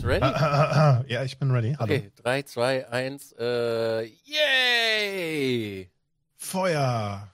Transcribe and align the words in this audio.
Du 0.00 0.06
ready? 0.06 0.24
ja, 1.12 1.24
ich 1.24 1.38
bin 1.38 1.50
ready. 1.50 1.76
Hallo. 1.78 1.92
Okay, 1.92 2.10
3, 2.22 2.42
2, 2.42 2.88
1, 2.88 3.34
äh, 3.38 4.04
yay! 4.24 5.90
Feuer. 6.36 7.28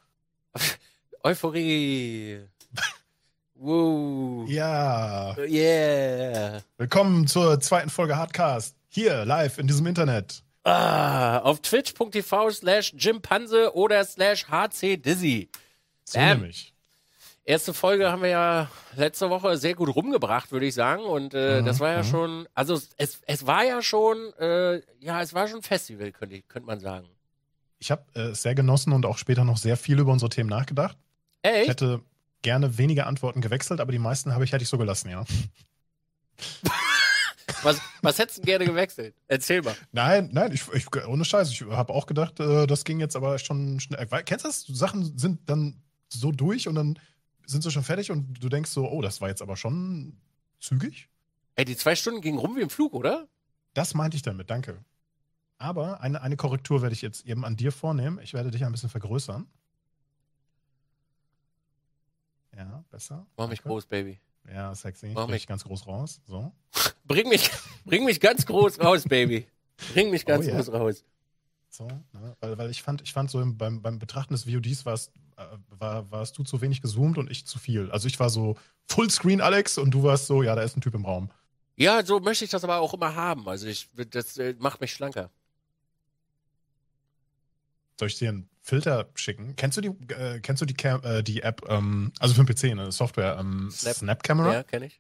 Euphorie. 1.22 2.40
Woo. 3.54 4.46
Ja. 4.48 5.37
Yeah. 5.38 6.60
Willkommen 6.76 7.29
zur 7.29 7.60
zweiten 7.60 7.88
Folge 7.88 8.16
Hardcast. 8.16 8.74
Hier, 8.88 9.24
live 9.24 9.58
in 9.58 9.69
diesem 9.69 9.87
Internet. 9.87 10.42
Ah, 10.64 11.38
auf 11.38 11.60
twitch.tv 11.60 12.51
slash 12.51 12.92
jimpanse 12.98 13.76
oder 13.76 14.04
slash 14.04 14.44
hcdizzy. 14.48 15.51
So 16.05 16.19
nämlich. 16.19 16.74
Erste 17.48 17.73
Folge 17.73 18.10
haben 18.10 18.23
wir 18.23 18.28
ja 18.30 18.69
letzte 18.97 19.30
Woche 19.30 19.56
sehr 19.56 19.74
gut 19.77 19.95
rumgebracht, 19.95 20.51
würde 20.51 20.66
ich 20.66 20.75
sagen. 20.75 21.05
Und 21.05 21.33
äh, 21.33 21.61
Mhm, 21.61 21.66
das 21.66 21.79
war 21.79 21.93
ja 21.93 22.03
mhm. 22.03 22.07
schon, 22.09 22.48
also 22.55 22.75
es, 22.97 23.20
es 23.25 23.47
war 23.47 23.65
ja 23.65 23.80
schon, 23.83 24.16
äh, 24.41 24.83
ja, 24.98 25.23
es 25.23 25.33
war 25.33 25.47
schon 25.47 25.61
ein 25.61 25.62
Festival, 25.62 26.11
könnte, 26.11 26.34
ich- 26.37 26.48
könnte 26.48 26.67
man 26.67 26.80
sagen. 26.80 27.06
Ich 27.79 27.91
habe 27.93 28.05
äh, 28.17 28.30
es 28.30 28.43
sehr 28.43 28.56
genossen 28.56 28.93
und 28.93 29.06
auch 29.06 29.17
später 29.17 29.45
noch 29.45 29.59
sehr 29.59 29.77
viel 29.77 29.98
über 30.01 30.11
unsere 30.12 30.29
Themen 30.29 30.51
nachgedacht. 30.51 30.97
Ich 31.45 31.51
Echt? 31.51 31.69
hätte 31.69 32.01
gerne 32.43 32.79
wenige 32.79 33.06
Antworten 33.06 33.41
gewechselt, 33.41 33.81
aber 33.81 33.92
die 33.92 33.98
meisten 34.01 34.34
habe 34.34 34.42
ich, 34.45 34.51
hätte 34.53 34.65
ich 34.65 34.69
so 34.69 34.77
gelassen, 34.78 35.11
ja. 35.11 35.25
Was, 37.62 37.81
was 38.03 38.19
hättest 38.19 38.39
du 38.39 38.42
gerne 38.42 38.65
gewechselt? 38.67 39.15
Erzähl 39.28 39.62
mal. 39.62 39.75
Nein, 39.92 40.28
nein, 40.33 40.53
ich, 40.53 40.62
ich, 40.75 40.87
ohne 41.06 41.25
Scheiß. 41.25 41.51
Ich 41.51 41.62
habe 41.62 41.92
auch 41.92 42.06
gedacht, 42.06 42.39
äh, 42.39 42.67
das 42.67 42.84
ging 42.84 43.01
jetzt 43.01 43.17
aber 43.17 43.39
schon 43.39 43.81
schnell. 43.81 44.05
Weil, 44.11 44.25
kennst 44.25 44.45
du 44.45 44.48
das? 44.48 44.67
Sachen 44.67 45.17
sind 45.19 45.48
dann 45.48 45.81
so 46.09 46.33
durch 46.33 46.69
und 46.69 46.75
dann 46.75 46.98
sind 47.46 47.62
sie 47.62 47.70
schon 47.70 47.82
fertig 47.84 48.10
und 48.10 48.42
du 48.42 48.48
denkst 48.48 48.70
so, 48.70 48.88
oh, 48.91 49.00
das 49.02 49.20
war 49.20 49.28
jetzt 49.28 49.42
aber 49.42 49.56
schon 49.56 50.16
zügig. 50.60 51.09
Ey, 51.55 51.64
die 51.64 51.77
zwei 51.77 51.95
Stunden 51.96 52.20
gingen 52.20 52.38
rum 52.38 52.56
wie 52.56 52.60
im 52.60 52.70
Flug, 52.70 52.92
oder? 52.92 53.28
Das 53.75 53.94
meinte 53.94 54.16
ich 54.16 54.22
damit, 54.22 54.50
danke. 54.50 54.84
Aber 55.58 56.00
eine, 56.00 56.20
eine 56.20 56.36
Korrektur 56.36 56.83
werde 56.83 56.92
ich 56.94 57.00
jetzt 57.03 57.25
eben 57.27 57.44
an 57.44 57.56
dir 57.56 57.72
vornehmen. 57.72 58.19
Ich 58.22 58.34
werde 58.34 58.50
dich 58.50 58.64
ein 58.64 58.72
bisschen 58.72 58.91
vergrößern. 58.91 59.47
Ja, 62.56 62.84
besser. 62.91 63.27
Mach 63.36 63.48
mich 63.48 63.58
Danke. 63.60 63.69
groß, 63.69 63.86
Baby. 63.86 64.19
Ja, 64.48 64.75
sexy. 64.75 65.08
Mach 65.08 65.22
Bring 65.25 65.33
mich- 65.33 65.42
ich 65.42 65.47
ganz 65.47 65.64
groß 65.64 65.86
raus. 65.86 66.20
So. 66.27 66.53
Bring 67.05 67.28
mich, 67.28 67.50
bring 67.84 68.05
mich 68.05 68.20
ganz 68.20 68.47
groß 68.47 68.81
raus, 68.81 69.05
Baby. 69.05 69.47
Bring 69.92 70.10
mich 70.10 70.25
ganz 70.27 70.47
Oh, 70.47 70.48
ja. 70.50 70.56
groß 70.56 70.72
raus. 70.72 71.05
So, 71.77 71.86
ne? 71.88 72.34
weil, 72.41 72.56
weil 72.56 72.70
ich 72.70 72.82
fand, 72.82 73.02
ich 73.02 73.12
fand 73.12 73.30
so 73.30 73.38
im, 73.38 73.58
beim, 73.58 73.82
beim 73.82 73.98
Betrachten 73.98 74.32
des 74.32 74.44
VODs 74.44 74.86
warst, 74.86 75.12
äh, 75.36 75.42
war, 75.78 76.10
warst 76.10 76.38
du 76.38 76.42
zu 76.42 76.62
wenig 76.62 76.80
gezoomt 76.80 77.19
und 77.19 77.30
ich 77.30 77.46
zu 77.46 77.58
viel. 77.58 77.91
Also 77.91 78.08
ich 78.08 78.19
war 78.19 78.30
so 78.30 78.56
Fullscreen 78.86 79.42
Alex 79.42 79.77
und 79.77 79.91
du 79.91 80.02
warst 80.02 80.27
so, 80.27 80.42
ja, 80.42 80.54
da 80.54 80.62
ist 80.62 80.74
ein 80.77 80.80
Typ 80.80 80.94
im 80.94 81.04
Raum. 81.04 81.30
Ja, 81.77 82.02
so 82.02 82.19
möchte 82.19 82.47
ich 82.47 82.50
das 82.50 82.64
aber 82.64 82.78
auch 82.78 82.94
immer 82.94 83.14
haben. 83.14 83.47
Also 83.47 83.66
ich, 83.66 83.91
das 84.10 84.38
äh, 84.38 84.54
macht 84.58 84.80
mich 84.80 84.94
schlanker. 84.94 85.30
Soll 87.98 88.08
ich 88.08 88.19
dir 88.19 88.30
einen 88.30 88.48
Filter 88.62 89.10
schicken? 89.14 89.54
Kennst 89.56 89.77
du 89.77 89.82
die, 89.82 90.12
äh, 90.14 90.41
kennst 90.41 90.62
du 90.62 90.66
die, 90.66 90.74
Cam 90.74 91.02
äh, 91.04 91.22
die 91.22 91.42
App, 91.42 91.62
ähm, 91.69 92.10
also 92.19 92.34
für 92.34 92.42
den 92.42 92.54
PC, 92.54 92.74
ne, 92.74 92.91
Software, 92.91 93.36
ähm, 93.38 93.70
Snap. 93.70 93.97
Snap, 93.97 94.22
Camera? 94.22 94.54
Ja, 94.54 94.62
kenne 94.62 94.86
ich. 94.86 94.98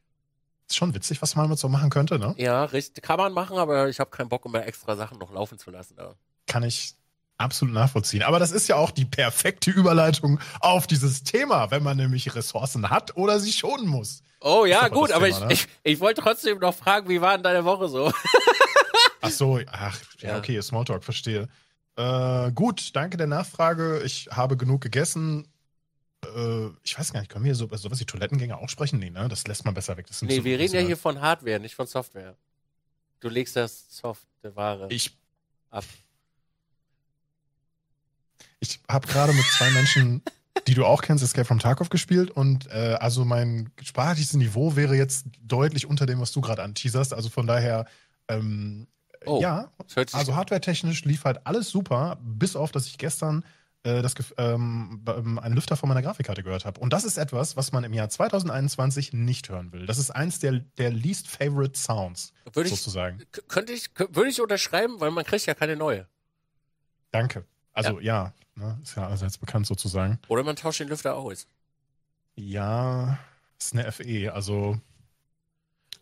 Ist 0.68 0.76
schon 0.76 0.94
witzig, 0.94 1.22
was 1.22 1.36
man 1.36 1.46
damit 1.46 1.58
so 1.58 1.70
machen 1.70 1.88
könnte, 1.88 2.18
ne? 2.18 2.34
Ja, 2.36 2.64
richtig. 2.64 3.02
Kann 3.02 3.16
man 3.16 3.32
machen, 3.32 3.56
aber 3.56 3.88
ich 3.88 3.98
habe 3.98 4.10
keinen 4.10 4.28
Bock, 4.28 4.44
immer 4.44 4.66
extra 4.66 4.94
Sachen 4.96 5.18
noch 5.18 5.32
laufen 5.32 5.58
zu 5.58 5.70
lassen. 5.70 5.96
Da. 5.96 6.16
Kann 6.46 6.62
ich 6.62 6.94
absolut 7.38 7.74
nachvollziehen. 7.74 8.22
Aber 8.22 8.38
das 8.38 8.52
ist 8.52 8.68
ja 8.68 8.76
auch 8.76 8.90
die 8.90 9.04
perfekte 9.04 9.70
Überleitung 9.70 10.40
auf 10.60 10.86
dieses 10.86 11.22
Thema, 11.22 11.70
wenn 11.70 11.82
man 11.82 11.96
nämlich 11.96 12.34
Ressourcen 12.34 12.90
hat 12.90 13.16
oder 13.16 13.40
sie 13.40 13.52
schonen 13.52 13.86
muss. 13.86 14.22
Oh 14.40 14.64
ja, 14.64 14.88
gut, 14.88 15.12
aber 15.12 15.26
Thema, 15.26 15.36
ich, 15.36 15.44
ne? 15.44 15.52
ich, 15.52 15.68
ich 15.82 16.00
wollte 16.00 16.22
trotzdem 16.22 16.58
noch 16.58 16.74
fragen, 16.74 17.08
wie 17.08 17.20
war 17.20 17.34
denn 17.34 17.42
deine 17.42 17.64
Woche 17.64 17.88
so? 17.88 18.12
Ach 19.20 19.30
so, 19.30 19.58
ach, 19.72 20.00
ja, 20.20 20.38
okay, 20.38 20.60
Smalltalk, 20.62 21.02
verstehe. 21.02 21.48
Äh, 21.96 22.52
gut, 22.52 22.94
danke 22.94 23.16
der 23.16 23.26
Nachfrage. 23.26 24.02
Ich 24.04 24.28
habe 24.30 24.56
genug 24.56 24.82
gegessen. 24.82 25.48
Äh, 26.24 26.66
ich 26.84 26.96
weiß 26.96 27.12
gar 27.12 27.20
nicht, 27.20 27.30
können 27.30 27.44
wir 27.44 27.48
hier 27.48 27.56
so, 27.56 27.64
über 27.64 27.78
sowas 27.78 27.98
wie 27.98 28.04
Toilettengänge 28.04 28.56
auch 28.56 28.68
sprechen? 28.68 28.98
Nee, 28.98 29.10
ne? 29.10 29.28
Das 29.28 29.46
lässt 29.46 29.64
man 29.64 29.74
besser 29.74 29.96
weg. 29.96 30.06
Das 30.06 30.22
Nee, 30.22 30.44
wir 30.44 30.58
reden 30.58 30.74
ja 30.74 30.80
hier 30.80 30.96
von 30.96 31.20
Hardware, 31.20 31.58
nicht 31.58 31.74
von 31.74 31.86
Software. 31.86 32.36
Du 33.18 33.28
legst 33.28 33.56
das 33.56 33.86
Software 33.96 34.86
Ich, 34.90 35.16
ab. 35.70 35.84
Ich 38.60 38.80
habe 38.88 39.06
gerade 39.06 39.32
mit 39.32 39.44
zwei 39.44 39.70
Menschen, 39.70 40.22
die 40.66 40.74
du 40.74 40.84
auch 40.84 41.02
kennst, 41.02 41.22
Escape 41.22 41.44
from 41.44 41.58
Tarkov 41.58 41.88
gespielt 41.90 42.30
und 42.30 42.66
äh, 42.70 42.96
also 43.00 43.24
mein 43.24 43.70
sprachliches 43.82 44.34
Niveau 44.34 44.74
wäre 44.76 44.96
jetzt 44.96 45.26
deutlich 45.42 45.86
unter 45.86 46.06
dem, 46.06 46.20
was 46.20 46.32
du 46.32 46.40
gerade 46.40 46.62
anteaserst. 46.62 47.12
Also 47.14 47.28
von 47.28 47.46
daher, 47.46 47.86
ähm, 48.28 48.86
Oh, 49.24 49.40
ja, 49.40 49.72
Also 50.12 50.36
hardwaretechnisch 50.36 51.04
lief 51.04 51.24
halt 51.24 51.46
alles 51.46 51.68
super, 51.70 52.16
bis 52.22 52.54
auf, 52.54 52.70
dass 52.70 52.86
ich 52.86 52.96
gestern 52.96 53.44
äh, 53.82 54.00
das, 54.02 54.14
ähm, 54.38 55.02
ähm, 55.08 55.38
einen 55.40 55.54
Lüfter 55.56 55.76
von 55.76 55.88
meiner 55.88 56.02
Grafikkarte 56.02 56.44
gehört 56.44 56.64
habe. 56.64 56.78
Und 56.80 56.92
das 56.92 57.02
ist 57.04 57.16
etwas, 57.18 57.56
was 57.56 57.72
man 57.72 57.82
im 57.82 57.92
Jahr 57.92 58.08
2021 58.08 59.12
nicht 59.14 59.48
hören 59.48 59.72
will. 59.72 59.86
Das 59.86 59.98
ist 59.98 60.10
eins 60.12 60.38
der, 60.38 60.60
der 60.78 60.90
least 60.92 61.26
favorite 61.28 61.76
Sounds, 61.78 62.32
würde 62.52 62.68
ich, 62.68 62.76
sozusagen. 62.76 63.18
k- 63.32 63.40
könnte 63.48 63.72
ich, 63.72 63.90
würde 63.96 64.28
ich 64.30 64.40
unterschreiben, 64.40 65.00
weil 65.00 65.10
man 65.10 65.24
kriegt 65.24 65.46
ja 65.46 65.54
keine 65.54 65.74
neue. 65.76 66.06
Danke. 67.10 67.44
Also 67.76 68.00
ja, 68.00 68.32
ne, 68.54 68.78
ist 68.82 68.96
ja 68.96 69.06
allseits 69.06 69.36
bekannt 69.36 69.66
sozusagen. 69.66 70.18
Oder 70.28 70.42
man 70.42 70.56
tauscht 70.56 70.80
den 70.80 70.88
Lüfter 70.88 71.14
aus. 71.14 71.46
Ja, 72.34 73.18
ist 73.58 73.74
eine 73.74 73.90
FE, 73.92 74.32
also. 74.32 74.78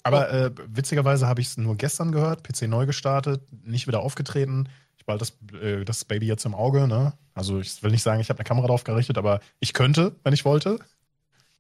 Aber 0.05 0.31
äh, 0.33 0.51
witzigerweise 0.69 1.27
habe 1.27 1.41
ich 1.41 1.49
es 1.49 1.57
nur 1.57 1.77
gestern 1.77 2.13
gehört, 2.13 2.45
PC 2.45 2.63
neu 2.69 2.87
gestartet, 2.87 3.43
nicht 3.65 3.87
wieder 3.89 4.01
aufgetreten. 4.01 4.69
Ich 4.99 5.05
behalte 5.05 5.27
das, 5.51 5.61
äh, 5.61 5.85
das 5.85 6.05
Baby 6.05 6.27
jetzt 6.27 6.45
im 6.45 6.55
Auge, 6.55 6.87
ne? 6.87 7.15
Also 7.35 7.59
ich 7.59 7.83
will 7.83 7.91
nicht 7.91 8.03
sagen, 8.03 8.21
ich 8.21 8.29
habe 8.29 8.39
eine 8.39 8.47
Kamera 8.47 8.69
drauf 8.69 8.85
gerichtet, 8.85 9.19
aber 9.19 9.41
ich 9.59 9.73
könnte, 9.73 10.15
wenn 10.23 10.33
ich 10.33 10.45
wollte. 10.45 10.79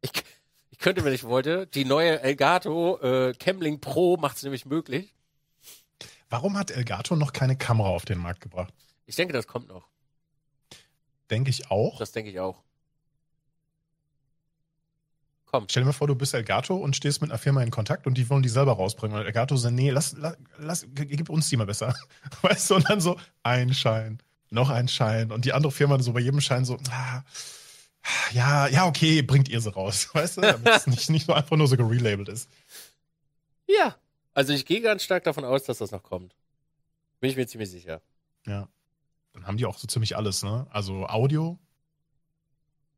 Ich, 0.01 0.13
ich 0.71 0.79
könnte, 0.79 1.05
wenn 1.05 1.15
ich 1.15 1.25
wollte, 1.25 1.67
die 1.67 1.85
neue 1.85 2.21
Elgato 2.21 3.01
äh, 3.01 3.33
Camlink 3.33 3.81
Pro 3.81 4.17
macht 4.17 4.37
es 4.37 4.43
nämlich 4.45 4.67
möglich. 4.67 5.13
Warum 6.29 6.57
hat 6.57 6.71
Elgato 6.71 7.17
noch 7.17 7.33
keine 7.33 7.57
Kamera 7.57 7.89
auf 7.89 8.05
den 8.05 8.19
Markt 8.19 8.41
gebracht? 8.41 8.73
Ich 9.07 9.17
denke, 9.17 9.33
das 9.33 9.47
kommt 9.47 9.69
noch. 9.69 9.89
Denke 11.31 11.51
ich 11.51 11.71
auch. 11.71 11.99
Das 11.99 12.13
denke 12.13 12.31
ich 12.31 12.41
auch. 12.41 12.63
Kommt. 15.47 15.71
Stell 15.71 15.83
dir 15.83 15.87
mal 15.87 15.93
vor, 15.93 16.09
du 16.09 16.15
bist 16.15 16.35
Elgato 16.35 16.77
und 16.77 16.97
stehst 16.97 17.21
mit 17.21 17.31
einer 17.31 17.39
Firma 17.39 17.63
in 17.63 17.71
Kontakt 17.71 18.07
und 18.07 18.19
die 18.19 18.29
wollen 18.29 18.43
die 18.43 18.49
selber 18.49 18.73
rausbringen. 18.73 19.17
Und 19.17 19.25
Elgato 19.25 19.57
sagt, 19.57 19.75
nee, 19.75 19.91
lass, 19.91 20.15
lass, 20.19 20.37
lass, 20.59 20.87
gib 20.95 21.31
uns 21.31 21.49
die 21.49 21.57
mal 21.57 21.67
besser. 21.67 21.95
Weißt 22.43 22.71
du, 22.71 22.75
und 22.77 22.91
dann 22.91 23.01
so 23.01 23.19
ein 23.43 23.73
Schein, 23.73 24.19
noch 24.51 24.69
ein 24.71 24.89
Schein. 24.89 25.31
Und 25.31 25.45
die 25.45 25.53
andere 25.53 25.73
Firma 25.73 26.01
so 26.01 26.13
bei 26.13 26.21
jedem 26.21 26.41
Schein 26.41 26.65
so, 26.65 26.77
ah, 26.91 27.23
ja, 28.33 28.67
ja, 28.67 28.87
okay, 28.87 29.23
bringt 29.23 29.49
ihr 29.49 29.61
sie 29.61 29.73
raus. 29.73 30.09
Weißt 30.15 30.37
du, 30.37 30.41
damit 30.43 30.67
es 30.67 30.87
nicht, 30.87 31.09
nicht 31.11 31.29
nur 31.29 31.37
einfach 31.37 31.57
nur 31.57 31.69
so 31.69 31.77
gerelabelt 31.77 32.29
ist. 32.29 32.49
Ja. 33.67 33.97
Also 34.35 34.53
ich 34.53 34.67
gehe 34.67 34.81
ganz 34.81 35.05
stark 35.05 35.23
davon 35.25 35.45
aus, 35.45 35.63
dass 35.63 35.79
das 35.79 35.93
noch 35.93 36.03
kommt. 36.03 36.35
Bin 37.21 37.31
ich 37.31 37.37
mir 37.37 37.47
ziemlich 37.47 37.71
sicher. 37.71 38.03
Ja. 38.47 38.69
Dann 39.35 39.47
haben 39.47 39.57
die 39.57 39.67
auch 39.67 39.77
so 39.79 39.87
ziemlich 39.87 40.17
alles, 40.17 40.43
ne? 40.43 40.67
Also 40.71 41.07
Audio, 41.07 41.59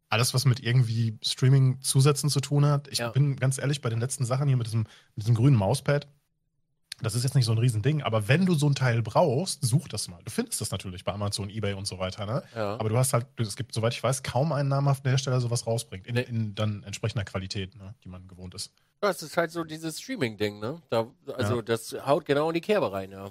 alles, 0.08 0.34
was 0.34 0.44
mit 0.44 0.60
irgendwie 0.60 1.18
Streaming-Zusätzen 1.22 2.30
zu 2.30 2.40
tun 2.40 2.64
hat. 2.64 2.86
Ich 2.88 2.98
Ja. 2.98 3.10
bin 3.10 3.36
ganz 3.36 3.58
ehrlich, 3.58 3.80
bei 3.80 3.90
den 3.90 3.98
letzten 4.00 4.24
Sachen 4.24 4.46
hier 4.46 4.56
mit 4.56 4.66
diesem, 4.66 4.82
mit 5.14 5.24
diesem 5.24 5.34
grünen 5.34 5.56
Mauspad, 5.56 6.06
das 7.02 7.14
ist 7.14 7.24
jetzt 7.24 7.34
nicht 7.34 7.44
so 7.44 7.52
ein 7.52 7.58
Riesending, 7.58 8.02
aber 8.02 8.26
wenn 8.28 8.46
du 8.46 8.54
so 8.54 8.66
ein 8.68 8.74
Teil 8.74 9.02
brauchst, 9.02 9.62
such 9.64 9.88
das 9.88 10.08
mal. 10.08 10.22
Du 10.24 10.30
findest 10.30 10.60
das 10.62 10.70
natürlich 10.70 11.04
bei 11.04 11.12
Amazon, 11.12 11.50
Ebay 11.50 11.74
und 11.74 11.86
so 11.86 11.98
weiter, 11.98 12.24
ne? 12.24 12.42
Ja. 12.54 12.76
Aber 12.78 12.88
du 12.88 12.96
hast 12.96 13.12
halt, 13.12 13.26
es 13.38 13.56
gibt, 13.56 13.74
soweit 13.74 13.92
ich 13.92 14.02
weiß, 14.02 14.22
kaum 14.22 14.52
einen 14.52 14.68
namhaften 14.70 15.08
Hersteller, 15.10 15.36
der 15.36 15.40
sowas 15.42 15.66
rausbringt. 15.66 16.06
In, 16.06 16.14
Nee. 16.14 16.22
in 16.22 16.54
dann 16.54 16.82
entsprechender 16.84 17.24
Qualität, 17.24 17.74
ne, 17.76 17.94
die 18.04 18.08
man 18.08 18.26
gewohnt 18.28 18.54
ist. 18.54 18.72
Das 19.00 19.22
ist 19.22 19.36
halt 19.36 19.50
so 19.50 19.64
dieses 19.64 20.00
Streaming-Ding, 20.00 20.58
ne? 20.58 20.80
Da, 20.88 21.06
also 21.36 21.56
Ja. 21.56 21.62
das 21.62 21.92
haut 22.06 22.24
genau 22.24 22.48
in 22.48 22.54
die 22.54 22.60
Kerbe 22.62 22.90
rein, 22.92 23.10
ja. 23.10 23.30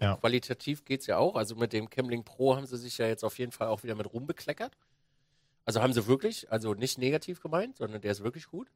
Ja. 0.00 0.16
Qualitativ 0.16 0.84
geht's 0.84 1.06
ja 1.06 1.18
auch. 1.18 1.36
Also 1.36 1.54
mit 1.56 1.72
dem 1.72 1.88
Camlink 1.88 2.24
Pro 2.24 2.56
haben 2.56 2.66
sie 2.66 2.76
sich 2.76 2.98
ja 2.98 3.06
jetzt 3.06 3.24
auf 3.24 3.38
jeden 3.38 3.52
Fall 3.52 3.68
auch 3.68 3.82
wieder 3.82 3.94
mit 3.94 4.12
rumbekleckert. 4.12 4.76
Also 5.64 5.80
haben 5.80 5.92
sie 5.92 6.06
wirklich, 6.06 6.50
also 6.52 6.74
nicht 6.74 6.98
negativ 6.98 7.40
gemeint, 7.40 7.78
sondern 7.78 8.00
der 8.00 8.12
ist 8.12 8.22
wirklich 8.22 8.46
gut. 8.46 8.68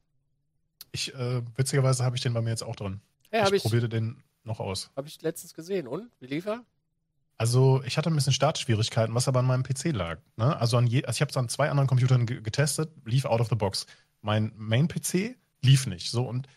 Ich, 0.93 1.15
äh, 1.15 1.43
witzigerweise 1.56 2.05
habe 2.05 2.17
ich 2.17 2.23
den 2.23 2.32
bei 2.32 2.41
mir 2.41 2.50
jetzt 2.50 2.62
auch 2.62 2.76
drin. 2.76 3.00
Ja, 3.31 3.41
ich 3.41 3.44
habe 3.47 3.56
ich, 3.56 3.62
probierte 3.62 3.88
den 3.88 4.23
noch 4.44 4.61
aus. 4.61 4.91
hab 4.97 5.06
ich 5.06 5.20
letztens 5.20 5.53
gesehen. 5.53 5.87
Und? 5.87 6.11
Wie 6.20 6.26
lief 6.26 6.47
er? 6.47 6.65
Also 7.37 7.82
ich 7.85 7.97
hatte 7.97 8.11
ein 8.11 8.17
bisschen 8.17 8.32
Startschwierigkeiten, 8.32 9.14
was 9.14 9.29
aber 9.29 9.41
an 9.41 9.47
meinem 9.47 9.62
PC 9.62 9.93
lag. 9.93 10.19
Ne? 10.37 10.56
Also, 10.59 10.76
an 10.76 10.88
je, 10.88 11.05
also 11.05 11.17
ich 11.17 11.21
habe 11.21 11.31
es 11.31 11.37
an 11.37 11.49
zwei 11.49 11.71
anderen 11.71 11.87
Computern 11.87 12.26
ge 12.26 12.41
getestet, 12.41 12.91
lief 13.05 13.26
out 13.26 13.41
of 13.41 13.49
the 13.49 13.55
box. 13.55 13.87
Mein 14.23 14.53
Main-PC 14.56 15.37
lief 15.62 15.87
nicht. 15.87 16.11
So 16.11 16.25
und 16.25 16.49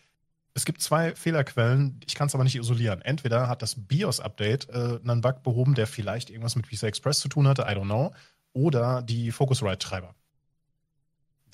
es 0.54 0.64
gibt 0.64 0.82
zwei 0.82 1.14
Fehlerquellen, 1.14 2.00
ich 2.06 2.14
kann 2.14 2.26
es 2.26 2.34
aber 2.34 2.44
nicht 2.44 2.56
isolieren. 2.56 3.00
Entweder 3.00 3.48
hat 3.48 3.62
das 3.62 3.74
BIOS-Update 3.76 4.68
äh, 4.68 5.00
einen 5.02 5.22
Bug 5.22 5.42
behoben, 5.42 5.74
der 5.74 5.86
vielleicht 5.86 6.28
irgendwas 6.30 6.56
mit 6.56 6.70
Visa 6.70 6.86
Express 6.86 7.20
zu 7.20 7.28
tun 7.28 7.48
hatte, 7.48 7.62
I 7.62 7.74
don't 7.74 7.84
know, 7.84 8.12
oder 8.52 9.02
die 9.02 9.30
Focusrite-Treiber, 9.30 10.14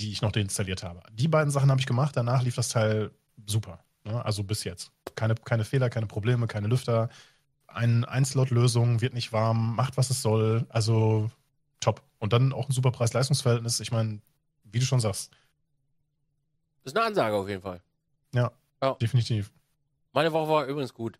die 0.01 0.11
ich 0.11 0.21
noch 0.21 0.33
deinstalliert 0.33 0.83
habe. 0.83 1.03
Die 1.13 1.29
beiden 1.29 1.51
Sachen 1.51 1.71
habe 1.71 1.81
ich 1.81 1.87
gemacht, 1.87 2.17
danach 2.17 2.43
lief 2.43 2.57
das 2.57 2.71
Teil 2.71 3.13
super. 3.47 3.85
Ne? 4.05 4.25
Also 4.25 4.43
bis 4.43 4.65
jetzt. 4.65 4.91
Keine, 5.15 5.37
keine 5.37 5.65
Fehler, 5.65 5.91
keine 5.91 6.07
Probleme, 6.07 6.49
keine 6.49 6.67
Lüfter. 6.67 7.09
Ein 7.69 8.05
Einslot-Lösung, 8.05 9.01
wird 9.01 9.15
nicht 9.15 9.33
warm, 9.33 9.77
macht, 9.77 9.97
was 9.97 10.11
es 10.11 10.23
soll. 10.23 10.67
Also 10.71 11.31
top. 11.79 12.03
Und 12.19 12.33
dann 12.33 12.53
auch 12.53 12.69
ein 12.69 12.73
super 12.73 12.91
Preis-Leistungsverhältnis. 12.91 13.79
Ich 13.79 13.93
meine, 13.93 14.21
wie 14.65 14.81
du 14.81 14.87
schon 14.87 15.01
sagst, 15.01 15.31
Das 16.83 16.93
ist 16.93 16.97
eine 16.97 17.07
Ansage 17.07 17.37
auf 17.37 17.49
jeden 17.49 17.63
Fall. 17.63 17.81
Definitiv. 19.01 19.51
Meine 20.13 20.33
Woche 20.33 20.49
war 20.51 20.65
übrigens 20.67 20.95
gut. 20.95 21.19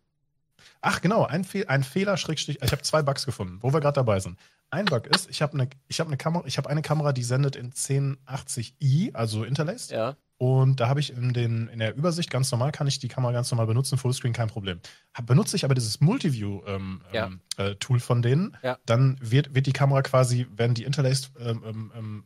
Ach 0.81 1.01
genau, 1.01 1.25
ein, 1.25 1.43
Fehl, 1.43 1.65
ein 1.67 1.83
Fehler, 1.83 2.17
Schrägstrich, 2.17 2.59
ich 2.61 2.71
habe 2.71 2.81
zwei 2.81 3.01
Bugs 3.01 3.25
gefunden, 3.25 3.59
wo 3.61 3.71
wir 3.73 3.79
gerade 3.79 3.95
dabei 3.95 4.19
sind. 4.19 4.37
Ein 4.71 4.85
Bug 4.85 5.07
ist, 5.07 5.29
ich 5.29 5.41
habe 5.41 5.53
eine 5.53 5.69
hab 5.91 6.07
eine 6.07 6.17
Kamera, 6.17 6.45
ich 6.45 6.57
habe 6.57 6.69
eine 6.69 6.81
Kamera, 6.81 7.11
die 7.13 7.23
sendet 7.23 7.55
in 7.55 7.71
1080i, 7.71 9.13
also 9.15 9.43
Interlaced. 9.43 9.91
Ja. 9.91 10.15
Und 10.37 10.79
da 10.79 10.87
habe 10.87 11.01
ich 11.01 11.11
in, 11.11 11.33
den, 11.33 11.67
in 11.67 11.79
der 11.79 11.95
Übersicht 11.95 12.29
ganz 12.29 12.49
normal, 12.51 12.71
kann 12.71 12.87
ich 12.87 12.99
die 12.99 13.09
Kamera 13.09 13.33
ganz 13.33 13.51
normal 13.51 13.67
benutzen, 13.67 13.97
Fullscreen, 13.97 14.31
kein 14.31 14.47
Problem. 14.47 14.79
Hab, 15.13 15.25
benutze 15.25 15.57
ich 15.57 15.65
aber 15.65 15.75
dieses 15.75 15.99
Multiview-Tool 15.99 16.75
ähm, 16.75 17.01
Ja. 17.11 17.25
ähm, 17.27 17.41
äh, 17.57 17.99
von 17.99 18.21
denen, 18.21 18.55
Ja. 18.63 18.77
dann 18.85 19.17
wird, 19.21 19.53
wird 19.53 19.65
die 19.67 19.73
Kamera 19.73 20.01
quasi, 20.01 20.47
werden 20.55 20.75
die 20.75 20.83
Interlaced 20.85 21.31
ähm, 21.39 21.63
ähm, 21.65 21.91
ähm, 21.93 22.23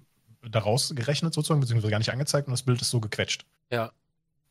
daraus 0.48 0.94
gerechnet 0.94 1.34
sozusagen, 1.34 1.60
beziehungsweise 1.62 1.90
gar 1.90 1.98
nicht 1.98 2.12
angezeigt 2.12 2.48
und 2.48 2.52
das 2.52 2.62
Bild 2.64 2.82
ist 2.82 2.92
so 2.92 3.00
gequetscht. 3.00 3.46
Ja. 3.72 3.92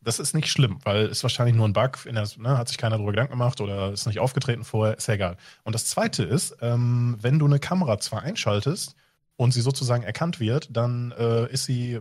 Das 0.05 0.19
ist 0.19 0.35
nicht 0.35 0.49
schlimm, 0.49 0.79
weil 0.83 1.07
ist 1.07 1.23
wahrscheinlich 1.23 1.55
nur 1.55 1.69
ein 1.69 1.73
Bug, 1.73 1.99
der, 2.05 2.27
ne, 2.37 2.59
hat 2.59 2.69
sich 2.69 2.77
keiner 2.77 2.97
darüber 2.97 3.13
Gedanken 3.13 3.33
gemacht 3.33 3.61
oder 3.61 3.93
ist 3.93 4.07
nicht 4.07 4.19
aufgetreten 4.19 4.65
vorher, 4.65 4.97
ist 4.97 5.07
ja 5.07 5.15
egal. 5.15 5.37
Und 5.63 5.75
das 5.75 5.87
zweite 5.87 6.25
ist, 6.25 6.57
ähm, 6.61 7.17
wenn 7.21 7.39
du 7.39 7.47
eine 7.47 7.61
Kamera 7.61 7.99
zwar 7.99 8.23
einschaltest 8.23 8.97
und 9.37 9.53
sie 9.53 9.61
sozusagen 9.61 10.03
erkannt 10.03 10.41
wird, 10.41 10.69
dann 10.77 11.13
äh, 11.13 11.51
ist 11.53 11.67
sie, 11.67 12.01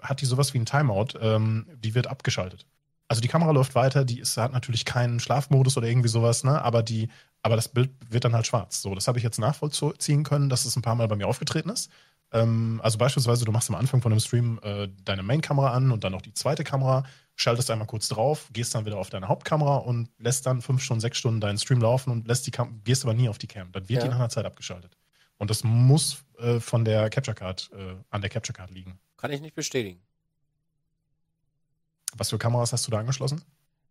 hat 0.00 0.22
die 0.22 0.26
sowas 0.26 0.54
wie 0.54 0.58
ein 0.58 0.66
Timeout, 0.66 1.18
ähm, 1.20 1.66
die 1.76 1.94
wird 1.94 2.06
abgeschaltet. 2.06 2.66
Also 3.08 3.20
die 3.20 3.28
Kamera 3.28 3.50
läuft 3.50 3.74
weiter, 3.74 4.04
die 4.04 4.20
ist, 4.20 4.36
hat 4.38 4.52
natürlich 4.52 4.86
keinen 4.86 5.20
Schlafmodus 5.20 5.76
oder 5.76 5.86
irgendwie 5.86 6.08
sowas, 6.08 6.42
ne? 6.42 6.62
Aber 6.62 6.82
die, 6.82 7.10
aber 7.42 7.56
das 7.56 7.68
Bild 7.68 7.90
wird 8.08 8.24
dann 8.24 8.34
halt 8.34 8.46
schwarz. 8.46 8.80
So, 8.80 8.94
das 8.94 9.06
habe 9.06 9.18
ich 9.18 9.24
jetzt 9.24 9.38
nachvollziehen 9.38 10.24
können, 10.24 10.48
dass 10.48 10.64
es 10.64 10.76
ein 10.76 10.82
paar 10.82 10.94
Mal 10.94 11.08
bei 11.08 11.16
mir 11.16 11.26
aufgetreten 11.26 11.68
ist. 11.68 11.90
Ähm, 12.32 12.80
also 12.82 12.98
beispielsweise, 12.98 13.44
du 13.44 13.52
machst 13.52 13.68
am 13.68 13.76
Anfang 13.76 14.00
von 14.00 14.10
dem 14.10 14.20
Stream 14.20 14.58
äh, 14.62 14.88
deine 15.04 15.22
Main-Kamera 15.22 15.72
an 15.72 15.92
und 15.92 16.04
dann 16.04 16.12
noch 16.12 16.22
die 16.22 16.32
zweite 16.32 16.64
Kamera, 16.64 17.04
schaltest 17.36 17.70
einmal 17.70 17.86
kurz 17.86 18.08
drauf, 18.08 18.48
gehst 18.52 18.74
dann 18.74 18.86
wieder 18.86 18.98
auf 18.98 19.10
deine 19.10 19.28
Hauptkamera 19.28 19.76
und 19.78 20.08
lässt 20.18 20.46
dann 20.46 20.62
fünf 20.62 20.82
Stunden, 20.82 21.00
sechs 21.00 21.18
Stunden 21.18 21.40
deinen 21.40 21.58
Stream 21.58 21.80
laufen 21.80 22.10
und 22.10 22.28
lässt 22.28 22.46
die 22.46 22.50
Kam 22.50 22.80
gehst 22.84 23.04
aber 23.04 23.14
nie 23.14 23.28
auf 23.28 23.38
die 23.38 23.46
Cam. 23.48 23.72
Dann 23.72 23.88
wird 23.88 23.98
Ja. 23.98 24.04
die 24.04 24.08
nach 24.10 24.16
einer 24.20 24.28
Zeit 24.28 24.44
abgeschaltet. 24.44 24.96
Und 25.38 25.50
das 25.50 25.64
muss 25.64 26.24
äh, 26.38 26.60
von 26.60 26.84
der 26.84 27.10
Capture 27.10 27.34
Card, 27.34 27.70
äh, 27.72 27.94
an 28.10 28.20
der 28.20 28.30
Capture 28.30 28.56
Card 28.56 28.70
liegen. 28.70 28.98
Kann 29.16 29.32
ich 29.32 29.40
nicht 29.40 29.54
bestätigen. 29.54 30.00
Was 32.16 32.30
für 32.30 32.38
Kameras 32.38 32.72
hast 32.72 32.86
du 32.86 32.90
da 32.92 32.98
angeschlossen? 32.98 33.42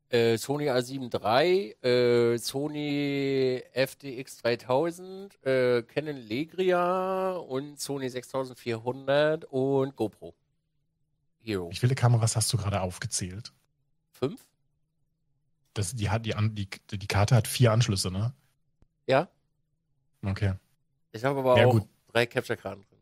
Äh, 0.10 0.38
Sony 0.38 0.70
A7 0.70 1.12
III, 1.14 1.72
äh, 1.82 2.38
Sony 2.38 3.62
FDX 3.74 4.38
3000, 4.38 5.44
äh, 5.46 5.82
Canon 5.84 6.16
Legria 6.18 7.32
und 7.34 7.80
Sony 7.80 8.10
6400 8.10 9.46
und 9.46 9.96
GoPro 9.96 10.34
Hero. 11.44 11.70
Wie 11.72 11.76
viele 11.76 11.96
Kameras 11.96 12.36
hast 12.36 12.52
du 12.54 12.58
gerade 12.58 12.82
aufgezählt? 12.82 13.52
Fünf? 14.12 14.42
Das, 15.74 15.96
die, 15.96 16.10
hat, 16.10 16.26
die, 16.26 16.34
die, 16.52 16.98
die 16.98 17.08
Karte 17.08 17.36
hat 17.36 17.48
vier 17.48 17.72
Anschlüsse, 17.72 18.12
ne? 18.12 18.34
Ja. 19.08 19.28
Okay. 20.24 20.54
Ich 21.12 21.24
habe 21.26 21.40
aber 21.40 21.60
Ja, 21.60 21.66
auch 21.68 21.72
gut. 21.72 21.88
drei 22.12 22.26
Capture-Karten 22.26 22.84
drin. 22.84 23.00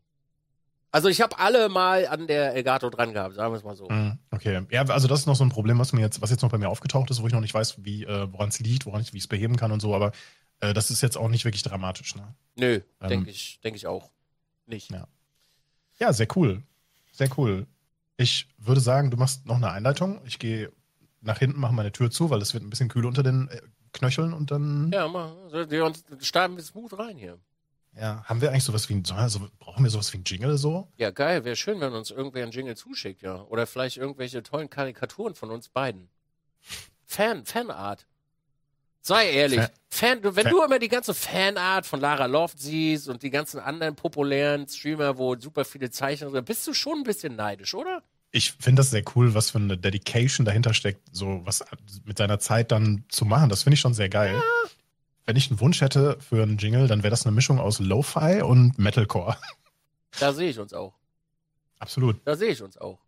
Also 0.90 1.08
ich 1.08 1.20
habe 1.22 1.38
alle 1.38 1.68
mal 1.68 2.06
an 2.06 2.26
der 2.26 2.54
Elgato 2.54 2.90
dran 2.90 3.12
gehabt, 3.14 3.34
sagen 3.34 3.52
wir 3.52 3.56
es 3.58 3.64
mal 3.64 3.76
so. 3.76 3.88
Mhm, 3.88 4.18
Okay. 4.30 4.66
Ja, 4.70 4.82
also 4.88 5.08
das 5.08 5.20
ist 5.20 5.26
noch 5.26 5.36
so 5.36 5.44
ein 5.44 5.48
Problem, 5.50 5.78
was 5.78 5.92
mir 5.92 6.00
jetzt, 6.00 6.20
was 6.20 6.30
jetzt 6.30 6.42
noch 6.42 6.50
bei 6.50 6.58
mir 6.58 6.68
aufgetaucht 6.68 7.10
ist, 7.10 7.22
wo 7.22 7.26
ich 7.26 7.32
noch 7.32 7.40
nicht 7.40 7.54
weiß, 7.54 7.84
wie, 7.84 8.04
äh, 8.04 8.30
woran 8.32 8.48
es 8.48 8.58
liegt, 8.58 8.84
woran 8.86 9.00
ich, 9.00 9.12
wie 9.12 9.18
ich 9.18 9.24
es 9.24 9.28
beheben 9.28 9.56
kann 9.56 9.72
und 9.72 9.80
so, 9.80 9.94
aber 9.94 10.12
äh, 10.60 10.74
das 10.74 10.90
ist 10.90 11.00
jetzt 11.00 11.16
auch 11.16 11.28
nicht 11.28 11.44
wirklich 11.44 11.62
dramatisch, 11.62 12.14
ne? 12.16 12.34
Nö, 12.56 12.80
Ähm, 13.00 13.08
denke 13.08 13.30
ich, 13.30 13.60
denke 13.60 13.76
ich 13.76 13.86
auch. 13.86 14.10
Nicht. 14.66 14.90
Ja. 14.90 15.06
Ja, 15.98 16.12
sehr 16.12 16.28
cool. 16.36 16.62
Sehr 17.12 17.28
cool. 17.38 17.66
Ich 18.16 18.48
würde 18.58 18.80
sagen, 18.80 19.10
du 19.10 19.16
machst 19.16 19.46
noch 19.46 19.56
eine 19.56 19.70
Einleitung. 19.70 20.20
Ich 20.26 20.38
gehe 20.38 20.70
nach 21.20 21.38
hinten, 21.38 21.60
mache 21.60 21.72
meine 21.72 21.92
Tür 21.92 22.10
zu, 22.10 22.30
weil 22.30 22.42
es 22.42 22.52
wird 22.54 22.62
ein 22.64 22.70
bisschen 22.70 22.88
kühl 22.88 23.06
unter 23.06 23.22
den 23.22 23.48
äh, 23.48 23.60
Knöcheln 23.92 24.32
und 24.32 24.50
dann 24.50 24.90
Ja, 24.92 25.08
mal. 25.08 25.34
Wir 25.70 25.92
starten 26.20 26.56
wir 26.56 26.62
smooth 26.62 26.98
rein 26.98 27.16
hier. 27.16 27.38
ja, 27.94 28.22
haben 28.24 28.40
wir 28.40 28.50
eigentlich 28.50 28.64
sowas 28.64 28.88
wie 28.88 28.94
ein, 28.94 29.04
also 29.12 29.48
brauchen 29.58 29.84
wir 29.84 29.90
sowas 29.90 30.12
wie 30.12 30.18
ein 30.18 30.24
Jingle 30.24 30.56
so? 30.58 30.88
Ja, 30.96 31.10
geil. 31.10 31.44
Wäre 31.44 31.56
schön, 31.56 31.80
wenn 31.80 31.92
uns 31.92 32.10
irgendwer 32.10 32.42
einen 32.42 32.52
Jingle 32.52 32.76
zuschickt, 32.76 33.22
ja. 33.22 33.42
Oder 33.42 33.66
vielleicht 33.66 33.96
irgendwelche 33.98 34.42
tollen 34.42 34.70
Karikaturen 34.70 35.34
von 35.34 35.50
uns 35.50 35.68
beiden. 35.68 36.08
Fan, 37.04 37.44
Fanart. 37.44 38.06
Sei 39.04 39.30
ehrlich. 39.32 39.60
Fan- 39.90 40.22
wenn 40.22 40.32
Fan- 40.32 40.50
du 40.50 40.62
immer 40.62 40.78
die 40.78 40.88
ganze 40.88 41.12
Fanart 41.12 41.86
von 41.86 42.00
Lara 42.00 42.26
Loft 42.26 42.58
siehst 42.60 43.08
und 43.08 43.22
die 43.22 43.30
ganzen 43.30 43.58
anderen 43.60 43.96
populären 43.96 44.66
Streamer, 44.68 45.18
wo 45.18 45.36
super 45.38 45.64
viele 45.64 45.90
Zeichen 45.90 46.30
sind, 46.30 46.44
bist 46.46 46.66
du 46.66 46.72
schon 46.72 46.98
ein 46.98 47.02
bisschen 47.02 47.34
neidisch, 47.36 47.74
oder? 47.74 48.02
Ich 48.30 48.52
finde 48.52 48.80
das 48.80 48.90
sehr 48.90 49.02
cool, 49.14 49.34
was 49.34 49.50
für 49.50 49.58
eine 49.58 49.76
Dedication 49.76 50.46
dahinter 50.46 50.72
steckt, 50.72 51.02
so 51.12 51.42
was 51.44 51.62
mit 52.04 52.16
seiner 52.16 52.38
Zeit 52.38 52.72
dann 52.72 53.04
zu 53.08 53.24
machen. 53.26 53.50
Das 53.50 53.64
finde 53.64 53.74
ich 53.74 53.80
schon 53.80 53.92
sehr 53.92 54.08
geil. 54.08 54.40
Wenn 55.26 55.36
ich 55.36 55.50
einen 55.50 55.60
Wunsch 55.60 55.80
hätte 55.82 56.16
für 56.20 56.42
einen 56.42 56.56
Jingle, 56.56 56.86
dann 56.86 57.02
wäre 57.02 57.10
das 57.10 57.26
eine 57.26 57.34
Mischung 57.34 57.58
aus 57.60 57.80
Lo-Fi 57.80 58.40
und 58.42 58.78
Metalcore. 58.78 59.36
Da 60.18 60.32
sehe 60.32 60.48
ich 60.48 60.58
uns 60.58 60.72
auch. 60.72 60.94
Absolut. 61.78 62.16
Da 62.24 62.36
sehe 62.36 62.50
ich 62.50 62.62
uns 62.62 62.78
auch. 62.78 63.00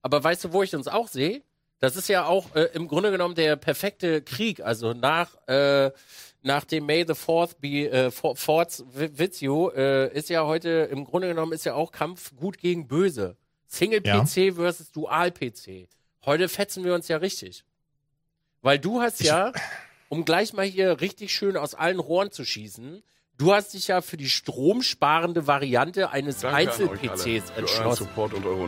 Aber 0.00 0.22
weißt 0.22 0.44
du, 0.44 0.52
wo 0.52 0.62
ich 0.62 0.74
uns 0.74 0.88
auch 0.88 1.08
sehe? 1.08 1.42
Das 1.80 1.96
ist 1.96 2.08
ja 2.08 2.24
auch 2.26 2.54
äh, 2.54 2.68
im 2.74 2.88
Grunde 2.88 3.10
genommen 3.10 3.34
der 3.34 3.56
perfekte 3.56 4.22
Krieg. 4.22 4.60
Also 4.60 4.92
nach, 4.94 5.36
äh, 5.48 5.90
nach 6.42 6.64
dem 6.64 6.86
May 6.86 7.04
the 7.06 7.14
Fourth 7.14 7.60
be 7.60 7.90
äh, 7.90 8.10
Fourth 8.10 8.82
with 8.94 9.40
you 9.40 9.70
äh, 9.70 10.12
ist 10.16 10.30
ja 10.30 10.44
heute 10.46 10.88
im 10.90 11.04
Grunde 11.04 11.28
genommen 11.28 11.52
ist 11.52 11.64
ja 11.64 11.74
auch 11.74 11.92
Kampf 11.92 12.34
gut 12.36 12.58
gegen 12.58 12.86
böse. 12.88 13.36
Single 13.66 14.00
PC 14.22 14.54
versus 14.54 14.92
Dual 14.92 15.30
PC. 15.32 15.88
Heute 16.24 16.48
fetzen 16.48 16.84
wir 16.84 16.94
uns 16.94 17.08
ja 17.08 17.18
richtig. 17.18 17.64
Weil 18.62 18.78
du 18.78 19.02
hast 19.02 19.20
Ich- 19.20 19.26
ja, 19.26 19.52
um 20.08 20.24
gleich 20.24 20.52
mal 20.54 20.64
hier 20.64 21.00
richtig 21.00 21.34
schön 21.34 21.56
aus 21.56 21.74
allen 21.74 21.98
Rohren 21.98 22.30
zu 22.30 22.44
schießen, 22.44 23.02
du 23.36 23.52
hast 23.52 23.74
dich 23.74 23.88
ja 23.88 24.00
für 24.00 24.16
die 24.16 24.28
stromsparende 24.30 25.46
Variante 25.46 26.10
eines 26.10 26.44
Einzel-PCs 26.44 27.50
entschlossen. 27.58 28.08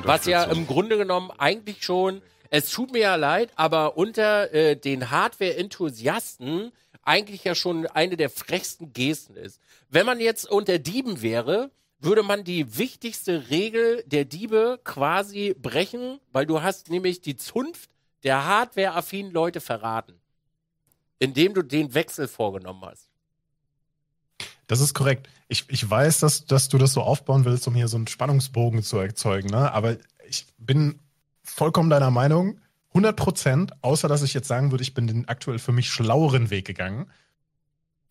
Was 0.05 0.27
ja 0.27 0.45
im 0.45 0.67
Grunde 0.67 0.99
genommen 0.99 1.31
eigentlich 1.39 1.83
schon, 1.85 2.21
es 2.51 2.71
tut 2.71 2.93
mir 2.93 3.03
ja 3.03 3.15
leid, 3.17 3.51
aber 3.57 3.97
unter 3.97 4.53
äh, 4.53 4.77
den 4.77 5.11
Hardware-Enthusiasten 5.11 6.73
eigentlich 7.03 7.45
ja 7.45 7.55
schon 7.55 7.87
eine 7.87 8.17
der 8.17 8.31
frechsten 8.31 8.93
Gesten 8.93 9.37
ist. 9.37 9.61
Wenn 9.89 10.07
man 10.07 10.21
jetzt 10.21 10.51
unter 10.51 10.79
Dieben 10.79 11.23
wäre, 11.23 11.71
würde 11.99 12.23
man 12.23 12.45
die 12.45 12.77
wichtigste 12.79 13.49
Regel 13.49 14.03
der 14.07 14.25
Diebe 14.25 14.81
quasi 14.85 15.55
brechen, 15.59 16.21
weil 16.33 16.47
du 16.47 16.63
hast 16.63 16.91
nämlich 16.91 17.21
die 17.21 17.37
Zunft 17.37 17.91
der 18.23 18.45
Hardware-affinen 18.45 19.33
Leute 19.33 19.61
verraten, 19.61 20.15
indem 21.19 21.55
du 21.55 21.63
den 21.63 21.95
Wechsel 21.95 22.29
vorgenommen 22.29 22.85
hast. 22.85 23.09
Das 24.67 24.81
ist 24.81 24.95
korrekt. 24.95 25.29
Ich, 25.49 25.65
ich 25.69 25.89
weiß, 25.89 26.19
dass, 26.21 26.45
dass 26.45 26.69
du 26.69 26.77
das 26.77 26.93
so 26.93 27.01
aufbauen 27.01 27.45
willst, 27.45 27.69
um 27.69 27.75
hier 27.75 27.89
so 27.89 27.97
einen 27.97 28.09
Spannungsbogen 28.09 28.83
zu 28.83 28.99
erzeugen, 28.99 29.49
ne? 29.51 29.73
aber 29.73 29.97
ich 30.29 30.47
bin 30.59 30.99
vollkommen 31.47 31.91
deiner 31.91 32.11
Meinung, 32.11 32.61
100 32.89 33.17
Prozent, 33.17 33.73
außer 33.83 34.09
dass 34.09 34.23
ich 34.23 34.35
jetzt 34.35 34.49
sagen 34.49 34.71
würde, 34.71 34.83
ich 34.83 34.95
bin 34.95 35.07
den 35.07 35.29
aktuell 35.29 35.59
für 35.59 35.73
mich 35.73 35.91
schlaueren 35.91 36.51
Weg 36.51 36.67
gegangen 36.67 37.07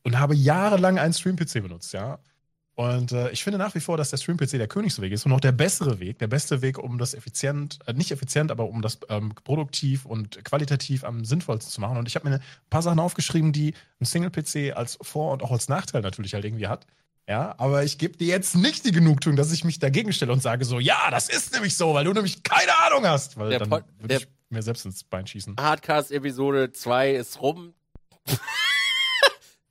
und 0.03 0.19
habe 0.19 0.35
jahrelang 0.35 0.99
einen 0.99 1.13
Stream-PC 1.13 1.63
benutzt, 1.63 1.93
ja. 1.93 2.19
Und 2.75 3.13
äh, 3.13 3.31
ich 3.31 3.43
finde 3.43 3.57
nach 3.57 3.73
wie 3.73 3.79
vor, 3.79 3.95
dass 3.95 4.09
der 4.09 4.17
Stream-PC 4.17 4.51
der 4.51 4.67
Königsweg 4.67 5.11
ist 5.13 5.25
und 5.25 5.31
auch 5.31 5.39
der 5.39 5.53
bessere 5.53 5.99
Weg, 6.01 6.19
der 6.19 6.27
beste 6.27 6.61
Weg, 6.61 6.77
um 6.77 6.97
das 6.97 7.13
effizient, 7.13 7.79
äh, 7.87 7.93
nicht 7.93 8.11
effizient, 8.11 8.51
aber 8.51 8.67
um 8.67 8.81
das 8.81 8.99
ähm, 9.07 9.33
produktiv 9.45 10.05
und 10.05 10.43
qualitativ 10.43 11.05
am 11.05 11.23
sinnvollsten 11.23 11.71
zu 11.71 11.79
machen. 11.79 11.97
Und 11.97 12.07
ich 12.07 12.15
habe 12.15 12.27
mir 12.27 12.35
ein 12.35 12.41
paar 12.69 12.81
Sachen 12.81 12.99
aufgeschrieben, 12.99 13.53
die 13.53 13.73
ein 14.01 14.05
Single-PC 14.05 14.75
als 14.75 14.99
Vor- 15.01 15.31
und 15.31 15.41
auch 15.41 15.51
als 15.51 15.69
Nachteil 15.69 16.01
natürlich 16.01 16.33
halt 16.33 16.43
irgendwie 16.43 16.67
hat. 16.67 16.85
Ja, 17.27 17.55
aber 17.57 17.83
ich 17.83 17.97
gebe 17.97 18.15
dir 18.17 18.27
jetzt 18.27 18.55
nicht 18.55 18.85
die 18.85 18.91
Genugtuung, 18.91 19.35
dass 19.35 19.51
ich 19.51 19.63
mich 19.63 19.79
dagegen 19.79 20.13
stelle 20.13 20.31
und 20.31 20.41
sage 20.41 20.63
so, 20.63 20.79
ja, 20.79 21.09
das 21.09 21.27
ist 21.27 21.53
nämlich 21.53 21.75
so, 21.75 21.93
weil 21.95 22.05
du 22.05 22.13
nämlich 22.13 22.43
keine 22.43 22.77
Ahnung 22.85 23.07
hast. 23.07 23.37
Weil 23.37 23.49
Der 23.49 23.59
dann 23.59 23.71
würde 23.71 24.15
ich 24.17 24.27
mir 24.49 24.61
selbst 24.61 24.85
ins 24.85 25.03
Bein 25.03 25.25
schießen. 25.25 25.55
Hardcast-Episode 25.59 26.71
2 26.71 27.15
ist 27.15 27.41
rum. 27.41 27.73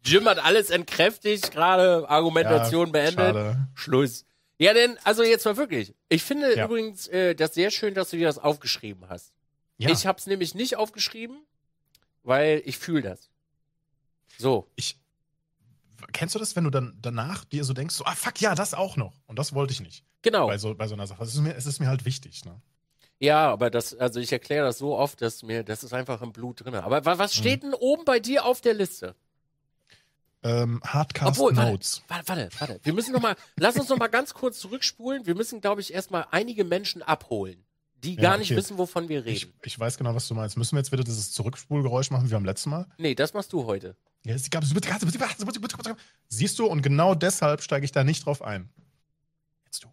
Jim 0.05 0.27
hat 0.29 0.39
alles 0.45 0.71
entkräftigt, 0.71 1.51
gerade 1.53 2.09
Argumentation 2.09 2.87
Ja, 2.89 2.93
beendet. 2.93 3.15
Schade. 3.35 3.69
Schluss. 3.75 4.27
Ja, 4.59 4.75
denn, 4.75 4.99
also 5.05 5.23
jetzt 5.23 5.45
mal 5.45 5.57
wirklich. 5.57 5.95
Ich 6.09 6.23
finde 6.23 6.57
Ja. 6.57 6.67
übrigens 6.67 7.09
äh, 7.09 7.35
das 7.35 7.55
sehr 7.55 7.71
schön, 7.71 7.95
dass 7.95 8.11
du 8.11 8.17
dir 8.17 8.27
das 8.27 8.39
aufgeschrieben 8.39 9.09
hast. 9.09 9.33
Ja, 9.79 9.91
Ich 9.91 10.07
habe 10.07 10.19
es 10.19 10.27
nämlich 10.27 10.55
nicht 10.55 10.77
aufgeschrieben, 10.77 11.39
weil 12.23 12.63
ich 12.65 12.79
fühle 12.79 13.03
das. 13.03 13.31
So. 14.39 14.69
ich, 14.77 14.99
kennst 16.13 16.35
du 16.35 16.39
das, 16.39 16.57
wenn 16.57 16.65
du 16.65 16.71
dann 16.71 16.97
danach 17.01 17.45
dir 17.45 17.65
so 17.65 17.73
denkst, 17.73 17.95
so, 17.95 18.05
ah 18.05 18.15
fuck, 18.15 18.41
ja, 18.41 18.55
das 18.55 18.75
auch 18.75 18.97
noch. 18.97 19.15
Und 19.27 19.39
das 19.39 19.55
wollte 19.55 19.73
ich 19.73 19.81
nicht. 19.81 20.05
Genau. 20.23 20.47
Bei, 20.47 20.59
so, 20.59 20.75
bei 20.75 20.87
so 20.89 20.95
einer 20.95 21.07
Sache. 21.07 21.23
Es 21.23 21.35
ist 21.35 21.41
mir, 21.41 21.55
es 21.55 21.67
ist 21.67 21.81
mir 21.81 21.89
halt 21.89 22.05
wichtig. 22.05 22.45
Ne? 22.45 22.61
Ja, 23.21 23.51
aber 23.51 23.71
das, 23.71 23.95
also 23.95 24.21
ich 24.21 24.33
erkläre 24.33 24.67
das 24.67 24.79
so 24.79 24.97
oft, 24.97 25.21
dass 25.23 25.43
mir, 25.43 25.63
das 25.65 25.85
ist 25.85 25.93
einfach 25.93 26.23
im 26.23 26.33
Blut 26.33 26.65
drin. 26.65 26.75
Aber 26.75 27.05
wa- 27.05 27.19
was 27.19 27.35
steht 27.35 27.63
denn 27.63 27.75
oben 27.75 28.05
bei 28.05 28.21
dir 28.21 28.45
auf 28.45 28.61
der 28.61 28.75
Liste? 28.75 29.15
Ähm, 30.43 30.83
Hardcast 30.85 31.39
Obwohl, 31.39 31.57
warte, 31.57 31.71
Notes. 31.73 32.03
warte, 32.09 32.29
warte, 32.29 32.49
warte. 32.59 32.81
Wir 32.83 32.93
müssen 32.93 33.13
noch 33.13 33.23
mal, 33.23 33.35
lass 33.57 33.77
uns 33.77 33.89
noch 33.89 33.97
mal 33.97 34.09
ganz 34.09 34.35
kurz 34.35 34.59
zurückspulen. 34.59 35.25
Wir 35.27 35.35
müssen, 35.35 35.61
glaube 35.63 35.81
ich, 35.81 35.95
erstmal 35.95 36.27
einige 36.31 36.65
Menschen 36.65 37.03
abholen, 37.03 37.65
die 38.05 38.15
Ja, 38.17 38.23
gar 38.23 38.39
nicht 38.39 38.51
okay. 38.51 38.57
wissen, 38.59 38.79
wovon 38.79 39.09
wir 39.09 39.27
Ich, 39.27 39.45
reden. 39.47 39.59
ich 39.63 39.79
weiß 39.79 39.99
genau, 39.99 40.15
was 40.15 40.29
du 40.29 40.35
meinst. 40.35 40.57
Müssen 40.57 40.77
wir 40.77 40.81
jetzt 40.81 40.93
wieder 40.93 41.05
dieses 41.05 41.33
Zurückspulgeräusch 41.33 42.11
machen 42.11 42.29
wie 42.29 42.33
beim 42.33 42.45
letzten 42.45 42.71
Mal? 42.71 42.87
Nee, 42.99 43.15
das 43.15 43.35
machst 43.35 43.53
du 43.53 43.65
heute. 43.67 43.97
Ja, 44.25 44.35
es 44.35 44.49
gab- 44.51 44.65
Siehst 46.29 46.59
du, 46.59 46.67
und 46.67 46.83
genau 46.83 47.15
deshalb 47.15 47.63
steige 47.63 47.85
ich 47.85 47.93
da 47.93 48.05
nicht 48.05 48.25
drauf 48.25 48.41
ein. 48.43 48.69
Jetzt 49.67 49.85
du. 49.85 49.89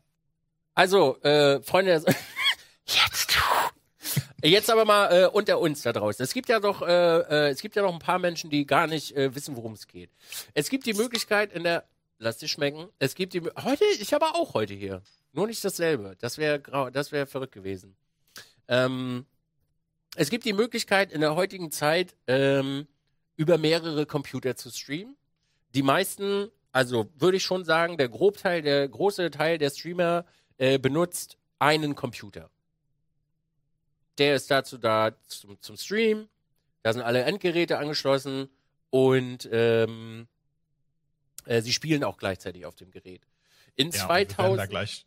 Also, 0.73 1.19
äh, 1.21 1.61
Freunde, 1.63 1.91
jetzt 2.85 3.35
du. 3.35 4.47
Jetzt 4.47 4.69
aber 4.71 4.85
mal 4.85 5.07
äh, 5.11 5.27
unter 5.27 5.59
uns 5.59 5.83
da 5.83 5.93
draußen. 5.93 6.23
Es 6.23 6.33
gibt 6.33 6.49
ja 6.49 6.59
doch, 6.59 6.81
äh, 6.81 6.87
äh, 6.87 7.49
es 7.49 7.61
gibt 7.61 7.75
ja 7.75 7.83
noch 7.83 7.93
ein 7.93 7.99
paar 7.99 8.17
Menschen, 8.19 8.49
die 8.49 8.65
gar 8.65 8.87
nicht 8.87 9.15
äh, 9.15 9.35
wissen, 9.35 9.55
worum 9.55 9.73
es 9.73 9.85
geht. 9.87 10.09
Es 10.55 10.69
gibt 10.69 10.85
die 10.87 10.93
Möglichkeit 10.93 11.53
in 11.53 11.63
der, 11.63 11.83
lass 12.17 12.37
dich 12.39 12.51
schmecken. 12.51 12.87
Es 12.97 13.13
gibt 13.13 13.33
die, 13.33 13.41
heute, 13.63 13.83
ich 13.99 14.13
habe 14.13 14.25
auch 14.33 14.55
heute 14.55 14.73
hier, 14.73 15.03
nur 15.33 15.45
nicht 15.45 15.63
dasselbe. 15.63 16.15
Das 16.19 16.37
wäre 16.39 16.59
das 16.91 17.11
wäre 17.11 17.27
verrückt 17.27 17.53
gewesen. 17.53 17.95
Ähm, 18.71 19.25
es 20.15 20.29
gibt 20.29 20.45
die 20.45 20.53
Möglichkeit 20.53 21.11
in 21.11 21.21
der 21.21 21.35
heutigen 21.35 21.71
Zeit 21.71 22.15
ähm, 22.25 22.87
über 23.35 23.57
mehrere 23.57 24.05
Computer 24.05 24.55
zu 24.55 24.71
streamen. 24.71 25.15
Die 25.75 25.83
meisten, 25.83 26.49
also 26.71 27.11
würde 27.17 27.37
ich 27.37 27.43
schon 27.43 27.65
sagen, 27.65 27.97
der 27.97 28.09
Grobteil, 28.09 28.61
der 28.61 28.87
große 28.87 29.29
Teil 29.29 29.57
der 29.57 29.69
Streamer 29.69 30.25
äh, 30.57 30.79
benutzt 30.79 31.37
einen 31.59 31.95
Computer. 31.95 32.49
Der 34.17 34.35
ist 34.35 34.49
dazu 34.49 34.77
da 34.77 35.11
zum, 35.27 35.61
zum 35.61 35.75
Stream. 35.75 36.29
Da 36.81 36.93
sind 36.93 37.01
alle 37.01 37.23
Endgeräte 37.23 37.77
angeschlossen 37.77 38.49
und 38.89 39.49
ähm, 39.51 40.27
äh, 41.45 41.61
sie 41.61 41.73
spielen 41.73 42.03
auch 42.03 42.17
gleichzeitig 42.17 42.65
auf 42.65 42.75
dem 42.75 42.91
Gerät. 42.91 43.21
In 43.75 43.91
Ja, 43.91 44.05
und 44.05 44.09
wir 44.09 44.09
werden 44.09 44.27
da 44.29 44.35
2000, 44.35 44.69
gleich, 44.69 45.05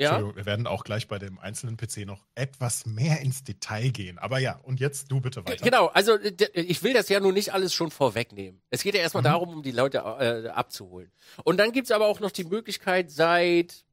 ja, 0.00 0.34
wir 0.36 0.46
werden 0.46 0.66
auch 0.66 0.84
gleich 0.84 1.06
bei 1.08 1.18
dem 1.18 1.38
einzelnen 1.38 1.76
PC 1.76 2.06
noch 2.06 2.24
etwas 2.34 2.86
mehr 2.86 3.20
ins 3.20 3.44
Detail 3.44 3.90
gehen. 3.90 4.18
Aber 4.18 4.38
ja, 4.38 4.58
und 4.62 4.80
jetzt 4.80 5.10
du 5.12 5.20
bitte 5.20 5.44
weiter. 5.46 5.64
Genau, 5.64 5.86
also 5.88 6.14
äh, 6.14 6.32
d- 6.32 6.48
ich 6.54 6.82
will 6.82 6.92
das 6.94 7.08
ja 7.08 7.20
nun 7.20 7.34
nicht 7.34 7.52
alles 7.52 7.74
schon 7.74 7.90
vorwegnehmen. 7.90 8.62
Es 8.70 8.82
geht 8.82 8.94
ja 8.94 9.00
erstmal 9.00 9.22
Mhm. 9.22 9.26
darum, 9.26 9.48
um 9.56 9.62
die 9.62 9.72
Leute 9.72 9.98
äh, 9.98 10.48
abzuholen. 10.48 11.10
Und 11.44 11.58
dann 11.58 11.72
gibt's 11.72 11.90
aber 11.90 12.06
auch 12.06 12.20
noch 12.20 12.30
die 12.30 12.44
Möglichkeit 12.44 13.10
seit, 13.10 13.84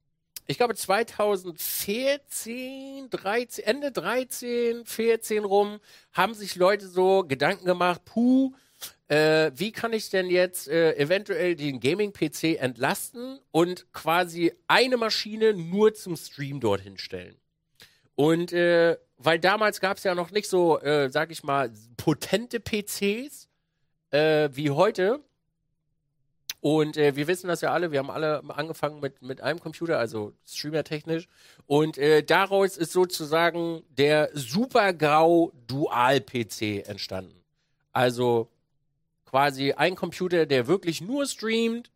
ich 0.45 0.57
glaube 0.57 0.75
2014, 0.75 3.09
13, 3.09 3.65
Ende 3.65 3.91
13, 3.91 4.85
14 4.85 5.43
rum, 5.45 5.79
haben 6.13 6.33
sich 6.33 6.55
Leute 6.55 6.87
so 6.87 7.23
Gedanken 7.27 7.65
gemacht, 7.65 8.01
puh, 8.05 8.53
äh, 9.07 9.51
wie 9.55 9.71
kann 9.71 9.93
ich 9.93 10.09
denn 10.09 10.29
jetzt 10.29 10.67
äh, 10.67 10.95
eventuell 10.97 11.55
den 11.55 11.79
Gaming-PC 11.79 12.59
entlasten 12.59 13.39
und 13.51 13.91
quasi 13.93 14.53
eine 14.67 14.97
Maschine 14.97 15.53
nur 15.53 15.93
zum 15.93 16.17
Stream 16.17 16.59
dorthin 16.59 16.97
stellen? 16.97 17.35
Und 18.15 18.51
äh, 18.51 18.97
weil 19.17 19.39
damals 19.39 19.79
gab 19.79 19.97
es 19.97 20.03
ja 20.03 20.13
noch 20.13 20.31
nicht 20.31 20.47
so, 20.49 20.79
äh, 20.79 21.09
sag 21.09 21.31
ich 21.31 21.43
mal, 21.43 21.71
potente 21.95 22.59
PCs 22.59 23.47
äh, 24.11 24.49
wie 24.53 24.71
heute. 24.71 25.21
Und 26.59 26.97
äh, 26.97 27.15
wir 27.15 27.27
wissen 27.27 27.47
das 27.47 27.61
ja 27.61 27.71
alle, 27.71 27.91
wir 27.91 27.99
haben 27.99 28.09
alle 28.09 28.43
angefangen 28.49 28.99
mit, 28.99 29.21
mit 29.21 29.41
einem 29.41 29.59
Computer, 29.59 29.99
also 29.99 30.33
streamertechnisch. 30.45 31.27
Und 31.65 31.97
äh, 31.97 32.23
daraus 32.23 32.77
ist 32.77 32.91
sozusagen 32.91 33.83
der 33.89 34.31
Super-GAU 34.33 35.51
Dual-PC 35.67 36.87
entstanden. 36.87 37.43
Also 37.93 38.49
quasi 39.27 39.73
ein 39.73 39.95
Computer, 39.95 40.45
der 40.45 40.67
wirklich 40.67 41.01
nur 41.01 41.25
streamt, 41.25 41.91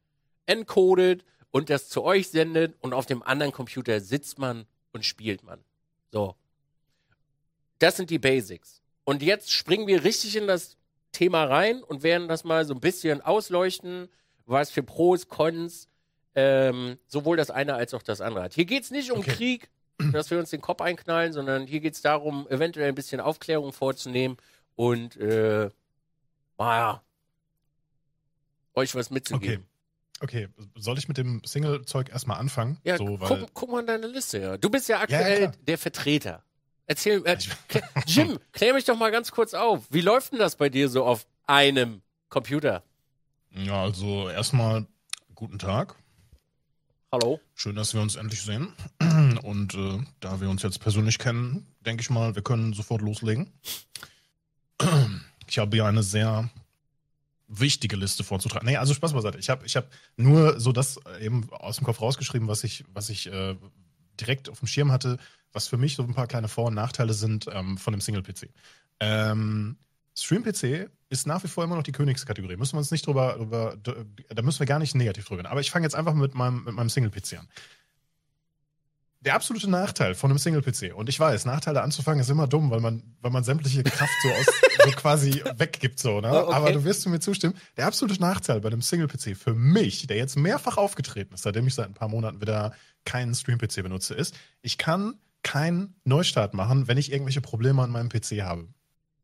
encodet 0.46 1.24
und 1.50 1.70
das 1.70 1.90
zu 1.90 2.04
euch 2.04 2.30
sendet 2.30 2.76
und 2.82 2.94
auf 2.94 3.06
dem 3.06 3.24
anderen 3.24 3.54
Computer 3.54 4.00
sitzt 4.02 4.38
man 4.38 4.66
und 4.92 5.06
spielt 5.06 5.44
man. 5.44 5.60
So. 6.12 6.36
Das 7.80 7.96
sind 7.96 8.10
die 8.10 8.20
Basics. 8.20 8.82
Und 9.06 9.24
jetzt 9.24 9.52
springen 9.52 9.88
wir 9.88 10.04
richtig 10.04 10.36
in 10.36 10.48
das 10.48 10.78
Thema 11.12 11.46
rein 11.46 11.82
und 11.84 12.04
werden 12.04 12.28
das 12.28 12.44
mal 12.44 12.66
so 12.66 12.74
ein 12.74 12.80
bisschen 12.80 13.22
ausleuchten, 13.22 14.10
was 14.46 14.70
für 14.70 14.84
Pros, 14.84 15.28
Cons, 15.28 15.88
ähm, 16.36 16.98
sowohl 17.08 17.38
das 17.38 17.50
eine 17.50 17.76
als 17.76 17.94
auch 17.94 18.04
das 18.04 18.22
andere 18.22 18.44
hat. 18.44 18.54
Hier 18.54 18.66
geht 18.66 18.84
es 18.84 18.92
nicht 18.92 19.12
um 19.12 19.20
Okay. 19.20 19.32
Krieg, 19.32 19.70
dass 20.14 20.32
wir 20.32 20.40
uns 20.40 20.50
den 20.50 20.62
Kopf 20.62 20.82
einknallen, 20.82 21.34
sondern 21.34 21.66
hier 21.66 21.80
geht 21.80 21.96
es 21.96 22.02
darum, 22.02 22.48
eventuell 22.50 22.90
ein 22.90 22.96
bisschen 22.96 23.22
Aufklärung 23.22 23.74
vorzunehmen 23.74 24.38
und 24.76 25.18
äh, 25.18 25.70
naja, 26.58 27.02
euch 28.76 28.96
was 28.96 29.10
mitzugeben. 29.10 29.66
Okay, 30.20 30.48
soll 30.76 31.00
ich 31.00 31.08
mit 31.08 31.18
dem 31.18 31.42
Single-Zeug 31.44 32.10
erstmal 32.10 32.38
anfangen? 32.38 32.78
Ja, 32.84 32.98
so, 32.98 33.18
guck, 33.18 33.54
guck 33.54 33.72
mal 33.72 33.80
in 33.80 33.88
deine 33.88 34.08
Liste. 34.08 34.40
Ja. 34.40 34.58
Du 34.58 34.70
bist 34.70 34.88
ja 34.88 34.98
ja, 34.98 35.02
aktuell 35.02 35.40
klar. 35.40 35.54
der 35.68 35.78
Vertreter. 35.80 36.44
Erzähl, 36.86 37.26
äh, 37.26 37.38
Jim, 38.06 38.38
klär 38.52 38.74
mich 38.74 38.86
doch 38.86 38.98
mal 38.98 39.12
ganz 39.12 39.32
kurz 39.32 39.54
auf. 39.54 39.88
Wie 39.90 40.02
läuft 40.02 40.34
denn 40.34 40.40
das 40.40 40.56
bei 40.58 40.70
dir 40.70 40.90
so 40.90 41.06
auf 41.06 41.26
einem 41.48 42.02
Computer? 42.30 42.84
ja, 43.54 43.82
also 43.82 44.30
erstmal 44.30 44.86
guten 45.36 45.60
Tag. 45.60 45.96
Hallo? 47.12 47.42
Schön, 47.56 47.76
dass 47.76 47.94
wir 47.94 48.02
uns 48.02 48.16
endlich 48.16 48.42
sehen. 48.42 48.74
Und 49.44 49.74
äh, 49.74 50.00
da 50.20 50.40
wir 50.40 50.50
uns 50.50 50.64
jetzt 50.64 50.80
persönlich 50.80 51.20
kennen, 51.20 51.68
denke 51.82 52.02
ich 52.02 52.10
mal, 52.10 52.36
wir 52.36 52.42
können 52.42 52.74
sofort 52.74 53.02
loslegen. 53.02 53.52
Ich 55.48 55.60
habe 55.60 55.76
hier 55.76 55.86
eine 55.86 56.02
sehr 56.02 56.50
wichtige 57.52 57.96
Liste 57.96 58.24
vorzutragen. 58.24 58.66
Nee, 58.66 58.78
also 58.78 58.94
Spaß 58.94 59.14
beiseite. 59.14 59.38
Ich 59.38 59.50
habe 59.50 59.66
ich 59.66 59.76
hab 59.76 59.90
nur 60.16 60.60
so 60.60 60.72
das 60.72 61.00
eben 61.20 61.50
aus 61.52 61.76
dem 61.76 61.86
Kopf 61.86 62.02
rausgeschrieben, 62.02 62.48
was 62.48 62.64
ich, 62.64 62.86
was 62.94 63.10
ich 63.10 63.28
äh, 63.28 63.56
direkt 64.20 64.50
auf 64.50 64.60
dem 64.60 64.68
Schirm 64.68 64.92
hatte, 64.92 65.18
was 65.52 65.68
für 65.68 65.78
mich 65.78 65.96
so 65.96 66.04
ein 66.04 66.14
paar 66.14 66.28
kleine 66.28 66.48
Vor- 66.48 66.68
und 66.68 66.76
Nachteile 66.76 67.14
sind 67.14 67.48
ähm, 67.52 67.78
von 67.78 67.94
dem 67.94 68.02
Single-PC. 68.02 68.50
Ähm, 69.02 69.78
Stream-PC 70.16 70.90
ist 71.10 71.28
nach 71.28 71.44
wie 71.44 71.48
vor 71.48 71.64
immer 71.64 71.76
noch 71.76 71.84
die 71.84 71.92
Königskategorie. 71.92 72.56
Müssen 72.56 72.74
wir 72.74 72.80
uns 72.80 72.92
nicht 72.92 73.06
drüber, 73.06 73.36
drüber 73.38 73.76
da 73.78 74.42
müssen 74.42 74.60
wir 74.60 74.66
gar 74.66 74.80
nicht 74.80 74.96
negativ 74.96 75.26
drüber 75.26 75.40
reden. 75.40 75.48
Aber 75.48 75.62
ich 75.62 75.72
fange 75.72 75.86
jetzt 75.86 75.96
einfach 75.96 76.14
mit 76.14 76.36
meinem, 76.36 76.64
mit 76.64 76.74
meinem 76.74 76.90
Single-PC 76.90 77.40
an. 77.40 77.48
Der 79.24 79.36
absolute 79.36 79.70
Nachteil 79.70 80.16
von 80.16 80.32
einem 80.32 80.40
Single-PC, 80.40 80.96
und 80.96 81.08
ich 81.08 81.20
weiß, 81.20 81.46
Nachteile 81.46 81.84
anzufangen 81.84 82.22
ist 82.22 82.30
immer 82.30 82.48
dumm, 82.48 82.72
weil 82.72 82.80
man, 82.80 83.04
weil 83.22 83.30
man 83.30 83.44
sämtliche 83.44 83.84
Kraft 83.84 84.12
so, 84.24 84.30
aus, 84.30 84.46
so 84.84 84.92
quasi 84.96 85.44
weggibt, 85.58 86.00
so, 86.00 86.22
ne? 86.22 86.32
Oh, 86.34 86.48
okay. 86.48 86.56
Aber 86.56 86.72
du 86.72 86.84
wirst 86.84 87.08
mir 87.08 87.20
zustimmen. 87.20 87.54
Der 87.78 87.86
absolute 87.86 88.20
Nachteil 88.20 88.62
bei 88.62 88.70
einem 88.70 88.82
Single-PC 88.82 89.38
für 89.38 89.54
mich, 89.54 90.08
der 90.08 90.18
jetzt 90.18 90.38
mehrfach 90.38 90.78
aufgetreten 90.78 91.36
ist, 91.36 91.44
seitdem 91.44 91.68
ich 91.68 91.76
seit 91.76 91.86
ein 91.86 91.94
paar 91.94 92.10
Monaten 92.10 92.42
wieder 92.42 92.74
keinen 93.06 93.36
Stream-PC 93.36 93.84
benutze, 93.84 94.16
ist, 94.16 94.36
ich 94.64 94.80
kann 94.80 95.20
keinen 95.44 95.96
Neustart 96.04 96.56
machen, 96.56 96.88
wenn 96.88 96.98
ich 96.98 97.12
irgendwelche 97.12 97.42
Probleme 97.42 97.84
an 97.84 97.92
meinem 97.92 98.10
PC 98.10 98.42
habe. 98.42 98.68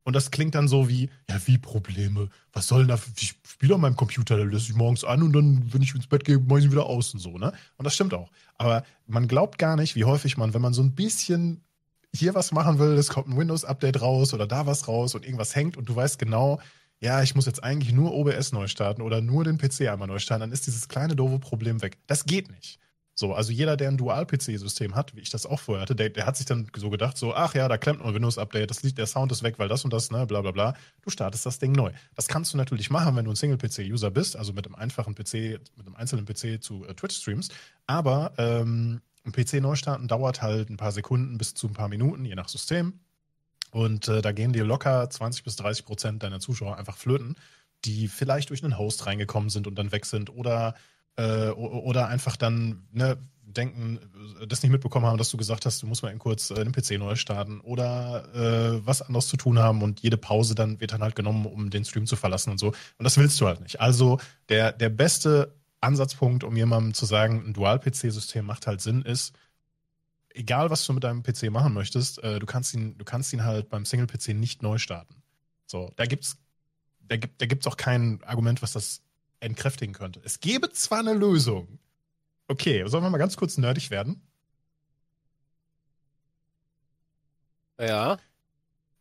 Und 0.07 0.13
das 0.13 0.31
klingt 0.31 0.55
dann 0.55 0.69
so 0.69 0.87
wie, 0.87 1.09
ja, 1.29 1.35
wie 1.47 1.57
Probleme? 1.57 2.29
Was 2.53 2.67
soll 2.67 2.85
denn 2.85 2.87
da? 2.87 2.99
Ich 3.19 3.35
spiele 3.45 3.75
auf 3.75 3.81
meinem 3.81 3.97
Computer, 3.97 4.37
da 4.37 4.43
löse 4.43 4.71
ich 4.71 4.77
morgens 4.77 5.03
an 5.03 5.21
und 5.21 5.33
dann, 5.33 5.73
wenn 5.73 5.81
ich 5.81 5.93
ins 5.93 6.07
Bett 6.07 6.23
gehe, 6.23 6.39
mache 6.39 6.59
ich 6.59 6.65
ihn 6.65 6.71
wieder 6.71 6.85
aus 6.85 7.13
und 7.13 7.19
so, 7.19 7.37
ne? 7.37 7.51
Und 7.75 7.83
das 7.83 7.93
stimmt 7.93 8.13
auch. 8.13 8.31
Aber 8.55 8.85
man 9.05 9.27
glaubt 9.27 9.57
gar 9.57 9.75
nicht, 9.75 9.97
wie 9.97 10.05
häufig 10.05 10.37
man, 10.37 10.53
wenn 10.53 10.61
man 10.61 10.71
so 10.71 10.81
ein 10.81 10.95
bisschen 10.95 11.61
hier 12.15 12.33
was 12.35 12.53
machen 12.53 12.79
will, 12.79 12.93
es 12.93 13.09
kommt 13.09 13.27
ein 13.27 13.35
Windows-Update 13.35 14.01
raus 14.01 14.33
oder 14.33 14.47
da 14.47 14.65
was 14.65 14.87
raus 14.87 15.13
und 15.13 15.25
irgendwas 15.25 15.57
hängt 15.57 15.75
und 15.75 15.89
du 15.89 15.95
weißt 15.97 16.17
genau, 16.19 16.61
ja, 17.01 17.21
ich 17.21 17.35
muss 17.35 17.45
jetzt 17.45 17.61
eigentlich 17.61 17.91
nur 17.91 18.13
OBS 18.13 18.53
neu 18.53 18.69
starten 18.69 19.01
oder 19.01 19.19
nur 19.19 19.43
den 19.43 19.57
PC 19.57 19.89
einmal 19.89 20.07
neu 20.07 20.19
starten, 20.19 20.39
dann 20.39 20.51
ist 20.53 20.67
dieses 20.67 20.87
kleine 20.87 21.17
doofe 21.17 21.39
Problem 21.39 21.81
weg. 21.81 21.97
Das 22.07 22.23
geht 22.23 22.49
nicht. 22.49 22.79
So, 23.19 23.33
also 23.33 23.51
jeder, 23.51 23.77
der 23.77 23.87
ein 23.87 23.97
Dual-PC-System 23.97 24.93
hat, 24.93 25.15
wie 25.15 25.21
ich 25.21 25.31
das 25.31 25.47
auch 25.47 25.59
vorher 25.59 25.81
hatte, 25.81 25.95
der, 25.95 26.11
der 26.11 26.27
hat 26.27 26.37
sich 26.37 26.45
dann 26.45 26.69
so 26.77 26.91
gedacht, 26.91 27.17
so, 27.17 27.33
ach 27.33 27.55
ja, 27.55 27.67
da 27.67 27.79
klemmt 27.79 28.03
ein 28.03 28.13
Windows-Update, 28.13 28.69
das 28.69 28.83
liegt, 28.83 28.99
der 28.99 29.07
Sound 29.07 29.31
ist 29.31 29.41
weg, 29.41 29.55
weil 29.57 29.67
das 29.67 29.83
und 29.83 29.91
das, 29.91 30.11
ne, 30.11 30.27
bla 30.27 30.41
bla 30.41 30.51
bla. 30.51 30.75
Du 31.01 31.09
startest 31.09 31.43
das 31.43 31.57
Ding 31.57 31.71
neu. 31.71 31.91
Das 32.13 32.27
kannst 32.27 32.53
du 32.53 32.57
natürlich 32.57 32.91
machen, 32.91 33.15
wenn 33.15 33.25
du 33.25 33.31
ein 33.31 33.35
Single-PC-User 33.35 34.11
bist, 34.11 34.35
also 34.37 34.53
mit 34.53 34.67
einem 34.67 34.75
einfachen 34.75 35.15
PC, 35.15 35.59
mit 35.75 35.87
einem 35.87 35.95
einzelnen 35.95 36.25
PC 36.25 36.61
zu 36.61 36.85
äh, 36.85 36.93
Twitch 36.93 37.15
streamst. 37.15 37.55
Aber 37.87 38.33
ähm, 38.37 39.01
ein 39.25 39.31
PC 39.31 39.61
neu 39.61 39.75
starten 39.75 40.07
dauert 40.07 40.43
halt 40.43 40.69
ein 40.69 40.77
paar 40.77 40.91
Sekunden 40.91 41.39
bis 41.39 41.55
zu 41.55 41.67
ein 41.67 41.73
paar 41.73 41.89
Minuten, 41.89 42.23
je 42.23 42.35
nach 42.35 42.49
System. 42.49 42.99
Und 43.71 44.07
äh, 44.09 44.21
da 44.21 44.31
gehen 44.31 44.53
dir 44.53 44.63
locker 44.63 45.09
20 45.09 45.43
bis 45.43 45.55
30 45.55 45.85
Prozent 45.85 46.21
deiner 46.21 46.39
Zuschauer 46.39 46.77
einfach 46.77 46.97
flöten, 46.97 47.35
die 47.83 48.09
vielleicht 48.09 48.51
durch 48.51 48.63
einen 48.63 48.77
Host 48.77 49.07
reingekommen 49.07 49.49
sind 49.49 49.65
und 49.65 49.73
dann 49.73 49.91
weg 49.91 50.05
sind 50.05 50.29
oder 50.29 50.75
äh, 51.17 51.49
oder 51.49 52.07
einfach 52.07 52.37
dann 52.37 52.87
ne, 52.91 53.17
denken, 53.43 53.99
das 54.47 54.61
nicht 54.61 54.71
mitbekommen 54.71 55.05
haben, 55.05 55.17
dass 55.17 55.29
du 55.29 55.37
gesagt 55.37 55.65
hast, 55.65 55.81
du 55.81 55.87
musst 55.87 56.03
mal 56.03 56.09
eben 56.09 56.19
kurz 56.19 56.51
äh, 56.51 56.63
den 56.63 56.71
PC 56.71 56.91
neu 56.99 57.15
starten 57.15 57.59
oder 57.61 58.33
äh, 58.33 58.85
was 58.85 59.01
anderes 59.01 59.27
zu 59.27 59.37
tun 59.37 59.59
haben 59.59 59.81
und 59.81 59.99
jede 60.01 60.17
Pause 60.17 60.55
dann 60.55 60.79
wird 60.79 60.93
dann 60.93 61.01
halt 61.01 61.15
genommen, 61.15 61.45
um 61.45 61.69
den 61.69 61.83
Stream 61.83 62.05
zu 62.05 62.15
verlassen 62.15 62.51
und 62.51 62.59
so. 62.59 62.67
Und 62.67 63.03
das 63.03 63.17
willst 63.17 63.39
du 63.41 63.47
halt 63.47 63.61
nicht. 63.61 63.81
Also 63.81 64.19
der, 64.49 64.71
der 64.71 64.89
beste 64.89 65.55
Ansatzpunkt, 65.81 66.43
um 66.43 66.55
jemandem 66.55 66.93
zu 66.93 67.05
sagen, 67.05 67.43
ein 67.45 67.53
Dual-PC-System 67.53 68.45
macht 68.45 68.67
halt 68.67 68.81
Sinn, 68.81 69.01
ist, 69.01 69.33
egal 70.29 70.69
was 70.69 70.85
du 70.85 70.93
mit 70.93 71.03
deinem 71.03 71.23
PC 71.23 71.49
machen 71.49 71.73
möchtest, 71.73 72.23
äh, 72.23 72.39
du 72.39 72.45
kannst 72.45 72.73
ihn, 72.73 72.97
du 72.97 73.05
kannst 73.05 73.33
ihn 73.33 73.43
halt 73.43 73.69
beim 73.69 73.85
Single-PC 73.85 74.29
nicht 74.29 74.61
neu 74.61 74.77
starten. 74.77 75.15
So, 75.65 75.91
da 75.95 76.05
gibt's, 76.05 76.37
da 76.99 77.17
gibt, 77.17 77.39
gibt's 77.39 77.67
auch 77.67 77.77
kein 77.77 78.23
Argument, 78.23 78.61
was 78.61 78.73
das 78.73 79.01
entkräftigen 79.39 79.93
könnte. 79.93 80.21
Es 80.23 80.39
gäbe 80.39 80.71
zwar 80.71 80.99
eine 80.99 81.13
Lösung. 81.13 81.79
Okay, 82.47 82.87
sollen 82.87 83.03
wir 83.03 83.09
mal 83.09 83.17
ganz 83.17 83.37
kurz 83.37 83.57
nerdig 83.57 83.91
werden? 83.91 84.21
Ja. 87.79 88.17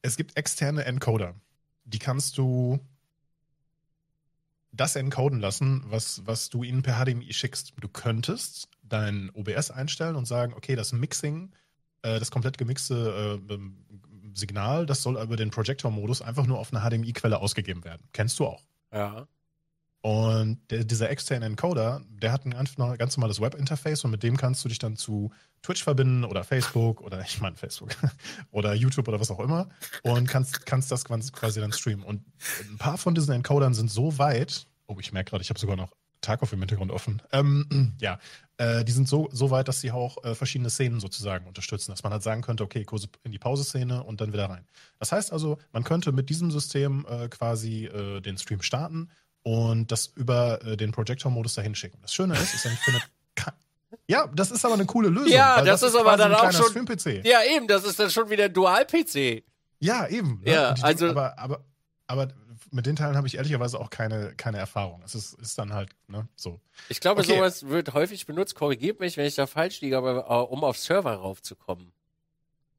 Es 0.03 0.17
gibt 0.17 0.37
externe 0.37 0.85
Encoder. 0.85 1.35
Die 1.85 1.99
kannst 1.99 2.37
du 2.39 2.81
das 4.73 4.97
encoden 4.97 5.41
lassen, 5.41 5.85
was, 5.87 6.27
was 6.27 6.51
du 6.51 6.63
ihnen 6.63 6.83
per 6.83 7.03
HDMI 7.03 7.33
schickst. 7.33 7.73
Du 7.81 7.89
könntest 7.89 8.69
dein 8.83 9.31
OBS 9.31 9.71
einstellen 9.71 10.17
und 10.17 10.27
sagen, 10.27 10.53
okay, 10.55 10.77
das 10.77 10.93
Mixing, 10.93 11.53
äh, 12.03 12.19
das 12.19 12.31
komplett 12.31 12.59
gemixte 12.59 13.41
äh, 13.49 13.55
ähm, 13.55 13.87
Signal, 14.35 14.85
das 14.85 15.03
soll 15.03 15.21
über 15.21 15.37
den 15.37 15.51
Projector-Modus 15.51 16.21
einfach 16.21 16.47
nur 16.47 16.59
auf 16.59 16.73
eine 16.73 16.83
HDMI-Quelle 16.83 17.39
ausgegeben 17.39 17.85
werden. 17.85 18.07
Kennst 18.13 18.39
du 18.39 18.47
auch. 18.47 18.63
Ja. 18.93 19.27
Und 20.07 20.61
der, 20.71 20.85
dieser 20.85 21.11
externe 21.11 21.47
Encoder, 21.47 22.01
der 22.11 22.31
hat 22.31 22.47
ein 22.47 22.53
ganz, 22.53 22.77
ganz 22.77 23.17
normales 23.17 23.41
Web-Interface 23.41 24.05
und 24.05 24.13
mit 24.13 24.23
dem 24.23 24.37
kannst 24.37 24.65
du 24.65 24.69
dich 24.69 24.79
dann 24.79 24.95
zu 24.95 25.33
Twitch 25.63 25.83
verbinden 25.83 26.25
oder 26.25 26.45
Facebook 26.45 27.01
oder 27.01 27.23
ich 27.23 27.41
meine 27.41 27.57
Facebook 27.57 27.91
oder 28.53 28.73
YouTube 28.73 29.09
oder 29.09 29.19
was 29.19 29.33
auch 29.33 29.41
immer 29.41 29.69
und 30.05 30.29
kannst, 30.29 30.65
kannst 30.65 30.93
das 30.93 31.05
quasi 31.05 31.61
dann 31.61 31.73
streamen. 31.73 32.05
Und 32.05 32.23
ein 32.71 32.79
paar 32.79 32.99
von 32.99 33.17
diesen 33.17 33.35
Encodern 33.35 33.75
sind 33.75 33.91
so 33.91 34.17
weit, 34.17 34.69
oh, 34.87 34.97
ich 35.01 35.13
merke 35.13 35.31
gerade, 35.31 35.43
ich 35.43 35.51
habe 35.51 35.59
sogar 35.59 35.75
noch 35.75 35.91
Tarkov 36.21 36.53
im 36.53 36.61
Hintergrund 36.61 36.93
offen. 36.93 37.21
Ähm, 37.33 37.97
ja, 38.01 38.21
äh, 38.59 38.85
die 38.85 38.93
sind 38.93 39.09
so, 39.09 39.29
so 39.33 39.51
weit, 39.51 39.67
dass 39.67 39.81
sie 39.81 39.91
auch 39.91 40.23
äh, 40.23 40.37
verschiedene 40.37 40.71
Szenen 40.71 41.01
sozusagen 41.01 41.49
unterstützen, 41.49 41.91
dass 41.91 42.05
man 42.05 42.13
halt 42.13 42.23
sagen 42.23 42.43
könnte, 42.43 42.63
okay, 42.63 42.85
Kurse 42.85 43.09
in 43.25 43.33
die 43.33 43.41
Pause-Szene 43.41 44.05
und 44.05 44.21
dann 44.21 44.33
wieder 44.33 44.49
rein. 44.49 44.69
Das 45.01 45.11
heißt 45.11 45.33
also, 45.33 45.59
man 45.73 45.83
könnte 45.83 46.13
mit 46.13 46.31
diesem 46.31 46.53
System 46.53 47.05
äh, 47.09 47.29
quasi 47.29 47.87
äh, 47.87 48.21
den 48.21 48.39
Stream 48.39 48.63
starten 48.63 49.11
und 49.47 49.93
das 49.93 50.09
über 50.17 50.61
äh, 50.65 50.77
den 50.77 50.91
Projector-Modus 50.91 51.55
dahin 51.55 51.77
schicken. 51.77 51.99
Das 52.03 52.13
Schöne 52.13 52.35
ist, 52.35 52.53
ist 52.53 52.65
nicht 52.65 52.83
für 52.83 52.91
eine 52.91 53.03
ja, 54.09 54.27
das 54.35 54.51
ist 54.51 54.65
aber 54.65 54.75
eine 54.75 54.87
coole 54.87 55.09
Lösung. 55.09 55.31
Ja, 55.31 55.63
das, 55.63 55.81
das, 55.81 55.91
ist 55.91 55.97
aber 55.97 56.17
dann 56.17 56.35
auch 56.35 56.53
schon. 56.53 56.67
Stream-PC. 56.67 57.25
Ja, 57.25 57.43
eben, 57.45 57.69
das 57.69 57.85
ist 57.85 57.99
dann 57.99 58.11
schon 58.11 58.29
wieder 58.31 58.49
Dual-PC. 58.49 59.45
Ja, 59.79 60.07
eben. 60.09 60.41
Ne? 60.45 60.53
Ja, 60.53 60.75
also. 60.81 61.09
Aber, 61.11 61.39
aber, 61.39 61.65
aber 62.07 62.29
mit 62.73 62.87
den 62.87 62.97
Teilen 62.97 63.17
habe 63.17 63.27
ich 63.27 63.37
ehrlicherweise 63.37 63.81
auch 63.81 63.91
keine, 63.91 64.35
keine 64.37 64.59
Erfahrung. 64.59 65.03
Es 65.05 65.15
ist, 65.15 65.35
ist 65.35 65.59
dann 65.59 65.73
halt, 65.73 65.91
ne, 66.09 66.29
so. 66.35 66.61
Ich 66.89 67.01
glaube, 67.01 67.21
okay. 67.21 67.37
sowas 67.37 67.69
wird 67.69 67.95
häufig 67.95 68.27
benutzt. 68.27 68.55
Korrigiert 68.55 69.01
mich, 69.01 69.17
wenn 69.17 69.27
ich 69.27 69.37
da 69.37 69.47
falsch 69.47 69.81
liege, 69.81 69.97
aber 69.97 70.29
uh, 70.29 70.45
um 70.53 70.65
auf 70.65 70.79
Server 70.79 71.15
raufzukommen. 71.15 71.93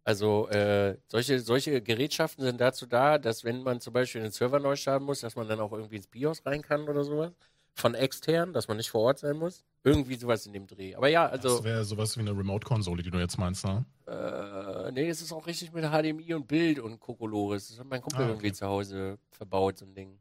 Also 0.08 0.48
äh, 0.48 0.98
solche, 1.10 1.42
solche 1.42 1.82
Gerätschaften 1.82 2.42
sind 2.46 2.62
dazu 2.62 2.86
da, 2.86 3.18
dass 3.18 3.44
wenn 3.44 3.62
man 3.62 3.82
zum 3.82 3.92
Beispiel 3.92 4.22
einen 4.22 4.32
Server 4.32 4.58
neu 4.58 4.78
starten 4.78 5.04
muss, 5.04 5.20
dass 5.20 5.36
man 5.36 5.50
dann 5.50 5.60
auch 5.60 5.74
irgendwie 5.74 5.98
ins 5.98 6.08
BIOS 6.08 6.46
rein 6.46 6.62
kann 6.62 6.88
oder 6.88 7.04
sowas. 7.04 7.34
Von 7.74 7.94
extern, 7.94 8.54
dass 8.54 8.70
man 8.70 8.78
nicht 8.78 8.90
vor 8.90 9.02
Ort 9.02 9.20
sein 9.20 9.36
muss. 9.36 9.66
Irgendwie 9.84 10.16
sowas 10.16 10.46
in 10.46 10.54
dem 10.54 10.66
Dreh. 10.66 10.96
Aber 10.96 11.10
ja, 11.10 11.26
also. 11.26 11.58
Das 11.58 11.64
wäre 11.66 11.84
sowas 11.84 12.16
wie 12.16 12.22
eine 12.22 12.32
Remote-Konsole, 12.32 13.04
die 13.04 13.12
du 13.12 13.18
jetzt 13.18 13.38
meinst, 13.38 13.66
ne? 13.66 13.84
Äh, 14.08 14.94
nee, 14.94 15.10
es 15.10 15.22
ist 15.22 15.34
auch 15.34 15.46
richtig 15.46 15.74
mit 15.74 15.84
HDMI 15.84 16.36
und 16.36 16.48
Bild 16.48 16.80
und 16.80 17.02
Kokolores. 17.02 17.68
Das 17.68 17.80
hat 17.80 17.88
mein 17.88 18.02
Kumpel 18.02 18.22
ah, 18.22 18.24
okay. 18.24 18.32
irgendwie 18.32 18.54
zu 18.54 18.66
Hause 18.66 19.18
verbaut, 19.32 19.78
so 19.78 19.86
ein 19.86 19.94
Ding. 19.94 20.18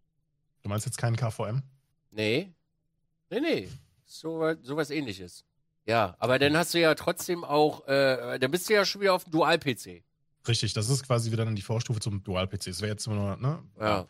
Du 0.64 0.68
meinst 0.68 0.84
jetzt 0.84 0.98
keinen 0.98 1.14
KVM? 1.14 1.62
Nee. 2.10 2.52
Nee, 3.30 3.40
nee. 3.40 3.68
So, 4.04 4.52
sowas 4.62 4.90
ähnliches. 4.90 5.44
Ja, 5.86 6.16
aber 6.18 6.38
dann 6.38 6.56
hast 6.56 6.74
du 6.74 6.80
ja 6.80 6.94
trotzdem 6.94 7.44
auch, 7.44 7.86
äh, 7.86 8.38
dann 8.38 8.50
bist 8.50 8.68
du 8.68 8.74
ja 8.74 8.84
schon 8.84 9.00
wieder 9.00 9.14
auf 9.14 9.24
dem 9.24 9.32
Dual-PC. 9.32 10.02
Richtig, 10.48 10.72
das 10.72 10.88
ist 10.88 11.06
quasi 11.06 11.32
wieder 11.32 11.44
dann 11.44 11.56
die 11.56 11.62
Vorstufe 11.62 12.00
zum 12.00 12.22
Dual-PC. 12.22 12.66
Das 12.66 12.80
wäre 12.80 12.92
jetzt 12.92 13.06
immer 13.06 13.16
nur, 13.16 13.36
ne? 13.36 13.62
Ja. 13.80 14.06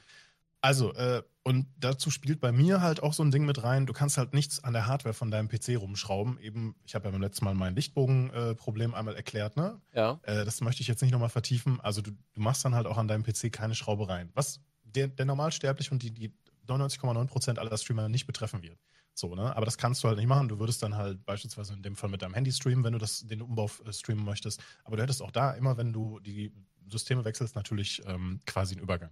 Also, 0.62 0.92
äh, 0.94 1.22
und 1.44 1.66
dazu 1.78 2.10
spielt 2.10 2.40
bei 2.40 2.50
mir 2.50 2.80
halt 2.80 3.02
auch 3.02 3.12
so 3.12 3.22
ein 3.22 3.30
Ding 3.30 3.44
mit 3.46 3.62
rein. 3.62 3.86
Du 3.86 3.92
kannst 3.92 4.18
halt 4.18 4.34
nichts 4.34 4.64
an 4.64 4.72
der 4.72 4.86
Hardware 4.86 5.14
von 5.14 5.30
deinem 5.30 5.48
PC 5.48 5.76
rumschrauben. 5.78 6.40
Eben, 6.40 6.74
ich 6.84 6.94
habe 6.94 7.04
ja 7.04 7.12
beim 7.12 7.20
letzten 7.20 7.44
Mal 7.44 7.54
mein 7.54 7.76
Lichtbogen-Problem 7.76 8.92
äh, 8.92 8.96
einmal 8.96 9.14
erklärt, 9.14 9.56
ne? 9.56 9.80
Ja. 9.94 10.18
Äh, 10.22 10.44
das 10.44 10.60
möchte 10.62 10.82
ich 10.82 10.88
jetzt 10.88 11.02
nicht 11.02 11.12
nochmal 11.12 11.28
vertiefen. 11.28 11.80
Also, 11.80 12.02
du, 12.02 12.10
du, 12.10 12.40
machst 12.40 12.64
dann 12.64 12.74
halt 12.74 12.86
auch 12.86 12.98
an 12.98 13.06
deinem 13.06 13.22
PC 13.22 13.52
keine 13.52 13.74
Schraubereien. 13.74 14.30
Was 14.34 14.60
der, 14.82 15.08
der 15.08 15.26
Normalsterbliche 15.26 15.92
und 15.92 16.02
die, 16.02 16.10
die 16.10 16.32
99,9% 16.66 17.58
aller 17.58 17.78
Streamer 17.78 18.08
nicht 18.08 18.26
betreffen 18.26 18.62
wird. 18.62 18.78
So, 19.18 19.34
ne? 19.34 19.56
Aber 19.56 19.64
das 19.64 19.78
kannst 19.78 20.04
du 20.04 20.08
halt 20.08 20.18
nicht 20.18 20.26
machen. 20.26 20.48
Du 20.48 20.58
würdest 20.58 20.82
dann 20.82 20.94
halt 20.94 21.24
beispielsweise 21.24 21.72
in 21.72 21.82
dem 21.82 21.96
Fall 21.96 22.10
mit 22.10 22.20
deinem 22.20 22.34
Handy 22.34 22.52
streamen, 22.52 22.84
wenn 22.84 22.92
du 22.92 22.98
das, 22.98 23.26
den 23.26 23.40
Umbau 23.40 23.70
äh, 23.86 23.92
streamen 23.92 24.24
möchtest. 24.24 24.62
Aber 24.84 24.96
du 24.96 25.02
hättest 25.02 25.22
auch 25.22 25.30
da 25.30 25.52
immer, 25.52 25.78
wenn 25.78 25.92
du 25.92 26.20
die 26.20 26.52
Systeme 26.90 27.24
wechselst, 27.24 27.56
natürlich 27.56 28.02
ähm, 28.06 28.40
quasi 28.44 28.74
einen 28.74 28.82
Übergang. 28.82 29.10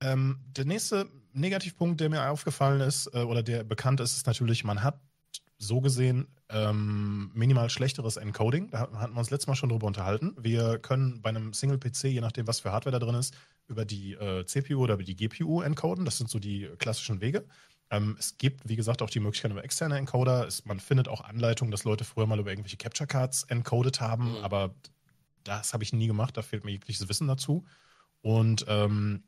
Ähm, 0.00 0.40
der 0.56 0.64
nächste 0.64 1.06
Negativpunkt, 1.34 2.00
der 2.00 2.08
mir 2.08 2.30
aufgefallen 2.30 2.80
ist 2.80 3.08
äh, 3.14 3.18
oder 3.18 3.42
der 3.42 3.62
bekannt 3.62 4.00
ist, 4.00 4.16
ist 4.16 4.26
natürlich, 4.26 4.64
man 4.64 4.82
hat 4.82 4.98
so 5.58 5.82
gesehen 5.82 6.26
ähm, 6.48 7.30
minimal 7.34 7.68
schlechteres 7.68 8.16
Encoding. 8.16 8.70
Da 8.70 8.78
hatten 8.78 9.14
wir 9.14 9.18
uns 9.18 9.30
letztes 9.30 9.48
Mal 9.48 9.54
schon 9.54 9.68
drüber 9.68 9.86
unterhalten. 9.86 10.34
Wir 10.40 10.78
können 10.78 11.20
bei 11.20 11.28
einem 11.28 11.52
Single-PC, 11.52 12.04
je 12.04 12.22
nachdem, 12.22 12.46
was 12.46 12.60
für 12.60 12.72
Hardware 12.72 12.98
da 12.98 13.04
drin 13.04 13.16
ist, 13.16 13.34
über 13.68 13.84
die 13.84 14.14
äh, 14.14 14.46
CPU 14.46 14.80
oder 14.82 14.94
über 14.94 15.04
die 15.04 15.14
GPU 15.14 15.60
encoden. 15.60 16.06
Das 16.06 16.16
sind 16.16 16.30
so 16.30 16.38
die 16.38 16.70
klassischen 16.78 17.20
Wege. 17.20 17.44
Ähm, 17.90 18.16
es 18.18 18.38
gibt, 18.38 18.68
wie 18.68 18.76
gesagt, 18.76 19.02
auch 19.02 19.10
die 19.10 19.20
Möglichkeit 19.20 19.50
über 19.50 19.64
externe 19.64 19.98
Encoder. 19.98 20.46
Es, 20.46 20.64
man 20.64 20.80
findet 20.80 21.08
auch 21.08 21.22
Anleitungen, 21.22 21.72
dass 21.72 21.84
Leute 21.84 22.04
früher 22.04 22.26
mal 22.26 22.38
über 22.38 22.50
irgendwelche 22.50 22.76
Capture 22.76 23.06
Cards 23.06 23.42
encoded 23.44 24.00
haben, 24.00 24.38
mhm. 24.38 24.44
aber 24.44 24.74
das 25.44 25.72
habe 25.72 25.82
ich 25.82 25.92
nie 25.92 26.06
gemacht. 26.06 26.36
Da 26.36 26.42
fehlt 26.42 26.64
mir 26.64 26.70
jegliches 26.70 27.08
Wissen 27.08 27.26
dazu. 27.26 27.64
Und 28.22 28.64
ähm, 28.68 29.24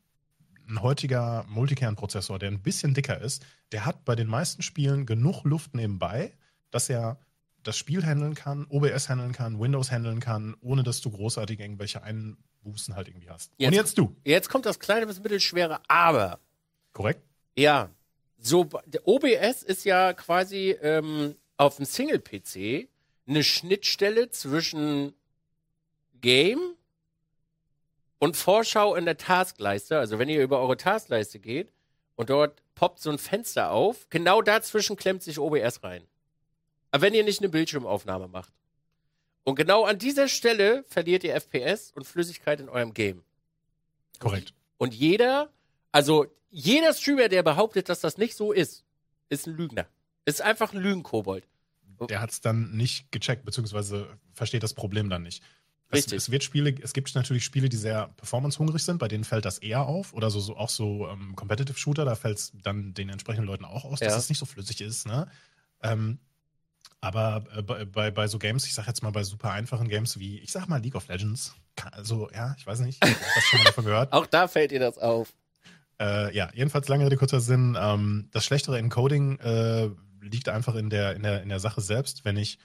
ein 0.68 0.82
heutiger 0.82 1.44
Multikernprozessor, 1.48 2.38
der 2.38 2.50
ein 2.50 2.62
bisschen 2.62 2.94
dicker 2.94 3.20
ist, 3.20 3.44
der 3.72 3.84
hat 3.84 4.04
bei 4.04 4.14
den 4.14 4.28
meisten 4.28 4.62
Spielen 4.62 5.06
genug 5.06 5.44
Luft 5.44 5.74
nebenbei, 5.74 6.32
dass 6.70 6.88
er 6.88 7.18
das 7.62 7.76
Spiel 7.76 8.04
handeln 8.04 8.34
kann, 8.34 8.66
OBS 8.68 9.08
handeln 9.08 9.32
kann, 9.32 9.58
Windows 9.58 9.90
handeln 9.90 10.20
kann, 10.20 10.56
ohne 10.60 10.82
dass 10.82 11.00
du 11.00 11.10
großartig 11.10 11.60
irgendwelche 11.60 12.02
Einbußen 12.02 12.94
halt 12.94 13.08
irgendwie 13.08 13.30
hast. 13.30 13.52
Jetzt, 13.56 13.68
Und 13.68 13.74
jetzt 13.74 13.98
du. 13.98 14.16
Jetzt 14.24 14.48
kommt 14.48 14.66
das 14.66 14.78
kleine 14.78 15.06
bis 15.06 15.20
mittelschwere 15.20 15.80
Aber. 15.88 16.40
Korrekt? 16.92 17.22
Ja, 17.56 17.90
so, 18.42 18.64
der 18.86 19.06
OBS 19.06 19.62
ist 19.62 19.84
ja 19.84 20.12
quasi 20.12 20.76
ähm, 20.82 21.36
auf 21.56 21.76
dem 21.76 21.84
Single-PC 21.84 22.88
eine 23.26 23.44
Schnittstelle 23.44 24.30
zwischen 24.30 25.14
Game 26.20 26.74
und 28.18 28.36
Vorschau 28.36 28.94
in 28.96 29.04
der 29.04 29.16
Taskleiste. 29.16 29.98
Also 29.98 30.18
wenn 30.18 30.28
ihr 30.28 30.42
über 30.42 30.60
eure 30.60 30.76
Taskleiste 30.76 31.38
geht 31.38 31.72
und 32.16 32.30
dort 32.30 32.62
poppt 32.74 33.00
so 33.00 33.10
ein 33.10 33.18
Fenster 33.18 33.70
auf, 33.70 34.08
genau 34.10 34.42
dazwischen 34.42 34.96
klemmt 34.96 35.22
sich 35.22 35.38
OBS 35.38 35.82
rein. 35.84 36.04
Aber 36.90 37.02
wenn 37.02 37.14
ihr 37.14 37.24
nicht 37.24 37.40
eine 37.40 37.48
Bildschirmaufnahme 37.48 38.28
macht. 38.28 38.52
Und 39.44 39.56
genau 39.56 39.84
an 39.84 39.98
dieser 39.98 40.28
Stelle 40.28 40.84
verliert 40.88 41.24
ihr 41.24 41.34
FPS 41.34 41.92
und 41.92 42.06
Flüssigkeit 42.06 42.60
in 42.60 42.68
eurem 42.68 42.94
Game. 42.94 43.24
Korrekt. 44.18 44.54
Und 44.78 44.94
jeder, 44.94 45.50
also 45.92 46.26
jeder 46.50 46.92
Streamer, 46.92 47.28
der 47.28 47.42
behauptet, 47.42 47.88
dass 47.88 48.00
das 48.00 48.18
nicht 48.18 48.36
so 48.36 48.52
ist, 48.52 48.84
ist 49.28 49.46
ein 49.46 49.56
Lügner. 49.56 49.86
Ist 50.24 50.42
einfach 50.42 50.72
ein 50.72 50.80
Lügenkobold. 50.80 51.46
Der 52.08 52.20
hat 52.20 52.30
es 52.32 52.40
dann 52.40 52.72
nicht 52.72 53.12
gecheckt, 53.12 53.44
beziehungsweise 53.44 54.08
versteht 54.34 54.62
das 54.62 54.74
Problem 54.74 55.08
dann 55.08 55.22
nicht. 55.22 55.42
Es, 55.88 56.10
es, 56.10 56.30
wird 56.30 56.42
Spiele, 56.42 56.74
es 56.82 56.94
gibt 56.94 57.14
natürlich 57.14 57.44
Spiele, 57.44 57.68
die 57.68 57.76
sehr 57.76 58.08
performancehungrig 58.16 58.82
sind, 58.82 58.98
bei 58.98 59.08
denen 59.08 59.24
fällt 59.24 59.44
das 59.44 59.58
eher 59.58 59.86
auf. 59.86 60.14
Oder 60.14 60.30
so, 60.30 60.40
so 60.40 60.56
auch 60.56 60.70
so 60.70 61.06
ähm, 61.08 61.36
Competitive 61.36 61.78
Shooter, 61.78 62.06
da 62.06 62.14
fällt 62.14 62.38
es 62.38 62.52
dann 62.62 62.94
den 62.94 63.10
entsprechenden 63.10 63.46
Leuten 63.46 63.66
auch 63.66 63.84
aus, 63.84 64.00
dass 64.00 64.16
es 64.16 64.28
nicht 64.30 64.38
so 64.38 64.46
flüssig 64.46 64.80
ist. 64.80 65.06
Ne? 65.06 65.30
Ähm, 65.82 66.18
aber 67.02 67.44
äh, 67.54 67.62
bei, 67.62 67.84
bei, 67.84 68.10
bei, 68.10 68.26
so 68.26 68.38
Games, 68.38 68.64
ich 68.64 68.72
sag 68.72 68.86
jetzt 68.86 69.02
mal 69.02 69.10
bei 69.10 69.22
super 69.22 69.50
einfachen 69.50 69.88
Games 69.88 70.18
wie, 70.18 70.38
ich 70.38 70.50
sag 70.50 70.66
mal 70.66 70.80
League 70.80 70.94
of 70.94 71.08
Legends, 71.08 71.54
also 71.90 72.30
ja, 72.30 72.54
ich 72.56 72.66
weiß 72.66 72.80
nicht, 72.80 73.04
ich 73.04 73.10
habe 73.10 73.40
schon 73.42 73.58
mal 73.58 73.64
davon 73.66 73.84
gehört. 73.84 74.12
auch 74.12 74.26
da 74.26 74.48
fällt 74.48 74.70
dir 74.70 74.80
das 74.80 74.96
auf. 74.96 75.34
Äh, 76.00 76.34
ja, 76.34 76.50
jedenfalls 76.54 76.88
lange 76.88 77.06
Rede, 77.06 77.16
kurzer 77.16 77.40
Sinn. 77.40 77.76
Ähm, 77.80 78.28
das 78.32 78.44
schlechtere 78.44 78.78
Encoding 78.78 79.38
äh, 79.38 79.90
liegt 80.20 80.48
einfach 80.48 80.74
in 80.74 80.90
der, 80.90 81.14
in, 81.14 81.22
der, 81.22 81.42
in 81.42 81.48
der 81.48 81.60
Sache 81.60 81.80
selbst. 81.80 82.24
Wenn 82.24 82.36
ich, 82.36 82.58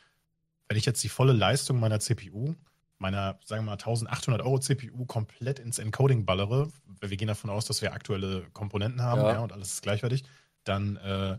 wenn 0.68 0.78
ich 0.78 0.86
jetzt 0.86 1.04
die 1.04 1.10
volle 1.10 1.34
Leistung 1.34 1.80
meiner 1.80 2.00
CPU, 2.00 2.56
meiner, 2.98 3.40
sagen 3.46 3.62
wir 3.62 3.68
mal, 3.68 3.72
1800 3.74 4.42
Euro 4.42 4.60
CPU 4.60 5.06
komplett 5.06 5.60
ins 5.60 5.80
Encoding 5.80 6.26
ballere, 6.26 6.70
wir 7.02 7.18
gehen 7.18 7.28
davon 7.28 7.50
aus, 7.50 7.66
dass 7.66 7.82
wir 7.82 7.94
aktuelle 7.94 8.48
Komponenten 8.54 9.02
haben 9.02 9.22
ja. 9.22 9.34
Ja, 9.34 9.40
und 9.40 9.52
alles 9.52 9.74
ist 9.74 9.82
gleichwertig, 9.82 10.24
dann 10.64 10.98
äh, 10.98 11.38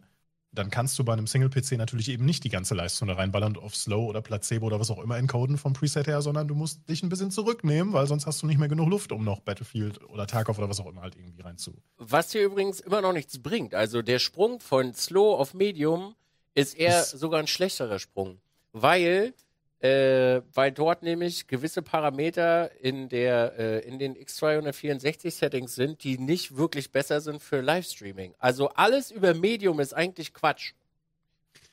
dann 0.53 0.71
kannst 0.71 0.99
du 0.99 1.05
bei 1.05 1.13
einem 1.13 1.27
Single-PC 1.27 1.73
natürlich 1.73 2.09
eben 2.09 2.25
nicht 2.25 2.43
die 2.45 2.49
ganze 2.49 2.75
Leistung 2.75 3.09
da 3.09 3.15
reinballern 3.15 3.57
und 3.57 3.63
auf 3.63 3.77
Slow 3.77 4.07
oder 4.07 4.23
Placebo 4.23 4.67
oder 4.67 4.81
was 4.81 4.91
auch 4.91 4.99
immer 4.99 5.19
encoden 5.19 5.59
vom 5.59 5.73
Preset 5.73 6.07
her, 6.07 6.23
sondern 6.23 6.49
du 6.49 6.55
musst 6.55 6.89
dich 6.89 7.03
ein 7.03 7.09
bisschen 7.09 7.31
zurücknehmen, 7.31 7.93
weil 7.93 8.07
sonst 8.07 8.27
hast 8.27 8.43
du 8.43 8.47
nicht 8.47 8.59
mehr 8.59 8.69
genug 8.69 8.89
Luft, 8.89 9.13
um 9.13 9.25
noch 9.25 9.41
Battlefield 9.41 10.03
oder 10.09 10.27
Tarkov 10.27 10.59
oder 10.59 10.69
was 10.69 10.81
auch 10.81 10.87
immer 10.87 11.03
halt 11.03 11.17
irgendwie 11.17 11.43
reinzu. 11.43 11.77
Was 11.99 12.29
dir 12.29 12.43
übrigens 12.43 12.81
immer 12.81 13.03
noch 13.03 13.13
nichts 13.13 13.39
bringt. 13.39 13.75
Also 13.75 14.03
der 14.03 14.19
Sprung 14.19 14.61
von 14.61 14.95
Slow 14.95 15.39
auf 15.39 15.55
Medium 15.55 16.15
ist 16.55 16.77
eher 16.77 17.03
ist 17.03 17.11
sogar 17.11 17.41
ein 17.41 17.47
schlechterer 17.47 17.99
Sprung, 17.99 18.41
weil 18.73 19.35
äh, 19.81 20.43
weil 20.55 20.73
dort 20.73 21.03
nämlich 21.03 21.47
gewisse 21.47 21.83
Parameter 21.83 22.71
in, 22.81 23.09
der, 23.09 23.59
äh, 23.59 23.79
in 23.87 23.99
den 23.99 24.17
X264 24.17 25.31
Settings 25.31 25.75
sind, 25.75 26.03
die 26.03 26.19
nicht 26.19 26.57
wirklich 26.57 26.91
besser 26.91 27.21
sind 27.21 27.43
für 27.43 27.61
Livestreaming. 27.61 28.35
Also 28.39 28.69
alles 28.71 29.11
über 29.11 29.35
Medium 29.35 29.79
ist 29.81 29.93
eigentlich 29.95 30.35
Quatsch. 30.35 30.73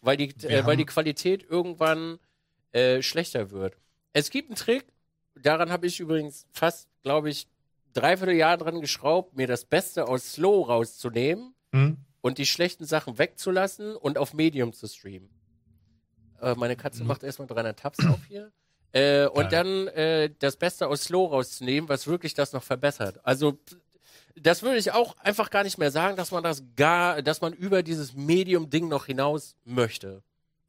Weil 0.01 0.17
die, 0.17 0.29
äh, 0.45 0.65
weil 0.65 0.77
die 0.77 0.85
Qualität 0.85 1.43
irgendwann 1.49 2.19
äh, 2.73 3.01
schlechter 3.01 3.49
wird. 3.49 3.75
Es 4.13 4.29
gibt 4.29 4.49
einen 4.49 4.55
Trick, 4.55 4.85
daran 5.35 5.71
habe 5.71 5.87
ich 5.87 5.99
übrigens 5.99 6.45
fast, 6.51 6.87
glaube 7.01 7.29
ich, 7.29 7.47
dreiviertel 7.93 8.35
Jahr 8.35 8.57
dran 8.57 8.81
geschraubt, 8.81 9.35
mir 9.35 9.47
das 9.47 9.65
Beste 9.65 10.07
aus 10.07 10.33
Slow 10.33 10.67
rauszunehmen 10.67 11.55
Hm? 11.71 11.97
und 12.21 12.37
die 12.37 12.45
schlechten 12.45 12.85
Sachen 12.85 13.17
wegzulassen 13.17 13.95
und 13.95 14.17
auf 14.17 14.33
Medium 14.33 14.73
zu 14.73 14.87
streamen. 14.87 15.29
Äh, 16.41 16.55
meine 16.55 16.75
Katze 16.75 17.01
Mhm. 17.01 17.07
macht 17.07 17.23
erstmal 17.23 17.47
300 17.47 17.79
Tabs 17.79 18.05
auf 18.05 18.19
hier. 18.27 18.51
Äh, 18.91 19.27
und 19.27 19.51
dann 19.51 19.87
äh, 19.89 20.29
das 20.39 20.55
Beste 20.55 20.87
aus 20.87 21.03
Slow 21.03 21.29
rauszunehmen, 21.29 21.89
was 21.89 22.07
wirklich 22.07 22.33
das 22.33 22.53
noch 22.53 22.63
verbessert. 22.63 23.19
Also 23.23 23.59
das 24.37 24.63
würde 24.63 24.77
ich 24.77 24.91
auch 24.93 25.17
einfach 25.17 25.49
gar 25.49 25.63
nicht 25.63 25.77
mehr 25.77 25.91
sagen, 25.91 26.15
dass 26.17 26.31
man 26.31 26.43
das 26.43 26.63
gar, 26.75 27.21
dass 27.21 27.41
man 27.41 27.53
über 27.53 27.83
dieses 27.83 28.13
Medium-Ding 28.13 28.87
noch 28.87 29.05
hinaus 29.05 29.55
möchte. 29.65 30.23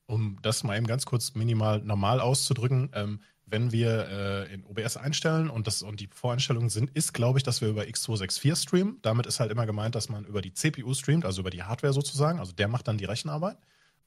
Um 0.07 0.39
das 0.43 0.63
mal 0.65 0.77
eben 0.77 0.87
ganz 0.87 1.05
kurz 1.07 1.35
minimal 1.35 1.81
normal 1.81 2.21
auszudrücken, 2.21 2.91
ähm, 2.95 3.21
wenn 3.49 3.71
wir 3.71 4.09
äh, 4.09 4.55
in 4.55 4.65
OBS 4.65 4.97
einstellen 4.97 5.49
und, 5.51 5.69
das, 5.69 5.83
und 5.83 6.01
die 6.01 6.09
Voreinstellungen 6.13 6.69
sind, 6.69 6.91
ist, 6.97 7.13
glaube 7.15 7.39
ich, 7.39 7.45
dass 7.45 7.61
wir 7.61 7.69
über 7.69 7.83
X264 7.83 8.57
streamen. 8.57 8.99
Damit 9.03 9.27
ist 9.27 9.39
halt 9.39 9.53
immer 9.53 9.67
gemeint, 9.67 9.95
dass 9.95 10.09
man 10.09 10.25
über 10.25 10.43
die 10.43 10.53
CPU 10.53 10.95
streamt, 10.95 11.25
also 11.25 11.43
über 11.43 11.51
die 11.51 11.63
Hardware 11.63 11.93
sozusagen. 11.93 12.41
Also 12.41 12.51
der 12.53 12.67
macht 12.67 12.89
dann 12.89 12.99
die 12.99 13.05
Rechenarbeit. 13.05 13.57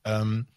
Ähm, 0.04 0.48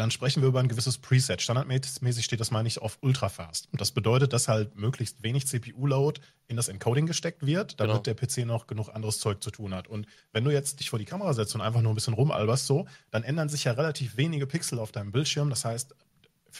dann 0.00 0.10
sprechen 0.10 0.40
wir 0.40 0.48
über 0.48 0.60
ein 0.60 0.68
gewisses 0.68 0.96
Preset. 0.98 1.42
Standardmäßig 1.42 2.24
steht 2.24 2.40
das, 2.40 2.50
meine 2.50 2.68
ich, 2.68 2.80
auf 2.80 2.98
Ultrafast. 3.02 3.68
Und 3.70 3.80
das 3.80 3.90
bedeutet, 3.90 4.32
dass 4.32 4.48
halt 4.48 4.74
möglichst 4.74 5.22
wenig 5.22 5.46
CPU-Load 5.46 6.20
in 6.48 6.56
das 6.56 6.68
Encoding 6.68 7.06
gesteckt 7.06 7.44
wird, 7.44 7.78
damit 7.78 8.02
Genau. 8.04 8.14
der 8.14 8.14
PC 8.14 8.46
noch 8.46 8.66
genug 8.66 8.88
anderes 8.88 9.20
Zeug 9.20 9.42
zu 9.42 9.50
tun 9.50 9.74
hat. 9.74 9.88
Und 9.88 10.06
wenn 10.32 10.42
du 10.44 10.50
jetzt 10.50 10.80
dich 10.80 10.88
vor 10.88 10.98
die 10.98 11.04
Kamera 11.04 11.34
setzt 11.34 11.54
und 11.54 11.60
einfach 11.60 11.82
nur 11.82 11.92
ein 11.92 11.94
bisschen 11.94 12.14
rumalberst 12.14 12.66
so, 12.66 12.86
dann 13.10 13.22
ändern 13.24 13.50
sich 13.50 13.64
ja 13.64 13.72
relativ 13.72 14.16
wenige 14.16 14.46
Pixel 14.46 14.78
auf 14.78 14.90
deinem 14.90 15.12
Bildschirm. 15.12 15.50
Das 15.50 15.66
heißt, 15.66 15.94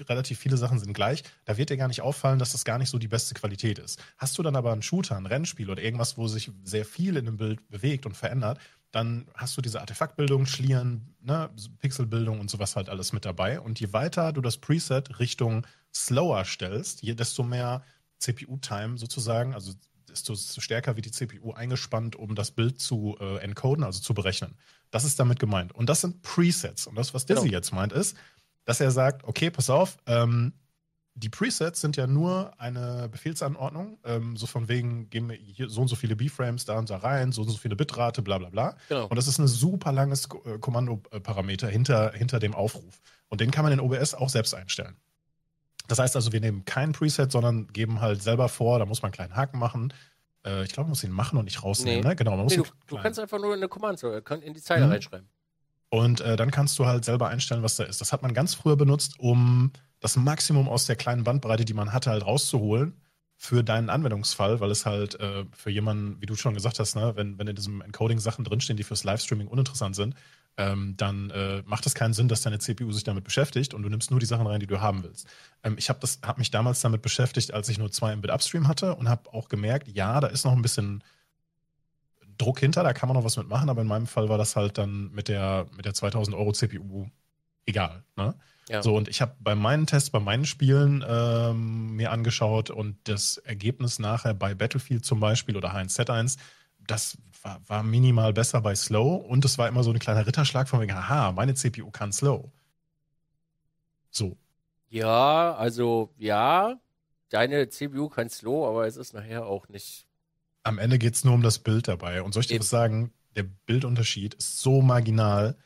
relativ 0.09 0.39
viele 0.39 0.57
Sachen 0.57 0.79
sind 0.79 0.93
gleich. 0.93 1.25
Da 1.47 1.57
wird 1.57 1.71
dir 1.71 1.77
gar 1.77 1.89
nicht 1.89 2.03
auffallen, 2.03 2.39
dass 2.39 2.53
das 2.53 2.65
gar 2.65 2.79
nicht 2.79 2.91
so 2.91 2.99
die 2.99 3.09
beste 3.09 3.35
Qualität 3.35 3.79
ist. 3.79 3.99
Hast 4.19 4.37
du 4.39 4.43
dann 4.43 4.55
aber 4.55 4.73
einen 4.73 4.83
Shooter, 4.83 5.17
ein 5.17 5.27
Rennspiel 5.27 5.71
oder 5.71 5.83
irgendwas, 5.83 6.17
wo 6.17 6.29
sich 6.29 6.51
sehr 6.63 6.85
viel 6.85 7.17
in 7.17 7.25
dem 7.25 7.37
Bild 7.39 7.67
bewegt 7.69 8.07
und 8.07 8.17
verändert, 8.17 8.59
dann 8.93 9.29
hast 9.35 9.57
du 9.57 9.61
diese 9.61 9.81
Artefaktbildung, 9.81 10.47
Schlieren, 10.47 11.15
ne, 11.21 11.51
Pixelbildung 11.79 12.41
und 12.41 12.51
sowas 12.51 12.77
halt 12.77 12.89
alles 12.89 13.13
mit 13.13 13.25
dabei. 13.25 13.61
Und 13.61 13.79
je 13.81 13.93
weiter 13.93 14.33
du 14.33 14.41
das 14.41 14.59
Preset 14.59 15.19
Richtung 15.19 15.67
slower 15.95 16.45
stellst, 16.45 17.03
je 17.03 17.15
desto 17.15 17.43
mehr 17.43 17.83
CPU-Time 18.19 18.99
sozusagen, 18.99 19.55
also 19.55 19.73
desto 20.09 20.35
stärker 20.35 20.97
wird 20.97 21.07
die 21.07 21.13
CPU 21.13 21.53
eingespannt, 21.53 22.17
um 22.17 22.35
das 22.35 22.51
Bild 22.51 22.81
zu 22.81 23.17
äh, 23.21 23.39
encoden, 23.39 23.85
also 23.85 24.01
zu 24.01 24.13
berechnen. 24.13 24.57
Das 24.91 25.05
ist 25.05 25.21
damit 25.21 25.39
gemeint. 25.39 25.73
Und 25.73 25.89
das 25.89 26.01
sind 26.01 26.23
Presets. 26.23 26.87
Und 26.87 26.97
das, 26.97 27.15
was 27.15 27.27
Dizzy 27.27 27.43
Genau. 27.43 27.53
jetzt 27.53 27.73
meint, 27.73 27.93
ist, 27.93 28.17
dass 28.65 28.81
er 28.81 28.91
sagt, 28.91 29.25
okay, 29.25 29.51
pass 29.51 29.71
auf, 29.71 29.99
ähm, 30.07 30.53
die 31.15 31.29
Presets 31.29 31.81
sind 31.81 31.97
ja 31.97 32.07
nur 32.07 32.53
eine 32.59 33.09
Befehlsanordnung, 33.11 33.99
ähm, 34.05 34.37
so 34.37 34.47
von 34.47 34.69
wegen, 34.69 35.11
geben 35.11 35.29
wir 35.29 35.37
hier 35.37 35.69
so 35.69 35.81
und 35.83 35.89
so 35.89 35.97
viele 35.97 36.17
B-Frames 36.17 36.65
da 36.65 36.79
und 36.79 36.89
da 36.89 36.99
rein, 36.99 37.33
so 37.33 37.43
und 37.43 37.49
so 37.51 37.59
viele 37.59 37.77
Bitrate, 37.77 38.23
bla 38.23 38.39
bla 38.39 38.49
bla. 38.49 38.77
Genau. 38.89 39.07
Und 39.07 39.17
das 39.17 39.27
ist 39.27 39.39
ein 39.39 39.47
super 39.49 39.93
langes 39.93 40.29
äh, 40.47 40.59
Kommandoparameter 40.59 41.69
hinter, 41.69 42.13
hinter 42.13 42.39
dem 42.39 42.55
Aufruf. 42.55 43.01
Und 43.29 43.41
den 43.41 43.51
kann 43.51 43.65
man 43.65 43.73
in 43.73 43.81
OBS 43.81 44.15
auch 44.15 44.29
selbst 44.29 44.55
einstellen. 44.55 44.97
Das 45.89 45.99
heißt 45.99 46.15
also, 46.17 46.33
wir 46.33 46.41
nehmen 46.41 46.65
kein 46.65 46.93
Preset, 46.93 47.33
sondern 47.33 47.67
geben 47.69 48.01
halt 48.01 48.23
selber 48.23 48.49
vor, 48.49 48.79
da 48.79 48.87
muss 48.87 49.03
man 49.03 49.09
einen 49.09 49.15
kleinen 49.15 49.37
Haken 49.37 49.59
machen. 49.59 49.93
Äh, 50.47 50.63
ich 50.65 50.71
glaube, 50.73 50.85
man 50.87 50.91
muss 50.91 51.03
ihn 51.05 51.11
machen 51.11 51.37
und 51.39 51.45
nicht 51.47 51.63
rausnehmen, 51.63 52.03
Nee. 52.03 52.09
ne? 52.11 52.17
Genau, 52.17 52.33
man 52.37 52.45
muss 52.45 52.57
Nee, 52.57 52.63
du, 52.63 52.95
du 52.95 53.03
kannst 53.03 53.19
einfach 53.19 53.39
nur 53.41 53.53
eine 53.53 53.69
Command 53.69 54.01
kann 54.25 54.41
in 54.43 54.55
die 54.55 54.63
Zeile 54.63 54.87
Mhm. 54.87 54.93
reinschreiben. 54.93 55.29
und 55.91 56.21
äh, 56.21 56.37
dann 56.37 56.53
kannst 56.53 56.79
du 56.79 56.87
halt 56.87 57.05
selber 57.05 57.29
einstellen, 57.29 57.65
was 57.65 57.75
da 57.77 57.83
ist. 57.85 58.01
Das 58.01 58.13
hat 58.13 58.23
man 58.23 58.33
ganz 58.33 58.55
früher 58.55 58.77
benutzt, 58.77 59.19
um 59.19 59.73
das 60.01 60.17
Maximum 60.17 60.69
aus 60.69 60.87
der 60.87 60.97
kleinen 60.97 61.25
Bandbreite, 61.25 61.65
die 61.65 61.75
man 61.75 61.93
hatte, 61.93 62.11
halt 62.11 62.25
rauszuholen 62.25 62.95
für 63.37 63.63
deinen 63.63 63.89
Anwendungsfall, 63.89 64.61
weil 64.61 64.71
es 64.71 64.85
halt 64.85 65.19
äh, 65.19 65.45
für 65.53 65.71
jemanden, 65.71 66.21
wie 66.21 66.27
du 66.27 66.37
schon 66.37 66.55
gesagt 66.55 66.79
hast, 66.79 66.95
ne, 66.95 67.13
wenn, 67.17 67.39
wenn 67.39 67.47
in 67.47 67.57
diesem 67.57 67.81
Encoding 67.81 68.19
Sachen 68.19 68.45
drinstehen, 68.45 68.77
die 68.77 68.83
fürs 68.83 69.05
Livestreaming 69.05 69.49
uninteressant 69.49 69.97
sind, 69.97 70.15
ähm, 70.57 70.95
dann 70.99 71.31
äh, 71.31 71.63
macht 71.65 71.87
es 71.87 71.95
keinen 71.95 72.13
Sinn, 72.13 72.29
dass 72.29 72.43
deine 72.43 72.59
CPU 72.59 72.93
sich 72.93 73.05
damit 73.05 73.25
beschäftigt 73.25 73.73
und 73.73 73.83
du 73.83 73.89
nimmst 73.89 74.11
nur 74.11 74.21
die 74.21 74.27
Sachen 74.27 74.47
rein, 74.47 74.61
die 74.61 74.67
du 74.67 74.81
haben 74.81 75.03
willst. 75.05 75.27
Ähm, 75.63 75.77
ich 75.79 75.89
habe 75.89 76.07
hab 76.23 76.37
mich 76.37 76.51
damals 76.51 76.81
damit 76.81 77.01
beschäftigt, 77.01 77.55
als 77.55 77.69
ich 77.69 77.79
nur 77.79 77.91
2 77.91 78.17
Mbit 78.17 78.31
Upstream 78.31 78.69
hatte 78.69 78.95
und 78.95 79.09
habe 79.09 79.33
auch 79.33 79.49
gemerkt, 79.49 79.89
ja, 79.89 80.21
da 80.21 80.27
ist 80.27 80.45
noch 80.45 80.53
ein 80.53 80.63
bisschen 80.63 81.03
Druck 82.37 82.61
hinter, 82.61 82.83
da 82.83 82.93
kann 82.93 83.09
man 83.09 83.17
noch 83.17 83.25
was 83.25 83.37
mitmachen, 83.37 83.71
aber 83.71 83.83
in 83.83 83.89
meinem 83.89 84.07
Fall 84.07 84.29
war 84.29 84.39
das 84.39 84.57
halt 84.57 84.77
dann 84.77 85.11
mit 85.13 85.29
der, 85.29 85.67
mit 85.77 85.85
der 85.85 85.95
2000 85.95 86.37
Euro 86.37 86.53
CPU 86.53 87.07
egal. 87.65 88.05
Ne? 88.17 88.35
Ja. 88.71 88.85
So, 88.85 88.95
und 88.95 89.09
ich 89.09 89.21
habe 89.21 89.35
bei 89.41 89.57
meinen 89.57 89.87
Tests, 89.87 90.11
bei 90.11 90.21
meinen 90.21 90.47
Spielen 90.47 91.05
ähm, 91.07 91.97
mir 91.97 92.13
angeschaut 92.13 92.71
und 92.71 92.97
das 93.05 93.39
Ergebnis 93.39 93.99
nachher 93.99 94.33
bei 94.33 94.55
Battlefield 94.55 95.05
zum 95.05 95.19
Beispiel 95.19 95.57
oder 95.57 95.75
H1Z1, 95.75 96.39
das 96.87 97.19
war, 97.43 97.61
war 97.67 97.83
minimal 97.83 98.33
besser 98.33 98.61
bei 98.61 98.77
Slow 98.77 99.17
und 99.17 99.45
es 99.45 99.59
war 99.59 99.67
immer 99.67 99.83
so 99.83 99.91
ein 99.91 99.99
kleiner 99.99 100.25
Ritterschlag 100.25 100.69
von 100.69 100.81
wegen, 100.81 100.93
aha, 100.93 101.33
meine 101.33 101.55
CPU 101.55 101.91
kann 101.91 102.13
Slow. 102.13 102.53
So. 104.11 104.37
Ja, 104.89 105.55
also 105.57 106.15
ja, 106.17 106.79
deine 107.29 107.69
CPU 107.69 108.09
kann 108.09 108.29
slow, 108.29 108.69
aber 108.69 108.87
es 108.87 108.97
ist 108.97 109.15
nachher 109.15 109.47
auch 109.47 109.69
nicht. 109.69 110.07
Am 110.63 110.79
Ende 110.79 110.99
geht 110.99 111.15
es 111.15 111.25
nur 111.25 111.35
um 111.35 111.43
das 111.43 111.59
Bild 111.59 111.89
dabei. 111.89 112.23
Und 112.23 112.35
soll 112.35 112.43
ich 112.43 112.49
dir 112.49 112.61
was 112.61 112.69
sagen? 112.69 113.13
Der 113.37 113.45
Bildunterschied 113.45 114.35
ist 114.35 114.59
so 114.59 114.83
marginal, 114.83 115.57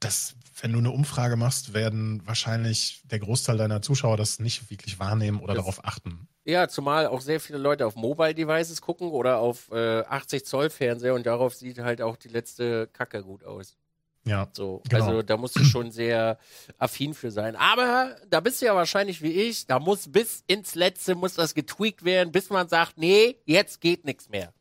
dass, 0.00 0.36
wenn 0.60 0.72
du 0.72 0.78
eine 0.78 0.90
Umfrage 0.90 1.36
machst, 1.36 1.72
werden 1.74 2.22
wahrscheinlich 2.26 3.02
der 3.04 3.18
Großteil 3.20 3.56
deiner 3.56 3.82
Zuschauer 3.82 4.16
das 4.16 4.38
nicht 4.38 4.70
wirklich 4.70 4.98
wahrnehmen 4.98 5.40
oder 5.40 5.54
Das- 5.54 5.62
darauf 5.64 5.84
achten. 5.84 6.28
Ja, 6.44 6.66
zumal 6.68 7.06
auch 7.06 7.20
sehr 7.20 7.40
viele 7.40 7.58
Leute 7.58 7.86
auf 7.86 7.94
Mobile 7.94 8.34
Devices 8.34 8.80
gucken 8.80 9.10
oder 9.10 9.38
auf 9.38 9.70
äh, 9.70 10.00
80 10.00 10.46
Zoll 10.46 10.70
Fernseher 10.70 11.14
und 11.14 11.26
darauf 11.26 11.54
sieht 11.54 11.78
halt 11.78 12.00
auch 12.00 12.16
die 12.16 12.28
letzte 12.28 12.86
Kacke 12.86 13.22
gut 13.22 13.44
aus. 13.44 13.76
Ja. 14.24 14.48
So, 14.52 14.82
Genau. 14.88 15.04
also 15.06 15.22
da 15.22 15.36
musst 15.36 15.56
du 15.56 15.64
schon 15.64 15.90
sehr 15.90 16.38
affin 16.78 17.12
für 17.14 17.30
sein. 17.30 17.54
Aber 17.54 18.16
da 18.30 18.40
bist 18.40 18.60
du 18.62 18.66
ja 18.66 18.74
wahrscheinlich 18.74 19.20
wie 19.22 19.32
ich, 19.32 19.66
da 19.66 19.78
muss 19.78 20.10
bis 20.10 20.42
ins 20.46 20.74
Letzte 20.74 21.14
muss 21.14 21.34
das 21.34 21.54
getweakt 21.54 22.04
werden, 22.04 22.32
bis 22.32 22.48
man 22.50 22.66
sagt, 22.68 22.96
nee, 22.98 23.36
jetzt 23.44 23.80
geht 23.82 24.04
nichts 24.06 24.28
mehr. 24.30 24.52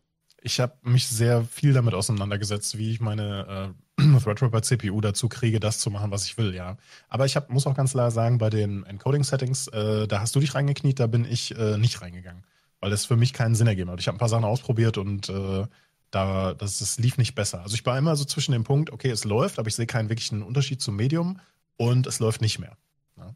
Ich 0.41 0.59
habe 0.59 0.73
mich 0.83 1.07
sehr 1.07 1.43
viel 1.45 1.73
damit 1.73 1.93
auseinandergesetzt, 1.93 2.77
wie 2.77 2.91
ich 2.91 2.99
meine 2.99 3.73
äh, 3.73 3.86
Threadripper 4.15 4.61
CPU 4.61 5.01
dazu 5.01 5.29
kriege, 5.29 5.59
das 5.59 5.79
zu 5.79 5.89
machen, 5.89 6.11
was 6.11 6.25
ich 6.25 6.37
will, 6.37 6.53
ja. 6.53 6.77
Aber 7.09 7.25
ich 7.25 7.35
hab, 7.35 7.49
muss 7.49 7.67
auch 7.67 7.75
ganz 7.75 7.91
klar 7.91 8.11
sagen, 8.11 8.37
bei 8.37 8.49
den 8.49 8.83
Encoding-Settings, 8.85 9.67
äh, 9.67 10.07
da 10.07 10.21
hast 10.21 10.35
du 10.35 10.39
dich 10.39 10.55
reingekniet, 10.55 10.99
da 10.99 11.07
bin 11.07 11.25
ich 11.25 11.57
äh, 11.57 11.77
nicht 11.77 12.01
reingegangen. 12.01 12.43
Weil 12.79 12.91
das 12.91 13.05
für 13.05 13.17
mich 13.17 13.33
keinen 13.33 13.55
Sinn 13.55 13.67
ergeben 13.67 13.89
hat. 13.89 13.99
Ich 13.99 14.07
habe 14.07 14.17
ein 14.17 14.19
paar 14.19 14.29
Sachen 14.29 14.45
ausprobiert 14.45 14.97
und 14.97 15.29
äh, 15.29 15.65
da, 16.11 16.53
das, 16.53 16.79
das 16.79 16.97
lief 16.97 17.17
nicht 17.17 17.35
besser. 17.35 17.61
Also 17.61 17.75
ich 17.75 17.85
war 17.85 17.97
immer 17.97 18.15
so 18.15 18.25
zwischen 18.25 18.51
dem 18.51 18.63
Punkt, 18.63 18.91
okay, 18.91 19.09
es 19.09 19.23
läuft, 19.23 19.59
aber 19.59 19.67
ich 19.67 19.75
sehe 19.75 19.87
keinen 19.87 20.09
wirklichen 20.09 20.43
Unterschied 20.43 20.81
zum 20.81 20.95
Medium 20.95 21.39
und 21.75 22.07
es 22.07 22.19
läuft 22.19 22.41
nicht 22.41 22.59
mehr. 22.59 22.77
Ja. 23.17 23.35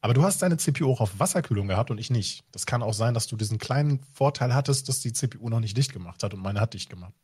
Aber 0.00 0.14
du 0.14 0.22
hast 0.22 0.42
deine 0.42 0.56
CPU 0.56 0.90
auch 0.92 1.00
auf 1.00 1.18
Wasserkühlung 1.18 1.68
gehabt 1.68 1.90
und 1.90 1.98
ich 1.98 2.10
nicht. 2.10 2.44
Das 2.52 2.66
kann 2.66 2.82
auch 2.82 2.94
sein, 2.94 3.14
dass 3.14 3.26
du 3.26 3.36
diesen 3.36 3.58
kleinen 3.58 4.00
Vorteil 4.12 4.54
hattest, 4.54 4.88
dass 4.88 5.00
die 5.00 5.12
CPU 5.12 5.48
noch 5.48 5.60
nicht 5.60 5.76
dicht 5.76 5.92
gemacht 5.92 6.22
hat 6.22 6.34
und 6.34 6.40
meine 6.40 6.60
hat 6.60 6.74
dicht 6.74 6.90
gemacht. 6.90 7.14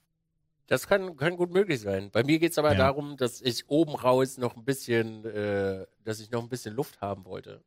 Das 0.68 0.87
kann, 0.88 1.16
kann 1.16 1.37
gut 1.37 1.52
möglich 1.52 1.81
sein. 1.81 2.11
Bei 2.11 2.24
mir 2.24 2.38
geht 2.38 2.52
es 2.52 2.59
aber 2.59 2.72
Ja. 2.72 2.79
darum, 2.79 3.16
dass 3.16 3.40
ich 3.40 3.68
oben 3.68 3.94
raus 3.94 4.37
noch 4.37 4.57
ein 4.57 4.64
bisschen, 4.64 5.24
äh, 5.24 5.87
dass 6.05 6.18
ich 6.20 6.31
noch 6.31 6.42
ein 6.42 6.48
bisschen 6.48 6.74
Luft 6.74 7.00
haben 7.00 7.24
wollte. 7.24 7.50
Ja, 7.50 7.59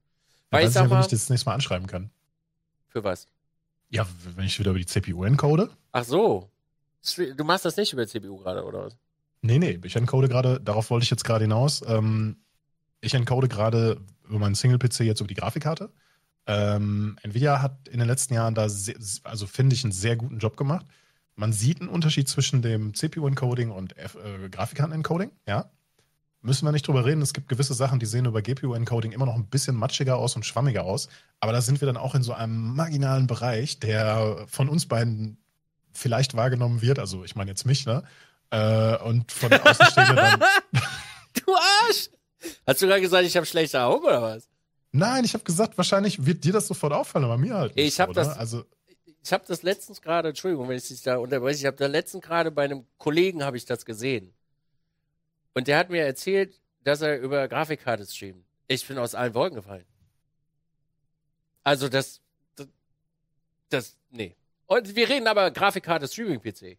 Weil 0.52 0.68
ich 0.68 0.74
sag 0.74 0.82
ja, 0.84 0.90
wenn 0.90 0.98
mal, 0.98 1.02
ich 1.02 1.08
das 1.08 1.22
das 1.22 1.30
nächste 1.30 1.50
Mal 1.50 1.56
anschreiben 1.56 1.88
kann. 1.88 2.10
für 2.88 3.04
was? 3.04 3.28
Ja, 3.90 4.06
wenn 4.36 4.46
ich 4.46 4.60
wieder 4.60 4.72
über 4.72 4.80
die 4.80 4.86
CPU 4.86 5.24
encode? 5.24 5.70
Ach 5.92 6.04
so. 6.04 6.50
Du 7.38 7.44
machst 7.46 7.66
das 7.66 7.78
nicht 7.78 7.94
über 7.94 8.06
CPU 8.06 8.38
gerade, 8.38 8.64
oder 8.66 8.86
was? 8.86 8.98
Nee, 9.42 9.58
nee, 9.58 9.80
ich 9.84 9.96
encode 9.96 10.28
gerade, 10.30 10.60
darauf 10.60 10.90
wollte 10.90 11.06
ich 11.06 11.10
jetzt 11.10 11.24
gerade 11.24 11.46
hinaus. 11.46 11.82
Ähm, 11.88 12.38
ich 13.00 13.14
encode 13.14 13.50
gerade 13.50 14.02
über 14.28 14.40
meinen 14.40 14.56
Single-PC 14.56 15.02
jetzt 15.06 15.22
über 15.22 15.28
die 15.28 15.36
Grafikkarte. 15.36 15.92
Ähm, 16.46 17.18
Nvidia 17.24 17.62
hat 17.62 17.88
in 17.88 18.00
den 18.00 18.08
letzten 18.08 18.34
Jahren 18.34 18.54
da, 18.56 18.68
sehr, 18.68 18.96
also 19.24 19.48
finde 19.48 19.76
ich, 19.76 19.84
einen 19.86 19.94
sehr 19.94 20.18
guten 20.18 20.40
Job 20.40 20.58
gemacht. 20.58 20.86
Man 21.40 21.54
sieht 21.54 21.80
einen 21.80 21.90
Unterschied 21.90 22.28
zwischen 22.28 22.62
dem 22.62 22.94
CPU-Encoding 22.94 23.72
und 23.72 23.98
F- 23.98 24.16
äh, 24.24 24.50
Grafikkarten-Encoding, 24.50 25.32
ja. 25.48 25.72
Müssen 26.42 26.66
wir 26.66 26.72
nicht 26.72 26.88
drüber 26.88 27.06
reden. 27.06 27.22
Es 27.22 27.34
gibt 27.34 27.50
gewisse 27.50 27.74
Sachen, 27.74 28.00
die 28.00 28.06
sehen 28.06 28.26
über 28.26 28.42
GPU-Encoding 28.42 29.12
immer 29.12 29.26
noch 29.26 29.36
ein 29.36 29.48
bisschen 29.48 29.76
matschiger 29.76 30.18
aus 30.18 30.36
und 30.36 30.46
schwammiger 30.46 30.84
aus. 30.84 31.10
Aber 31.42 31.52
da 31.52 31.62
sind 31.62 31.82
wir 31.82 31.86
dann 31.86 31.98
auch 31.98 32.16
in 32.16 32.24
so 32.24 32.34
einem 32.34 32.76
marginalen 32.76 33.28
Bereich, 33.28 33.80
der 33.80 34.46
von 34.48 34.70
uns 34.70 34.86
beiden 34.86 35.38
vielleicht 35.92 36.36
wahrgenommen 36.36 36.82
wird. 36.82 36.98
Also 37.00 37.24
ich 37.26 37.36
meine 37.36 37.52
jetzt 37.52 37.66
mich, 37.66 37.86
ne? 37.86 38.04
Äh, 38.52 38.98
und 38.98 39.32
von 39.32 39.52
Außenstehenden 39.62 40.16
dann. 40.16 40.40
Du 41.46 41.54
Arsch! 41.56 42.10
Hast 42.66 42.82
du 42.82 42.88
gerade 42.88 43.02
gesagt, 43.02 43.26
ich 43.26 43.36
habe 43.36 43.46
schlechte 43.46 43.82
Augen 43.82 44.06
oder 44.06 44.22
was? 44.22 44.48
Nein, 44.92 45.24
ich 45.26 45.34
habe 45.34 45.44
gesagt, 45.44 45.78
wahrscheinlich 45.78 46.26
wird 46.26 46.44
dir 46.46 46.54
das 46.54 46.68
sofort 46.68 46.94
auffallen, 46.94 47.26
aber 47.26 47.38
mir 47.38 47.54
halt 47.54 47.76
nicht. 47.76 47.86
Ich 47.94 48.00
hab 48.00 48.08
so, 48.14 48.20
ne? 48.22 48.26
das- 48.28 48.38
Also, 48.38 48.64
Ich 49.24 49.34
habe 49.34 49.44
das 49.48 49.64
letztens 49.64 50.02
gerade, 50.02 50.30
Entschuldigung, 50.30 50.70
wenn 50.70 50.78
ich 50.78 50.88
dich 50.88 51.02
da 51.02 51.18
unterbreche, 51.18 51.60
ich 51.60 51.66
habe 51.66 51.78
da 51.78 51.88
letztens 51.88 52.24
gerade 52.24 52.52
bei 52.52 52.64
einem 52.64 52.86
Kollegen 52.98 53.44
habe 53.44 53.58
ich 53.58 53.66
das 53.66 53.86
gesehen. 53.86 54.34
Und 55.54 55.68
der 55.68 55.78
hat 55.78 55.90
mir 55.90 56.04
erzählt, 56.04 56.60
dass 56.84 57.02
er 57.02 57.20
über 57.20 57.48
Grafikkarte 57.48 58.06
streamt. 58.06 58.46
Ich 58.68 58.88
bin 58.88 58.98
aus 58.98 59.16
allen 59.16 59.34
Wolken 59.34 59.56
gefallen. 59.56 59.86
Also 61.64 61.90
das, 61.90 62.22
das, 62.56 62.68
das, 63.70 63.98
nee. 64.10 64.36
Und 64.68 64.96
wir 64.96 65.10
reden 65.10 65.28
aber 65.28 65.52
Grafikkarte 65.52 66.08
Streaming-PC. 66.08 66.78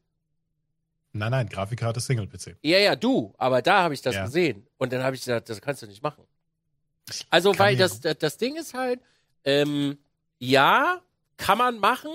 nein, 1.12 1.30
nein, 1.30 1.48
Grafikkarte 1.48 2.00
Single-PC. 2.00 2.56
Ja, 2.62 2.78
ja, 2.78 2.96
du, 2.96 3.34
aber 3.36 3.60
da 3.62 3.82
habe 3.82 3.94
ich 3.94 4.00
das 4.02 4.14
Ja. 4.14 4.24
gesehen. 4.24 4.66
Und 4.78 4.92
dann 4.92 5.02
habe 5.02 5.14
ich 5.16 5.22
gesagt, 5.22 5.48
das 5.50 5.60
kannst 5.60 5.82
du 5.82 5.86
nicht 5.86 6.02
machen. 6.02 6.24
Also, 7.28 7.50
kann 7.50 7.58
weil 7.58 7.76
das, 7.76 8.00
das, 8.00 8.16
das 8.18 8.36
Ding 8.38 8.56
ist 8.56 8.72
halt, 8.74 9.00
ähm, 9.44 9.98
ja, 10.38 11.02
kann 11.40 11.58
man 11.58 11.78
machen, 11.78 12.12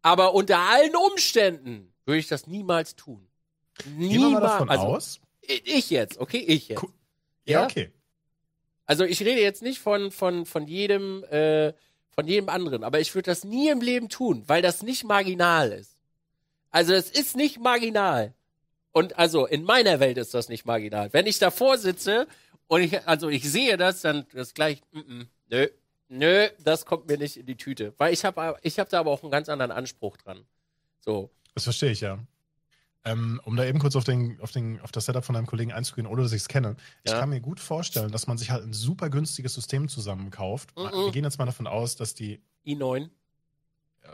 aber 0.00 0.34
unter 0.34 0.58
allen 0.58 0.96
Umständen 0.96 1.92
würde 2.06 2.18
ich 2.18 2.28
das 2.28 2.46
niemals 2.46 2.96
tun. 2.96 3.28
Niemals. 3.96 4.32
mal 4.32 4.40
davon 4.40 4.70
also, 4.70 4.84
aus. 4.84 5.20
Ich 5.42 5.62
ich 5.66 5.90
jetzt, 5.90 6.18
okay, 6.18 6.38
ich 6.38 6.68
jetzt. 6.68 6.82
Cool. 6.82 6.92
Ja, 7.44 7.60
Ja? 7.60 7.64
okay. 7.66 7.92
Also 8.86 9.04
ich 9.04 9.20
rede 9.20 9.40
jetzt 9.40 9.62
nicht 9.62 9.78
von, 9.80 10.10
von, 10.10 10.46
von 10.46 10.66
jedem, 10.66 11.24
äh, 11.24 11.72
von 12.10 12.26
jedem 12.26 12.48
anderen, 12.48 12.84
aber 12.84 13.00
ich 13.00 13.14
würde 13.14 13.30
das 13.30 13.44
nie 13.44 13.68
im 13.68 13.80
Leben 13.80 14.08
tun, 14.08 14.44
weil 14.46 14.62
das 14.62 14.82
nicht 14.82 15.04
marginal 15.04 15.72
ist. 15.72 15.96
Also 16.70 16.92
es 16.92 17.10
ist 17.10 17.36
nicht 17.36 17.58
marginal. 17.60 18.34
Und 18.92 19.18
also 19.18 19.46
in 19.46 19.64
meiner 19.64 20.00
Welt 20.00 20.18
ist 20.18 20.34
das 20.34 20.48
nicht 20.48 20.66
marginal. 20.66 21.12
Wenn 21.12 21.26
ich 21.26 21.38
davor 21.38 21.78
sitze 21.78 22.26
und 22.66 22.82
ich, 22.82 23.06
also 23.06 23.28
ich 23.28 23.50
sehe 23.50 23.76
das, 23.76 24.02
dann 24.02 24.26
das 24.32 24.54
gleich, 24.54 24.82
mm 24.92 24.98
-mm, 24.98 25.26
nö, 25.48 25.68
nö, 26.12 26.48
das 26.62 26.86
kommt 26.86 27.08
mir 27.08 27.18
nicht 27.18 27.36
in 27.36 27.46
die 27.46 27.56
Tüte. 27.56 27.94
Weil 27.98 28.12
ich 28.12 28.24
habe 28.24 28.56
ich 28.62 28.78
hab 28.78 28.88
da 28.88 29.00
aber 29.00 29.10
auch 29.10 29.22
einen 29.22 29.32
ganz 29.32 29.48
anderen 29.48 29.72
Anspruch 29.72 30.16
dran. 30.16 30.44
So. 31.00 31.30
Das 31.54 31.64
verstehe 31.64 31.90
ich, 31.90 32.00
ja. 32.00 32.18
Ähm, 33.04 33.40
um 33.44 33.56
da 33.56 33.64
eben 33.64 33.80
kurz 33.80 33.96
auf, 33.96 34.04
den, 34.04 34.40
auf, 34.40 34.52
den, 34.52 34.80
auf 34.80 34.92
das 34.92 35.06
Setup 35.06 35.24
von 35.24 35.34
einem 35.34 35.46
Kollegen 35.46 35.72
einzugehen, 35.72 36.06
ohne 36.06 36.22
dass 36.22 36.32
ich 36.32 36.42
es 36.42 36.48
kenne. 36.48 36.76
Ich 37.02 37.10
Ja. 37.10 37.18
kann 37.18 37.30
mir 37.30 37.40
gut 37.40 37.58
vorstellen, 37.58 38.12
dass 38.12 38.28
man 38.28 38.38
sich 38.38 38.52
halt 38.52 38.62
ein 38.62 38.72
super 38.72 39.10
günstiges 39.10 39.54
System 39.54 39.88
zusammenkauft. 39.88 40.76
Mhm. 40.76 40.82
Wir 40.92 41.10
gehen 41.10 41.24
jetzt 41.24 41.38
mal 41.38 41.46
davon 41.46 41.66
aus, 41.66 41.96
dass 41.96 42.14
die 42.14 42.40
i9. 42.64 43.10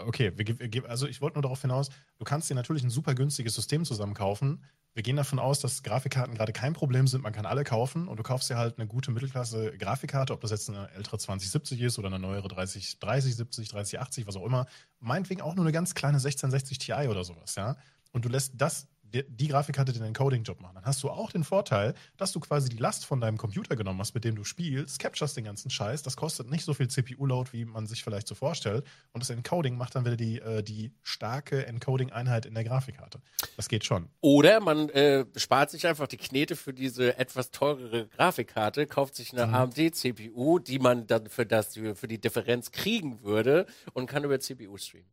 Okay, 0.07 0.33
wir, 0.37 0.89
also 0.89 1.07
ich 1.07 1.21
wollte 1.21 1.37
nur 1.37 1.43
darauf 1.43 1.61
hinaus, 1.61 1.89
du 2.19 2.25
kannst 2.25 2.49
dir 2.49 2.55
natürlich 2.55 2.83
ein 2.83 2.91
super 2.91 3.15
günstiges 3.15 3.55
System 3.55 3.85
zusammenkaufen. 3.85 4.63
Wir 4.99 5.05
gehen 5.05 5.15
davon 5.15 5.39
aus, 5.39 5.61
dass 5.61 5.85
Grafikkarten 5.85 6.35
gerade 6.35 6.53
kein 6.53 6.73
Problem 6.73 7.07
sind, 7.07 7.23
man 7.23 7.33
kann 7.33 7.47
alle 7.47 7.63
kaufen 7.63 8.09
und 8.09 8.17
du 8.17 8.25
kaufst 8.25 8.51
dir 8.51 8.57
halt 8.57 8.81
eine 8.81 8.89
gute 8.89 9.13
Mittelklasse 9.13 9.79
Grafikkarte, 9.79 10.33
ob 10.33 10.41
das 10.41 10.51
jetzt 10.51 10.69
eine 10.69 10.91
ältere 10.91 11.19
2070 11.19 11.81
ist 11.83 12.01
oder 12.01 12.09
eine 12.09 12.19
neuere 12.19 12.49
30, 12.49 12.99
3070, 12.99 13.69
3080, 13.69 14.27
was 14.27 14.35
auch 14.35 14.45
immer. 14.45 14.67
Meinetwegen 14.99 15.41
auch 15.41 15.55
nur 15.55 15.65
eine 15.65 15.71
ganz 15.71 15.95
kleine 15.95 16.17
1660 16.17 16.79
Ti 16.79 17.07
oder 17.07 17.23
sowas, 17.23 17.55
ja. 17.55 17.77
Und 18.11 18.25
du 18.25 18.29
lässt 18.29 18.55
das, 18.57 18.89
die, 19.13 19.49
Grafikkarte 19.49 19.93
den 19.93 20.03
Encoding-Job 20.03 20.61
machen. 20.61 20.75
Dann 20.77 20.85
hast 20.85 21.03
du 21.03 21.11
auch 21.11 21.33
den 21.33 21.45
Vorteil, 21.45 21.95
dass 22.17 22.33
du 22.33 22.41
quasi 22.41 22.69
die 22.69 22.77
Last 22.77 23.05
von 23.05 23.21
deinem 23.21 23.37
Computer 23.37 23.77
genommen 23.77 24.01
hast, 24.01 24.15
mit 24.15 24.25
dem 24.25 24.37
du 24.37 24.45
spielst, 24.45 24.99
capturest 24.99 25.37
den 25.37 25.45
ganzen 25.45 25.71
Scheiß, 25.71 26.03
das 26.03 26.17
kostet 26.17 26.51
nicht 26.51 26.65
so 26.65 26.75
viel 26.75 26.89
CPU-Load, 26.89 27.53
wie 27.53 27.65
man 27.65 27.87
sich 27.87 28.05
vielleicht 28.05 28.29
so 28.29 28.35
vorstellt. 28.35 28.85
Und 29.13 29.23
das 29.23 29.31
Encoding 29.31 29.77
macht 29.77 29.95
dann 29.95 30.05
wieder 30.05 30.17
die, 30.17 30.39
äh, 30.39 30.63
die 30.63 30.93
starke 31.03 31.67
Encoding-Einheit 31.67 32.47
in 32.47 32.55
der 32.55 32.65
Grafikkarte. 32.65 33.21
Das 33.57 33.69
geht 33.69 33.85
schon. 33.85 34.09
Oder 34.21 34.61
man 34.61 34.89
äh, 34.91 35.25
spart 35.37 35.71
sich 35.71 35.87
einfach 35.87 36.07
die 36.07 36.17
Knete 36.17 36.57
für 36.57 36.73
diese 36.73 37.19
etwas 37.19 37.51
teurere 37.51 38.07
Grafikkarte, 38.09 38.87
kauft 38.87 39.15
sich 39.15 39.33
eine 39.33 39.49
Mhm. 39.49 39.55
AMD-CPU, 39.55 40.59
die 40.59 40.79
man 40.79 41.07
dann 41.07 41.29
für, 41.29 41.47
das, 41.47 41.75
für 41.75 42.09
die 42.09 42.21
Differenz 42.21 42.71
kriegen 42.71 43.23
würde 43.23 43.67
und 43.93 44.07
kann 44.07 44.25
über 44.25 44.39
CPU 44.39 44.77
streamen. 44.77 45.09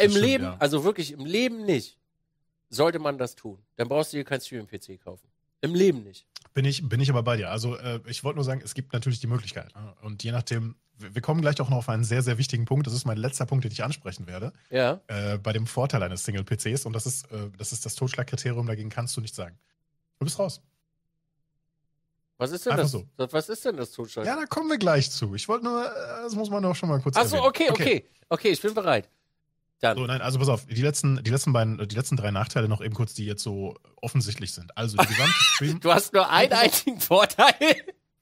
Im 0.00 0.10
stimmt, 0.10 0.24
Leben, 0.24 0.44
ja. 0.44 0.56
also 0.58 0.84
wirklich 0.84 1.12
im 1.12 1.24
Leben 1.24 1.64
nicht, 1.64 1.98
sollte 2.68 2.98
man 2.98 3.18
das 3.18 3.34
tun. 3.34 3.58
Dann 3.76 3.88
brauchst 3.88 4.12
du 4.12 4.16
dir 4.18 4.24
kein 4.24 4.40
Streaming-PC 4.40 5.00
kaufen. 5.02 5.28
Im 5.60 5.74
Leben 5.74 6.02
nicht. 6.02 6.26
Bin 6.54 6.64
ich, 6.64 6.88
bin 6.88 7.00
ich 7.00 7.10
aber 7.10 7.22
bei 7.22 7.36
dir. 7.36 7.50
Also 7.50 7.76
äh, 7.76 8.00
ich 8.06 8.24
wollte 8.24 8.36
nur 8.36 8.44
sagen, 8.44 8.60
es 8.64 8.74
gibt 8.74 8.92
natürlich 8.92 9.20
die 9.20 9.26
Möglichkeit. 9.26 9.74
Ne? 9.74 9.94
Und 10.02 10.22
je 10.22 10.32
nachdem, 10.32 10.76
wir 10.96 11.20
kommen 11.22 11.40
gleich 11.40 11.60
auch 11.60 11.68
noch 11.68 11.78
auf 11.78 11.88
einen 11.88 12.04
sehr, 12.04 12.22
sehr 12.22 12.38
wichtigen 12.38 12.64
Punkt. 12.64 12.86
Das 12.86 12.94
ist 12.94 13.04
mein 13.04 13.16
letzter 13.16 13.46
Punkt, 13.46 13.64
den 13.64 13.72
ich 13.72 13.82
ansprechen 13.82 14.26
werde. 14.26 14.52
Ja. 14.70 15.00
Äh, 15.08 15.38
bei 15.38 15.52
dem 15.52 15.66
Vorteil 15.66 16.02
eines 16.02 16.24
Single-PCs. 16.24 16.86
Und 16.86 16.92
das 16.92 17.06
ist, 17.06 17.30
äh, 17.32 17.50
das 17.56 17.72
ist 17.72 17.84
das 17.86 17.94
Totschlagkriterium, 17.96 18.66
dagegen 18.66 18.88
kannst 18.90 19.16
du 19.16 19.20
nicht 19.20 19.34
sagen. 19.34 19.58
Du 20.18 20.24
bist 20.24 20.38
raus. 20.38 20.60
Was 22.38 22.52
ist 22.52 22.66
denn 22.66 22.72
Einfach 22.72 22.84
das? 22.84 22.92
so. 22.92 23.04
Was 23.16 23.48
ist 23.48 23.64
denn 23.64 23.76
das 23.76 23.90
Totschlag? 23.90 24.24
Ja, 24.24 24.36
da 24.36 24.46
kommen 24.46 24.70
wir 24.70 24.78
gleich 24.78 25.10
zu. 25.10 25.34
Ich 25.34 25.48
wollte 25.48 25.64
nur, 25.64 25.84
äh, 25.84 26.22
das 26.22 26.36
muss 26.36 26.50
man 26.50 26.62
doch 26.62 26.74
schon 26.74 26.88
mal 26.88 27.00
kurz 27.00 27.16
Achso, 27.16 27.36
erwähnen. 27.36 27.48
okay, 27.48 27.70
okay, 27.70 28.04
okay. 28.28 28.48
ich 28.50 28.62
bin 28.62 28.74
bereit. 28.74 29.08
Dann. 29.80 29.96
So, 29.96 30.06
nein, 30.06 30.20
also 30.20 30.38
pass 30.38 30.48
auf, 30.48 30.66
die 30.66 30.82
letzten, 30.82 31.22
die 31.22 31.30
letzten 31.30 31.52
beiden, 31.52 31.86
die 31.86 31.94
letzten 31.94 32.16
drei 32.16 32.30
Nachteile 32.30 32.68
noch 32.68 32.80
eben 32.80 32.94
kurz, 32.94 33.14
die 33.14 33.26
jetzt 33.26 33.42
so 33.42 33.76
offensichtlich 34.02 34.52
sind. 34.52 34.76
Also 34.76 34.96
die 34.96 35.06
gesamte 35.06 35.32
Stream. 35.54 35.80
Du 35.80 35.92
hast 35.92 36.12
nur 36.12 36.28
einen 36.30 36.52
einzigen 36.52 37.00
Vorteil. 37.00 37.54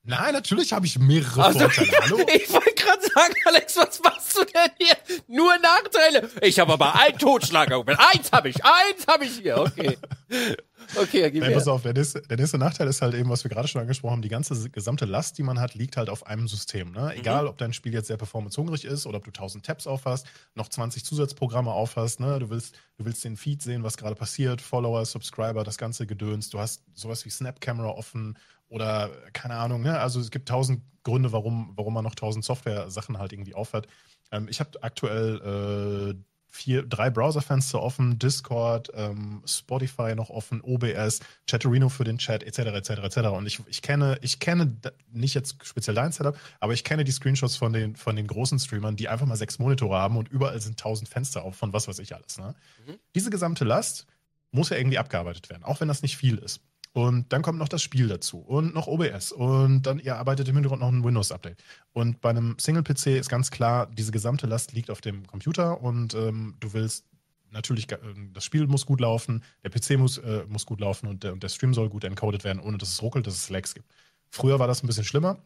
Nein, 0.03 0.35
natürlich 0.35 0.73
habe 0.73 0.87
ich 0.87 0.99
mehrere 0.99 1.45
Also, 1.47 1.59
Vorteile. 1.61 1.90
Hallo? 2.03 2.19
Ich 2.33 2.53
wollte 2.53 2.75
gerade 2.75 3.03
sagen, 3.03 3.35
Alex, 3.47 3.77
was 3.77 4.01
machst 4.03 4.37
du 4.37 4.45
denn 4.45 4.71
hier? 4.79 4.97
Nur 5.27 5.59
Nachteile. 5.59 6.31
Ich 6.42 6.61
habe 6.61 6.75
aber 6.75 6.95
einen 6.95 7.19
Totschlag. 7.19 7.73
Eins 7.73 8.31
habe 8.31 8.49
ich, 8.51 8.64
eins 8.64 9.07
habe 9.09 9.25
ich 9.25 9.38
hier. 9.38 9.59
Okay. 9.59 9.99
Okay, 10.94 11.31
gib 11.31 11.42
Nein, 11.42 11.53
pass 11.53 11.66
auf, 11.68 11.83
der 11.83 11.92
nächste, 11.92 12.22
der 12.22 12.37
nächste 12.37 12.59
Nachteil 12.59 12.87
ist 12.88 13.03
halt 13.03 13.14
eben, 13.14 13.29
was 13.29 13.44
wir 13.44 13.49
gerade 13.49 13.68
schon 13.68 13.81
angesprochen 13.81 14.12
haben, 14.12 14.22
die 14.22 14.29
ganze 14.29 14.70
gesamte 14.70 15.05
Last, 15.05 15.38
die 15.38 15.42
man 15.42 15.61
hat, 15.61 15.75
liegt 15.75 15.96
halt 15.96 16.09
auf 16.09 16.27
einem 16.27 16.49
System. 16.49 16.92
Ne? 16.92 17.14
Egal, 17.16 17.46
ob 17.46 17.59
dein 17.59 17.72
Spiel 17.72 17.92
jetzt 17.92 18.09
sehr 18.09 18.16
performancehungrig 18.16 18.85
ist 18.85 19.07
oder 19.07 19.18
ob 19.18 19.25
du 19.25 19.31
1000 19.31 19.64
Tabs 19.64 19.87
aufhast, 19.87 20.27
noch 20.55 20.68
20 20.68 21.05
Zusatzprogramme 21.05 21.72
aufhast, 21.72 22.20
ne? 22.20 22.38
du, 22.38 22.51
willst, 22.51 22.77
du 22.99 23.05
willst 23.05 23.25
den 23.25 23.37
Feed 23.37 23.62
sehen, 23.62 23.83
was 23.83 23.96
gerade 23.96 24.14
passiert, 24.14 24.61
Follower, 24.61 25.05
Subscriber, 25.05 25.64
das 25.64 25.79
ganze 25.79 26.07
Gedöns, 26.07 26.51
du 26.51 26.59
hast 26.59 26.83
sowas 26.94 27.25
wie 27.25 27.31
Snap 27.31 27.61
Camera 27.61 27.88
offen 27.88 28.38
oder 28.68 29.11
keine 29.33 29.55
Ahnung, 29.55 29.83
ne? 29.83 29.99
also 29.99 30.20
es 30.20 30.31
gibt 30.31 30.49
tausend 30.49 30.83
Gründe, 31.03 31.33
warum, 31.33 31.72
warum 31.77 31.94
man 31.94 32.05
noch 32.05 32.12
1000 32.12 32.44
Software-Sachen 32.44 33.18
halt 33.18 33.33
irgendwie 33.33 33.55
aufhat. 33.55 33.87
Ähm, 34.33 34.49
ich 34.51 34.59
habe 34.59 34.83
aktuell 34.83 36.14
äh, 36.16 36.36
vier, 36.57 36.83
drei 36.83 37.11
Browserfenster 37.11 37.81
offen, 37.81 38.19
Discord, 38.19 38.90
ähm, 38.95 39.42
Spotify 39.47 40.14
noch 40.14 40.31
offen, 40.31 40.62
OBS, 40.62 41.21
Chatterino 41.47 41.88
für 41.88 42.05
den 42.05 42.19
Chat, 42.19 42.42
etc., 42.42 42.59
etc., 42.59 42.90
etc. 42.90 43.16
Und 43.29 43.47
ich, 43.47 43.61
ich 43.69 43.83
kenne, 43.83 44.19
ich 44.23 44.40
kenne 44.40 44.77
nicht 45.12 45.35
jetzt 45.35 45.57
speziell 45.64 45.95
dein 45.95 46.12
Setup, 46.12 46.37
aber 46.59 46.73
ich 46.73 46.83
kenne 46.83 47.05
die 47.05 47.12
Screenshots 47.12 47.57
von 47.57 47.73
den, 47.73 47.95
von 47.95 48.16
den 48.16 48.27
großen 48.27 48.59
Streamern, 48.59 48.97
die 48.97 49.09
einfach 49.09 49.27
mal 49.27 49.37
sechs 49.37 49.59
Monitore 49.59 49.97
haben 49.97 50.16
und 50.16 50.29
überall 50.29 50.61
sind 50.61 50.81
tausend 50.81 51.09
Fenster 51.09 51.45
auf 51.45 51.57
von 51.57 51.73
was 51.73 51.88
weiß 51.88 51.99
ich 51.99 52.14
alles. 52.14 52.38
Ne? 52.38 52.55
Mhm. 52.87 52.95
Diese 53.14 53.31
gesamte 53.31 53.64
Last 53.64 54.07
muss 54.51 54.71
ja 54.71 54.77
irgendwie 54.77 54.99
abgearbeitet 54.99 55.51
werden, 55.51 55.64
auch 55.64 55.81
wenn 55.81 55.88
das 55.88 56.03
nicht 56.03 56.16
viel 56.16 56.38
ist. 56.38 56.61
Und 56.97 57.31
dann 57.31 57.43
kommt 57.43 57.59
noch 57.59 57.69
das 57.69 57.83
Spiel 57.83 58.09
dazu 58.09 58.39
und 58.39 58.73
noch 58.75 58.87
OBS 58.87 59.31
und 59.31 59.83
dann 59.83 59.99
ihr 59.99 60.17
arbeitet 60.17 60.49
im 60.49 60.55
Hintergrund 60.55 60.81
noch 60.81 60.89
ein 60.89 61.05
Windows-Update. 61.05 61.63
Und 61.93 62.23
bei 62.23 62.31
einem 62.31 62.59
Single-PC 62.59 63.19
ist 63.19 63.29
ganz 63.29 63.51
klar, 63.51 63.87
diese 63.87 64.13
gesamte 64.13 64.47
Last 64.47 64.73
liegt 64.73 64.89
auf 64.89 65.03
dem 65.03 65.27
Computer 65.27 65.83
und 65.83 66.15
ähm, 66.15 66.55
du 66.59 66.73
willst 66.73 67.05
natürlich, 67.51 67.93
äh, 67.93 67.99
das 68.33 68.47
Spiel 68.47 68.67
muss 68.67 68.87
gut 68.87 69.03
laufen, 69.03 69.45
der 69.63 69.69
PC 69.69 69.99
muss, 69.99 70.17
äh, 70.17 70.47
muss 70.49 70.65
gut 70.65 70.81
laufen 70.81 71.07
und 71.07 71.23
der, 71.23 71.35
und 71.35 71.43
der 71.43 71.51
Stream 71.51 71.75
soll 71.75 71.91
gut 71.91 72.03
encoded 72.03 72.45
werden, 72.45 72.61
ohne 72.61 72.79
dass 72.79 72.89
es 72.89 73.03
ruckelt, 73.03 73.27
dass 73.27 73.35
es 73.35 73.51
Lags 73.51 73.75
gibt. 73.75 73.93
Früher 74.31 74.59
war 74.59 74.67
das 74.67 74.83
ein 74.83 74.87
bisschen 74.87 75.05
schlimmer. 75.05 75.37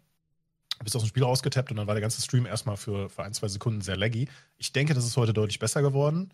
Bist 0.85 0.95
aus 0.95 1.03
dem 1.03 1.09
Spiel 1.09 1.25
rausgetappt 1.25 1.73
und 1.73 1.79
dann 1.79 1.89
war 1.89 1.95
der 1.95 2.01
ganze 2.01 2.23
Stream 2.23 2.47
erstmal 2.47 2.77
für, 2.77 3.11
für 3.11 3.25
ein, 3.25 3.35
zwei 3.35 3.49
Sekunden 3.49 3.81
sehr 3.81 3.97
laggy. 3.97 4.29
Ich 4.57 4.73
denke, 4.73 4.95
das 4.95 5.05
ist 5.05 5.17
heute 5.17 5.33
deutlich 5.33 5.59
besser 5.59 5.83
geworden. 5.83 6.33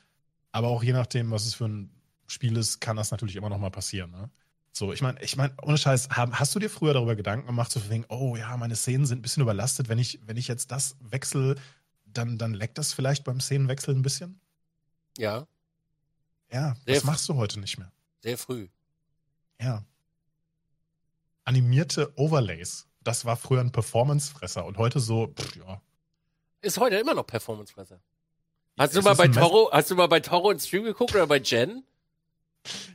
Aber 0.53 0.69
auch 0.69 0.83
je 0.83 0.93
nachdem, 0.93 1.31
was 1.31 1.47
es 1.47 1.55
für 1.55 1.65
ein 1.65 1.91
Spiel 2.27 2.59
ist, 2.59 2.83
kann 2.83 2.97
das 2.97 3.13
natürlich 3.13 3.37
immer 3.37 3.49
noch 3.49 3.59
mal 3.59 3.71
passieren. 3.71 4.11
Ne? 4.11 4.29
So, 4.77 4.93
ich 4.93 5.01
meine, 5.01 5.23
ich 5.23 5.37
meine, 5.37 5.55
ohne 5.63 5.79
Scheiß, 5.79 6.11
hast 6.11 6.55
du 6.55 6.59
dir 6.59 6.69
früher 6.69 6.93
darüber 6.93 7.17
Gedanken 7.17 7.47
gemacht, 7.47 7.73
so 7.73 7.89
wegen, 7.89 8.05
oh 8.11 8.37
ja, 8.37 8.55
meine 8.59 8.77
Szenen 8.77 9.07
sind 9.07 9.21
ein 9.21 9.23
bisschen 9.23 9.43
überlastet, 9.43 9.89
wenn 9.89 9.99
ich, 9.99 10.21
wenn 10.27 10.37
ich 10.37 10.49
jetzt 10.49 10.71
das 10.71 10.97
wechsle, 11.01 11.55
dann, 12.05 12.37
dann 12.37 12.53
leckt 12.53 12.77
das 12.77 12.93
vielleicht 12.93 13.25
beim 13.25 13.41
Szenenwechsel 13.41 13.95
ein 13.95 14.03
bisschen? 14.03 14.39
Ja, 15.17 15.47
Ja, 16.53 16.77
Sehr 16.85 16.97
das 16.97 17.05
machst 17.05 17.27
du 17.27 17.37
heute 17.37 17.59
nicht 17.59 17.79
mehr. 17.79 17.91
sehr 18.23 18.37
früh. 18.37 18.69
Ja. 19.59 19.83
Animierte 21.45 22.13
Overlays, 22.19 22.87
das 23.03 23.25
war 23.25 23.39
früher 23.39 23.63
ein 23.63 23.73
Performance-Fresser 23.73 24.67
und 24.67 24.77
heute 24.77 25.01
so, 25.01 25.29
pff, 25.29 25.57
ja. 25.57 25.81
Ist 26.61 26.79
heute 26.79 26.97
immer 26.97 27.15
noch 27.15 27.27
Performance-Fresser. 27.27 27.99
Hast 28.77 28.95
du 28.95 28.99
Es 28.99 29.05
mal 29.07 29.15
bei 29.15 29.29
Toro, 29.29 29.71
hast 29.73 29.91
du 29.91 29.95
mal 29.95 30.09
bei 30.09 30.21
Toro 30.21 30.51
ins 30.51 30.67
Stream 30.67 30.85
geguckt 30.85 31.15
oder 31.15 31.27
bei 31.27 31.39
Jen? 31.39 31.83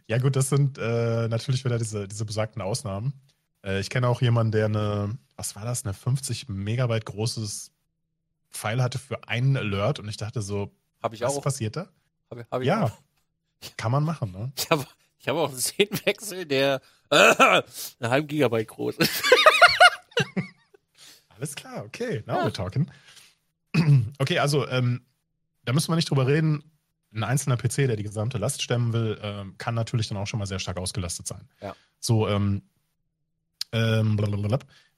Ja, 0.07 0.17
gut, 0.17 0.35
das 0.35 0.49
sind 0.49 0.77
äh, 0.77 1.27
natürlich 1.27 1.63
wieder 1.65 1.77
diese, 1.77 2.07
diese 2.07 2.25
besagten 2.25 2.61
Ausnahmen. 2.61 3.13
Äh, 3.63 3.79
ich 3.79 3.89
kenne 3.89 4.07
auch 4.07 4.21
jemanden, 4.21 4.51
der 4.51 4.65
eine, 4.65 5.17
was 5.35 5.55
war 5.55 5.65
das, 5.65 5.83
eine 5.85 5.93
50 5.93 6.49
Megabyte 6.49 7.05
großes 7.05 7.71
File 8.49 8.83
hatte 8.83 8.99
für 8.99 9.27
einen 9.27 9.55
Alert 9.57 9.99
und 9.99 10.07
ich 10.09 10.17
dachte 10.17 10.41
so, 10.41 10.71
Habe 11.01 11.15
ich 11.15 11.21
was 11.21 11.37
auch. 11.37 11.41
passiert 11.41 11.75
da? 11.75 11.87
Hab, 12.29 12.51
hab 12.51 12.61
ich 12.61 12.67
Ja, 12.67 12.85
auch. 12.85 12.97
kann 13.77 13.91
man 13.91 14.03
machen, 14.03 14.31
ne? 14.31 14.51
Ich 14.57 14.69
habe 14.69 14.85
ich 15.19 15.27
hab 15.27 15.35
auch 15.37 15.49
einen 15.49 15.59
Szenenwechsel, 15.59 16.45
der 16.45 16.81
äh, 17.11 17.61
einen 17.99 18.11
halben 18.11 18.27
Gigabyte 18.27 18.67
groß 18.67 18.97
ist. 18.97 19.23
Alles 21.29 21.55
klar, 21.55 21.83
okay. 21.85 22.23
Now 22.25 22.37
Ja. 22.37 22.45
we're 22.47 22.51
talking. 22.53 22.89
Okay, 24.19 24.39
also, 24.39 24.67
ähm, 24.67 25.05
da 25.63 25.71
müssen 25.73 25.89
wir 25.91 25.95
nicht 25.95 26.09
drüber 26.09 26.27
reden. 26.27 26.63
Ein 27.13 27.23
einzelner 27.23 27.57
PC, 27.57 27.87
der 27.87 27.95
die 27.95 28.03
gesamte 28.03 28.37
Last 28.37 28.61
stemmen 28.61 28.93
will, 28.93 29.19
ähm, 29.21 29.55
kann 29.57 29.75
natürlich 29.75 30.07
dann 30.07 30.17
auch 30.17 30.27
schon 30.27 30.39
mal 30.39 30.45
sehr 30.45 30.59
stark 30.59 30.77
ausgelastet 30.77 31.27
sein. 31.27 31.47
Ja. 31.61 31.75
So, 31.99 32.27
ähm, 32.27 32.61
ähm, 33.73 34.17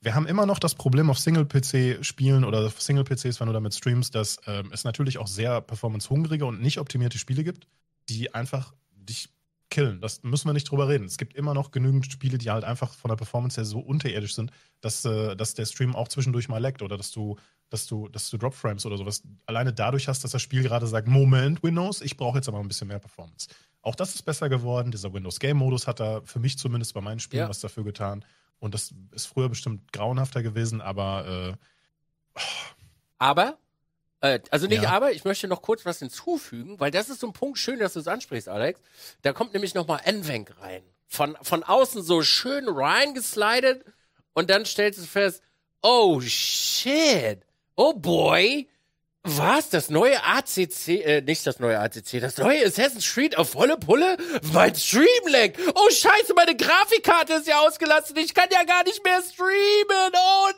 wir 0.01 0.15
haben 0.15 0.27
immer 0.27 0.45
noch 0.45 0.59
das 0.59 0.75
Problem 0.75 1.09
auf 1.09 1.19
Single-PC-Spielen 1.19 2.43
oder 2.43 2.69
Single-PCs, 2.69 3.39
wenn 3.39 3.47
du 3.47 3.53
damit 3.53 3.73
streamst, 3.73 4.13
dass 4.15 4.37
ähm, 4.47 4.69
es 4.73 4.83
natürlich 4.83 5.17
auch 5.17 5.27
sehr 5.27 5.61
performance-hungrige 5.61 6.45
und 6.45 6.61
nicht 6.61 6.79
optimierte 6.79 7.17
Spiele 7.17 7.43
gibt, 7.43 7.67
die 8.09 8.33
einfach 8.33 8.73
dich 8.95 9.29
killen. 9.69 10.01
Das 10.01 10.21
müssen 10.23 10.47
wir 10.47 10.53
nicht 10.53 10.69
drüber 10.69 10.87
reden. 10.87 11.05
Es 11.05 11.17
gibt 11.17 11.33
immer 11.35 11.53
noch 11.53 11.71
genügend 11.71 12.05
Spiele, 12.05 12.37
die 12.37 12.51
halt 12.51 12.63
einfach 12.63 12.93
von 12.93 13.09
der 13.09 13.15
Performance 13.15 13.59
her 13.59 13.65
so 13.65 13.79
unterirdisch 13.79 14.35
sind, 14.35 14.51
dass, 14.81 15.03
äh, 15.05 15.35
dass 15.35 15.55
der 15.55 15.65
Stream 15.65 15.95
auch 15.95 16.07
zwischendurch 16.07 16.47
mal 16.47 16.59
laggt 16.59 16.81
oder 16.81 16.97
dass 16.97 17.11
du, 17.11 17.37
dass 17.73 17.87
du, 17.87 18.07
dass 18.07 18.29
du 18.29 18.37
Dropframes 18.37 18.85
oder 18.85 18.97
sowas 18.97 19.23
alleine 19.47 19.73
dadurch 19.73 20.07
hast, 20.07 20.23
dass 20.23 20.31
das 20.31 20.41
Spiel 20.43 20.61
gerade 20.63 20.85
sagt, 20.87 21.07
Moment, 21.07 21.63
Windows, 21.63 22.01
ich 22.01 22.15
brauche 22.15 22.37
jetzt 22.37 22.47
aber 22.47 22.59
ein 22.59 22.67
bisschen 22.67 22.87
mehr 22.87 22.99
Performance. 22.99 23.47
Auch 23.81 23.95
das 23.95 24.13
ist 24.15 24.21
besser 24.23 24.47
geworden. 24.47 24.91
Dieser 24.91 25.11
Windows 25.11 25.39
Game 25.39 25.57
Modus 25.57 25.87
hat 25.87 25.99
da 25.99 26.21
für 26.23 26.39
mich 26.39 26.57
zumindest 26.57 26.93
bei 26.93 27.01
meinen 27.01 27.19
Spielen 27.19 27.43
Ja. 27.43 27.49
was 27.49 27.59
dafür 27.59 27.83
getan. 27.83 28.23
Und 28.59 28.75
das 28.75 28.93
ist 29.11 29.25
früher 29.25 29.49
bestimmt 29.49 29.91
grauenhafter 29.91 30.43
gewesen, 30.43 30.81
aber 30.81 31.57
äh, 32.35 32.39
Aber, 33.17 33.57
äh, 34.21 34.39
also 34.51 34.67
nicht 34.67 34.83
Ja. 34.83 34.91
aber, 34.91 35.11
ich 35.11 35.25
möchte 35.25 35.47
noch 35.47 35.61
kurz 35.61 35.85
was 35.85 35.99
hinzufügen, 35.99 36.79
weil 36.79 36.91
das 36.91 37.09
ist 37.09 37.19
so 37.21 37.27
ein 37.27 37.33
Punkt, 37.33 37.57
schön, 37.57 37.79
dass 37.79 37.93
du 37.93 37.99
es 37.99 38.07
ansprichst, 38.07 38.49
Alex. 38.49 38.79
Da 39.23 39.33
kommt 39.33 39.53
nämlich 39.53 39.73
nochmal 39.73 40.01
Nvenc 40.05 40.53
rein. 40.61 40.83
Von, 41.07 41.37
von 41.41 41.63
außen 41.63 42.01
so 42.03 42.21
schön 42.23 42.65
reingeslidet 42.67 43.83
und 44.33 44.49
dann 44.49 44.65
stellst 44.65 44.99
du 44.99 45.05
fest, 45.05 45.41
oh 45.81 46.19
shit, 46.21 47.43
oh 47.75 47.93
boy, 47.93 48.67
was? 49.25 49.69
Das 49.69 49.89
neue 49.89 50.21
ACC, 50.23 50.87
äh, 51.05 51.21
nicht 51.21 51.47
das 51.47 51.59
neue 51.59 51.79
ACC, 51.79 52.19
das 52.19 52.37
neue 52.37 52.65
Assassin's 52.65 53.09
Creed 53.13 53.37
auf 53.37 53.51
volle 53.51 53.77
Pulle? 53.77 54.17
Mein 54.51 54.75
Stream 54.75 55.07
lag. 55.29 55.51
Oh 55.75 55.89
scheiße, 55.89 56.33
meine 56.35 56.57
Grafikkarte 56.57 57.33
ist 57.33 57.47
ja 57.47 57.59
ausgelastet. 57.61 58.17
Ich 58.17 58.33
kann 58.33 58.49
ja 58.51 58.63
gar 58.65 58.83
nicht 58.83 59.01
mehr 59.03 59.21
streamen. 59.21 60.11
Oh 60.13 60.49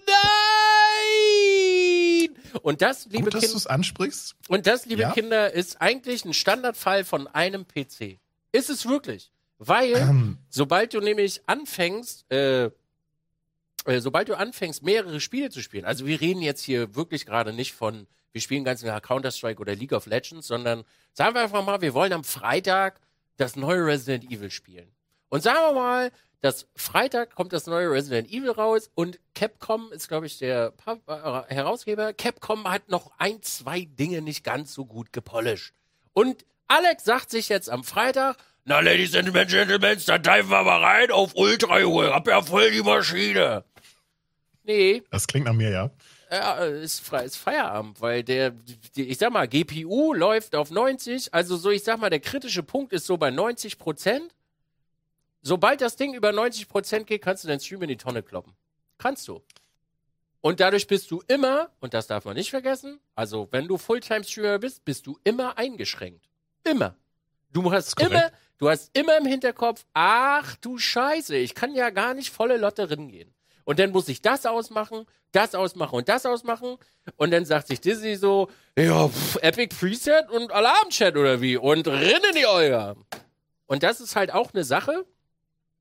nein! 1.06 2.36
Und 2.62 2.82
das, 2.82 3.06
liebe 3.06 3.26
gut, 3.26 3.34
dass 3.36 3.42
du 3.42 3.48
Kinder, 3.48 3.58
es 3.58 3.68
ansprichst. 3.68 4.36
und 4.48 4.66
das, 4.68 4.86
liebe 4.86 5.02
Ja. 5.04 5.12
Kinder, 5.12 5.52
ist 5.54 5.82
eigentlich 5.82 6.26
ein 6.26 6.34
Standardfall 6.34 7.04
von 7.04 7.28
einem 7.28 7.66
PC. 7.68 8.18
Ist 8.52 8.70
es 8.70 8.88
wirklich? 8.88 9.32
Weil, 9.58 9.94
Ähm, 9.96 10.38
sobald 10.50 10.94
du 10.94 11.00
nämlich 11.02 11.42
anfängst, 11.48 12.30
äh, 12.32 12.72
sobald 14.00 14.30
du 14.30 14.36
anfängst, 14.36 14.84
mehrere 14.84 15.20
Spiele 15.20 15.50
zu 15.50 15.62
spielen, 15.62 15.86
also 15.86 16.06
wir 16.06 16.20
reden 16.20 16.42
jetzt 16.42 16.64
hier 16.64 16.96
wirklich 16.96 17.26
gerade 17.26 17.54
nicht 17.54 17.74
von, 17.74 18.08
wir 18.32 18.42
spielen 18.42 18.64
ganz 18.64 18.82
klar 18.82 19.00
Counter-Strike 19.00 19.60
oder 19.60 19.76
League 19.76 19.94
of 19.94 20.08
Legends, 20.08 20.48
sondern 20.48 20.84
sagen 21.14 21.36
wir 21.36 21.42
einfach 21.42 21.64
mal, 21.64 21.82
wir 21.82 21.94
wollen 21.94 22.14
am 22.14 22.24
Freitag 22.24 23.00
das 23.38 23.56
neue 23.56 23.86
Resident 23.86 24.32
Evil 24.32 24.50
spielen. 24.50 24.92
Und 25.30 25.42
sagen 25.42 25.60
wir 25.60 25.74
mal, 25.74 26.12
dass 26.42 26.68
Freitag 26.76 27.34
kommt 27.34 27.54
das 27.54 27.66
neue 27.66 27.90
Resident 27.90 28.30
Evil 28.32 28.52
raus 28.52 28.92
und 28.94 29.20
Capcom 29.34 29.92
ist, 29.92 30.08
glaube 30.08 30.28
ich, 30.28 30.38
der 30.38 30.74
äh, 30.86 31.54
Herausgeber. 31.54 32.14
Capcom 32.14 32.70
hat 32.70 32.90
noch 32.90 33.12
ein, 33.18 33.42
zwei 33.42 33.82
Dinge 33.82 34.22
nicht 34.22 34.44
ganz 34.44 34.74
so 34.74 34.86
gut 34.86 35.12
gepolished. 35.12 35.74
Und 36.14 36.46
Alex 36.68 37.04
sagt 37.04 37.32
sich 37.32 37.50
jetzt 37.50 37.70
am 37.70 37.84
Freitag, 37.84 38.38
na, 38.68 38.80
Ladies 38.80 39.16
and 39.16 39.32
Gentlemen, 39.32 40.02
dann 40.08 40.24
diven 40.24 40.50
wir 40.50 40.64
mal 40.64 40.84
rein 40.84 41.12
auf 41.12 41.36
Ultra, 41.36 41.80
Junge. 41.80 42.12
Hab 42.12 42.28
ja 42.28 42.42
voll 42.42 42.72
die 42.72 42.82
Maschine. 42.82 43.64
Nee, 44.66 45.04
das 45.12 45.28
klingt 45.28 45.46
nach 45.46 45.54
mir, 45.54 45.70
ja. 45.70 45.92
ja, 46.32 46.56
ist, 46.66 47.00
Fe- 47.02 47.24
ist 47.24 47.38
Feierabend, 47.38 48.02
weil 48.02 48.24
der, 48.24 48.54
ich 48.96 49.18
sag 49.18 49.32
mal, 49.32 49.48
GPU 49.48 50.14
läuft 50.14 50.56
auf 50.56 50.72
90, 50.72 51.34
also 51.34 51.56
so, 51.56 51.70
ich 51.70 51.84
sag 51.84 52.00
mal, 52.00 52.10
der 52.10 52.20
kritische 52.20 52.64
Punkt 52.64 52.92
ist 52.94 53.06
so 53.06 53.18
bei 53.18 53.30
90 53.32 53.78
Prozent. 53.78 54.34
Sobald 55.42 55.82
das 55.82 55.96
Ding 55.96 56.16
über 56.16 56.32
90 56.32 56.68
Prozent 56.68 57.06
geht, 57.06 57.22
kannst 57.22 57.44
du 57.44 57.48
deinen 57.48 57.60
Stream 57.60 57.84
in 57.84 57.90
die 57.90 57.98
Tonne 57.98 58.24
kloppen. 58.24 58.54
Kannst 58.98 59.28
du. 59.28 59.44
Und 60.42 60.60
dadurch 60.60 60.88
bist 60.88 61.12
du 61.12 61.22
immer, 61.28 61.70
und 61.80 61.94
das 61.94 62.08
darf 62.08 62.26
man 62.26 62.36
nicht 62.36 62.50
vergessen, 62.50 63.00
also 63.14 63.48
wenn 63.52 63.68
du 63.68 63.78
Fulltime-Streamer 63.78 64.58
bist, 64.60 64.84
bist 64.86 65.06
du 65.06 65.20
immer 65.24 65.58
eingeschränkt. 65.58 66.26
Immer. 66.64 66.96
Du 67.52 67.72
hast 67.72 67.96
immer, 68.02 68.32
du 68.58 68.70
hast 68.70 68.90
immer 68.98 69.18
im 69.18 69.26
Hinterkopf, 69.26 69.86
ach 69.94 70.56
du 70.58 70.78
Scheiße, 70.80 71.36
ich 71.38 71.54
kann 71.56 71.74
ja 71.76 71.90
gar 71.92 72.14
nicht 72.16 72.32
volle 72.32 72.58
Lotte 72.58 72.88
gehen. 72.88 73.32
Und 73.66 73.80
dann 73.80 73.92
muss 73.92 74.08
ich 74.08 74.22
das 74.22 74.46
ausmachen, 74.46 75.06
das 75.32 75.56
ausmachen 75.56 75.96
und 75.96 76.08
das 76.08 76.26
ausmachen. 76.26 76.78
Und 77.18 77.32
dann 77.32 77.46
sagt 77.46 77.68
sich 77.68 77.82
Disney 77.82 78.16
so, 78.16 78.50
ja, 78.78 79.10
pff, 79.10 79.38
Epic 79.42 79.76
Preset 79.76 80.30
und 80.30 80.52
Alarmchat 80.52 81.18
oder 81.18 81.42
wie? 81.42 81.58
Und 81.58 81.88
rinnen 81.88 82.34
die 82.36 82.46
Euer. 82.46 82.96
Und 83.66 83.84
das 83.84 84.00
ist 84.00 84.16
halt 84.16 84.32
auch 84.32 84.54
eine 84.54 84.64
Sache, 84.64 85.06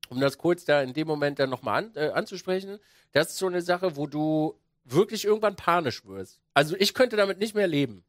um 0.09 0.19
das 0.19 0.37
kurz 0.37 0.65
da 0.65 0.81
in 0.81 0.93
dem 0.93 1.07
Moment 1.07 1.39
dann 1.39 1.49
nochmal 1.49 1.85
an, 1.85 1.91
äh, 1.95 2.09
anzusprechen. 2.09 2.79
Das 3.11 3.29
ist 3.29 3.37
so 3.37 3.47
eine 3.47 3.61
Sache, 3.61 3.95
wo 3.95 4.07
du 4.07 4.59
wirklich 4.83 5.25
irgendwann 5.25 5.55
panisch 5.55 6.05
wirst. 6.05 6.39
Also 6.53 6.75
ich 6.77 6.93
könnte 6.93 7.15
damit 7.15 7.39
nicht 7.39 7.55
mehr 7.55 7.67
leben. 7.67 8.03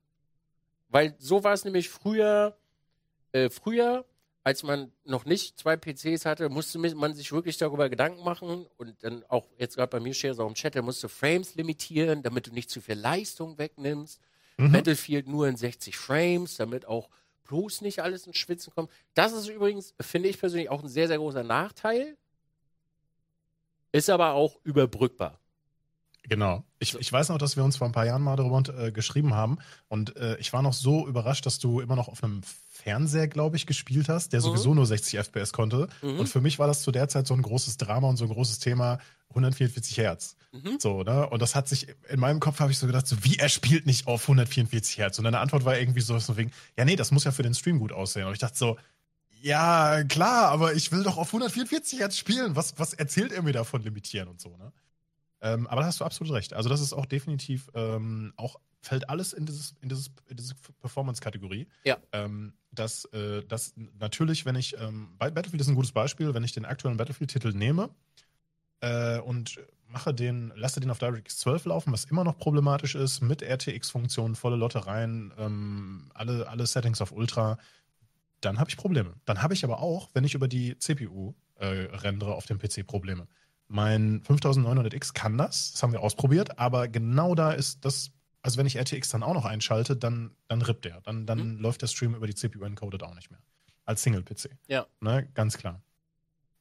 Weil 0.89 1.15
so 1.19 1.45
war 1.45 1.53
es 1.53 1.65
nämlich 1.65 1.91
früher, 1.91 2.57
äh, 3.33 3.51
früher, 3.51 4.05
als 4.47 4.63
man 4.63 4.93
noch 5.05 5.25
nicht 5.25 5.59
zwei 5.59 5.77
PCs 5.77 6.25
hatte, 6.25 6.49
musste 6.49 6.79
man 6.79 7.15
sich 7.15 7.33
wirklich 7.33 7.59
darüber 7.59 7.89
Gedanken 7.89 8.23
machen 8.23 8.65
und 8.77 8.95
dann 9.03 9.25
auch 9.25 9.49
jetzt 9.59 9.75
gerade 9.75 9.91
bei 9.91 9.99
mir 9.99 10.15
Shares 10.15 10.39
auch 10.39 10.47
im 10.47 10.55
Chat, 10.55 10.77
da 10.77 10.83
musst 10.83 11.03
du 11.03 11.09
Frames 11.09 11.57
limitieren, 11.57 12.23
damit 12.23 12.47
du 12.47 12.53
nicht 12.53 12.71
zu 12.71 12.81
viel 12.81 12.95
Leistung 12.95 13.59
wegnimmst. 13.59 14.21
Mhm. 14.57 14.71
Battlefield 14.71 15.27
nur 15.27 15.49
in 15.49 15.57
60 15.57 15.97
Frames, 15.97 16.59
damit 16.59 16.87
auch 16.87 17.09
bloß 17.43 17.81
nicht 17.81 17.99
alles 18.05 18.29
ins 18.29 18.37
Schwitzen 18.37 18.73
kommt. 18.73 18.89
Das 19.15 19.33
ist 19.33 19.49
übrigens, 19.49 19.95
finde 20.01 20.29
ich 20.29 20.39
persönlich, 20.39 20.71
auch 20.71 20.85
ein 20.85 20.89
sehr, 20.89 21.09
sehr 21.09 21.19
großer 21.19 21.43
Nachteil. 21.43 22.17
Ist 23.91 24.09
aber 24.11 24.35
auch 24.35 24.61
überbrückbar. 24.63 25.41
Genau. 26.29 26.65
Ich, 26.79 26.95
ich 26.95 27.12
weiß 27.12 27.29
noch, 27.29 27.39
dass 27.39 27.57
wir 27.57 27.65
uns 27.65 27.77
vor 27.77 27.87
ein 27.87 27.93
paar 27.93 28.07
Jahren 28.07 28.23
mal 28.23 28.37
darüber 28.37 28.62
äh, 28.79 28.91
geschrieben 28.93 29.35
haben. 29.35 29.59
Und 29.89 30.17
äh, 30.17 30.37
ich 30.39 30.53
war 30.53 30.62
noch 30.62 30.73
so 30.73 31.07
überrascht, 31.07 31.47
dass 31.47 31.59
du 31.59 31.81
immer 31.81 31.97
noch 31.97 32.09
auf 32.09 32.23
einem 32.25 32.43
Fernseher, 32.43 33.29
glaube 33.29 33.57
ich, 33.57 33.67
gespielt 33.67 34.09
hast, 34.09 34.33
der 34.33 34.41
Mhm. 34.41 34.45
sowieso 34.45 34.75
nur 34.75 34.87
60 34.87 35.19
FPS 35.19 35.53
konnte. 35.53 35.89
Mhm. 36.03 36.21
Und 36.21 36.29
für 36.29 36.41
mich 36.41 36.59
war 36.59 36.67
das 36.67 36.83
zu 36.83 36.93
der 36.93 37.09
Zeit 37.09 37.27
so 37.27 37.35
ein 37.35 37.43
großes 37.43 37.77
Drama 37.77 38.09
und 38.09 38.17
so 38.17 38.25
ein 38.25 38.31
großes 38.31 38.59
Thema. 38.59 38.99
144 39.31 39.99
Hertz. 39.99 40.37
Mhm. 40.53 40.79
So, 40.81 41.03
ne? 41.03 41.29
Und 41.29 41.43
das 41.43 41.55
hat 41.55 41.69
sich, 41.69 41.89
in 42.09 42.21
meinem 42.21 42.41
Kopf 42.41 42.61
habe 42.61 42.73
ich 42.73 42.79
so 42.79 42.87
gedacht, 42.87 43.07
so, 43.07 43.17
wie 43.25 43.37
er 43.37 43.49
spielt 43.49 43.85
nicht 43.87 44.07
auf 44.07 44.23
144 44.23 44.99
Hertz. 44.99 45.19
Und 45.19 45.25
deine 45.25 45.41
Antwort 45.41 45.65
war 45.65 45.79
irgendwie 45.79 46.01
so, 46.01 46.19
so 46.19 46.37
wegen, 46.37 46.53
ja, 46.79 46.85
nee, 46.85 46.97
das 46.97 47.11
muss 47.11 47.25
ja 47.25 47.33
für 47.33 47.43
den 47.43 47.53
Stream 47.55 47.79
gut 47.79 47.93
aussehen. 47.93 48.27
Und 48.27 48.33
ich 48.33 48.39
dachte 48.39 48.57
so, 48.57 48.77
ja, 49.43 50.03
klar, 50.05 50.49
aber 50.51 50.75
ich 50.75 50.91
will 50.93 51.03
doch 51.03 51.19
auf 51.19 51.29
144 51.29 51.99
Hertz 52.01 52.17
spielen. 52.17 52.57
Was, 52.57 52.79
was 52.79 52.95
erzählt 52.95 53.33
er 53.33 53.43
mir 53.43 53.53
davon 53.53 53.83
limitieren 53.83 54.29
und 54.29 54.41
so, 54.41 54.57
ne? 54.57 54.73
Ähm, 55.40 55.66
aber 55.66 55.83
da 55.83 55.87
hast 55.87 56.01
du 56.01 56.05
absolut 56.05 56.33
recht. 56.33 56.55
Also, 56.55 56.68
das 56.68 56.81
ist 56.81 56.92
auch 56.92 57.07
definitiv 57.07 57.70
ähm, 57.75 58.33
auch, 58.37 58.57
fällt 58.81 59.09
alles 59.09 59.33
in 59.33 59.46
dieses, 59.46 59.75
in 59.81 59.88
dieses, 59.88 60.11
in 60.29 60.37
diese 60.37 60.55
Performance-Kategorie. 60.81 61.66
Ja. 61.85 61.99
Ähm, 62.12 62.55
dass, 62.70 63.07
äh, 63.07 63.42
dass 63.44 63.75
natürlich, 63.99 64.46
wenn 64.46 64.57
ich, 64.57 64.79
ähm, 64.79 65.16
Battlefield 65.18 65.61
ist 65.61 65.68
ein 65.68 65.75
gutes 65.75 65.92
Beispiel, 65.92 66.35
wenn 66.35 66.44
ich 66.44 66.53
den 66.53 66.64
aktuellen 66.64 66.96
Battlefield-Titel 66.96 67.53
nehme 67.53 67.90
äh, 68.81 69.18
und 69.18 69.59
mache 69.88 70.12
den, 70.12 70.53
lasse 70.57 70.81
den 70.81 70.90
auf 70.90 70.99
DirectX 70.99 71.38
12 71.38 71.66
laufen, 71.66 71.92
was 71.92 72.05
immer 72.05 72.25
noch 72.25 72.38
problematisch 72.38 72.94
ist, 72.94 73.20
mit 73.20 73.42
RTX-Funktionen, 73.42 74.35
volle 74.35 74.57
Lottereien, 74.57 75.33
ähm, 75.38 76.11
alle, 76.14 76.49
alle 76.49 76.66
Settings 76.66 77.01
auf 77.01 77.12
Ultra, 77.12 77.59
dann 78.40 78.59
habe 78.59 78.68
ich 78.68 78.77
Probleme. 78.77 79.14
Dann 79.25 79.42
habe 79.42 79.55
ich 79.55 79.64
aber 79.64 79.81
auch, 79.81 80.11
wenn 80.12 80.25
ich 80.25 80.35
über 80.35 80.49
die 80.49 80.79
CPU 80.79 81.35
äh, 81.57 81.66
rendere 81.66 82.35
auf 82.35 82.46
dem 82.46 82.59
PC, 82.59 82.87
Probleme. 82.87 83.27
Mein 83.68 84.22
5900X 84.22 85.12
kann 85.14 85.37
das, 85.38 85.72
das 85.72 85.83
haben 85.83 85.92
wir 85.92 86.00
ausprobiert, 86.00 86.58
aber 86.58 86.87
genau 86.88 87.35
da 87.35 87.50
ist 87.52 87.85
das, 87.85 88.12
also 88.42 88.58
wenn 88.58 88.67
ich 88.67 88.77
RTX 88.77 89.08
dann 89.08 89.23
auch 89.25 89.35
noch 89.35 89.44
einschalte, 89.44 89.96
dann, 89.96 90.31
dann 90.48 90.62
rippt 90.62 90.85
der. 90.85 91.00
Dann, 91.00 91.27
dann 91.27 91.58
läuft 91.58 91.83
der 91.83 91.88
Stream 91.88 92.14
über 92.14 92.27
die 92.29 92.35
CPU 92.35 92.62
encoded 92.64 93.02
auch 93.02 93.14
nicht 93.14 93.31
mehr. 93.31 93.40
Als 93.85 94.02
Single-PC. 94.02 94.50
Ja. 94.69 94.87
Ne, 95.00 95.29
ganz 95.35 95.58
klar. 95.58 95.81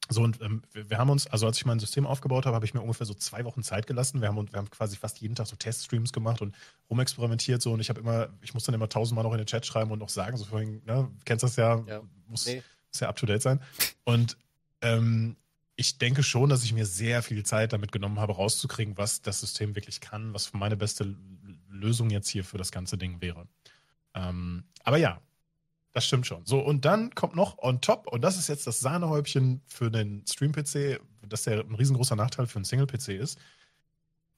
So, 0.08 0.22
und 0.22 0.40
ähm, 0.40 0.62
wir, 0.72 0.88
wir 0.90 0.98
haben 0.98 1.10
uns, 1.10 1.26
also 1.26 1.46
als 1.46 1.56
ich 1.58 1.66
mein 1.66 1.80
System 1.80 2.06
aufgebaut 2.06 2.46
habe, 2.46 2.54
habe 2.54 2.64
ich 2.64 2.74
mir 2.74 2.80
ungefähr 2.80 3.06
so 3.06 3.14
zwei 3.14 3.44
Wochen 3.44 3.62
Zeit 3.64 3.88
gelassen. 3.88 4.20
Wir 4.20 4.28
haben, 4.28 4.52
wir 4.52 4.58
haben 4.58 4.70
quasi 4.70 4.96
fast 4.96 5.20
jeden 5.20 5.34
Tag 5.34 5.48
so 5.48 5.56
Teststreams 5.56 6.12
gemacht 6.12 6.40
und 6.42 6.54
rumexperimentiert 6.90 7.60
so 7.60 7.72
und 7.72 7.80
ich 7.80 7.88
habe 7.88 8.00
immer, 8.00 8.28
ich 8.40 8.54
muss 8.54 8.62
dann 8.64 8.74
immer 8.76 8.88
tausendmal 8.88 9.24
noch 9.24 9.32
in 9.32 9.38
den 9.38 9.46
Chat 9.46 9.66
schreiben 9.66 9.90
und 9.90 9.98
noch 9.98 10.08
sagen, 10.08 10.36
so 10.36 10.44
vorhin, 10.44 10.80
ne, 10.86 11.08
kennst 11.24 11.42
das 11.42 11.56
ja, 11.56 11.82
Ja. 11.88 12.02
muss, 12.28 12.46
Nee. 12.46 12.62
muss 12.92 13.00
ja 13.00 13.08
up 13.08 13.16
to 13.16 13.26
date 13.26 13.42
sein. 13.42 13.60
Und 14.04 14.36
ähm, 14.80 15.36
ich 15.76 15.98
denke 15.98 16.22
schon, 16.22 16.48
dass 16.48 16.64
ich 16.64 16.72
mir 16.72 16.86
sehr 16.86 17.22
viel 17.22 17.44
Zeit 17.44 17.72
damit 17.72 17.92
genommen 17.92 18.18
habe, 18.18 18.34
rauszukriegen, 18.34 18.96
was 18.96 19.20
das 19.20 19.40
System 19.40 19.76
wirklich 19.76 20.00
kann, 20.00 20.32
was 20.32 20.54
meine 20.54 20.76
beste 20.76 21.14
Lösung 21.68 22.10
jetzt 22.10 22.28
hier 22.28 22.44
für 22.44 22.56
das 22.56 22.72
ganze 22.72 22.96
Ding 22.96 23.20
wäre. 23.20 23.46
Ähm, 24.14 24.64
aber 24.84 24.96
ja, 24.96 25.20
das 25.92 26.06
stimmt 26.06 26.26
schon. 26.26 26.44
So, 26.46 26.60
und 26.60 26.86
dann 26.86 27.14
kommt 27.14 27.36
noch 27.36 27.58
on 27.58 27.80
top, 27.82 28.06
und 28.06 28.22
das 28.22 28.38
ist 28.38 28.48
jetzt 28.48 28.66
das 28.66 28.80
Sahnehäubchen 28.80 29.60
für 29.66 29.90
den 29.90 30.24
Stream-PC, 30.26 31.00
dass 31.28 31.42
der 31.42 31.60
ein 31.60 31.74
riesengroßer 31.74 32.16
Nachteil 32.16 32.46
für 32.46 32.56
einen 32.56 32.64
Single-PC 32.64 33.08
ist. 33.10 33.38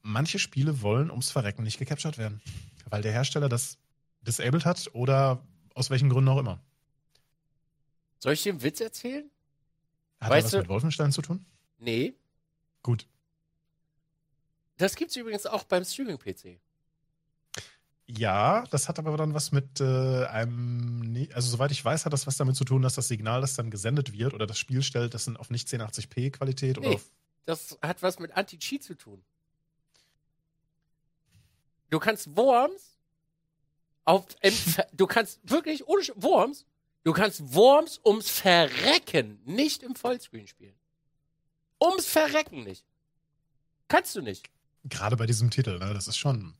manche 0.02 0.38
Spiele 0.38 0.82
wollen 0.82 1.10
ums 1.10 1.30
Verrecken 1.30 1.62
nicht 1.62 1.78
gecaptured 1.78 2.18
werden, 2.18 2.40
weil 2.88 3.02
der 3.02 3.12
Hersteller 3.12 3.48
das 3.48 3.78
disabled 4.22 4.64
hat 4.64 4.90
oder 4.92 5.46
aus 5.74 5.90
welchen 5.90 6.08
Gründen 6.08 6.30
auch 6.30 6.38
immer. 6.38 6.60
Soll 8.18 8.32
ich 8.32 8.42
dir 8.42 8.52
einen 8.52 8.62
Witz 8.62 8.80
erzählen? 8.80 9.30
Hat 10.20 10.30
Weißt 10.30 10.46
was 10.46 10.50
du- 10.52 10.58
mit 10.58 10.68
Wolfenstein 10.68 11.12
zu 11.12 11.22
tun? 11.22 11.44
Nee. 11.78 12.14
Gut. 12.82 13.06
Das 14.76 14.94
gibt's 14.96 15.16
übrigens 15.16 15.46
auch 15.46 15.64
beim 15.64 15.84
Streaming-PC. 15.84 16.60
Ja, 18.06 18.64
das 18.70 18.88
hat 18.88 18.98
aber 18.98 19.16
dann 19.16 19.34
was 19.34 19.52
mit 19.52 19.80
äh, 19.80 20.24
einem, 20.26 21.00
ne- 21.12 21.28
also 21.34 21.50
soweit 21.50 21.70
ich 21.72 21.84
weiß, 21.84 22.06
hat 22.06 22.12
das 22.12 22.26
was 22.26 22.36
damit 22.38 22.56
zu 22.56 22.64
tun, 22.64 22.80
dass 22.82 22.94
das 22.94 23.06
Signal, 23.08 23.42
das 23.42 23.54
dann 23.54 23.70
gesendet 23.70 24.12
wird 24.12 24.32
oder 24.34 24.46
das 24.46 24.58
Spiel 24.58 24.82
stellt, 24.82 25.12
das 25.14 25.24
sind 25.24 25.36
auf 25.38 25.50
nicht 25.50 25.68
1080p 25.68 26.30
Qualität 26.30 26.78
oder 26.78 26.88
Nee. 26.88 26.94
auf 26.94 27.10
Das 27.44 27.76
hat 27.82 28.02
was 28.02 28.18
mit 28.18 28.32
Anti-Cheat 28.32 28.82
zu 28.82 28.94
tun. 28.94 29.22
Du 31.90 31.98
kannst 31.98 32.34
Worms 32.36 32.96
auf, 34.04 34.26
du 34.92 35.06
kannst 35.06 35.40
wirklich, 35.42 35.86
ohne 35.86 36.02
Worms, 36.16 36.64
du 37.08 37.14
kannst 37.14 37.54
Worms 37.54 38.00
ums 38.04 38.28
Verrecken 38.28 39.40
nicht 39.46 39.82
im 39.82 39.94
Vollscreen 39.96 40.46
spielen. 40.46 40.74
Ums 41.82 42.04
Verrecken 42.06 42.64
nicht. 42.64 42.84
Kannst 43.88 44.14
du 44.14 44.20
nicht. 44.20 44.50
gerade 44.84 45.16
bei 45.16 45.24
diesem 45.24 45.50
Titel, 45.50 45.78
ne, 45.78 45.94
das 45.94 46.06
ist 46.06 46.18
schon 46.18 46.54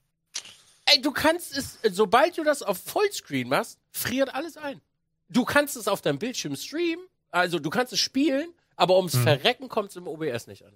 Ey, 0.87 1.03
du 1.03 1.13
kannst 1.13 1.55
es, 1.55 1.79
sobald 1.91 2.39
du 2.39 2.45
das 2.45 2.63
auf 2.63 2.79
Vollscreen 2.79 3.47
machst, 3.47 3.79
friert 3.91 4.35
alles 4.35 4.57
ein. 4.57 4.81
Du 5.29 5.45
kannst 5.45 5.77
es 5.77 5.87
auf 5.87 6.01
deinem 6.01 6.19
Bildschirm 6.19 6.57
streamen, 6.57 7.05
also 7.31 7.59
du 7.59 7.69
kannst 7.69 7.93
es 7.93 8.01
spielen, 8.01 8.49
aber 8.75 8.97
ums 8.97 9.13
Mhm. 9.13 9.25
Verrecken 9.25 9.69
kommt 9.69 9.91
es 9.91 9.97
im 9.97 10.07
OBS 10.09 10.47
nicht 10.47 10.65
an. 10.65 10.73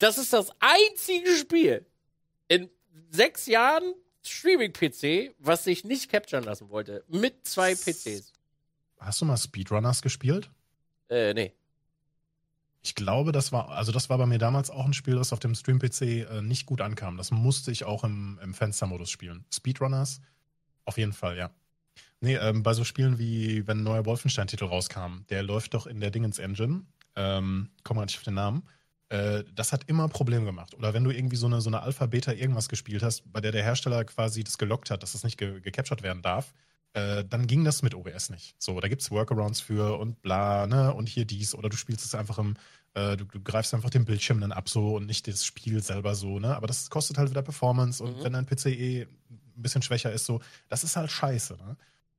Das 0.00 0.18
ist 0.18 0.32
das 0.32 0.50
einzige 0.58 1.36
Spiel 1.36 1.86
in 2.48 2.68
sechs 3.12 3.46
Jahren 3.46 3.94
Streaming-PC, 4.24 5.34
was 5.38 5.62
sich 5.62 5.84
nicht 5.84 6.10
capturen 6.10 6.42
lassen 6.42 6.68
wollte. 6.70 7.04
Mit 7.06 7.46
zwei 7.46 7.76
PCs. 7.76 8.32
Hast 8.98 9.20
du 9.20 9.24
mal 9.24 9.36
Speedrunners 9.36 10.02
gespielt? 10.02 10.50
Äh, 11.08 11.34
nee. 11.34 11.52
Ich 12.82 12.94
glaube, 12.94 13.32
das 13.32 13.52
war, 13.52 13.70
also 13.70 13.92
das 13.92 14.08
war 14.08 14.18
bei 14.18 14.26
mir 14.26 14.38
damals 14.38 14.70
auch 14.70 14.84
ein 14.84 14.92
Spiel, 14.92 15.16
das 15.16 15.32
auf 15.32 15.40
dem 15.40 15.54
Stream-PC 15.54 16.02
äh, 16.02 16.42
nicht 16.42 16.66
gut 16.66 16.80
ankam. 16.80 17.16
Das 17.16 17.30
musste 17.30 17.70
ich 17.70 17.84
auch 17.84 18.04
im, 18.04 18.38
im 18.42 18.54
Fenstermodus 18.54 19.10
spielen. 19.10 19.44
Speedrunners? 19.52 20.20
Auf 20.84 20.96
jeden 20.96 21.12
Fall, 21.12 21.36
ja. 21.36 21.50
Nee, 22.20 22.36
ähm, 22.36 22.62
bei 22.62 22.74
so 22.74 22.84
Spielen 22.84 23.18
wie, 23.18 23.66
wenn 23.66 23.80
ein 23.80 23.84
neuer 23.84 24.06
Wolfenstein-Titel 24.06 24.64
rauskam, 24.64 25.24
der 25.28 25.42
läuft 25.42 25.74
doch 25.74 25.86
in 25.86 26.00
der 26.00 26.10
Dingens-Engine, 26.10 26.82
ähm, 27.16 27.70
komm 27.84 27.96
mal 27.96 28.04
nicht 28.04 28.16
auf 28.16 28.24
den 28.24 28.34
Namen, 28.34 28.62
äh, 29.08 29.44
das 29.54 29.72
hat 29.72 29.84
immer 29.88 30.08
Probleme 30.08 30.44
gemacht. 30.44 30.74
Oder 30.74 30.94
wenn 30.94 31.04
du 31.04 31.10
irgendwie 31.10 31.36
so 31.36 31.46
eine, 31.46 31.60
so 31.60 31.70
eine 31.70 31.82
Alpha-Beta 31.82 32.32
irgendwas 32.32 32.68
gespielt 32.68 33.02
hast, 33.02 33.30
bei 33.32 33.40
der 33.40 33.52
der 33.52 33.62
Hersteller 33.62 34.04
quasi 34.04 34.44
das 34.44 34.58
gelockt 34.58 34.90
hat, 34.90 35.02
dass 35.02 35.12
das 35.12 35.24
nicht 35.24 35.38
ge 35.38 35.60
gecaptured 35.60 36.02
werden 36.02 36.22
darf, 36.22 36.52
äh, 36.94 37.24
dann 37.24 37.46
ging 37.46 37.64
das 37.64 37.82
mit 37.82 37.94
OBS 37.94 38.30
nicht. 38.30 38.54
So, 38.58 38.80
da 38.80 38.88
gibt's 38.88 39.10
Workarounds 39.10 39.60
für 39.60 39.98
und 39.98 40.22
bla, 40.22 40.66
ne, 40.66 40.92
und 40.94 41.08
hier 41.08 41.24
dies, 41.24 41.54
oder 41.54 41.68
du 41.68 41.76
spielst 41.76 42.04
es 42.04 42.14
einfach 42.14 42.38
im, 42.38 42.54
äh, 42.94 43.16
du, 43.16 43.24
du 43.24 43.40
greifst 43.40 43.74
einfach 43.74 43.90
den 43.90 44.04
Bildschirm 44.04 44.40
dann 44.40 44.52
ab 44.52 44.68
so 44.68 44.96
und 44.96 45.06
nicht 45.06 45.28
das 45.28 45.44
Spiel 45.44 45.82
selber 45.82 46.14
so, 46.14 46.38
ne, 46.38 46.56
aber 46.56 46.66
das 46.66 46.90
kostet 46.90 47.18
halt 47.18 47.30
wieder 47.30 47.42
Performance 47.42 48.02
und 48.02 48.18
Mhm. 48.18 48.24
wenn 48.24 48.32
dein 48.32 48.46
PC 48.46 48.66
eh 48.66 49.02
ein 49.02 49.62
bisschen 49.62 49.82
schwächer 49.82 50.12
ist, 50.12 50.24
so, 50.26 50.40
das 50.68 50.84
ist 50.84 50.96
halt 50.96 51.10
scheiße, 51.10 51.56
ne. 51.56 51.76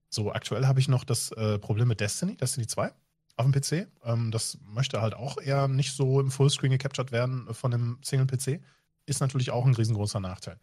So, 0.10 0.32
aktuell 0.32 0.66
habe 0.66 0.80
ich 0.80 0.88
noch 0.88 1.04
das 1.04 1.32
äh, 1.34 1.60
Problem 1.60 1.88
mit 1.88 2.00
Destiny, 2.00 2.36
Destiny 2.36 2.66
2 2.68 2.92
auf 3.38 3.46
dem 3.46 3.52
PC. 3.52 3.88
Ähm, 4.04 4.32
das 4.32 4.58
möchte 4.66 5.02
halt 5.02 5.14
auch 5.14 5.38
eher 5.40 5.68
nicht 5.68 5.94
so 5.94 6.20
im 6.20 6.32
Fullscreen 6.32 6.72
gecaptured 6.72 7.12
werden 7.12 7.54
von 7.54 7.74
einem 7.74 8.00
Single-PC. 8.04 8.60
Ist 9.06 9.22
natürlich 9.22 9.52
auch 9.52 9.66
ein 9.66 9.76
riesengroßer 9.76 10.20
Nachteil. 10.20 10.60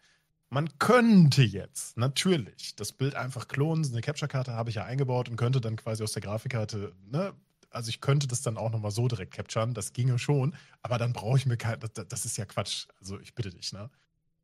Man 0.49 0.79
könnte 0.79 1.43
jetzt 1.43 1.97
natürlich 1.97 2.75
das 2.75 2.93
Bild 2.93 3.15
einfach 3.15 3.47
klonen. 3.47 3.85
Eine 3.85 4.01
Capture-Karte 4.01 4.53
habe 4.53 4.69
ich 4.69 4.77
ja 4.77 4.85
eingebaut 4.85 5.27
und 5.27 5.35
könnte 5.35 5.59
dann 5.59 5.75
quasi 5.75 6.03
aus 6.03 6.13
der 6.13 6.21
Grafikkarte, 6.21 6.93
ne, 7.05 7.33
also 7.69 7.89
ich 7.89 8.01
könnte 8.01 8.27
das 8.27 8.41
dann 8.41 8.57
auch 8.57 8.71
nochmal 8.71 8.91
so 8.91 9.07
direkt 9.07 9.33
capturen, 9.33 9.73
das 9.73 9.93
ginge 9.93 10.17
schon, 10.19 10.55
aber 10.81 10.97
dann 10.97 11.13
brauche 11.13 11.37
ich 11.37 11.45
mir 11.45 11.57
kein, 11.57 11.79
das, 11.79 11.91
das 12.07 12.25
ist 12.25 12.37
ja 12.37 12.45
Quatsch. 12.45 12.87
Also 12.99 13.19
ich 13.19 13.35
bitte 13.35 13.49
dich, 13.49 13.73
ne? 13.73 13.89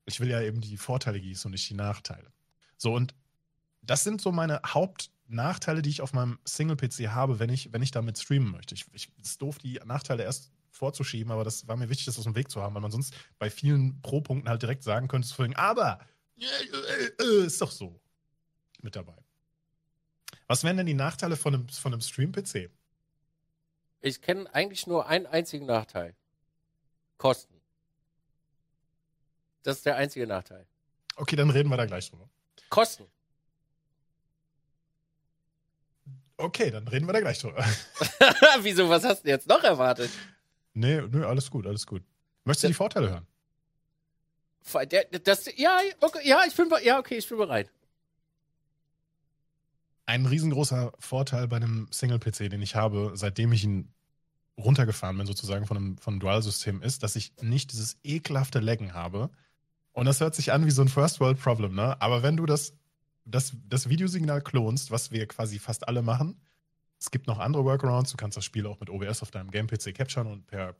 Ich 0.05 0.19
will 0.19 0.29
ja 0.29 0.41
eben 0.41 0.59
die 0.59 0.77
Vorteile 0.77 1.19
gießen 1.19 1.47
und 1.47 1.53
nicht 1.53 1.69
die 1.69 1.75
Nachteile. 1.75 2.31
So, 2.77 2.93
und 2.93 3.15
das 3.81 4.03
sind 4.03 4.21
so 4.21 4.31
meine 4.31 4.61
Hauptnachteile, 4.65 5.81
die 5.81 5.89
ich 5.89 6.01
auf 6.01 6.13
meinem 6.13 6.39
Single-PC 6.45 7.09
habe, 7.09 7.39
wenn 7.39 7.49
ich, 7.49 7.71
wenn 7.71 7.81
ich 7.81 7.91
damit 7.91 8.17
streamen 8.17 8.51
möchte. 8.51 8.75
Ich, 8.75 8.85
ich, 8.91 9.09
ist 9.21 9.41
doof, 9.41 9.57
die 9.57 9.79
Nachteile 9.85 10.23
erst 10.23 10.51
vorzuschieben, 10.73 11.31
aber 11.31 11.43
das 11.43 11.67
war 11.67 11.77
mir 11.77 11.89
wichtig, 11.89 12.05
das 12.05 12.17
aus 12.17 12.23
dem 12.25 12.35
Weg 12.35 12.49
zu 12.49 12.61
haben, 12.61 12.73
weil 12.75 12.81
man 12.81 12.91
sonst 12.91 13.13
bei 13.37 13.49
vielen 13.49 14.01
Pro-Punkten 14.01 14.49
halt 14.49 14.61
direkt 14.61 14.83
sagen 14.83 15.07
könnte, 15.07 15.27
aber 15.55 15.99
äh, 16.37 17.23
äh, 17.23 17.45
ist 17.45 17.61
doch 17.61 17.71
so 17.71 17.99
mit 18.81 18.95
dabei. 18.95 19.15
Was 20.47 20.63
wären 20.63 20.77
denn 20.77 20.85
die 20.85 20.93
Nachteile 20.93 21.37
von 21.37 21.53
einem, 21.53 21.69
von 21.69 21.93
einem 21.93 22.01
Stream-PC? 22.01 22.69
Ich 24.01 24.21
kenne 24.21 24.53
eigentlich 24.53 24.87
nur 24.87 25.07
einen 25.07 25.25
einzigen 25.25 25.65
Nachteil. 25.65 26.15
Kosten. 27.17 27.61
Das 29.61 29.77
ist 29.77 29.85
der 29.85 29.95
einzige 29.95 30.27
Nachteil. 30.27 30.67
Okay, 31.15 31.35
dann 31.35 31.49
reden 31.49 31.69
wir 31.69 31.77
da 31.77 31.85
gleich 31.85 32.09
drüber. 32.09 32.29
Kosten. 32.69 33.05
Okay, 36.35 36.71
dann 36.71 36.87
reden 36.87 37.05
wir 37.05 37.13
da 37.13 37.21
gleich 37.21 37.39
drüber. 37.39 37.63
Wieso, 38.59 38.89
was 38.89 39.03
hast 39.03 39.23
du 39.23 39.29
jetzt 39.29 39.47
noch 39.47 39.63
erwartet? 39.63 40.09
Nee, 40.73 41.01
nö, 41.01 41.25
alles 41.25 41.49
gut, 41.49 41.65
alles 41.65 41.85
gut. 41.87 42.03
Möchtest 42.45 42.63
du 42.65 42.67
die 42.69 42.73
Vorteile 42.73 43.09
hören? 43.09 43.27
Der, 44.91 45.05
das, 45.05 45.49
ja, 45.57 45.77
okay, 45.99 46.19
ja, 46.23 46.43
ich 46.47 46.55
bin, 46.55 46.69
ja, 46.83 46.99
okay, 46.99 47.17
ich 47.17 47.27
bin 47.27 47.37
bereit. 47.37 47.69
Ein 50.05 50.25
riesengroßer 50.25 50.93
Vorteil 50.99 51.47
bei 51.47 51.57
einem 51.57 51.87
Single-PC, 51.91 52.49
den 52.49 52.61
ich 52.61 52.75
habe, 52.75 53.11
seitdem 53.15 53.51
ich 53.51 53.63
ihn 53.63 53.93
runtergefahren 54.57 55.17
bin, 55.17 55.27
sozusagen 55.27 55.65
von 55.65 55.77
einem, 55.77 55.97
von 55.97 56.13
einem 56.13 56.19
Dual-System, 56.19 56.81
ist, 56.81 57.03
dass 57.03 57.15
ich 57.15 57.33
nicht 57.41 57.71
dieses 57.71 57.97
ekelhafte 58.03 58.59
Laggen 58.59 58.93
habe. 58.93 59.29
Und 59.91 60.05
das 60.05 60.19
hört 60.21 60.35
sich 60.35 60.51
an 60.51 60.65
wie 60.65 60.71
so 60.71 60.81
ein 60.81 60.87
First-World-Problem, 60.87 61.73
ne? 61.73 62.01
Aber 62.01 62.23
wenn 62.23 62.37
du 62.37 62.45
das, 62.45 62.73
das, 63.25 63.53
das 63.67 63.89
Videosignal 63.89 64.41
klonst, 64.41 64.91
was 64.91 65.11
wir 65.11 65.27
quasi 65.27 65.59
fast 65.59 65.87
alle 65.87 66.01
machen, 66.01 66.41
es 67.03 67.11
gibt 67.11 67.27
noch 67.27 67.39
andere 67.39 67.65
Workarounds, 67.65 68.11
du 68.11 68.17
kannst 68.17 68.37
das 68.37 68.45
Spiel 68.45 68.65
auch 68.65 68.79
mit 68.79 68.89
OBS 68.89 69.21
auf 69.23 69.29
deinem 69.29 69.51
Game-PC 69.51 69.93
capturen 69.93 70.27
und 70.27 70.47
per 70.47 70.73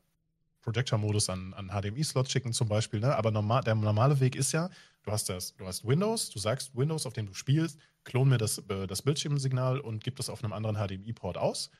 Projector-Modus 0.62 1.28
an, 1.28 1.52
an 1.52 1.68
HDMI-Slot 1.68 2.30
schicken 2.30 2.54
zum 2.54 2.66
Beispiel, 2.66 2.98
ne? 2.98 3.14
Aber 3.14 3.30
normal, 3.30 3.62
der 3.62 3.74
normale 3.74 4.18
Weg 4.20 4.34
ist 4.34 4.52
ja, 4.52 4.70
du 5.02 5.12
hast 5.12 5.28
das, 5.28 5.54
du 5.54 5.66
hast 5.66 5.86
Windows, 5.86 6.30
du 6.30 6.38
sagst 6.38 6.74
Windows, 6.74 7.04
auf 7.04 7.12
dem 7.12 7.26
du 7.26 7.34
spielst, 7.34 7.78
klon 8.04 8.30
mir 8.30 8.38
das, 8.38 8.56
äh, 8.70 8.86
das 8.86 9.02
Bildschirmsignal 9.02 9.80
und 9.80 10.02
gib 10.02 10.16
das 10.16 10.30
auf 10.30 10.42
einem 10.42 10.54
anderen 10.54 10.76
HDMI-Port 10.76 11.36
aus. 11.36 11.70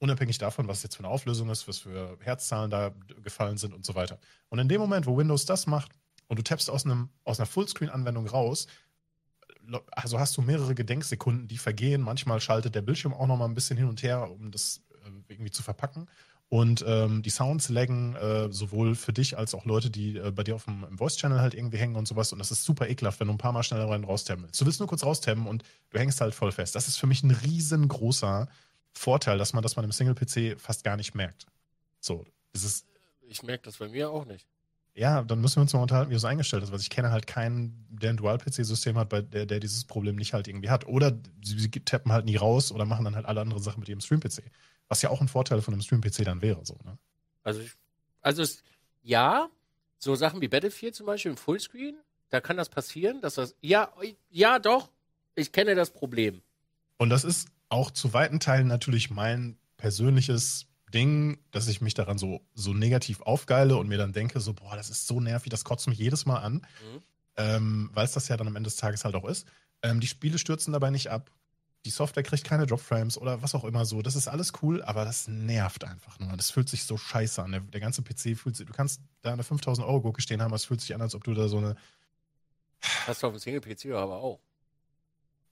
Unabhängig 0.00 0.36
davon, 0.36 0.68
was 0.68 0.82
jetzt 0.82 0.96
für 0.96 1.04
eine 1.04 1.08
Auflösung 1.08 1.48
ist, 1.48 1.66
was 1.66 1.78
für 1.78 2.18
Herzzahlen 2.20 2.70
da 2.70 2.92
gefallen 3.22 3.56
sind 3.56 3.72
und 3.72 3.86
so 3.86 3.94
weiter. 3.94 4.18
Und 4.50 4.58
in 4.58 4.68
dem 4.68 4.82
Moment, 4.82 5.06
wo 5.06 5.16
Windows 5.16 5.46
das 5.46 5.66
macht 5.66 5.92
und 6.26 6.38
du 6.38 6.42
tappst 6.42 6.68
aus, 6.68 6.84
einem, 6.84 7.08
aus 7.24 7.40
einer 7.40 7.46
Fullscreen-Anwendung 7.46 8.26
raus, 8.26 8.66
also 9.90 10.18
hast 10.18 10.36
du 10.36 10.42
mehrere 10.42 10.74
Gedenksekunden, 10.74 11.48
die 11.48 11.58
vergehen. 11.58 12.00
Manchmal 12.00 12.40
schaltet 12.40 12.74
der 12.74 12.82
Bildschirm 12.82 13.14
auch 13.14 13.26
noch 13.26 13.36
mal 13.36 13.46
ein 13.46 13.54
bisschen 13.54 13.76
hin 13.76 13.88
und 13.88 14.02
her, 14.02 14.30
um 14.30 14.50
das 14.50 14.82
äh, 15.04 15.32
irgendwie 15.32 15.50
zu 15.50 15.62
verpacken. 15.62 16.08
Und 16.48 16.84
ähm, 16.86 17.22
die 17.22 17.30
Sounds 17.30 17.68
laggen 17.68 18.14
äh, 18.14 18.52
sowohl 18.52 18.94
für 18.94 19.12
dich 19.12 19.36
als 19.36 19.54
auch 19.54 19.64
Leute, 19.64 19.90
die 19.90 20.16
äh, 20.16 20.30
bei 20.30 20.44
dir 20.44 20.54
auf 20.54 20.66
dem 20.66 20.86
Voice-Channel 20.96 21.40
halt 21.40 21.54
irgendwie 21.54 21.78
hängen 21.78 21.96
und 21.96 22.06
sowas. 22.06 22.32
Und 22.32 22.38
das 22.38 22.50
ist 22.50 22.64
super 22.64 22.88
ekelhaft, 22.88 23.18
wenn 23.18 23.26
du 23.26 23.34
ein 23.34 23.38
paar 23.38 23.52
Mal 23.52 23.62
schneller 23.62 23.88
rein 23.88 24.06
willst. 24.06 24.60
Du 24.60 24.66
willst 24.66 24.78
nur 24.78 24.88
kurz 24.88 25.04
raustabben 25.04 25.46
und 25.46 25.64
du 25.90 25.98
hängst 25.98 26.20
halt 26.20 26.34
voll 26.34 26.52
fest. 26.52 26.74
Das 26.74 26.86
ist 26.86 26.96
für 26.96 27.06
mich 27.06 27.22
ein 27.22 27.30
riesengroßer 27.30 28.46
Vorteil, 28.92 29.38
dass 29.38 29.52
man 29.52 29.62
das 29.62 29.74
man 29.74 29.84
im 29.84 29.92
Single-PC 29.92 30.60
fast 30.60 30.84
gar 30.84 30.96
nicht 30.96 31.14
merkt. 31.14 31.46
So, 31.98 32.24
es 32.52 32.62
ist 32.62 32.86
Ich 33.26 33.42
merke 33.42 33.64
das 33.64 33.78
bei 33.78 33.88
mir 33.88 34.10
auch 34.10 34.24
nicht. 34.24 34.46
Ja, 34.94 35.22
dann 35.22 35.40
müssen 35.40 35.56
wir 35.56 35.62
uns 35.62 35.72
mal 35.72 35.82
unterhalten, 35.82 36.10
wie 36.10 36.14
das 36.14 36.24
eingestellt 36.24 36.62
ist, 36.62 36.70
weil 36.70 36.78
ich 36.78 36.90
kenne 36.90 37.10
halt 37.10 37.26
keinen, 37.26 37.86
der 37.90 38.10
ein 38.10 38.16
Dual-PC-System 38.16 38.96
hat, 38.96 39.08
bei 39.08 39.22
der, 39.22 39.44
der 39.44 39.58
dieses 39.58 39.84
Problem 39.84 40.14
nicht 40.14 40.32
halt 40.32 40.46
irgendwie 40.46 40.70
hat. 40.70 40.86
Oder 40.86 41.18
sie, 41.42 41.58
sie 41.58 41.70
tappen 41.70 42.12
halt 42.12 42.26
nie 42.26 42.36
raus 42.36 42.70
oder 42.70 42.84
machen 42.84 43.04
dann 43.04 43.16
halt 43.16 43.26
alle 43.26 43.40
anderen 43.40 43.62
Sachen 43.62 43.80
mit 43.80 43.88
ihrem 43.88 44.00
Stream-PC. 44.00 44.44
Was 44.88 45.02
ja 45.02 45.10
auch 45.10 45.20
ein 45.20 45.28
Vorteil 45.28 45.60
von 45.62 45.74
einem 45.74 45.82
Stream-PC 45.82 46.24
dann 46.24 46.42
wäre, 46.42 46.64
so, 46.64 46.78
ne? 46.84 46.96
Also, 47.42 47.60
ich, 47.60 47.72
also 48.22 48.42
es, 48.42 48.62
ja, 49.02 49.48
so 49.98 50.14
Sachen 50.14 50.40
wie 50.40 50.48
Battlefield 50.48 50.94
zum 50.94 51.06
Beispiel 51.06 51.32
im 51.32 51.36
Fullscreen, 51.36 51.96
da 52.30 52.40
kann 52.40 52.56
das 52.56 52.68
passieren, 52.68 53.20
dass 53.20 53.34
das, 53.34 53.56
ja, 53.60 53.92
ja, 54.30 54.58
doch, 54.58 54.90
ich 55.34 55.50
kenne 55.50 55.74
das 55.74 55.90
Problem. 55.90 56.40
Und 56.98 57.10
das 57.10 57.24
ist 57.24 57.48
auch 57.68 57.90
zu 57.90 58.12
weiten 58.12 58.38
Teilen 58.38 58.68
natürlich 58.68 59.10
mein 59.10 59.58
persönliches 59.76 60.66
Ding, 60.94 61.38
dass 61.50 61.68
ich 61.68 61.80
mich 61.80 61.94
daran 61.94 62.16
so, 62.18 62.40
so 62.54 62.72
negativ 62.72 63.20
aufgeile 63.22 63.76
und 63.76 63.88
mir 63.88 63.98
dann 63.98 64.12
denke, 64.12 64.40
so, 64.40 64.54
boah, 64.54 64.76
das 64.76 64.88
ist 64.90 65.06
so 65.06 65.20
nervig, 65.20 65.50
das 65.50 65.64
kotzt 65.64 65.88
mich 65.88 65.98
jedes 65.98 66.24
Mal 66.24 66.38
an. 66.38 66.54
Mhm. 66.54 67.02
ähm, 67.36 67.90
weil 67.92 68.04
es 68.04 68.12
das 68.12 68.28
ja 68.28 68.36
dann 68.36 68.46
am 68.46 68.56
Ende 68.56 68.68
des 68.68 68.76
Tages 68.76 69.04
halt 69.04 69.16
auch 69.16 69.24
ist. 69.24 69.46
Ähm, 69.82 70.00
die 70.00 70.06
Spiele 70.06 70.38
stürzen 70.38 70.72
dabei 70.72 70.90
nicht 70.90 71.10
ab. 71.10 71.30
die 71.84 71.90
Software 71.90 72.22
kriegt 72.22 72.44
keine 72.44 72.64
Dropframes 72.64 73.18
oder 73.18 73.42
was 73.42 73.54
auch 73.54 73.64
immer 73.64 73.84
so. 73.84 74.00
Das 74.00 74.16
ist 74.16 74.28
alles 74.28 74.52
cool, 74.62 74.82
aber 74.82 75.04
das 75.04 75.28
nervt 75.28 75.84
einfach 75.84 76.18
nur. 76.18 76.34
Das 76.36 76.50
fühlt 76.50 76.68
sich 76.68 76.84
so 76.84 76.96
scheiße 76.96 77.42
an. 77.42 77.52
Der, 77.52 77.60
der 77.60 77.80
ganze 77.80 78.02
PC 78.02 78.38
fühlt 78.38 78.56
sich, 78.56 78.66
du 78.66 78.72
kannst 78.72 79.02
da 79.20 79.32
eine 79.34 79.42
5000 79.42 79.86
Euro 79.86 80.00
Gurke 80.00 80.22
stehen 80.22 80.40
haben, 80.40 80.48
aber 80.48 80.56
es 80.56 80.64
fühlt 80.64 80.80
sich 80.80 80.94
an, 80.94 81.02
als 81.02 81.14
ob 81.14 81.24
du 81.24 81.34
da 81.34 81.48
so 81.48 81.58
eine. 81.58 81.76
Hast 83.06 83.22
du 83.22 83.26
auf 83.26 83.34
dem 83.34 83.38
Single-PC 83.38 83.92
aber 83.92 84.16
auch. 84.16 84.40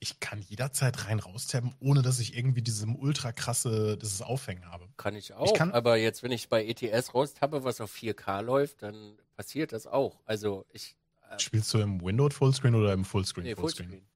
Ich 0.03 0.19
kann 0.19 0.41
jederzeit 0.41 1.07
rein 1.07 1.19
raustappen, 1.19 1.73
ohne 1.79 2.01
dass 2.01 2.19
ich 2.19 2.35
irgendwie 2.35 2.61
diesem 2.61 2.97
ultra 2.97 3.31
krasse, 3.31 3.97
dieses 3.97 4.21
Aufhängen 4.21 4.69
habe. 4.69 4.89
Kann 4.97 5.15
ich 5.15 5.33
auch. 5.33 5.53
kann- 5.53 5.71
aber 5.71 5.95
jetzt, 5.95 6.23
wenn 6.23 6.31
ich 6.33 6.49
bei 6.49 6.65
ETS 6.65 7.13
raustappe, 7.13 7.63
was 7.63 7.79
auf 7.79 7.89
4K 7.89 8.41
läuft, 8.41 8.81
dann 8.83 9.17
passiert 9.37 9.71
das 9.71 9.87
auch. 9.87 10.19
Also 10.25 10.65
ich. 10.73 10.97
Äh, 11.31 11.39
Spielst 11.39 11.73
du 11.73 11.77
im 11.77 12.01
Windows 12.03 12.35
Fullscreen 12.35 12.75
oder 12.75 12.91
im 12.91 13.05
Fullscreen? 13.05 13.45
nee, 13.45 13.55
Fullscreen? 13.55 13.87
Fullscreen. 13.91 14.09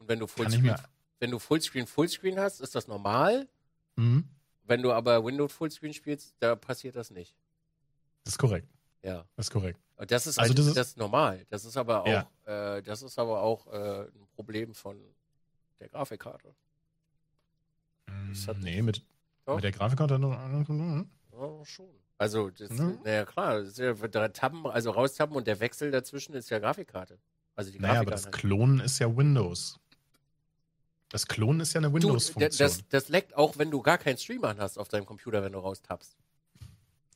Und 0.00 0.08
wenn 0.10 0.18
du 0.18 0.26
ich 0.26 0.32
Fullscreen, 0.32 0.76
wenn 1.18 1.30
du 1.30 1.38
Fullscreen 1.38 1.86
Fullscreen 1.86 2.38
hast, 2.38 2.60
ist 2.60 2.74
das 2.74 2.86
normal. 2.86 3.48
Mhm. 3.96 4.28
Wenn 4.64 4.82
du 4.82 4.92
aber 4.92 5.24
Windows 5.24 5.50
Fullscreen 5.54 5.94
spielst, 5.94 6.34
da 6.40 6.56
passiert 6.56 6.94
das 6.96 7.10
nicht. 7.10 7.34
Das 8.24 8.34
ist 8.34 8.38
korrekt. 8.38 8.68
Ja. 9.02 9.24
Das 9.36 9.46
ist 9.46 9.50
korrekt. 9.50 9.78
Das 10.08 10.26
ist 10.26 10.38
Also 10.38 10.52
also 10.52 10.54
das 10.54 10.66
ist- 10.68 10.76
das 10.76 10.96
normal. 10.96 11.44
Das 11.50 11.64
ist 11.64 11.76
aber 11.76 12.02
auch, 12.02 12.06
Ja. 12.06 12.76
äh, 12.76 12.82
das 12.82 13.02
ist 13.02 13.18
aber 13.18 13.42
auch 13.42 13.66
äh, 13.72 14.02
ein 14.04 14.26
Problem 14.34 14.74
von 14.74 14.98
der 15.78 15.88
Grafikkarte. 15.88 16.54
Hat- 18.46 18.58
nee, 18.58 18.82
mit, 18.82 19.04
mit 19.46 19.64
der 19.64 19.72
Grafikkarte. 19.72 20.18
Mhm. 20.18 21.10
Ja, 21.32 21.64
schon. 21.64 21.88
Also, 22.18 22.50
das, 22.50 22.70
Mhm. 22.70 22.98
naja, 23.02 23.24
klar, 23.24 23.60
das 23.60 23.70
ist 23.70 23.78
ja 23.78 24.28
Tabben, 24.28 24.66
also 24.66 24.90
raustappen 24.90 25.36
und 25.36 25.46
der 25.46 25.58
Wechsel 25.60 25.90
dazwischen 25.90 26.34
ist 26.34 26.50
ja 26.50 26.58
Grafikkarte. 26.58 27.18
Also 27.56 27.70
die 27.70 27.78
Naja, 27.78 28.00
aber 28.00 28.10
das 28.10 28.30
Klonen 28.30 28.80
ist 28.80 28.98
ja 28.98 29.14
Windows. 29.16 29.78
Das 31.08 31.26
Klonen 31.26 31.60
ist 31.60 31.72
ja 31.72 31.78
eine 31.80 31.92
Windows-Funktion. 31.92 32.50
das, 32.58 32.86
das 32.88 33.08
leckt 33.08 33.34
auch, 33.36 33.58
wenn 33.58 33.70
du 33.70 33.80
gar 33.82 33.98
keinen 33.98 34.16
Streamer 34.18 34.54
hast 34.58 34.78
auf 34.78 34.88
deinem 34.88 35.06
Computer, 35.06 35.42
wenn 35.42 35.52
du 35.52 35.58
raustappst. 35.58 36.16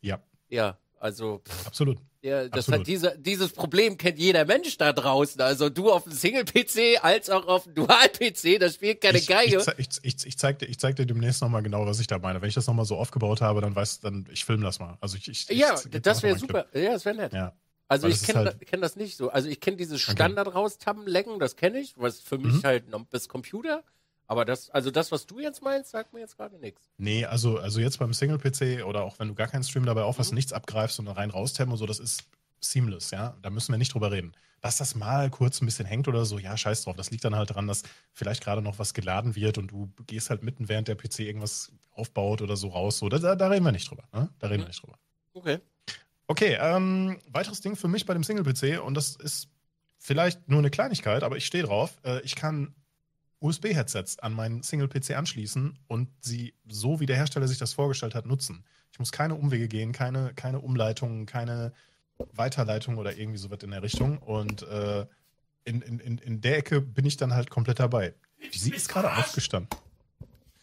Ja, 0.01 0.21
Ja, 0.49 0.79
also, 1.05 1.43
pff, 1.47 1.67
absolut. 1.67 1.99
ja, 2.23 2.49
das 2.49 2.61
Absolut. 2.61 2.81
hat 2.81 2.87
diese, 2.87 3.19
dieses 3.19 3.53
Problem 3.53 3.99
kennt 3.99 4.19
jeder 4.19 4.47
Mensch 4.47 4.79
da 4.79 4.95
draußen. 4.95 5.39
Also 5.43 5.69
du 5.69 5.93
auf 5.93 6.05
dem 6.05 6.13
Single-PC 6.13 7.05
als 7.05 7.29
auch 7.29 7.47
auf 7.47 7.65
dem 7.65 7.75
Dual-PC, 7.75 8.59
das 8.59 8.77
spielt 8.77 9.03
keine 9.03 9.19
ich, 9.19 9.27
Geige. 9.27 9.63
Ich, 9.77 9.99
ich, 10.03 10.25
ich, 10.27 10.39
zeig 10.39 10.61
dir, 10.61 10.65
ich 10.67 10.79
zeig 10.79 10.97
dir 10.97 11.05
demnächst 11.05 11.43
nochmal 11.43 11.63
genau, 11.63 11.85
was 11.85 12.01
ich 12.01 12.07
da 12.07 12.19
meine. 12.19 12.41
Wenn 12.41 12.49
ich 12.49 12.55
das 12.55 12.67
nochmal 12.67 12.87
so 12.87 12.97
aufgebaut 12.97 13.43
habe, 13.43 13.61
dann 13.61 13.77
weißt 13.77 14.03
dann, 14.03 14.27
ich 14.33 14.47
filme 14.47 14.65
das 14.65 14.79
mal. 14.81 14.97
Also 15.03 15.19
ich, 15.19 15.47
ja, 15.51 15.79
das 16.03 16.23
wäre 16.23 16.39
super. 16.39 16.65
Ja, 16.73 16.93
das 16.93 17.05
wäre 17.05 17.17
nett. 17.17 17.35
Ja. 17.35 17.53
Also 17.87 18.09
ich 18.09 18.23
kenne 18.23 18.39
halt- 18.47 18.67
kenn 18.67 18.81
das 18.81 18.97
nicht 18.97 19.19
so. 19.19 19.29
Also 19.29 19.51
ich 19.51 19.61
kenne 19.61 19.77
dieses 19.77 20.01
Standard 20.01 20.55
raustappen, 20.55 21.07
lecken, 21.07 21.39
das 21.39 21.55
kenne 21.57 21.81
ich, 21.81 21.93
was 21.99 22.19
für 22.21 22.39
mich 22.39 22.55
Mhm. 22.55 22.63
halt 22.63 22.89
noch 22.89 23.05
bis 23.05 23.29
Computer. 23.29 23.85
Aber 24.27 24.45
das, 24.45 24.71
also 24.71 24.91
das, 24.91 25.13
was 25.13 25.27
du 25.27 25.39
jetzt 25.41 25.63
meinst, 25.63 25.91
sagt 25.91 26.13
mir 26.13 26.21
jetzt 26.21 26.37
gerade 26.37 26.59
nichts. 26.59 26.89
Nee, 26.97 27.25
also, 27.27 27.59
also 27.59 27.81
jetzt 27.81 27.99
beim 27.99 28.15
Single-PC 28.15 28.85
oder 28.85 29.05
auch 29.05 29.19
wenn 29.19 29.29
du 29.29 29.35
gar 29.35 29.49
keinen 29.49 29.65
Stream 29.65 29.85
dabei 29.85 30.03
aufhast, 30.03 30.31
Mhm. 30.31 30.37
nichts 30.37 30.53
abgreifst 30.53 30.99
und 30.99 31.09
rein 31.09 31.31
raustappen 31.31 31.73
und 31.73 31.79
so, 31.79 31.87
das 31.87 31.99
ist 31.99 32.25
seamless, 32.61 33.11
ja. 33.11 33.37
Da 33.43 33.51
müssen 33.51 33.73
wir 33.73 33.79
nicht 33.79 33.93
drüber 33.93 34.11
reden. 34.11 34.33
Dass 34.63 34.79
das 34.79 34.95
mal 34.95 35.29
kurz 35.29 35.61
ein 35.61 35.67
bisschen 35.67 35.85
hängt 35.85 36.09
oder 36.09 36.25
so, 36.25 36.39
ja, 36.39 36.57
scheiß 36.57 36.85
drauf. 36.85 36.97
Das 36.97 37.11
liegt 37.11 37.23
dann 37.25 37.37
halt 37.37 37.51
daran, 37.51 37.67
dass 37.67 37.83
vielleicht 38.15 38.43
gerade 38.43 38.63
noch 38.63 38.79
was 38.79 38.95
geladen 38.95 39.37
wird 39.37 39.59
und 39.59 39.69
du 39.71 39.93
gehst 40.07 40.31
halt 40.31 40.43
mitten, 40.43 40.71
während 40.71 40.89
der 40.89 40.95
PC 40.95 41.21
irgendwas 41.21 41.71
aufbaut 41.91 42.41
oder 42.41 42.57
so 42.57 42.69
raus. 42.69 42.97
So, 42.99 43.11
da, 43.11 43.19
da, 43.19 43.37
da 43.37 43.49
reden 43.49 43.65
wir 43.67 43.73
nicht 43.73 43.91
drüber. 43.91 44.05
Ne? 44.15 44.31
Da 44.39 44.47
reden 44.47 44.61
Mhm. 44.61 44.65
wir 44.65 44.69
nicht 44.69 44.83
drüber. 44.83 44.99
Okay. 45.35 45.59
Okay, 46.27 46.57
ähm, 46.59 47.19
weiteres 47.29 47.61
Ding 47.61 47.77
für 47.77 47.89
mich 47.89 48.07
bei 48.07 48.15
dem 48.15 48.25
Single-PC 48.25 48.81
und 48.83 48.95
das 48.95 49.17
ist 49.17 49.49
vielleicht 49.99 50.49
nur 50.49 50.61
eine 50.61 50.71
Kleinigkeit, 50.71 51.23
aber 51.23 51.37
ich 51.37 51.45
stehe 51.45 51.65
drauf. 51.65 51.99
Äh, 52.03 52.21
ich 52.23 52.35
kann 52.35 52.75
USB-Headsets 53.45 54.19
an 54.21 54.33
meinen 54.33 54.63
Single-PC 54.63 55.11
anschließen 55.17 55.79
und 55.87 56.09
sie 56.21 56.55
so, 56.67 56.99
wie 56.99 57.07
der 57.07 57.17
Hersteller 57.17 57.47
sich 57.47 57.59
das 57.59 57.75
vorgestellt 57.75 58.15
hat, 58.15 58.25
nutzen. 58.25 58.65
Ich 58.91 58.99
muss 58.99 59.13
keine 59.13 59.35
Umwege 59.35 59.69
gehen, 59.69 59.93
keine, 59.93 60.33
keine 60.35 60.61
Umleitungen, 60.61 61.27
keine 61.27 61.73
Weiterleitung 62.33 62.97
oder 62.97 63.17
irgendwie 63.19 63.39
sowas 63.39 63.59
in 63.63 63.71
der 63.71 63.83
Richtung. 63.83 64.19
Und 64.19 64.63
äh, 64.63 65.07
in, 65.65 65.83
in, 65.83 66.01
in, 66.01 66.19
in 66.19 66.41
der 66.41 66.59
Ecke 66.59 66.81
bin 66.81 67.05
ich 67.05 67.19
dann 67.19 67.35
halt 67.35 67.51
komplett 67.51 67.81
dabei. 67.81 68.15
Sie 68.51 68.71
ist 68.71 68.89
gerade 68.89 69.13
aufgestanden. 69.15 69.69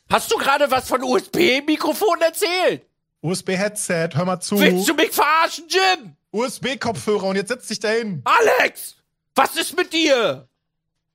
Hast 0.09 0.31
du 0.31 0.37
gerade 0.37 0.69
was 0.71 0.87
von 0.87 1.03
USB-Mikrofon 1.03 2.19
erzählt? 2.21 2.85
USB-Headset, 3.21 4.09
hör 4.13 4.25
mal 4.25 4.39
zu. 4.39 4.59
Willst 4.59 4.89
du 4.89 4.95
mich 4.95 5.11
verarschen, 5.11 5.65
Jim? 5.69 6.15
USB-Kopfhörer 6.31 7.25
und 7.25 7.35
jetzt 7.35 7.49
setz 7.49 7.67
dich 7.67 7.79
dahin. 7.79 8.23
Alex! 8.23 8.95
Was 9.35 9.55
ist 9.55 9.77
mit 9.77 9.93
dir? 9.93 10.47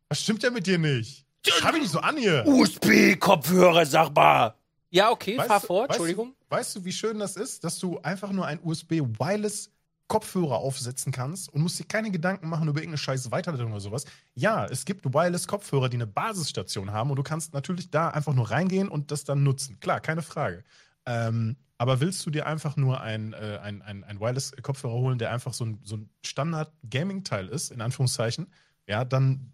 Was 0.09 0.23
stimmt 0.23 0.43
ja 0.45 0.51
mit 0.51 0.67
dir 0.67 0.79
nicht? 0.79 1.26
Schau 1.49 1.73
mich 1.73 1.83
nicht 1.83 1.91
so 1.93 2.01
an 2.01 2.17
hier. 2.17 2.45
USB-Kopfhörer, 2.47 3.87
sag 3.87 4.15
mal. 4.15 4.55
Ja, 4.91 5.11
okay, 5.11 5.37
Weißt 5.37 5.49
fahr 5.49 5.61
du- 5.61 5.67
vor, 5.67 5.83
weißt 5.83 5.91
Entschuldigung. 5.91 6.35
Du, 6.49 6.57
weißt 6.57 6.77
du, 6.77 6.85
wie 6.85 6.93
schön 6.93 7.19
das 7.19 7.37
ist, 7.37 7.65
dass 7.65 7.79
du 7.79 7.99
einfach 8.01 8.33
nur 8.33 8.47
ein 8.47 8.61
USB-Wireless 8.63 9.71
Kopfhörer 10.09 10.59
aufsetzen 10.59 11.11
kannst 11.11 11.49
und 11.53 11.63
musst 11.63 11.81
dir 11.81 11.85
keine 11.85 12.13
Gedanken 12.13 12.49
machen 12.49 12.69
über 12.69 12.79
irgendeine 12.79 12.99
scheiß 12.99 13.33
Weiterleitung 13.33 13.73
oder 13.73 13.81
sowas. 13.81 14.05
Ja, 14.35 14.65
es 14.67 14.85
gibt 14.85 15.05
Wireless-Kopfhörer, 15.05 15.89
die 15.89 15.97
eine 15.97 16.07
Basisstation 16.07 16.93
haben 16.93 17.11
und 17.11 17.17
du 17.17 17.25
kannst 17.25 17.53
natürlich 17.55 17.91
da 17.91 18.11
einfach 18.11 18.33
nur 18.33 18.49
reingehen 18.49 18.89
und 18.89 19.11
das 19.11 19.25
dann 19.25 19.43
nutzen. 19.43 19.81
Klar, 19.81 19.99
keine 20.01 20.23
Frage. 20.23 20.63
Ähm, 21.07 21.57
aber 21.77 21.99
willst 22.01 22.25
du 22.25 22.31
dir 22.31 22.47
einfach 22.47 22.77
nur 22.77 23.01
ein, 23.01 23.33
äh, 23.33 23.59
ein, 23.61 23.83
ein, 23.83 24.05
ein 24.05 24.21
Wireless-Kopfhörer 24.21 24.95
holen, 24.95 25.19
der 25.19 25.33
einfach 25.33 25.53
so 25.53 25.65
ein, 25.65 25.81
so 25.83 25.97
ein 25.97 26.09
Standard-Gaming-Teil 26.25 27.49
ist, 27.49 27.73
in 27.73 27.81
Anführungszeichen, 27.81 28.47
ja, 28.87 29.05
dann 29.05 29.53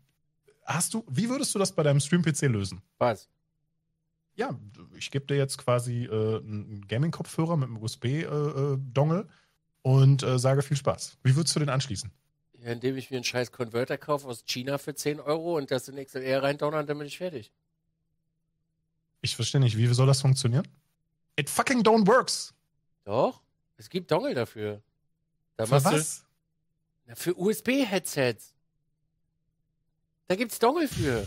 hast 0.65 0.95
du, 0.95 1.05
wie 1.09 1.29
würdest 1.29 1.55
du 1.55 1.59
das 1.59 1.73
bei 1.75 1.83
deinem 1.83 2.01
Stream-PC 2.01 2.43
lösen? 2.43 2.83
Was? 2.99 3.29
ja, 4.35 4.59
ich 4.97 5.11
gebe 5.11 5.27
dir 5.27 5.37
jetzt 5.37 5.59
quasi 5.59 6.05
äh, 6.05 6.39
einen 6.39 6.87
Gaming-Kopfhörer 6.89 7.57
mit 7.57 7.69
einem 7.69 7.77
USB-Dongle 7.83 9.21
äh, 9.29 9.89
und 9.89 10.23
äh, 10.23 10.39
sage 10.39 10.63
viel 10.63 10.77
Spaß. 10.77 11.19
Wie 11.23 11.37
würdest 11.37 11.55
du 11.55 11.61
den 11.61 11.69
anschließen? 11.69 12.11
Ja, 12.59 12.73
indem 12.73 12.97
ich 12.97 13.11
mir 13.11 13.17
einen 13.17 13.25
scheiß 13.25 13.53
Converter 13.53 13.99
kaufe 13.99 14.27
aus 14.29 14.45
China 14.47 14.79
für 14.79 14.95
10 14.95 15.21
Euro 15.21 15.59
und 15.59 15.71
das 15.71 15.89
in 15.89 16.03
XLR 16.03 16.43
reindonnern, 16.43 16.87
dann 16.87 16.97
bin 16.97 17.07
ich 17.07 17.19
fertig. 17.19 17.53
Ich 19.21 19.37
verstehe 19.37 19.61
nicht, 19.61 19.77
wie 19.77 19.87
soll 19.89 20.07
das 20.07 20.23
funktionieren? 20.23 20.67
It 21.37 21.51
fucking 21.51 21.83
don't 21.83 22.07
works. 22.07 22.55
Doch, 23.05 23.43
es 23.77 23.91
gibt 23.91 24.11
Dongle 24.11 24.35
dafür. 24.35 24.83
Da 25.57 25.67
Für 25.67 25.75
machst 25.75 25.87
du- 25.87 25.93
was? 25.93 26.25
Na, 27.05 27.15
für 27.17 27.35
USB-Headsets. 27.39 28.55
Da 30.33 30.37
gibt's 30.37 30.59
Dongle 30.59 30.89
für. 30.89 31.27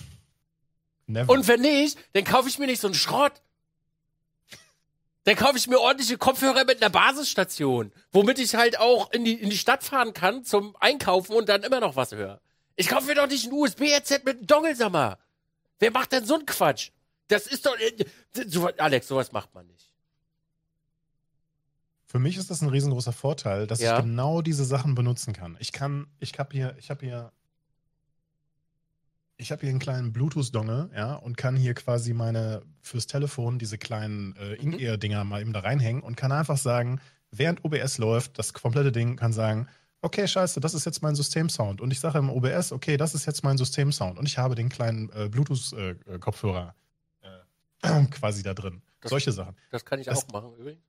Never. 1.06 1.32
Und 1.32 1.47
wenn 1.47 1.62
nicht, 1.62 1.95
dann 2.14 2.24
kaufe 2.24 2.49
ich 2.49 2.58
mir 2.58 2.66
nicht 2.66 2.82
so 2.82 2.88
einen 2.88 2.95
Schrott. 2.95 3.34
Dann 5.26 5.36
kaufe 5.36 5.58
ich 5.60 5.68
mir 5.68 5.80
ordentliche 5.80 6.18
Kopfhörer 6.18 6.66
mit 6.66 6.82
einer 6.82 6.89
Basisstation, 6.89 7.91
womit 8.12 8.39
ich 8.39 8.56
halt 8.56 8.80
auch 8.80 9.12
in 9.12 9.24
die, 9.24 9.34
in 9.36 9.51
die 9.51 9.60
Stadt 9.60 9.84
fahren 9.84 10.14
kann 10.14 10.43
zum 10.43 10.76
Einkaufen 10.80 11.34
und 11.36 11.49
dann 11.49 11.62
immer 11.62 11.80
noch 11.82 11.95
was 11.95 12.14
höre. 12.14 12.41
Ich 12.78 12.88
kaufe 12.88 13.06
mir 13.06 13.14
doch 13.14 13.28
nicht 13.28 13.45
ein 13.45 13.53
USB-Headset 13.53 14.22
mit 14.26 14.38
einem 14.38 14.47
Dongle, 14.47 14.76
sag 14.76 14.91
mal. 14.91 15.20
Wer 15.78 15.91
macht 15.91 16.12
denn 16.12 16.26
so 16.26 16.34
einen 16.34 16.47
Quatsch? 16.47 16.89
Das 17.28 17.45
ist 17.45 17.68
doch. 17.68 17.78
äh, 17.78 18.06
So, 18.47 18.70
Alex, 18.76 19.08
sowas 19.08 19.32
macht 19.32 19.53
man 19.53 19.68
nicht. 19.68 19.91
Für 22.08 22.18
mich 22.18 22.38
ist 22.38 22.49
das 22.49 22.64
ein 22.64 22.70
riesengroßer 22.70 23.14
Vorteil, 23.14 23.68
dass 23.68 23.80
Ja. 23.82 23.97
ich 23.99 24.03
genau 24.03 24.41
diese 24.41 24.66
Sachen 24.66 24.95
benutzen 24.95 25.32
kann. 25.34 25.58
Ich 25.60 25.72
kann, 25.74 26.08
ich 26.20 26.39
habe 26.39 26.53
hier, 26.53 26.76
ich 26.80 26.89
habe 26.89 27.06
hier, 27.06 27.32
ich 29.38 29.52
habe 29.52 29.62
hier 29.62 29.70
einen 29.70 29.80
kleinen 29.80 30.14
Bluetooth-Dongle, 30.14 30.90
ja, 30.96 31.16
und 31.16 31.36
kann 31.38 31.56
hier 31.56 31.74
quasi 31.74 32.14
meine 32.14 32.62
fürs 32.82 33.06
Telefon 33.08 33.60
diese 33.60 33.78
kleinen 33.78 34.36
äh, 34.38 34.52
Mhm. 34.62 34.74
In-Ear-Dinger 34.74 35.24
mal 35.24 35.42
eben 35.42 35.54
da 35.54 35.60
reinhängen 35.62 36.02
und 36.04 36.16
kann 36.16 36.32
einfach 36.32 36.58
sagen, 36.58 37.02
während 37.32 37.64
OBS 37.66 37.98
läuft, 37.98 38.40
das 38.40 38.54
komplette 38.54 38.92
Ding 38.92 39.16
kann 39.18 39.34
sagen, 39.34 39.68
okay, 40.02 40.28
scheiße, 40.28 40.60
das 40.62 40.74
ist 40.74 40.86
jetzt 40.86 41.02
mein 41.02 41.16
Systemsound. 41.16 41.82
Und 41.82 41.92
ich 41.92 42.00
sage 42.00 42.20
im 42.20 42.30
OBS, 42.30 42.72
okay, 42.72 42.96
das 42.96 43.16
ist 43.16 43.26
jetzt 43.26 43.44
mein 43.44 43.58
Systemsound. 43.58 44.18
Und 44.20 44.26
ich 44.28 44.38
habe 44.38 44.56
den 44.56 44.70
kleinen 44.70 45.10
äh, 45.10 45.28
Bluetooth-Kopfhörer 45.30 46.76
äh, 47.82 48.06
quasi 48.12 48.44
da 48.44 48.54
drin. 48.54 48.82
Das- 49.02 49.10
Solche 49.10 49.32
Sachen. 49.32 49.56
Das 49.72 49.84
kann 49.84 50.00
ich 50.00 50.06
Das- 50.08 50.24
auch 50.26 50.32
machen 50.32 50.54
übrigens. 50.56 50.82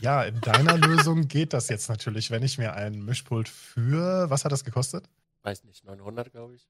Ja, 0.00 0.22
in 0.24 0.40
deiner 0.40 0.78
Lösung 0.78 1.28
geht 1.28 1.52
das 1.52 1.68
jetzt 1.68 1.88
natürlich, 1.88 2.30
wenn 2.30 2.42
ich 2.42 2.58
mir 2.58 2.72
ein 2.74 3.04
Mischpult 3.04 3.48
für, 3.48 4.28
was 4.30 4.44
hat 4.44 4.50
das 4.52 4.64
gekostet? 4.64 5.08
Weiß 5.42 5.64
nicht, 5.64 5.84
900, 5.84 6.30
glaube 6.32 6.54
ich. 6.56 6.66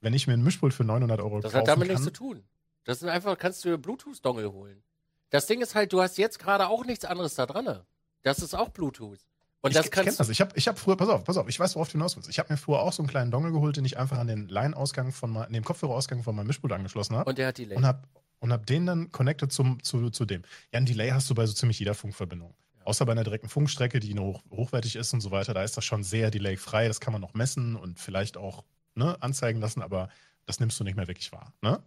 Wenn 0.00 0.14
ich 0.14 0.26
mir 0.26 0.34
ein 0.34 0.42
Mischpult 0.42 0.74
für 0.74 0.84
900 0.84 1.20
Euro 1.20 1.40
Das 1.40 1.52
kaufen 1.52 1.60
hat 1.60 1.68
damit 1.68 1.88
kann, 1.88 1.96
nichts 1.96 2.04
zu 2.04 2.12
tun. 2.12 2.44
Das 2.84 3.00
sind 3.00 3.08
einfach, 3.08 3.36
kannst 3.36 3.64
du 3.64 3.76
Bluetooth-Dongle 3.76 4.52
holen. 4.52 4.82
Das 5.30 5.46
Ding 5.46 5.60
ist 5.60 5.74
halt, 5.74 5.92
du 5.92 6.00
hast 6.00 6.16
jetzt 6.18 6.38
gerade 6.38 6.68
auch 6.68 6.84
nichts 6.84 7.04
anderes 7.04 7.34
da 7.34 7.46
dran. 7.46 7.82
Das 8.22 8.38
ist 8.38 8.54
auch 8.54 8.70
Bluetooth. 8.70 9.18
Und 9.60 9.70
ich, 9.70 9.76
das 9.76 9.86
ich 9.86 9.92
kenne 9.92 10.04
kannst 10.04 10.20
das. 10.20 10.28
Ich 10.28 10.40
habe 10.40 10.52
ich 10.54 10.68
hab 10.68 10.78
früher, 10.78 10.96
pass 10.96 11.08
auf, 11.08 11.24
pass 11.24 11.36
auf, 11.36 11.48
ich 11.48 11.58
weiß, 11.58 11.74
worauf 11.74 11.88
du 11.88 11.92
hinaus 11.92 12.16
willst. 12.16 12.28
Ich 12.28 12.38
habe 12.38 12.52
mir 12.52 12.56
früher 12.56 12.80
auch 12.80 12.92
so 12.92 13.02
einen 13.02 13.08
kleinen 13.08 13.30
Dongle 13.30 13.52
geholt, 13.52 13.76
den 13.76 13.84
ich 13.84 13.98
einfach 13.98 14.18
an 14.18 14.28
den 14.28 14.48
Line-Ausgang 14.48 15.12
von 15.12 15.30
mein, 15.30 15.52
dem 15.52 15.64
Kopfhörerausgang 15.64 16.22
von 16.22 16.36
meinem 16.36 16.46
Mischpult 16.46 16.72
angeschlossen 16.72 17.16
habe 17.16 17.28
Und 17.28 17.38
der 17.38 17.48
hat 17.48 17.58
Delay. 17.58 17.76
und 17.76 17.84
habe 17.84 18.02
und 18.40 18.52
hab 18.52 18.66
den 18.66 18.86
dann 18.86 19.10
connected 19.10 19.52
zum, 19.52 19.82
zu, 19.82 20.10
zu 20.10 20.24
dem. 20.24 20.42
Ja, 20.72 20.78
ein 20.78 20.86
Delay 20.86 21.10
hast 21.10 21.28
du 21.28 21.34
bei 21.34 21.44
so 21.44 21.52
ziemlich 21.52 21.80
jeder 21.80 21.94
Funkverbindung. 21.94 22.54
Ja. 22.78 22.86
Außer 22.86 23.04
bei 23.04 23.12
einer 23.12 23.24
direkten 23.24 23.48
Funkstrecke, 23.48 23.98
die 23.98 24.14
noch 24.14 24.22
hoch, 24.22 24.42
hochwertig 24.50 24.94
ist 24.94 25.12
und 25.12 25.20
so 25.20 25.32
weiter, 25.32 25.54
da 25.54 25.64
ist 25.64 25.76
das 25.76 25.84
schon 25.84 26.04
sehr 26.04 26.30
delayfrei. 26.30 26.86
Das 26.86 27.00
kann 27.00 27.12
man 27.12 27.20
noch 27.20 27.34
messen 27.34 27.74
und 27.74 27.98
vielleicht 27.98 28.36
auch 28.36 28.64
ne, 28.98 29.16
anzeigen 29.22 29.60
lassen, 29.60 29.80
aber 29.80 30.10
Das 30.48 30.60
nimmst 30.60 30.80
du 30.80 30.84
nicht 30.84 30.96
mehr 30.96 31.06
wirklich 31.06 31.30
wahr, 31.30 31.52
ne? 31.60 31.82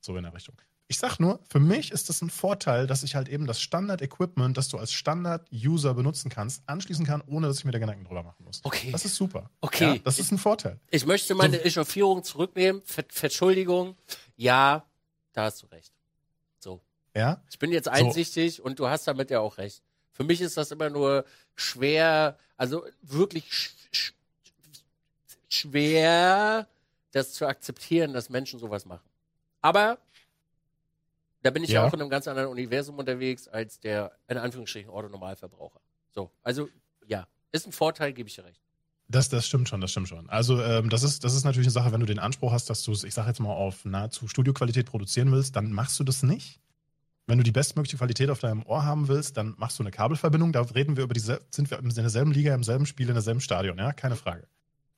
So 0.00 0.16
in 0.16 0.24
der 0.24 0.34
Richtung. 0.34 0.56
Ich 0.88 0.98
sag 0.98 1.20
nur, 1.20 1.38
für 1.48 1.60
mich 1.60 1.92
ist 1.92 2.08
das 2.08 2.22
ein 2.22 2.30
Vorteil, 2.30 2.88
dass 2.88 3.04
ich 3.04 3.14
halt 3.14 3.28
eben 3.28 3.46
das 3.46 3.60
Standard-Equipment, 3.60 4.56
das 4.56 4.68
du 4.68 4.78
als 4.78 4.92
Standard-User 4.92 5.94
benutzen 5.94 6.28
kannst, 6.28 6.62
anschließen 6.66 7.06
kann, 7.06 7.22
ohne 7.26 7.46
dass 7.46 7.58
ich 7.58 7.64
mir 7.64 7.70
da 7.70 7.78
Gedanken 7.78 8.04
drüber 8.04 8.24
machen 8.24 8.44
muss. 8.44 8.62
Okay. 8.64 8.90
Das 8.90 9.04
ist 9.04 9.14
super. 9.14 9.50
Okay. 9.60 9.94
Ja, 9.94 9.98
das 9.98 10.18
ist 10.18 10.32
ein 10.32 10.38
Vorteil. 10.38 10.80
Ich 10.90 11.06
möchte 11.06 11.36
meine 11.36 11.62
Echauffierung 11.62 12.24
zurücknehmen. 12.24 12.82
Ver 12.84 13.04
Entschuldigung. 13.22 13.96
Ja, 14.34 14.84
da 15.34 15.44
hast 15.44 15.62
du 15.62 15.66
recht. 15.66 15.92
So. 16.58 16.80
Ja? 17.14 17.42
Ich 17.48 17.60
bin 17.60 17.70
jetzt 17.70 17.88
einsichtig 17.88 18.60
und 18.60 18.80
du 18.80 18.88
hast 18.88 19.06
damit 19.06 19.30
ja 19.30 19.38
auch 19.38 19.58
recht. 19.58 19.84
Für 20.10 20.24
mich 20.24 20.40
ist 20.40 20.56
das 20.56 20.72
immer 20.72 20.90
nur 20.90 21.24
schwer, 21.54 22.38
also 22.56 22.84
wirklich 23.02 23.52
sch 23.52 24.14
schwer, 25.48 26.68
das 27.12 27.32
zu 27.32 27.46
akzeptieren, 27.46 28.12
dass 28.12 28.28
Menschen 28.28 28.58
sowas 28.58 28.84
machen. 28.84 29.08
Aber 29.60 29.98
da 31.42 31.50
bin 31.50 31.62
ich 31.62 31.70
ja. 31.70 31.82
Ja. 31.82 31.88
auch 31.88 31.94
in 31.94 32.00
einem 32.00 32.10
ganz 32.10 32.28
anderen 32.28 32.48
Universum 32.48 32.98
unterwegs 32.98 33.48
als 33.48 33.80
der, 33.80 34.12
in 34.28 34.38
Anführungsstrichen, 34.38 34.90
Orthonormalverbraucher. 34.90 35.80
So, 36.10 36.30
also 36.42 36.68
ja, 37.06 37.26
ist 37.52 37.66
ein 37.66 37.72
Vorteil, 37.72 38.12
gebe 38.12 38.28
ich 38.28 38.34
dir 38.34 38.44
recht. 38.44 38.60
Das, 39.10 39.30
das 39.30 39.46
stimmt 39.46 39.68
schon, 39.68 39.80
das 39.80 39.90
stimmt 39.90 40.08
schon. 40.08 40.28
Also 40.28 40.60
ähm, 40.62 40.90
das, 40.90 41.02
ist, 41.02 41.24
das 41.24 41.34
ist 41.34 41.44
natürlich 41.44 41.68
eine 41.68 41.72
Sache, 41.72 41.92
wenn 41.92 42.00
du 42.00 42.06
den 42.06 42.18
Anspruch 42.18 42.52
hast, 42.52 42.68
dass 42.68 42.82
du 42.82 42.92
es, 42.92 43.04
ich 43.04 43.14
sage 43.14 43.28
jetzt 43.28 43.40
mal, 43.40 43.52
auf 43.52 43.86
nahezu 43.86 44.28
Studioqualität 44.28 44.86
produzieren 44.86 45.32
willst, 45.32 45.56
dann 45.56 45.72
machst 45.72 45.98
du 45.98 46.04
das 46.04 46.22
nicht. 46.22 46.60
Wenn 47.26 47.38
du 47.38 47.44
die 47.44 47.52
bestmögliche 47.52 47.96
Qualität 47.96 48.30
auf 48.30 48.40
deinem 48.40 48.64
Ohr 48.66 48.84
haben 48.84 49.08
willst, 49.08 49.36
dann 49.36 49.54
machst 49.58 49.78
du 49.78 49.82
eine 49.82 49.90
Kabelverbindung. 49.90 50.52
Da 50.52 50.62
reden 50.62 50.96
wir 50.96 51.04
über 51.04 51.14
diese, 51.14 51.40
sind 51.50 51.70
wir 51.70 51.78
in 51.78 51.88
derselben 51.88 52.32
Liga, 52.32 52.54
im 52.54 52.64
selben 52.64 52.84
Spiel, 52.84 53.08
in 53.08 53.14
derselben 53.14 53.40
Stadion, 53.40 53.78
ja, 53.78 53.92
keine 53.92 54.16
Frage. 54.16 54.46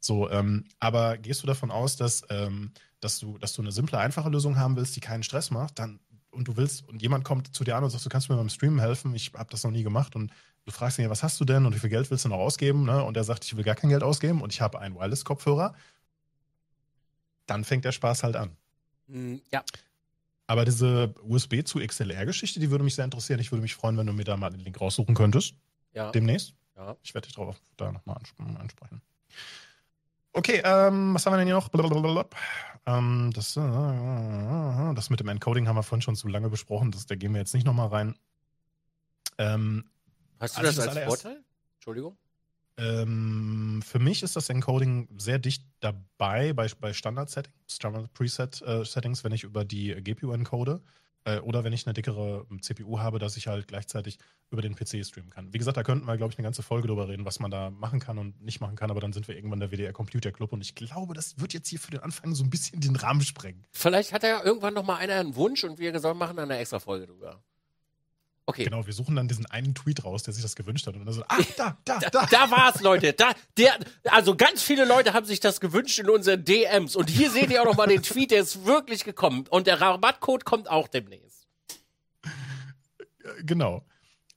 So, 0.01 0.31
ähm, 0.31 0.65
aber 0.79 1.19
gehst 1.19 1.43
du 1.43 1.47
davon 1.47 1.71
aus, 1.71 1.97
dass, 1.97 2.25
ähm, 2.31 2.73
dass, 3.01 3.19
du, 3.19 3.39
dass 3.39 3.53
du 3.53 3.63
eine 3.63 3.71
simple, 3.73 3.99
einfache 3.99 4.31
Lösung 4.31 4.57
haben 4.57 4.77
willst, 4.77 4.97
die 4.97 5.01
keinen 5.01 5.23
Stress 5.23 5.51
macht, 5.51 5.79
dann 5.79 6.01
und 6.31 6.47
du 6.49 6.57
willst 6.57 6.89
und 6.89 7.03
jemand 7.03 7.25
kommt 7.25 7.55
zu 7.55 7.65
dir 7.65 7.77
an 7.77 7.85
und 7.85 7.91
sagt, 7.91 8.05
du 8.05 8.09
kannst 8.09 8.29
mir 8.29 8.37
beim 8.37 8.49
Streamen 8.49 8.79
helfen, 8.79 9.15
ich 9.15 9.33
habe 9.35 9.51
das 9.51 9.65
noch 9.65 9.71
nie 9.71 9.83
gemacht 9.83 10.15
und 10.15 10.33
du 10.65 10.71
fragst 10.71 10.99
ihn, 10.99 11.03
ja, 11.03 11.11
was 11.11 11.23
hast 11.23 11.41
du 11.41 11.45
denn 11.45 11.67
und 11.67 11.75
wie 11.75 11.79
viel 11.79 11.91
Geld 11.91 12.11
willst 12.11 12.25
du 12.25 12.29
noch 12.29 12.39
ausgeben? 12.39 12.85
Ne? 12.85 13.03
Und 13.05 13.17
er 13.17 13.25
sagt, 13.25 13.45
ich 13.45 13.57
will 13.57 13.65
gar 13.65 13.75
kein 13.75 13.91
Geld 13.91 14.03
ausgeben 14.03 14.41
und 14.41 14.53
ich 14.53 14.61
habe 14.61 14.79
einen 14.81 14.95
Wireless-Kopfhörer, 14.95 15.75
dann 17.47 17.65
fängt 17.65 17.85
der 17.85 17.93
Spaß 17.93 18.23
halt 18.23 18.37
an. 18.37 18.57
Hm, 19.09 19.41
ja, 19.53 19.65
Aber 20.47 20.65
diese 20.65 21.15
USB 21.23 21.65
zu 21.65 21.81
XLR-Geschichte, 21.81 22.61
die 22.61 22.71
würde 22.71 22.85
mich 22.85 22.95
sehr 22.95 23.05
interessieren. 23.05 23.41
Ich 23.41 23.51
würde 23.51 23.63
mich 23.63 23.75
freuen, 23.75 23.97
wenn 23.97 24.07
du 24.07 24.13
mir 24.13 24.25
da 24.25 24.37
mal 24.37 24.51
den 24.51 24.61
Link 24.61 24.81
raussuchen 24.81 25.15
könntest. 25.15 25.55
ja, 25.93 26.13
Demnächst. 26.13 26.55
ja. 26.77 26.97
Ich 27.03 27.13
werde 27.13 27.27
dich 27.27 27.35
darauf 27.35 27.57
da 27.77 27.91
nochmal 27.91 28.17
ansp 28.17 28.39
ansprechen. 28.41 29.03
Okay, 30.33 30.63
ähm, 30.65 31.15
was 31.15 31.27
haben 31.27 31.33
wir 31.33 31.39
denn 31.39 31.47
hier 31.47 31.57
noch? 31.57 31.69
Blablabla. 31.69 32.27
Ähm, 32.87 33.31
das, 33.35 33.57
äh, 33.57 34.95
das 34.95 35.11
mit 35.11 35.21
dem 35.21 35.29
Encoding 35.29 35.67
haben 35.69 35.77
wir 35.77 35.83
vorhin 35.83 36.03
schon 36.03 36.17
zu 36.17 36.29
lange 36.29 36.49
besprochen. 36.49 36.91
Das, 36.93 37.07
da 37.07 37.15
gehen 37.17 37.33
wir 37.33 37.41
jetzt 37.41 37.55
nicht 37.55 37.67
nochmal 37.67 37.89
rein. 37.89 38.15
Ähm, 39.39 39.85
Hast 40.39 40.57
du 40.59 40.63
das 40.63 40.79
als 40.79 40.89
allererst- 40.89 41.23
Vorteil? 41.23 41.43
Entschuldigung? 41.75 42.17
ähm, 42.77 43.83
für 43.85 43.99
mich 43.99 44.23
ist 44.23 44.37
das 44.37 44.49
Encoding 44.49 45.09
sehr 45.19 45.39
dicht 45.39 45.65
dabei 45.81 46.53
bei, 46.55 46.67
bei 46.81 46.93
Standard-Settings, 46.95 47.55
Standard-Preset-Settings, 47.69 49.23
wenn 49.25 49.33
ich 49.33 49.45
über 49.45 49.65
die 49.67 49.95
GPU 50.03 50.33
encode. 50.33 50.81
Äh, 51.31 51.41
oder 51.41 51.65
wenn 51.65 51.73
ich 51.73 51.87
eine 51.87 51.95
dickere 51.95 52.47
CPU 52.61 52.99
habe, 52.99 53.19
dass 53.19 53.37
ich 53.37 53.47
halt 53.47 53.69
gleichzeitig 53.69 54.19
über 54.51 54.63
den 54.63 54.75
PC 54.75 55.05
streamen 55.05 55.31
kann. 55.31 55.53
Wie 55.53 55.59
gesagt, 55.59 55.77
da 55.77 55.83
könnten 55.83 56.07
wir, 56.07 56.17
glaube 56.17 56.33
ich, 56.33 56.39
eine 56.39 56.45
ganze 56.45 56.63
Folge 56.63 56.89
drüber 56.89 57.09
reden, 57.09 57.25
was 57.25 57.41
man 57.41 57.51
da 57.51 57.71
machen 57.71 58.01
kann 58.01 58.19
und 58.19 58.41
nicht 58.43 58.61
machen 58.61 58.77
kann, 58.77 58.91
aber 58.91 59.01
dann 59.01 59.13
sind 59.13 59.29
wir 59.29 59.37
irgendwann 59.37 59.61
der 59.61 59.71
WDR 59.71 59.93
Computer 59.93 60.33
Club 60.33 60.53
und 60.53 60.61
ich 60.61 60.75
glaube, 60.75 61.15
das 61.15 61.39
wird 61.41 61.53
jetzt 61.53 61.69
hier 61.69 61.79
für 61.79 61.93
den 61.93 62.01
Anfang 62.01 62.35
so 62.35 62.43
ein 62.43 62.51
bisschen 62.51 62.81
den 62.81 62.97
Rahmen 62.97 63.23
sprengen. 63.23 63.65
Vielleicht 63.71 64.13
hat 64.13 64.23
ja 64.23 64.43
irgendwann 64.43 64.75
noch 64.75 64.85
mal 64.85 64.97
einer 64.97 65.15
einen 65.15 65.37
Wunsch 65.37 65.63
und 65.65 65.79
wir 65.79 65.99
sollen 66.01 66.19
machen 66.19 66.37
dann 66.37 66.51
eine 66.51 66.61
extra 66.61 66.81
Folge 66.81 67.07
drüber. 67.07 67.43
Okay. 68.51 68.65
Genau, 68.65 68.85
wir 68.85 68.93
suchen 68.93 69.15
dann 69.15 69.29
diesen 69.29 69.47
einen 69.47 69.77
Tweet 69.77 70.05
raus, 70.05 70.25
der 70.25 70.35
sich 70.35 70.43
das 70.43 70.57
gewünscht 70.57 70.85
hat 70.89 70.97
und 70.97 71.05
dann 71.05 71.15
so, 71.15 71.23
ach, 71.29 71.39
da, 71.57 71.79
da, 71.85 72.01
da. 72.01 72.27
Da 72.27 72.51
war's, 72.51 72.81
Leute. 72.81 73.13
Da, 73.13 73.31
der, 73.57 73.79
also 74.11 74.35
ganz 74.35 74.61
viele 74.61 74.85
Leute 74.85 75.13
haben 75.13 75.25
sich 75.25 75.39
das 75.39 75.61
gewünscht 75.61 76.01
in 76.01 76.11
unseren 76.11 76.45
DMs. 76.45 76.97
Und 76.97 77.09
hier 77.11 77.31
seht 77.31 77.51
ihr 77.51 77.63
auch 77.63 77.67
noch 77.67 77.77
mal 77.77 77.87
den 77.87 78.03
Tweet, 78.03 78.33
der 78.33 78.41
ist 78.41 78.67
wirklich 78.67 79.05
gekommen. 79.05 79.45
Und 79.51 79.69
der 79.69 79.81
Rabattcode 79.81 80.45
kommt 80.45 80.69
auch 80.69 80.89
demnächst. 80.89 81.47
Genau. 83.45 83.87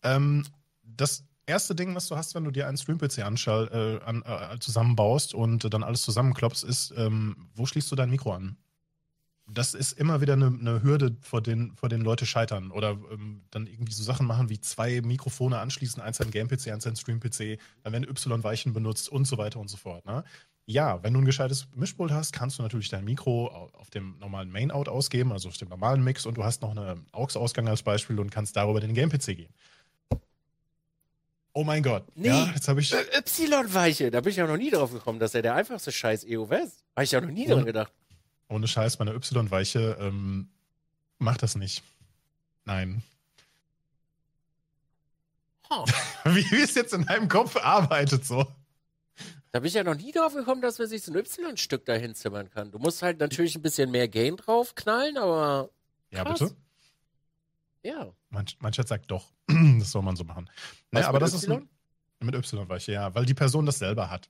Ähm, 0.04 0.46
das 0.84 1.24
erste 1.48 1.74
Ding, 1.74 1.96
was 1.96 2.08
du 2.08 2.16
hast, 2.16 2.36
wenn 2.36 2.44
du 2.44 2.52
dir 2.52 2.68
einen 2.68 2.78
Stream-PC 2.78 3.18
äh, 3.18 3.24
an, 3.24 4.22
äh, 4.26 4.60
zusammenbaust 4.60 5.34
und 5.34 5.66
äh, 5.66 5.72
dann 5.72 5.82
alles 5.82 6.04
zusammenklopfst, 6.04 6.64
ist, 6.64 6.94
ähm, 6.98 7.50
wo 7.56 7.66
schließt 7.66 7.92
du 7.92 7.96
dein 7.96 8.12
Mikro 8.12 8.34
an? 8.34 8.58
Das 9.46 9.74
ist 9.74 9.92
immer 9.94 10.22
wieder 10.22 10.34
eine, 10.34 10.48
eine 10.48 10.84
Hürde, 10.84 11.16
vor 11.22 11.42
den, 11.42 11.76
vor 11.76 11.90
den 11.90 12.02
Leute 12.02 12.26
scheitern. 12.26 12.72
Oder 12.72 12.92
ähm, 13.12 13.42
dann 13.52 13.68
irgendwie 13.68 13.92
so 13.94 14.02
Sachen 14.04 14.26
machen 14.26 14.50
wie 14.50 14.60
zwei 14.62 15.02
Mikrofone 15.02 15.60
anschließen, 15.60 16.02
eins 16.02 16.22
an 16.22 16.32
Game-PC, 16.32 16.68
eins 16.72 16.88
an 16.88 16.96
Stream-PC, 16.96 17.60
dann 17.84 17.92
werden 17.94 18.08
Y-Weichen 18.10 18.72
benutzt 18.74 19.10
und 19.10 19.26
so 19.26 19.38
weiter 19.38 19.60
und 19.60 19.68
so 19.70 19.76
fort. 19.78 20.06
Ne? 20.06 20.24
Ja, 20.66 21.04
wenn 21.04 21.14
du 21.14 21.20
ein 21.20 21.26
gescheites 21.26 21.68
Mischpult 21.76 22.12
hast, 22.12 22.32
kannst 22.32 22.58
du 22.58 22.64
natürlich 22.64 22.88
dein 22.88 23.04
Mikro 23.04 23.48
au- 23.48 23.70
auf 23.74 23.90
dem 23.90 24.18
normalen 24.20 24.50
Main-Out 24.50 24.88
ausgeben, 24.88 25.34
also 25.34 25.50
auf 25.50 25.58
dem 25.58 25.68
normalen 25.68 26.02
Mix, 26.06 26.26
und 26.26 26.36
du 26.38 26.44
hast 26.46 26.62
noch 26.62 26.72
einen 26.76 27.06
AUX-Ausgang 27.12 27.68
als 27.68 27.84
Beispiel 27.84 28.18
und 28.20 28.32
kannst 28.32 28.56
darüber 28.56 28.80
den 28.80 28.94
Game-PC 28.94 29.26
gehen. 29.36 29.54
Oh 31.56 31.64
mein 31.66 31.84
Gott. 31.84 32.06
Nee. 32.16 32.30
Ja, 32.30 32.50
jetzt 32.56 32.68
habe 32.68 32.80
ich. 32.82 32.94
Äh, 32.94 33.04
Y-Weiche, 33.20 34.10
da 34.10 34.22
bin 34.22 34.32
ich 34.32 34.38
ja 34.38 34.48
noch 34.48 34.58
nie 34.58 34.72
drauf 34.72 34.92
gekommen, 34.92 35.20
dass 35.20 35.36
er 35.36 35.42
der 35.42 35.54
einfachste 35.54 35.92
Scheiß 35.92 36.24
EOW 36.24 36.50
ist. 36.52 36.84
Habe 36.96 37.04
ich 37.04 37.12
ja 37.12 37.22
noch 37.22 37.30
nie 37.30 37.46
dran 37.46 37.66
gedacht. 37.66 37.92
Ohne 38.54 38.68
Scheiß, 38.68 39.00
meine 39.00 39.14
Y-Weiche 39.16 39.98
ähm, 40.00 40.48
macht 41.18 41.42
das 41.42 41.56
nicht. 41.56 41.82
Nein. 42.66 43.02
Huh. 45.72 45.86
Wie, 46.26 46.62
es 46.62 46.76
jetzt 46.76 46.94
in 46.94 47.04
deinem 47.06 47.28
Kopf 47.28 47.58
arbeitet, 47.58 48.26
so. 48.26 48.46
Da 49.52 49.60
bin 49.60 49.68
ich 49.68 49.74
ja 49.74 49.84
noch 49.84 49.96
nie 49.96 50.12
drauf 50.12 50.36
gekommen, 50.36 50.62
dass 50.62 50.78
man 50.78 50.88
sich 50.88 51.02
so 51.02 51.12
ein 51.12 51.18
Y-Stück 51.18 51.86
dahin 51.86 52.14
zimmern 52.14 52.52
kann. 52.52 52.70
Du 52.72 52.78
musst 52.78 53.02
halt 53.02 53.20
natürlich 53.20 53.56
ein 53.56 53.64
bisschen 53.64 53.90
mehr 53.90 54.08
Gain 54.08 54.38
drauf 54.38 54.76
knallen, 54.76 55.18
aber 55.18 55.72
Ja, 56.12 56.24
Krass. 56.24 56.40
bitte? 56.40 56.56
ja. 57.82 58.14
Mein, 58.30 58.46
mein 58.60 58.72
Chat 58.72 58.88
sagt 58.88 59.10
doch. 59.10 59.32
das 59.48 59.92
soll 59.92 60.04
man 60.04 60.16
so 60.16 60.26
machen. 60.26 60.48
Naja, 60.92 61.08
aber 61.08 61.18
das 61.20 61.34
ist 61.34 61.46
Y? 61.46 61.68
ein, 62.20 62.26
mit 62.28 62.36
Y-Weiche, 62.36 62.92
ja, 62.92 63.16
weil 63.16 63.26
die 63.26 63.34
Person 63.34 63.66
das 63.66 63.80
selber 63.80 64.12
hat. 64.12 64.30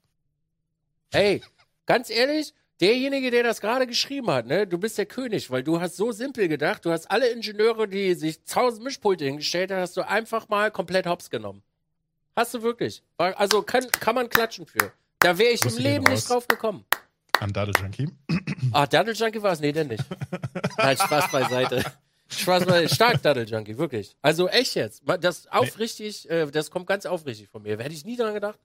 Ey, 1.11 1.43
ganz 1.85 2.09
ehrlich, 2.09 2.53
derjenige, 2.81 3.31
der 3.31 3.43
das 3.43 3.61
gerade 3.61 3.87
geschrieben 3.87 4.29
hat, 4.29 4.45
ne, 4.45 4.67
du 4.67 4.77
bist 4.77 4.97
der 4.97 5.05
König, 5.05 5.49
weil 5.51 5.63
du 5.63 5.79
hast 5.79 5.95
so 5.97 6.11
simpel 6.11 6.47
gedacht, 6.47 6.85
du 6.85 6.91
hast 6.91 7.09
alle 7.09 7.27
Ingenieure, 7.29 7.87
die 7.87 8.13
sich 8.15 8.43
tausend 8.43 8.83
Mischpulte 8.83 9.25
hingestellt 9.25 9.71
haben, 9.71 9.81
hast 9.81 9.97
du 9.97 10.07
einfach 10.07 10.49
mal 10.49 10.71
komplett 10.71 11.05
hops 11.05 11.29
genommen. 11.29 11.63
Hast 12.35 12.53
du 12.53 12.63
wirklich. 12.63 13.03
Also 13.17 13.61
kann, 13.61 13.89
kann 13.91 14.15
man 14.15 14.29
klatschen 14.29 14.65
für. 14.65 14.91
Da 15.19 15.37
wäre 15.37 15.51
ich 15.51 15.61
im 15.61 15.69
Grüße 15.69 15.81
gehen 15.81 15.91
Leben 15.91 16.07
raus. 16.07 16.15
nicht 16.15 16.29
drauf 16.29 16.47
gekommen. 16.47 16.85
An 17.39 17.53
Daddle 17.53 17.73
Junkie. 17.79 18.09
Ah, 18.71 18.87
Daddle 18.87 19.13
Junkie 19.13 19.41
war 19.41 19.53
es? 19.53 19.59
Nee, 19.59 19.71
denn 19.71 19.87
nicht. 19.87 20.03
Nein, 20.77 20.97
Spaß 20.97 21.31
beiseite. 21.31 21.83
Spaß 22.27 22.65
beiseite. 22.65 22.93
Stark 22.93 23.21
Daddle 23.21 23.43
Junkie, 23.43 23.77
wirklich. 23.77 24.15
Also 24.21 24.47
echt 24.49 24.75
jetzt. 24.75 25.03
Das 25.21 25.47
aufrichtig, 25.47 26.29
äh, 26.29 26.47
das 26.47 26.71
kommt 26.71 26.87
ganz 26.87 27.05
aufrichtig 27.05 27.49
von 27.49 27.61
mir. 27.61 27.77
Hätte 27.77 27.93
ich 27.93 28.05
nie 28.05 28.15
dran 28.15 28.33
gedacht. 28.33 28.59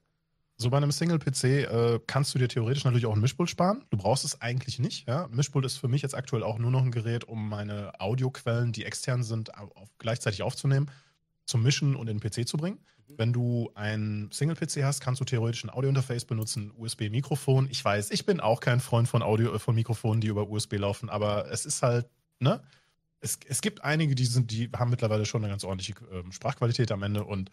So 0.61 0.69
bei 0.69 0.75
einem 0.77 0.91
Single-PC 0.91 1.43
äh, 1.45 1.99
kannst 2.05 2.35
du 2.35 2.39
dir 2.39 2.49
theoretisch 2.49 2.83
natürlich 2.83 3.05
auch 3.05 3.15
ein 3.15 3.21
Mischpult 3.21 3.49
sparen. 3.49 3.85
Du 3.91 3.97
brauchst 3.97 4.25
es 4.25 4.41
eigentlich 4.41 4.77
nicht. 4.77 5.07
Ja? 5.07 5.29
Mischpult 5.31 5.65
ist 5.65 5.77
für 5.77 5.87
mich 5.87 6.01
jetzt 6.01 6.15
aktuell 6.15 6.43
auch 6.43 6.57
nur 6.59 6.69
noch 6.69 6.81
ein 6.83 6.91
Gerät, 6.91 7.23
um 7.23 7.47
meine 7.47 7.97
Audioquellen, 8.01 8.73
die 8.73 8.83
extern 8.83 9.23
sind, 9.23 9.57
au- 9.57 9.71
auf, 9.75 9.87
gleichzeitig 9.99 10.41
aufzunehmen, 10.41 10.91
zum 11.45 11.63
Mischen 11.63 11.95
und 11.95 12.09
in 12.09 12.19
den 12.19 12.29
PC 12.29 12.45
zu 12.45 12.57
bringen. 12.57 12.77
Wenn 13.07 13.31
du 13.31 13.71
ein 13.73 14.27
Single-PC 14.33 14.83
hast, 14.83 14.99
kannst 14.99 15.21
du 15.21 15.25
theoretisch 15.25 15.63
ein 15.63 15.69
Audio-Interface 15.69 16.25
benutzen, 16.25 16.73
USB-Mikrofon. 16.77 17.69
Ich 17.71 17.83
weiß, 17.83 18.11
ich 18.11 18.25
bin 18.25 18.41
auch 18.41 18.59
kein 18.59 18.81
Freund 18.81 19.07
von 19.07 19.23
Audio, 19.23 19.55
äh, 19.55 19.59
von 19.59 19.75
Mikrofonen, 19.75 20.19
die 20.19 20.27
über 20.27 20.49
USB 20.49 20.73
laufen, 20.73 21.09
aber 21.09 21.49
es 21.49 21.65
ist 21.65 21.81
halt, 21.81 22.07
ne? 22.39 22.61
Es, 23.21 23.39
es 23.47 23.61
gibt 23.61 23.83
einige, 23.83 24.13
die 24.13 24.25
sind, 24.25 24.51
die 24.51 24.69
haben 24.75 24.89
mittlerweile 24.91 25.25
schon 25.25 25.41
eine 25.41 25.51
ganz 25.51 25.63
ordentliche 25.63 25.93
ähm, 26.11 26.31
Sprachqualität 26.33 26.91
am 26.91 27.03
Ende 27.03 27.23
und 27.23 27.49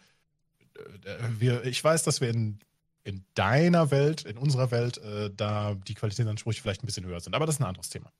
äh, 0.75 1.17
wir, 1.39 1.63
ich 1.65 1.83
weiß, 1.83 2.03
dass 2.03 2.21
wir 2.21 2.29
in, 2.29 2.59
in 3.07 3.23
deiner 3.35 3.89
Welt, 3.89 4.25
in 4.25 4.37
unserer 4.37 4.69
Welt, 4.69 4.97
äh, 4.97 5.31
da 5.33 5.75
die 5.75 5.93
Qualitätsansprüche 5.93 6.61
vielleicht 6.61 6.83
ein 6.83 6.87
bisschen 6.87 7.05
höher 7.05 7.21
sind. 7.21 7.35
Aber 7.35 7.45
das 7.45 7.55
ist 7.55 7.61
ein 7.61 7.67
anderes 7.67 7.89
Thema. 7.89 8.11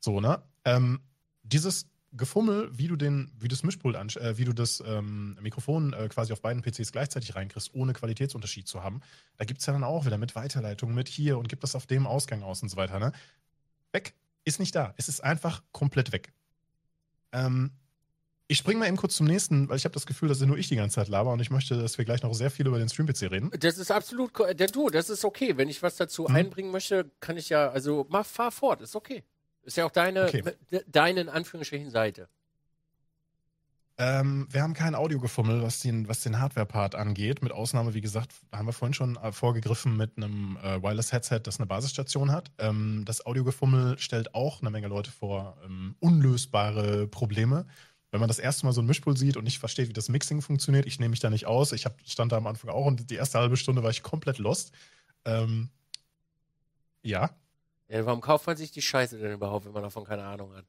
So, 0.00 0.20
ne? 0.20 0.42
Ähm, 0.64 1.00
dieses 1.42 1.90
Gefummel, 2.12 2.70
wie 2.72 2.88
du 2.88 2.96
den, 2.96 3.30
wie 3.38 3.48
das 3.48 3.62
Mischpult 3.62 3.96
äh, 3.96 4.38
wie 4.38 4.44
du 4.46 4.54
das 4.54 4.82
ähm, 4.84 5.36
Mikrofon 5.42 5.92
äh, 5.92 6.08
quasi 6.08 6.32
auf 6.32 6.40
beiden 6.40 6.62
PCs 6.62 6.90
gleichzeitig 6.90 7.36
reinkriegst, 7.36 7.74
ohne 7.74 7.92
Qualitätsunterschied 7.92 8.66
zu 8.66 8.82
haben, 8.82 9.02
da 9.36 9.44
gibt 9.44 9.60
es 9.60 9.66
ja 9.66 9.74
dann 9.74 9.84
auch 9.84 10.06
wieder 10.06 10.16
mit 10.16 10.34
Weiterleitung, 10.34 10.94
mit 10.94 11.08
hier 11.08 11.38
und 11.38 11.48
gibt 11.50 11.62
das 11.62 11.74
auf 11.74 11.86
dem 11.86 12.06
Ausgang 12.06 12.42
aus 12.42 12.62
und 12.62 12.70
so 12.70 12.76
weiter, 12.76 12.98
ne? 12.98 13.12
Weg. 13.92 14.14
Ist 14.44 14.58
nicht 14.58 14.74
da. 14.74 14.94
Es 14.96 15.08
ist 15.08 15.22
einfach 15.22 15.62
komplett 15.70 16.12
weg. 16.12 16.32
Ähm, 17.32 17.72
Ich 18.50 18.58
springe 18.58 18.80
mal 18.80 18.88
eben 18.88 18.96
kurz 18.96 19.14
zum 19.14 19.26
nächsten, 19.28 19.68
weil 19.68 19.76
ich 19.76 19.84
habe 19.84 19.92
das 19.94 20.06
Gefühl, 20.06 20.28
dass 20.28 20.40
nur 20.40 20.58
ich 20.58 20.66
die 20.66 20.74
ganze 20.74 20.96
Zeit 20.96 21.06
laber 21.06 21.32
und 21.32 21.38
ich 21.38 21.50
möchte, 21.50 21.80
dass 21.80 21.96
wir 21.98 22.04
gleich 22.04 22.24
noch 22.24 22.34
sehr 22.34 22.50
viel 22.50 22.66
über 22.66 22.80
den 22.80 22.88
Stream-PC 22.88 23.30
reden. 23.30 23.52
Das 23.60 23.78
ist 23.78 23.92
absolut, 23.92 24.32
der 24.40 24.66
du, 24.66 24.90
das 24.90 25.08
ist 25.08 25.24
okay. 25.24 25.56
Wenn 25.56 25.68
ich 25.68 25.84
was 25.84 25.94
dazu 25.94 26.26
Mhm. 26.28 26.34
einbringen 26.34 26.72
möchte, 26.72 27.08
kann 27.20 27.36
ich 27.36 27.48
ja, 27.48 27.70
also 27.70 28.06
mach, 28.08 28.26
fahr 28.26 28.50
fort, 28.50 28.80
ist 28.80 28.96
okay. 28.96 29.22
Ist 29.62 29.76
ja 29.76 29.84
auch 29.86 29.92
deine, 29.92 30.24
Okay. 30.24 30.42
de- 30.72 30.82
deine 30.88 31.20
in 31.20 31.28
Anführungsstrichen 31.28 31.90
Seite. 31.90 32.28
Ähm, 33.98 34.48
wir 34.50 34.62
haben 34.62 34.72
kein 34.74 34.94
Audiogefummel, 34.96 35.62
was 35.62 35.78
den, 35.80 36.08
was 36.08 36.20
den 36.22 36.40
Hardware-Part 36.40 36.96
angeht. 36.96 37.42
Mit 37.42 37.52
Ausnahme, 37.52 37.92
wie 37.94 38.00
gesagt, 38.00 38.32
haben 38.50 38.66
wir 38.66 38.72
vorhin 38.72 38.94
schon 38.94 39.16
äh, 39.16 39.30
vorgegriffen 39.30 39.96
mit 39.96 40.16
einem 40.16 40.56
äh, 40.62 40.82
Wireless-Headset, 40.82 41.40
das 41.44 41.58
eine 41.60 41.66
Basisstation 41.66 42.32
hat. 42.32 42.50
Ähm, 42.58 43.04
das 43.06 43.24
Audiogefummel 43.26 43.96
stellt 43.98 44.34
auch 44.34 44.60
eine 44.62 44.70
Menge 44.70 44.88
Leute 44.88 45.12
vor 45.12 45.56
ähm, 45.64 45.94
unlösbare 46.00 47.06
Probleme. 47.06 47.66
Wenn 48.10 48.20
man 48.20 48.28
das 48.28 48.38
erste 48.40 48.66
Mal 48.66 48.72
so 48.72 48.80
ein 48.82 48.86
Mischpult 48.86 49.18
sieht 49.18 49.36
und 49.36 49.44
nicht 49.44 49.58
versteht, 49.60 49.88
wie 49.88 49.92
das 49.92 50.08
Mixing 50.08 50.42
funktioniert, 50.42 50.84
ich 50.86 50.98
nehme 50.98 51.10
mich 51.10 51.20
da 51.20 51.30
nicht 51.30 51.46
aus. 51.46 51.72
Ich 51.72 51.84
hab, 51.86 51.94
stand 52.06 52.32
da 52.32 52.36
am 52.38 52.46
Anfang 52.48 52.70
auch 52.70 52.84
und 52.86 53.08
die 53.10 53.14
erste 53.14 53.38
halbe 53.38 53.56
Stunde 53.56 53.82
war 53.82 53.90
ich 53.90 54.02
komplett 54.02 54.38
lost. 54.38 54.72
Ähm, 55.24 55.68
ja, 57.02 57.30
Ja, 57.88 58.04
warum 58.06 58.20
kauft 58.20 58.46
man 58.46 58.56
sich 58.56 58.72
die 58.72 58.82
Scheiße 58.82 59.18
denn 59.18 59.32
überhaupt, 59.32 59.64
wenn 59.66 59.72
man 59.72 59.82
davon 59.82 60.04
keine 60.04 60.24
Ahnung 60.24 60.54
hat? 60.54 60.64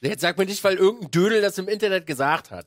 Jetzt 0.00 0.20
sag 0.20 0.36
mir 0.38 0.46
nicht, 0.46 0.62
weil 0.62 0.76
irgendein 0.76 1.10
Dödel 1.10 1.40
das 1.40 1.58
im 1.58 1.68
Internet 1.68 2.06
gesagt 2.06 2.50
hat. 2.50 2.66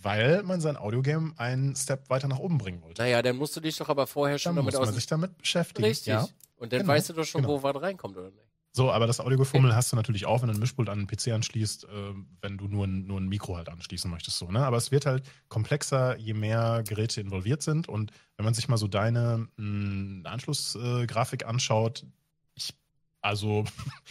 weil 0.00 0.42
man 0.44 0.60
sein 0.60 0.76
Audiogame 0.76 1.32
einen 1.38 1.74
Step 1.74 2.08
weiter 2.10 2.28
nach 2.28 2.38
oben 2.38 2.58
bringen 2.58 2.82
wollte. 2.82 3.02
Naja, 3.02 3.20
dann 3.22 3.36
musst 3.36 3.56
du 3.56 3.60
dich 3.60 3.76
doch 3.76 3.88
aber 3.88 4.06
vorher 4.06 4.38
schon 4.38 4.50
Dann 4.54 4.64
damit 4.64 4.74
muss 4.74 4.86
man 4.86 4.94
sich 4.94 5.06
damit 5.06 5.36
beschäftigen. 5.38 5.84
Richtig. 5.84 6.06
Ja. 6.08 6.28
Und 6.56 6.72
dann 6.72 6.80
Genau, 6.80 6.92
weißt 6.92 7.08
du 7.08 7.12
doch 7.14 7.24
schon, 7.24 7.42
genau. 7.42 7.54
wo 7.54 7.62
was 7.62 7.82
reinkommt, 7.82 8.16
oder 8.16 8.30
nicht? 8.30 8.47
So, 8.72 8.92
aber 8.92 9.06
das 9.06 9.18
Audiogefummel 9.18 9.74
hast 9.74 9.92
du 9.92 9.96
natürlich 9.96 10.26
auch, 10.26 10.42
wenn 10.42 10.48
du 10.48 10.54
ein 10.54 10.60
Mischpult 10.60 10.88
an 10.88 10.98
einen 10.98 11.06
PC 11.06 11.28
anschließt, 11.28 11.84
äh, 11.84 12.14
wenn 12.42 12.58
du 12.58 12.68
nur 12.68 12.86
ein, 12.86 13.06
nur 13.06 13.18
ein 13.18 13.28
Mikro 13.28 13.56
halt 13.56 13.68
anschließen 13.68 14.10
möchtest. 14.10 14.38
So, 14.38 14.50
ne? 14.50 14.64
Aber 14.64 14.76
es 14.76 14.90
wird 14.90 15.06
halt 15.06 15.24
komplexer, 15.48 16.16
je 16.16 16.34
mehr 16.34 16.84
Geräte 16.86 17.20
involviert 17.20 17.62
sind. 17.62 17.88
Und 17.88 18.12
wenn 18.36 18.44
man 18.44 18.54
sich 18.54 18.68
mal 18.68 18.76
so 18.76 18.86
deine 18.86 19.48
mh, 19.56 20.28
Anschlussgrafik 20.28 21.46
anschaut, 21.46 22.06
ich, 22.54 22.74
also, 23.20 23.64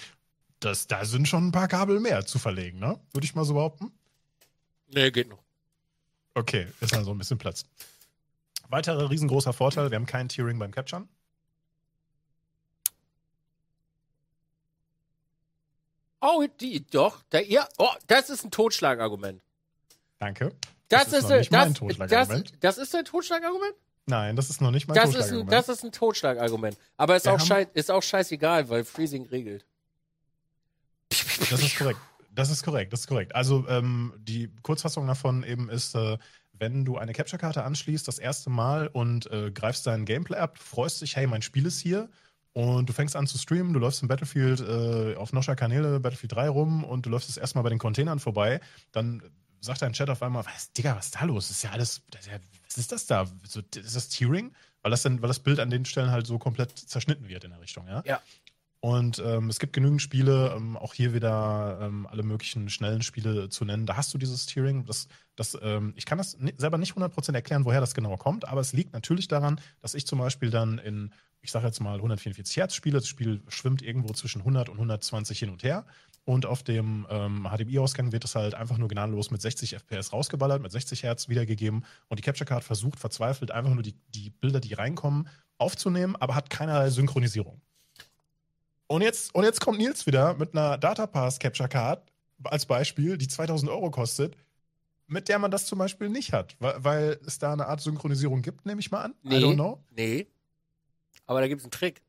das, 0.60 0.88
da 0.88 1.05
sind 1.05 1.28
schon 1.28 1.47
ein 1.47 1.51
paar 1.51 1.68
Kabel 1.68 1.99
mehr 1.99 2.26
zu 2.26 2.39
verlegen, 2.39 2.80
ne? 2.80 2.99
Würde 3.14 3.26
ich 3.26 3.36
mal 3.36 3.45
so 3.45 3.53
behaupten. 3.53 3.91
Nee, 4.88 5.12
geht 5.12 5.30
noch. 5.30 5.43
Okay, 6.34 6.68
ist 6.82 6.93
also 6.93 7.12
ein 7.12 7.18
bisschen 7.18 7.38
Platz. 7.38 7.66
Weiterer 8.70 9.10
riesengroßer 9.10 9.53
Vorteil, 9.53 9.91
wir 9.91 9.95
haben 9.95 10.05
kein 10.05 10.30
Tiering 10.30 10.60
beim 10.60 10.72
Capturen. 10.72 11.08
Oh, 16.22 16.45
die, 16.59 16.86
doch. 16.88 17.22
Da, 17.30 17.39
ja, 17.39 17.68
oh, 17.78 17.89
das 18.07 18.30
ist 18.30 18.43
ein 18.43 18.51
Totschlagargument. 18.51 19.41
Danke. 20.20 20.53
Das, 20.89 21.09
Das 21.09 21.13
ist 21.13 21.20
ist, 21.20 21.30
noch 21.30 21.38
nicht 21.38 21.51
mein 21.51 21.63
das, 21.63 21.70
das, 21.70 21.78
Totschlagargument. 21.80 22.63
das 22.63 22.78
ist 22.78 22.95
ein 22.95 23.05
Totschlagargument? 23.05 23.74
Nein, 24.09 24.36
das 24.36 24.49
ist 24.49 24.61
noch 24.61 24.72
nicht 24.72 24.88
mein 24.88 24.95
Das 24.95 25.09
ist, 25.09 25.15
ein, 25.15 25.20
Totschlagargument. 25.22 25.51
das 25.53 25.70
ist 25.70 25.84
ein 25.84 25.91
Totschlagargument. 25.91 26.78
Aber 26.95 27.15
ist 27.18 27.28
auch, 27.28 27.34
haben- 27.39 27.45
schei 27.45 27.68
ist 27.74 27.91
auch 27.91 28.01
scheißegal, 28.03 28.70
weil 28.70 28.84
Freezing 28.86 29.26
regelt. 29.28 29.65
Das 31.49 31.61
ist 31.61 31.78
korrekt. 31.78 31.99
Das 32.32 32.49
ist 32.51 32.63
korrekt, 32.63 32.93
das 32.93 33.01
ist 33.01 33.07
korrekt. 33.07 33.34
Also 33.36 33.68
ähm, 33.68 34.13
die 34.20 34.49
Kurzfassung 34.61 35.07
davon 35.07 35.43
eben 35.43 35.70
ist, 35.70 35.95
äh, 35.95 36.18
wenn 36.53 36.86
du 36.86 36.97
eine 36.97 37.13
Capture-Karte 37.13 37.63
anschließt, 37.63 38.07
das 38.07 38.20
erste 38.20 38.49
Mal 38.51 38.88
und 38.88 39.30
äh, 39.32 39.51
greifst 39.51 39.88
dein 39.88 40.05
Gameplay 40.05 40.38
ab, 40.38 40.57
freust 40.59 41.01
dich, 41.01 41.15
hey, 41.15 41.26
mein 41.28 41.41
Spiel 41.41 41.65
ist 41.65 41.80
hier 41.80 42.09
und 42.58 42.89
du 42.89 42.93
fängst 42.93 43.16
an 43.16 43.28
zu 43.28 43.38
streamen, 43.38 43.72
du 43.72 43.80
läufst 43.80 44.01
im 44.01 44.08
Battlefield 44.08 44.62
äh, 44.62 45.16
auf 45.16 45.32
Noscher 45.32 45.55
Kanäle, 45.55 45.99
Battlefield 45.99 46.32
3 46.32 46.49
rum 46.49 46.84
und 46.84 47.05
du 47.05 47.12
läufst 47.12 47.30
das 47.30 47.38
erste 47.38 47.55
Mal 47.60 47.62
bei 47.62 47.70
den 47.70 47.78
Containern 47.78 48.18
vorbei, 48.18 48.62
dann 48.91 49.22
sagt 49.60 49.84
dein 49.84 49.93
Chat 49.93 50.10
auf 50.10 50.24
einmal, 50.24 50.43
was, 50.43 50.74
Digga, 50.74 50.95
was 50.95 51.05
ist 51.05 51.16
da 51.18 51.26
los? 51.26 51.49
Das 51.49 51.58
ist 51.58 51.64
ja 51.64 51.70
alles, 51.70 52.01
ist 52.18 52.26
ja, 52.26 52.39
was 52.66 52.80
ist 52.80 52.91
das 52.91 53.05
da? 53.05 53.28
So, 53.43 53.60
ist 53.60 53.95
das 53.95 54.10
Tearing? 54.10 54.55
Weil 54.82 54.89
das, 54.89 55.03
dann, 55.03 55.22
weil 55.22 55.28
das 55.28 55.38
Bild 55.38 55.60
an 55.60 55.70
den 55.70 55.86
Stellen 55.86 56.10
halt 56.10 56.26
so 56.26 56.39
komplett 56.39 56.76
zerschnitten 56.76 57.28
wird 57.28 57.43
in 57.43 57.51
der 57.51 57.62
Richtung, 57.62 57.88
ja? 57.88 58.01
Ja. 58.08 58.22
Und 58.80 59.22
ähm, 59.24 59.49
es 59.49 59.60
gibt 59.60 59.74
genügend 59.74 60.01
Spiele, 60.01 60.53
ähm, 60.55 60.78
auch 60.78 60.95
hier 60.95 61.14
wieder 61.14 61.80
ähm, 61.82 62.08
alle 62.08 62.24
möglichen 62.24 62.70
schnellen 62.70 63.03
Spiele 63.03 63.49
zu 63.49 63.66
nennen. 63.66 63.86
Da 63.86 63.97
hast 63.97 64.14
du 64.14 64.18
dieses 64.18 64.43
Steering. 64.43 64.86
Das, 64.86 65.08
das, 65.36 65.58
ähm, 65.62 65.93
ich 65.95 66.05
kann 66.05 66.18
das 66.18 66.38
selber 66.58 66.78
nicht 66.78 66.93
100% 66.93 67.34
erklären, 67.34 67.66
woher 67.66 67.82
das 67.82 67.93
genau 67.93 68.18
kommt, 68.18 68.47
aber 68.47 68.62
es 68.62 68.74
liegt 68.74 68.93
natürlich 68.93 69.28
daran, 69.28 69.60
dass 69.82 69.93
ich 69.93 70.08
zum 70.08 70.20
Beispiel 70.20 70.51
dann 70.51 70.78
in, 70.78 71.12
ich 71.48 71.52
sage 71.54 71.66
jetzt 71.66 71.80
mal 71.80 71.95
144 71.95 72.58
Hertz 72.58 72.76
spiele. 72.76 73.00
Das 73.00 73.08
Spiel 73.08 73.41
schwimmt 73.48 73.82
irgendwo 73.82 74.12
zwischen 74.14 74.39
100 74.39 74.68
und 74.68 74.76
120 74.76 75.39
hin 75.39 75.50
und 75.50 75.64
her. 75.64 75.86
Und 76.26 76.45
auf 76.45 76.62
dem 76.62 77.08
ähm, 77.10 77.48
HDMI-Ausgang 77.50 78.12
wird 78.12 78.26
es 78.26 78.36
halt 78.36 78.54
einfach 78.54 78.78
nur 78.78 78.89
gnadenlos 78.89 79.32
mit 79.32 79.41
60 79.41 79.76
FPS 79.76 80.12
rausgeballert, 80.12 80.62
mit 80.62 80.74
60 80.74 81.04
Hertz 81.04 81.30
wiedergegeben. 81.30 81.86
Und 82.10 82.20
die 82.20 82.22
Capture 82.24 82.45
Card 82.45 82.66
versucht 82.66 83.00
verzweifelt 83.00 83.52
einfach 83.52 83.74
nur 83.74 83.82
die, 83.82 83.95
die 84.10 84.30
Bilder, 84.30 84.60
die 84.60 84.74
reinkommen, 84.74 85.30
aufzunehmen, 85.58 86.18
aber 86.18 86.36
hat 86.36 86.50
keinerlei 86.50 86.89
Synchronisierung. 86.89 87.62
Und 88.88 89.02
jetzt, 89.04 89.34
und 89.34 89.45
jetzt 89.45 89.62
kommt 89.62 89.78
Nils 89.80 90.06
wieder 90.06 90.34
mit 90.34 90.54
einer 90.54 90.78
Datapass 90.78 91.39
Capture 91.39 91.70
Card 91.70 92.12
als 92.43 92.66
Beispiel, 92.66 93.18
die 93.18 93.30
2000 93.30 93.72
Euro 93.72 93.89
kostet, 93.89 94.36
mit 95.08 95.30
der 95.30 95.39
man 95.39 95.50
das 95.50 95.66
zum 95.66 95.80
Beispiel 95.80 96.10
nicht 96.10 96.34
hat, 96.34 96.58
weil, 96.60 96.76
weil 96.84 97.20
es 97.26 97.39
da 97.39 97.54
eine 97.54 97.68
Art 97.68 97.80
Synchronisierung 97.80 98.41
gibt, 98.41 98.66
nehme 98.66 98.82
ich 98.82 98.91
mal 98.91 99.04
an. 99.04 99.12
I 99.24 99.30
Nee. 99.30 99.36
don't 99.38 99.54
know. 99.56 99.82
Nee. 99.95 100.28
Aber 101.28 101.41
da 101.41 101.47
gibt 101.47 101.59
es 101.59 101.65
einen 101.65 101.71
Trick. 101.71 102.01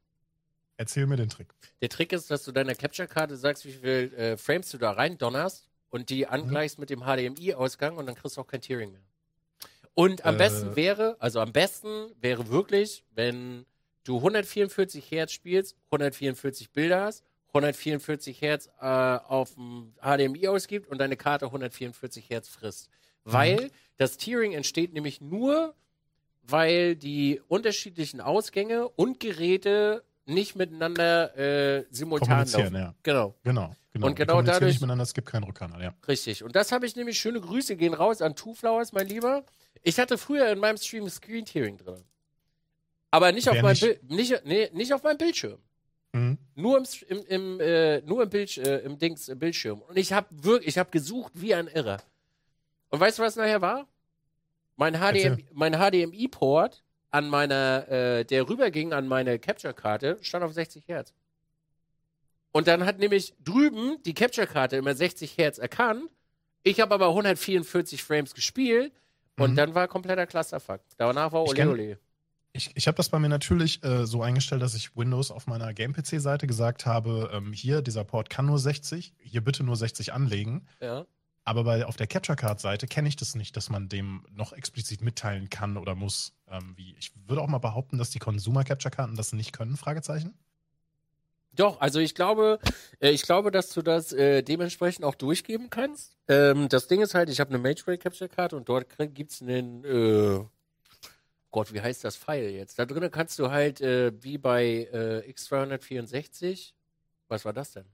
Erzähl 0.76 1.06
mir 1.06 1.16
den 1.16 1.28
Trick. 1.28 1.48
Der 1.82 1.88
Trick 1.88 2.12
ist, 2.12 2.30
dass 2.30 2.44
du 2.44 2.52
deiner 2.52 2.74
Capture-Karte 2.74 3.36
sagst, 3.36 3.64
wie 3.66 3.72
viel 3.72 4.14
äh, 4.16 4.36
Frames 4.36 4.70
du 4.70 4.78
da 4.78 4.92
rein 4.92 5.18
donnerst 5.18 5.68
und 5.90 6.08
die 6.08 6.26
angleichst 6.26 6.78
mit 6.78 6.88
dem 6.88 7.00
HDMI-Ausgang 7.00 7.96
und 7.96 8.06
dann 8.06 8.14
kriegst 8.14 8.36
du 8.36 8.40
auch 8.40 8.46
kein 8.46 8.60
Tearing 8.60 8.92
mehr. 8.92 9.02
Und 9.94 10.24
am 10.24 10.36
Äh. 10.36 10.38
besten 10.38 10.76
wäre, 10.76 11.16
also 11.18 11.40
am 11.40 11.52
besten 11.52 12.12
wäre 12.20 12.48
wirklich, 12.48 13.04
wenn 13.10 13.66
du 14.04 14.18
144 14.18 15.10
Hertz 15.10 15.32
spielst, 15.32 15.76
144 15.90 16.70
Bilder 16.70 17.02
hast, 17.06 17.24
144 17.48 18.40
Hertz 18.40 18.68
äh, 18.80 18.84
auf 18.86 19.54
dem 19.54 19.92
HDMI 20.00 20.46
ausgibt 20.48 20.86
und 20.88 20.98
deine 20.98 21.16
Karte 21.16 21.46
144 21.46 22.30
Hertz 22.30 22.48
frisst. 22.48 22.88
Weil 23.24 23.70
das 23.96 24.16
Tearing 24.16 24.52
entsteht 24.52 24.92
nämlich 24.92 25.20
nur, 25.20 25.74
weil 26.48 26.96
die 26.96 27.40
unterschiedlichen 27.48 28.20
Ausgänge 28.20 28.88
und 28.88 29.20
Geräte 29.20 30.02
nicht 30.26 30.56
miteinander 30.56 31.36
äh, 31.38 31.84
simultan 31.90 32.46
laufen. 32.48 32.74
ja. 32.74 32.94
Genau, 33.02 33.34
Genau. 33.44 33.74
genau. 33.92 34.06
Und 34.06 34.14
genau 34.16 34.42
dadurch- 34.42 34.72
nicht 34.72 34.80
miteinander, 34.80 35.04
es 35.04 35.14
gibt 35.14 35.28
keinen 35.28 35.44
Rückkanal, 35.44 35.82
ja. 35.82 35.94
richtig. 36.06 36.42
Und 36.42 36.54
das 36.56 36.70
habe 36.72 36.86
ich 36.86 36.96
nämlich, 36.96 37.18
schöne 37.18 37.40
Grüße 37.40 37.76
gehen 37.76 37.94
raus 37.94 38.20
an 38.20 38.34
Two 38.36 38.54
Flowers, 38.54 38.92
mein 38.92 39.06
Lieber. 39.06 39.44
Ich 39.82 39.98
hatte 39.98 40.18
früher 40.18 40.50
in 40.50 40.58
meinem 40.58 40.76
Stream 40.76 41.08
Screen 41.08 41.44
Tearing 41.44 41.78
drin. 41.78 42.02
Aber 43.10 43.32
nicht 43.32 43.48
auf, 43.48 43.60
meinem 43.62 43.72
nicht? 43.72 44.02
Nicht, 44.10 44.44
nee, 44.44 44.68
nicht 44.74 44.92
auf 44.92 45.02
meinem 45.02 45.16
Bildschirm. 45.18 45.58
Mhm. 46.12 46.36
Nur 46.54 46.78
im, 46.78 46.84
im, 47.08 47.24
im, 47.26 47.60
äh, 47.60 48.00
nur 48.02 48.22
im, 48.22 48.28
Bild, 48.30 48.56
äh, 48.58 48.78
im 48.80 48.98
Dings, 48.98 49.28
im 49.28 49.38
Bildschirm. 49.38 49.80
Und 49.82 49.96
ich 49.96 50.12
habe 50.12 50.26
wirklich, 50.30 50.68
ich 50.68 50.78
habe 50.78 50.90
gesucht 50.90 51.32
wie 51.34 51.54
ein 51.54 51.68
Irrer. 51.68 52.02
Und 52.90 53.00
weißt 53.00 53.18
du, 53.18 53.22
was 53.22 53.36
nachher 53.36 53.60
war? 53.62 53.86
Mein, 54.78 54.94
HDMI, 54.94 55.44
mein 55.52 55.72
HDMI-Port 55.74 56.82
an 57.10 57.28
meiner, 57.28 57.88
äh, 57.88 58.24
der 58.24 58.48
rüberging 58.48 58.92
an 58.94 59.06
meine 59.08 59.38
Capture-Karte, 59.38 60.18
stand 60.22 60.44
auf 60.44 60.52
60 60.54 60.88
Hertz. 60.88 61.12
Und 62.52 62.66
dann 62.68 62.86
hat 62.86 62.98
nämlich 62.98 63.34
drüben 63.44 64.02
die 64.04 64.14
Capture-Karte 64.14 64.76
immer 64.76 64.94
60 64.94 65.36
Hertz 65.36 65.58
erkannt. 65.58 66.04
Ich 66.62 66.80
habe 66.80 66.94
aber 66.94 67.08
144 67.08 68.02
Frames 68.02 68.34
gespielt 68.34 68.92
und 69.36 69.52
Mhm. 69.52 69.56
dann 69.56 69.74
war 69.74 69.88
kompletter 69.88 70.26
Clusterfuck. 70.26 70.80
Danach 70.96 71.32
war 71.32 71.44
Ich 71.44 71.50
Ole 71.50 71.68
Ole. 71.70 71.98
Ich, 72.52 72.70
ich 72.74 72.86
habe 72.86 72.96
das 72.96 73.08
bei 73.10 73.18
mir 73.18 73.28
natürlich 73.28 73.82
äh, 73.84 74.06
so 74.06 74.22
eingestellt, 74.22 74.62
dass 74.62 74.74
ich 74.74 74.96
Windows 74.96 75.30
auf 75.30 75.46
meiner 75.46 75.74
Game-PC-Seite 75.74 76.46
gesagt 76.46 76.86
habe, 76.86 77.30
ähm, 77.32 77.52
hier, 77.52 77.82
dieser 77.82 78.04
Port 78.04 78.30
kann 78.30 78.46
nur 78.46 78.58
60, 78.58 79.12
hier 79.18 79.42
bitte 79.42 79.62
nur 79.64 79.76
60 79.76 80.12
anlegen. 80.12 80.66
Ja. 80.80 81.04
Aber 81.48 81.64
bei, 81.64 81.86
auf 81.86 81.96
der 81.96 82.06
Capture 82.06 82.36
Card-Seite 82.36 82.86
kenne 82.86 83.08
ich 83.08 83.16
das 83.16 83.34
nicht, 83.34 83.56
dass 83.56 83.70
man 83.70 83.88
dem 83.88 84.22
noch 84.30 84.52
explizit 84.52 85.00
mitteilen 85.00 85.48
kann 85.48 85.78
oder 85.78 85.94
muss. 85.94 86.34
Ähm, 86.46 86.74
wie. 86.76 86.94
Ich 86.98 87.12
würde 87.26 87.40
auch 87.40 87.46
mal 87.48 87.56
behaupten, 87.56 87.96
dass 87.96 88.10
die 88.10 88.18
Consumer-Capture-Karten 88.18 89.16
das 89.16 89.32
nicht 89.32 89.54
können, 89.54 89.78
Fragezeichen. 89.78 90.36
Doch, 91.52 91.80
also 91.80 92.00
ich 92.00 92.14
glaube, 92.14 92.58
äh, 93.00 93.12
ich 93.12 93.22
glaube, 93.22 93.50
dass 93.50 93.70
du 93.70 93.80
das 93.80 94.12
äh, 94.12 94.42
dementsprechend 94.42 95.06
auch 95.06 95.14
durchgeben 95.14 95.70
kannst. 95.70 96.18
Ähm, 96.28 96.68
das 96.68 96.86
Ding 96.86 97.00
ist 97.00 97.14
halt, 97.14 97.30
ich 97.30 97.40
habe 97.40 97.54
eine 97.54 97.64
Ray 97.64 97.96
Capture 97.96 98.28
Karte 98.28 98.54
und 98.54 98.68
dort 98.68 98.90
krieg- 98.90 99.14
gibt's 99.14 99.40
einen, 99.40 99.84
äh, 99.84 100.44
Gott, 101.50 101.72
wie 101.72 101.80
heißt 101.80 102.04
das 102.04 102.16
File 102.16 102.50
jetzt? 102.50 102.78
Da 102.78 102.84
drinnen 102.84 103.10
kannst 103.10 103.38
du 103.38 103.50
halt 103.50 103.80
äh, 103.80 104.12
wie 104.22 104.36
bei 104.36 104.86
äh, 104.92 105.32
X264, 105.32 106.74
was 107.28 107.46
war 107.46 107.54
das 107.54 107.72
denn? 107.72 107.86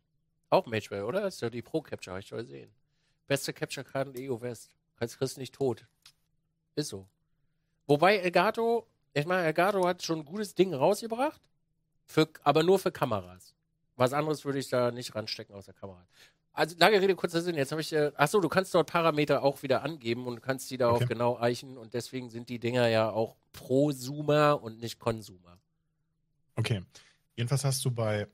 Auch 0.50 0.66
Mage 0.66 1.05
oder? 1.05 1.20
Das 1.20 1.36
ist 1.36 1.40
ja 1.40 1.50
die 1.50 1.62
Pro 1.62 1.82
Capture, 1.82 2.14
habe 2.14 2.20
ich 2.20 2.26
schon 2.26 2.38
gesehen. 2.38 2.74
Beste 3.26 3.52
Capture 3.52 3.84
Karten 3.84 4.14
EU 4.18 4.40
West. 4.40 4.70
Kannst 4.96 5.18
kriegst 5.18 5.38
nicht 5.38 5.54
tot. 5.54 5.86
Ist 6.76 6.88
so. 6.88 7.06
Wobei 7.86 8.16
Elgato, 8.18 8.86
ich 9.12 9.26
meine, 9.26 9.44
Elgato 9.44 9.86
hat 9.86 10.02
schon 10.02 10.20
ein 10.20 10.24
gutes 10.24 10.54
Ding 10.54 10.72
rausgebracht, 10.72 11.40
für, 12.06 12.28
aber 12.42 12.62
nur 12.62 12.78
für 12.78 12.92
Kameras. 12.92 13.54
Was 13.96 14.12
anderes 14.12 14.44
würde 14.44 14.58
ich 14.58 14.68
da 14.68 14.90
nicht 14.90 15.14
ranstecken 15.14 15.54
außer 15.54 15.72
Kamera. 15.72 16.06
Also 16.52 16.76
lange 16.78 17.00
Rede, 17.00 17.16
kurzer 17.16 17.40
Sinn. 17.40 17.56
Jetzt 17.56 17.72
habe 17.72 17.80
ich, 17.80 17.92
äh, 17.92 18.12
ach 18.16 18.28
so, 18.28 18.40
du 18.40 18.48
kannst 18.48 18.74
dort 18.74 18.88
Parameter 18.90 19.42
auch 19.42 19.62
wieder 19.62 19.82
angeben 19.82 20.26
und 20.26 20.40
kannst 20.40 20.70
die 20.70 20.76
darauf 20.76 21.02
Okay. 21.02 21.06
genau 21.06 21.38
eichen 21.38 21.76
und 21.76 21.94
deswegen 21.94 22.30
sind 22.30 22.48
die 22.48 22.58
Dinger 22.58 22.86
ja 22.88 23.10
auch 23.10 23.36
Prosumer 23.52 24.62
und 24.62 24.80
nicht 24.80 24.98
Consumer. 24.98 25.58
Okay. 26.56 26.82
Jedenfalls 27.36 27.64
hast 27.64 27.84
du 27.84 27.90
bei 27.90 28.28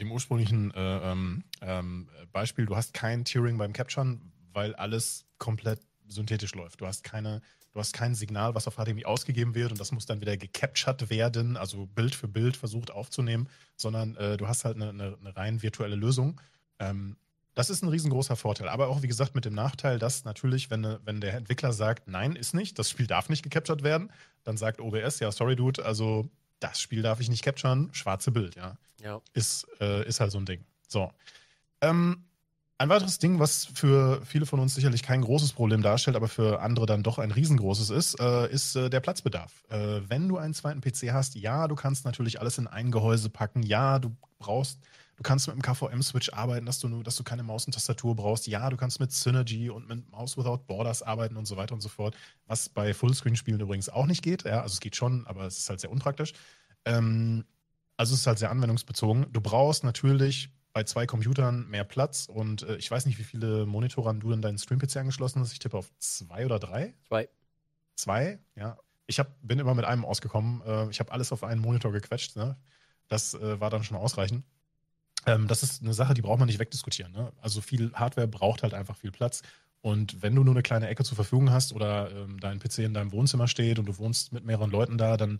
dem 0.00 0.10
ursprünglichen 0.10 0.72
äh, 0.74 1.12
ähm, 1.12 1.44
ähm, 1.62 2.08
Beispiel, 2.32 2.66
du 2.66 2.76
hast 2.76 2.94
kein 2.94 3.24
Tiering 3.24 3.58
beim 3.58 3.72
Capturen, 3.72 4.32
weil 4.52 4.74
alles 4.74 5.26
komplett 5.38 5.80
synthetisch 6.08 6.54
läuft. 6.54 6.80
Du 6.80 6.86
hast 6.86 7.04
keine, 7.04 7.40
du 7.72 7.80
hast 7.80 7.92
kein 7.92 8.14
Signal, 8.14 8.54
was 8.54 8.66
auf 8.66 8.76
HDMI 8.76 9.04
ausgegeben 9.04 9.54
wird 9.54 9.70
und 9.72 9.80
das 9.80 9.92
muss 9.92 10.06
dann 10.06 10.20
wieder 10.20 10.36
gecaptured 10.36 11.10
werden, 11.10 11.56
also 11.56 11.86
Bild 11.86 12.14
für 12.14 12.28
Bild 12.28 12.56
versucht 12.56 12.90
aufzunehmen, 12.90 13.48
sondern 13.76 14.16
äh, 14.16 14.36
du 14.36 14.48
hast 14.48 14.64
halt 14.64 14.76
eine, 14.76 14.90
eine, 14.90 15.16
eine 15.20 15.36
rein 15.36 15.62
virtuelle 15.62 15.96
Lösung. 15.96 16.40
Ähm, 16.78 17.16
das 17.54 17.70
ist 17.70 17.82
ein 17.82 17.88
riesengroßer 17.88 18.36
Vorteil. 18.36 18.68
Aber 18.68 18.88
auch, 18.88 19.02
wie 19.02 19.08
gesagt, 19.08 19.34
mit 19.34 19.44
dem 19.44 19.54
Nachteil, 19.54 19.98
dass 19.98 20.24
natürlich, 20.24 20.70
wenn, 20.70 20.98
wenn 21.04 21.20
der 21.20 21.34
Entwickler 21.34 21.72
sagt, 21.72 22.06
nein, 22.06 22.36
ist 22.36 22.54
nicht, 22.54 22.78
das 22.78 22.88
Spiel 22.88 23.08
darf 23.08 23.28
nicht 23.28 23.42
gecaptured 23.42 23.82
werden, 23.82 24.12
dann 24.44 24.56
sagt 24.56 24.80
OBS, 24.80 25.18
ja, 25.18 25.32
sorry, 25.32 25.56
Dude, 25.56 25.84
also 25.84 26.30
das 26.60 26.80
Spiel 26.80 27.02
darf 27.02 27.20
ich 27.20 27.28
nicht 27.28 27.42
capturen, 27.42 27.90
schwarze 27.92 28.30
Bild, 28.30 28.56
ja. 28.56 28.76
Ja. 29.02 29.20
Ist, 29.32 29.66
äh, 29.80 30.06
ist 30.06 30.20
halt 30.20 30.32
so 30.32 30.38
ein 30.38 30.46
Ding. 30.46 30.64
So. 30.88 31.12
Ähm, 31.80 32.28
ein 32.80 32.88
weiteres 32.88 33.18
Ding, 33.18 33.40
was 33.40 33.64
für 33.64 34.24
viele 34.24 34.46
von 34.46 34.60
uns 34.60 34.76
sicherlich 34.76 35.02
kein 35.02 35.20
großes 35.20 35.52
Problem 35.52 35.82
darstellt, 35.82 36.16
aber 36.16 36.28
für 36.28 36.60
andere 36.62 36.86
dann 36.86 37.02
doch 37.02 37.18
ein 37.18 37.32
riesengroßes 37.32 37.90
ist, 37.90 38.20
äh, 38.20 38.48
ist 38.52 38.76
äh, 38.76 38.88
der 38.88 39.00
Platzbedarf. 39.00 39.64
Äh, 39.68 40.02
wenn 40.08 40.28
du 40.28 40.38
einen 40.38 40.54
zweiten 40.54 40.80
PC 40.80 41.12
hast, 41.12 41.34
ja, 41.34 41.66
du 41.66 41.74
kannst 41.74 42.04
natürlich 42.04 42.40
alles 42.40 42.56
in 42.56 42.68
ein 42.68 42.92
Gehäuse 42.92 43.30
packen. 43.30 43.64
Ja, 43.64 43.98
du 43.98 44.16
brauchst, 44.38 44.78
du 45.16 45.24
kannst 45.24 45.48
mit 45.48 45.54
einem 45.54 45.62
KVM-Switch 45.62 46.32
arbeiten, 46.32 46.66
dass 46.66 46.78
du 46.78 47.02
dass 47.02 47.16
du 47.16 47.24
keine 47.24 47.42
Maus 47.42 47.66
und 47.66 47.72
Tastatur 47.72 48.14
brauchst. 48.14 48.46
Ja, 48.46 48.70
du 48.70 48.76
kannst 48.76 49.00
mit 49.00 49.10
Synergy 49.10 49.70
und 49.70 49.88
mit 49.88 50.08
Mouse 50.12 50.36
Without 50.36 50.62
Borders 50.68 51.02
arbeiten 51.02 51.36
und 51.36 51.46
so 51.46 51.56
weiter 51.56 51.74
und 51.74 51.80
so 51.80 51.88
fort. 51.88 52.14
Was 52.46 52.68
bei 52.68 52.94
Fullscreen-Spielen 52.94 53.58
übrigens 53.58 53.88
auch 53.88 54.06
nicht 54.06 54.22
geht. 54.22 54.44
Ja, 54.44 54.62
also 54.62 54.74
es 54.74 54.80
geht 54.80 54.94
schon, 54.94 55.26
aber 55.26 55.46
es 55.46 55.58
ist 55.58 55.68
halt 55.68 55.80
sehr 55.80 55.90
unpraktisch. 55.90 56.32
Ähm, 56.84 57.44
also 57.96 58.14
es 58.14 58.20
ist 58.20 58.26
halt 58.28 58.38
sehr 58.38 58.52
anwendungsbezogen. 58.52 59.26
Du 59.32 59.40
brauchst 59.40 59.82
natürlich 59.82 60.50
bei 60.78 60.84
zwei 60.84 61.06
Computern 61.06 61.68
mehr 61.68 61.82
Platz 61.82 62.28
und 62.32 62.62
äh, 62.62 62.76
ich 62.76 62.88
weiß 62.88 63.04
nicht, 63.06 63.18
wie 63.18 63.24
viele 63.24 63.66
Monitore 63.66 64.14
du 64.14 64.30
in 64.30 64.40
deinen 64.40 64.58
Stream-PC 64.58 64.98
angeschlossen 64.98 65.40
hast. 65.40 65.50
Ich 65.50 65.58
tippe 65.58 65.76
auf 65.76 65.90
zwei 65.98 66.46
oder 66.46 66.60
drei. 66.60 66.94
Zwei. 67.08 67.28
Zwei, 67.96 68.38
ja. 68.54 68.78
Ich 69.08 69.18
hab, 69.18 69.34
bin 69.42 69.58
immer 69.58 69.74
mit 69.74 69.84
einem 69.84 70.04
ausgekommen. 70.04 70.62
Äh, 70.64 70.88
ich 70.90 71.00
habe 71.00 71.10
alles 71.10 71.32
auf 71.32 71.42
einen 71.42 71.60
Monitor 71.60 71.90
gequetscht. 71.90 72.36
Ne? 72.36 72.56
Das 73.08 73.34
äh, 73.34 73.58
war 73.58 73.70
dann 73.70 73.82
schon 73.82 73.96
ausreichend. 73.96 74.44
Ähm, 75.26 75.48
das 75.48 75.64
ist 75.64 75.82
eine 75.82 75.94
Sache, 75.94 76.14
die 76.14 76.22
braucht 76.22 76.38
man 76.38 76.46
nicht 76.46 76.60
wegdiskutieren. 76.60 77.10
Ne? 77.10 77.32
Also 77.40 77.60
viel 77.60 77.92
Hardware 77.94 78.28
braucht 78.28 78.62
halt 78.62 78.72
einfach 78.72 78.96
viel 78.96 79.10
Platz. 79.10 79.42
Und 79.80 80.22
wenn 80.22 80.36
du 80.36 80.44
nur 80.44 80.54
eine 80.54 80.62
kleine 80.62 80.86
Ecke 80.86 81.02
zur 81.02 81.16
Verfügung 81.16 81.50
hast 81.50 81.72
oder 81.72 82.12
ähm, 82.12 82.38
dein 82.38 82.60
PC 82.60 82.78
in 82.84 82.94
deinem 82.94 83.10
Wohnzimmer 83.10 83.48
steht 83.48 83.80
und 83.80 83.86
du 83.86 83.98
wohnst 83.98 84.32
mit 84.32 84.44
mehreren 84.44 84.70
Leuten 84.70 84.96
da, 84.96 85.16
dann 85.16 85.38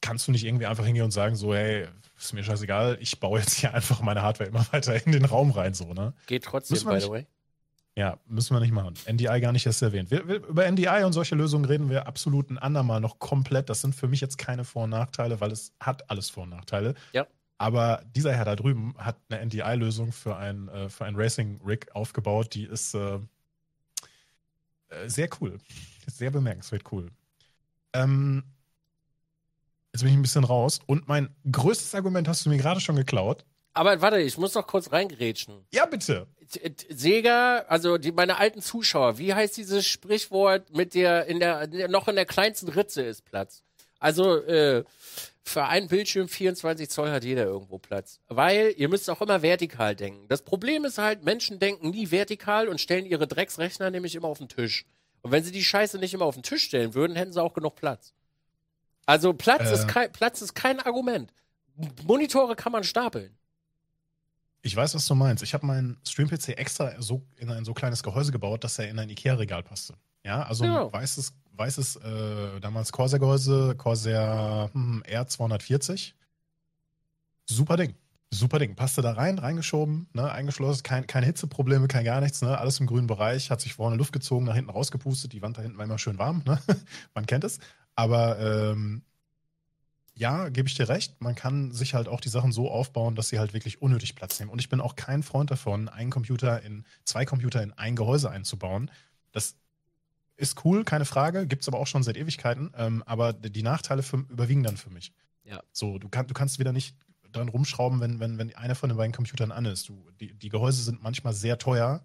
kannst 0.00 0.26
du 0.28 0.32
nicht 0.32 0.44
irgendwie 0.44 0.66
einfach 0.66 0.84
hingehen 0.84 1.04
und 1.04 1.10
sagen, 1.10 1.36
so, 1.36 1.54
hey, 1.54 1.86
ist 2.18 2.32
mir 2.32 2.44
scheißegal, 2.44 2.98
ich 3.00 3.18
baue 3.20 3.38
jetzt 3.40 3.54
hier 3.54 3.74
einfach 3.74 4.00
meine 4.00 4.22
Hardware 4.22 4.48
immer 4.50 4.66
weiter 4.72 5.04
in 5.06 5.12
den 5.12 5.24
Raum 5.24 5.50
rein, 5.50 5.74
so, 5.74 5.92
ne? 5.92 6.12
Geht 6.26 6.44
trotzdem, 6.44 6.78
by 6.78 6.84
the 6.84 6.94
nicht- 6.96 7.10
way. 7.10 7.26
Ja, 7.96 8.18
müssen 8.26 8.54
wir 8.54 8.60
nicht 8.60 8.72
machen. 8.72 8.94
NDI 9.10 9.40
gar 9.40 9.50
nicht 9.52 9.66
erst 9.66 9.82
erwähnt. 9.82 10.10
Wir, 10.12 10.26
wir, 10.26 10.36
über 10.46 10.64
NDI 10.70 11.02
und 11.04 11.12
solche 11.12 11.34
Lösungen 11.34 11.64
reden 11.64 11.90
wir 11.90 12.06
absolut 12.06 12.48
ein 12.48 12.56
andermal 12.56 13.00
noch 13.00 13.18
komplett. 13.18 13.68
Das 13.68 13.80
sind 13.80 13.94
für 13.96 14.06
mich 14.06 14.20
jetzt 14.20 14.38
keine 14.38 14.64
Vor- 14.64 14.84
und 14.84 14.90
Nachteile, 14.90 15.40
weil 15.40 15.50
es 15.50 15.72
hat 15.80 16.08
alles 16.08 16.30
Vor- 16.30 16.44
und 16.44 16.50
Nachteile. 16.50 16.94
Ja. 17.12 17.26
Aber 17.58 18.02
dieser 18.14 18.32
Herr 18.32 18.44
da 18.44 18.54
drüben 18.56 18.94
hat 18.96 19.16
eine 19.28 19.40
NDI-Lösung 19.44 20.12
für 20.12 20.36
ein, 20.36 20.68
äh, 20.68 20.88
für 20.88 21.04
ein 21.04 21.16
Racing-Rig 21.16 21.94
aufgebaut, 21.94 22.54
die 22.54 22.64
ist 22.64 22.94
äh, 22.94 23.16
äh, 24.88 25.08
sehr 25.08 25.28
cool. 25.40 25.58
Sehr 26.06 26.30
bemerkenswert 26.30 26.84
cool. 26.92 27.10
Ähm, 27.92 28.44
jetzt 29.92 30.02
bin 30.02 30.10
ich 30.10 30.16
ein 30.18 30.22
bisschen 30.22 30.44
raus. 30.44 30.80
Und 30.86 31.08
mein 31.08 31.34
größtes 31.50 31.94
Argument 31.94 32.28
hast 32.28 32.44
du 32.46 32.50
mir 32.50 32.58
gerade 32.58 32.80
schon 32.80 32.96
geklaut. 32.96 33.44
Aber 33.72 34.00
warte, 34.00 34.20
ich 34.20 34.36
muss 34.36 34.54
noch 34.54 34.66
kurz 34.66 34.90
reingrätschen. 34.90 35.64
Ja, 35.72 35.86
bitte. 35.86 36.26
T- 36.50 36.74
Sega, 36.90 37.58
also 37.68 37.98
die, 37.98 38.10
meine 38.10 38.38
alten 38.38 38.60
Zuschauer, 38.62 39.18
wie 39.18 39.32
heißt 39.32 39.56
dieses 39.56 39.86
Sprichwort 39.86 40.74
mit 40.74 40.94
der, 40.94 41.26
in 41.26 41.38
der, 41.38 41.62
in 41.62 41.70
der 41.72 41.88
noch 41.88 42.08
in 42.08 42.16
der 42.16 42.26
kleinsten 42.26 42.68
Ritze 42.68 43.02
ist 43.02 43.24
Platz? 43.24 43.62
Also, 44.00 44.36
äh, 44.44 44.82
für 45.42 45.64
einen 45.64 45.88
Bildschirm 45.88 46.28
24 46.28 46.88
Zoll 46.90 47.10
hat 47.10 47.24
jeder 47.24 47.44
irgendwo 47.44 47.78
Platz. 47.78 48.20
Weil 48.28 48.72
ihr 48.76 48.88
müsst 48.88 49.08
auch 49.10 49.20
immer 49.20 49.42
vertikal 49.42 49.94
denken. 49.96 50.26
Das 50.28 50.42
Problem 50.42 50.84
ist 50.84 50.98
halt, 50.98 51.24
Menschen 51.24 51.58
denken 51.58 51.90
nie 51.90 52.10
vertikal 52.10 52.68
und 52.68 52.80
stellen 52.80 53.06
ihre 53.06 53.26
Drecksrechner 53.26 53.90
nämlich 53.90 54.14
immer 54.14 54.28
auf 54.28 54.38
den 54.38 54.48
Tisch. 54.48 54.84
Und 55.22 55.32
wenn 55.32 55.44
sie 55.44 55.52
die 55.52 55.64
Scheiße 55.64 55.98
nicht 55.98 56.14
immer 56.14 56.24
auf 56.24 56.34
den 56.34 56.42
Tisch 56.42 56.64
stellen 56.64 56.94
würden, 56.94 57.16
hätten 57.16 57.32
sie 57.32 57.42
auch 57.42 57.52
genug 57.52 57.74
Platz. 57.76 58.14
Also 59.10 59.32
Platz, 59.32 59.68
Äh. 59.68 59.74
ist, 59.74 59.88
kein, 59.88 60.12
Platz 60.12 60.40
ist 60.40 60.54
kein 60.54 60.78
Argument. 60.78 61.32
Monitore 62.04 62.54
kann 62.54 62.70
man 62.70 62.84
stapeln. 62.84 63.36
Ich 64.62 64.76
weiß, 64.76 64.94
was 64.94 65.04
du 65.06 65.14
meinst. 65.16 65.42
Ich 65.42 65.52
habe 65.52 65.66
meinen 65.66 65.96
Stream-PC 66.06 66.50
extra 66.50 66.92
so 67.02 67.26
in 67.36 67.50
ein 67.50 67.64
so 67.64 67.74
kleines 67.74 68.02
Gehäuse 68.04 68.30
gebaut, 68.30 68.62
dass 68.62 68.78
er 68.78 68.88
in 68.88 68.98
ein 69.00 69.08
Ikea-Regal 69.08 69.62
passte. 69.64 69.94
Ja, 70.24 70.42
also 70.42 70.64
Ja. 70.64 70.84
ein 70.86 70.92
weißes, 70.92 71.32
weißes 71.52 71.96
äh, 71.96 72.60
damals 72.60 72.92
Corsair-Gehäuse, 72.92 73.74
Corsair 73.76 74.70
hm, 74.74 75.02
R240. 75.08 76.12
Super 77.46 77.76
Ding. 77.76 77.94
Super 78.32 78.60
Ding. 78.60 78.76
Passte 78.76 79.02
da 79.02 79.12
rein, 79.14 79.38
reingeschoben, 79.40 80.08
ne, 80.12 80.30
eingeschlossen, 80.30 80.84
kein, 80.84 81.06
keine 81.08 81.26
Hitzeprobleme, 81.26 81.88
kein 81.88 82.04
gar 82.04 82.20
nichts, 82.20 82.42
ne, 82.42 82.56
alles 82.56 82.78
im 82.78 82.86
grünen 82.86 83.08
Bereich, 83.08 83.50
hat 83.50 83.60
sich 83.60 83.74
vorne 83.74 83.96
Luft 83.96 84.12
gezogen, 84.12 84.44
nach 84.44 84.54
hinten 84.54 84.70
rausgepustet, 84.70 85.32
die 85.32 85.42
Wand 85.42 85.58
da 85.58 85.62
hinten 85.62 85.78
war 85.78 85.84
immer 85.84 85.98
schön 85.98 86.16
warm, 86.18 86.42
ne? 86.46 86.60
Man 87.14 87.26
kennt 87.26 87.42
es. 87.42 87.58
Aber 88.00 88.38
ähm, 88.38 89.02
ja, 90.14 90.48
gebe 90.48 90.66
ich 90.66 90.74
dir 90.74 90.88
recht. 90.88 91.20
Man 91.20 91.34
kann 91.34 91.70
sich 91.70 91.92
halt 91.92 92.08
auch 92.08 92.22
die 92.22 92.30
Sachen 92.30 92.50
so 92.50 92.70
aufbauen, 92.70 93.14
dass 93.14 93.28
sie 93.28 93.38
halt 93.38 93.52
wirklich 93.52 93.82
unnötig 93.82 94.14
Platz 94.14 94.40
nehmen. 94.40 94.50
Und 94.50 94.58
ich 94.58 94.70
bin 94.70 94.80
auch 94.80 94.96
kein 94.96 95.22
Freund 95.22 95.50
davon, 95.50 95.90
einen 95.90 96.08
Computer 96.08 96.62
in 96.62 96.86
zwei 97.04 97.26
Computer 97.26 97.62
in 97.62 97.74
ein 97.74 97.96
Gehäuse 97.96 98.30
einzubauen. 98.30 98.90
Das 99.32 99.54
ist 100.38 100.64
cool, 100.64 100.82
keine 100.84 101.04
Frage. 101.04 101.46
Gibt 101.46 101.60
es 101.60 101.68
aber 101.68 101.78
auch 101.78 101.86
schon 101.86 102.02
seit 102.02 102.16
Ewigkeiten. 102.16 102.72
Ähm, 102.74 103.02
aber 103.04 103.34
die 103.34 103.62
Nachteile 103.62 104.02
für, 104.02 104.16
überwiegen 104.16 104.62
dann 104.62 104.78
für 104.78 104.88
mich. 104.88 105.12
Ja. 105.44 105.62
So, 105.70 105.98
du, 105.98 106.08
kann, 106.08 106.26
du 106.26 106.32
kannst 106.32 106.58
wieder 106.58 106.72
nicht 106.72 106.96
dran 107.32 107.50
rumschrauben, 107.50 108.00
wenn, 108.00 108.18
wenn, 108.18 108.38
wenn 108.38 108.56
einer 108.56 108.76
von 108.76 108.88
den 108.88 108.96
beiden 108.96 109.12
Computern 109.12 109.52
an 109.52 109.66
ist. 109.66 109.90
Du, 109.90 110.10
die, 110.20 110.32
die 110.32 110.48
Gehäuse 110.48 110.82
sind 110.82 111.02
manchmal 111.02 111.34
sehr 111.34 111.58
teuer. 111.58 112.02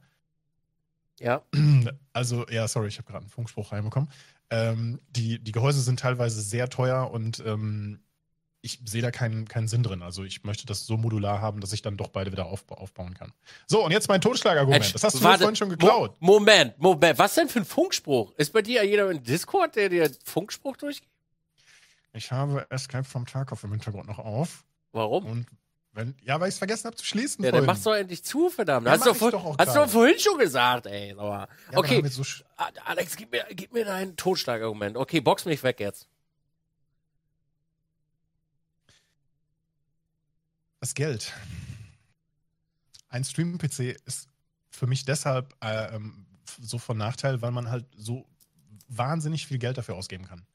Ja. 1.21 1.41
Also, 2.11 2.47
ja, 2.47 2.67
sorry, 2.67 2.87
ich 2.87 2.97
habe 2.97 3.07
gerade 3.07 3.23
einen 3.23 3.29
Funkspruch 3.29 3.71
reinbekommen. 3.71 4.09
Ähm, 4.49 4.99
die, 5.09 5.39
die 5.39 5.51
Gehäuse 5.51 5.81
sind 5.81 5.99
teilweise 5.99 6.41
sehr 6.41 6.69
teuer 6.69 7.11
und 7.11 7.43
ähm, 7.45 7.99
ich 8.65 8.79
sehe 8.83 9.03
da 9.03 9.11
keinen, 9.11 9.47
keinen 9.47 9.67
Sinn 9.67 9.83
drin. 9.83 10.01
Also 10.01 10.23
ich 10.23 10.43
möchte 10.43 10.65
das 10.65 10.87
so 10.87 10.97
modular 10.97 11.39
haben, 11.39 11.61
dass 11.61 11.71
ich 11.71 11.83
dann 11.83 11.97
doch 11.97 12.07
beide 12.07 12.31
wieder 12.31 12.47
aufba 12.47 12.75
aufbauen 12.75 13.13
kann. 13.13 13.31
So, 13.67 13.85
und 13.85 13.91
jetzt 13.91 14.09
mein 14.09 14.21
Totschlagargument. 14.21 14.93
Das 14.93 15.03
hast 15.03 15.19
du 15.19 15.23
mir 15.23 15.37
vorhin 15.37 15.55
schon 15.55 15.69
geklaut. 15.69 16.15
Mo 16.19 16.39
Moment, 16.39 16.79
Moment. 16.79 17.19
Was 17.19 17.35
denn 17.35 17.47
für 17.47 17.59
ein 17.59 17.65
Funkspruch? 17.65 18.33
Ist 18.37 18.53
bei 18.53 18.63
dir 18.63 18.83
jeder 18.83 19.11
in 19.11 19.21
Discord, 19.21 19.75
der 19.75 19.89
dir 19.89 20.09
Funkspruch 20.23 20.77
durchgibt? 20.77 21.11
Ich 22.13 22.31
habe 22.31 22.65
Escape 22.71 23.03
vom 23.03 23.27
Tarkov 23.27 23.63
im 23.63 23.71
Hintergrund 23.71 24.07
noch 24.07 24.19
auf. 24.19 24.65
Warum? 24.93 25.25
Und 25.25 25.47
wenn, 25.95 26.13
ja, 26.23 26.39
weil 26.39 26.49
ich 26.49 26.55
es 26.55 26.59
vergessen 26.59 26.85
habe 26.85 26.95
zu 26.97 27.05
schließen. 27.05 27.43
Ja, 27.43 27.51
dann 27.51 27.59
vorhin. 27.61 27.65
mach's 27.67 27.83
doch 27.83 27.93
endlich 27.95 28.23
zu, 28.23 28.49
verdammt. 28.49 28.85
Ja, 28.85 28.93
hast 28.93 29.05
du 29.05 29.13
vor, 29.13 29.31
doch 29.31 29.43
auch 29.43 29.57
hast 29.57 29.73
du 29.75 29.79
doch 29.79 29.89
vorhin 29.89 30.19
schon 30.19 30.37
gesagt, 30.37 30.85
ey. 30.87 31.13
Aber. 31.13 31.23
Ja, 31.31 31.47
dann 31.71 31.77
okay, 31.79 32.07
so 32.09 32.21
sch- 32.21 32.43
A- 32.57 32.69
Alex, 32.85 33.15
gib 33.15 33.31
mir, 33.31 33.45
gib 33.51 33.73
mir 33.73 33.85
dein 33.85 34.15
Totschlagargument. 34.15 34.97
Okay, 34.97 35.21
box 35.21 35.45
mich 35.45 35.63
weg 35.63 35.79
jetzt. 35.79 36.07
das 40.79 40.93
Geld. 40.93 41.33
Ein 43.09 43.23
Streaming-PC 43.23 43.97
ist 44.05 44.29
für 44.69 44.85
mich 44.87 45.03
deshalb 45.05 45.55
äh, 45.63 45.95
ähm, 45.95 46.27
so 46.61 46.77
von 46.77 46.97
Nachteil, 46.97 47.41
weil 47.41 47.51
man 47.51 47.69
halt 47.71 47.85
so 47.95 48.27
wahnsinnig 48.87 49.47
viel 49.47 49.57
Geld 49.57 49.77
dafür 49.77 49.95
ausgeben 49.95 50.25
kann. 50.27 50.45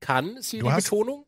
Kann, 0.00 0.36
ist 0.38 0.50
hier 0.50 0.60
Du 0.60 0.66
die 0.66 0.72
hast- 0.72 0.84
Betonung? 0.84 1.26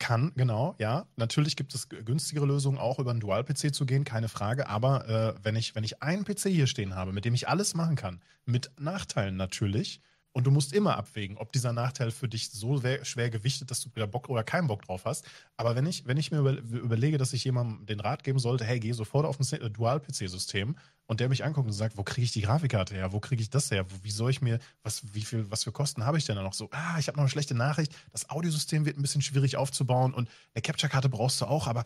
Kann, 0.00 0.32
genau, 0.34 0.74
ja. 0.78 1.06
Natürlich 1.16 1.56
gibt 1.56 1.74
es 1.74 1.90
günstigere 1.90 2.46
Lösungen, 2.46 2.78
auch 2.78 2.98
über 2.98 3.10
einen 3.10 3.20
Dual-PC 3.20 3.74
zu 3.74 3.84
gehen, 3.84 4.04
keine 4.04 4.28
Frage. 4.28 4.66
Aber 4.66 5.06
äh, 5.06 5.34
wenn, 5.44 5.56
ich, 5.56 5.74
wenn 5.74 5.84
ich 5.84 6.02
einen 6.02 6.24
PC 6.24 6.44
hier 6.48 6.66
stehen 6.66 6.94
habe, 6.94 7.12
mit 7.12 7.26
dem 7.26 7.34
ich 7.34 7.48
alles 7.48 7.74
machen 7.74 7.96
kann, 7.96 8.22
mit 8.46 8.70
Nachteilen 8.80 9.36
natürlich, 9.36 10.00
und 10.32 10.46
du 10.46 10.52
musst 10.52 10.72
immer 10.72 10.96
abwägen, 10.96 11.36
ob 11.38 11.52
dieser 11.52 11.72
Nachteil 11.72 12.12
für 12.12 12.28
dich 12.28 12.50
so 12.50 12.82
we- 12.84 13.04
schwer 13.04 13.30
gewichtet, 13.30 13.70
dass 13.70 13.80
du 13.80 13.90
wieder 13.94 14.06
Bock 14.06 14.28
oder 14.28 14.44
keinen 14.44 14.68
Bock 14.68 14.82
drauf 14.84 15.04
hast. 15.04 15.26
Aber 15.56 15.74
wenn 15.74 15.86
ich, 15.86 16.06
wenn 16.06 16.16
ich 16.16 16.30
mir 16.30 16.38
über, 16.38 16.52
überlege, 16.52 17.18
dass 17.18 17.32
ich 17.32 17.42
jemandem 17.44 17.84
den 17.86 18.00
Rat 18.00 18.22
geben 18.22 18.38
sollte, 18.38 18.64
hey, 18.64 18.78
geh 18.78 18.92
sofort 18.92 19.26
auf 19.26 19.38
ein 19.40 19.72
Dual-PC-System 19.72 20.76
und 21.10 21.18
der 21.18 21.28
mich 21.28 21.42
anguckt 21.42 21.66
und 21.66 21.72
sagt, 21.72 21.98
wo 21.98 22.04
kriege 22.04 22.24
ich 22.24 22.30
die 22.30 22.42
Grafikkarte 22.42 22.94
her? 22.94 23.10
Wo 23.10 23.18
kriege 23.18 23.42
ich 23.42 23.50
das 23.50 23.68
her? 23.72 23.84
Wie 24.04 24.12
soll 24.12 24.30
ich 24.30 24.42
mir, 24.42 24.60
was, 24.84 25.12
wie 25.12 25.22
viel, 25.22 25.50
was 25.50 25.64
für 25.64 25.72
Kosten 25.72 26.06
habe 26.06 26.18
ich 26.18 26.24
denn 26.24 26.36
da 26.36 26.42
noch 26.44 26.52
so? 26.52 26.68
Ah, 26.70 27.00
ich 27.00 27.08
habe 27.08 27.16
noch 27.16 27.24
eine 27.24 27.28
schlechte 27.28 27.56
Nachricht. 27.56 27.92
Das 28.12 28.30
Audiosystem 28.30 28.86
wird 28.86 28.96
ein 28.96 29.02
bisschen 29.02 29.20
schwierig 29.20 29.56
aufzubauen 29.56 30.14
und 30.14 30.30
eine 30.54 30.62
Capture-Karte 30.62 31.08
brauchst 31.08 31.40
du 31.40 31.46
auch, 31.46 31.66
aber 31.66 31.82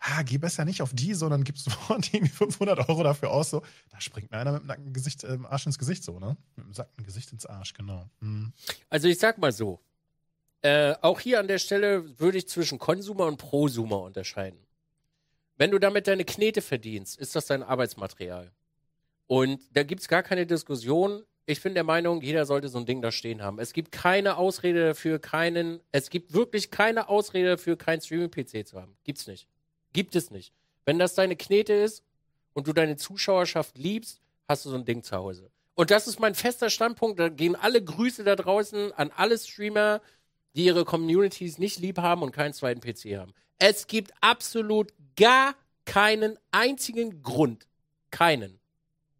ah, 0.00 0.22
geh 0.24 0.36
besser 0.36 0.66
nicht 0.66 0.82
auf 0.82 0.90
die, 0.92 1.14
sondern 1.14 1.42
gibst 1.42 1.64
sofort 1.70 2.12
irgendwie 2.12 2.30
500 2.30 2.86
Euro 2.90 3.02
dafür 3.02 3.30
aus. 3.30 3.48
So, 3.48 3.62
da 3.88 3.98
springt 3.98 4.30
mir 4.30 4.36
einer 4.36 4.52
mit 4.52 4.64
dem 4.64 4.66
nackten 4.66 4.92
Gesicht, 4.92 5.24
äh, 5.24 5.38
Arsch 5.48 5.64
ins 5.64 5.78
Gesicht 5.78 6.04
so, 6.04 6.20
ne? 6.20 6.36
Mit 6.56 6.66
dem 6.66 6.74
sackten 6.74 7.02
Gesicht 7.02 7.32
ins 7.32 7.46
Arsch, 7.46 7.72
genau. 7.72 8.04
Hm. 8.20 8.52
Also 8.90 9.08
ich 9.08 9.18
sag 9.18 9.38
mal 9.38 9.52
so, 9.52 9.80
äh, 10.60 10.94
auch 11.00 11.18
hier 11.18 11.40
an 11.40 11.48
der 11.48 11.58
Stelle 11.58 12.20
würde 12.20 12.36
ich 12.36 12.46
zwischen 12.46 12.78
Konsumer 12.78 13.24
und 13.24 13.38
Prosumer 13.38 14.02
unterscheiden. 14.02 14.58
Wenn 15.56 15.70
du 15.70 15.78
damit 15.78 16.08
deine 16.08 16.26
Knete 16.26 16.60
verdienst, 16.60 17.18
ist 17.18 17.34
das 17.34 17.46
dein 17.46 17.62
Arbeitsmaterial. 17.62 18.52
Und 19.26 19.60
da 19.72 19.82
gibt 19.82 20.02
es 20.02 20.08
gar 20.08 20.22
keine 20.22 20.46
Diskussion. 20.46 21.24
Ich 21.46 21.62
bin 21.62 21.74
der 21.74 21.84
Meinung, 21.84 22.22
jeder 22.22 22.44
sollte 22.44 22.68
so 22.68 22.78
ein 22.78 22.86
Ding 22.86 23.02
da 23.02 23.12
stehen 23.12 23.42
haben. 23.42 23.58
Es 23.58 23.72
gibt 23.72 23.92
keine 23.92 24.36
Ausrede 24.36 24.86
dafür, 24.88 25.18
keinen, 25.18 25.80
es 25.92 26.10
gibt 26.10 26.32
wirklich 26.32 26.70
keine 26.70 27.08
Ausrede 27.08 27.50
dafür, 27.50 27.76
keinen 27.76 28.00
Streaming-PC 28.00 28.66
zu 28.66 28.80
haben. 28.80 28.96
Gibt's 29.04 29.26
nicht. 29.26 29.48
Gibt 29.92 30.16
es 30.16 30.30
nicht. 30.30 30.52
Wenn 30.84 30.98
das 30.98 31.14
deine 31.14 31.36
Knete 31.36 31.72
ist 31.72 32.04
und 32.52 32.66
du 32.66 32.72
deine 32.72 32.96
Zuschauerschaft 32.96 33.78
liebst, 33.78 34.20
hast 34.48 34.64
du 34.64 34.70
so 34.70 34.76
ein 34.76 34.84
Ding 34.84 35.02
zu 35.02 35.16
Hause. 35.16 35.50
Und 35.74 35.90
das 35.90 36.08
ist 36.08 36.20
mein 36.20 36.34
fester 36.34 36.70
Standpunkt. 36.70 37.20
Da 37.20 37.28
gehen 37.28 37.54
alle 37.54 37.82
Grüße 37.82 38.24
da 38.24 38.34
draußen 38.34 38.92
an 38.92 39.12
alle 39.14 39.38
Streamer, 39.38 40.00
die 40.54 40.64
ihre 40.64 40.84
Communities 40.84 41.58
nicht 41.58 41.78
lieb 41.78 41.98
haben 41.98 42.22
und 42.22 42.32
keinen 42.32 42.54
zweiten 42.54 42.80
PC 42.80 43.18
haben. 43.18 43.34
Es 43.58 43.86
gibt 43.86 44.12
absolut 44.20 44.92
gar 45.16 45.54
keinen 45.84 46.38
einzigen 46.50 47.22
Grund, 47.22 47.66
keinen, 48.10 48.58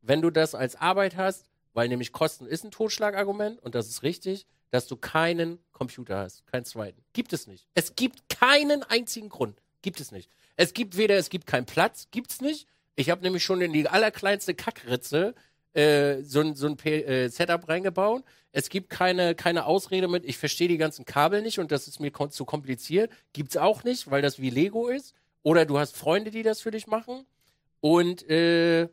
wenn 0.06 0.22
du 0.22 0.30
das 0.30 0.54
als 0.54 0.76
Arbeit 0.76 1.16
hast, 1.16 1.44
weil 1.72 1.88
nämlich 1.88 2.12
Kosten 2.12 2.46
ist 2.46 2.64
ein 2.64 2.70
Totschlagargument 2.70 3.62
und 3.62 3.74
das 3.74 3.88
ist 3.88 4.02
richtig, 4.02 4.46
dass 4.70 4.86
du 4.86 4.96
keinen 4.96 5.58
Computer 5.72 6.18
hast, 6.18 6.46
keinen 6.46 6.64
zweiten. 6.64 7.02
Gibt 7.12 7.32
es 7.32 7.46
nicht. 7.46 7.66
Es 7.74 7.94
gibt 7.96 8.28
keinen 8.28 8.82
einzigen 8.82 9.28
Grund. 9.28 9.60
Gibt 9.82 10.00
es 10.00 10.10
nicht. 10.10 10.30
Es 10.56 10.72
gibt 10.72 10.96
weder, 10.96 11.16
es 11.16 11.28
gibt 11.28 11.46
keinen 11.46 11.66
Platz, 11.66 12.08
gibt 12.10 12.30
es 12.30 12.40
nicht. 12.40 12.66
Ich 12.94 13.10
habe 13.10 13.22
nämlich 13.22 13.44
schon 13.44 13.60
in 13.60 13.72
die 13.72 13.86
allerkleinste 13.88 14.54
Kackritze 14.54 15.34
äh, 15.74 16.22
so 16.22 16.40
ein, 16.40 16.54
so 16.54 16.66
ein 16.66 16.78
äh, 16.86 17.28
Setup 17.28 17.68
reingebaut. 17.68 18.24
Es 18.52 18.70
gibt 18.70 18.88
keine, 18.88 19.34
keine 19.34 19.66
Ausrede 19.66 20.08
mit, 20.08 20.24
ich 20.24 20.38
verstehe 20.38 20.68
die 20.68 20.78
ganzen 20.78 21.04
Kabel 21.04 21.42
nicht 21.42 21.58
und 21.58 21.70
das 21.70 21.88
ist 21.88 22.00
mir 22.00 22.10
zu 22.30 22.46
kompliziert. 22.46 23.12
Gibt 23.34 23.50
es 23.50 23.56
auch 23.58 23.84
nicht, 23.84 24.10
weil 24.10 24.22
das 24.22 24.40
wie 24.40 24.48
Lego 24.48 24.88
ist. 24.88 25.14
Oder 25.42 25.66
du 25.66 25.78
hast 25.78 25.96
Freunde, 25.96 26.30
die 26.30 26.42
das 26.42 26.62
für 26.62 26.70
dich 26.70 26.86
machen. 26.86 27.26
Und 27.80 28.28
äh, 28.30 28.88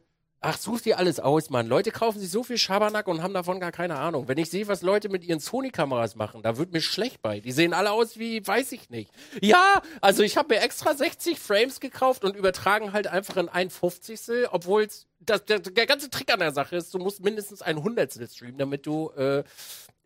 Ach, 0.46 0.58
such 0.58 0.82
dir 0.82 0.98
alles 0.98 1.22
aus, 1.22 1.50
Mann. 1.50 1.68
Leute 1.68 1.90
kaufen 1.92 2.20
sich 2.20 2.30
so 2.30 2.44
viel 2.44 2.58
Schabernack 2.58 3.08
und 3.08 3.24
haben 3.24 3.34
davon 3.34 3.62
gar 3.62 3.72
keine 3.72 3.98
Ahnung. 3.98 4.28
Wenn 4.28 4.38
ich 4.38 4.50
sehe, 4.50 4.68
was 4.68 4.82
Leute 4.82 5.08
mit 5.08 5.24
ihren 5.24 5.40
Sony-Kameras 5.40 6.18
machen, 6.18 6.42
da 6.42 6.58
wird 6.58 6.74
mir 6.74 6.82
schlecht 6.82 7.22
bei. 7.22 7.40
Die 7.40 7.54
sehen 7.54 7.74
alle 7.74 7.92
aus 7.92 8.20
wie, 8.20 8.46
weiß 8.46 8.74
ich 8.74 8.90
nicht. 8.90 9.10
Ja, 9.42 9.82
also 10.02 10.22
ich 10.22 10.36
habe 10.36 10.54
mir 10.54 10.60
extra 10.60 10.96
60 10.96 11.40
Frames 11.40 11.80
gekauft 11.80 12.26
und 12.26 12.36
übertragen 12.36 12.92
halt 12.92 13.08
einfach 13.08 13.38
in 13.38 13.48
ein 13.48 13.70
50. 13.70 14.50
Obwohl 14.52 14.90
der, 15.22 15.40
der 15.40 15.86
ganze 15.86 16.10
Trick 16.10 16.30
an 16.30 16.40
der 16.40 16.52
Sache 16.52 16.76
ist, 16.76 16.94
du 16.94 17.00
musst 17.00 17.24
mindestens 17.24 17.62
ein 17.62 17.82
Hundertstel 17.82 18.30
streamen, 18.30 18.58
damit 18.58 18.86
du, 18.86 19.12
äh, 19.12 19.46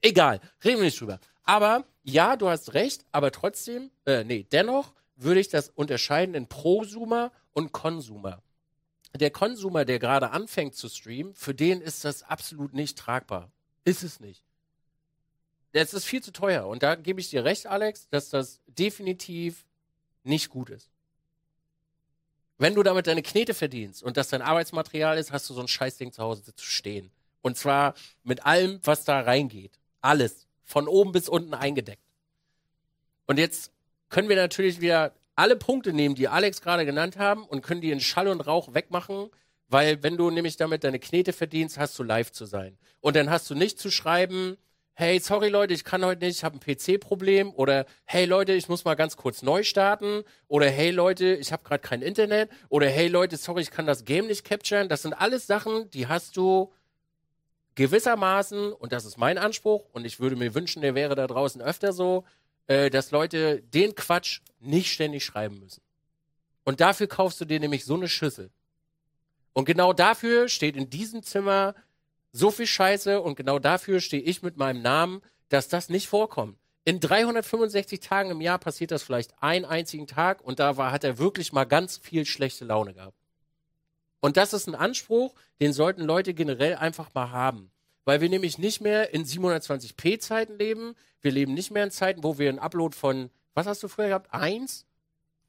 egal, 0.04 0.40
reden 0.64 0.78
wir 0.78 0.86
nicht 0.86 1.02
drüber. 1.02 1.20
Aber 1.46 1.84
ja, 2.04 2.36
du 2.36 2.48
hast 2.48 2.76
recht, 2.76 3.06
aber 3.12 3.32
trotzdem, 3.32 3.90
äh, 4.06 4.24
nee, 4.24 4.46
dennoch 4.52 4.94
würde 5.16 5.40
ich 5.40 5.50
das 5.50 5.70
unterscheiden 5.70 6.36
in 6.36 6.46
Prosumer 6.46 7.32
und 7.54 7.72
Konsumer 7.72 8.44
der 9.16 9.32
Konsumer, 9.32 9.86
der 9.86 10.00
gerade 10.00 10.32
anfängt 10.32 10.76
zu 10.76 10.90
streamen, 10.90 11.34
für 11.34 11.54
den 11.54 11.82
ist 11.82 12.06
das 12.06 12.24
absolut 12.24 12.74
nicht 12.74 12.98
tragbar. 12.98 13.52
Ist 13.84 14.04
es 14.04 14.20
nicht. 14.20 14.44
Es 15.72 15.94
ist 15.94 16.06
viel 16.06 16.24
zu 16.24 16.32
teuer. 16.32 16.68
Und 16.68 16.84
da 16.84 16.96
gebe 16.96 17.20
ich 17.20 17.30
dir 17.30 17.44
recht, 17.44 17.68
Alex, 17.68 18.08
dass 18.10 18.30
das 18.30 18.60
definitiv 18.68 19.66
nicht 20.24 20.50
gut 20.50 20.70
ist. 20.70 20.90
Wenn 22.58 22.74
du 22.74 22.82
damit 22.82 23.08
deine 23.08 23.22
Knete 23.22 23.54
verdienst 23.54 24.02
und 24.02 24.18
das 24.18 24.30
dein 24.30 24.42
Arbeitsmaterial 24.42 25.18
ist, 25.18 25.32
hast 25.32 25.50
du 25.50 25.54
so 25.54 25.62
ein 25.62 25.68
Scheißding 25.68 26.12
zu 26.12 26.24
Hause 26.24 26.56
zu 26.56 26.66
stehen. 26.66 27.12
Und 27.42 27.56
zwar 27.56 27.94
mit 28.24 28.46
allem, 28.46 28.80
was 28.84 29.04
da 29.06 29.22
reingeht. 29.22 29.80
Alles. 30.02 30.48
Von 30.64 30.88
oben 30.88 31.12
bis 31.12 31.30
unten 31.30 31.54
eingedeckt. 31.54 32.02
Und 33.28 33.38
jetzt 33.38 33.72
können 34.10 34.30
wir 34.30 34.36
natürlich 34.36 34.82
wieder 34.82 35.14
alle 35.38 35.56
Punkte 35.56 35.94
nehmen, 35.94 36.16
die 36.16 36.28
Alex 36.28 36.62
gerade 36.62 36.86
genannt 36.86 37.18
haben 37.18 37.46
und 37.46 37.62
können 37.62 37.82
die 37.82 37.92
in 37.92 38.02
Schall 38.02 38.28
und 38.28 38.42
Rauch 38.42 38.74
wegmachen, 38.74 39.30
weil 39.70 40.02
wenn 40.04 40.18
du 40.18 40.30
nämlich 40.32 40.58
damit 40.58 40.84
deine 40.84 41.00
Knete 41.00 41.32
verdienst, 41.32 41.78
hast 41.78 41.98
du 42.00 42.04
live 42.04 42.32
zu 42.32 42.46
sein. 42.46 42.78
Und 43.02 43.16
dann 43.16 43.30
hast 43.30 43.50
du 43.50 43.56
nicht 43.56 43.80
zu 43.80 43.92
schreiben, 43.92 44.58
hey, 44.94 45.20
sorry 45.20 45.50
Leute, 45.50 45.76
ich 45.76 45.84
kann 45.84 46.04
heute 46.04 46.26
nicht, 46.26 46.38
ich 46.38 46.44
habe 46.44 46.58
ein 46.58 46.60
PC-Problem 46.60 47.54
oder 47.54 47.86
hey 48.06 48.26
Leute, 48.26 48.54
ich 48.54 48.68
muss 48.68 48.84
mal 48.84 48.96
ganz 48.96 49.16
kurz 49.16 49.44
neu 49.44 49.62
starten 49.62 50.24
oder 50.48 50.70
hey 50.70 50.90
Leute, 50.90 51.36
ich 51.36 51.52
habe 51.52 51.64
gerade 51.64 51.82
kein 51.82 52.02
Internet 52.02 52.50
oder 52.70 52.90
hey 52.90 53.08
Leute, 53.08 53.38
sorry, 53.38 53.62
ich 53.62 53.70
kann 53.70 53.86
das 53.86 54.06
Game 54.06 54.26
nicht 54.26 54.44
capturen. 54.44 54.90
Das 54.90 55.04
sind 55.04 55.14
alles 55.14 55.46
Sachen, 55.46 55.92
die 55.92 56.08
hast 56.08 56.36
du 56.36 56.74
gewissermaßen 57.76 58.74
und 58.74 58.92
das 58.92 59.06
ist 59.06 59.20
mein 59.20 59.38
Anspruch 59.38 59.86
und 59.92 60.04
ich 60.04 60.20
würde 60.20 60.36
mir 60.36 60.56
wünschen, 60.56 60.82
der 60.82 60.96
wäre 60.96 61.14
da 61.14 61.28
draußen 61.28 61.62
öfter 61.62 61.94
so, 61.94 62.26
äh, 62.68 62.90
dass 62.90 63.12
Leute 63.12 63.62
den 63.62 63.96
Quatsch 63.96 64.42
nicht 64.60 64.92
ständig 64.92 65.26
schreiben 65.26 65.60
müssen. 65.60 65.82
Und 66.64 66.82
dafür 66.82 67.08
kaufst 67.08 67.40
du 67.40 67.46
dir 67.46 67.60
nämlich 67.60 67.86
so 67.86 67.96
eine 67.96 68.08
Schüssel. 68.08 68.52
Und 69.54 69.66
genau 69.66 69.94
dafür 69.94 70.50
steht 70.50 70.76
in 70.76 70.90
diesem 70.90 71.24
Zimmer 71.24 71.76
so 72.32 72.52
viel 72.52 72.68
Scheiße 72.68 73.22
und 73.22 73.36
genau 73.36 73.58
dafür 73.58 74.02
stehe 74.02 74.22
ich 74.22 74.44
mit 74.44 74.58
meinem 74.58 74.82
Namen, 74.82 75.22
dass 75.50 75.70
das 75.70 75.90
nicht 75.90 76.08
vorkommt. 76.08 76.58
In 76.84 77.00
365 77.00 78.00
Tagen 78.00 78.32
im 78.32 78.42
Jahr 78.42 78.60
passiert 78.60 78.92
das 78.92 79.04
vielleicht 79.04 79.42
einen 79.42 79.66
einzigen 79.66 80.08
Tag 80.08 80.42
und 80.42 80.60
da 80.60 80.78
war, 80.78 80.92
hat 80.92 81.04
er 81.04 81.18
wirklich 81.18 81.54
mal 81.54 81.66
ganz 81.66 81.98
viel 81.98 82.26
schlechte 82.26 82.66
Laune 82.66 82.94
gehabt. 82.94 83.18
Und 84.20 84.38
das 84.38 84.54
ist 84.54 84.68
ein 84.68 84.76
Anspruch, 84.76 85.36
den 85.60 85.74
sollten 85.74 86.02
Leute 86.02 86.34
generell 86.34 86.76
einfach 86.76 87.14
mal 87.14 87.32
haben 87.32 87.72
weil 88.08 88.22
wir 88.22 88.30
nämlich 88.30 88.58
nicht 88.58 88.80
mehr 88.80 89.14
in 89.14 89.26
720p 89.26 90.20
Zeiten 90.20 90.58
leben. 90.58 90.96
Wir 91.20 91.32
leben 91.32 91.54
nicht 91.54 91.72
mehr 91.72 91.84
in 91.84 91.92
Zeiten, 91.92 92.24
wo 92.24 92.38
wir 92.40 92.48
einen 92.48 92.58
Upload 92.58 92.96
von, 92.96 93.30
was 93.54 93.68
hast 93.68 93.84
du 93.84 93.90
früher 93.90 94.08
gehabt? 94.08 94.34
1? 94.34 94.86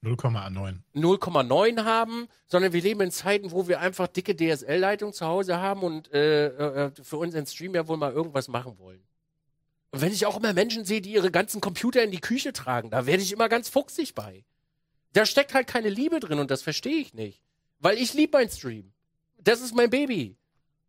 0,9. 0.02 0.80
0,9 0.92 1.84
haben, 1.84 2.26
sondern 2.48 2.72
wir 2.72 2.82
leben 2.82 3.00
in 3.00 3.12
Zeiten, 3.12 3.52
wo 3.52 3.68
wir 3.68 3.78
einfach 3.78 4.08
dicke 4.08 4.34
DSL-Leitungen 4.34 5.14
zu 5.14 5.24
Hause 5.24 5.58
haben 5.58 5.84
und 5.84 6.12
äh, 6.12 6.48
äh, 6.48 6.90
für 7.00 7.18
unseren 7.18 7.46
Stream 7.46 7.76
ja 7.76 7.86
wohl 7.86 7.96
mal 7.96 8.12
irgendwas 8.12 8.48
machen 8.48 8.76
wollen. 8.78 9.06
Und 9.92 10.00
wenn 10.00 10.12
ich 10.12 10.26
auch 10.26 10.36
immer 10.36 10.52
Menschen 10.52 10.84
sehe, 10.84 11.00
die 11.00 11.12
ihre 11.12 11.30
ganzen 11.30 11.60
Computer 11.60 12.02
in 12.02 12.10
die 12.10 12.20
Küche 12.20 12.52
tragen, 12.52 12.90
da 12.90 13.06
werde 13.06 13.22
ich 13.22 13.30
immer 13.30 13.48
ganz 13.48 13.68
fuchsig 13.68 14.16
bei. 14.16 14.44
Da 15.12 15.26
steckt 15.26 15.54
halt 15.54 15.68
keine 15.68 15.90
Liebe 15.90 16.18
drin 16.18 16.40
und 16.40 16.50
das 16.50 16.62
verstehe 16.62 16.98
ich 16.98 17.14
nicht. 17.14 17.40
Weil 17.78 17.98
ich 17.98 18.14
liebe 18.14 18.36
mein 18.36 18.50
Stream. 18.50 18.92
Das 19.36 19.60
ist 19.60 19.76
mein 19.76 19.90
Baby. 19.90 20.37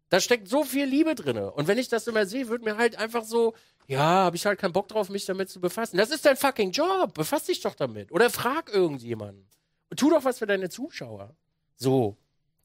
Da 0.09 0.19
steckt 0.19 0.47
so 0.47 0.63
viel 0.63 0.85
Liebe 0.85 1.15
drin. 1.15 1.37
Und 1.37 1.67
wenn 1.67 1.77
ich 1.77 1.87
das 1.87 2.07
immer 2.07 2.25
sehe, 2.25 2.47
wird 2.47 2.63
mir 2.63 2.77
halt 2.77 2.97
einfach 2.97 3.23
so, 3.23 3.53
ja, 3.87 3.99
habe 3.99 4.35
ich 4.35 4.45
halt 4.45 4.59
keinen 4.59 4.73
Bock 4.73 4.87
drauf, 4.87 5.09
mich 5.09 5.25
damit 5.25 5.49
zu 5.49 5.59
befassen. 5.59 5.97
Das 5.97 6.09
ist 6.09 6.25
dein 6.25 6.35
fucking 6.35 6.71
Job. 6.71 7.13
Befass 7.13 7.45
dich 7.45 7.61
doch 7.61 7.75
damit. 7.75 8.11
Oder 8.11 8.29
frag 8.29 8.73
irgendjemanden. 8.73 9.47
Und 9.89 9.99
tu 9.99 10.09
doch 10.09 10.23
was 10.23 10.39
für 10.39 10.47
deine 10.47 10.69
Zuschauer. 10.69 11.35
So. 11.75 12.17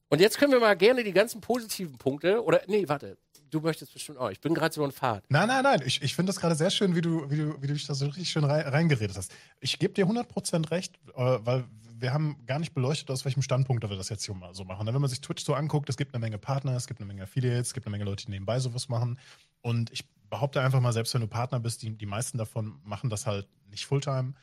Und 0.09 0.21
jetzt 0.21 0.37
können 0.37 0.51
wir 0.51 0.59
mal 0.59 0.75
gerne 0.75 1.03
die 1.03 1.13
ganzen 1.13 1.41
positiven 1.41 1.97
Punkte, 1.97 2.43
oder, 2.43 2.61
nee, 2.67 2.87
warte, 2.87 3.17
du 3.49 3.59
möchtest 3.59 3.93
bestimmt 3.93 4.17
auch. 4.17 4.29
Ich 4.29 4.39
bin 4.39 4.53
gerade 4.53 4.73
so 4.73 4.83
ein 4.83 4.91
Fahrt. 4.91 5.23
Nein, 5.29 5.47
nein, 5.47 5.63
nein. 5.63 5.81
Ich, 5.85 6.01
ich 6.01 6.15
finde 6.15 6.31
das 6.31 6.39
gerade 6.39 6.55
sehr 6.55 6.69
schön, 6.69 6.95
wie 6.95 7.01
du, 7.01 7.29
wie, 7.29 7.37
du, 7.37 7.61
wie 7.61 7.67
du 7.67 7.73
dich 7.73 7.87
da 7.87 7.95
so 7.95 8.05
richtig 8.05 8.29
schön 8.29 8.43
rein, 8.43 8.61
reingeredet 8.67 9.17
hast. 9.17 9.31
Ich 9.59 9.79
gebe 9.79 9.93
dir 9.93 10.05
100% 10.05 10.71
recht, 10.71 10.95
äh, 11.15 11.39
weil 11.41 11.65
wir 11.97 12.13
haben 12.13 12.37
gar 12.45 12.59
nicht 12.59 12.73
beleuchtet, 12.73 13.09
aus 13.11 13.25
welchem 13.25 13.41
Standpunkt 13.41 13.87
wir 13.87 13.95
das 13.95 14.09
jetzt 14.09 14.25
hier 14.25 14.35
mal 14.35 14.53
so 14.53 14.65
machen. 14.65 14.85
Wenn 14.87 14.99
man 14.99 15.09
sich 15.09 15.21
Twitch 15.21 15.43
so 15.43 15.53
anguckt, 15.53 15.89
es 15.89 15.97
gibt 15.97 16.13
eine 16.13 16.21
Menge 16.21 16.37
Partner, 16.37 16.75
es 16.75 16.87
gibt 16.87 16.99
eine 16.99 17.07
Menge 17.07 17.23
Affiliates, 17.23 17.67
es 17.67 17.73
gibt 17.73 17.85
eine 17.85 17.91
Menge 17.91 18.05
Leute, 18.05 18.25
die 18.25 18.31
nebenbei 18.31 18.59
sowas 18.59 18.89
machen. 18.89 19.19
Und 19.61 19.91
ich 19.91 20.05
behaupte 20.29 20.61
einfach 20.61 20.81
mal, 20.81 20.93
selbst 20.93 21.13
wenn 21.13 21.21
du 21.21 21.27
Partner 21.27 21.59
bist, 21.59 21.81
die, 21.81 21.97
die 21.97 22.05
meisten 22.05 22.37
davon 22.37 22.79
machen 22.83 23.09
das 23.09 23.25
halt 23.25 23.47
nicht 23.69 23.85
Fulltime, 23.85 24.33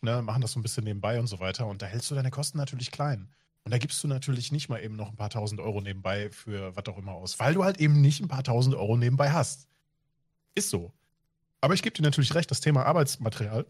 ne, 0.00 0.22
machen 0.22 0.40
das 0.40 0.52
so 0.52 0.60
ein 0.60 0.62
bisschen 0.62 0.84
nebenbei 0.84 1.18
und 1.20 1.26
so 1.26 1.40
weiter. 1.40 1.66
Und 1.66 1.82
da 1.82 1.86
hältst 1.86 2.10
du 2.10 2.14
deine 2.14 2.30
Kosten 2.30 2.58
natürlich 2.58 2.90
klein. 2.90 3.28
Und 3.64 3.72
da 3.72 3.78
gibst 3.78 4.02
du 4.02 4.08
natürlich 4.08 4.50
nicht 4.50 4.68
mal 4.68 4.82
eben 4.82 4.96
noch 4.96 5.10
ein 5.10 5.16
paar 5.16 5.30
tausend 5.30 5.60
Euro 5.60 5.80
nebenbei 5.80 6.30
für 6.30 6.74
was 6.74 6.86
auch 6.86 6.98
immer 6.98 7.12
aus, 7.12 7.38
weil 7.38 7.54
du 7.54 7.62
halt 7.62 7.78
eben 7.78 8.00
nicht 8.00 8.20
ein 8.20 8.28
paar 8.28 8.42
tausend 8.42 8.74
Euro 8.74 8.96
nebenbei 8.96 9.30
hast. 9.30 9.68
Ist 10.54 10.70
so. 10.70 10.92
Aber 11.60 11.74
ich 11.74 11.82
gebe 11.82 11.94
dir 11.94 12.02
natürlich 12.02 12.34
recht, 12.34 12.50
das 12.50 12.60
Thema 12.60 12.84
Arbeitsmaterial 12.86 13.66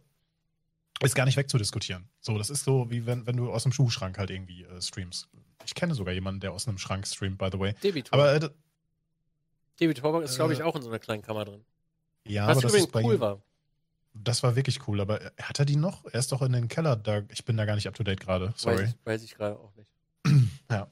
ist 1.04 1.14
gar 1.14 1.24
nicht 1.24 1.36
wegzudiskutieren. 1.36 2.08
So, 2.20 2.38
das 2.38 2.50
ist 2.50 2.64
so, 2.64 2.90
wie 2.90 3.06
wenn, 3.06 3.26
wenn 3.26 3.36
du 3.36 3.52
aus 3.52 3.64
einem 3.64 3.72
Schuhschrank 3.72 4.18
halt 4.18 4.30
irgendwie 4.30 4.64
äh, 4.64 4.80
streamst. 4.80 5.28
Ich 5.64 5.74
kenne 5.74 5.94
sogar 5.94 6.14
jemanden, 6.14 6.40
der 6.40 6.52
aus 6.52 6.66
einem 6.66 6.78
Schrank 6.78 7.06
streamt, 7.06 7.38
by 7.38 7.48
the 7.52 7.58
way. 7.58 7.74
David 7.82 8.12
aber 8.12 8.34
äh, 8.34 8.50
David 9.78 9.98
Torbank 9.98 10.24
ist, 10.24 10.36
glaube 10.36 10.52
ich, 10.52 10.60
äh, 10.60 10.62
auch 10.62 10.76
in 10.76 10.82
so 10.82 10.88
einer 10.88 10.98
kleinen 10.98 11.22
Kammer 11.22 11.44
drin. 11.44 11.64
Ja, 12.26 12.46
Was 12.46 12.58
aber 12.58 12.62
das 12.62 12.74
übrigens 12.74 13.04
cool 13.04 13.20
war. 13.20 13.42
Das 14.14 14.42
war 14.42 14.56
wirklich 14.56 14.86
cool, 14.86 15.00
aber 15.00 15.32
hat 15.40 15.58
er 15.58 15.64
die 15.64 15.76
noch? 15.76 16.04
Er 16.04 16.20
ist 16.20 16.32
doch 16.32 16.42
in 16.42 16.52
den 16.52 16.68
Keller 16.68 16.96
da. 16.96 17.22
Ich 17.30 17.44
bin 17.44 17.56
da 17.56 17.64
gar 17.64 17.74
nicht 17.74 17.88
up 17.88 17.94
to 17.94 18.02
date 18.02 18.20
gerade. 18.20 18.52
Sorry. 18.56 18.76
Weiß 18.76 18.90
ich, 18.90 19.06
weiß 19.06 19.22
ich 19.22 19.34
gerade 19.34 19.58
auch 19.58 19.72
nicht. 19.74 19.90
ja. 20.70 20.90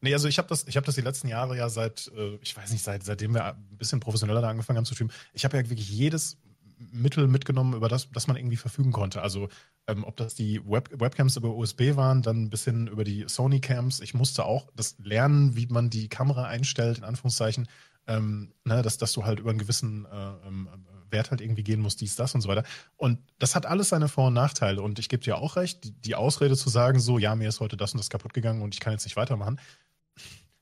Nee, 0.00 0.12
also 0.12 0.28
ich 0.28 0.38
habe 0.38 0.48
das, 0.48 0.66
ich 0.66 0.76
habe 0.76 0.84
das 0.84 0.96
die 0.96 1.00
letzten 1.00 1.28
Jahre 1.28 1.56
ja 1.56 1.68
seit, 1.68 2.10
äh, 2.16 2.36
ich 2.42 2.56
weiß 2.56 2.70
nicht, 2.72 2.82
seit, 2.82 3.04
seitdem 3.04 3.34
wir 3.34 3.44
ein 3.44 3.78
bisschen 3.78 4.00
professioneller 4.00 4.40
da 4.40 4.50
angefangen 4.50 4.78
haben 4.78 4.84
zu 4.84 4.94
streamen, 4.94 5.12
ich 5.32 5.44
habe 5.44 5.56
ja 5.56 5.68
wirklich 5.68 5.88
jedes 5.88 6.38
Mittel 6.78 7.26
mitgenommen, 7.28 7.74
über 7.74 7.88
das, 7.88 8.10
das 8.10 8.26
man 8.26 8.36
irgendwie 8.36 8.56
verfügen 8.56 8.92
konnte. 8.92 9.22
Also 9.22 9.48
ähm, 9.86 10.04
ob 10.04 10.16
das 10.16 10.34
die 10.34 10.60
Web 10.66 10.90
Webcams 10.92 11.36
über 11.36 11.54
USB 11.54 11.96
waren, 11.96 12.22
dann 12.22 12.44
ein 12.44 12.50
bisschen 12.50 12.86
über 12.88 13.04
die 13.04 13.24
Sony 13.28 13.60
Cams. 13.60 14.00
Ich 14.00 14.14
musste 14.14 14.44
auch 14.44 14.66
das 14.74 14.96
lernen, 14.98 15.56
wie 15.56 15.66
man 15.66 15.90
die 15.90 16.08
Kamera 16.08 16.44
einstellt, 16.44 16.98
in 16.98 17.04
Anführungszeichen. 17.04 17.68
Ähm, 18.08 18.52
ne, 18.64 18.82
dass, 18.82 18.98
dass 18.98 19.12
du 19.12 19.24
halt 19.24 19.40
über 19.40 19.50
einen 19.50 19.58
gewissen 19.58 20.06
äh, 20.06 20.46
ähm, 20.46 20.68
Wert 21.10 21.30
halt 21.30 21.40
irgendwie 21.40 21.62
gehen 21.62 21.80
musst, 21.80 22.00
dies, 22.00 22.16
das 22.16 22.34
und 22.34 22.40
so 22.40 22.48
weiter. 22.48 22.64
Und 22.96 23.18
das 23.38 23.54
hat 23.54 23.66
alles 23.66 23.88
seine 23.88 24.08
Vor- 24.08 24.28
und 24.28 24.34
Nachteile. 24.34 24.82
Und 24.82 24.98
ich 24.98 25.08
gebe 25.08 25.22
dir 25.22 25.38
auch 25.38 25.56
recht, 25.56 25.84
die, 25.84 25.92
die 25.92 26.14
Ausrede 26.14 26.56
zu 26.56 26.68
sagen, 26.68 27.00
so, 27.00 27.18
ja, 27.18 27.34
mir 27.34 27.48
ist 27.48 27.60
heute 27.60 27.76
das 27.76 27.92
und 27.92 27.98
das 27.98 28.10
kaputt 28.10 28.34
gegangen 28.34 28.62
und 28.62 28.74
ich 28.74 28.80
kann 28.80 28.92
jetzt 28.92 29.04
nicht 29.04 29.16
weitermachen, 29.16 29.60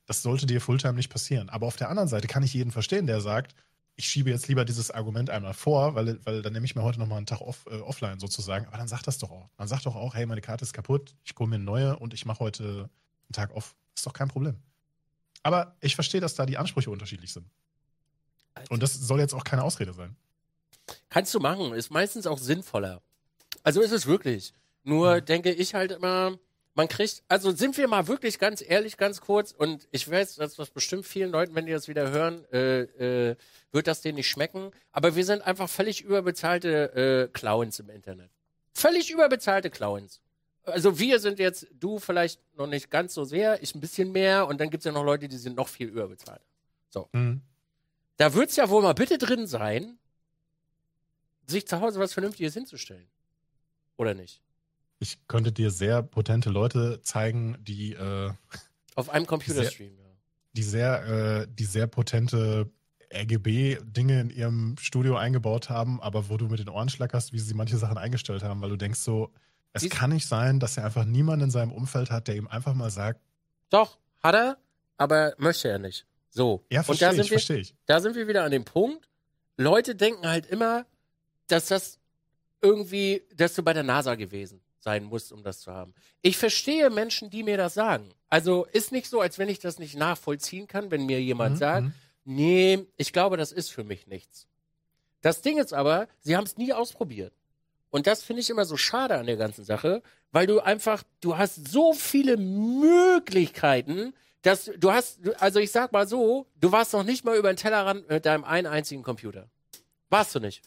das 0.05 0.21
sollte 0.21 0.45
dir 0.45 0.61
Fulltime 0.61 0.93
nicht 0.93 1.09
passieren. 1.09 1.49
Aber 1.49 1.67
auf 1.67 1.77
der 1.77 1.89
anderen 1.89 2.09
Seite 2.09 2.27
kann 2.27 2.43
ich 2.43 2.53
jeden 2.53 2.71
verstehen, 2.71 3.07
der 3.07 3.21
sagt, 3.21 3.55
ich 3.97 4.07
schiebe 4.07 4.29
jetzt 4.29 4.47
lieber 4.47 4.65
dieses 4.65 4.91
Argument 4.91 5.29
einmal 5.29 5.53
vor, 5.53 5.95
weil, 5.95 6.19
weil 6.25 6.41
dann 6.41 6.53
nehme 6.53 6.65
ich 6.65 6.75
mir 6.75 6.83
heute 6.83 6.99
nochmal 6.99 7.17
einen 7.17 7.25
Tag 7.27 7.41
off, 7.41 7.65
äh, 7.69 7.79
offline 7.79 8.19
sozusagen. 8.19 8.65
Aber 8.67 8.77
dann 8.77 8.87
sagt 8.87 9.07
das 9.07 9.17
doch 9.17 9.31
auch. 9.31 9.49
Man 9.57 9.67
sagt 9.67 9.85
doch 9.85 9.95
auch, 9.95 10.15
hey, 10.15 10.25
meine 10.25 10.41
Karte 10.41 10.63
ist 10.63 10.73
kaputt, 10.73 11.15
ich 11.23 11.33
hole 11.39 11.49
mir 11.49 11.55
eine 11.55 11.63
neue 11.63 11.97
und 11.97 12.13
ich 12.13 12.25
mache 12.25 12.39
heute 12.39 12.89
einen 13.29 13.33
Tag 13.33 13.51
off. 13.55 13.75
Ist 13.95 14.05
doch 14.05 14.13
kein 14.13 14.27
Problem. 14.27 14.57
Aber 15.43 15.75
ich 15.79 15.95
verstehe, 15.95 16.19
dass 16.21 16.35
da 16.35 16.45
die 16.45 16.57
Ansprüche 16.57 16.89
unterschiedlich 16.91 17.31
sind. 17.31 17.47
Und 18.69 18.83
das 18.83 18.93
soll 18.93 19.19
jetzt 19.19 19.33
auch 19.33 19.43
keine 19.43 19.63
Ausrede 19.63 19.93
sein. 19.93 20.15
Kannst 21.09 21.33
du 21.33 21.39
machen, 21.39 21.73
ist 21.73 21.89
meistens 21.91 22.27
auch 22.27 22.37
sinnvoller. 22.37 23.01
Also 23.63 23.81
ist 23.81 23.91
es 23.91 24.05
wirklich. 24.05 24.53
Nur 24.83 25.15
Mhm. 25.15 25.25
denke 25.25 25.51
ich 25.51 25.73
halt 25.73 25.91
immer, 25.91 26.37
man 26.75 26.87
kriegt, 26.89 27.23
also 27.29 27.51
sind 27.51 27.77
wir 27.77 27.87
mal 27.87 28.07
wirklich 28.07 28.37
ganz 28.37 28.61
ehrlich, 28.61 28.97
ganz 28.97 29.21
kurz, 29.21 29.51
und 29.51 29.87
ich 29.91 30.09
weiß, 30.09 30.35
dass 30.35 30.55
das 30.55 30.69
bestimmt 30.69 31.05
vielen 31.05 31.31
Leuten, 31.31 31.55
wenn 31.55 31.65
die 31.65 31.71
das 31.71 31.87
wieder 31.87 32.11
hören, 32.11 32.45
äh, 32.51 32.81
äh, 33.29 33.35
wird 33.71 33.87
das 33.87 34.01
denen 34.01 34.15
nicht 34.15 34.29
schmecken. 34.29 34.71
Aber 34.91 35.15
wir 35.15 35.25
sind 35.25 35.41
einfach 35.41 35.69
völlig 35.69 36.01
überbezahlte 36.01 37.29
äh, 37.31 37.33
Clowns 37.33 37.79
im 37.79 37.89
Internet. 37.89 38.29
Völlig 38.73 39.09
überbezahlte 39.09 39.69
Clowns. 39.69 40.21
Also 40.63 40.99
wir 40.99 41.19
sind 41.19 41.39
jetzt, 41.39 41.67
du 41.79 41.99
vielleicht 41.99 42.41
noch 42.57 42.67
nicht 42.67 42.91
ganz 42.91 43.13
so 43.13 43.23
sehr, 43.23 43.63
ich 43.63 43.73
ein 43.73 43.79
bisschen 43.79 44.11
mehr, 44.11 44.47
und 44.47 44.59
dann 44.59 44.69
gibt 44.69 44.81
es 44.81 44.85
ja 44.85 44.91
noch 44.91 45.03
Leute, 45.03 45.27
die 45.27 45.37
sind 45.37 45.55
noch 45.55 45.69
viel 45.69 45.87
überbezahlt. 45.87 46.41
Mhm. 47.13 47.41
Da 48.17 48.33
wird 48.33 48.49
es 48.49 48.55
ja 48.55 48.69
wohl 48.69 48.81
mal 48.81 48.93
bitte 48.93 49.17
drin 49.17 49.47
sein, 49.47 49.97
sich 51.47 51.67
zu 51.67 51.79
Hause 51.79 51.99
was 51.99 52.13
Vernünftiges 52.13 52.53
hinzustellen. 52.53 53.07
Oder 53.97 54.13
nicht? 54.13 54.41
Ich 54.99 55.27
könnte 55.27 55.51
dir 55.51 55.71
sehr 55.71 56.01
potente 56.03 56.49
Leute 56.49 57.01
zeigen, 57.01 57.57
die, 57.61 57.93
äh, 57.93 58.31
Auf 58.95 59.09
einem 59.09 59.25
Computerstream, 59.27 59.97
ja. 59.97 60.03
die 60.53 60.63
sehr, 60.63 61.05
äh, 61.41 61.47
die 61.49 61.65
sehr 61.65 61.87
potente 61.87 62.69
RGB-Dinge 63.13 64.21
in 64.21 64.29
ihrem 64.29 64.75
Studio 64.79 65.15
eingebaut 65.17 65.69
haben, 65.69 66.01
aber 66.01 66.29
wo 66.29 66.37
du 66.37 66.47
mit 66.47 66.59
den 66.59 66.69
Ohren 66.69 66.89
schlackerst, 66.89 67.33
wie 67.33 67.39
sie 67.39 67.53
manche 67.53 67.77
Sachen 67.77 67.97
eingestellt 67.97 68.43
haben, 68.43 68.61
weil 68.61 68.69
du 68.69 68.77
denkst 68.77 68.99
so, 68.99 69.31
es 69.73 69.81
Dies- 69.83 69.91
kann 69.91 70.11
nicht 70.11 70.27
sein, 70.27 70.59
dass 70.59 70.77
er 70.77 70.85
einfach 70.85 71.05
niemanden 71.05 71.45
in 71.45 71.51
seinem 71.51 71.71
Umfeld 71.71 72.09
hat, 72.11 72.27
der 72.27 72.35
ihm 72.35 72.47
einfach 72.47 72.73
mal 72.73 72.89
sagt, 72.89 73.21
Doch, 73.69 73.97
hat 74.23 74.35
er, 74.35 74.57
aber 74.97 75.33
möchte 75.37 75.67
er 75.67 75.79
nicht. 75.79 76.05
So. 76.29 76.65
ja, 76.71 76.83
verstehe 76.83 77.07
da 77.09 77.11
ich, 77.13 77.17
sind, 77.17 77.29
wir, 77.31 77.37
verstehe 77.37 77.57
ich. 77.59 77.75
da 77.85 77.99
sind 77.99 78.15
wir 78.15 78.27
wieder 78.27 78.43
an 78.43 78.51
dem 78.51 78.65
Punkt. 78.65 79.09
Leute 79.57 79.95
denken 79.95 80.27
halt 80.27 80.45
immer, 80.45 80.85
dass 81.47 81.67
das 81.67 81.99
irgendwie, 82.61 83.23
dass 83.35 83.53
du 83.53 83.63
bei 83.63 83.73
der 83.73 83.83
NASA 83.83 84.15
gewesen 84.15 84.61
sein 84.85 85.03
musst, 85.03 85.33
um 85.33 85.43
das 85.43 85.59
zu 85.59 85.73
haben. 85.73 85.93
Ich 86.21 86.37
verstehe 86.37 86.89
Menschen, 86.89 87.29
die 87.29 87.43
mir 87.43 87.57
das 87.57 87.73
sagen. 87.73 88.09
Also 88.29 88.65
ist 88.71 88.91
nicht 88.93 89.07
so, 89.09 89.19
als 89.19 89.37
wenn 89.39 89.49
ich 89.49 89.59
das 89.59 89.79
nicht 89.79 89.97
nachvollziehen 89.97 90.67
kann, 90.67 90.91
wenn 90.91 91.05
mir 91.05 91.21
jemand 91.21 91.55
Mhm, 91.55 91.59
sagt, 91.59 91.83
mhm. 91.87 91.93
nee, 92.23 92.85
ich 92.95 93.11
glaube, 93.11 93.35
das 93.35 93.51
ist 93.51 93.69
für 93.71 93.83
mich 93.83 94.07
nichts. 94.07 94.47
Das 95.21 95.41
Ding 95.41 95.57
ist 95.57 95.73
aber, 95.73 96.07
sie 96.21 96.37
haben 96.37 96.45
es 96.45 96.55
nie 96.55 96.71
ausprobiert. 96.71 97.33
Und 97.89 98.05
das 98.07 98.23
finde 98.23 98.41
ich 98.41 98.49
immer 98.49 98.65
so 98.65 98.77
schade 98.77 99.17
an 99.17 99.25
der 99.25 99.37
ganzen 99.37 99.65
Sache, 99.65 100.03
weil 100.31 100.45
du 100.47 100.59
einfach, 100.59 101.03
du 101.21 101.37
hast 101.37 101.67
so 101.67 101.93
viele 101.93 102.37
Möglichkeiten, 102.37 104.13
dass 104.41 104.69
du 104.77 104.91
hast, 104.91 105.19
also 105.39 105.59
ich 105.59 105.71
sag 105.71 105.91
mal 105.91 106.07
so, 106.07 106.45
du 106.59 106.71
warst 106.71 106.93
noch 106.93 107.03
nicht 107.03 107.25
mal 107.25 107.35
über 107.37 107.51
den 107.51 107.57
Tellerrand 107.57 108.07
mit 108.07 108.25
deinem 108.25 108.43
einen 108.43 108.67
einzigen 108.67 109.01
Computer. 109.01 109.49
Warst 110.09 110.35
du 110.35 110.39
nicht? 110.39 110.61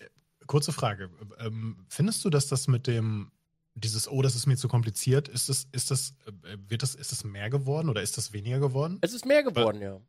Kurze 0.46 0.72
Frage. 0.72 1.10
Ähm, 1.38 1.84
findest 1.88 2.24
du, 2.24 2.30
dass 2.30 2.48
das 2.48 2.66
mit 2.66 2.86
dem, 2.86 3.30
dieses, 3.79 4.09
oh, 4.09 4.22
das 4.22 4.35
ist 4.35 4.47
mir 4.47 4.57
zu 4.57 4.68
kompliziert, 4.68 5.29
ist 5.29 5.49
das, 5.49 5.66
ist 5.72 5.91
das, 5.91 6.14
äh, 6.26 6.57
wird 6.68 6.83
das, 6.83 6.95
ist 6.95 7.12
das 7.12 7.24
mehr 7.24 7.51
geworden 7.51 7.89
oder 7.89 8.03
ist 8.03 8.16
das 8.16 8.33
weniger 8.33 8.59
geworden? 8.59 8.99
Es 9.01 9.12
ist 9.12 9.26
mehr 9.26 9.43
geworden, 9.43 9.81
ja. 9.81 10.01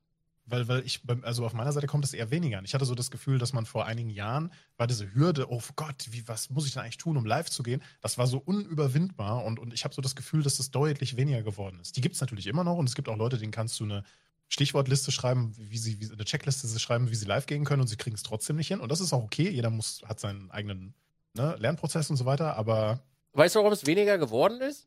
Weil, 0.46 0.68
weil 0.68 0.84
ich, 0.84 1.02
also 1.22 1.46
auf 1.46 1.54
meiner 1.54 1.72
Seite 1.72 1.86
kommt 1.86 2.06
es 2.06 2.14
eher 2.14 2.32
weniger 2.32 2.58
an. 2.58 2.66
Ich 2.66 2.74
hatte 2.74 2.86
so 2.86 2.96
das 2.96 3.12
Gefühl, 3.12 3.38
dass 3.38 3.54
man 3.54 3.68
vor 3.68 3.86
einigen 3.86 4.10
Jahren 4.10 4.52
war 4.78 4.88
diese 4.88 5.14
Hürde, 5.14 5.52
oh 5.52 5.62
Gott, 5.76 6.08
wie, 6.10 6.28
was 6.28 6.50
muss 6.50 6.66
ich 6.66 6.74
denn 6.74 6.82
eigentlich 6.82 6.98
tun, 6.98 7.18
um 7.18 7.26
live 7.26 7.50
zu 7.52 7.62
gehen? 7.62 7.84
Das 8.02 8.18
war 8.18 8.26
so 8.26 8.40
unüberwindbar 8.40 9.46
und, 9.46 9.60
und 9.60 9.74
ich 9.74 9.84
habe 9.84 9.94
so 9.94 10.02
das 10.02 10.16
Gefühl, 10.16 10.42
dass 10.42 10.58
das 10.58 10.72
deutlich 10.72 11.18
weniger 11.18 11.44
geworden 11.44 11.80
ist. 11.80 11.98
Die 11.98 12.02
gibt 12.02 12.16
es 12.16 12.22
natürlich 12.22 12.48
immer 12.48 12.64
noch 12.64 12.78
und 12.78 12.90
es 12.90 12.96
gibt 12.96 13.10
auch 13.10 13.18
Leute, 13.18 13.38
denen 13.38 13.52
kannst 13.52 13.80
du 13.80 13.84
eine 13.84 14.04
Stichwortliste 14.48 15.12
schreiben, 15.12 15.54
wie 15.56 15.78
sie, 15.78 16.02
wie, 16.02 16.12
eine 16.12 16.26
Checkliste 16.26 16.68
schreiben, 16.80 17.12
wie 17.12 17.16
sie 17.16 17.26
live 17.26 17.46
gehen 17.46 17.64
können 17.64 17.82
und 17.82 17.88
sie 17.88 17.98
kriegen 17.98 18.16
es 18.16 18.24
trotzdem 18.24 18.56
nicht 18.56 18.70
hin. 18.70 18.80
Und 18.80 18.92
das 18.92 19.02
ist 19.02 19.14
auch 19.14 19.24
okay. 19.24 19.50
Jeder 19.50 19.70
muss, 19.70 20.02
hat 20.06 20.20
seinen 20.20 20.50
eigenen 20.50 20.96
ne, 21.36 21.56
Lernprozess 21.60 22.10
und 22.10 22.18
so 22.18 22.26
weiter, 22.26 22.58
aber 22.58 23.00
Weißt 23.40 23.56
du, 23.56 23.60
warum 23.60 23.72
es 23.72 23.86
weniger 23.86 24.18
geworden 24.18 24.60
ist? 24.60 24.86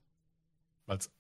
weil's, 0.85 1.11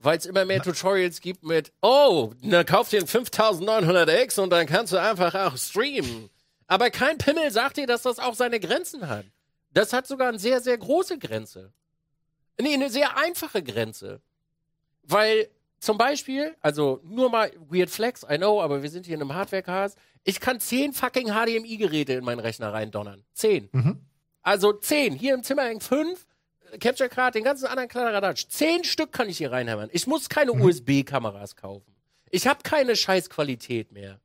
Weil 0.00 0.18
es 0.18 0.26
immer 0.26 0.44
mehr 0.44 0.60
Tutorials 0.60 1.20
gibt 1.20 1.44
mit, 1.44 1.72
oh, 1.80 2.32
na, 2.40 2.64
kauf 2.64 2.88
dir 2.88 2.98
ein 2.98 3.06
5900X 3.06 4.40
und 4.40 4.50
dann 4.50 4.66
kannst 4.66 4.92
du 4.92 5.00
einfach 5.00 5.32
auch 5.36 5.56
streamen. 5.56 6.28
Aber 6.66 6.90
kein 6.90 7.18
Pimmel 7.18 7.52
sagt 7.52 7.76
dir, 7.76 7.86
dass 7.86 8.02
das 8.02 8.18
auch 8.18 8.34
seine 8.34 8.58
Grenzen 8.58 9.08
hat. 9.08 9.24
Das 9.74 9.92
hat 9.92 10.08
sogar 10.08 10.30
eine 10.30 10.40
sehr, 10.40 10.60
sehr 10.60 10.76
große 10.76 11.20
Grenze. 11.20 11.72
Nee, 12.60 12.74
eine 12.74 12.90
sehr 12.90 13.16
einfache 13.16 13.62
Grenze. 13.62 14.20
Weil 15.04 15.48
zum 15.78 15.98
Beispiel, 15.98 16.56
also 16.62 17.00
nur 17.04 17.30
mal 17.30 17.52
Weird 17.70 17.90
Flex, 17.90 18.26
I 18.28 18.38
know, 18.38 18.60
aber 18.60 18.82
wir 18.82 18.90
sind 18.90 19.06
hier 19.06 19.14
in 19.14 19.20
einem 19.20 19.34
Hardware-Cast. 19.34 19.96
Ich 20.24 20.40
kann 20.40 20.58
zehn 20.58 20.92
fucking 20.92 21.28
HDMI-Geräte 21.28 22.14
in 22.14 22.24
meinen 22.24 22.40
Rechner 22.40 22.72
reindonnern. 22.72 23.24
Zehn. 23.34 23.68
mhm. 23.70 24.00
Also 24.42 24.72
zehn. 24.72 25.14
Hier 25.14 25.34
im 25.34 25.44
Zimmer 25.44 25.62
hängen 25.62 25.80
fünf. 25.80 26.26
Capture 26.80 27.08
Card, 27.08 27.34
den 27.34 27.44
ganzen 27.44 27.66
anderen 27.66 27.88
Kladderadatsch. 27.88 28.46
Zehn 28.48 28.84
Stück 28.84 29.12
kann 29.12 29.28
ich 29.28 29.38
hier 29.38 29.52
reinhämmern. 29.52 29.88
Ich 29.92 30.06
muss 30.06 30.28
keine 30.28 30.52
Mhm. 30.52 30.62
USB-Kameras 30.62 31.56
kaufen. 31.56 31.94
Ich 32.30 32.46
habe 32.46 32.62
keine 32.62 32.96
Scheißqualität 32.96 33.92
mehr. 33.92 34.20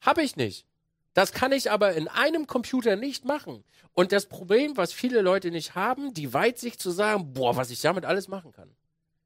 Hab 0.00 0.18
ich 0.18 0.36
nicht. 0.36 0.66
Das 1.14 1.32
kann 1.32 1.52
ich 1.52 1.70
aber 1.70 1.94
in 1.94 2.08
einem 2.08 2.46
Computer 2.46 2.96
nicht 2.96 3.24
machen. 3.24 3.64
Und 3.94 4.12
das 4.12 4.26
Problem, 4.26 4.76
was 4.76 4.92
viele 4.92 5.20
Leute 5.22 5.50
nicht 5.50 5.74
haben, 5.74 6.14
die 6.14 6.32
Weitsicht 6.32 6.80
zu 6.80 6.90
sagen, 6.90 7.32
boah, 7.32 7.56
was 7.56 7.70
ich 7.70 7.80
damit 7.80 8.04
alles 8.04 8.28
machen 8.28 8.52
kann. 8.52 8.70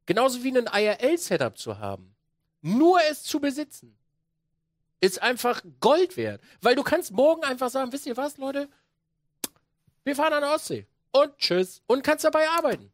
Genauso 0.06 0.42
wie 0.42 0.56
ein 0.56 0.68
IRL-Setup 0.72 1.58
zu 1.58 1.78
haben. 1.78 2.14
Nur 2.62 2.98
es 3.10 3.22
zu 3.22 3.40
besitzen. 3.40 3.96
Ist 5.00 5.20
einfach 5.20 5.62
Gold 5.80 6.16
wert. 6.16 6.40
Weil 6.62 6.74
du 6.74 6.82
kannst 6.82 7.12
morgen 7.12 7.44
einfach 7.44 7.68
sagen, 7.68 7.92
wisst 7.92 8.06
ihr 8.06 8.16
was, 8.16 8.38
Leute? 8.38 8.68
Wir 10.04 10.16
fahren 10.16 10.32
an 10.32 10.42
der 10.42 10.54
Ostsee. 10.54 10.86
Und 11.14 11.38
tschüss. 11.38 11.80
Und 11.86 12.02
kannst 12.02 12.24
dabei 12.24 12.48
arbeiten. 12.48 12.90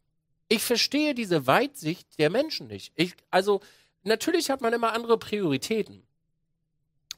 Ich 0.48 0.62
verstehe 0.62 1.14
diese 1.14 1.46
Weitsicht 1.46 2.18
der 2.18 2.28
Menschen 2.28 2.66
nicht. 2.66 2.92
Ich, 2.96 3.14
also, 3.30 3.60
natürlich 4.02 4.50
hat 4.50 4.60
man 4.60 4.72
immer 4.72 4.92
andere 4.92 5.18
Prioritäten. 5.18 6.02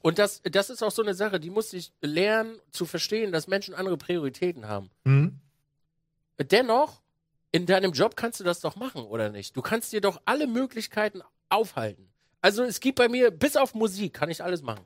Und 0.01 0.17
das, 0.17 0.41
das 0.43 0.69
ist 0.69 0.81
auch 0.81 0.91
so 0.91 1.01
eine 1.01 1.13
Sache, 1.13 1.39
die 1.39 1.49
muss 1.49 1.73
ich 1.73 1.91
lernen 2.01 2.59
zu 2.71 2.85
verstehen, 2.85 3.31
dass 3.31 3.47
Menschen 3.47 3.73
andere 3.73 3.97
Prioritäten 3.97 4.67
haben. 4.67 4.89
Mhm. 5.03 5.39
Dennoch, 6.39 7.01
in 7.51 7.65
deinem 7.65 7.91
Job 7.91 8.15
kannst 8.15 8.39
du 8.39 8.43
das 8.43 8.61
doch 8.61 8.75
machen, 8.75 9.03
oder 9.03 9.29
nicht? 9.29 9.57
Du 9.57 9.61
kannst 9.61 9.91
dir 9.91 10.01
doch 10.01 10.21
alle 10.25 10.47
Möglichkeiten 10.47 11.21
aufhalten. 11.49 12.09
Also 12.41 12.63
es 12.63 12.79
gibt 12.79 12.97
bei 12.97 13.09
mir, 13.09 13.31
bis 13.31 13.55
auf 13.55 13.73
Musik, 13.73 14.13
kann 14.13 14.29
ich 14.29 14.43
alles 14.43 14.61
machen. 14.61 14.85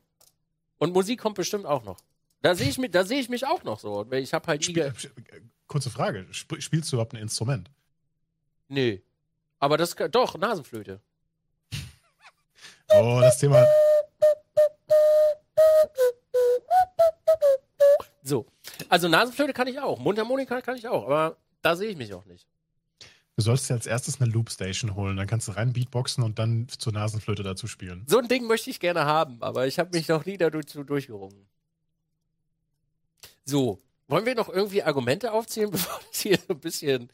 Und 0.78 0.94
Musik 0.94 1.20
kommt 1.20 1.36
bestimmt 1.36 1.66
auch 1.66 1.84
noch. 1.84 1.98
Da 2.42 2.56
sehe 2.56 2.70
ich 2.70 2.78
mich, 2.78 2.92
da 2.92 3.04
sehe 3.04 3.20
ich 3.20 3.30
mich 3.30 3.46
auch 3.46 3.64
noch 3.64 3.80
so. 3.80 4.06
Ich 4.12 4.34
habe 4.34 4.48
halt 4.48 4.68
äh, 4.78 4.92
kurze 5.68 5.90
Frage, 5.90 6.26
Sp 6.32 6.60
spielst 6.60 6.92
du 6.92 6.96
überhaupt 6.98 7.14
ein 7.14 7.22
Instrument? 7.22 7.70
nee. 8.68 9.02
Aber 9.60 9.76
das 9.78 9.96
kann- 9.96 10.12
doch 10.12 10.38
Nasenflöte. 10.38 11.02
Oh, 12.94 13.18
das 13.22 13.40
Thema. 13.40 13.66
So. 18.24 18.46
Also 18.90 19.08
Nasenflöte 19.08 19.54
kann 19.54 19.68
ich 19.68 19.80
auch, 19.80 20.00
Mundharmonika 20.00 20.62
kann 20.62 20.78
ich 20.78 20.88
auch, 20.88 21.06
aber 21.06 21.38
da 21.62 21.76
sehe 21.76 21.90
ich 21.90 21.98
mich 21.98 22.14
auch 22.14 22.26
nicht. 22.26 22.48
Du 23.36 23.42
sollst 23.44 23.70
dir 23.70 23.74
als 23.76 23.86
erstes 23.86 24.20
eine 24.22 24.32
Loopstation 24.32 24.96
holen, 24.96 25.18
dann 25.18 25.28
kannst 25.28 25.48
du 25.48 25.52
rein 25.54 25.74
Beatboxen 25.74 26.24
und 26.24 26.40
dann 26.40 26.68
zur 26.70 26.94
Nasenflöte 26.94 27.44
dazu 27.44 27.68
spielen. 27.68 28.04
So 28.08 28.18
ein 28.20 28.28
Ding 28.28 28.46
möchte 28.48 28.70
ich 28.70 28.80
gerne 28.80 29.06
haben, 29.06 29.42
aber 29.42 29.68
ich 29.68 29.80
habe 29.80 29.96
mich 29.96 30.08
noch 30.08 30.26
nie 30.26 30.38
dazu 30.38 30.84
durchgerungen. 30.84 31.48
So, 33.46 33.80
wollen 34.08 34.26
wir 34.26 34.36
noch 34.36 34.50
irgendwie 34.50 34.84
Argumente 34.84 35.32
aufzählen, 35.32 35.72
bevor 35.72 36.00
das 36.10 36.20
hier 36.22 36.38
so 36.38 36.54
ein 36.54 36.60
bisschen 36.60 37.10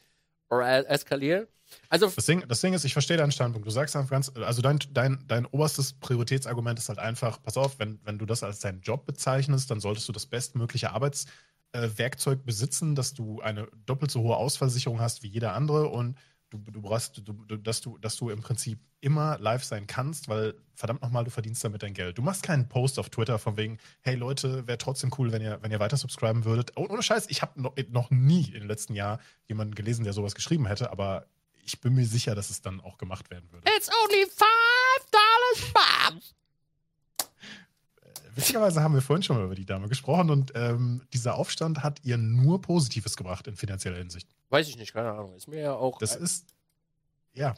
oder 0.50 0.88
eskalieren. 0.88 1.46
Also 1.88 2.08
Das 2.08 2.26
Ding, 2.26 2.44
das 2.46 2.60
Ding 2.60 2.74
ist, 2.74 2.84
ich 2.84 2.92
verstehe 2.92 3.16
deinen 3.16 3.32
Standpunkt. 3.32 3.66
Du 3.66 3.70
sagst 3.70 3.96
einfach 3.96 4.10
ganz, 4.10 4.30
also 4.36 4.62
dein, 4.62 4.78
dein, 4.92 5.24
dein 5.26 5.46
oberstes 5.46 5.94
Prioritätsargument 5.94 6.78
ist 6.78 6.88
halt 6.88 6.98
einfach, 6.98 7.42
pass 7.42 7.56
auf, 7.56 7.78
wenn, 7.78 7.98
wenn 8.04 8.18
du 8.18 8.26
das 8.26 8.42
als 8.42 8.60
deinen 8.60 8.80
Job 8.82 9.06
bezeichnest, 9.06 9.70
dann 9.70 9.80
solltest 9.80 10.08
du 10.08 10.12
das 10.12 10.26
bestmögliche 10.26 10.92
Arbeitswerkzeug 10.92 12.44
besitzen, 12.44 12.94
dass 12.94 13.14
du 13.14 13.40
eine 13.40 13.66
doppelt 13.86 14.10
so 14.10 14.22
hohe 14.22 14.36
Ausfallsicherung 14.36 15.00
hast 15.00 15.22
wie 15.22 15.28
jeder 15.28 15.54
andere 15.54 15.88
und 15.88 16.16
du, 16.58 16.70
du 16.70 16.82
brauchst, 16.82 17.22
du, 17.26 17.32
dass, 17.56 17.80
du, 17.80 17.98
dass 17.98 18.16
du 18.16 18.30
im 18.30 18.40
Prinzip 18.40 18.78
immer 19.00 19.38
live 19.38 19.64
sein 19.64 19.86
kannst, 19.86 20.28
weil 20.28 20.54
verdammt 20.74 21.02
nochmal, 21.02 21.24
du 21.24 21.30
verdienst 21.30 21.62
damit 21.64 21.82
dein 21.82 21.94
Geld. 21.94 22.18
Du 22.18 22.22
machst 22.22 22.42
keinen 22.42 22.68
Post 22.68 22.98
auf 22.98 23.10
Twitter 23.10 23.38
von 23.38 23.56
wegen, 23.56 23.78
hey 24.00 24.14
Leute, 24.14 24.66
wäre 24.66 24.78
trotzdem 24.78 25.10
cool, 25.18 25.32
wenn 25.32 25.42
ihr, 25.42 25.58
wenn 25.62 25.70
ihr 25.70 25.80
weiter 25.80 25.96
subscriben 25.96 26.44
würdet. 26.44 26.72
Oh, 26.76 26.86
ohne 26.88 27.02
Scheiß, 27.02 27.26
ich 27.28 27.42
habe 27.42 27.60
noch, 27.60 27.74
noch 27.90 28.10
nie 28.10 28.50
den 28.50 28.66
letzten 28.66 28.94
Jahren 28.94 29.20
jemanden 29.46 29.74
gelesen, 29.74 30.04
der 30.04 30.12
sowas 30.12 30.34
geschrieben 30.34 30.66
hätte, 30.66 30.90
aber 30.90 31.26
ich 31.64 31.80
bin 31.80 31.94
mir 31.94 32.06
sicher, 32.06 32.34
dass 32.34 32.50
es 32.50 32.60
dann 32.60 32.80
auch 32.80 32.98
gemacht 32.98 33.30
werden 33.30 33.50
würde. 33.50 33.68
it's 33.76 33.88
only 33.88 34.26
five 34.26 35.10
dollars. 35.10 36.34
Witzigerweise 38.34 38.82
haben 38.82 38.94
wir 38.94 39.02
vorhin 39.02 39.22
schon 39.22 39.36
mal 39.36 39.44
über 39.44 39.54
die 39.54 39.66
Dame 39.66 39.88
gesprochen 39.88 40.30
und 40.30 40.52
ähm, 40.54 41.02
dieser 41.12 41.36
Aufstand 41.36 41.82
hat 41.82 42.00
ihr 42.04 42.16
nur 42.16 42.60
Positives 42.60 43.16
gebracht 43.16 43.46
in 43.46 43.56
finanzieller 43.56 43.96
Hinsicht. 43.96 44.28
Weiß 44.50 44.68
ich 44.68 44.76
nicht, 44.76 44.92
keine 44.92 45.10
Ahnung. 45.12 45.34
Ist 45.34 45.48
mir 45.48 45.60
ja 45.60 45.74
auch. 45.74 45.98
Das 45.98 46.16
ist, 46.16 46.46
ja, 47.32 47.54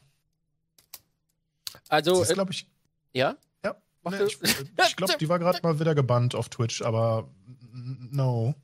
also, 1.89 2.17
sie 2.17 2.23
ist, 2.23 2.31
äh, 2.31 2.35
glaube 2.35 2.53
ich, 2.53 2.69
ja? 3.13 3.37
ja. 3.65 3.77
Nee, 4.09 4.25
ich 4.25 4.39
ich 4.43 4.97
glaube, 4.97 5.17
die 5.19 5.29
war 5.29 5.39
gerade 5.39 5.61
mal 5.63 5.79
wieder 5.81 5.95
gebannt 5.95 6.35
auf 6.35 6.49
Twitch, 6.49 6.83
aber 6.83 7.29
no. 7.73 8.55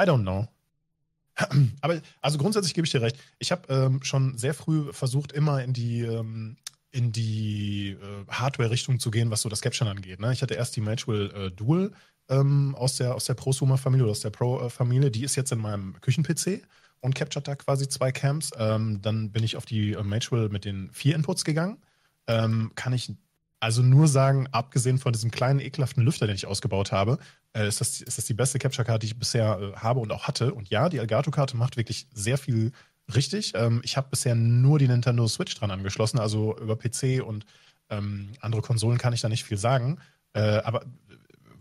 I 0.00 0.04
don't 0.04 0.22
know. 0.22 0.46
Aber 1.80 2.00
also 2.20 2.38
grundsätzlich 2.38 2.74
gebe 2.74 2.84
ich 2.86 2.90
dir 2.90 3.00
recht. 3.02 3.16
Ich 3.38 3.52
habe 3.52 3.72
ähm, 3.72 4.02
schon 4.02 4.36
sehr 4.38 4.54
früh 4.54 4.92
versucht, 4.92 5.32
immer 5.32 5.62
in 5.62 5.72
die 5.72 6.00
ähm, 6.00 6.56
in 6.98 7.12
die 7.12 7.90
äh, 7.90 8.26
Hardware-Richtung 8.28 8.98
zu 8.98 9.10
gehen, 9.12 9.30
was 9.30 9.42
so 9.42 9.48
das 9.48 9.60
Caption 9.60 9.86
angeht. 9.88 10.18
Ne? 10.18 10.32
Ich 10.32 10.42
hatte 10.42 10.54
erst 10.54 10.74
die 10.74 10.80
Magewell 10.80 11.30
äh, 11.30 11.50
Dual 11.52 11.92
ähm, 12.28 12.74
aus 12.76 12.96
der 12.96 13.14
aus 13.14 13.24
der 13.24 13.34
Prosumer-Familie 13.34 14.04
oder 14.04 14.10
aus 14.10 14.20
der 14.20 14.30
Pro-Familie. 14.30 15.12
Die 15.12 15.22
ist 15.22 15.36
jetzt 15.36 15.52
in 15.52 15.60
meinem 15.60 15.98
Küchen-PC 16.00 16.62
und 17.00 17.14
captured 17.14 17.46
da 17.46 17.54
quasi 17.54 17.88
zwei 17.88 18.10
Cams. 18.10 18.50
Ähm, 18.58 19.00
dann 19.00 19.30
bin 19.30 19.44
ich 19.44 19.56
auf 19.56 19.64
die 19.64 19.92
äh, 19.92 20.02
Magewell 20.02 20.48
mit 20.48 20.64
den 20.64 20.90
vier 20.92 21.14
Inputs 21.14 21.44
gegangen. 21.44 21.78
Ähm, 22.26 22.72
kann 22.74 22.92
ich 22.92 23.12
also 23.60 23.82
nur 23.82 24.06
sagen, 24.08 24.48
abgesehen 24.52 24.98
von 24.98 25.12
diesem 25.12 25.30
kleinen, 25.30 25.60
ekelhaften 25.60 26.04
Lüfter, 26.04 26.26
den 26.26 26.36
ich 26.36 26.46
ausgebaut 26.46 26.92
habe, 26.92 27.18
äh, 27.54 27.66
ist, 27.66 27.80
das, 27.80 28.00
ist 28.00 28.18
das 28.18 28.24
die 28.24 28.34
beste 28.34 28.58
Capture-Karte, 28.58 29.00
die 29.00 29.12
ich 29.12 29.18
bisher 29.18 29.58
äh, 29.60 29.76
habe 29.76 30.00
und 30.00 30.12
auch 30.12 30.28
hatte. 30.28 30.54
Und 30.54 30.68
ja, 30.68 30.88
die 30.88 30.98
Elgato-Karte 30.98 31.56
macht 31.56 31.76
wirklich 31.76 32.08
sehr 32.12 32.38
viel 32.38 32.72
richtig. 33.14 33.52
Ähm, 33.54 33.80
ich 33.84 33.96
habe 33.96 34.08
bisher 34.10 34.34
nur 34.34 34.78
die 34.78 34.88
Nintendo 34.88 35.26
Switch 35.28 35.54
dran 35.54 35.70
angeschlossen, 35.70 36.18
also 36.18 36.56
über 36.58 36.76
PC 36.76 37.22
und 37.24 37.44
ähm, 37.90 38.30
andere 38.40 38.62
Konsolen 38.62 38.98
kann 38.98 39.12
ich 39.12 39.20
da 39.20 39.28
nicht 39.28 39.44
viel 39.44 39.58
sagen. 39.58 39.98
Äh, 40.34 40.40
aber 40.40 40.84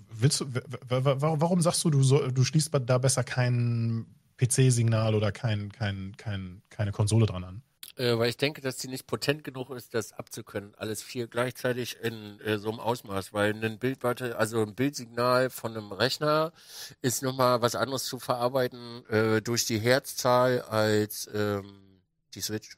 willst 0.10 0.42
du, 0.42 0.46
warum 0.90 1.62
sagst 1.62 1.84
du, 1.84 1.90
du, 1.90 2.04
soll, 2.04 2.32
du 2.32 2.44
schließt 2.44 2.72
da 2.86 2.98
besser 2.98 3.24
kein 3.24 4.06
PC-Signal 4.38 5.16
oder 5.16 5.32
kein, 5.32 5.72
kein, 5.72 6.16
kein, 6.18 6.62
keine 6.70 6.92
Konsole 6.92 7.26
dran 7.26 7.44
an? 7.44 7.62
Äh, 7.98 8.18
weil 8.18 8.30
ich 8.30 8.38
denke, 8.38 8.62
dass 8.62 8.78
die 8.78 8.88
nicht 8.88 9.08
potent 9.08 9.44
genug 9.44 9.72
ist, 9.72 9.94
das 9.94 10.14
abzukönnen. 10.14 10.74
Alles 10.76 11.02
vier 11.02 11.28
gleichzeitig 11.28 11.98
in 12.02 12.40
äh, 12.42 12.60
so 12.60 12.70
einem 12.70 12.80
Ausmaß, 12.80 13.34
weil 13.34 13.54
ein 13.54 13.80
Bildwarte, 13.80 14.38
also 14.38 14.62
ein 14.62 14.76
Bildsignal 14.76 15.50
von 15.50 15.76
einem 15.76 15.92
Rechner 15.92 16.54
ist 17.02 17.24
nochmal 17.24 17.62
was 17.62 17.76
anderes 17.76 18.06
zu 18.06 18.20
verarbeiten 18.20 19.04
äh, 19.10 19.42
durch 19.42 19.66
die 19.66 19.80
Herzzahl 19.80 20.62
als 20.62 21.28
ähm, 21.34 22.02
die 22.36 22.42
Switch. 22.42 22.78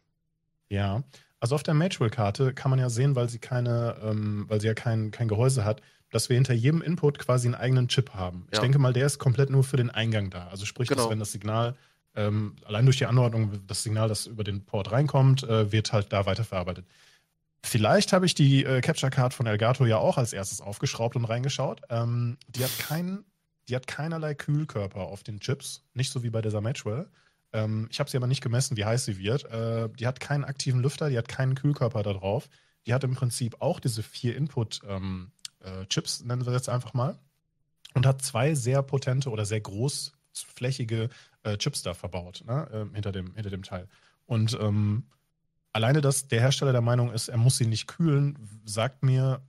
Ja, 0.69 1.03
also 1.39 1.55
auf 1.55 1.63
der 1.63 1.73
Magewell-Karte 1.73 2.53
kann 2.53 2.69
man 2.69 2.79
ja 2.79 2.89
sehen, 2.89 3.15
weil 3.15 3.29
sie 3.29 3.39
keine, 3.39 3.97
ähm, 4.01 4.45
weil 4.47 4.61
sie 4.61 4.67
ja 4.67 4.73
kein, 4.73 5.11
kein 5.11 5.27
Gehäuse 5.27 5.65
hat, 5.65 5.81
dass 6.11 6.29
wir 6.29 6.35
hinter 6.35 6.53
jedem 6.53 6.81
Input 6.81 7.19
quasi 7.19 7.47
einen 7.47 7.55
eigenen 7.55 7.87
Chip 7.87 8.13
haben. 8.13 8.47
Ich 8.51 8.55
Ja. 8.57 8.61
denke 8.61 8.79
mal, 8.79 8.93
der 8.93 9.05
ist 9.05 9.19
komplett 9.19 9.49
nur 9.49 9.63
für 9.63 9.77
den 9.77 9.89
Eingang 9.89 10.29
da. 10.29 10.47
Also 10.47 10.65
sprich, 10.65 10.89
Genau. 10.89 11.03
dass 11.03 11.11
wenn 11.11 11.19
das 11.19 11.31
Signal, 11.31 11.75
ähm, 12.19 12.55
allein 12.65 12.85
durch 12.85 12.97
die 12.97 13.05
Anordnung, 13.05 13.65
das 13.65 13.83
Signal, 13.83 14.09
das 14.09 14.27
über 14.27 14.43
den 14.43 14.65
Port 14.65 14.91
reinkommt, 14.91 15.43
äh, 15.43 15.71
wird 15.71 15.93
halt 15.93 16.11
da 16.11 16.25
weiterverarbeitet. 16.25 16.85
Vielleicht 17.63 18.13
habe 18.13 18.25
ich 18.25 18.35
die 18.35 18.63
äh, 18.65 18.81
Capture 18.81 19.09
Card 19.09 19.33
von 19.33 19.47
Elgato 19.47 19.85
ja 19.85 19.97
auch 19.97 20.17
als 20.17 20.33
erstes 20.33 20.61
aufgeschraubt 20.61 21.15
und 21.15 21.25
reingeschaut. 21.25 21.81
Ähm, 21.89 22.37
die 22.47 22.63
hat 22.63 22.77
keinen, 22.77 23.25
die 23.67 23.75
hat 23.75 23.87
keinerlei 23.87 24.33
Kühlkörper 24.33 25.01
auf 25.01 25.23
den 25.23 25.39
Chips, 25.39 25.83
nicht 25.93 26.11
so 26.11 26.23
wie 26.23 26.29
bei 26.29 26.41
dieser 26.41 26.61
Magewell. 26.61 27.09
Ähm, 27.53 27.87
ich 27.89 27.99
habe 27.99 28.09
sie 28.09 28.17
aber 28.17 28.27
nicht 28.27 28.41
gemessen, 28.41 28.75
wie 28.75 28.85
heiß 28.85 29.05
sie 29.05 29.17
wird. 29.17 29.45
Äh, 29.45 29.89
die 29.89 30.07
hat 30.07 30.19
keinen 30.19 30.43
aktiven 30.43 30.81
Lüfter, 30.81 31.09
die 31.09 31.17
hat 31.17 31.27
keinen 31.27 31.55
Kühlkörper 31.55 32.03
da 32.03 32.13
drauf. 32.13 32.49
Die 32.85 32.93
hat 32.93 33.03
im 33.03 33.15
Prinzip 33.15 33.61
auch 33.61 33.79
diese 33.79 34.03
vier 34.03 34.35
Input-Chips, 34.35 36.23
nennen 36.23 36.45
wir 36.45 36.53
jetzt 36.53 36.69
einfach 36.69 36.93
mal. 36.93 37.17
Und 37.93 38.05
hat 38.05 38.21
zwei 38.21 38.55
sehr 38.55 38.83
potente 38.83 39.29
oder 39.29 39.45
sehr 39.45 39.61
großflächige 40.33 41.09
äh, 41.43 41.57
Chips 41.57 41.81
da 41.81 41.93
verbaut, 41.93 42.43
ne? 42.45 42.67
ähm, 42.73 42.93
hinter, 42.93 43.11
dem, 43.11 43.33
hinter 43.35 43.49
dem 43.49 43.63
Teil. 43.63 43.87
Und 44.25 44.57
ähm, 44.59 45.03
alleine, 45.73 46.01
dass 46.01 46.27
der 46.27 46.41
Hersteller 46.41 46.71
der 46.71 46.81
Meinung 46.81 47.11
ist, 47.11 47.29
er 47.29 47.37
muss 47.37 47.57
sie 47.57 47.65
nicht 47.65 47.87
kühlen, 47.87 48.37
sagt 48.65 49.03
mir, 49.03 49.41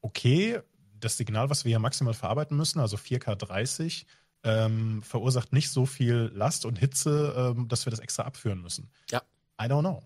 okay, 0.00 0.60
das 1.00 1.16
Signal, 1.16 1.50
was 1.50 1.64
wir 1.64 1.70
hier 1.70 1.78
maximal 1.78 2.14
verarbeiten 2.14 2.56
müssen, 2.56 2.80
also 2.80 2.96
4K 2.96 3.36
30, 3.36 4.06
ähm, 4.44 5.02
verursacht 5.02 5.52
nicht 5.52 5.70
so 5.70 5.86
viel 5.86 6.30
Last 6.34 6.64
und 6.64 6.78
Hitze, 6.78 7.54
ähm, 7.56 7.68
dass 7.68 7.86
wir 7.86 7.90
das 7.90 8.00
extra 8.00 8.22
abführen 8.22 8.60
müssen. 8.60 8.90
Ja. 9.10 9.22
I 9.60 9.64
don't 9.64 9.80
know. 9.80 10.02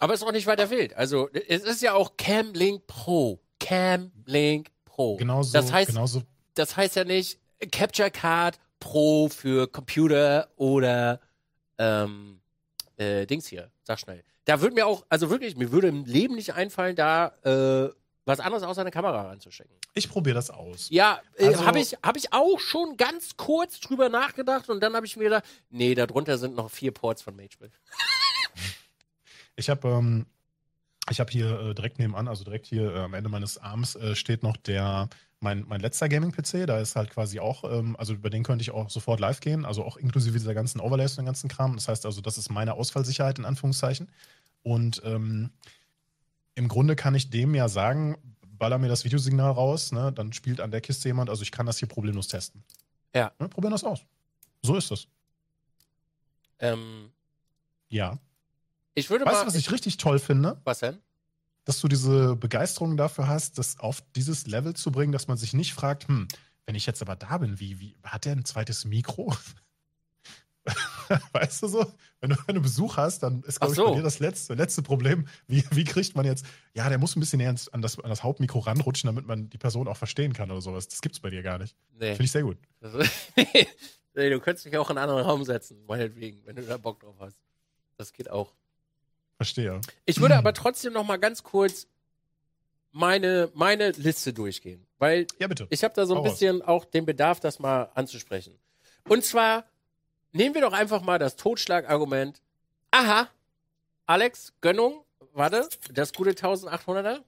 Aber 0.00 0.14
ist 0.14 0.22
auch 0.22 0.32
nicht 0.32 0.46
weiter 0.46 0.70
wild. 0.70 0.94
Also 0.94 1.28
es 1.32 1.62
ist 1.62 1.82
ja 1.82 1.94
auch 1.94 2.16
Cam 2.16 2.54
Link 2.54 2.86
Pro. 2.86 3.40
Cam 3.58 4.12
Link 4.26 4.70
Pro. 4.84 5.16
Genauso, 5.16 5.52
das 5.52 5.72
heißt, 5.72 5.88
genauso 5.88 6.22
das 6.54 6.76
heißt 6.76 6.96
ja 6.96 7.04
nicht 7.04 7.40
Capture 7.72 8.10
Card 8.10 8.58
Pro 8.80 9.28
für 9.28 9.66
Computer 9.66 10.48
oder 10.56 11.20
ähm, 11.78 12.40
äh, 12.96 13.26
Dings 13.26 13.46
hier. 13.46 13.70
Sag 13.82 13.98
schnell. 13.98 14.22
Da 14.44 14.60
würde 14.60 14.74
mir 14.74 14.86
auch, 14.86 15.04
also 15.08 15.30
wirklich, 15.30 15.56
mir 15.56 15.72
würde 15.72 15.88
im 15.88 16.04
Leben 16.04 16.34
nicht 16.36 16.54
einfallen, 16.54 16.96
da 16.96 17.28
äh, 17.44 17.92
was 18.24 18.40
anderes 18.40 18.62
außer 18.62 18.82
eine 18.82 18.90
Kamera 18.90 19.22
ranzustecken. 19.22 19.74
ich 19.94 20.08
probiere 20.08 20.34
das 20.34 20.50
aus. 20.50 20.88
Ja, 20.90 21.20
äh, 21.36 21.46
Also- 21.48 21.64
habe 21.66 21.80
ich, 21.80 21.92
hab 22.02 22.16
ich 22.16 22.32
auch 22.32 22.60
schon 22.60 22.96
ganz 22.96 23.36
kurz 23.36 23.80
drüber 23.80 24.08
nachgedacht 24.08 24.68
und 24.68 24.80
dann 24.80 24.94
habe 24.94 25.06
ich 25.06 25.16
mir 25.16 25.24
gedacht, 25.24 25.44
nee, 25.70 25.94
darunter 25.94 26.38
sind 26.38 26.54
noch 26.54 26.70
vier 26.70 26.92
Ports 26.92 27.22
von 27.22 27.34
Mageville. 27.36 27.72
Ich 29.56 29.68
habe 29.70 29.88
ähm, 29.88 30.26
ich 31.10 31.20
hab 31.20 31.30
hier 31.30 31.60
äh, 31.60 31.74
direkt 31.74 31.98
nebenan, 31.98 32.28
also 32.28 32.44
direkt 32.44 32.66
hier 32.66 32.94
äh, 32.94 32.98
am 33.00 33.14
Ende 33.14 33.28
meines 33.28 33.58
Arms, 33.58 33.96
äh, 33.96 34.14
steht 34.14 34.42
noch 34.42 34.56
der 34.56 35.08
mein, 35.40 35.64
mein 35.68 35.80
letzter 35.80 36.08
Gaming-PC. 36.08 36.66
Da 36.66 36.78
ist 36.80 36.96
halt 36.96 37.10
quasi 37.10 37.40
auch, 37.40 37.64
ähm, 37.64 37.96
also 37.96 38.14
über 38.14 38.30
den 38.30 38.42
könnte 38.42 38.62
ich 38.62 38.70
auch 38.70 38.90
sofort 38.90 39.20
live 39.20 39.40
gehen, 39.40 39.64
also 39.64 39.84
auch 39.84 39.96
inklusive 39.96 40.38
dieser 40.38 40.54
ganzen 40.54 40.80
Overlays 40.80 41.12
und 41.12 41.18
den 41.18 41.26
ganzen 41.26 41.48
Kram. 41.48 41.74
Das 41.74 41.88
heißt 41.88 42.06
also, 42.06 42.20
das 42.20 42.38
ist 42.38 42.50
meine 42.50 42.74
Ausfallsicherheit 42.74 43.38
in 43.38 43.44
Anführungszeichen. 43.44 44.08
Und 44.62 45.00
ähm, 45.04 45.50
im 46.54 46.68
Grunde 46.68 46.96
kann 46.96 47.14
ich 47.14 47.30
dem 47.30 47.54
ja 47.54 47.68
sagen, 47.68 48.16
baller 48.58 48.78
mir 48.78 48.88
das 48.88 49.04
Videosignal 49.04 49.52
raus, 49.52 49.92
ne, 49.92 50.12
dann 50.12 50.32
spielt 50.32 50.60
an 50.60 50.72
der 50.72 50.80
Kiste 50.80 51.08
jemand, 51.08 51.30
also 51.30 51.42
ich 51.42 51.52
kann 51.52 51.66
das 51.66 51.78
hier 51.78 51.88
problemlos 51.88 52.26
testen. 52.26 52.64
Ja. 53.14 53.32
Ne, 53.38 53.48
probieren 53.48 53.70
das 53.70 53.84
aus. 53.84 54.04
So 54.62 54.74
ist 54.74 54.90
das. 54.90 55.06
Ähm, 56.58 57.10
Ja. 57.88 58.18
Ich 58.98 59.10
würde 59.10 59.24
Weißt 59.24 59.42
du, 59.42 59.46
was 59.46 59.54
ich 59.54 59.70
richtig 59.70 59.96
toll 59.96 60.18
finde? 60.18 60.60
was 60.64 60.80
denn? 60.80 60.98
dass 61.68 61.80
du 61.82 61.88
diese 61.88 62.34
Begeisterung 62.34 62.96
dafür 62.96 63.28
hast, 63.28 63.58
das 63.58 63.78
auf 63.78 64.02
dieses 64.16 64.46
Level 64.46 64.72
zu 64.72 64.90
bringen, 64.90 65.12
dass 65.12 65.28
man 65.28 65.36
sich 65.36 65.52
nicht 65.52 65.74
fragt, 65.74 66.08
hm, 66.08 66.26
wenn 66.64 66.74
ich 66.74 66.86
jetzt 66.86 67.02
aber 67.02 67.14
da 67.14 67.36
bin, 67.36 67.60
wie, 67.60 67.78
wie 67.78 67.94
hat 68.02 68.24
der 68.24 68.32
ein 68.32 68.46
zweites 68.46 68.86
Mikro? 68.86 69.36
weißt 71.32 71.62
du 71.62 71.68
so? 71.68 71.92
Wenn 72.20 72.30
du, 72.30 72.36
du 72.54 72.62
Besuch 72.62 72.96
hast, 72.96 73.22
dann 73.22 73.42
ist, 73.42 73.60
glaube 73.60 73.72
Ach 73.72 73.76
ich, 73.76 73.76
so. 73.76 73.90
bei 73.90 73.96
dir 73.96 74.02
das 74.02 74.18
letzte, 74.18 74.54
letzte 74.54 74.80
Problem. 74.80 75.28
Wie, 75.46 75.62
wie 75.70 75.84
kriegt 75.84 76.16
man 76.16 76.24
jetzt, 76.24 76.46
ja, 76.72 76.88
der 76.88 76.96
muss 76.96 77.16
ein 77.16 77.20
bisschen 77.20 77.36
näher 77.36 77.54
an 77.72 77.82
das, 77.82 77.98
an 77.98 78.08
das 78.08 78.22
Hauptmikro 78.22 78.60
ranrutschen, 78.60 79.08
damit 79.08 79.26
man 79.26 79.50
die 79.50 79.58
Person 79.58 79.88
auch 79.88 79.96
verstehen 79.98 80.32
kann 80.32 80.50
oder 80.50 80.62
sowas. 80.62 80.88
Das 80.88 81.02
gibt's 81.02 81.20
bei 81.20 81.28
dir 81.28 81.42
gar 81.42 81.58
nicht. 81.58 81.76
Nee. 81.92 82.12
Finde 82.12 82.24
ich 82.24 82.32
sehr 82.32 82.44
gut. 82.44 82.56
Nee, 84.14 84.30
du 84.30 84.40
könntest 84.40 84.64
dich 84.64 84.76
auch 84.76 84.90
in 84.90 84.98
einen 84.98 85.08
anderen 85.08 85.24
Raum 85.24 85.44
setzen, 85.44 85.84
meinetwegen, 85.86 86.44
wenn 86.44 86.56
du 86.56 86.62
da 86.62 86.76
Bock 86.76 86.98
drauf 86.98 87.14
hast. 87.20 87.36
Das 87.98 88.12
geht 88.12 88.28
auch. 88.28 88.52
Verstehe. 89.38 89.80
Ich 90.04 90.20
würde 90.20 90.36
aber 90.36 90.52
trotzdem 90.52 90.92
noch 90.92 91.04
mal 91.06 91.16
ganz 91.16 91.42
kurz 91.44 91.86
meine, 92.90 93.50
meine 93.54 93.92
Liste 93.92 94.32
durchgehen, 94.32 94.84
weil 94.98 95.26
Ja, 95.38 95.46
bitte. 95.46 95.68
ich 95.70 95.84
habe 95.84 95.94
da 95.94 96.06
so 96.06 96.14
ein 96.14 96.18
Hau 96.18 96.22
bisschen 96.24 96.60
auch 96.60 96.84
den 96.84 97.06
Bedarf, 97.06 97.38
das 97.38 97.60
mal 97.60 97.84
anzusprechen. 97.94 98.58
Und 99.08 99.24
zwar 99.24 99.64
nehmen 100.32 100.54
wir 100.56 100.62
doch 100.62 100.72
einfach 100.72 101.02
mal 101.02 101.18
das 101.20 101.36
Totschlagargument. 101.36 102.42
Aha, 102.90 103.28
Alex, 104.06 104.52
Gönnung, 104.60 105.04
warte, 105.32 105.68
das 105.92 106.12
gute 106.12 106.30
1800er? 106.32 107.20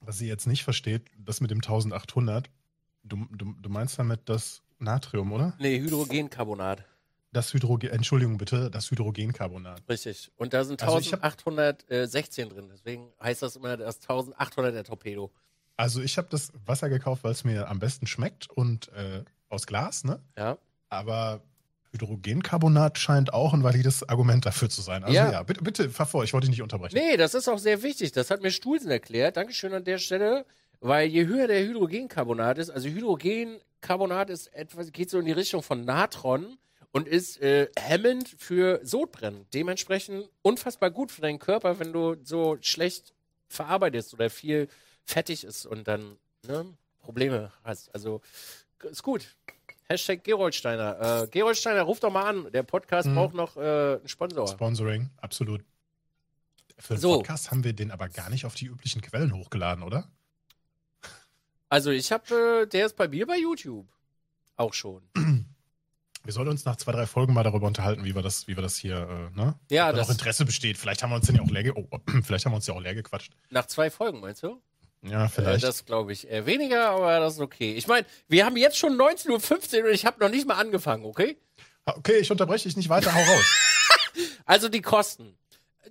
Was 0.00 0.18
sie 0.18 0.28
jetzt 0.28 0.46
nicht 0.46 0.62
versteht, 0.62 1.02
das 1.18 1.40
mit 1.40 1.50
dem 1.50 1.58
1800, 1.58 2.48
du, 3.02 3.26
du, 3.30 3.54
du 3.60 3.68
meinst 3.68 3.98
damit 3.98 4.28
das 4.28 4.62
Natrium, 4.78 5.32
oder? 5.32 5.54
Nee, 5.58 5.78
Hydrogencarbonat. 5.80 6.84
Das 7.32 7.52
Hydrogen, 7.54 7.90
Entschuldigung 7.90 8.38
bitte, 8.38 8.70
das 8.70 8.90
Hydrogencarbonat. 8.90 9.82
Richtig. 9.88 10.30
Und 10.36 10.52
da 10.52 10.64
sind 10.64 10.82
Also 10.82 10.98
ich 10.98 11.12
hab- 11.12 11.22
1816 11.22 12.48
drin. 12.48 12.68
Deswegen 12.72 13.12
heißt 13.22 13.42
das 13.42 13.56
immer 13.56 13.76
das 13.76 14.00
1800 14.00 14.74
der 14.74 14.84
Torpedo. 14.84 15.30
Also 15.76 16.02
ich 16.02 16.18
habe 16.18 16.28
das 16.30 16.52
Wasser 16.66 16.88
gekauft, 16.88 17.22
weil 17.24 17.32
es 17.32 17.44
mir 17.44 17.68
am 17.68 17.78
besten 17.78 18.06
schmeckt 18.06 18.50
und 18.50 18.88
äh, 18.92 19.22
aus 19.48 19.66
Glas, 19.66 20.04
ne? 20.04 20.20
Ja. 20.36 20.58
Aber 20.88 21.40
Hydrogencarbonat 21.92 22.98
scheint 22.98 23.32
auch 23.32 23.54
ein 23.54 23.62
valides 23.62 24.08
Argument 24.08 24.44
dafür 24.44 24.68
zu 24.68 24.82
sein. 24.82 25.02
Also 25.04 25.14
Ja. 25.14 25.30
ja, 25.32 25.42
bitte, 25.42 25.62
bitte 25.62 25.90
fahr 25.90 26.06
vor, 26.06 26.24
ich 26.24 26.32
wollte 26.32 26.46
dich 26.46 26.50
nicht 26.56 26.62
unterbrechen. 26.62 26.96
Nee, 26.96 27.16
das 27.16 27.34
ist 27.34 27.48
auch 27.48 27.58
sehr 27.58 27.82
wichtig. 27.82 28.12
Das 28.12 28.30
hat 28.30 28.42
mir 28.42 28.50
Stulsen 28.50 28.90
erklärt. 28.90 29.36
Dankeschön 29.36 29.72
an 29.72 29.84
der 29.84 29.98
Stelle. 29.98 30.44
Weil 30.80 31.08
je 31.08 31.26
höher 31.26 31.46
der 31.46 31.62
Hydrogencarbonat 31.62 32.56
ist, 32.58 32.70
also 32.70 32.88
Hydrogencarbonat 32.88 34.30
ist 34.30 34.52
etwas, 34.54 34.92
geht 34.92 35.10
so 35.10 35.18
in 35.18 35.26
die 35.26 35.32
Richtung 35.32 35.62
von 35.62 35.84
Natron 35.84 36.56
und 36.92 37.06
ist 37.08 37.40
äh, 37.40 37.68
hemmend 37.78 38.28
für 38.38 38.80
Sodbrennen. 38.82 39.46
Dementsprechend 39.54 40.28
unfassbar 40.42 40.90
gut 40.90 41.12
für 41.12 41.20
deinen 41.22 41.38
Körper, 41.38 41.78
wenn 41.78 41.92
du 41.92 42.16
so 42.24 42.56
schlecht 42.60 43.14
verarbeitest 43.48 44.14
oder 44.14 44.30
viel 44.30 44.68
fettig 45.04 45.44
ist 45.44 45.66
und 45.66 45.86
dann 45.88 46.16
ne, 46.46 46.66
Probleme 47.00 47.52
hast. 47.64 47.94
Also 47.94 48.20
ist 48.82 49.02
gut. 49.02 49.36
Hashtag 49.88 50.22
Geroldsteiner. 50.22 51.22
Äh, 51.24 51.26
Geroldsteiner, 51.28 51.82
ruf 51.82 51.98
doch 52.00 52.12
mal 52.12 52.24
an. 52.28 52.50
Der 52.52 52.62
Podcast 52.62 53.08
Mhm. 53.08 53.14
braucht 53.14 53.34
noch 53.34 53.56
äh, 53.56 53.60
einen 53.96 54.08
Sponsor. 54.08 54.46
Sponsoring, 54.46 55.10
absolut. 55.16 55.64
Für 56.78 56.94
den 56.94 57.00
So. 57.00 57.16
Podcast 57.18 57.50
haben 57.50 57.64
wir 57.64 57.72
den 57.72 57.90
aber 57.90 58.08
gar 58.08 58.30
nicht 58.30 58.46
auf 58.46 58.54
die 58.54 58.66
üblichen 58.66 59.02
Quellen 59.02 59.34
hochgeladen, 59.34 59.82
oder? 59.84 60.08
Also 61.68 61.90
ich 61.90 62.10
habe, 62.12 62.62
äh, 62.62 62.66
der 62.66 62.86
ist 62.86 62.96
bei 62.96 63.08
mir 63.08 63.26
bei 63.26 63.36
YouTube. 63.38 63.86
Auch 64.56 64.74
schon. 64.74 65.02
Wir 66.22 66.32
sollten 66.32 66.50
uns 66.50 66.64
nach 66.64 66.76
zwei, 66.76 66.92
drei 66.92 67.06
Folgen 67.06 67.32
mal 67.32 67.42
darüber 67.44 67.66
unterhalten, 67.66 68.04
wie 68.04 68.14
wir 68.14 68.22
das, 68.22 68.46
wie 68.46 68.56
wir 68.56 68.62
das 68.62 68.76
hier, 68.76 69.30
äh, 69.34 69.38
ne? 69.38 69.54
Ja, 69.70 69.86
Ob 69.88 69.92
da 69.92 69.98
das 69.98 70.08
noch 70.08 70.14
Interesse 70.14 70.44
besteht. 70.44 70.76
Vielleicht 70.76 71.02
haben 71.02 71.10
wir 71.10 71.16
uns 71.16 71.26
den 71.26 71.36
ja 71.36 71.42
auch 71.42 71.50
leer, 71.50 71.62
ge 71.62 71.72
oh, 71.74 71.86
vielleicht 72.22 72.44
haben 72.44 72.52
wir 72.52 72.56
uns 72.56 72.66
ja 72.66 72.74
auch 72.74 72.80
leer 72.80 72.94
gequatscht. 72.94 73.32
nach 73.50 73.66
zwei 73.66 73.90
Folgen, 73.90 74.20
meinst 74.20 74.42
du? 74.42 74.60
Ja, 75.02 75.24
Äh, 75.24 75.28
vielleicht. 75.28 75.64
das 75.64 75.86
glaube 75.86 76.12
ich 76.12 76.28
eher 76.28 76.44
weniger, 76.44 76.90
aber 76.90 77.18
das 77.20 77.34
ist 77.34 77.40
okay. 77.40 77.72
Ich 77.74 77.86
meine, 77.86 78.06
wir 78.28 78.44
haben 78.44 78.56
jetzt 78.58 78.76
schon 78.76 78.94
19.15 79.00 79.78
Uhr 79.80 79.88
und 79.88 79.94
ich 79.94 80.04
habe 80.04 80.20
noch 80.20 80.28
nicht 80.30 80.46
mal 80.46 80.56
angefangen, 80.58 81.06
okay? 81.06 81.38
Okay, 81.86 82.18
ich 82.18 82.30
unterbreche 82.30 82.64
dich 82.68 82.76
nicht 82.76 82.90
weiter, 82.90 83.14
hau 83.14 83.20
raus. 83.20 83.44
Also 84.44 84.68
die 84.68 84.82
Kosten. 84.82 85.36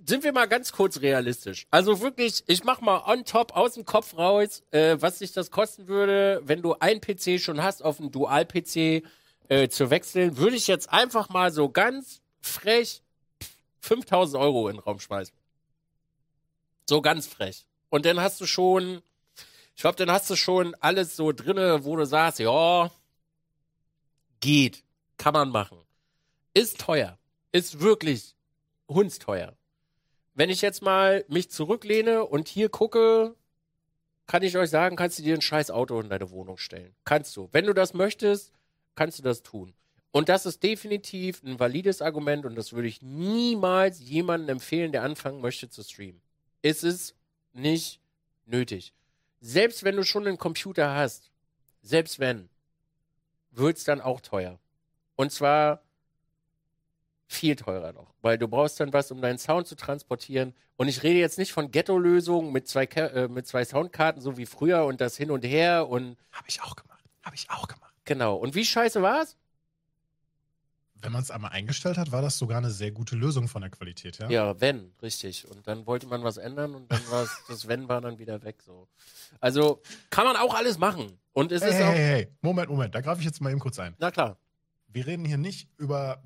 Sind 0.06 0.24
wir 0.24 0.32
mal 0.32 0.46
ganz 0.46 0.72
kurz 0.72 1.00
realistisch. 1.00 1.66
Also 1.70 2.00
wirklich, 2.00 2.44
ich 2.46 2.64
mach 2.64 2.80
mal 2.80 3.02
on 3.06 3.24
top 3.24 3.56
aus 3.56 3.74
dem 3.74 3.84
Kopf 3.84 4.16
raus, 4.16 4.62
äh, 4.70 4.96
was 5.00 5.18
sich 5.18 5.32
das 5.32 5.50
kosten 5.50 5.88
würde, 5.88 6.40
wenn 6.44 6.60
du 6.62 6.74
ein 6.78 7.00
PC 7.00 7.40
schon 7.40 7.62
hast, 7.62 7.82
auf 7.82 7.98
einen 7.98 8.10
Dual-PC 8.12 9.02
äh, 9.50 9.68
zu 9.68 9.90
wechseln, 9.90 10.38
würde 10.38 10.56
ich 10.56 10.68
jetzt 10.68 10.90
einfach 10.90 11.28
mal 11.28 11.52
so 11.52 11.68
ganz 11.68 12.22
frech 12.40 13.02
5000 13.80 14.40
Euro 14.40 14.68
in 14.68 14.76
den 14.76 14.82
Raum 14.82 15.00
schmeißen. 15.00 15.34
So 16.88 17.02
ganz 17.02 17.26
frech. 17.26 17.66
Und 17.88 18.06
dann 18.06 18.20
hast 18.20 18.40
du 18.40 18.46
schon, 18.46 19.02
ich 19.74 19.82
glaube, 19.82 19.96
dann 19.96 20.10
hast 20.10 20.30
du 20.30 20.36
schon 20.36 20.74
alles 20.76 21.16
so 21.16 21.32
drinne, 21.32 21.84
wo 21.84 21.96
du 21.96 22.06
sagst, 22.06 22.38
ja, 22.38 22.92
geht, 24.38 24.84
kann 25.18 25.32
man 25.32 25.50
machen. 25.50 25.78
Ist 26.54 26.78
teuer. 26.78 27.18
Ist 27.50 27.80
wirklich 27.80 28.36
hundsteuer. 28.88 29.56
Wenn 30.34 30.48
ich 30.48 30.62
jetzt 30.62 30.80
mal 30.80 31.24
mich 31.26 31.50
zurücklehne 31.50 32.24
und 32.24 32.46
hier 32.46 32.68
gucke, 32.68 33.34
kann 34.28 34.44
ich 34.44 34.56
euch 34.56 34.70
sagen, 34.70 34.94
kannst 34.94 35.18
du 35.18 35.24
dir 35.24 35.34
ein 35.34 35.42
scheiß 35.42 35.72
Auto 35.72 36.00
in 36.00 36.08
deine 36.08 36.30
Wohnung 36.30 36.56
stellen. 36.56 36.94
Kannst 37.04 37.36
du. 37.36 37.48
Wenn 37.50 37.66
du 37.66 37.74
das 37.74 37.94
möchtest, 37.94 38.52
kannst 38.94 39.18
du 39.18 39.22
das 39.22 39.42
tun. 39.42 39.74
Und 40.12 40.28
das 40.28 40.44
ist 40.44 40.62
definitiv 40.62 41.42
ein 41.44 41.60
valides 41.60 42.02
Argument 42.02 42.44
und 42.44 42.56
das 42.56 42.72
würde 42.72 42.88
ich 42.88 43.00
niemals 43.00 44.00
jemandem 44.00 44.56
empfehlen, 44.56 44.92
der 44.92 45.02
anfangen 45.02 45.40
möchte 45.40 45.68
zu 45.68 45.82
streamen. 45.82 46.20
Es 46.62 46.82
ist 46.82 47.14
nicht 47.52 48.00
nötig. 48.46 48.92
Selbst 49.40 49.84
wenn 49.84 49.96
du 49.96 50.04
schon 50.04 50.26
einen 50.26 50.38
Computer 50.38 50.94
hast, 50.94 51.30
selbst 51.82 52.18
wenn, 52.18 52.48
wird 53.52 53.78
es 53.78 53.84
dann 53.84 54.00
auch 54.00 54.20
teuer. 54.20 54.58
Und 55.16 55.30
zwar 55.32 55.82
viel 57.26 57.54
teurer 57.54 57.92
noch, 57.92 58.12
weil 58.22 58.38
du 58.38 58.48
brauchst 58.48 58.80
dann 58.80 58.92
was, 58.92 59.10
um 59.12 59.22
deinen 59.22 59.38
Sound 59.38 59.66
zu 59.68 59.76
transportieren. 59.76 60.54
Und 60.76 60.88
ich 60.88 61.02
rede 61.02 61.20
jetzt 61.20 61.38
nicht 61.38 61.52
von 61.52 61.70
Ghetto-Lösungen 61.70 62.52
mit 62.52 62.66
zwei, 62.66 62.84
äh, 62.84 63.28
mit 63.28 63.46
zwei 63.46 63.64
Soundkarten, 63.64 64.20
so 64.20 64.36
wie 64.36 64.46
früher 64.46 64.84
und 64.84 65.00
das 65.00 65.16
hin 65.16 65.30
und 65.30 65.44
her 65.44 65.88
und 65.88 66.16
Habe 66.32 66.48
ich 66.48 66.60
auch 66.62 66.74
gemacht. 66.74 67.04
Habe 67.22 67.36
ich 67.36 67.48
auch 67.50 67.68
gemacht. 67.68 67.89
Genau. 68.10 68.34
Und 68.34 68.56
wie 68.56 68.64
scheiße 68.64 69.00
war's? 69.02 69.36
Wenn 71.02 71.12
man 71.12 71.22
es 71.22 71.30
einmal 71.30 71.52
eingestellt 71.52 71.96
hat, 71.96 72.10
war 72.10 72.22
das 72.22 72.36
sogar 72.36 72.58
eine 72.58 72.70
sehr 72.70 72.90
gute 72.90 73.14
Lösung 73.14 73.46
von 73.46 73.62
der 73.62 73.70
Qualität, 73.70 74.18
ja? 74.18 74.28
Ja, 74.28 74.60
wenn, 74.60 74.92
richtig. 75.00 75.46
Und 75.48 75.66
dann 75.66 75.86
wollte 75.86 76.08
man 76.08 76.24
was 76.24 76.36
ändern 76.36 76.74
und 76.74 76.90
dann 76.90 77.00
war 77.08 77.26
das 77.48 77.68
Wenn 77.68 77.88
war 77.88 78.00
dann 78.00 78.18
wieder 78.18 78.42
weg. 78.42 78.62
So. 78.66 78.88
Also 79.40 79.80
kann 80.10 80.24
man 80.26 80.36
auch 80.36 80.54
alles 80.54 80.76
machen. 80.76 81.18
Und 81.32 81.52
es 81.52 81.62
Hey, 81.62 81.70
ist 81.70 81.76
hey, 81.76 81.84
auch. 81.84 81.92
hey, 81.92 81.98
hey, 82.24 82.36
Moment, 82.42 82.68
Moment, 82.68 82.94
da 82.94 83.00
greife 83.00 83.20
ich 83.20 83.26
jetzt 83.26 83.40
mal 83.40 83.50
eben 83.50 83.60
kurz 83.60 83.78
ein. 83.78 83.94
Na 83.98 84.10
klar. 84.10 84.36
Wir 84.88 85.06
reden 85.06 85.24
hier 85.24 85.38
nicht 85.38 85.68
über 85.78 86.20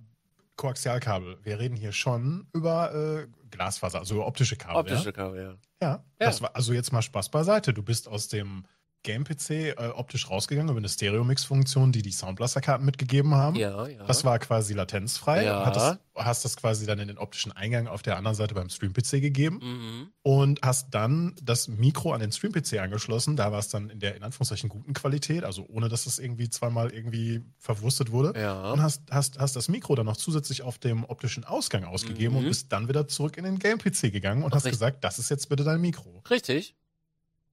Koaxialkabel. 0.57 1.39
Wir 1.43 1.59
reden 1.59 1.77
hier 1.77 1.93
schon 1.93 2.49
über 2.55 2.95
äh, 2.95 3.27
Glasfaser, 3.51 3.99
also 3.99 4.15
über 4.15 4.27
optische 4.27 4.57
Kabel. 4.57 4.79
Optische 4.81 5.13
Kabel, 5.13 5.39
ja. 5.41 5.51
Ja, 5.51 5.57
ja. 5.83 5.93
Ja. 5.93 6.05
Das 6.19 6.41
war, 6.41 6.57
also 6.57 6.73
jetzt 6.73 6.93
mal 6.93 7.03
Spaß 7.03 7.29
beiseite. 7.29 7.75
Du 7.75 7.83
bist 7.83 8.09
aus 8.09 8.27
dem 8.29 8.65
Game-PC 9.05 9.51
äh, 9.51 9.75
optisch 9.95 10.29
rausgegangen 10.29 10.71
über 10.71 10.79
eine 10.79 10.89
Stereo-Mix-Funktion, 10.89 11.93
die 11.93 12.03
die 12.03 12.11
Soundblaster-Karten 12.11 12.85
mitgegeben 12.85 13.35
haben. 13.35 13.55
Ja, 13.57 13.87
ja. 13.87 14.05
Das 14.07 14.25
war 14.25 14.39
quasi 14.41 14.75
latenzfrei. 14.75 15.45
Ja. 15.45 15.65
Hattest, 15.65 15.99
hast 16.17 16.45
das 16.45 16.57
quasi 16.57 16.87
dann 16.87 16.99
in 16.99 17.09
den 17.09 17.19
optischen 17.19 17.53
Eingang 17.53 17.87
auf 17.87 18.03
der 18.03 18.17
anderen 18.17 18.35
Seite 18.35 18.55
beim 18.55 18.69
Stream-PC 18.69 19.21
gegeben 19.21 19.61
Mhm. 19.63 20.09
und 20.23 20.61
hast 20.63 20.89
dann 20.93 21.37
das 21.43 21.69
Mikro 21.69 22.13
an 22.13 22.21
den 22.21 22.33
Stream-PC 22.33 22.79
angeschlossen. 22.81 23.37
Da 23.37 23.53
war 23.53 23.59
es 23.61 23.69
dann 23.69 23.91
in 23.91 24.01
der 24.01 24.17
in 24.17 24.23
Anführungszeichen 24.25 24.69
guten 24.69 24.95
Qualität, 24.95 25.45
also 25.45 25.65
ohne 25.69 25.89
dass 25.89 26.07
es 26.07 26.19
irgendwie 26.19 26.49
zweimal 26.51 26.91
irgendwie 26.93 27.43
verwurstet 27.59 28.11
wurde. 28.11 28.31
Und 28.31 28.37
Ja. 28.41 28.75
hast, 28.79 29.03
hast, 29.11 29.39
hast 29.39 29.55
das 29.55 29.69
Mikro 29.69 29.95
dann 29.95 30.07
noch 30.07 30.17
zusätzlich 30.17 30.63
auf 30.63 30.79
dem 30.79 31.05
optischen 31.05 31.45
Ausgang 31.45 31.85
ausgegeben 31.85 32.35
Mhm. 32.35 32.41
und 32.41 32.49
bist 32.49 32.73
dann 32.73 32.89
wieder 32.89 33.07
zurück 33.07 33.37
in 33.37 33.45
den 33.45 33.59
Game-PC 33.59 34.11
gegangen 34.11 34.43
und 34.43 34.55
hast 34.55 34.65
Richtig. 34.65 34.81
gesagt, 34.81 35.05
das 35.05 35.19
ist 35.19 35.29
jetzt 35.31 35.49
bitte 35.51 35.63
dein 35.63 35.81
Mikro. 35.81 36.23
Richtig. 36.31 36.75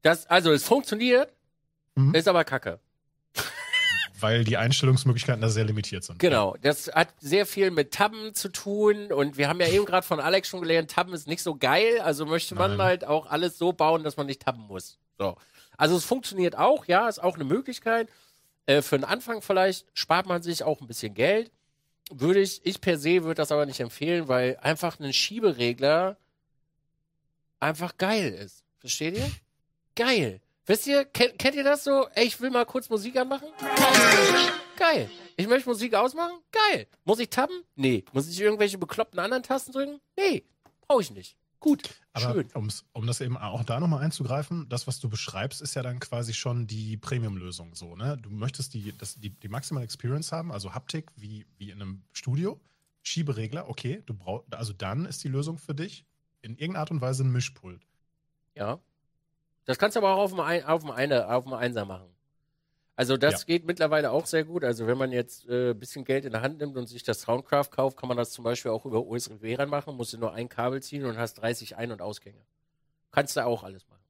Das, 0.04 0.26
also 0.26 0.52
es 0.52 0.64
funktioniert, 0.64 1.32
Mhm. 1.96 2.16
ist 2.16 2.28
aber 2.28 2.44
kacke. 2.44 2.80
Weil 4.20 4.44
die 4.44 4.58
Einstellungsmöglichkeiten 4.58 5.42
da 5.42 5.50
sehr 5.50 5.66
limitiert 5.66 6.04
sind. 6.04 6.20
Genau. 6.20 6.56
Das 6.62 6.88
hat 6.94 7.10
sehr 7.20 7.48
viel 7.48 7.72
mit 7.72 7.92
Tabben 7.92 8.36
zu 8.36 8.50
tun 8.50 9.12
und 9.12 9.38
wir 9.38 9.50
haben 9.50 9.60
ja 9.60 9.68
eben 9.68 9.86
gerade 9.86 10.06
von 10.06 10.20
Alex 10.20 10.48
schon 10.48 10.62
gelernt, 10.62 10.92
Tabben 10.92 11.14
ist 11.14 11.28
nicht 11.28 11.42
so 11.42 11.56
geil, 11.56 12.00
also 12.02 12.28
möchte 12.28 12.54
man 12.54 12.78
Nein. 12.78 12.86
halt 12.86 13.06
auch 13.06 13.26
alles 13.32 13.58
so 13.58 13.74
bauen, 13.74 14.04
dass 14.04 14.18
man 14.18 14.28
nicht 14.28 14.44
tabben 14.44 14.68
muss. 14.68 15.00
So. 15.18 15.36
Also 15.76 15.98
es 15.98 16.06
funktioniert 16.06 16.56
auch, 16.56 16.86
ja, 16.86 17.10
ist 17.10 17.22
auch 17.22 17.36
eine 17.36 17.44
Möglichkeit. 17.44 18.10
Äh, 18.68 18.84
für 18.84 18.98
den 18.98 19.06
Anfang 19.06 19.42
vielleicht 19.42 19.88
spart 19.94 20.28
man 20.28 20.44
sich 20.44 20.64
auch 20.64 20.82
ein 20.82 20.88
bisschen 20.88 21.16
Geld. 21.16 21.52
Würde 22.12 22.42
ich, 22.42 22.64
ich 22.66 22.80
per 22.82 23.00
se 23.00 23.24
würde 23.24 23.36
das 23.36 23.52
aber 23.52 23.66
nicht 23.66 23.80
empfehlen, 23.80 24.28
weil 24.28 24.58
einfach 24.62 25.00
ein 25.00 25.14
Schieberegler 25.14 26.18
einfach 27.60 27.98
geil 27.98 28.34
ist. 28.34 28.64
Versteht 28.80 29.18
ihr? 29.18 29.32
Geil. 29.96 30.42
Wisst 30.72 30.88
ihr, 30.88 31.04
kennt, 31.04 31.38
kennt 31.38 31.58
ihr 31.58 31.66
das 31.66 31.84
so? 31.84 32.08
Ey, 32.16 32.28
ich 32.28 32.40
will 32.40 32.50
mal 32.50 32.66
kurz 32.66 32.90
Musik 32.90 33.18
anmachen? 33.18 33.50
Geil. 34.78 35.12
Ich 35.36 35.46
möchte 35.46 35.68
Musik 35.68 35.94
ausmachen? 35.94 36.32
Geil. 36.50 36.88
Muss 37.04 37.20
ich 37.20 37.30
tappen? 37.30 37.66
Nee. 37.76 38.06
Muss 38.14 38.30
ich 38.30 38.40
irgendwelche 38.40 38.78
bekloppten 38.78 39.20
anderen 39.20 39.44
Tasten 39.44 39.74
drücken? 39.74 40.00
Nee. 40.16 40.46
Brauche 40.88 41.02
ich 41.02 41.12
nicht. 41.12 41.36
Gut. 41.60 41.90
Aber 42.14 42.36
Schön. 42.36 42.50
um's, 42.54 42.86
um 42.94 43.06
das 43.06 43.20
eben 43.20 43.36
auch 43.36 43.66
da 43.66 43.82
nochmal 43.82 44.02
einzugreifen, 44.02 44.70
das, 44.70 44.88
was 44.88 45.02
du 45.02 45.10
beschreibst, 45.10 45.62
ist 45.62 45.76
ja 45.76 45.82
dann 45.82 46.00
quasi 46.00 46.34
schon 46.34 46.68
die 46.68 46.96
Premium-Lösung 46.96 47.76
so, 47.76 47.98
ne? 47.98 48.18
Du 48.22 48.30
möchtest 48.30 48.74
die, 48.74 48.98
das, 48.98 49.20
die, 49.20 49.32
die 49.32 49.50
Maximal 49.50 49.84
Experience 49.84 50.32
haben, 50.32 50.54
also 50.54 50.74
Haptik 50.74 51.12
wie, 51.18 51.46
wie 51.58 51.72
in 51.72 51.82
einem 51.82 52.04
Studio, 52.14 52.62
Schieberegler, 53.02 53.68
okay, 53.68 54.04
du 54.06 54.14
brauchst, 54.14 54.46
also 54.54 54.72
dann 54.72 55.06
ist 55.06 55.22
die 55.22 55.28
Lösung 55.28 55.58
für 55.58 55.76
dich 55.76 56.06
in 56.42 56.52
irgendeiner 56.52 56.80
Art 56.80 56.92
und 56.92 57.02
Weise 57.02 57.26
ein 57.26 57.32
Mischpult. 57.34 57.86
Ja. 58.56 58.80
Das 59.66 59.78
kannst 59.78 59.96
du 59.96 60.00
aber 60.00 60.16
auch 60.16 60.20
auf 60.20 60.32
dem, 60.32 60.40
Ein 60.40 60.64
auf 60.66 60.82
dem, 60.82 60.92
Eine 60.92 61.34
auf 61.34 61.44
dem 61.44 61.54
Einser 61.54 61.86
machen. 61.86 62.10
Also 62.96 63.18
das 63.18 63.42
Ja. 63.42 63.46
geht 63.46 63.66
mittlerweile 63.66 64.12
auch 64.12 64.26
sehr 64.26 64.44
gut. 64.44 64.64
Also 64.64 64.86
wenn 64.86 64.98
man 64.98 65.12
jetzt 65.12 65.48
ein 65.48 65.72
äh, 65.72 65.74
bisschen 65.74 66.04
Geld 66.06 66.26
in 66.26 66.32
der 66.32 66.42
Hand 66.42 66.60
nimmt 66.60 66.78
und 66.78 66.88
sich 66.88 67.04
das 67.04 67.22
Soundcraft 67.22 67.70
kauft, 67.72 67.98
kann 67.98 68.08
man 68.08 68.18
das 68.18 68.32
zum 68.32 68.44
Beispiel 68.44 68.72
auch 68.72 68.86
über 68.86 69.06
USB 69.06 69.58
reinmachen. 69.58 69.96
Musst 69.96 70.14
du 70.14 70.18
nur 70.18 70.34
ein 70.34 70.50
Kabel 70.50 70.84
ziehen 70.84 71.06
und 71.06 71.18
hast 71.18 71.36
30 71.36 71.78
Ein- 71.78 71.92
und 71.92 72.02
Ausgänge. 72.02 72.42
Kannst 73.12 73.36
du 73.38 73.46
auch 73.46 73.64
alles 73.64 73.88
machen. 73.88 74.04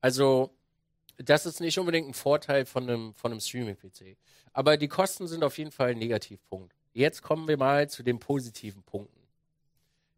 Also 0.00 0.54
das 1.16 1.46
ist 1.46 1.60
nicht 1.60 1.78
unbedingt 1.78 2.08
ein 2.08 2.14
Vorteil 2.14 2.64
von 2.64 2.84
einem, 2.88 3.14
von 3.14 3.32
einem 3.32 3.40
Streaming-PC. 3.40 4.16
Aber 4.52 4.76
die 4.76 4.88
Kosten 4.88 5.26
sind 5.26 5.42
auf 5.42 5.58
jeden 5.58 5.72
Fall 5.72 5.90
ein 5.90 5.98
Negativpunkt. 5.98 6.74
Jetzt 6.92 7.22
kommen 7.22 7.48
wir 7.48 7.56
mal 7.56 7.88
zu 7.88 8.02
den 8.02 8.18
positiven 8.18 8.82
Punkten. 8.82 9.20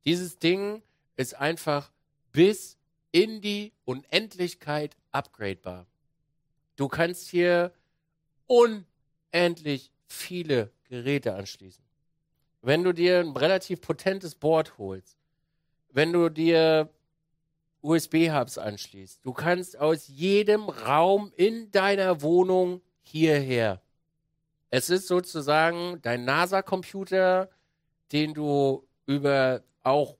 Dieses 0.04 0.38
Ding 0.38 0.82
ist 1.16 1.34
einfach 1.34 1.90
bis 2.32 2.78
in 3.12 3.40
die 3.40 3.72
Unendlichkeit 3.84 4.96
upgradebar. 5.12 5.86
Du 6.76 6.88
kannst 6.88 7.28
hier 7.28 7.72
unendlich 8.46 9.92
viele 10.06 10.70
Geräte 10.84 11.34
anschließen. 11.34 11.84
Wenn 12.62 12.84
du 12.84 12.92
dir 12.92 13.20
ein 13.20 13.36
relativ 13.36 13.80
potentes 13.80 14.34
Board 14.34 14.76
holst, 14.78 15.16
wenn 15.90 16.12
du 16.12 16.28
dir 16.28 16.90
USB-Hubs 17.82 18.58
anschließt, 18.58 19.24
du 19.24 19.32
kannst 19.32 19.78
aus 19.78 20.08
jedem 20.08 20.68
Raum 20.68 21.32
in 21.36 21.70
deiner 21.70 22.22
Wohnung 22.22 22.82
hierher. 23.02 23.80
Es 24.70 24.90
ist 24.90 25.08
sozusagen 25.08 26.00
dein 26.02 26.24
NASA-Computer, 26.24 27.50
den 28.12 28.34
du 28.34 28.86
über 29.06 29.62
auch 29.82 30.16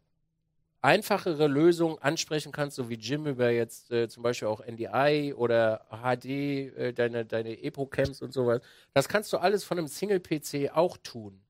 einfachere 0.82 1.46
Lösungen 1.46 1.98
ansprechen 1.98 2.52
kannst, 2.52 2.76
so 2.76 2.88
wie 2.88 2.94
Jim 2.94 3.26
über 3.26 3.50
jetzt 3.50 3.90
äh, 3.90 4.08
zum 4.08 4.22
Beispiel 4.22 4.48
auch 4.48 4.64
NDI 4.64 5.34
oder 5.34 5.86
HD, 5.90 6.24
äh, 6.26 6.92
deine, 6.92 7.26
deine 7.26 7.62
EPO-Camps 7.62 8.22
und 8.22 8.32
sowas. 8.32 8.62
Das 8.94 9.08
kannst 9.08 9.32
du 9.32 9.38
alles 9.38 9.64
von 9.64 9.78
einem 9.78 9.88
Single-PC 9.88 10.70
auch 10.74 10.96
tun. 10.96 11.40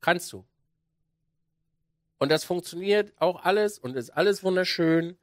Kannst 0.00 0.32
du. 0.32 0.44
Und 2.18 2.30
das 2.30 2.44
funktioniert 2.44 3.12
auch 3.18 3.44
alles 3.44 3.78
und 3.78 3.96
ist 3.96 4.10
alles 4.10 4.42
wunderschön. 4.42 5.18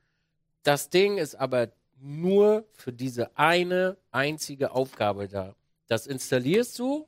Das 0.64 0.90
Ding 0.90 1.18
ist 1.18 1.36
aber 1.36 1.72
nur 1.98 2.68
für 2.74 2.94
diese 2.94 3.36
eine 3.38 3.98
einzige 4.12 4.72
Aufgabe 4.72 5.28
da. 5.28 5.56
Das 5.88 6.08
installierst 6.08 6.78
du, 6.78 7.08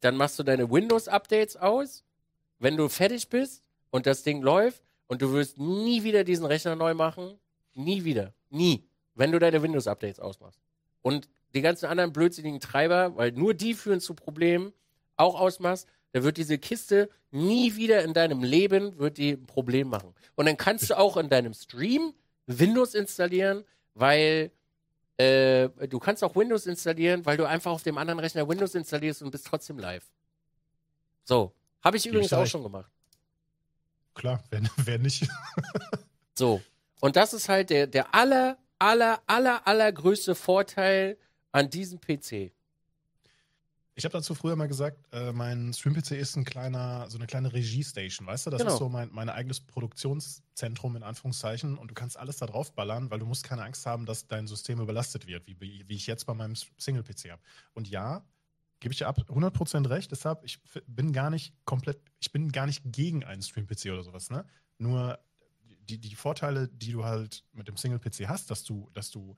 dann 0.00 0.16
machst 0.16 0.38
du 0.38 0.42
deine 0.42 0.70
Windows-Updates 0.70 1.56
aus. 1.56 2.04
Wenn 2.58 2.76
du 2.76 2.88
fertig 2.88 3.28
bist, 3.28 3.62
und 3.90 4.06
das 4.06 4.22
Ding 4.22 4.42
läuft 4.42 4.82
und 5.06 5.22
du 5.22 5.32
wirst 5.32 5.58
nie 5.58 6.02
wieder 6.02 6.24
diesen 6.24 6.46
Rechner 6.46 6.76
neu 6.76 6.94
machen. 6.94 7.38
Nie 7.74 8.04
wieder. 8.04 8.32
Nie. 8.48 8.84
Wenn 9.14 9.32
du 9.32 9.38
deine 9.38 9.62
Windows-Updates 9.62 10.20
ausmachst. 10.20 10.60
Und 11.02 11.28
die 11.54 11.62
ganzen 11.62 11.86
anderen 11.86 12.12
blödsinnigen 12.12 12.60
Treiber, 12.60 13.16
weil 13.16 13.32
nur 13.32 13.54
die 13.54 13.74
führen 13.74 14.00
zu 14.00 14.14
Problemen, 14.14 14.72
auch 15.16 15.38
ausmachst, 15.38 15.88
dann 16.12 16.22
wird 16.22 16.36
diese 16.36 16.58
Kiste 16.58 17.08
nie 17.30 17.76
wieder 17.76 18.02
in 18.02 18.14
deinem 18.14 18.42
Leben 18.42 18.98
wird 18.98 19.18
die 19.18 19.32
ein 19.32 19.46
Problem 19.46 19.88
machen. 19.88 20.14
Und 20.34 20.46
dann 20.46 20.56
kannst 20.56 20.90
du 20.90 20.98
auch 20.98 21.16
in 21.16 21.28
deinem 21.28 21.54
Stream 21.54 22.14
Windows 22.46 22.94
installieren, 22.94 23.64
weil 23.94 24.50
äh, 25.16 25.68
du 25.88 25.98
kannst 25.98 26.24
auch 26.24 26.34
Windows 26.34 26.66
installieren, 26.66 27.24
weil 27.26 27.36
du 27.36 27.46
einfach 27.46 27.70
auf 27.70 27.82
dem 27.82 27.98
anderen 27.98 28.18
Rechner 28.18 28.48
Windows 28.48 28.74
installierst 28.74 29.22
und 29.22 29.30
bist 29.30 29.46
trotzdem 29.46 29.78
live. 29.78 30.04
So. 31.24 31.52
Habe 31.82 31.96
ich 31.96 32.06
übrigens 32.06 32.32
auch 32.32 32.46
schon 32.46 32.62
gemacht. 32.62 32.90
Klar, 34.20 34.44
wer, 34.50 34.60
wer 34.76 34.98
nicht. 34.98 35.26
so. 36.34 36.60
Und 37.00 37.16
das 37.16 37.32
ist 37.32 37.48
halt 37.48 37.70
der, 37.70 37.86
der 37.86 38.14
aller, 38.14 38.58
aller, 38.78 39.22
aller, 39.26 39.66
allergrößte 39.66 40.34
Vorteil 40.34 41.16
an 41.52 41.70
diesem 41.70 41.98
PC. 41.98 42.52
Ich 43.94 44.04
habe 44.04 44.12
dazu 44.12 44.34
früher 44.34 44.56
mal 44.56 44.68
gesagt, 44.68 44.98
äh, 45.12 45.32
mein 45.32 45.72
Stream-PC 45.72 46.12
ist 46.12 46.36
ein 46.36 46.44
kleiner, 46.44 47.06
so 47.08 47.16
eine 47.16 47.26
kleine 47.26 47.50
Regie-Station, 47.54 48.26
weißt 48.26 48.46
du? 48.46 48.50
Das 48.50 48.60
genau. 48.60 48.72
ist 48.74 48.78
so 48.78 48.90
mein, 48.90 49.08
mein 49.10 49.30
eigenes 49.30 49.60
Produktionszentrum 49.60 50.96
in 50.96 51.02
Anführungszeichen 51.02 51.78
und 51.78 51.90
du 51.90 51.94
kannst 51.94 52.18
alles 52.18 52.36
da 52.36 52.44
drauf 52.44 52.74
ballern, 52.74 53.10
weil 53.10 53.20
du 53.20 53.26
musst 53.26 53.44
keine 53.44 53.64
Angst 53.64 53.86
haben, 53.86 54.04
dass 54.04 54.26
dein 54.26 54.46
System 54.46 54.80
überlastet 54.80 55.26
wird, 55.26 55.46
wie, 55.46 55.58
wie 55.58 55.94
ich 55.94 56.06
jetzt 56.06 56.26
bei 56.26 56.34
meinem 56.34 56.54
Single-PC 56.54 57.30
habe. 57.30 57.42
Und 57.72 57.88
ja, 57.88 58.22
gebe 58.80 58.92
ich 58.92 58.98
dir 58.98 59.08
ab 59.08 59.18
100% 59.28 59.88
recht. 59.88 60.10
Deshalb, 60.10 60.42
ich 60.44 60.58
bin 60.86 61.12
gar 61.12 61.30
nicht 61.30 61.54
komplett, 61.64 62.00
ich 62.18 62.32
bin 62.32 62.50
gar 62.50 62.66
nicht 62.66 62.82
gegen 62.84 63.24
einen 63.24 63.42
Stream-PC 63.42 63.86
oder 63.86 64.02
sowas, 64.02 64.30
ne? 64.30 64.44
Nur 64.78 65.18
die, 65.88 65.98
die 65.98 66.14
Vorteile, 66.14 66.68
die 66.68 66.92
du 66.92 67.04
halt 67.04 67.44
mit 67.52 67.68
dem 67.68 67.76
Single-PC 67.76 68.28
hast, 68.28 68.50
dass 68.50 68.64
du, 68.64 68.90
dass 68.94 69.10
du 69.10 69.36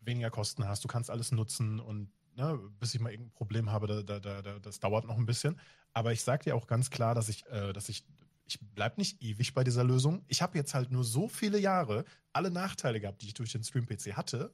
weniger 0.00 0.30
Kosten 0.30 0.66
hast, 0.66 0.84
du 0.84 0.88
kannst 0.88 1.10
alles 1.10 1.32
nutzen 1.32 1.80
und 1.80 2.10
ne, 2.36 2.58
bis 2.78 2.94
ich 2.94 3.00
mal 3.00 3.10
irgendein 3.10 3.32
Problem 3.32 3.70
habe, 3.70 4.02
da, 4.04 4.20
da, 4.20 4.42
da, 4.42 4.58
das 4.58 4.80
dauert 4.80 5.06
noch 5.06 5.16
ein 5.16 5.26
bisschen. 5.26 5.58
Aber 5.92 6.12
ich 6.12 6.22
sage 6.22 6.44
dir 6.44 6.56
auch 6.56 6.66
ganz 6.66 6.90
klar, 6.90 7.14
dass 7.14 7.28
ich, 7.28 7.46
äh, 7.46 7.72
dass 7.72 7.88
ich, 7.88 8.04
ich 8.46 8.60
bleibe 8.60 9.00
nicht 9.00 9.22
ewig 9.22 9.54
bei 9.54 9.64
dieser 9.64 9.84
Lösung. 9.84 10.24
Ich 10.28 10.42
habe 10.42 10.58
jetzt 10.58 10.74
halt 10.74 10.90
nur 10.90 11.04
so 11.04 11.28
viele 11.28 11.58
Jahre 11.58 12.04
alle 12.32 12.50
Nachteile 12.50 13.00
gehabt, 13.00 13.22
die 13.22 13.26
ich 13.26 13.34
durch 13.34 13.52
den 13.52 13.64
Stream-PC 13.64 14.16
hatte 14.16 14.52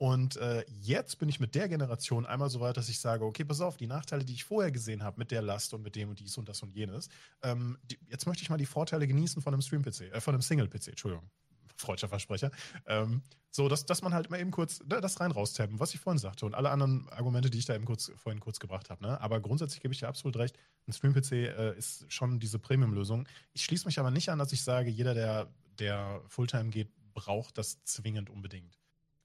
und 0.00 0.38
äh, 0.38 0.64
jetzt 0.80 1.18
bin 1.18 1.28
ich 1.28 1.40
mit 1.40 1.54
der 1.54 1.68
Generation 1.68 2.24
einmal 2.24 2.48
so 2.48 2.60
weit, 2.60 2.78
dass 2.78 2.88
ich 2.88 2.98
sage, 2.98 3.22
okay, 3.22 3.44
pass 3.44 3.60
auf, 3.60 3.76
die 3.76 3.86
Nachteile, 3.86 4.24
die 4.24 4.32
ich 4.32 4.44
vorher 4.44 4.72
gesehen 4.72 5.02
habe 5.02 5.18
mit 5.18 5.30
der 5.30 5.42
Last 5.42 5.74
und 5.74 5.82
mit 5.82 5.94
dem 5.94 6.08
und 6.08 6.18
dies 6.18 6.38
und 6.38 6.48
das 6.48 6.62
und 6.62 6.74
jenes, 6.74 7.10
ähm, 7.42 7.76
die, 7.82 7.98
jetzt 8.08 8.26
möchte 8.26 8.42
ich 8.42 8.48
mal 8.48 8.56
die 8.56 8.64
Vorteile 8.64 9.06
genießen 9.06 9.42
von 9.42 9.52
einem 9.52 9.60
Stream-PC, 9.60 10.10
äh, 10.10 10.20
von 10.22 10.32
einem 10.32 10.40
Single-PC, 10.40 10.88
Entschuldigung. 10.88 11.28
Freudscher 11.76 12.08
Versprecher. 12.08 12.50
Ähm, 12.86 13.20
so, 13.50 13.68
dass, 13.68 13.84
dass 13.84 14.00
man 14.00 14.14
halt 14.14 14.30
mal 14.30 14.40
eben 14.40 14.50
kurz 14.50 14.80
ne, 14.80 15.02
das 15.02 15.20
rein 15.20 15.32
raustappen, 15.32 15.78
was 15.78 15.92
ich 15.92 16.00
vorhin 16.00 16.18
sagte 16.18 16.46
und 16.46 16.54
alle 16.54 16.70
anderen 16.70 17.06
Argumente, 17.10 17.50
die 17.50 17.58
ich 17.58 17.66
da 17.66 17.74
eben 17.74 17.84
kurz, 17.84 18.10
vorhin 18.16 18.40
kurz 18.40 18.58
gebracht 18.58 18.88
habe. 18.88 19.02
Ne? 19.02 19.20
Aber 19.20 19.38
grundsätzlich 19.40 19.82
gebe 19.82 19.92
ich 19.92 20.00
dir 20.00 20.08
absolut 20.08 20.38
recht, 20.38 20.58
ein 20.88 20.94
Stream-PC 20.94 21.32
äh, 21.32 21.76
ist 21.76 22.10
schon 22.10 22.40
diese 22.40 22.58
Premium-Lösung. 22.58 23.28
Ich 23.52 23.64
schließe 23.66 23.84
mich 23.84 23.98
aber 23.98 24.10
nicht 24.10 24.30
an, 24.30 24.38
dass 24.38 24.52
ich 24.52 24.62
sage, 24.62 24.88
jeder, 24.88 25.12
der, 25.12 25.52
der 25.78 26.22
Fulltime 26.26 26.70
geht, 26.70 26.88
braucht 27.12 27.58
das 27.58 27.84
zwingend 27.84 28.30
unbedingt. 28.30 28.79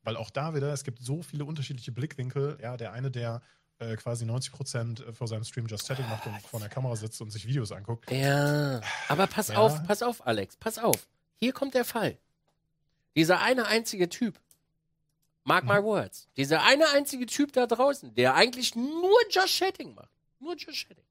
Weil 0.05 0.17
auch 0.17 0.29
da 0.29 0.53
wieder, 0.55 0.71
es 0.71 0.83
gibt 0.83 1.01
so 1.01 1.21
viele 1.21 1.45
unterschiedliche 1.45 1.91
Blickwinkel. 1.91 2.57
Ja, 2.61 2.77
der 2.77 2.93
eine, 2.93 3.11
der 3.11 3.41
äh, 3.79 3.95
quasi 3.97 4.25
90 4.25 4.53
Prozent 4.53 4.99
äh, 5.01 5.11
vor 5.11 5.27
seinem 5.27 5.43
Stream 5.43 5.67
Just 5.67 5.85
Setting 5.85 6.07
macht 6.07 6.25
und 6.27 6.41
vor 6.43 6.59
der 6.61 6.69
Kamera 6.69 6.95
sitzt 6.95 7.19
und 7.21 7.31
sich 7.31 7.45
Videos 7.45 7.71
anguckt. 7.73 8.09
Ja, 8.09 8.79
aber 9.09 9.27
pass 9.27 9.49
ja. 9.49 9.57
auf, 9.57 9.83
pass 9.85 10.01
auf, 10.01 10.25
Alex, 10.25 10.55
pass 10.55 10.77
auf. 10.77 11.07
Hier 11.35 11.51
kommt 11.51 11.73
der 11.73 11.83
Fall. 11.83 12.17
Dieser 13.15 13.41
eine 13.41 13.65
einzige 13.65 14.07
Typ, 14.07 14.39
mark 15.43 15.65
my 15.65 15.81
mhm. 15.81 15.85
words, 15.85 16.29
dieser 16.37 16.63
eine 16.63 16.87
einzige 16.89 17.25
Typ 17.25 17.51
da 17.51 17.65
draußen, 17.65 18.13
der 18.15 18.35
eigentlich 18.35 18.75
nur 18.75 19.17
Just 19.29 19.57
Chatting 19.57 19.93
macht, 19.93 20.11
nur 20.39 20.55
Just 20.55 20.87
Chatting, 20.87 21.03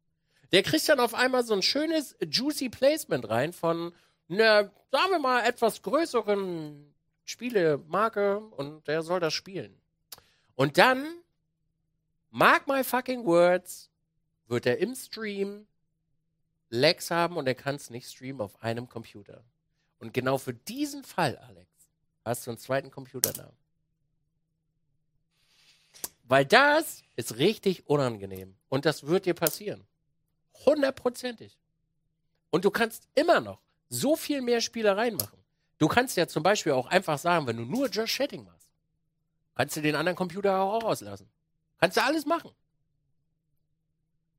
der 0.52 0.62
kriegt 0.62 0.88
dann 0.88 1.00
auf 1.00 1.14
einmal 1.14 1.44
so 1.44 1.54
ein 1.54 1.62
schönes 1.62 2.16
juicy 2.22 2.68
Placement 2.68 3.28
rein 3.28 3.52
von 3.52 3.92
einer, 4.30 4.70
sagen 4.90 5.10
wir 5.10 5.18
mal, 5.18 5.44
etwas 5.44 5.82
größeren 5.82 6.93
Spielemarke 7.24 8.38
und 8.38 8.86
der 8.86 9.02
soll 9.02 9.20
das 9.20 9.34
spielen. 9.34 9.80
Und 10.54 10.78
dann, 10.78 11.04
mark 12.30 12.66
my 12.66 12.84
fucking 12.84 13.24
words, 13.24 13.90
wird 14.46 14.66
er 14.66 14.78
im 14.78 14.94
Stream 14.94 15.66
Lags 16.70 17.10
haben 17.10 17.36
und 17.36 17.46
er 17.46 17.54
kann 17.54 17.76
es 17.76 17.90
nicht 17.90 18.10
streamen 18.10 18.40
auf 18.40 18.62
einem 18.62 18.88
Computer. 18.88 19.44
Und 19.98 20.12
genau 20.12 20.38
für 20.38 20.54
diesen 20.54 21.04
Fall, 21.04 21.36
Alex, 21.38 21.70
hast 22.24 22.46
du 22.46 22.50
einen 22.50 22.58
zweiten 22.58 22.90
Computer 22.90 23.32
da. 23.32 23.52
Weil 26.24 26.46
das 26.46 27.02
ist 27.16 27.36
richtig 27.36 27.86
unangenehm. 27.86 28.56
Und 28.68 28.86
das 28.86 29.06
wird 29.06 29.26
dir 29.26 29.34
passieren. 29.34 29.86
Hundertprozentig. 30.66 31.58
Und 32.50 32.64
du 32.64 32.70
kannst 32.70 33.08
immer 33.14 33.40
noch 33.40 33.60
so 33.88 34.16
viel 34.16 34.40
mehr 34.40 34.60
Spielereien 34.60 35.16
machen. 35.16 35.43
Du 35.78 35.88
kannst 35.88 36.16
ja 36.16 36.26
zum 36.26 36.42
Beispiel 36.42 36.72
auch 36.72 36.86
einfach 36.86 37.18
sagen, 37.18 37.46
wenn 37.46 37.56
du 37.56 37.64
nur 37.64 37.88
Just 37.88 38.14
Chatting 38.14 38.44
machst, 38.44 38.70
kannst 39.54 39.76
du 39.76 39.82
den 39.82 39.96
anderen 39.96 40.16
Computer 40.16 40.60
auch 40.60 40.84
auslassen. 40.84 41.28
Kannst 41.78 41.96
du 41.96 42.02
alles 42.02 42.26
machen. 42.26 42.50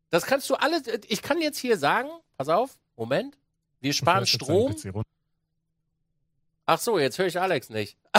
Das 0.09 0.25
kannst 0.25 0.49
du 0.49 0.55
alles. 0.55 0.83
Ich 1.07 1.21
kann 1.21 1.41
jetzt 1.41 1.57
hier 1.57 1.77
sagen, 1.77 2.09
pass 2.37 2.47
auf, 2.49 2.77
Moment, 2.95 3.37
wir 3.81 3.93
sparen 3.93 4.25
Strom. 4.25 4.75
Ach 6.65 6.79
so, 6.79 6.97
jetzt 6.97 7.19
höre 7.19 7.27
ich 7.27 7.39
Alex 7.39 7.69
nicht. 7.69 7.97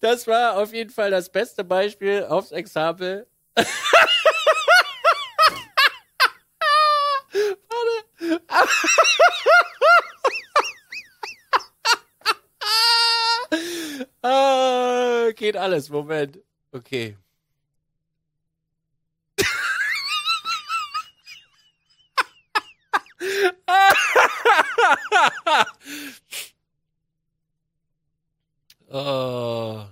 das 0.00 0.26
war 0.26 0.58
auf 0.58 0.72
jeden 0.72 0.90
Fall 0.90 1.10
das 1.10 1.30
beste 1.30 1.64
Beispiel 1.64 2.24
aufs 2.24 2.52
Exempel. 2.52 3.26
geht 15.42 15.56
alles. 15.56 15.90
Moment. 15.90 16.38
Okay. 16.70 17.16
oh. 28.88 29.84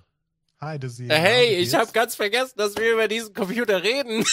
Hi, 0.60 0.78
Dizzy. 0.78 1.08
Hey, 1.08 1.56
ich 1.56 1.74
habe 1.74 1.90
ganz 1.90 2.14
vergessen, 2.14 2.54
dass 2.56 2.76
wir 2.76 2.92
über 2.92 3.08
diesen 3.08 3.34
Computer 3.34 3.82
reden. 3.82 4.24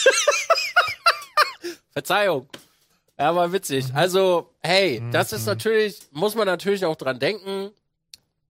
Verzeihung. 1.94 2.48
Ja, 3.18 3.36
war 3.36 3.52
witzig. 3.52 3.88
Mhm. 3.88 3.96
Also, 3.96 4.54
hey, 4.62 5.00
mhm. 5.00 5.12
das 5.12 5.34
ist 5.34 5.48
natürlich, 5.48 6.00
muss 6.12 6.36
man 6.36 6.46
natürlich 6.46 6.86
auch 6.86 6.96
dran 6.96 7.18
denken. 7.18 7.72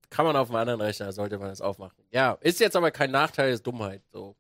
Kann 0.10 0.26
man 0.26 0.36
auf 0.36 0.50
einem 0.50 0.58
anderen 0.58 0.82
Rechner, 0.82 1.12
sollte 1.12 1.38
man 1.38 1.50
das 1.50 1.62
aufmachen. 1.62 2.04
Ja, 2.12 2.38
ist 2.42 2.60
jetzt 2.60 2.76
aber 2.76 2.92
kein 2.92 3.12
Nachteil, 3.12 3.52
ist 3.52 3.66
Dummheit. 3.68 4.02
So. 4.12 4.36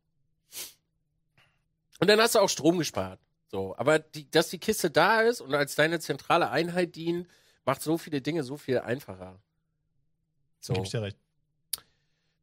Und 2.00 2.08
dann 2.08 2.20
hast 2.20 2.36
du 2.36 2.40
auch 2.40 2.50
Strom 2.50 2.78
gespart. 2.78 3.20
So, 3.50 3.76
aber 3.78 4.00
die, 4.00 4.30
dass 4.30 4.50
die 4.50 4.60
Kiste 4.60 4.90
da 4.92 5.22
ist 5.22 5.42
und 5.42 5.54
als 5.54 5.76
deine 5.76 6.00
zentrale 6.00 6.50
Einheit 6.50 6.96
dient, 6.96 7.28
macht 7.66 7.82
so 7.82 7.98
viele 7.98 8.22
Dinge 8.22 8.44
so 8.44 8.58
viel 8.58 8.80
einfacher. 8.80 9.40
So. 10.60 10.74
Gib 10.74 10.84
ich 10.84 10.90
dir 10.92 11.02
recht. 11.02 11.18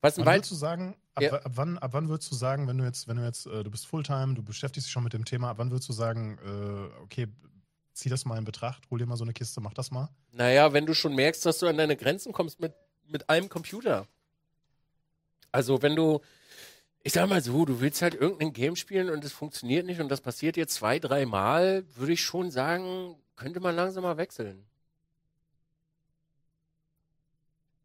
Was 0.01 0.19
Wann 0.19 0.27
würdest 0.27 0.51
du 0.51 0.55
sagen, 0.55 0.97
ab, 1.15 1.23
Ja. 1.23 1.33
ab, 1.33 1.43
wann, 1.55 1.79
ab 1.79 1.93
wann 1.95 2.09
würdest 2.09 2.31
du 2.31 2.35
sagen, 2.35 2.69
wenn 2.69 2.77
du 2.77 2.85
jetzt, 2.85 3.09
wenn 3.09 3.17
du 3.17 3.25
jetzt, 3.25 3.47
äh, 3.47 3.63
du 3.63 3.71
bist 3.71 3.87
Fulltime, 3.87 4.35
du 4.35 4.43
beschäftigst 4.43 4.87
dich 4.87 4.93
schon 4.93 5.05
mit 5.05 5.15
dem 5.15 5.25
Thema, 5.25 5.51
ab 5.51 5.59
wann 5.59 5.71
würdest 5.71 5.89
du 5.89 5.95
sagen, 5.95 6.39
äh, 6.45 7.03
okay, 7.03 7.29
zieh 7.95 8.09
das 8.11 8.25
mal 8.25 8.37
in 8.37 8.45
Betracht, 8.45 8.83
hol 8.91 8.99
dir 8.99 9.07
mal 9.07 9.17
so 9.17 9.25
eine 9.25 9.33
Kiste, 9.33 9.61
mach 9.61 9.73
das 9.73 9.91
mal? 9.91 10.11
Naja, 10.33 10.73
wenn 10.73 10.85
du 10.85 10.95
schon 10.95 11.15
merkst, 11.15 11.47
dass 11.47 11.59
du 11.59 11.67
an 11.67 11.77
deine 11.79 11.97
Grenzen 11.97 12.33
kommst 12.33 12.61
mit, 12.61 12.75
mit 13.09 13.29
einem 13.29 13.49
Computer. 13.49 14.07
Also 15.53 15.83
wenn 15.83 15.95
du, 15.97 16.21
ich 17.03 17.13
sag 17.13 17.29
mal 17.29 17.43
so, 17.43 17.65
du 17.65 17.81
willst 17.81 18.03
halt 18.03 18.15
irgendein 18.15 18.53
Game 18.53 18.77
spielen 18.77 19.11
und 19.11 19.25
es 19.25 19.33
funktioniert 19.33 19.87
nicht 19.87 20.01
und 20.01 20.09
das 20.09 20.21
passiert 20.21 20.57
dir 20.57 20.67
zwei, 20.67 20.99
drei 20.99 21.27
Mal, 21.27 21.85
würde 21.97 22.13
ich 22.13 22.23
schon 22.23 22.51
sagen, 22.51 23.17
könnte 23.37 23.61
man 23.61 23.77
langsam 23.77 24.03
mal 24.03 24.17
wechseln. 24.17 24.67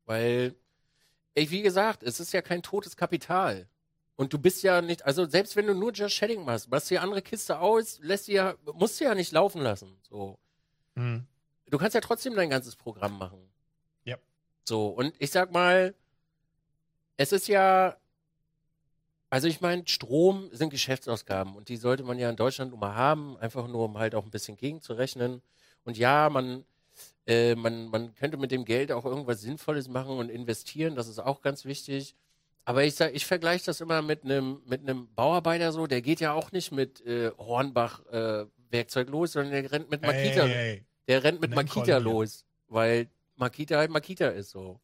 Weil, 0.05 0.55
ey, 1.35 1.51
wie 1.51 1.61
gesagt, 1.61 2.01
es 2.01 2.19
ist 2.19 2.33
ja 2.33 2.41
kein 2.41 2.63
totes 2.63 2.97
Kapital. 2.97 3.67
Und 4.15 4.33
du 4.33 4.39
bist 4.39 4.63
ja 4.63 4.81
nicht, 4.81 5.05
also 5.05 5.25
selbst 5.25 5.55
wenn 5.55 5.67
du 5.67 5.73
nur 5.73 5.93
Just 5.93 6.15
Shedding 6.15 6.43
machst, 6.43 6.69
machst 6.69 6.89
die 6.89 6.99
andere 6.99 7.21
Kiste 7.21 7.59
aus, 7.59 7.99
lässt 8.01 8.25
sie 8.25 8.33
ja, 8.33 8.55
musst 8.73 8.97
sie 8.97 9.05
ja 9.05 9.15
nicht 9.15 9.31
laufen 9.31 9.61
lassen. 9.61 9.97
So. 10.09 10.39
Hm. 10.95 11.25
Du 11.67 11.77
kannst 11.77 11.93
ja 11.93 12.01
trotzdem 12.01 12.35
dein 12.35 12.49
ganzes 12.49 12.75
Programm 12.75 13.17
machen. 13.17 13.39
So, 14.69 14.85
und 14.89 15.15
ich 15.17 15.31
sag 15.31 15.51
mal, 15.51 15.95
es 17.17 17.31
ist 17.31 17.47
ja, 17.47 17.97
also 19.31 19.47
ich 19.47 19.61
meine, 19.61 19.81
Strom 19.87 20.47
sind 20.51 20.69
Geschäftsausgaben 20.69 21.55
und 21.55 21.69
die 21.69 21.75
sollte 21.77 22.03
man 22.03 22.19
ja 22.19 22.29
in 22.29 22.35
Deutschland 22.35 22.69
nun 22.69 22.79
mal 22.79 22.93
haben, 22.93 23.35
einfach 23.37 23.67
nur 23.67 23.85
um 23.85 23.97
halt 23.97 24.13
auch 24.13 24.23
ein 24.23 24.29
bisschen 24.29 24.57
gegenzurechnen. 24.57 25.41
Und 25.85 25.97
ja, 25.97 26.29
man, 26.29 26.65
äh, 27.25 27.55
man, 27.55 27.87
man 27.87 28.13
könnte 28.13 28.37
mit 28.37 28.51
dem 28.51 28.63
Geld 28.63 28.91
auch 28.91 29.05
irgendwas 29.05 29.41
Sinnvolles 29.41 29.87
machen 29.87 30.19
und 30.19 30.29
investieren, 30.29 30.93
das 30.95 31.07
ist 31.07 31.17
auch 31.17 31.41
ganz 31.41 31.65
wichtig. 31.65 32.15
Aber 32.63 32.83
ich 32.83 32.93
sag, 32.93 33.15
ich 33.15 33.25
vergleiche 33.25 33.65
das 33.65 33.81
immer 33.81 34.03
mit 34.03 34.23
einem 34.23 34.61
mit 34.67 34.81
einem 34.81 35.07
Bauarbeiter 35.15 35.71
so, 35.71 35.87
der 35.87 36.03
geht 36.03 36.19
ja 36.19 36.33
auch 36.33 36.51
nicht 36.51 36.71
mit 36.71 37.03
äh, 37.07 37.31
Hornbach 37.39 38.05
äh, 38.11 38.45
Werkzeug 38.69 39.09
los, 39.09 39.31
sondern 39.31 39.51
der 39.51 39.71
rennt 39.71 39.89
mit 39.89 40.03
Makita, 40.03 40.45
Ey, 40.45 40.51
ey, 40.51 40.71
ey. 40.73 40.85
der 41.07 41.23
rennt 41.23 41.41
mit 41.41 41.55
Makita 41.55 41.97
los, 41.97 42.45
weil 42.67 43.09
Makita 43.39 43.77
halt 43.77 43.91
Makita 43.91 44.27
ist 44.29 44.51
so. 44.51 44.79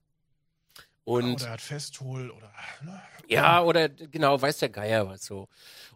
Und 1.03 1.35
oder 1.41 1.51
hat 1.51 1.61
Festhol 1.61 2.31
oder. 2.31 2.51
Ne? 2.83 3.01
ja, 3.27 3.61
oder 3.61 3.89
genau, 3.89 4.41
weiß 4.41 4.57
der 4.57 4.69
Geier 4.69 5.07
was 5.07 5.25
so. 5.25 5.47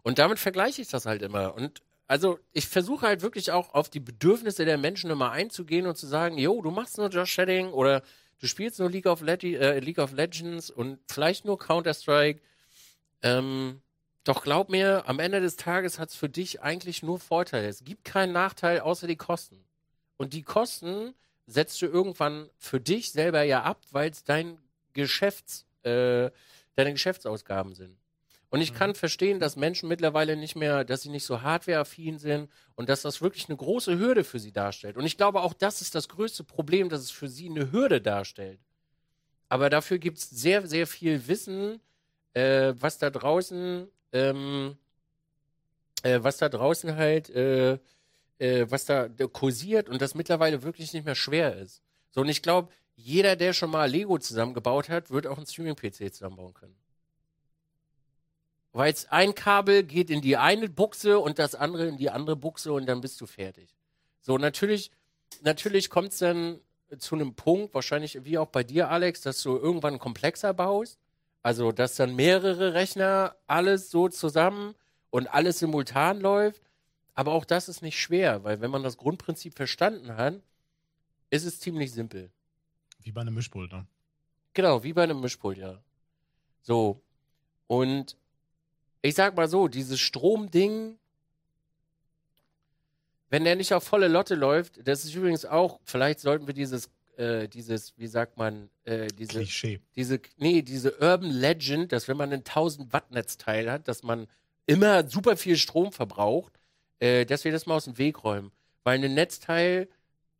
Und 0.02 0.18
damit 0.18 0.38
vergleiche 0.38 0.82
ich 0.82 0.88
das 0.88 1.06
halt 1.06 1.22
immer. 1.22 1.54
Und 1.54 1.82
also 2.06 2.38
ich 2.52 2.68
versuche 2.68 3.06
halt 3.06 3.22
wirklich 3.22 3.50
auch 3.50 3.74
auf 3.74 3.88
die 3.88 4.00
Bedürfnisse 4.00 4.64
der 4.64 4.78
Menschen 4.78 5.10
immer 5.10 5.32
einzugehen 5.32 5.86
und 5.86 5.96
zu 5.96 6.06
sagen, 6.06 6.38
jo, 6.38 6.60
du 6.62 6.70
machst 6.70 6.98
nur 6.98 7.08
Josh 7.08 7.32
Shedding 7.32 7.68
oder 7.72 8.02
du 8.40 8.46
spielst 8.46 8.78
nur 8.78 8.90
League 8.90 9.06
of, 9.06 9.22
Legi- 9.22 9.56
äh, 9.56 9.78
League 9.80 9.98
of 9.98 10.12
Legends 10.12 10.70
und 10.70 10.98
vielleicht 11.08 11.44
nur 11.44 11.58
Counter-Strike. 11.58 12.40
Ähm, 13.22 13.82
doch 14.24 14.42
glaub 14.42 14.70
mir, 14.70 15.04
am 15.06 15.18
Ende 15.18 15.40
des 15.40 15.56
Tages 15.56 15.98
hat 15.98 16.10
es 16.10 16.16
für 16.16 16.28
dich 16.28 16.62
eigentlich 16.62 17.02
nur 17.02 17.18
Vorteile. 17.18 17.68
Es 17.68 17.84
gibt 17.84 18.04
keinen 18.04 18.32
Nachteil 18.32 18.80
außer 18.80 19.06
die 19.06 19.16
Kosten. 19.16 19.64
Und 20.16 20.34
die 20.34 20.42
Kosten 20.42 21.14
setzt 21.46 21.80
du 21.82 21.86
irgendwann 21.86 22.48
für 22.56 22.80
dich 22.80 23.12
selber 23.12 23.42
ja 23.42 23.62
ab, 23.62 23.82
weil 23.90 24.10
es 24.10 24.24
dein 24.24 24.58
Geschäfts, 24.92 25.66
äh, 25.82 26.30
deine 26.76 26.92
Geschäftsausgaben 26.92 27.74
sind. 27.74 27.96
Und 28.50 28.60
ich 28.60 28.72
Mhm. 28.72 28.76
kann 28.76 28.94
verstehen, 28.96 29.38
dass 29.38 29.54
Menschen 29.56 29.88
mittlerweile 29.88 30.36
nicht 30.36 30.56
mehr, 30.56 30.84
dass 30.84 31.02
sie 31.02 31.08
nicht 31.08 31.24
so 31.24 31.42
hardwareaffin 31.42 32.18
sind 32.18 32.50
und 32.74 32.88
dass 32.88 33.02
das 33.02 33.22
wirklich 33.22 33.48
eine 33.48 33.56
große 33.56 33.98
Hürde 33.98 34.24
für 34.24 34.40
sie 34.40 34.52
darstellt. 34.52 34.96
Und 34.96 35.06
ich 35.06 35.16
glaube, 35.16 35.42
auch 35.42 35.54
das 35.54 35.80
ist 35.80 35.94
das 35.94 36.08
größte 36.08 36.42
Problem, 36.42 36.88
dass 36.88 37.00
es 37.00 37.10
für 37.12 37.28
sie 37.28 37.48
eine 37.48 37.70
Hürde 37.70 38.00
darstellt. 38.00 38.58
Aber 39.48 39.70
dafür 39.70 39.98
gibt 39.98 40.18
es 40.18 40.30
sehr, 40.30 40.66
sehr 40.66 40.86
viel 40.86 41.28
Wissen, 41.28 41.80
äh, 42.34 42.72
was 42.76 42.98
da 42.98 43.10
draußen, 43.10 43.88
ähm, 44.12 44.76
äh, 46.02 46.18
was 46.22 46.38
da 46.38 46.48
draußen 46.48 46.96
halt, 46.96 47.30
äh, 47.30 47.78
äh, 48.40 48.66
was 48.70 48.86
da 48.86 49.08
kursiert 49.32 49.88
und 49.88 50.02
das 50.02 50.14
mittlerweile 50.14 50.62
wirklich 50.62 50.92
nicht 50.92 51.04
mehr 51.04 51.14
schwer 51.14 51.56
ist. 51.56 51.82
So, 52.10 52.22
und 52.22 52.28
ich 52.28 52.42
glaube, 52.42 52.72
jeder, 52.96 53.36
der 53.36 53.52
schon 53.52 53.70
mal 53.70 53.88
Lego 53.88 54.18
zusammengebaut 54.18 54.88
hat, 54.88 55.10
wird 55.10 55.26
auch 55.26 55.36
einen 55.36 55.46
Streaming-PC 55.46 56.12
zusammenbauen 56.12 56.54
können. 56.54 56.76
Weil 58.72 58.94
ein 59.10 59.34
Kabel 59.34 59.82
geht 59.82 60.10
in 60.10 60.20
die 60.20 60.36
eine 60.36 60.68
Buchse 60.68 61.18
und 61.18 61.38
das 61.38 61.54
andere 61.54 61.86
in 61.86 61.96
die 61.96 62.10
andere 62.10 62.36
Buchse 62.36 62.72
und 62.72 62.86
dann 62.86 63.00
bist 63.00 63.20
du 63.20 63.26
fertig. 63.26 63.76
So, 64.20 64.38
natürlich, 64.38 64.90
natürlich 65.42 65.90
kommt 65.90 66.12
es 66.12 66.18
dann 66.18 66.60
zu 66.98 67.14
einem 67.14 67.34
Punkt, 67.34 67.74
wahrscheinlich 67.74 68.24
wie 68.24 68.38
auch 68.38 68.48
bei 68.48 68.64
dir, 68.64 68.90
Alex, 68.90 69.20
dass 69.20 69.42
du 69.42 69.56
irgendwann 69.56 69.98
komplexer 69.98 70.54
baust. 70.54 70.98
Also, 71.42 71.72
dass 71.72 71.96
dann 71.96 72.14
mehrere 72.16 72.74
Rechner 72.74 73.34
alles 73.46 73.90
so 73.90 74.08
zusammen 74.08 74.74
und 75.10 75.26
alles 75.26 75.58
simultan 75.58 76.20
läuft. 76.20 76.62
Aber 77.20 77.32
auch 77.32 77.44
das 77.44 77.68
ist 77.68 77.82
nicht 77.82 78.00
schwer, 78.00 78.44
weil 78.44 78.62
wenn 78.62 78.70
man 78.70 78.82
das 78.82 78.96
Grundprinzip 78.96 79.54
verstanden 79.54 80.16
hat, 80.16 80.40
ist 81.28 81.44
es 81.44 81.60
ziemlich 81.60 81.92
simpel. 81.92 82.30
Wie 83.02 83.12
bei 83.12 83.20
einem 83.20 83.34
Mischpult, 83.34 83.70
ne? 83.72 83.86
Genau, 84.54 84.82
wie 84.84 84.94
bei 84.94 85.02
einem 85.02 85.20
Mischpult, 85.20 85.58
ja. 85.58 85.82
So. 86.62 87.02
Und 87.66 88.16
ich 89.02 89.14
sag 89.14 89.36
mal 89.36 89.48
so, 89.48 89.68
dieses 89.68 90.00
Stromding, 90.00 90.96
wenn 93.28 93.44
der 93.44 93.54
nicht 93.54 93.74
auf 93.74 93.84
volle 93.84 94.08
Lotte 94.08 94.34
läuft, 94.34 94.88
das 94.88 95.04
ist 95.04 95.14
übrigens 95.14 95.44
auch, 95.44 95.78
vielleicht 95.84 96.20
sollten 96.20 96.46
wir 96.46 96.54
dieses, 96.54 96.88
äh, 97.18 97.48
dieses, 97.48 97.92
wie 97.98 98.06
sagt 98.06 98.38
man, 98.38 98.70
äh, 98.84 99.08
diese, 99.08 99.40
Klischee. 99.40 99.78
diese, 99.94 100.22
nee, 100.38 100.62
diese 100.62 100.96
Urban 100.98 101.30
Legend, 101.30 101.92
dass 101.92 102.08
wenn 102.08 102.16
man 102.16 102.32
ein 102.32 102.44
1000 102.44 102.94
Watt 102.94 103.10
Netzteil 103.10 103.70
hat, 103.70 103.88
dass 103.88 104.02
man 104.02 104.26
immer 104.64 105.06
super 105.06 105.36
viel 105.36 105.58
Strom 105.58 105.92
verbraucht, 105.92 106.59
äh, 107.00 107.24
dass 107.26 107.44
wir 107.44 107.52
das 107.52 107.66
mal 107.66 107.74
aus 107.74 107.84
dem 107.84 107.98
Weg 107.98 108.22
räumen. 108.24 108.52
Weil 108.84 109.02
ein 109.02 109.14
Netzteil 109.14 109.88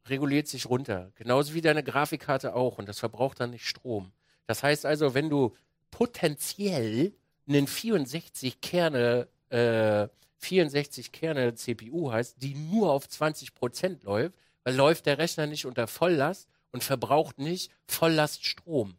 reguliert 0.07 0.49
sich 0.49 0.67
runter. 0.67 1.11
Genauso 1.17 1.55
wie 1.55 1.61
deine 1.61 1.83
Grafikkarte 1.83 2.55
auch. 2.55 2.79
Und 2.79 2.89
das 2.89 2.99
verbraucht 2.99 3.41
dann 3.41 3.51
nicht 3.51 3.67
Strom. 3.67 4.13
Das 4.47 4.63
heißt 4.63 4.87
also, 4.87 5.15
wenn 5.15 5.29
du 5.29 5.57
potenziell 5.91 7.13
einen 7.49 7.67
64 7.67 8.61
Kerne, 8.61 9.29
äh, 9.51 10.09
64 10.39 11.13
Kerne 11.13 11.55
CPU 11.55 12.13
hast, 12.13 12.43
die 12.43 12.55
nur 12.55 12.93
auf 12.93 13.07
20% 13.07 14.05
läuft, 14.05 14.35
weil 14.65 14.75
läuft 14.75 15.07
der 15.07 15.19
Rechner 15.19 15.47
nicht 15.47 15.67
unter 15.67 15.87
Volllast 15.87 16.49
und 16.73 16.85
verbraucht 16.85 17.39
nicht 17.39 17.73
Volllast 17.87 18.45
Strom. 18.45 18.97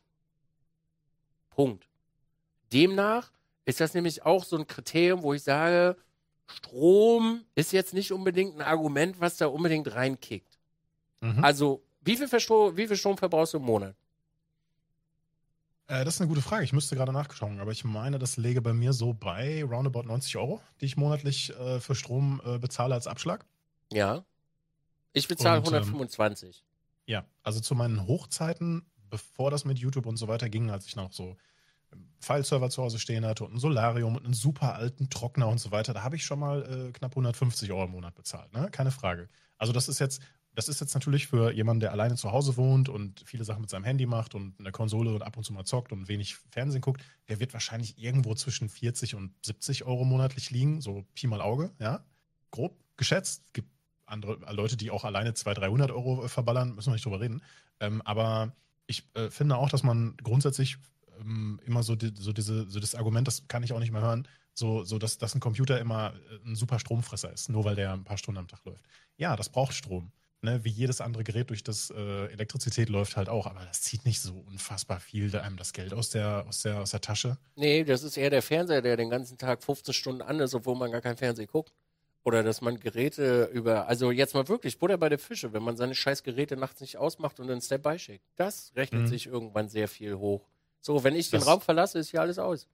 Punkt. 1.49 1.87
Demnach 2.71 3.31
ist 3.65 3.79
das 3.79 3.93
nämlich 3.93 4.23
auch 4.23 4.43
so 4.43 4.57
ein 4.57 4.67
Kriterium, 4.67 5.23
wo 5.23 5.33
ich 5.33 5.43
sage, 5.43 5.97
Strom 6.51 7.43
ist 7.55 7.71
jetzt 7.71 7.93
nicht 7.93 8.11
unbedingt 8.11 8.55
ein 8.55 8.61
Argument, 8.61 9.19
was 9.19 9.37
da 9.37 9.47
unbedingt 9.47 9.93
reinkickt. 9.93 10.59
Mhm. 11.21 11.43
Also, 11.43 11.83
wie 12.01 12.17
viel, 12.17 12.27
Verstro 12.27 12.75
wie 12.75 12.87
viel 12.87 12.97
Strom 12.97 13.17
verbrauchst 13.17 13.53
du 13.53 13.57
im 13.57 13.63
Monat? 13.63 13.95
Äh, 15.87 16.05
das 16.05 16.15
ist 16.15 16.21
eine 16.21 16.29
gute 16.29 16.41
Frage. 16.41 16.63
Ich 16.63 16.73
müsste 16.73 16.95
gerade 16.95 17.11
nachschauen, 17.11 17.59
aber 17.59 17.71
ich 17.71 17.83
meine, 17.83 18.17
das 18.17 18.37
läge 18.37 18.61
bei 18.61 18.73
mir 18.73 18.93
so 18.93 19.13
bei 19.13 19.63
roundabout 19.63 20.03
90 20.03 20.37
Euro, 20.37 20.61
die 20.79 20.85
ich 20.85 20.97
monatlich 20.97 21.51
äh, 21.57 21.79
für 21.79 21.95
Strom 21.95 22.41
äh, 22.45 22.57
bezahle 22.57 22.95
als 22.95 23.07
Abschlag. 23.07 23.45
Ja. 23.91 24.23
Ich 25.13 25.27
bezahle 25.27 25.59
Und, 25.59 25.67
ähm, 25.67 25.75
125. 25.75 26.63
Ja, 27.05 27.25
also 27.43 27.59
zu 27.59 27.75
meinen 27.75 28.07
Hochzeiten, 28.07 28.85
bevor 29.09 29.51
das 29.51 29.65
mit 29.65 29.79
YouTube 29.79 30.05
und 30.05 30.15
so 30.15 30.29
weiter 30.29 30.49
ging, 30.49 30.71
als 30.71 30.85
ich 30.85 30.95
noch 30.95 31.11
so 31.11 31.35
File-Server 32.19 32.69
zu 32.69 32.83
Hause 32.83 32.99
stehen 32.99 33.25
hatte 33.25 33.43
und 33.43 33.53
ein 33.55 33.59
Solarium 33.59 34.15
und 34.15 34.23
einen 34.23 34.33
super 34.33 34.75
alten 34.75 35.09
Trockner 35.09 35.47
und 35.47 35.59
so 35.59 35.71
weiter, 35.71 35.93
da 35.93 36.03
habe 36.03 36.15
ich 36.15 36.23
schon 36.23 36.39
mal 36.39 36.61
äh, 36.61 36.91
knapp 36.91 37.11
150 37.11 37.71
Euro 37.71 37.85
im 37.85 37.91
Monat 37.91 38.15
bezahlt, 38.15 38.53
ne? 38.53 38.69
Keine 38.71 38.91
Frage. 38.91 39.27
Also 39.57 39.73
das 39.73 39.87
ist 39.87 39.99
jetzt, 39.99 40.21
das 40.53 40.67
ist 40.67 40.81
jetzt 40.81 40.93
natürlich 40.93 41.27
für 41.27 41.51
jemanden, 41.51 41.81
der 41.81 41.91
alleine 41.91 42.15
zu 42.15 42.31
Hause 42.31 42.57
wohnt 42.57 42.89
und 42.89 43.23
viele 43.25 43.43
Sachen 43.43 43.61
mit 43.61 43.69
seinem 43.69 43.83
Handy 43.83 44.05
macht 44.05 44.35
und 44.35 44.59
eine 44.59 44.71
Konsole 44.71 45.13
und 45.13 45.23
ab 45.23 45.35
und 45.37 45.43
zu 45.43 45.53
mal 45.53 45.65
zockt 45.65 45.91
und 45.91 46.07
wenig 46.07 46.35
Fernsehen 46.35 46.81
guckt, 46.81 47.01
der 47.27 47.39
wird 47.39 47.53
wahrscheinlich 47.53 47.97
irgendwo 47.97 48.35
zwischen 48.35 48.69
40 48.69 49.15
und 49.15 49.33
70 49.43 49.83
Euro 49.85 50.05
monatlich 50.05 50.51
liegen, 50.51 50.81
so 50.81 51.05
Pi 51.15 51.27
mal 51.27 51.41
Auge, 51.41 51.71
ja? 51.79 52.03
Grob 52.51 52.77
geschätzt. 52.97 53.43
Es 53.47 53.53
gibt 53.53 53.69
andere 54.05 54.37
Leute, 54.53 54.77
die 54.77 54.91
auch 54.91 55.05
alleine 55.05 55.33
200, 55.33 55.63
300 55.63 55.91
Euro 55.91 56.23
äh, 56.23 56.29
verballern, 56.29 56.75
müssen 56.75 56.89
wir 56.89 56.93
nicht 56.93 57.05
drüber 57.05 57.21
reden. 57.21 57.41
Ähm, 57.79 58.01
aber 58.03 58.53
ich 58.85 59.07
äh, 59.15 59.29
finde 59.29 59.57
auch, 59.57 59.69
dass 59.69 59.83
man 59.83 60.15
grundsätzlich 60.17 60.77
ähm, 61.21 61.59
immer 61.65 61.83
so, 61.83 61.95
die, 61.95 62.11
so 62.15 62.33
diese, 62.33 62.69
so 62.69 62.79
das 62.79 62.95
Argument, 62.95 63.27
das 63.27 63.47
kann 63.47 63.63
ich 63.63 63.73
auch 63.73 63.79
nicht 63.79 63.91
mehr 63.91 64.01
hören, 64.01 64.27
so, 64.53 64.83
so 64.83 64.99
dass, 64.99 65.17
dass 65.17 65.33
ein 65.35 65.39
Computer 65.39 65.79
immer 65.79 66.13
äh, 66.45 66.49
ein 66.49 66.55
super 66.55 66.79
Stromfresser 66.79 67.31
ist, 67.31 67.49
nur 67.49 67.63
weil 67.65 67.75
der 67.75 67.93
ein 67.93 68.03
paar 68.03 68.17
Stunden 68.17 68.39
am 68.39 68.47
Tag 68.47 68.65
läuft. 68.65 68.83
Ja, 69.17 69.35
das 69.35 69.49
braucht 69.49 69.73
Strom. 69.73 70.11
Ne, 70.43 70.63
wie 70.63 70.69
jedes 70.69 71.01
andere 71.01 71.23
Gerät 71.23 71.51
durch 71.51 71.63
das 71.63 71.91
äh, 71.91 72.25
Elektrizität 72.31 72.89
läuft 72.89 73.15
halt 73.15 73.29
auch, 73.29 73.45
aber 73.45 73.63
das 73.63 73.81
zieht 73.83 74.05
nicht 74.05 74.19
so 74.19 74.33
unfassbar 74.47 74.99
viel 74.99 75.29
da 75.29 75.41
einem 75.41 75.55
das 75.55 75.71
Geld 75.71 75.93
aus 75.93 76.09
der, 76.09 76.45
aus 76.47 76.63
der, 76.63 76.79
aus 76.81 76.89
der 76.89 76.99
Tasche. 77.01 77.37
Nee, 77.55 77.83
das 77.83 78.01
ist 78.01 78.17
eher 78.17 78.31
der 78.31 78.41
Fernseher, 78.41 78.81
der 78.81 78.97
den 78.97 79.11
ganzen 79.11 79.37
Tag 79.37 79.63
15 79.63 79.93
Stunden 79.93 80.23
an 80.23 80.39
ist, 80.39 80.55
obwohl 80.55 80.75
man 80.75 80.91
gar 80.91 81.01
kein 81.01 81.15
Fernsehen 81.15 81.45
guckt. 81.45 81.71
Oder 82.23 82.41
dass 82.41 82.61
man 82.61 82.79
Geräte 82.79 83.45
über, 83.53 83.87
also 83.87 84.09
jetzt 84.09 84.33
mal 84.33 84.47
wirklich 84.47 84.79
Butter 84.79 84.97
bei 84.97 85.09
der 85.09 85.19
Fische, 85.19 85.53
wenn 85.53 85.61
man 85.63 85.77
seine 85.77 85.93
scheiß 85.93 86.23
Geräte 86.23 86.57
nachts 86.57 86.81
nicht 86.81 86.97
ausmacht 86.97 87.39
und 87.39 87.47
dann 87.47 87.61
Step-by 87.61 87.99
schickt. 87.99 88.25
Das 88.35 88.71
rechnet 88.75 89.01
Mhm. 89.03 89.07
sich 89.07 89.27
irgendwann 89.27 89.69
sehr 89.69 89.87
viel 89.87 90.15
hoch. 90.15 90.47
So, 90.81 91.03
wenn 91.03 91.15
ich 91.15 91.29
den 91.29 91.39
Das- 91.39 91.47
Raum 91.47 91.61
verlasse, 91.61 91.99
ist 91.99 92.09
hier 92.11 92.21
alles 92.21 92.39
aus. 92.39 92.67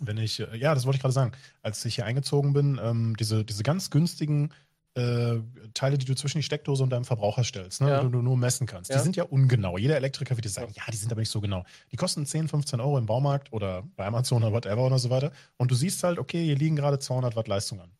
Wenn 0.00 0.18
ich, 0.18 0.40
äh, 0.40 0.56
ja, 0.56 0.74
das 0.74 0.84
wollte 0.84 0.96
ich 0.96 1.02
gerade 1.02 1.14
sagen. 1.14 1.32
Als 1.62 1.84
ich 1.84 1.94
hier 1.94 2.04
eingezogen 2.04 2.52
bin, 2.52 2.78
ähm, 2.82 3.16
diese, 3.18 3.44
diese 3.44 3.62
ganz 3.62 3.90
günstigen 3.90 4.52
äh, 4.94 5.40
Teile, 5.74 5.98
die 5.98 6.06
du 6.06 6.14
zwischen 6.14 6.38
die 6.38 6.42
Steckdose 6.42 6.82
und 6.82 6.88
deinem 6.88 7.04
Verbraucher 7.04 7.44
stellst, 7.44 7.82
ne, 7.82 7.90
Ja. 7.90 8.02
die 8.02 8.10
du 8.10 8.22
nur 8.22 8.34
messen 8.38 8.66
kannst, 8.66 8.88
Ja. 8.88 8.96
die 8.96 9.02
sind 9.02 9.14
ja 9.14 9.24
ungenau. 9.24 9.76
Jeder 9.76 9.94
Elektriker 9.96 10.34
wird 10.36 10.46
dir 10.46 10.48
sagen, 10.48 10.72
ja, 10.74 10.84
die 10.90 10.96
sind 10.96 11.12
aber 11.12 11.20
nicht 11.20 11.28
so 11.30 11.42
genau. 11.42 11.64
Die 11.92 11.96
kosten 11.96 12.24
10, 12.24 12.48
15 12.48 12.80
Euro 12.80 12.96
im 12.96 13.04
Baumarkt 13.04 13.52
oder 13.52 13.82
bei 13.96 14.06
Amazon 14.06 14.42
oder 14.42 14.52
whatever 14.54 14.86
oder 14.86 14.98
so 14.98 15.10
weiter. 15.10 15.32
Und 15.58 15.70
du 15.70 15.74
siehst 15.74 16.02
halt, 16.02 16.18
okay, 16.18 16.42
hier 16.42 16.56
liegen 16.56 16.76
gerade 16.76 16.98
200 16.98 17.36
Watt 17.36 17.46
Leistung 17.46 17.82
an. 17.82 17.90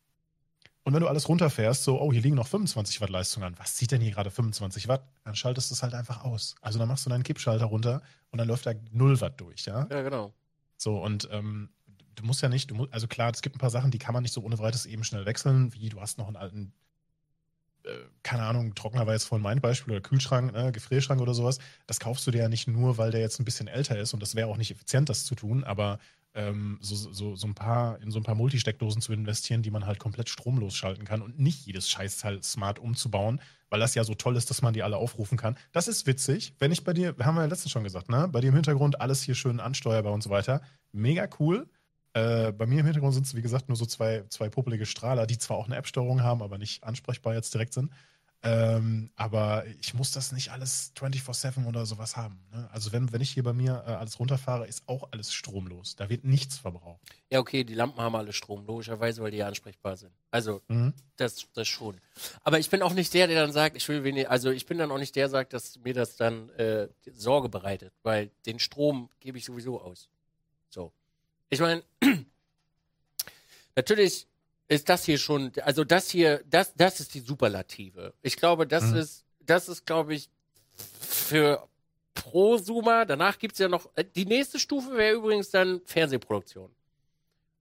Und 0.87 0.93
wenn 0.93 1.01
du 1.01 1.09
alles 1.09 1.27
runterfährst, 1.27 1.83
so, 1.83 1.99
oh, 1.99 2.13
hier 2.13 2.21
liegen 2.21 2.37
noch 2.37 2.47
25 2.47 3.01
Watt 3.01 3.09
Leistung 3.09 3.43
an. 3.43 3.53
Was 3.59 3.75
zieht 3.75 3.91
denn 3.91 3.99
hier 3.99 4.13
gerade 4.13 4.31
25 4.31 4.87
Watt? 4.87 5.03
Dann 5.25 5.35
schaltest 5.35 5.69
du 5.69 5.73
es 5.73 5.83
halt 5.83 5.93
einfach 5.93 6.23
aus. 6.23 6.55
Also 6.61 6.79
dann 6.79 6.87
machst 6.87 7.05
du 7.05 7.09
deinen 7.09 7.23
Kippschalter 7.23 7.65
runter 7.65 8.01
und 8.31 8.37
dann 8.37 8.47
läuft 8.47 8.67
da 8.67 8.71
0 8.91 9.19
Watt 9.19 9.41
durch, 9.41 9.65
ja? 9.65 9.85
Ja, 9.91 10.01
genau. 10.01 10.33
So, 10.77 11.03
und 11.03 11.27
ähm, 11.29 11.71
du 12.15 12.23
musst 12.23 12.41
ja 12.41 12.47
nicht, 12.47 12.71
du 12.71 12.75
musst, 12.75 12.93
also 12.93 13.05
klar, 13.09 13.29
es 13.33 13.41
gibt 13.41 13.57
ein 13.57 13.59
paar 13.59 13.69
Sachen, 13.69 13.91
die 13.91 13.97
kann 13.97 14.13
man 14.13 14.23
nicht 14.23 14.31
so 14.31 14.41
ohne 14.41 14.59
weiteres 14.59 14.85
eben 14.85 15.03
schnell 15.03 15.25
wechseln, 15.25 15.73
wie 15.73 15.89
du 15.89 15.99
hast 15.99 16.19
noch 16.19 16.27
einen 16.27 16.37
alten, 16.37 16.71
äh, 17.83 17.89
keine 18.23 18.43
Ahnung, 18.43 18.73
Trockner 18.73 19.05
war 19.05 19.13
jetzt 19.13 19.25
vorhin 19.25 19.43
mein 19.43 19.59
Beispiel, 19.59 19.95
oder 19.95 20.01
Kühlschrank, 20.01 20.53
ne, 20.53 20.71
Gefrierschrank 20.71 21.19
oder 21.19 21.33
sowas. 21.33 21.59
Das 21.87 21.99
kaufst 21.99 22.25
du 22.25 22.31
dir 22.31 22.43
ja 22.43 22.47
nicht 22.47 22.69
nur, 22.69 22.97
weil 22.97 23.11
der 23.11 23.19
jetzt 23.19 23.41
ein 23.41 23.45
bisschen 23.45 23.67
älter 23.67 23.99
ist 23.99 24.13
und 24.13 24.21
das 24.21 24.35
wäre 24.35 24.47
auch 24.47 24.55
nicht 24.55 24.71
effizient, 24.71 25.09
das 25.09 25.25
zu 25.25 25.35
tun, 25.35 25.65
aber 25.65 25.99
ähm, 26.37 26.77
so, 26.81 26.95
so, 26.95 27.35
so 27.35 27.47
ein 27.47 27.55
paar, 27.55 27.99
in 28.01 28.11
so 28.11 28.19
ein 28.19 28.23
paar 28.23 28.35
Multisteckdosen 28.35 29.01
zu 29.01 29.11
investieren, 29.11 29.63
die 29.63 29.71
man 29.71 29.87
halt 29.87 29.97
komplett 29.97 30.29
stromlos 30.29 30.75
schalten 30.75 31.03
kann 31.03 31.21
und 31.23 31.39
nicht 31.39 31.65
jedes 31.65 31.89
Scheißteil 31.89 32.43
smart 32.43 32.77
umzubauen, 32.77 33.41
weil 33.69 33.79
das 33.79 33.95
ja 33.95 34.03
so 34.03 34.13
toll 34.13 34.37
ist, 34.37 34.49
dass 34.51 34.61
man 34.61 34.73
die 34.73 34.83
alle 34.83 34.97
aufrufen 34.97 35.37
kann. 35.37 35.57
Das 35.71 35.87
ist 35.87 36.05
witzig. 36.05 36.53
Wenn 36.59 36.71
ich 36.71 36.83
bei 36.83 36.93
dir, 36.93 37.15
haben 37.19 37.35
wir 37.35 37.41
ja 37.41 37.47
letztens 37.47 37.71
schon 37.71 37.83
gesagt, 37.83 38.09
ne? 38.09 38.29
Bei 38.31 38.39
dir 38.39 38.49
im 38.49 38.53
Hintergrund 38.53 39.01
alles 39.01 39.23
hier 39.23 39.33
schön 39.33 39.59
ansteuerbar 39.59 40.13
und 40.13 40.21
so 40.21 40.29
weiter. 40.29 40.61
Mega 40.91 41.27
cool. 41.39 41.67
Äh, 42.13 42.51
bei 42.51 42.67
mir 42.67 42.79
im 42.79 42.85
Hintergrund 42.85 43.15
sind 43.15 43.25
es, 43.25 43.35
wie 43.35 43.41
gesagt, 43.41 43.67
nur 43.67 43.75
so 43.75 43.85
zwei, 43.85 44.23
zwei 44.29 44.47
popelige 44.47 44.85
Strahler, 44.85 45.25
die 45.25 45.39
zwar 45.39 45.57
auch 45.57 45.65
eine 45.65 45.75
App-Steuerung 45.75 46.21
haben, 46.21 46.43
aber 46.43 46.59
nicht 46.59 46.83
ansprechbar 46.83 47.33
jetzt 47.33 47.53
direkt 47.53 47.73
sind. 47.73 47.91
Ähm, 48.49 49.09
aber 49.15 49.65
ich 49.81 49.93
muss 49.93 50.11
das 50.11 50.31
nicht 50.31 50.51
alles 50.51 50.93
24-7 50.97 51.65
oder 51.67 51.85
sowas 51.85 52.15
haben. 52.15 52.39
Ne? 52.51 52.69
Also 52.71 52.91
wenn, 52.93 53.11
wenn 53.11 53.19
ich 53.19 53.31
hier 53.31 53.43
bei 53.43 53.51
mir 53.51 53.83
äh, 53.85 53.91
alles 53.91 54.19
runterfahre, 54.19 54.65
ist 54.65 54.83
auch 54.87 55.09
alles 55.11 55.33
stromlos. 55.33 55.95
Da 55.97 56.09
wird 56.09 56.23
nichts 56.23 56.57
verbraucht. 56.57 57.01
Ja, 57.29 57.39
okay, 57.39 57.63
die 57.65 57.73
Lampen 57.73 57.99
haben 57.99 58.15
alle 58.15 58.31
Strom, 58.31 58.65
logischerweise, 58.65 59.21
weil 59.21 59.31
die 59.31 59.37
ja 59.37 59.47
ansprechbar 59.47 59.97
sind. 59.97 60.13
Also, 60.31 60.61
Mhm. 60.69 60.93
das, 61.17 61.45
das 61.53 61.67
schon. 61.67 61.99
Aber 62.43 62.57
ich 62.57 62.69
bin 62.69 62.81
auch 62.81 62.93
nicht 62.93 63.13
der, 63.13 63.27
der 63.27 63.41
dann 63.41 63.51
sagt, 63.51 63.75
ich 63.75 63.87
will 63.89 64.03
wenig, 64.05 64.29
also 64.29 64.49
ich 64.49 64.65
bin 64.65 64.77
dann 64.77 64.91
auch 64.91 64.97
nicht 64.97 65.15
der, 65.15 65.27
der 65.27 65.29
sagt, 65.29 65.51
dass 65.51 65.77
mir 65.79 65.93
das 65.93 66.15
dann 66.15 66.49
äh, 66.51 66.87
Sorge 67.13 67.49
bereitet, 67.49 67.91
weil 68.03 68.29
den 68.45 68.59
Strom 68.59 69.09
gebe 69.19 69.37
ich 69.37 69.45
sowieso 69.45 69.81
aus. 69.81 70.07
So. 70.69 70.93
Ich 71.49 71.59
meine, 71.59 71.83
natürlich 73.75 74.25
ist 74.67 74.89
das 74.89 75.05
hier 75.05 75.17
schon, 75.17 75.51
also 75.63 75.83
das 75.83 76.09
hier, 76.09 76.43
das, 76.49 76.73
das 76.75 76.99
ist 76.99 77.13
die 77.13 77.19
Superlative. 77.21 78.13
Ich 78.21 78.35
glaube, 78.35 78.67
das 78.67 78.91
Mhm. 78.91 78.97
ist, 78.97 79.25
das 79.39 79.69
ist, 79.69 79.85
glaube 79.85 80.13
ich, 80.13 80.29
für 80.99 81.67
Prosumer, 82.13 83.05
danach 83.05 83.37
gibt 83.39 83.53
es 83.53 83.59
ja 83.59 83.67
noch, 83.69 83.89
äh, 83.95 84.03
die 84.03 84.25
nächste 84.25 84.59
Stufe 84.59 84.95
wäre 84.97 85.15
übrigens 85.15 85.49
dann 85.51 85.81
Fernsehproduktion. 85.85 86.69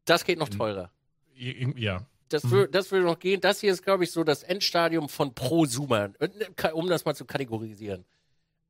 Das 0.04 0.24
geht 0.24 0.38
noch 0.38 0.48
Mhm. 0.50 0.58
teurer. 0.58 0.90
Ja. 1.34 2.06
Das, 2.28 2.42
Mhm. 2.44 2.50
wür, 2.50 2.68
das 2.68 2.90
würde 2.90 3.04
noch 3.04 3.18
gehen. 3.18 3.40
Das 3.40 3.60
hier 3.60 3.72
ist, 3.72 3.82
glaube 3.82 4.04
ich, 4.04 4.10
so 4.10 4.24
das 4.24 4.42
Endstadium 4.42 5.08
von 5.08 5.34
Prosumer, 5.34 6.10
Äh, 6.18 6.72
um 6.72 6.88
das 6.88 7.04
mal 7.04 7.14
zu 7.14 7.24
kategorisieren. 7.24 8.04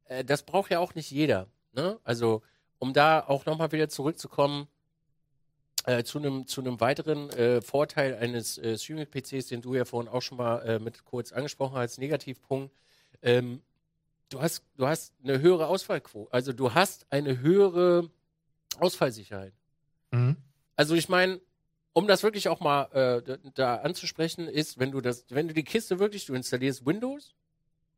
Äh, 0.05 0.25
das 0.25 0.43
braucht 0.43 0.71
ja 0.71 0.79
auch 0.81 0.95
nicht 0.95 1.11
jeder. 1.11 1.47
Ne? 1.73 1.99
Also, 2.05 2.43
um 2.79 2.93
da 2.93 3.21
auch 3.21 3.47
nochmal 3.47 3.73
wieder 3.73 3.89
zurückzukommen 3.89 4.67
äh, 5.87 6.05
zu 6.05 6.19
einem 6.19 6.47
zu 6.47 6.61
einem 6.61 6.81
weiteren 6.81 7.31
äh, 7.31 7.63
Vorteil 7.63 8.17
eines 8.17 8.59
äh, 8.59 8.77
Streaming-PCs, 8.77 9.47
den 9.47 9.63
du 9.63 9.75
ja 9.75 9.85
vorhin 9.85 10.13
auch 10.13 10.21
schon 10.21 10.39
mal 10.39 10.59
äh, 10.59 10.79
mit 10.79 11.05
kurz 11.05 11.33
angesprochen 11.33 11.75
hast, 11.75 11.81
als 11.81 11.99
Negativpunkt. 11.99 12.75
Ähm, 13.23 13.63
du 14.29 14.43
hast 14.43 14.65
du 14.77 14.87
hast 14.87 15.15
eine 15.23 15.41
höhere 15.41 15.69
Ausfallquote. 15.69 16.33
Also 16.33 16.53
du 16.53 16.75
hast 16.75 17.07
eine 17.11 17.41
höhere 17.41 18.11
Ausfallsicherheit. 18.79 19.55
Mhm. 20.11 20.37
Also 20.75 20.95
ich 20.95 21.09
meine, 21.09 21.41
um 21.93 22.07
das 22.07 22.23
wirklich 22.23 22.49
auch 22.49 22.61
mal 22.61 22.85
äh, 22.93 23.23
da, 23.23 23.37
da 23.55 23.77
anzusprechen, 23.77 24.49
ist, 24.49 24.79
wenn 24.79 24.91
du 24.91 25.01
das, 25.01 25.25
wenn 25.31 25.49
du 25.49 25.55
die 25.55 25.65
Kiste 25.65 25.99
wirklich, 25.99 26.27
du 26.27 26.35
installierst 26.35 26.85
Windows, 26.85 27.35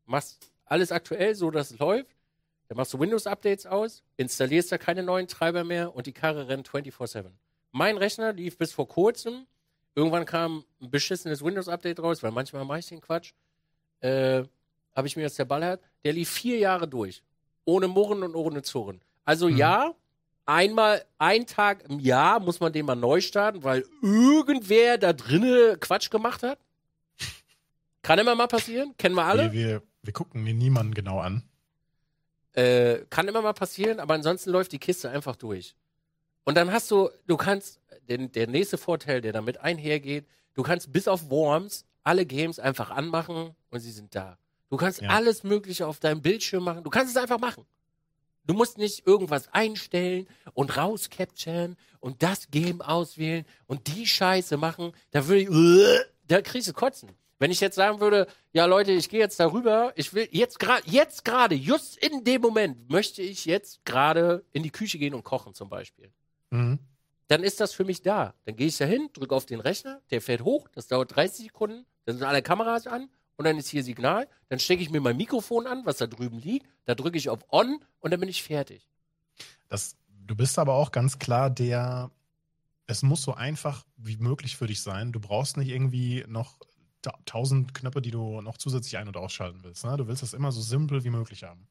machst 0.04 0.52
alles 0.66 0.92
aktuell, 0.92 1.34
so 1.34 1.50
dass 1.50 1.70
es 1.70 1.78
läuft, 1.78 2.14
dann 2.68 2.76
machst 2.76 2.92
du 2.92 3.00
Windows-Updates 3.00 3.66
aus, 3.66 4.04
installierst 4.18 4.70
da 4.70 4.78
keine 4.78 5.02
neuen 5.02 5.26
Treiber 5.26 5.64
mehr 5.64 5.94
und 5.94 6.06
die 6.06 6.12
Karre 6.12 6.48
rennt 6.48 6.68
24-7. 6.68 7.30
Mein 7.72 7.96
Rechner 7.96 8.32
lief 8.32 8.56
bis 8.58 8.72
vor 8.72 8.88
kurzem, 8.88 9.46
irgendwann 9.94 10.24
kam 10.24 10.64
ein 10.80 10.90
beschissenes 10.90 11.42
Windows-Update 11.44 12.00
raus, 12.00 12.22
weil 12.22 12.30
manchmal 12.30 12.64
mache 12.64 12.78
ich 12.80 12.86
den 12.86 13.00
Quatsch, 13.00 13.32
äh, 14.00 14.42
habe 14.94 15.06
ich 15.06 15.16
mir 15.16 15.22
jetzt 15.22 15.38
der 15.38 15.44
Ball 15.44 15.64
hat, 15.64 15.80
der 16.04 16.12
lief 16.12 16.30
vier 16.30 16.58
Jahre 16.58 16.88
durch. 16.88 17.22
Ohne 17.64 17.88
Murren 17.88 18.22
und 18.22 18.34
ohne 18.34 18.62
Zurren. 18.62 19.00
Also 19.24 19.48
Mhm. 19.48 19.56
ja, 19.58 19.94
einmal, 20.46 21.04
ein 21.18 21.46
Tag 21.46 21.84
im 21.88 22.00
Jahr 22.00 22.40
muss 22.40 22.60
man 22.60 22.72
den 22.72 22.86
mal 22.86 22.94
neu 22.96 23.20
starten, 23.20 23.62
weil 23.62 23.84
irgendwer 24.02 24.96
da 24.98 25.12
drinnen 25.12 25.78
Quatsch 25.78 26.10
gemacht 26.10 26.42
hat. 26.42 26.58
Kann 28.02 28.18
immer 28.18 28.34
mal 28.34 28.46
passieren, 28.46 28.96
kennen 28.96 29.14
wir 29.16 29.24
alle. 29.24 29.52
Wir, 29.52 29.68
wir, 29.68 29.82
wir 30.02 30.12
gucken 30.14 30.42
mir 30.42 30.54
niemanden 30.54 30.94
genau 30.94 31.18
an. 31.20 31.42
Äh, 32.54 33.04
kann 33.10 33.28
immer 33.28 33.42
mal 33.42 33.52
passieren, 33.52 34.00
aber 34.00 34.14
ansonsten 34.14 34.50
läuft 34.50 34.72
die 34.72 34.78
Kiste 34.78 35.10
einfach 35.10 35.36
durch. 35.36 35.76
Und 36.48 36.54
dann 36.54 36.72
hast 36.72 36.90
du, 36.90 37.10
du 37.26 37.36
kannst, 37.36 37.78
den, 38.08 38.32
der 38.32 38.46
nächste 38.46 38.78
Vorteil, 38.78 39.20
der 39.20 39.34
damit 39.34 39.58
einhergeht, 39.58 40.24
du 40.54 40.62
kannst 40.62 40.90
bis 40.90 41.06
auf 41.06 41.28
Worms 41.28 41.84
alle 42.04 42.24
Games 42.24 42.58
einfach 42.58 42.88
anmachen 42.88 43.54
und 43.68 43.80
sie 43.80 43.90
sind 43.92 44.14
da. 44.14 44.38
Du 44.70 44.78
kannst 44.78 45.02
Ja. 45.02 45.10
alles 45.10 45.44
Mögliche 45.44 45.86
auf 45.86 46.00
deinem 46.00 46.22
Bildschirm 46.22 46.64
machen. 46.64 46.84
Du 46.84 46.88
kannst 46.88 47.14
es 47.14 47.20
einfach 47.20 47.38
machen. 47.38 47.66
Du 48.44 48.54
musst 48.54 48.78
nicht 48.78 49.06
irgendwas 49.06 49.52
einstellen 49.52 50.26
und 50.54 50.74
rauscapturen 50.74 51.76
und 52.00 52.22
das 52.22 52.50
Game 52.50 52.80
auswählen 52.80 53.44
und 53.66 53.86
die 53.86 54.06
Scheiße 54.06 54.56
machen. 54.56 54.92
Da 55.10 55.28
würde 55.28 55.42
ich, 55.42 55.50
da 56.28 56.40
kriegst 56.40 56.66
du 56.66 56.72
kotzen. 56.72 57.10
Wenn 57.38 57.50
ich 57.50 57.60
jetzt 57.60 57.74
sagen 57.74 58.00
würde, 58.00 58.26
ja 58.54 58.64
Leute, 58.64 58.92
ich 58.92 59.10
gehe 59.10 59.20
jetzt 59.20 59.38
darüber, 59.38 59.92
ich 59.96 60.14
will 60.14 60.26
jetzt 60.30 60.58
gerade, 60.58 60.82
jetzt 60.86 61.26
gerade, 61.26 61.56
just 61.56 61.98
in 61.98 62.24
dem 62.24 62.40
Moment 62.40 62.88
möchte 62.88 63.20
ich 63.20 63.44
jetzt 63.44 63.84
gerade 63.84 64.46
in 64.52 64.62
die 64.62 64.70
Küche 64.70 64.96
gehen 64.96 65.12
und 65.12 65.24
kochen 65.24 65.52
zum 65.52 65.68
Beispiel. 65.68 66.10
Mhm. 66.50 66.78
Dann 67.28 67.42
ist 67.42 67.60
das 67.60 67.72
für 67.74 67.84
mich 67.84 68.02
da. 68.02 68.34
Dann 68.46 68.56
gehe 68.56 68.68
ich 68.68 68.78
da 68.78 68.84
hin, 68.86 69.10
drücke 69.12 69.34
auf 69.34 69.44
den 69.46 69.60
Rechner, 69.60 70.00
der 70.10 70.22
fährt 70.22 70.42
hoch, 70.42 70.68
das 70.72 70.86
dauert 70.86 71.14
30 71.14 71.46
Sekunden, 71.46 71.84
dann 72.06 72.16
sind 72.16 72.26
alle 72.26 72.40
Kameras 72.42 72.86
an 72.86 73.10
und 73.36 73.44
dann 73.44 73.58
ist 73.58 73.68
hier 73.68 73.84
Signal. 73.84 74.26
Dann 74.48 74.58
stecke 74.58 74.82
ich 74.82 74.90
mir 74.90 75.00
mein 75.00 75.16
Mikrofon 75.16 75.66
an, 75.66 75.84
was 75.84 75.98
da 75.98 76.06
drüben 76.06 76.38
liegt, 76.38 76.66
da 76.86 76.94
drücke 76.94 77.18
ich 77.18 77.28
auf 77.28 77.40
On 77.52 77.80
und 78.00 78.10
dann 78.10 78.20
bin 78.20 78.28
ich 78.30 78.42
fertig. 78.42 78.88
Das, 79.68 79.96
du 80.26 80.34
bist 80.34 80.58
aber 80.58 80.72
auch 80.74 80.90
ganz 80.90 81.18
klar 81.18 81.50
der, 81.50 82.10
es 82.86 83.02
muss 83.02 83.20
so 83.22 83.34
einfach 83.34 83.84
wie 83.98 84.16
möglich 84.16 84.56
für 84.56 84.66
dich 84.66 84.80
sein. 84.82 85.12
Du 85.12 85.20
brauchst 85.20 85.58
nicht 85.58 85.68
irgendwie 85.68 86.24
noch 86.26 86.58
ta 87.02 87.12
tausend 87.26 87.74
Knöpfe, 87.74 88.00
die 88.00 88.10
du 88.10 88.40
noch 88.40 88.56
zusätzlich 88.56 88.96
ein- 88.96 89.06
und 89.06 89.18
ausschalten 89.18 89.62
willst. 89.62 89.84
Ne? 89.84 89.96
Du 89.98 90.06
willst 90.08 90.22
das 90.22 90.32
immer 90.32 90.50
so 90.50 90.62
simpel 90.62 91.04
wie 91.04 91.10
möglich 91.10 91.44
haben. 91.44 91.68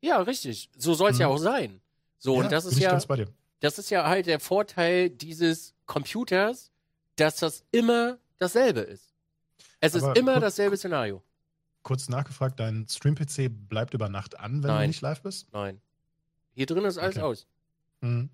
Ja, 0.00 0.18
richtig. 0.22 0.70
So 0.78 0.94
soll 0.94 1.10
es 1.10 1.16
Mhm. 1.16 1.20
ja 1.20 1.28
auch 1.28 1.36
sein. 1.38 1.82
So, 2.18 2.36
und 2.36 2.50
das 2.50 2.64
ist 2.64 2.72
ich 2.78 2.82
ja, 2.84 2.90
ganz 2.92 3.06
bei 3.06 3.16
dir. 3.16 3.28
Das 3.60 3.78
ist 3.78 3.90
ja 3.90 4.06
halt 4.08 4.26
der 4.26 4.40
Vorteil 4.40 5.10
dieses 5.10 5.74
Computers, 5.86 6.70
dass 7.16 7.36
das 7.36 7.64
immer 7.72 8.18
dasselbe 8.38 8.80
ist. 8.80 9.12
Es 9.80 9.94
Aber 9.94 10.12
ist 10.12 10.18
immer 10.18 10.34
guck- 10.34 10.42
dasselbe 10.42 10.76
Szenario. 10.76 11.22
Kurz 11.82 12.08
nachgefragt, 12.08 12.58
dein 12.60 12.86
Stream-PC 12.88 13.48
bleibt 13.68 13.94
über 13.94 14.08
Nacht 14.08 14.38
an, 14.38 14.54
wenn 14.54 14.62
du 14.62 14.68
Nein. 14.68 14.88
nicht 14.90 15.00
live 15.00 15.22
bist? 15.22 15.52
Nein. 15.52 15.80
Hier 16.52 16.66
drin 16.66 16.84
ist 16.84 16.98
alles 16.98 17.16
Okay. 17.16 17.24
aus. 17.24 17.46
Mhm. 18.00 18.28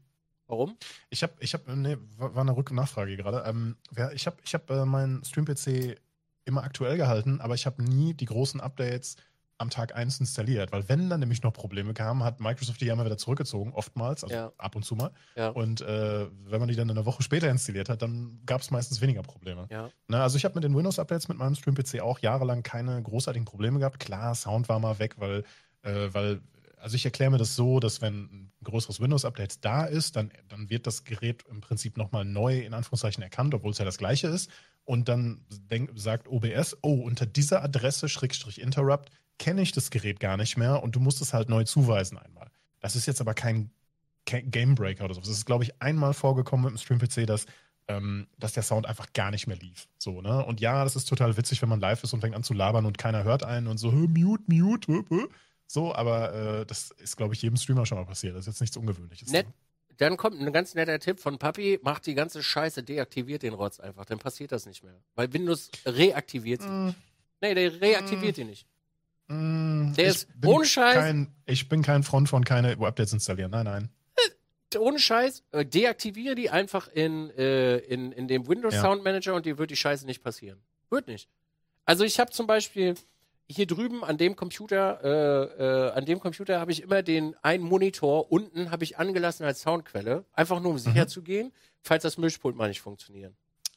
Warum? 0.47 0.77
Ich 1.11 1.23
habe, 1.23 1.33
ich 1.41 1.55
habe, 1.55 1.75
nee, 1.77 1.97
war 2.19 2.37
eine 2.37 2.57
Rücknachfrage 2.57 3.17
gerade. 3.17 3.45
Ähm, 3.49 3.77
ich 4.15 4.27
habe, 4.27 4.37
ich 4.45 4.55
habe 4.55 4.75
äh, 4.75 4.85
meinen 4.85 5.25
Stream-PC 5.25 5.97
immer 6.45 6.63
aktuell 6.65 6.97
gehalten, 6.99 7.41
aber 7.41 7.55
ich 7.55 7.65
habe 7.65 7.83
nie 7.83 8.13
die 8.13 8.27
großen 8.27 8.61
Updates 8.61 9.17
am 9.59 9.71
Tag 9.71 9.95
1 9.95 10.19
installiert, 10.21 10.73
weil 10.73 10.89
wenn 10.89 11.09
dann 11.09 11.21
nämlich 11.21 11.43
noch 11.43 11.53
Probleme 11.53 11.95
kamen, 11.95 12.25
hat 12.25 12.41
Microsoft 12.41 12.81
die 12.81 12.87
ja 12.87 12.97
mal 12.97 13.05
wieder 13.07 13.17
zurückgezogen, 13.17 13.73
oftmals, 13.73 14.25
also 14.25 14.35
Ja. 14.35 14.53
ab 14.59 14.75
und 14.75 14.85
zu 14.85 14.97
mal. 14.97 15.13
Ja. 15.37 15.51
Und 15.51 15.81
äh, 15.81 16.27
wenn 16.47 16.59
man 16.59 16.69
die 16.69 16.75
dann 16.75 16.91
eine 16.91 17.07
Woche 17.07 17.23
später 17.23 17.49
installiert 17.49 17.89
hat, 17.89 18.03
dann 18.03 18.41
gab 18.47 18.61
es 18.63 18.71
meistens 18.71 19.01
weniger 19.01 19.23
Probleme. 19.23 19.67
Ja. 19.71 19.91
Na, 20.09 20.23
also 20.23 20.37
ich 20.37 20.45
habe 20.45 20.57
mit 20.57 20.65
den 20.65 20.75
Windows-Updates 20.75 21.29
mit 21.29 21.39
meinem 21.39 21.55
Stream-PC 21.55 22.01
auch 22.01 22.19
jahrelang 22.19 22.63
keine 22.63 23.01
großartigen 23.03 23.45
Probleme 23.45 23.79
gehabt. 23.79 24.01
Klar, 24.01 24.35
Sound 24.35 24.69
war 24.69 24.79
mal 24.81 24.99
weg, 24.99 25.15
weil, 25.19 25.45
äh, 25.83 26.09
weil 26.13 26.41
also 26.79 26.97
ich 26.97 27.05
erkläre 27.07 27.31
mir 27.31 27.39
das 27.39 27.57
so, 27.57 27.81
dass 27.81 28.03
wenn 28.03 28.25
ein 28.25 28.53
größeres 28.63 29.01
Windows-Update 29.01 29.65
da 29.65 29.85
ist, 29.85 30.17
dann, 30.17 30.31
dann 30.49 30.69
wird 30.69 30.87
das 30.87 31.05
Gerät 31.05 31.43
im 31.49 31.63
Prinzip 31.63 31.97
nochmal 31.97 32.27
neu 32.27 32.61
in 32.61 32.75
Anführungszeichen 32.75 33.23
erkannt, 33.23 33.55
obwohl 33.55 33.71
es 33.71 33.79
ja 33.79 33.85
das 33.87 33.97
gleiche 33.99 34.27
ist. 34.29 34.51
und 34.87 35.09
dann 35.09 35.47
denk, 35.49 35.93
sagt 35.95 36.29
OBS, 36.29 36.77
oh, 36.83 37.01
unter 37.05 37.25
dieser 37.25 37.63
Adresse, 37.65 38.07
Schrägstrich 38.11 38.61
Interrupt, 38.61 39.09
kenne 39.39 39.63
ich 39.63 39.73
das 39.73 39.91
Gerät 39.91 40.21
gar 40.21 40.37
nicht 40.37 40.57
mehr 40.57 40.83
und 40.83 40.95
du 40.95 41.01
musst 41.01 41.21
es 41.21 41.35
halt 41.35 41.49
neu 41.49 41.65
zuweisen 41.65 42.19
einmal. 42.19 42.51
Das 42.81 42.97
ist 42.97 43.07
jetzt 43.07 43.21
aber 43.21 43.35
kein, 43.35 43.71
Gamebreaker 44.27 45.05
oder 45.05 45.15
so. 45.15 45.21
Das 45.21 45.31
ist, 45.31 45.45
glaube 45.45 45.65
ich, 45.65 45.83
einmal 45.83 46.15
vorgekommen 46.15 46.65
mit 46.65 46.75
dem 46.75 46.79
Stream-PC, 46.79 47.27
dass, 47.27 47.47
ähm, 47.89 48.27
dass 48.39 48.55
der 48.55 48.63
Sound 48.63 48.87
einfach 48.87 49.13
gar 49.13 49.31
nicht 49.31 49.47
mehr 49.47 49.57
lief. 49.57 49.89
So, 49.99 50.23
ne? 50.23 50.45
Und 50.45 50.61
ja, 50.61 50.83
das 50.85 50.97
ist 50.97 51.07
total 51.07 51.37
witzig, 51.37 51.61
wenn 51.63 51.69
man 51.69 51.81
live 51.81 52.03
ist 52.03 52.13
und 52.15 52.21
fängt 52.21 52.35
an 52.35 52.43
zu 52.43 52.55
labern 52.55 52.87
und 52.87 52.97
keiner 52.97 53.25
hört 53.25 53.45
einen 53.45 53.67
und 53.67 53.79
so, 53.79 53.91
mute, 53.91 54.45
mute, 54.47 54.91
hö, 54.91 55.03
hö. 55.09 55.27
so, 55.67 55.95
aber 55.95 56.33
äh, 56.33 56.67
das 56.67 56.91
ist, 56.93 57.17
glaube 57.17 57.35
ich, 57.35 57.43
jedem 57.43 57.57
Streamer 57.57 57.85
schon 57.85 57.99
mal 57.99 58.07
passiert. 58.07 58.35
Das 58.35 58.43
ist 58.43 58.55
jetzt 58.55 58.61
nichts 58.61 58.77
Ungewöhnliches. 58.77 59.31
Nett. 59.31 59.47
Dann 59.99 60.17
kommt 60.17 60.41
ein 60.41 60.53
ganz 60.53 60.75
netter 60.75 60.99
Tipp 60.99 61.21
von 61.21 61.39
Papi, 61.39 61.79
macht 61.83 62.07
die 62.07 62.15
ganze 62.15 62.43
Scheiße, 62.43 62.83
deaktiviert 62.83 63.45
den 63.45 63.55
Rotz 63.55 63.79
einfach, 63.79 64.05
dann 64.05 64.19
passiert 64.19 64.51
das 64.51 64.67
nicht 64.67 64.83
mehr. 64.83 65.01
Weil 65.15 65.33
Windows 65.33 65.71
reaktiviert 65.87 66.63
sie. 66.63 66.69
Mm, 66.69 66.95
Nee, 67.45 67.55
der 67.55 67.81
reaktiviert 67.81 68.39
die 68.39 68.45
nicht. 68.45 68.67
Mm, 69.29 69.95
Der 69.95 70.05
ich 70.07 70.11
ist 70.11 70.41
bin 70.41 70.51
ohne 70.51 70.65
Scheiß- 70.67 70.95
Kein, 70.95 71.35
ich 71.47 71.69
bin 71.69 71.83
kein 71.83 72.03
Front 72.03 72.29
von 72.29 72.45
keine 72.45 72.73
Updates 72.79 73.13
installieren. 73.13 73.51
Nein, 73.51 73.65
nein. 73.65 73.89
Ohne 74.77 74.99
Scheiß, 74.99 75.45
äh, 75.53 75.65
deaktiviere 75.65 76.35
die 76.35 76.51
einfach 76.51 76.89
in, 76.89 77.31
äh, 77.39 77.77
in, 77.77 78.11
in 78.11 78.27
dem 78.27 78.49
Windows 78.49 78.75
Ja. 78.75 78.81
Sound 78.83 79.05
Manager 79.05 79.35
und 79.35 79.47
dir 79.47 79.57
wird 79.57 79.71
die 79.71 79.77
Scheiße 79.77 80.05
nicht 80.05 80.23
passieren. 80.25 80.61
Wird 80.91 81.07
nicht. 81.07 81.29
Also 81.85 82.03
ich 82.03 82.19
habe 82.19 82.33
zum 82.33 82.49
Beispiel 82.49 82.95
hier 83.47 83.67
drüben 83.69 84.03
an 84.03 84.17
dem 84.19 84.35
Computer, 84.35 84.99
äh, 85.05 85.63
äh, 85.63 85.91
an 85.93 86.05
dem 86.07 86.19
Computer 86.19 86.59
habe 86.59 86.73
ich 86.73 86.83
immer 86.83 87.03
den 87.05 87.37
einen 87.43 87.63
Monitor 87.63 88.33
unten 88.33 88.73
habe 88.73 88.83
ich 88.83 88.99
angelassen 88.99 89.45
als 89.47 89.61
Soundquelle, 89.61 90.25
einfach 90.33 90.59
nur 90.61 90.73
um 90.73 90.79
sicher 90.79 91.07
zu 91.07 91.23
gehen, 91.23 91.53
falls 91.83 92.03
das 92.03 92.19
Mischpult 92.19 92.57
mal 92.57 92.67
nicht 92.69 92.81
funktioniert. 92.81 93.33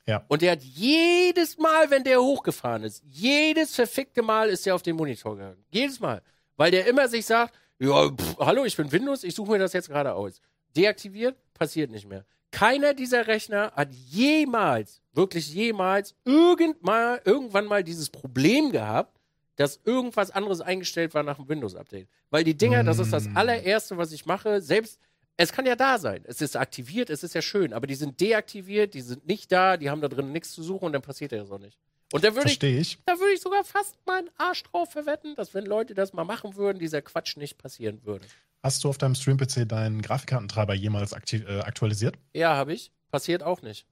Ja. 0.07 0.23
Und 0.27 0.41
der 0.41 0.53
hat 0.53 0.63
jedes 0.63 1.57
Mal, 1.57 1.89
wenn 1.91 2.03
der 2.03 2.21
hochgefahren 2.21 2.83
ist, 2.83 3.03
jedes 3.09 3.75
verfickte 3.75 4.21
Mal 4.21 4.49
ist 4.49 4.65
er 4.65 4.75
auf 4.75 4.81
den 4.81 4.95
Monitor 4.95 5.35
gegangen. 5.35 5.63
Jedes 5.69 5.99
Mal. 5.99 6.21
Weil 6.55 6.71
der 6.71 6.87
immer 6.87 7.07
sich 7.07 7.25
sagt, 7.25 7.53
ja, 7.79 8.09
pff, 8.09 8.37
hallo, 8.39 8.63
ich 8.65 8.75
bin 8.75 8.91
Windows, 8.91 9.23
ich 9.23 9.35
suche 9.35 9.51
mir 9.51 9.59
das 9.59 9.73
jetzt 9.73 9.89
gerade 9.89 10.13
aus. 10.13 10.41
Deaktiviert, 10.75 11.35
passiert 11.53 11.91
nicht 11.91 12.07
mehr. 12.07 12.25
Keiner 12.51 12.93
dieser 12.93 13.27
Rechner 13.27 13.71
hat 13.75 13.93
jemals, 13.93 15.01
wirklich 15.13 15.53
jemals, 15.53 16.15
irgendmal, 16.23 17.21
irgendwann 17.25 17.65
mal 17.65 17.83
dieses 17.83 18.09
Problem 18.09 18.71
gehabt, 18.71 19.19
dass 19.57 19.79
irgendwas 19.83 20.31
anderes 20.31 20.61
eingestellt 20.61 21.13
war 21.13 21.23
nach 21.23 21.35
dem 21.35 21.49
Windows-Update. 21.49 22.07
Weil 22.29 22.43
die 22.43 22.55
Dinger, 22.55 22.83
das 22.83 22.99
ist 22.99 23.11
das 23.11 23.27
Mm. 23.27 23.37
allererste, 23.37 23.97
was 23.97 24.11
ich 24.11 24.25
mache, 24.25 24.61
selbst, 24.61 24.99
es 25.37 25.51
kann 25.51 25.65
ja 25.65 25.75
da 25.75 25.99
sein. 25.99 26.23
Es 26.25 26.41
ist 26.41 26.55
aktiviert, 26.55 27.09
es 27.09 27.23
ist 27.23 27.35
ja 27.35 27.41
schön, 27.41 27.71
aber 27.71 27.87
die 27.87 27.95
sind 27.95 28.19
deaktiviert, 28.19 28.95
die 28.95 29.01
sind 29.01 29.27
nicht 29.27 29.51
da, 29.51 29.77
die 29.77 29.89
haben 29.89 30.01
da 30.01 30.07
drin 30.07 30.31
nichts 30.31 30.51
zu 30.51 30.63
suchen 30.63 30.85
und 30.85 30.93
dann 30.93 31.03
passiert 31.03 31.31
ja 31.31 31.43
auch 31.43 31.59
nicht. 31.59 31.77
Und 32.11 32.23
da 32.23 32.35
würde 32.35 32.49
ich, 32.49 32.63
ich. 32.63 32.99
da 33.05 33.19
würde 33.19 33.33
ich 33.33 33.41
sogar 33.41 33.63
fast 33.63 33.97
meinen 34.05 34.29
Arsch 34.37 34.63
drauf 34.63 34.91
verwetten, 34.91 35.35
dass 35.35 35.53
wenn 35.53 35.65
Leute 35.65 35.93
das 35.93 36.13
mal 36.13 36.23
machen 36.23 36.55
würden, 36.55 36.79
dieser 36.79 37.01
Quatsch 37.01 37.37
nicht 37.37 37.57
passieren 37.57 38.03
würde. 38.03 38.25
Hast 38.63 38.83
du 38.83 38.89
auf 38.89 38.97
deinem 38.97 39.13
Stream-PC 39.13 39.67
deinen 39.67 40.01
Grafikkartentreiber 40.01 40.73
jemals 40.73 41.11
äh, 41.11 41.59
aktualisiert? 41.59 42.17
Ja, 42.33 42.55
habe 42.55 42.73
ich. 42.73 42.91
Passiert 43.11 43.43
auch 43.43 43.61
nicht. 43.61 43.85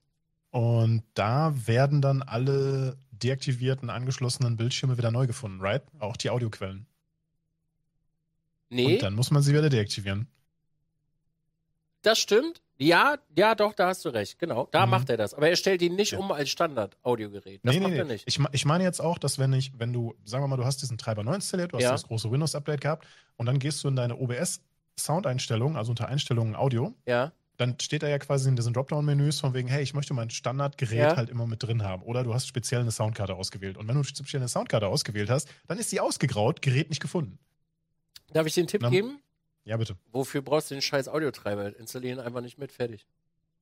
Und 0.52 1.04
da 1.14 1.54
werden 1.68 2.02
dann 2.02 2.22
alle 2.22 2.98
deaktivierten, 3.12 3.90
angeschlossenen 3.90 4.58
Bildschirme 4.58 4.98
wieder 4.98 5.12
neu 5.12 5.28
gefunden, 5.28 5.62
right? 5.62 5.84
Auch 6.00 6.18
die 6.18 6.30
Audioquellen. 6.30 6.88
Nee, 8.70 8.96
Und 8.96 9.04
dann 9.04 9.14
muss 9.14 9.32
man 9.32 9.44
sie 9.44 9.54
wieder 9.54 9.70
deaktivieren. 9.70 10.28
Das 12.06 12.20
stimmt. 12.20 12.62
Ja, 12.78 13.18
ja, 13.38 13.56
doch, 13.56 13.74
da 13.74 13.88
hast 13.88 14.04
du 14.04 14.10
recht. 14.10 14.38
Genau, 14.38 14.68
da 14.72 14.86
Mhm. 14.86 14.90
macht 14.92 15.10
er 15.10 15.16
das. 15.16 15.34
Aber 15.34 15.48
er 15.50 15.56
stellt 15.56 15.82
ihn 15.82 15.96
nicht 15.96 16.12
Ja. 16.12 16.20
um 16.20 16.32
als 16.34 16.50
Standard-Audiogerät. 16.50 17.62
Das 17.64 17.74
nee, 17.74 17.80
macht 17.80 17.92
nee, 17.94 17.98
er 18.00 18.04
nicht. 18.06 18.24
Ich, 18.28 18.38
ich 18.52 18.66
meine 18.66 18.84
jetzt 18.84 19.00
auch, 19.00 19.18
dass 19.18 19.40
wenn 19.40 19.54
ich, 19.54 19.72
wenn 19.78 19.94
du, 19.94 20.14
sagen 20.26 20.44
wir 20.44 20.48
mal, 20.50 20.58
du 20.58 20.66
hast 20.66 20.82
diesen 20.82 20.98
Treiber 20.98 21.24
neu 21.24 21.36
installiert, 21.36 21.72
du 21.72 21.78
hast 21.78 21.84
Ja. 21.84 21.92
das 21.92 22.04
große 22.04 22.30
Windows-Update 22.30 22.82
gehabt 22.82 23.08
und 23.38 23.46
dann 23.46 23.60
gehst 23.60 23.82
du 23.84 23.88
in 23.88 23.96
deine 23.96 24.18
OBS-Soundeinstellungen, 24.18 25.78
also 25.78 25.92
unter 25.92 26.08
Einstellungen 26.10 26.56
Audio, 26.56 26.94
Ja, 27.06 27.32
dann 27.58 27.78
steht 27.82 28.04
da 28.04 28.10
ja 28.10 28.20
quasi 28.20 28.50
in 28.50 28.58
diesen 28.58 28.74
Dropdown-Menüs 28.74 29.40
von 29.40 29.54
wegen, 29.54 29.70
hey, 29.70 29.82
ich 29.82 29.94
möchte 29.94 30.14
mein 30.14 30.30
Standardgerät 30.30 30.98
Ja. 30.98 31.16
halt 31.16 31.30
immer 31.30 31.48
mit 31.48 31.64
drin 31.64 31.84
haben. 31.84 32.04
Oder 32.04 32.24
du 32.26 32.34
hast 32.34 32.46
speziell 32.48 32.82
eine 32.82 32.92
Soundkarte 32.92 33.34
ausgewählt. 33.36 33.78
Und 33.78 33.88
wenn 33.88 33.96
du 33.96 34.04
speziell 34.04 34.42
eine 34.42 34.50
Soundkarte 34.50 34.88
ausgewählt 34.88 35.30
hast, 35.30 35.48
dann 35.68 35.78
ist 35.80 35.90
sie 35.90 36.02
ausgegraut, 36.02 36.62
Gerät 36.62 36.90
nicht 36.90 37.02
gefunden. 37.02 37.40
darf 38.34 38.46
ich 38.48 38.54
den 38.56 38.68
Tipp 38.68 38.82
Na, 38.82 38.90
geben? 38.90 39.20
Ja, 39.66 39.78
bitte. 39.78 39.98
Wofür 40.12 40.42
brauchst 40.42 40.70
du 40.72 40.76
den 40.76 40.82
scheiß 40.82 41.08
Audiotreiber? 41.08 41.76
Installieren 41.78 42.20
einfach 42.20 42.42
nicht 42.42 42.58
mit, 42.58 42.72
fertig. 42.72 43.06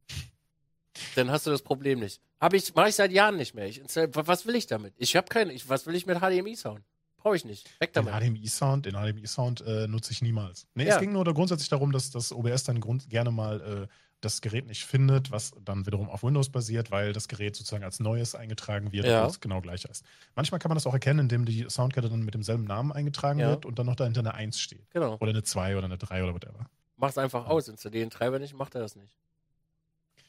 Dann 1.15 1.31
hast 1.31 1.45
du 1.47 1.51
das 1.51 1.61
Problem 1.61 1.99
nicht. 1.99 2.21
Habe 2.39 2.57
ich, 2.57 2.75
mache 2.75 2.89
ich 2.89 2.95
seit 2.95 3.11
Jahren 3.11 3.37
nicht 3.37 3.55
mehr. 3.55 3.67
Ich 3.67 3.81
was 3.85 4.45
will 4.45 4.55
ich 4.55 4.67
damit? 4.67 4.93
Ich 4.97 5.15
habe 5.15 5.27
keine, 5.27 5.53
ich, 5.53 5.67
was 5.69 5.85
will 5.87 5.95
ich 5.95 6.05
mit 6.05 6.19
HDMI-Sound? 6.19 6.83
Brauche 7.17 7.37
ich 7.37 7.45
nicht. 7.45 7.69
Weg 7.79 7.93
Den 7.93 8.05
damit. 8.05 8.21
HDMI-Sound, 8.21 8.85
den 8.85 8.95
HDMI-Sound 8.95 9.61
äh, 9.61 9.87
nutze 9.87 10.11
ich 10.11 10.21
niemals. 10.21 10.67
Nee, 10.75 10.85
Ja. 10.87 10.95
es 10.95 10.99
ging 10.99 11.13
nur 11.13 11.23
grundsätzlich 11.23 11.69
darum, 11.69 11.93
dass 11.93 12.11
das 12.11 12.33
OBS 12.33 12.65
dann 12.65 12.81
grund 12.81 13.09
gerne 13.09 13.31
mal 13.31 13.87
äh, 13.89 13.93
das 14.23 14.41
Gerät 14.41 14.67
nicht 14.67 14.85
findet, 14.85 15.31
was 15.31 15.51
dann 15.63 15.85
wiederum 15.85 16.09
auf 16.09 16.23
Windows 16.23 16.49
basiert, 16.49 16.91
weil 16.91 17.13
das 17.13 17.27
Gerät 17.27 17.55
sozusagen 17.55 17.83
als 17.83 17.99
neues 17.99 18.35
eingetragen 18.35 18.91
wird, 18.91 19.05
Ja. 19.05 19.25
es 19.25 19.39
genau 19.39 19.61
gleich 19.61 19.85
ist. 19.85 20.03
Manchmal 20.35 20.59
kann 20.59 20.69
man 20.69 20.75
das 20.75 20.87
auch 20.87 20.93
erkennen, 20.93 21.19
indem 21.19 21.45
die 21.45 21.65
Soundkarte 21.69 22.09
dann 22.09 22.23
mit 22.23 22.33
demselben 22.33 22.63
Namen 22.63 22.91
eingetragen 22.91 23.39
Ja. 23.39 23.49
wird 23.49 23.65
und 23.65 23.79
dann 23.79 23.85
noch 23.85 23.95
dahinter 23.95 24.21
eine 24.21 24.33
1 24.33 24.59
steht. 24.59 24.89
Genau. 24.91 25.15
Oder 25.19 25.29
eine 25.31 25.43
2 25.43 25.75
oder 25.77 25.85
eine 25.85 25.97
3 25.97 26.23
oder 26.23 26.33
whatever. 26.33 26.69
Mach's 26.97 27.17
einfach 27.17 27.47
aus. 27.47 27.67
Installieren 27.67 28.09
den 28.09 28.11
Treiber 28.11 28.39
nicht, 28.39 28.55
macht 28.55 28.75
er 28.75 28.81
das 28.81 28.95
nicht. 28.95 29.17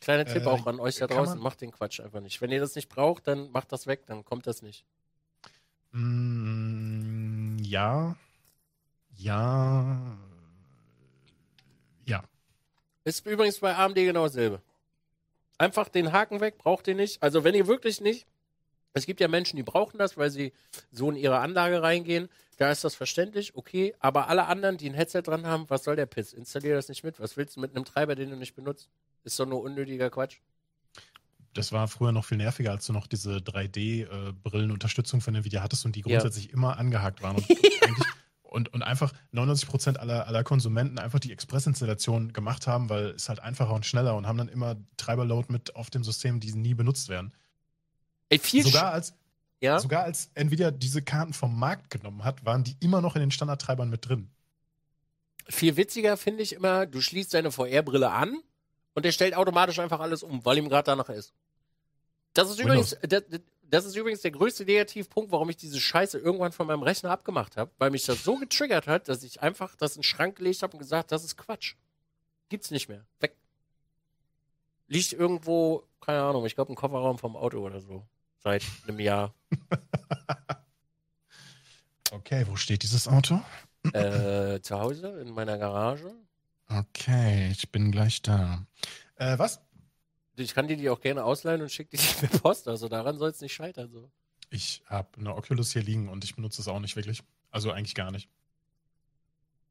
Kleiner 0.00 0.24
Tipp 0.26 0.42
Äh, 0.42 0.46
auch 0.46 0.66
an 0.66 0.80
euch 0.80 0.96
da 0.96 1.06
draußen, 1.06 1.38
macht 1.40 1.60
den 1.60 1.70
Quatsch 1.70 2.00
einfach 2.00 2.20
nicht. 2.20 2.40
Wenn 2.42 2.50
ihr 2.50 2.60
das 2.60 2.74
nicht 2.74 2.88
braucht, 2.88 3.26
dann 3.26 3.50
macht 3.52 3.70
das 3.72 3.86
weg, 3.86 4.04
dann 4.06 4.24
kommt 4.24 4.46
das 4.46 4.60
nicht. 4.60 4.84
Mm, 5.92 7.58
ja. 7.62 8.16
Ja. 9.16 9.82
Ja. 9.86 10.18
Ist 13.04 13.26
übrigens 13.26 13.58
bei 13.60 13.74
AMD 13.76 13.96
genau 13.96 14.24
dasselbe. 14.24 14.60
Einfach 15.58 15.88
den 15.88 16.12
Haken 16.12 16.40
weg, 16.40 16.58
braucht 16.58 16.88
ihr 16.88 16.94
nicht. 16.94 17.22
Also 17.22 17.44
wenn 17.44 17.54
ihr 17.54 17.66
wirklich 17.66 18.00
nicht, 18.00 18.26
es 18.92 19.06
gibt 19.06 19.20
ja 19.20 19.28
Menschen, 19.28 19.56
die 19.56 19.62
brauchen 19.62 19.98
das, 19.98 20.16
weil 20.16 20.30
sie 20.30 20.52
so 20.90 21.10
in 21.10 21.16
ihre 21.16 21.38
Anlage 21.38 21.82
reingehen, 21.82 22.28
da 22.56 22.70
ist 22.70 22.84
das 22.84 22.94
verständlich, 22.94 23.56
okay, 23.56 23.94
aber 23.98 24.28
alle 24.28 24.46
anderen, 24.46 24.76
die 24.76 24.88
ein 24.88 24.94
Headset 24.94 25.22
dran 25.22 25.46
haben, 25.46 25.68
was 25.68 25.84
soll 25.84 25.96
der 25.96 26.06
Piss? 26.06 26.32
Installier 26.32 26.74
das 26.76 26.88
nicht 26.88 27.02
mit. 27.02 27.18
Was 27.18 27.36
willst 27.36 27.56
du 27.56 27.60
mit 27.60 27.74
einem 27.74 27.84
Treiber, 27.84 28.14
den 28.14 28.30
du 28.30 28.36
nicht 28.36 28.54
benutzt? 28.54 28.88
Ist 29.24 29.38
doch 29.40 29.46
nur 29.46 29.60
unnötiger 29.62 30.10
Quatsch. 30.10 30.36
Das 31.52 31.72
war 31.72 31.86
früher 31.88 32.12
noch 32.12 32.24
viel 32.24 32.36
nerviger, 32.38 32.72
als 32.72 32.86
du 32.86 32.92
noch 32.92 33.06
diese 33.06 33.36
3D-Brillenunterstützung 33.38 35.20
von 35.20 35.34
Nvidia 35.34 35.62
hattest 35.62 35.84
und 35.84 35.94
die 35.96 36.00
Ja. 36.00 36.06
grundsätzlich 36.18 36.50
immer 36.52 36.78
angehakt 36.78 37.22
waren. 37.22 37.36
Und, 37.36 37.44
eigentlich, 37.82 38.06
und, 38.54 38.72
und 38.72 38.82
einfach 38.82 39.12
99% 39.32 39.96
aller, 39.96 40.26
aller 40.26 40.44
Konsumenten 40.44 40.98
einfach 40.98 41.18
die 41.18 41.32
Express-Installation 41.32 42.32
gemacht 42.32 42.66
haben, 42.66 42.88
weil 42.88 43.06
es 43.10 43.28
halt 43.28 43.40
einfacher 43.40 43.74
und 43.74 43.84
schneller 43.84 44.16
und 44.16 44.26
haben 44.26 44.38
dann 44.38 44.48
immer 44.48 44.76
Treiberload 44.96 45.52
mit 45.52 45.74
auf 45.74 45.90
dem 45.90 46.04
System, 46.04 46.40
die 46.40 46.52
nie 46.54 46.74
benutzt 46.74 47.08
werden. 47.08 47.34
Ey, 48.28 48.38
viel 48.38 48.62
Sogar 48.62 48.92
als, 48.92 49.14
ja? 49.60 49.80
sogar 49.80 50.04
als 50.04 50.30
Nvidia 50.34 50.70
diese 50.70 51.02
Karten 51.02 51.32
vom 51.32 51.58
Markt 51.58 51.90
genommen 51.90 52.24
hat, 52.24 52.46
waren 52.46 52.64
die 52.64 52.76
immer 52.80 53.00
noch 53.00 53.16
in 53.16 53.20
den 53.20 53.32
Standardtreibern 53.32 53.90
mit 53.90 54.08
drin. 54.08 54.30
Viel 55.48 55.76
witziger 55.76 56.16
finde 56.16 56.42
ich 56.42 56.54
immer, 56.54 56.86
du 56.86 57.00
schließt 57.00 57.34
deine 57.34 57.50
VR-Brille 57.50 58.10
an 58.10 58.40
und 58.94 59.04
der 59.04 59.12
stellt 59.12 59.34
automatisch 59.34 59.80
einfach 59.80 60.00
alles 60.00 60.22
um, 60.22 60.44
weil 60.44 60.56
ihm 60.58 60.68
gerade 60.68 60.86
danach 60.86 61.10
ist. 61.10 61.34
Das 62.32 62.50
ist 62.50 62.60
übrigens, 62.60 62.96
das, 63.02 63.24
das 63.70 63.84
ist 63.84 63.96
übrigens 63.96 64.22
der 64.22 64.30
größte 64.30 64.64
Negativpunkt, 64.64 65.32
warum 65.32 65.50
ich 65.50 65.56
diese 65.56 65.80
Scheiße 65.80 66.18
irgendwann 66.18 66.52
von 66.52 66.66
meinem 66.66 66.82
Rechner 66.82 67.10
abgemacht 67.10 67.56
habe, 67.56 67.70
weil 67.78 67.90
mich 67.90 68.04
das 68.04 68.24
so 68.24 68.36
getriggert 68.36 68.86
hat, 68.86 69.08
dass 69.08 69.22
ich 69.22 69.42
einfach 69.42 69.74
das 69.76 69.96
in 69.96 70.00
den 70.00 70.04
Schrank 70.04 70.36
gelegt 70.36 70.62
habe 70.62 70.74
und 70.74 70.78
gesagt, 70.78 71.12
das 71.12 71.24
ist 71.24 71.36
Quatsch. 71.36 71.74
Gibt's 72.48 72.70
nicht 72.70 72.88
mehr. 72.88 73.04
Weg. 73.20 73.36
Liegt 74.86 75.12
irgendwo, 75.12 75.84
keine 76.00 76.22
Ahnung, 76.22 76.44
ich 76.46 76.54
glaube 76.54 76.70
im 76.70 76.76
Kofferraum 76.76 77.18
vom 77.18 77.36
Auto 77.36 77.58
oder 77.58 77.80
so. 77.80 78.06
Seit 78.38 78.62
einem 78.86 79.00
Jahr. 79.00 79.34
Okay, 82.14 82.46
wo 82.46 82.54
steht 82.54 82.84
dieses 82.84 83.08
Auto? 83.08 83.40
äh, 83.92 84.60
zu 84.60 84.78
Hause 84.78 85.20
in 85.20 85.32
meiner 85.32 85.58
Garage. 85.58 86.14
Okay, 86.68 87.50
ich 87.50 87.72
bin 87.72 87.90
gleich 87.90 88.22
da. 88.22 88.64
Äh, 89.16 89.36
was? 89.38 89.60
Ich 90.36 90.54
kann 90.54 90.66
dir 90.68 90.76
die 90.76 90.90
auch 90.90 91.00
gerne 91.00 91.24
ausleihen 91.24 91.62
und 91.62 91.70
schicke 91.70 91.96
die 91.96 92.02
per 92.26 92.38
Post. 92.40 92.68
Also 92.68 92.88
daran 92.88 93.18
soll 93.18 93.30
es 93.30 93.40
nicht 93.40 93.54
scheitern. 93.54 93.90
So. 93.90 94.10
Ich 94.50 94.82
habe 94.86 95.08
eine 95.18 95.34
Oculus 95.34 95.72
hier 95.72 95.82
liegen 95.82 96.08
und 96.08 96.24
ich 96.24 96.34
benutze 96.34 96.60
es 96.60 96.68
auch 96.68 96.80
nicht 96.80 96.96
wirklich. 96.96 97.22
Also 97.50 97.70
eigentlich 97.70 97.94
gar 97.94 98.10
nicht. 98.10 98.28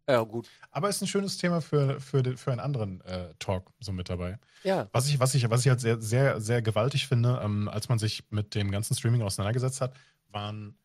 Ja, 0.07 0.21
gut. 0.23 0.49
Aber 0.71 0.89
ist 0.89 1.01
ein 1.01 1.07
schönes 1.07 1.37
Thema 1.37 1.61
für, 1.61 1.99
für, 2.01 2.23
den- 2.23 2.35
für 2.35 2.51
einen 2.51 2.59
anderen 2.59 2.99
äh, 3.01 3.33
Talk 3.39 3.71
so 3.79 3.93
mit 3.93 4.09
dabei. 4.09 4.37
Ja. 4.63 4.89
Was 4.91 5.07
ich, 5.07 5.17
was 5.19 5.33
ich, 5.33 5.49
was 5.49 5.61
ich 5.61 5.69
halt 5.69 5.79
sehr, 5.79 6.01
sehr, 6.01 6.41
sehr 6.41 6.61
gewaltig 6.61 7.07
finde, 7.07 7.39
ähm, 7.41 7.69
als 7.69 7.87
man 7.87 7.99
sich 7.99 8.23
mit 8.29 8.53
dem 8.53 8.69
ganzen 8.69 8.95
Streaming 8.95 9.21
auseinandergesetzt 9.21 9.79
hat, 9.79 9.95
waren, 10.29 10.75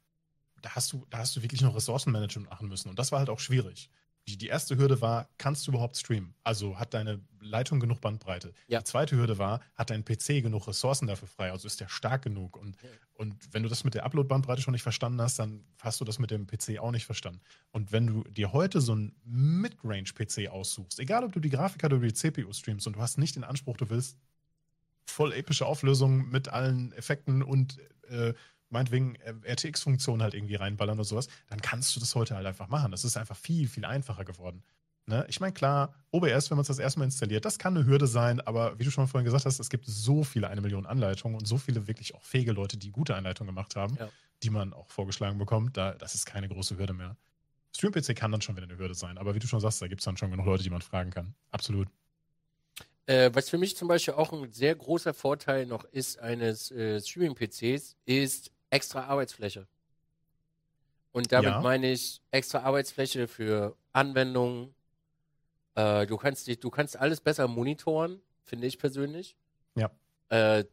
da 0.63 0.71
hast 0.71 0.93
du, 0.93 1.05
da 1.11 1.19
hast 1.19 1.35
du 1.35 1.43
wirklich 1.43 1.63
noch 1.63 1.75
Ressourcenmanagement 1.75 2.49
machen 2.49 2.69
müssen. 2.69 2.89
Und 2.91 2.99
das 3.01 3.11
war 3.11 3.19
halt 3.19 3.29
auch 3.31 3.41
schwierig. 3.41 3.91
Die, 4.29 4.37
die 4.37 4.49
erste 4.49 4.77
Hürde 4.77 5.01
war, 5.01 5.27
kannst 5.39 5.67
du 5.67 5.71
überhaupt 5.71 5.97
streamen? 5.97 6.35
Also 6.45 6.79
hat 6.79 6.93
deine 6.93 7.19
Leitung 7.41 7.81
genug 7.81 8.03
Bandbreite? 8.03 8.53
Ja. 8.67 8.81
Die 8.81 8.85
zweite 8.85 9.17
Hürde 9.17 9.39
war, 9.39 9.61
hat 9.75 9.89
dein 9.89 10.05
PC 10.05 10.43
genug 10.43 10.69
Ressourcen 10.69 11.07
dafür 11.07 11.29
frei? 11.29 11.51
Also 11.51 11.67
ist 11.67 11.81
der 11.81 11.89
stark 11.89 12.23
genug? 12.23 12.59
Und, 12.59 12.77
Ja. 12.83 12.89
und 13.15 13.35
wenn 13.55 13.63
du 13.63 13.71
das 13.71 13.85
mit 13.85 13.95
der 13.95 14.05
Upload-Bandbreite 14.05 14.61
schon 14.61 14.73
nicht 14.73 14.83
verstanden 14.83 15.23
hast, 15.23 15.39
dann 15.39 15.65
hast 15.81 15.99
du 16.01 16.05
das 16.05 16.19
mit 16.19 16.31
dem 16.31 16.47
PC 16.47 16.79
auch 16.79 16.91
nicht 16.91 17.07
verstanden. 17.07 17.41
Und 17.71 17.91
wenn 17.91 18.07
du 18.07 18.23
dir 18.25 18.53
heute 18.53 18.83
so 18.83 18.93
einen 18.93 19.15
Mid-Range-PC 19.25 20.49
aussuchst, 20.51 20.99
egal 21.01 21.25
ob 21.25 21.33
du 21.33 21.41
die 21.41 21.49
Grafikkarte 21.51 21.97
oder 21.97 22.07
die 22.07 22.13
CPU 22.13 22.53
streamst 22.53 22.87
und 22.87 22.97
du 22.97 23.01
hast 23.01 23.17
nicht 23.17 23.35
den 23.35 23.45
Anspruch, 23.45 23.79
du 23.79 23.89
willst 23.89 24.19
voll 25.07 25.33
epische 25.33 25.65
Auflösung 25.65 26.29
mit 26.29 26.49
allen 26.49 26.93
Effekten 26.93 27.43
und 27.43 27.79
äh, 28.09 28.35
meinetwegen 28.70 29.15
äh, 29.16 29.35
RTX-Funktionen 29.53 30.23
halt 30.23 30.35
irgendwie 30.35 30.57
reinballern 30.57 30.99
oder 30.99 31.05
sowas, 31.05 31.28
dann 31.49 31.61
kannst 31.61 31.95
du 31.97 32.01
das 32.01 32.15
heute 32.15 32.36
halt 32.36 32.47
einfach 32.47 32.69
machen. 32.69 32.90
Das 32.90 33.05
ist 33.05 33.16
einfach 33.16 33.36
viel, 33.36 33.69
viel 33.69 33.85
einfacher 33.85 34.24
geworden. 34.24 34.62
Ne? 35.07 35.24
Ich 35.28 35.40
meine, 35.40 35.55
klar, 35.55 35.95
OBS, 36.11 36.51
wenn 36.51 36.57
man 36.57 36.62
es 36.62 36.69
das 36.69 36.78
erstmal 36.78 37.07
installiert, 37.07 37.45
das 37.47 37.59
kann 37.59 37.74
eine 37.77 37.86
Hürde 37.86 38.07
sein, 38.07 38.40
aber 38.43 38.78
wie 38.78 38.85
du 38.85 38.90
schon 38.90 39.09
vorhin 39.09 39.24
gesagt 39.24 39.47
hast, 39.47 39.59
es 39.59 39.70
gibt 39.70 39.86
so 39.86 40.23
viele 40.23 40.49
eine 40.49 40.61
Million 40.61 40.85
Anleitungen 40.85 41.39
und 41.39 41.47
so 41.47 41.57
viele 41.57 41.86
wirklich 41.86 42.15
auch 42.15 42.23
fähige 42.23 42.53
Leute, 42.53 42.77
die 42.77 42.90
gute 42.90 43.15
Anleitungen 43.16 43.55
gemacht 43.55 43.74
haben, 43.74 43.97
Ja. 43.99 44.11
die 44.43 44.51
man 44.51 44.74
auch 44.74 44.90
vorgeschlagen 44.90 45.39
bekommt. 45.39 45.78
Da, 45.78 45.95
das 45.95 46.15
ist 46.15 46.27
keine 46.27 46.47
große 46.49 46.77
Hürde 46.77 46.93
mehr. 46.93 47.16
Stream-PC 47.74 48.15
kann 48.16 48.32
dann 48.32 48.43
schon 48.43 48.57
wieder 48.57 48.66
eine 48.69 48.77
Hürde 48.77 48.95
sein, 48.95 49.16
aber 49.16 49.35
wie 49.35 49.39
du 49.39 49.47
schon 49.47 49.61
sagst, 49.61 49.81
da 49.81 49.89
gibt 49.89 50.03
es 50.03 50.05
dann 50.05 50.16
schon 50.19 50.31
genug 50.31 50.45
Leute, 50.45 50.62
die 50.62 50.70
man 50.70 50.82
fragen 50.82 51.11
kann. 51.11 51.35
Absolut. 51.51 51.89
Äh, 53.07 53.31
was 53.32 53.49
für 53.49 53.57
mich 53.57 53.77
zum 53.77 53.89
Beispiel 53.89 54.12
auch 54.15 54.32
ein 54.35 54.53
sehr 54.53 54.74
großer 54.74 55.15
Vorteil 55.15 55.65
noch 55.65 55.85
ist 55.85 56.19
eines 56.19 56.70
äh, 56.70 57.01
Streaming-PCs, 57.01 57.97
ist 58.05 58.51
extra 58.70 59.05
Arbeitsfläche. 59.05 59.66
Und 61.12 61.32
damit 61.32 61.55
Ja. 61.55 61.61
meine 61.62 61.90
ich 61.93 62.20
extra 62.31 62.61
Arbeitsfläche 62.61 63.28
für 63.28 63.77
Anwendungen. 63.93 64.74
Äh, 65.74 66.07
du 66.07 66.16
kannst 66.16 66.47
dich, 66.47 66.61
du 66.61 66.70
kannst 66.70 66.97
alles 66.97 67.20
besser 67.20 67.49
monitoren, 67.49 68.20
finde 68.45 68.66
ich 68.66 68.78
persönlich. 68.78 69.36
Ja. 69.74 69.90
Äh, 70.28 70.65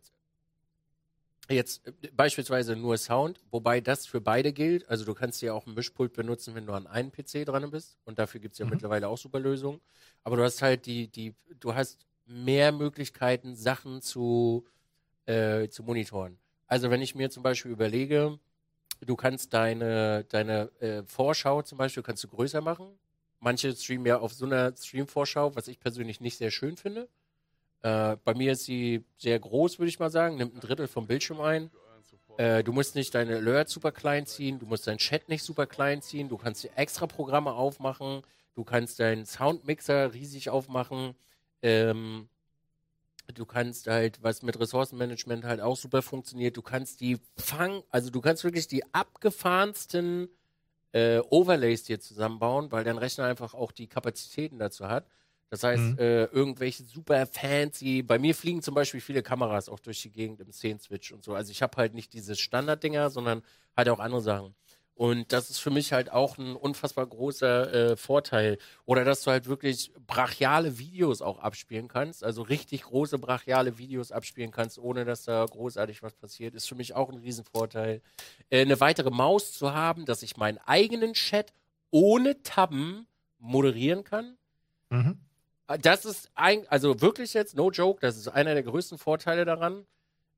jetzt 1.50 1.84
beispielsweise 2.16 2.76
nur 2.76 2.98
Sound, 2.98 3.40
wobei 3.52 3.80
das 3.80 4.08
für 4.08 4.20
beide 4.20 4.52
gilt. 4.52 4.90
Also 4.90 5.06
du 5.06 5.14
kannst 5.14 5.42
ja 5.42 5.54
auch 5.54 5.68
ein 5.68 5.76
Mischpult 5.76 6.14
benutzen, 6.14 6.56
wenn 6.56 6.66
du 6.66 6.74
an 6.74 6.88
einem 6.88 7.12
PC 7.12 7.46
dran 7.46 7.70
bist. 7.70 7.98
Und 8.04 8.18
dafür 8.20 8.40
gibt 8.40 8.54
es 8.54 8.60
ja 8.60 8.66
Mhm. 8.66 8.72
mittlerweile 8.72 9.08
auch 9.08 9.18
super 9.18 9.40
Lösungen. 9.40 9.80
Aber 10.24 10.38
du 10.38 10.44
hast 10.44 10.62
halt 10.62 10.86
die, 10.88 11.08
die, 11.08 11.36
du 11.60 11.76
hast 11.76 12.06
mehr 12.26 12.72
Möglichkeiten, 12.72 13.56
Sachen 13.56 14.02
zu, 14.02 14.66
äh, 15.28 15.68
zu 15.70 15.84
monitoren. 15.84 16.40
Also 16.68 16.90
wenn 16.90 17.02
ich 17.02 17.16
mir 17.16 17.30
zum 17.30 17.44
Beispiel 17.44 17.72
überlege, 17.72 18.40
du 19.02 19.16
kannst 19.16 19.54
deine, 19.54 20.24
deine 20.26 20.72
äh, 20.80 21.04
Vorschau 21.04 21.62
zum 21.62 21.78
Beispiel 21.78 22.04
kannst 22.04 22.24
du 22.24 22.28
größer 22.28 22.62
machen. 22.62 22.98
Manche 23.40 23.76
streamen 23.76 24.06
ja 24.06 24.20
auf 24.20 24.34
so 24.34 24.46
einer 24.46 24.76
Stream-Vorschau, 24.76 25.56
was 25.56 25.68
ich 25.68 25.80
persönlich 25.80 26.22
nicht 26.22 26.38
sehr 26.38 26.52
schön 26.52 26.78
finde. 26.78 27.08
Äh, 27.82 28.18
bei 28.24 28.34
mir 28.34 28.54
ist 28.54 28.66
sie 28.66 29.06
sehr 29.18 29.40
groß, 29.40 29.78
würde 29.78 29.90
ich 29.90 30.00
mal 30.00 30.10
sagen, 30.10 30.38
nimmt 30.38 30.56
ein 30.56 30.62
Drittel 30.62 30.88
vom 30.88 31.06
Bildschirm 31.06 31.42
ein. 31.42 31.70
Äh, 32.38 32.64
du 32.64 32.74
musst 32.74 32.96
nicht 32.96 33.14
deine 33.14 33.36
Alerts 33.38 33.72
super 33.72 33.92
klein 33.92 34.26
ziehen, 34.26 34.60
du 34.60 34.66
musst 34.66 34.88
deinen 34.88 34.98
Chat 34.98 35.30
nicht 35.30 35.44
super 35.44 35.68
klein 35.68 36.02
ziehen, 36.02 36.28
du 36.28 36.38
kannst 36.38 36.68
extra 36.76 37.08
Programme 37.08 37.54
aufmachen, 37.54 38.24
du 38.56 38.64
kannst 38.64 39.00
deinen 39.00 39.26
Soundmixer 39.26 40.14
riesig 40.14 40.50
aufmachen. 40.50 41.16
Ähm, 41.62 42.28
du 43.34 43.46
kannst 43.46 43.88
halt, 43.88 44.22
was 44.22 44.42
mit 44.44 44.60
Ressourcenmanagement 44.60 45.44
halt 45.46 45.62
auch 45.62 45.76
super 45.78 46.02
funktioniert, 46.02 46.56
du 46.58 46.62
kannst 46.62 47.02
die 47.02 47.18
Fang, 47.38 47.84
also 47.90 48.10
du 48.10 48.22
kannst 48.22 48.44
wirklich 48.44 48.68
die 48.68 48.84
abgefahrensten 48.94 50.30
äh, 50.94 51.20
Overlays 51.30 51.84
dir 51.84 52.00
zusammenbauen, 52.00 52.72
weil 52.72 52.84
dein 52.84 52.98
Rechner 52.98 53.26
einfach 53.26 53.54
auch 53.54 53.72
die 53.72 53.88
Kapazitäten 53.88 54.60
dazu 54.60 54.88
hat. 54.88 55.08
Das 55.50 55.64
heißt, 55.64 55.92
Mhm. 55.92 56.00
äh, 56.00 56.24
irgendwelche 56.26 56.84
super 56.84 57.26
fancy, 57.28 58.02
bei 58.02 58.18
mir 58.18 58.34
fliegen 58.34 58.62
zum 58.62 58.74
Beispiel 58.74 59.02
viele 59.02 59.22
Kameras 59.22 59.70
auch 59.70 59.80
durch 59.80 60.02
die 60.02 60.12
Gegend 60.12 60.40
im 60.42 60.52
Szen-Switch 60.52 61.12
und 61.12 61.24
so. 61.24 61.34
Also 61.36 61.52
ich 61.52 61.62
habe 61.62 61.78
halt 61.78 61.94
nicht 61.94 62.14
diese 62.14 62.36
Standarddinger, 62.36 63.10
sondern 63.10 63.44
halt 63.76 63.90
auch 63.90 64.00
andere 64.00 64.22
Sachen. 64.22 64.56
Und 64.96 65.34
das 65.34 65.50
ist 65.50 65.60
für 65.60 65.72
mich 65.72 65.92
halt 65.92 66.10
auch 66.10 66.38
ein 66.38 66.56
unfassbar 66.56 67.06
großer 67.06 67.92
äh, 67.92 67.98
Vorteil. 67.98 68.58
Oder 68.86 69.04
dass 69.04 69.24
du 69.24 69.32
halt 69.32 69.46
wirklich 69.48 69.92
brachiale 70.08 70.80
Videos 70.80 71.22
auch 71.22 71.40
abspielen 71.40 71.90
kannst, 71.90 72.24
also 72.24 72.42
richtig 72.42 72.84
große 72.84 73.20
brachiale 73.20 73.78
Videos 73.78 74.14
abspielen 74.14 74.52
kannst, 74.52 74.80
ohne 74.80 75.04
dass 75.04 75.24
da 75.24 75.46
großartig 75.46 76.02
was 76.02 76.16
passiert, 76.16 76.56
ist 76.56 76.70
für 76.70 76.76
mich 76.76 76.96
auch 76.96 77.10
ein 77.10 77.18
Riesenvorteil. 77.18 78.02
Äh, 78.50 78.62
eine 78.62 78.80
weitere 78.80 79.12
Maus 79.12 79.52
zu 79.52 79.74
haben, 79.74 80.06
dass 80.06 80.24
ich 80.24 80.38
meinen 80.38 80.60
eigenen 80.60 81.14
Chat 81.14 81.52
ohne 81.92 82.42
Tabben 82.42 83.06
moderieren 83.38 84.06
kann. 84.06 84.38
Mhm. 84.90 85.20
Das 85.82 86.06
ist 86.06 86.30
ein, 86.36 86.66
also 86.70 87.02
wirklich 87.02 87.34
jetzt, 87.34 87.56
no 87.58 87.70
joke, 87.70 88.00
das 88.00 88.16
ist 88.16 88.30
einer 88.30 88.54
der 88.54 88.64
größten 88.64 88.98
Vorteile 88.98 89.44
daran, 89.44 89.86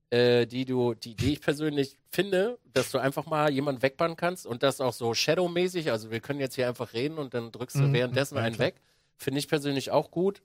äh, 0.09 0.45
die 0.45 0.65
du, 0.65 0.93
die, 0.93 1.15
die 1.15 1.33
ich 1.33 1.41
persönlich 1.41 1.97
finde, 2.11 2.59
dass 2.73 2.91
du 2.91 2.97
einfach 2.99 3.25
mal 3.25 3.51
jemanden 3.51 3.81
wegbannen 3.81 4.15
kannst 4.17 4.45
und 4.45 4.63
das 4.63 4.81
auch 4.81 4.93
so 4.93 5.13
Shadow-mäßig, 5.13 5.91
also 5.91 6.11
wir 6.11 6.19
können 6.19 6.39
jetzt 6.39 6.55
hier 6.55 6.67
einfach 6.67 6.93
reden 6.93 7.17
und 7.17 7.33
dann 7.33 7.51
drückst 7.51 7.77
du 7.77 7.83
Mhm, 7.83 7.93
währenddessen 7.93 8.37
einen 8.37 8.55
klar. 8.55 8.67
weg. 8.67 8.81
Finde 9.17 9.39
ich 9.39 9.47
persönlich 9.47 9.91
auch 9.91 10.11
gut. 10.11 10.41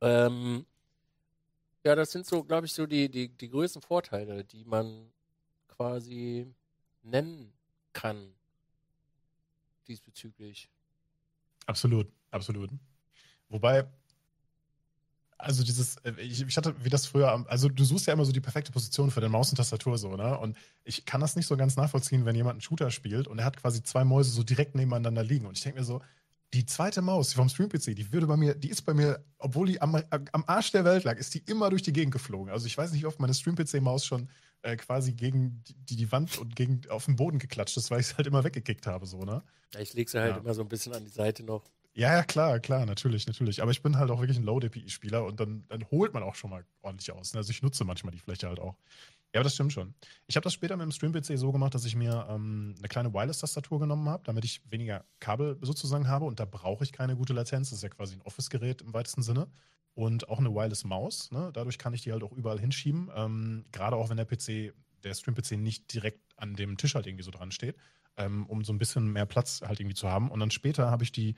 Ähm, 0.00 0.66
ja, 1.84 1.94
das 1.94 2.12
sind 2.12 2.26
so, 2.26 2.44
glaube 2.44 2.66
ich, 2.66 2.72
so 2.72 2.86
die, 2.86 3.08
die, 3.08 3.28
die 3.28 3.48
größten 3.48 3.82
Vorteile, 3.82 4.44
die 4.44 4.64
man 4.64 5.10
quasi 5.68 6.46
nennen 7.02 7.52
kann 7.92 8.34
diesbezüglich. 9.88 10.70
Absolut, 11.66 12.08
absolut. 12.30 12.70
Wobei, 13.48 13.86
also 15.42 15.62
dieses, 15.62 15.96
äh, 16.04 16.12
ich, 16.20 16.42
ich 16.42 16.56
hatte, 16.56 16.74
wie 16.84 16.88
das 16.88 17.06
früher, 17.06 17.44
also 17.48 17.68
du 17.68 17.84
suchst 17.84 18.06
ja 18.06 18.12
immer 18.12 18.24
so 18.24 18.32
die 18.32 18.40
perfekte 18.40 18.72
Position 18.72 19.10
für 19.10 19.20
den 19.20 19.30
Maus 19.32 19.50
und 19.50 19.56
Tastatur 19.56 19.98
so, 19.98 20.16
ne? 20.16 20.38
Und 20.38 20.56
ich 20.84 21.04
kann 21.04 21.20
das 21.20 21.36
nicht 21.36 21.46
so 21.46 21.56
ganz 21.56 21.76
nachvollziehen, 21.76 22.24
wenn 22.24 22.34
jemand 22.34 22.54
einen 22.54 22.60
Shooter 22.62 22.90
spielt 22.90 23.28
und 23.28 23.38
er 23.38 23.44
hat 23.44 23.56
quasi 23.56 23.82
zwei 23.82 24.04
Mäuse 24.04 24.30
so 24.30 24.42
direkt 24.42 24.74
nebeneinander 24.74 25.22
liegen. 25.22 25.46
Und 25.46 25.56
ich 25.58 25.62
denke 25.64 25.80
mir 25.80 25.84
so, 25.84 26.00
die 26.54 26.66
zweite 26.66 27.00
Maus 27.02 27.30
die 27.30 27.36
vom 27.36 27.48
Stream-PC, 27.48 27.94
die 27.96 28.12
würde 28.12 28.26
bei 28.26 28.36
mir, 28.36 28.54
die 28.54 28.68
ist 28.68 28.82
bei 28.82 28.92
mir, 28.92 29.24
obwohl 29.38 29.66
die 29.66 29.80
am, 29.80 29.96
am 30.10 30.44
Arsch 30.46 30.70
der 30.72 30.84
Welt 30.84 31.04
lag, 31.04 31.16
ist 31.16 31.34
die 31.34 31.38
immer 31.46 31.70
durch 31.70 31.82
die 31.82 31.92
Gegend 31.94 32.12
geflogen. 32.12 32.52
Also 32.52 32.66
ich 32.66 32.76
weiß 32.76 32.92
nicht, 32.92 33.02
wie 33.02 33.06
oft 33.06 33.20
meine 33.20 33.32
Stream-PC-Maus 33.32 34.04
schon 34.04 34.28
äh, 34.60 34.76
quasi 34.76 35.12
gegen 35.14 35.62
die, 35.88 35.96
die 35.96 36.12
Wand 36.12 36.36
und 36.38 36.54
gegen 36.54 36.82
auf 36.90 37.06
den 37.06 37.16
Boden 37.16 37.38
geklatscht 37.38 37.76
ist, 37.78 37.90
weil 37.90 38.00
ich 38.00 38.08
es 38.08 38.16
halt 38.16 38.26
immer 38.26 38.44
weggekickt 38.44 38.86
habe, 38.86 39.06
so, 39.06 39.24
ne? 39.24 39.42
Ja, 39.74 39.80
Ich 39.80 39.94
lege 39.94 40.10
sie 40.10 40.20
halt 40.20 40.36
Ja. 40.36 40.40
immer 40.42 40.52
so 40.54 40.60
ein 40.60 40.68
bisschen 40.68 40.92
an 40.92 41.04
die 41.04 41.10
Seite 41.10 41.42
noch. 41.42 41.64
Ja, 41.94 42.14
ja, 42.14 42.22
klar, 42.22 42.58
klar, 42.58 42.86
natürlich, 42.86 43.26
natürlich. 43.26 43.60
Aber 43.60 43.70
ich 43.70 43.82
bin 43.82 43.98
halt 43.98 44.10
auch 44.10 44.20
wirklich 44.20 44.38
ein 44.38 44.44
Low-DPI-Spieler 44.44 45.24
und 45.26 45.38
dann, 45.40 45.64
dann 45.68 45.84
holt 45.90 46.14
man 46.14 46.22
auch 46.22 46.34
schon 46.34 46.48
mal 46.48 46.64
ordentlich 46.80 47.12
aus. 47.12 47.34
ne? 47.34 47.38
Also 47.38 47.50
ich 47.50 47.62
nutze 47.62 47.84
manchmal 47.84 48.12
die 48.12 48.18
Fläche 48.18 48.48
halt 48.48 48.60
auch. 48.60 48.76
Ja, 49.34 49.40
aber 49.40 49.44
das 49.44 49.54
stimmt 49.54 49.72
schon. 49.74 49.94
Ich 50.26 50.36
habe 50.36 50.44
das 50.44 50.54
später 50.54 50.76
mit 50.76 50.84
dem 50.84 50.92
Stream-PC 50.92 51.36
so 51.38 51.52
gemacht, 51.52 51.74
dass 51.74 51.84
ich 51.84 51.94
mir 51.94 52.26
ähm, 52.30 52.74
eine 52.78 52.88
kleine 52.88 53.12
Wireless-Tastatur 53.12 53.80
genommen 53.80 54.08
habe, 54.08 54.22
damit 54.24 54.44
ich 54.44 54.62
weniger 54.70 55.04
Kabel 55.20 55.58
sozusagen 55.60 56.08
habe 56.08 56.24
und 56.24 56.40
da 56.40 56.46
brauche 56.46 56.82
ich 56.84 56.92
keine 56.92 57.14
gute 57.14 57.34
Latenz. 57.34 57.68
Das 57.70 57.78
ist 57.78 57.82
ja 57.82 57.90
quasi 57.90 58.14
ein 58.16 58.22
Office-Gerät 58.22 58.80
im 58.82 58.94
weitesten 58.94 59.22
Sinne. 59.22 59.48
Und 59.94 60.28
auch 60.30 60.38
eine 60.38 60.54
Wireless-Maus. 60.54 61.30
Ne? 61.32 61.50
Dadurch 61.52 61.76
kann 61.78 61.92
ich 61.92 62.00
die 62.02 62.12
halt 62.12 62.22
auch 62.22 62.32
überall 62.32 62.58
hinschieben. 62.58 63.10
Ähm, 63.14 63.66
Gerade 63.72 63.96
auch 63.96 64.08
wenn 64.08 64.16
der 64.16 64.24
PC, 64.24 64.72
der 65.04 65.12
Stream-PC 65.14 65.52
nicht 65.58 65.92
direkt 65.92 66.20
an 66.38 66.54
dem 66.54 66.78
Tisch 66.78 66.94
halt 66.94 67.06
irgendwie 67.06 67.24
so 67.24 67.30
dran 67.30 67.50
steht, 67.52 67.76
ähm, 68.16 68.46
um 68.46 68.64
so 68.64 68.72
ein 68.72 68.78
bisschen 68.78 69.12
mehr 69.12 69.26
Platz 69.26 69.60
halt 69.62 69.80
irgendwie 69.80 69.94
zu 69.94 70.08
haben. 70.08 70.30
Und 70.30 70.40
dann 70.40 70.50
später 70.50 70.90
habe 70.90 71.04
ich 71.04 71.12
die 71.12 71.34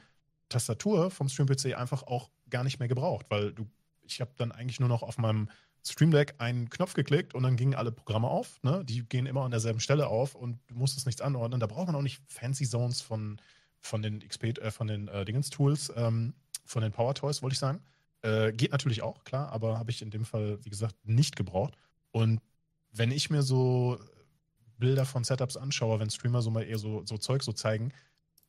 Tastatur 0.49 1.11
vom 1.11 1.29
Stream-PC 1.29 1.75
einfach 1.75 2.03
auch 2.05 2.31
gar 2.51 2.65
nicht 2.65 2.79
mehr 2.79 2.89
gebraucht, 2.89 3.27
weil 3.29 3.53
du, 3.53 3.67
ich 4.03 4.21
habe 4.21 4.33
dann 4.37 4.53
eigentlich 4.53 4.81
nur 4.81 4.89
noch 4.89 5.03
auf 5.03 5.19
meinem 5.19 5.49
Stream 5.87 6.11
Deck 6.11 6.35
einen 6.39 6.71
Knopf 6.71 6.95
geklickt 6.95 7.35
und 7.35 7.43
dann 7.43 7.57
gingen 7.57 7.75
alle 7.75 7.93
Programme 7.93 8.29
auf. 8.29 8.63
Ne? 8.63 8.85
Die 8.85 9.07
gehen 9.07 9.27
immer 9.27 9.43
an 9.43 9.51
derselben 9.51 9.81
Stelle 9.81 10.07
auf 10.07 10.35
und 10.35 10.59
du 10.69 10.75
musstest 10.75 11.07
nichts 11.07 11.21
anordnen. 11.21 11.61
Da 11.61 11.67
braucht 11.67 11.87
man 11.87 11.97
auch 11.97 12.03
nicht 12.03 12.23
Fancy 12.27 12.67
Zones 12.67 13.03
von, 13.03 13.39
von 13.81 14.01
den 14.01 14.27
XP, 14.27 14.59
äh, 14.59 14.71
von 14.71 14.87
den 14.87 15.09
äh, 15.09 15.25
Dingens-Tools, 15.25 15.93
ähm, 15.97 16.35
von 16.65 16.83
den 16.83 16.93
Power 16.93 17.15
Toys, 17.15 17.43
wollte 17.43 17.55
ich 17.55 17.59
sagen. 17.61 17.83
Äh, 18.23 18.53
geht 18.53 18.73
natürlich 18.73 19.03
auch, 19.03 19.25
klar, 19.25 19.53
aber 19.53 19.79
habe 19.79 19.91
ich 19.91 20.01
in 20.01 20.11
dem 20.11 20.25
Fall, 20.25 20.59
wie 20.65 20.71
gesagt, 20.71 20.97
nicht 21.05 21.37
gebraucht. 21.37 21.75
Und 22.11 22.41
wenn 22.91 23.11
ich 23.11 23.29
mir 23.29 23.43
so 23.43 23.99
Bilder 24.79 25.05
von 25.05 25.25
Setups 25.25 25.59
anschaue, 25.59 26.01
wenn 26.01 26.09
Streamer 26.09 26.41
so 26.41 26.51
mal 26.51 26.63
eher 26.63 26.79
so, 26.79 27.05
so 27.05 27.19
Zeug 27.19 27.43
so 27.43 27.53
zeigen, 27.53 27.93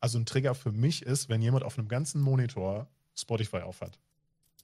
also 0.06 0.20
ein 0.20 0.28
Trigger 0.28 0.54
für 0.54 0.72
mich 0.72 1.02
ist, 1.02 1.30
wenn 1.30 1.42
jemand 1.42 1.64
auf 1.66 1.80
einem 1.80 1.88
ganzen 1.88 2.22
Monitor 2.22 2.88
Spotify 3.16 3.58
aufhat. 3.62 3.98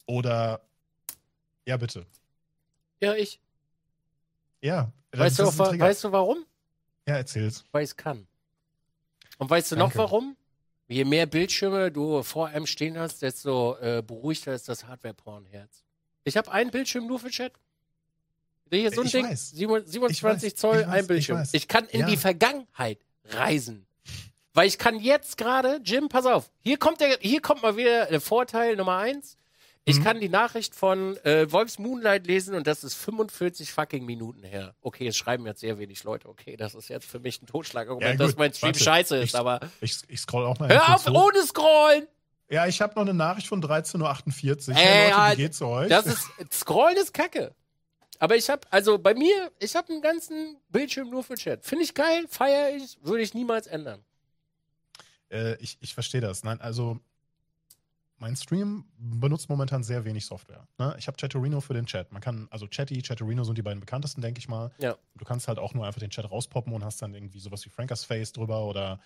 Oder, 0.06 0.62
ja, 1.66 1.78
bitte. 1.78 2.06
Ja, 3.00 3.16
ich. 3.16 3.40
Ja. 4.62 4.92
Weißt 5.12 5.40
du, 5.40 5.46
auch, 5.46 5.58
weißt 5.58 6.04
du 6.04 6.12
warum? 6.12 6.46
Ja, 7.08 7.16
erzähl's. 7.16 7.64
Weil 7.72 7.86
ich 7.86 7.98
kann. 7.98 8.28
Und 9.40 9.50
weißt 9.50 9.72
du 9.72 9.78
Danke. 9.78 9.98
noch 9.98 10.04
warum? 10.04 10.38
Je 10.88 11.06
mehr 11.06 11.26
Bildschirme 11.26 11.92
du 11.92 12.22
vor 12.22 12.50
einem 12.50 12.68
stehen 12.68 13.00
hast, 13.00 13.24
desto 13.24 13.78
äh, 13.78 14.04
beruhigter 14.06 14.54
ist 14.54 14.70
das 14.70 14.86
Hardware-Porn-Herz. 14.86 15.84
Ich 16.24 16.38
habe 16.38 16.52
einen 16.52 16.70
Bildschirm 16.70 17.08
nur 17.08 17.18
für 17.18 17.32
Chat. 17.32 17.54
Hier 18.70 18.92
so 18.92 19.02
ein 19.02 19.08
Ich 19.08 19.12
Ding, 19.12 19.26
weiß. 19.26 19.50
27 19.52 20.50
Ich. 20.50 20.56
Zoll, 20.56 20.82
weiß. 20.82 20.88
ein 20.88 21.08
Bildschirm. 21.08 21.42
Ich. 21.42 21.54
Ich, 21.56 21.68
kann 21.68 21.88
in 21.88 22.02
Ja. 22.02 22.06
die 22.08 22.18
Vergangenheit 22.18 23.00
reisen. 23.26 23.88
Weil 24.54 24.68
ich 24.68 24.78
kann 24.78 25.00
jetzt 25.00 25.38
gerade, 25.38 25.80
Jim, 25.84 26.10
pass 26.10 26.26
auf, 26.26 26.52
hier 26.60 26.78
kommt 26.78 27.00
der, 27.00 27.18
hier 27.22 27.42
kommt 27.42 27.62
mal 27.62 27.78
wieder 27.78 28.06
der 28.08 28.20
Vorteil 28.22 28.76
Nummer 28.76 28.98
eins. 28.98 29.38
Ich 29.84 29.98
Mhm. 29.98 30.04
kann 30.04 30.20
die 30.20 30.30
Nachricht 30.30 30.76
von 30.76 31.18
äh, 31.26 31.52
Wolfs 31.52 31.80
Moonlight 31.80 32.28
lesen 32.28 32.54
und 32.54 32.68
das 32.68 32.84
ist 32.84 32.94
45 32.96 33.72
fucking 33.72 34.06
Minuten 34.06 34.44
her. 34.44 34.76
Okay, 34.82 35.08
es 35.08 35.18
schreiben 35.18 35.46
jetzt 35.48 35.62
sehr 35.62 35.80
wenig 35.80 36.04
Leute. 36.04 36.30
Okay, 36.30 36.56
das 36.56 36.76
ist 36.76 36.90
jetzt 36.90 37.08
für 37.08 37.20
mich 37.20 37.42
ein 37.42 37.48
Totschlagargument, 37.48 38.20
Ja, 38.20 38.26
dass 38.28 38.36
mein 38.36 38.54
Stream 38.54 38.68
warte. 38.70 38.84
scheiße 38.84 39.18
ist, 39.18 39.30
Ich- 39.30 39.36
aber 39.36 39.60
Ich, 39.80 39.98
ich 40.08 40.20
scroll 40.20 40.46
auch 40.46 40.60
mal 40.60 40.70
hör 40.70 40.94
auf 40.96 41.08
hoch. 41.08 41.28
ohne 41.30 41.44
Scrollen! 41.46 42.08
Ja, 42.50 42.68
ich 42.68 42.80
habe 42.82 42.94
noch 42.96 43.02
eine 43.04 43.14
Nachricht 43.16 43.48
von 43.48 43.62
13.48 43.62 44.70
Uhr. 44.70 44.76
Ey, 44.76 44.84
hey 44.84 45.04
Leute, 45.10 45.18
ja, 45.18 45.32
wie 45.32 45.36
geht's 45.38 45.62
euch? 45.62 45.90
Das 45.90 46.06
ist, 46.06 46.30
Scrollen 46.52 46.98
ist 46.98 47.14
kacke. 47.14 47.56
Aber 48.20 48.36
ich 48.36 48.50
habe, 48.52 48.62
also 48.70 49.00
bei 49.00 49.16
mir, 49.16 49.52
ich 49.60 49.76
habe 49.76 49.92
einen 49.92 50.02
ganzen 50.04 50.58
Bildschirm 50.70 51.10
nur 51.10 51.24
für 51.24 51.36
Chat. 51.36 51.66
Finde 51.66 51.86
ich 51.86 51.96
geil, 51.96 52.26
feiere 52.30 52.76
ich, 52.76 53.00
würde 53.02 53.24
ich 53.24 53.34
niemals 53.34 53.66
ändern. 53.66 54.04
Äh, 55.32 55.56
ich 55.56 55.78
ich 55.82 55.94
verstehe 55.94 56.22
das. 56.22 56.44
Nein, 56.44 56.60
also 56.62 57.00
mein 58.18 58.36
Stream 58.36 58.86
benutzt 58.98 59.50
momentan 59.50 59.84
sehr 59.84 60.06
wenig 60.06 60.28
Software. 60.28 60.68
Ne? 60.78 60.96
Ich 61.00 61.08
habe 61.08 61.18
Chatterino 61.18 61.60
für 61.60 61.74
den 61.74 61.88
Chat. 61.88 62.12
Man 62.12 62.22
kann, 62.22 62.48
also 62.52 62.68
Chatty, 62.68 63.02
Chatterino 63.02 63.44
sind 63.44 63.58
die 63.58 63.64
beiden 63.64 63.80
bekanntesten, 63.80 64.22
denke 64.22 64.38
ich 64.38 64.48
mal. 64.48 64.70
Ja. 64.78 64.96
Du 65.16 65.26
kannst 65.26 65.48
halt 65.48 65.58
auch 65.58 65.74
nur 65.74 65.88
einfach 65.88 66.00
den 66.00 66.12
Chat 66.12 66.30
rauspoppen 66.30 66.72
und 66.72 66.86
hast 66.86 67.02
dann 67.02 67.16
irgendwie 67.16 67.40
sowas 67.40 67.66
wie 67.66 67.70
Frankers 67.70 68.04
Face 68.06 68.32
drüber 68.32 68.64
oder 68.66 69.00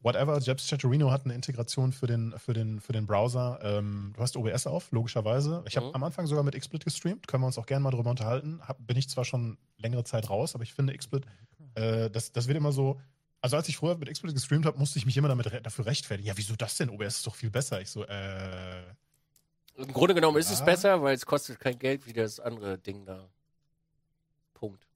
whatever. 0.00 0.40
Selbst 0.40 0.66
Chatterino 0.70 1.10
hat 1.10 1.26
eine 1.26 1.34
Integration 1.34 1.92
für 1.92 2.06
den, 2.06 2.32
für 2.38 2.54
den, 2.54 2.80
für 2.80 2.94
den 2.94 3.06
Browser. 3.06 3.58
Ähm, 3.62 4.14
du 4.16 4.22
hast 4.22 4.34
OBS 4.34 4.66
auf, 4.66 4.90
logischerweise. 4.92 5.62
Ich 5.68 5.76
habe 5.76 5.88
Mhm. 5.88 5.94
am 5.96 6.04
Anfang 6.04 6.26
sogar 6.26 6.42
mit 6.42 6.54
XSplit 6.58 6.84
gestreamt. 6.84 7.28
Können 7.28 7.42
wir 7.42 7.48
uns 7.48 7.58
auch 7.58 7.66
gerne 7.66 7.82
mal 7.82 7.90
drüber 7.90 8.08
unterhalten. 8.08 8.60
Hab, 8.66 8.78
bin 8.86 8.96
ich 8.96 9.10
zwar 9.10 9.26
schon 9.26 9.58
längere 9.76 10.04
Zeit 10.04 10.30
raus, 10.30 10.54
aber 10.54 10.62
ich 10.64 10.72
finde 10.72 10.96
XSplit, 10.96 11.26
äh, 11.74 12.08
das, 12.08 12.32
das 12.32 12.46
wird 12.48 12.56
immer 12.56 12.72
so. 12.72 12.98
Also 13.40 13.56
als 13.56 13.68
ich 13.68 13.76
früher 13.76 13.96
mit 13.96 14.08
XSplit 14.10 14.34
gestreamt 14.34 14.66
habe, 14.66 14.78
musste 14.78 14.98
ich 14.98 15.06
mich 15.06 15.16
immer 15.16 15.28
damit 15.28 15.52
re 15.52 15.62
dafür 15.62 15.86
rechtfertigen. 15.86 16.26
Ja, 16.26 16.36
wieso 16.36 16.56
das 16.56 16.76
denn? 16.76 16.90
OBS 16.90 17.18
ist 17.18 17.26
doch 17.26 17.34
viel 17.36 17.50
besser. 17.50 17.80
Ich 17.80 17.90
so, 17.90 18.04
äh. 18.04 18.82
Im 19.76 19.92
Grunde 19.92 20.14
genommen 20.14 20.38
ist 20.38 20.50
es 20.50 20.58
Ja. 20.58 20.64
besser, 20.64 21.02
weil 21.02 21.14
es 21.14 21.24
kostet 21.24 21.60
kein 21.60 21.78
Geld 21.78 22.06
wie 22.06 22.12
das 22.12 22.40
andere 22.40 22.78
Ding 22.78 23.04
da. 23.04 23.28
Punkt. 24.54 24.86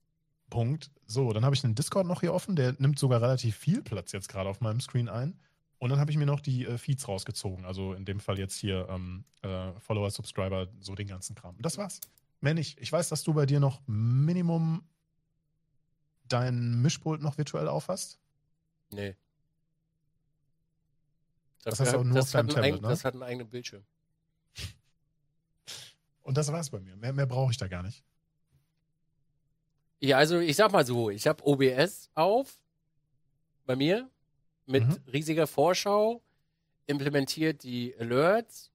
Punkt. 0.49 0.91
So, 1.07 1.31
dann 1.31 1.45
habe 1.45 1.55
ich 1.55 1.63
einen 1.63 1.73
Discord 1.75 2.05
noch 2.05 2.19
hier 2.19 2.33
offen, 2.33 2.55
der 2.57 2.75
nimmt 2.79 2.99
sogar 2.99 3.21
relativ 3.21 3.55
viel 3.55 3.81
Platz 3.81 4.11
jetzt 4.11 4.27
gerade 4.27 4.49
auf 4.49 4.59
meinem 4.59 4.81
Screen 4.81 5.07
ein. 5.07 5.39
Und 5.79 5.89
dann 5.89 5.99
habe 5.99 6.11
ich 6.11 6.17
mir 6.17 6.25
noch 6.25 6.41
die 6.41 6.65
äh, 6.65 6.77
Feeds 6.77 7.07
rausgezogen. 7.07 7.65
Also 7.65 7.93
in 7.93 8.03
dem 8.05 8.19
Fall 8.19 8.39
jetzt 8.39 8.55
hier 8.57 8.87
ähm, 8.89 9.23
äh, 9.41 9.71
Follower, 9.79 10.11
Subscriber, 10.11 10.67
so 10.81 10.95
den 10.95 11.07
ganzen 11.07 11.35
Kram. 11.35 11.55
Und 11.55 11.65
das 11.65 11.77
war's. 11.77 12.01
Mehr 12.41 12.53
nicht. 12.53 12.79
Ich 12.81 12.91
weiß, 12.91 13.07
dass 13.09 13.23
du 13.23 13.33
bei 13.33 13.45
dir 13.45 13.59
noch 13.61 13.81
Minimum 13.87 14.83
dein 16.27 16.81
Mischpult 16.81 17.21
noch 17.21 17.37
virtuell 17.37 17.67
aufhast. 17.67 18.19
Nee. 18.93 19.15
Das 21.63 21.77
du 21.77 21.85
hat- 21.85 21.95
auch 21.95 22.03
nur 22.03 22.15
das 22.15 22.33
hat 22.33 22.47
Tablet, 22.47 22.57
eigen- 22.65 22.81
ne? 22.81 22.87
Das 22.89 23.05
hat 23.05 23.13
einen 23.13 23.23
eigenen 23.23 23.49
Bildschirm. 23.49 23.83
Und 26.23 26.37
das 26.37 26.51
war's 26.51 26.69
bei 26.69 26.79
mir. 26.79 26.95
Mehr, 26.95 27.13
mehr 27.13 27.25
brauche 27.25 27.51
ich 27.51 27.57
da 27.57 27.67
gar 27.67 27.83
nicht. 27.83 28.03
Ja, 29.99 30.17
also 30.17 30.39
ich 30.39 30.55
sag 30.57 30.71
mal 30.71 30.85
so, 30.85 31.09
ich 31.09 31.25
habe 31.27 31.43
OBS 31.45 32.09
auf 32.13 32.59
bei 33.65 33.75
mir 33.77 34.09
mit 34.65 34.85
Mhm. 34.85 34.97
riesiger 35.11 35.47
Vorschau, 35.47 36.21
implementiert 36.87 37.63
die 37.63 37.95
Alerts, 37.97 38.69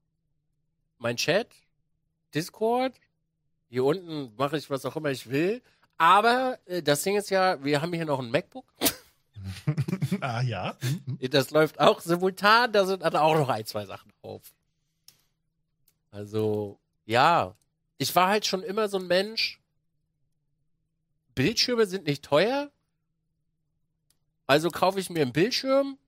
mein 0.97 1.17
Chat, 1.17 1.49
Discord, 2.35 2.99
hier 3.69 3.85
unten 3.85 4.35
mache 4.37 4.57
ich 4.57 4.71
was 4.71 4.87
auch 4.87 4.97
immer 4.97 5.11
ich 5.11 5.29
will. 5.29 5.61
Aber 5.99 6.59
äh, 6.65 6.83
das 6.83 7.03
Ding 7.03 7.17
ist 7.17 7.29
ja, 7.29 7.63
wir 7.63 7.83
haben 7.83 7.93
hier 7.93 8.07
noch 8.07 8.21
ein 8.21 8.31
MacBook. 8.31 8.65
ah 10.21 10.43
ja. 10.43 10.77
Mhm. 10.81 11.19
Das 11.31 11.51
läuft 11.51 11.81
auch 11.81 12.01
simultan, 12.01 12.73
da 12.73 12.85
sind 12.87 13.05
auch 13.05 13.37
noch 13.37 13.49
ein, 13.49 13.67
zwei 13.67 13.87
Sachen 13.87 14.13
drauf. 14.21 14.43
Also, 16.11 16.79
ja. 17.05 17.55
Ich 17.99 18.15
war 18.15 18.29
halt 18.29 18.47
schon 18.47 18.63
immer 18.63 18.89
so 18.89 18.99
ein 18.99 19.07
Mensch. 19.07 19.61
Bildschirme 21.35 21.87
sind 21.87 22.07
nicht 22.07 22.25
teuer. 22.25 22.71
Also 24.47 24.71
kaufe 24.71 24.99
ich 24.99 25.11
mir 25.11 25.23
einen 25.23 25.33
Bildschirm 25.33 25.99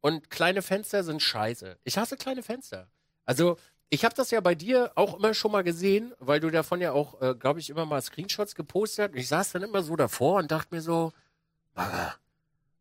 und 0.00 0.28
kleine 0.30 0.62
Fenster 0.62 1.02
sind 1.02 1.22
scheiße. 1.22 1.78
Ich 1.84 1.98
hasse 1.98 2.16
kleine 2.16 2.42
Fenster. 2.42 2.88
Also, 3.24 3.58
ich 3.88 4.04
habe 4.04 4.14
das 4.14 4.30
ja 4.30 4.40
bei 4.40 4.54
dir 4.54 4.92
auch 4.94 5.16
immer 5.16 5.34
schon 5.34 5.52
mal 5.52 5.62
gesehen, 5.64 6.12
weil 6.18 6.40
du 6.40 6.50
davon 6.50 6.80
ja 6.80 6.92
auch, 6.92 7.20
äh, 7.22 7.34
glaube 7.34 7.60
ich, 7.60 7.70
immer 7.70 7.86
mal 7.86 8.02
Screenshots 8.02 8.54
gepostet 8.54 9.04
hast. 9.04 9.12
Und 9.14 9.18
ich 9.18 9.28
saß 9.28 9.52
dann 9.52 9.62
immer 9.62 9.82
so 9.82 9.96
davor 9.96 10.38
und 10.38 10.50
dachte 10.50 10.74
mir 10.74 10.80
so, 10.80 11.12
Alter, 11.74 12.14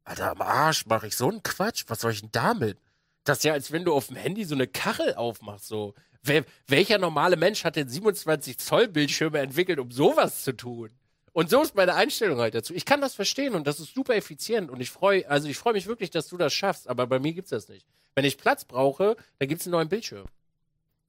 Alter, 0.05 0.31
am 0.31 0.41
Arsch 0.41 0.85
mache 0.85 1.07
ich 1.07 1.15
so 1.15 1.29
einen 1.29 1.43
Quatsch. 1.43 1.85
Was 1.87 2.01
soll 2.01 2.11
ich 2.11 2.21
denn 2.21 2.31
damit? 2.31 2.77
Das 3.23 3.39
ist 3.39 3.43
ja, 3.43 3.53
als 3.53 3.71
wenn 3.71 3.83
du 3.83 3.93
auf 3.93 4.07
dem 4.07 4.15
Handy 4.15 4.45
so 4.45 4.55
eine 4.55 4.67
Kachel 4.67 5.15
aufmachst. 5.15 5.67
So. 5.67 5.95
Wer, 6.21 6.45
welcher 6.67 6.99
normale 6.99 7.35
Mensch 7.35 7.63
hat 7.63 7.75
denn 7.75 7.89
27 7.89 8.57
Zoll 8.59 8.87
Bildschirme 8.87 9.39
entwickelt, 9.39 9.79
um 9.79 9.91
sowas 9.91 10.43
zu 10.43 10.53
tun? 10.55 10.91
Und 11.33 11.49
so 11.49 11.61
ist 11.61 11.75
meine 11.75 11.95
Einstellung 11.95 12.39
halt 12.39 12.55
dazu. 12.55 12.73
Ich 12.73 12.85
kann 12.85 13.01
das 13.01 13.13
verstehen 13.15 13.55
und 13.55 13.67
das 13.67 13.79
ist 13.79 13.93
super 13.93 14.15
effizient 14.15 14.69
und 14.69 14.79
ich 14.79 14.89
freue, 14.89 15.29
also 15.29 15.49
ich 15.49 15.57
freue 15.57 15.73
mich 15.73 15.85
wirklich, 15.85 16.09
dass 16.09 16.29
du 16.29 16.37
das 16.37 16.53
schaffst, 16.53 16.87
aber 16.87 17.07
bei 17.07 17.19
mir 17.19 17.33
gibt's 17.33 17.49
das 17.49 17.67
nicht. 17.67 17.85
Wenn 18.13 18.23
ich 18.23 18.37
Platz 18.37 18.63
brauche, 18.63 19.17
dann 19.39 19.49
gibt's 19.49 19.65
einen 19.65 19.73
neuen 19.73 19.89
Bildschirm. 19.89 20.25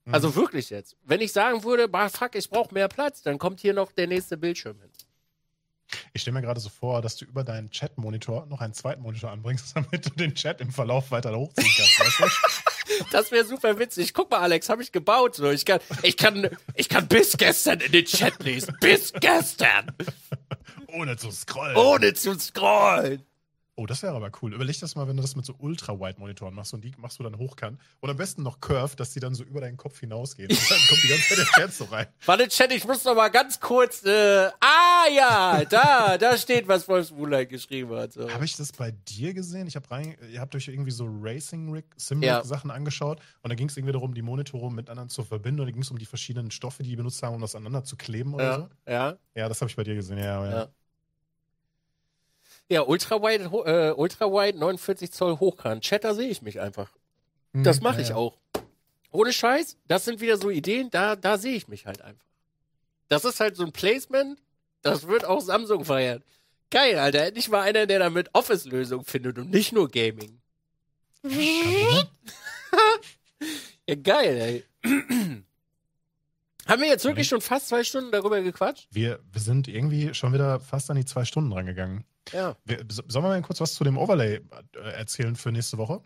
Mhm. 0.05 0.14
Also 0.14 0.35
wirklich 0.35 0.70
jetzt. 0.70 0.97
Wenn 1.05 1.20
ich 1.20 1.32
sagen 1.32 1.62
würde, 1.62 1.86
bah, 1.86 2.09
fuck, 2.09 2.35
ich 2.35 2.51
brauche 2.51 2.74
mehr 2.74 2.89
Platz, 2.89 3.23
dann 3.23 3.39
kommt 3.39 3.60
hier 3.60 3.74
noch 3.74 3.93
der 3.93 4.09
nächste 4.09 4.36
Bildschirm 4.36 4.81
hin. 4.81 4.90
Ich 6.13 6.23
stelle 6.23 6.35
mir 6.35 6.43
gerade 6.43 6.61
so 6.61 6.69
vor, 6.69 7.03
dass 7.03 7.17
du 7.17 7.25
über 7.25 7.45
deinen 7.45 7.71
Chat-Monitor 7.71 8.47
noch 8.47 8.61
einen 8.61 8.75
zweiten 8.75 9.03
Monitor 9.03 9.31
anbringst, 9.31 9.75
damit 9.75 10.07
du 10.07 10.11
den 10.11 10.35
Chat 10.35 10.61
im 10.61 10.73
Verlauf 10.73 11.11
weiter 11.11 11.37
hochziehen 11.37 11.71
kannst. 11.77 12.21
Weißt 12.21 12.21
du? 12.21 12.25
Das 13.11 13.33
wäre 13.33 13.45
super 13.45 13.81
witzig. 13.81 14.15
Guck 14.15 14.31
mal, 14.31 14.39
Alex, 14.39 14.69
habe 14.69 14.81
ich 14.81 14.93
gebaut. 14.93 15.35
So, 15.35 15.51
ich 15.51 15.65
kann, 15.65 15.81
ich 16.03 16.17
kann, 16.17 16.49
ich 16.75 16.89
kann 16.89 17.09
bis 17.09 17.37
gestern 17.37 17.81
in 17.81 17.91
den 17.91 18.05
Chat 18.05 18.43
lesen. 18.45 18.77
Bis 18.81 19.13
gestern. 19.13 19.93
Ohne 20.87 21.17
zu 21.17 21.33
scrollen. 21.33 21.77
Ohne 21.77 22.15
zu 22.15 22.39
scrollen. 22.39 23.27
Oh, 23.78 23.85
das 23.85 24.03
wäre 24.03 24.15
aber 24.15 24.31
cool. 24.40 24.55
Überleg 24.55 24.81
das 24.81 24.94
mal, 24.94 25.07
wenn 25.07 25.16
du 25.16 25.23
das 25.23 25.36
mit 25.36 25.44
so 25.44 25.55
Ultra-Wide-Monitoren 25.59 26.55
machst 26.55 26.73
und 26.73 26.82
die 26.82 26.93
machst 26.97 27.19
du 27.19 27.23
dann 27.23 27.36
hochkant. 27.36 27.78
Und 28.01 28.09
am 28.09 28.16
besten 28.16 28.43
noch 28.43 28.59
Curve, 28.61 28.97
dass 28.97 29.11
die 29.12 29.20
dann 29.20 29.35
so 29.35 29.44
über 29.44 29.61
deinen 29.61 29.77
Kopf 29.77 30.01
hinausgehen. 30.01 30.48
Und 30.51 30.70
dann 30.70 30.78
kommt 30.89 31.03
die 31.03 31.09
ganze 31.09 31.28
Zeit 31.28 31.39
der 31.39 31.44
Chat 31.44 31.73
so 31.74 31.85
rein. 31.85 32.07
Warte, 32.24 32.48
Chat, 32.48 32.73
ich 32.73 32.86
muss 32.86 33.05
noch 33.05 33.15
mal 33.15 33.28
ganz 33.28 33.61
kurz. 33.61 34.03
Äh, 34.03 34.48
ah 34.61 35.05
ja, 35.15 35.62
da, 35.66 36.16
da 36.16 36.39
steht, 36.39 36.66
was 36.69 36.89
Wolfs 36.89 37.11
Moonlight 37.11 37.51
geschrieben 37.51 37.94
hat. 37.94 38.15
So. 38.15 38.31
Habe 38.32 38.47
ich 38.47 38.57
das 38.57 38.73
bei 38.73 38.93
dir 38.93 39.35
gesehen? 39.35 39.66
Ich 39.66 39.77
habe 39.77 39.90
rein, 39.90 40.16
ihr 40.32 40.40
habt 40.40 40.55
euch 40.55 40.69
irgendwie 40.69 40.90
so 40.90 41.07
Racing-Rig, 41.20 41.85
Ja. 41.85 41.98
Sim-Rig-Sachen 41.98 42.70
angeschaut 42.70 43.20
und 43.43 43.51
da 43.51 43.55
ging 43.57 43.69
es 43.69 43.77
irgendwie 43.77 43.93
darum, 43.93 44.15
die 44.15 44.23
Monitore 44.23 44.73
miteinander 44.73 45.09
zu 45.12 45.23
verbinden 45.23 45.61
und 45.61 45.66
da 45.66 45.73
ging 45.73 45.82
es 45.82 45.90
um 45.90 45.98
die 45.98 46.07
verschiedenen 46.07 46.51
Stoffe, 46.51 46.82
die 46.82 46.89
die 46.89 46.97
benutzt 46.97 47.23
haben, 47.23 47.35
um 47.35 47.43
das 47.43 47.55
aneinander 47.55 47.85
zu 47.85 47.97
kleben 47.97 48.32
oder 48.32 48.44
Ja, 48.44 48.57
so. 48.57 48.69
ja, 48.90 49.16
Ja, 49.35 49.48
das 49.51 49.61
habe 49.61 49.69
ich 49.70 49.77
bei 49.77 49.85
dir 49.85 49.94
gesehen, 49.94 50.16
ja, 50.16 50.44
ja. 50.44 50.51
ja. 50.51 50.69
Ja, 52.68 52.82
Ultrawide, 52.82 53.51
ho- 53.51 53.64
äh, 53.64 53.93
Ultrawide 53.97 54.59
49 54.59 55.12
Zoll 55.12 55.38
hochkant. 55.38 55.82
Chat, 55.84 56.05
da 56.05 56.14
sehe 56.14 56.28
ich 56.28 56.43
mich 56.43 56.60
einfach. 56.60 56.90
Hm, 57.55 57.62
Das 57.64 57.80
mache 57.80 58.01
ich 58.02 58.09
ja. 58.10 58.16
auch. 58.16 58.36
Ohne 59.12 59.32
Scheiß, 59.32 59.76
das 59.86 60.05
sind 60.05 60.20
wieder 60.20 60.36
so 60.36 60.51
Ideen, 60.51 60.90
da, 60.90 61.16
da 61.16 61.38
sehe 61.38 61.55
ich 61.55 61.68
mich 61.68 61.86
halt 61.86 62.02
einfach. 62.02 62.26
Das 63.09 63.24
ist 63.24 63.38
halt 63.40 63.56
so 63.56 63.64
ein 63.64 63.72
Placement, 63.72 64.38
das 64.82 65.06
wird 65.06 65.24
auch 65.24 65.40
Samsung 65.40 65.84
feiern. 65.84 66.22
Geil, 66.70 66.98
Alter. 66.98 67.24
Endlich 67.26 67.48
mal 67.48 67.60
einer, 67.62 67.86
der 67.86 68.01
damit 68.01 68.30
Office-Lösungen 68.34 69.05
findet 69.05 69.38
und 69.38 69.51
nicht 69.51 69.72
nur 69.72 69.88
Gaming. 69.88 70.40
Ja, 73.88 73.94
geil, 73.94 74.36
ey. 74.36 74.64
Haben 76.66 76.82
wir 76.82 76.88
jetzt 76.88 77.05
wirklich 77.05 77.28
schon 77.28 77.40
fast 77.40 77.68
zwei 77.68 77.84
Stunden 77.84 78.10
darüber 78.10 78.40
gequatscht? 78.43 78.88
Wir, 78.90 79.20
wir 79.32 79.40
sind 79.40 79.68
irgendwie 79.68 80.12
schon 80.14 80.32
wieder 80.32 80.59
fast 80.59 80.90
an 80.90 80.97
die 80.97 81.05
zwei 81.05 81.24
Stunden 81.24 81.52
rangegangen. 81.52 82.05
Ja. 82.32 82.57
Wir, 82.65 82.85
so- 82.90 83.03
sollen 83.07 83.24
wir 83.24 83.28
mal 83.28 83.43
kurz 83.43 83.61
was 83.61 83.74
zu 83.74 83.85
dem 83.85 83.97
Overlay 83.98 84.40
äh, 84.74 84.78
erzählen 84.93 85.36
für 85.36 85.53
nächste 85.53 85.78
Woche? 85.78 86.03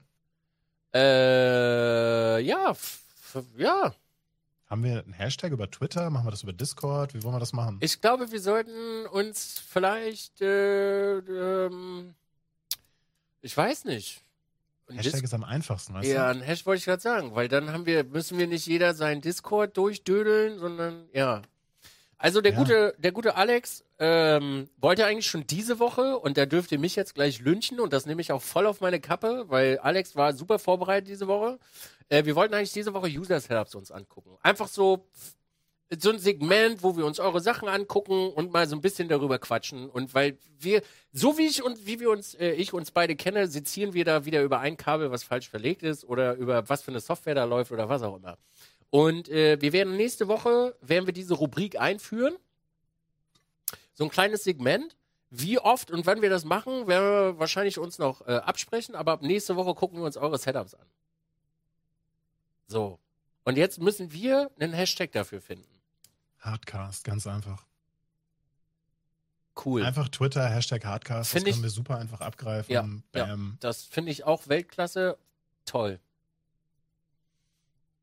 Äh, 0.95 2.41
ja, 2.43 2.75
ja. 3.57 3.95
Haben 4.67 4.85
wir 4.85 5.03
einen 5.03 5.13
Hashtag 5.13 5.53
über 5.53 5.71
Twitter? 5.71 6.11
Machen 6.11 6.27
wir 6.27 6.31
das 6.31 6.43
über 6.43 6.53
Discord? 6.53 7.15
Wie 7.15 7.23
wollen 7.23 7.35
wir 7.35 7.41
das 7.41 7.53
machen? 7.53 7.79
Ich 7.81 8.01
glaube, 8.01 8.31
wir 8.31 8.41
sollten 8.41 9.07
uns 9.07 9.59
vielleicht, 9.69 10.41
äh, 10.41 11.19
ähm, 11.19 12.15
ich 13.43 13.57
weiß 13.57 13.85
nicht. 13.87 14.23
Ein 14.89 14.97
Hashtag 14.97 15.21
Dis- 15.21 15.23
ist 15.31 15.35
am 15.35 15.45
einfachsten, 15.45 15.95
weißt 15.95 16.09
ja, 16.09 16.33
du? 16.33 16.39
ein 16.39 16.43
Hash 16.45 16.67
wollte 16.67 16.79
ich 16.81 16.85
gerade 16.85 17.01
sagen, 17.03 17.35
weil 17.35 17.49
dann 17.49 17.73
haben 17.73 17.87
wir, 17.87 18.03
müssen 18.05 18.39
wir 18.39 18.47
nicht 18.49 18.67
jeder 18.67 18.93
seinen 18.95 19.21
Discord 19.21 19.77
durchdödeln, 19.77 20.59
sondern 20.59 21.09
ja. 21.13 21.43
Also 22.23 22.43
der 22.43 22.53
Ja. 22.53 22.59
gute, 22.59 22.95
der 22.99 23.13
gute 23.13 23.35
Alex 23.37 23.83
ähm, 23.99 24.69
wollte 24.77 25.07
eigentlich 25.07 25.27
schon 25.27 25.47
diese 25.47 25.79
Woche 25.79 26.19
und 26.19 26.37
da 26.37 26.45
dürft 26.45 26.71
ihr 26.71 26.79
mich 26.79 26.95
jetzt 26.95 27.15
gleich 27.15 27.41
lynchen 27.41 27.81
und 27.81 27.95
das 27.95 28.05
nehme 28.05 28.21
ich 28.21 28.31
auch 28.31 28.43
voll 28.43 28.67
auf 28.67 28.83
meine 28.83 29.01
Kappe, 29.01 29.47
weil 29.49 29.79
Alex 29.79 30.17
war 30.17 30.35
super 30.35 30.59
vorbereitet 30.59 31.09
diese 31.09 31.29
Woche. 31.29 31.59
Äh, 32.11 32.27
wir 32.27 32.37
wollten 32.37 32.53
eigentlich 32.53 32.73
diese 32.73 32.93
Woche 32.93 33.07
User-Setups 33.09 33.75
uns 33.75 33.91
angucken. 33.91 34.37
Einfach 34.43 34.69
so 34.69 35.07
so 35.99 36.11
ein 36.11 36.19
Segment, 36.21 36.85
wo 36.85 36.97
wir 36.97 37.05
uns 37.05 37.19
eure 37.19 37.41
Sachen 37.41 37.69
angucken 37.69 38.29
und 38.31 38.53
mal 38.53 38.69
so 38.69 38.77
ein 38.77 38.81
bisschen 38.81 39.09
darüber 39.09 39.41
quatschen. 39.41 39.91
Und 39.91 40.15
weil 40.15 40.39
wir, 40.61 40.83
so 41.13 41.37
wie 41.37 41.47
ich 41.47 41.65
und 41.65 41.85
wie 41.85 41.99
wir 41.99 42.11
uns, 42.11 42.35
äh, 42.35 42.53
ich 42.53 42.73
uns 42.73 42.93
beide 42.93 43.17
kenne, 43.17 43.49
sezieren 43.49 43.93
wir 43.93 44.05
da 44.05 44.25
wieder 44.25 44.43
über 44.43 44.61
ein 44.61 44.77
Kabel, 44.77 45.11
was 45.11 45.25
falsch 45.25 45.49
verlegt 45.49 45.83
ist 45.83 46.05
oder 46.05 46.35
über 46.35 46.69
was 46.69 46.83
für 46.83 46.93
eine 46.93 47.01
Software 47.01 47.35
da 47.35 47.43
läuft 47.43 47.73
oder 47.73 47.89
was 47.89 48.03
auch 48.03 48.17
immer. 48.17 48.39
Und 48.91 49.29
äh, 49.29 49.61
wir 49.61 49.73
werden 49.73 49.97
nächste 49.97 50.29
Woche, 50.29 50.77
werden 50.81 51.07
wir 51.07 51.13
diese 51.13 51.35
Rubrik 51.35 51.81
einführen. 51.81 52.35
So 53.95 54.05
ein 54.05 54.11
kleines 54.11 54.45
Segment. 54.45 54.97
Wie 55.33 55.61
oft 55.61 55.93
und 55.93 56.07
wann 56.07 56.23
wir 56.23 56.31
das 56.31 56.45
machen, 56.45 56.89
werden 56.89 57.05
wir 57.05 57.39
wahrscheinlich 57.39 57.79
uns 57.79 57.99
noch 57.99 58.27
äh, 58.27 58.33
absprechen, 58.33 58.97
aber 58.97 59.13
ab 59.13 59.23
nächste 59.23 59.55
Woche 59.55 59.75
gucken 59.75 59.99
wir 59.99 60.05
uns 60.05 60.17
eure 60.17 60.39
Setups 60.39 60.75
an. 60.75 60.87
So. 62.67 62.99
Und 63.45 63.57
jetzt 63.57 63.81
müssen 63.81 64.13
wir 64.13 64.51
einen 64.59 64.73
Hashtag 64.73 65.13
dafür 65.13 65.41
finden. 65.41 65.69
Hardcast, 66.41 67.05
ganz 67.05 67.29
einfach. 67.29 67.65
Cool. 69.65 69.85
Einfach 69.85 70.09
Twitter, 70.09 70.49
Hashtag 70.49 70.85
Hardcast, 70.85 71.31
Find 71.31 71.47
das 71.47 71.55
können 71.55 71.63
wir 71.63 71.71
super 71.71 71.99
einfach 71.99 72.21
abgreifen. 72.21 72.73
Ja, 72.73 72.89
Bam. 73.13 73.57
Das 73.61 73.83
finde 73.85 74.11
ich 74.11 74.25
auch 74.25 74.49
Weltklasse. 74.49 75.17
Toll. 75.65 76.01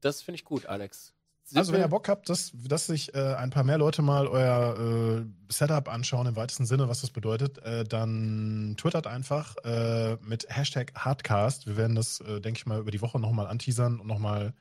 Das 0.07 0.21
finde 0.21 0.38
ich 0.38 0.45
gut, 0.45 0.65
Alex. 0.67 1.13
Sind 1.43 1.57
Also 1.57 1.73
wenn 1.73 1.81
ihr 1.81 1.88
Bock 1.89 2.07
habt, 2.07 2.29
dass, 2.29 2.53
dass 2.53 2.88
sich 2.88 3.13
äh, 3.13 3.35
ein 3.35 3.49
paar 3.49 3.65
mehr 3.65 3.77
Leute 3.77 4.01
mal 4.01 4.25
euer 4.27 5.19
äh, 5.19 5.25
Setup 5.51 5.89
anschauen, 5.89 6.27
im 6.27 6.38
weitesten 6.38 6.65
Sinne, 6.65 6.88
was 6.88 7.01
das 7.01 7.09
bedeutet, 7.09 7.57
äh, 7.57 7.84
dann 7.84 8.75
twittert 8.77 9.05
einfach 9.05 9.57
äh, 9.65 10.15
mit 10.21 10.47
Hashtag 10.49 10.93
Hardcast. 10.95 11.67
Wir 11.67 11.75
werden 11.75 11.95
das, 11.95 12.21
äh, 12.21 12.39
denke 12.39 12.57
ich 12.57 12.65
mal, 12.65 12.79
über 12.79 12.91
die 12.91 13.01
Woche 13.01 13.19
nochmal 13.19 13.47
anteasern 13.47 13.99
und 13.99 14.07
nochmal. 14.07 14.53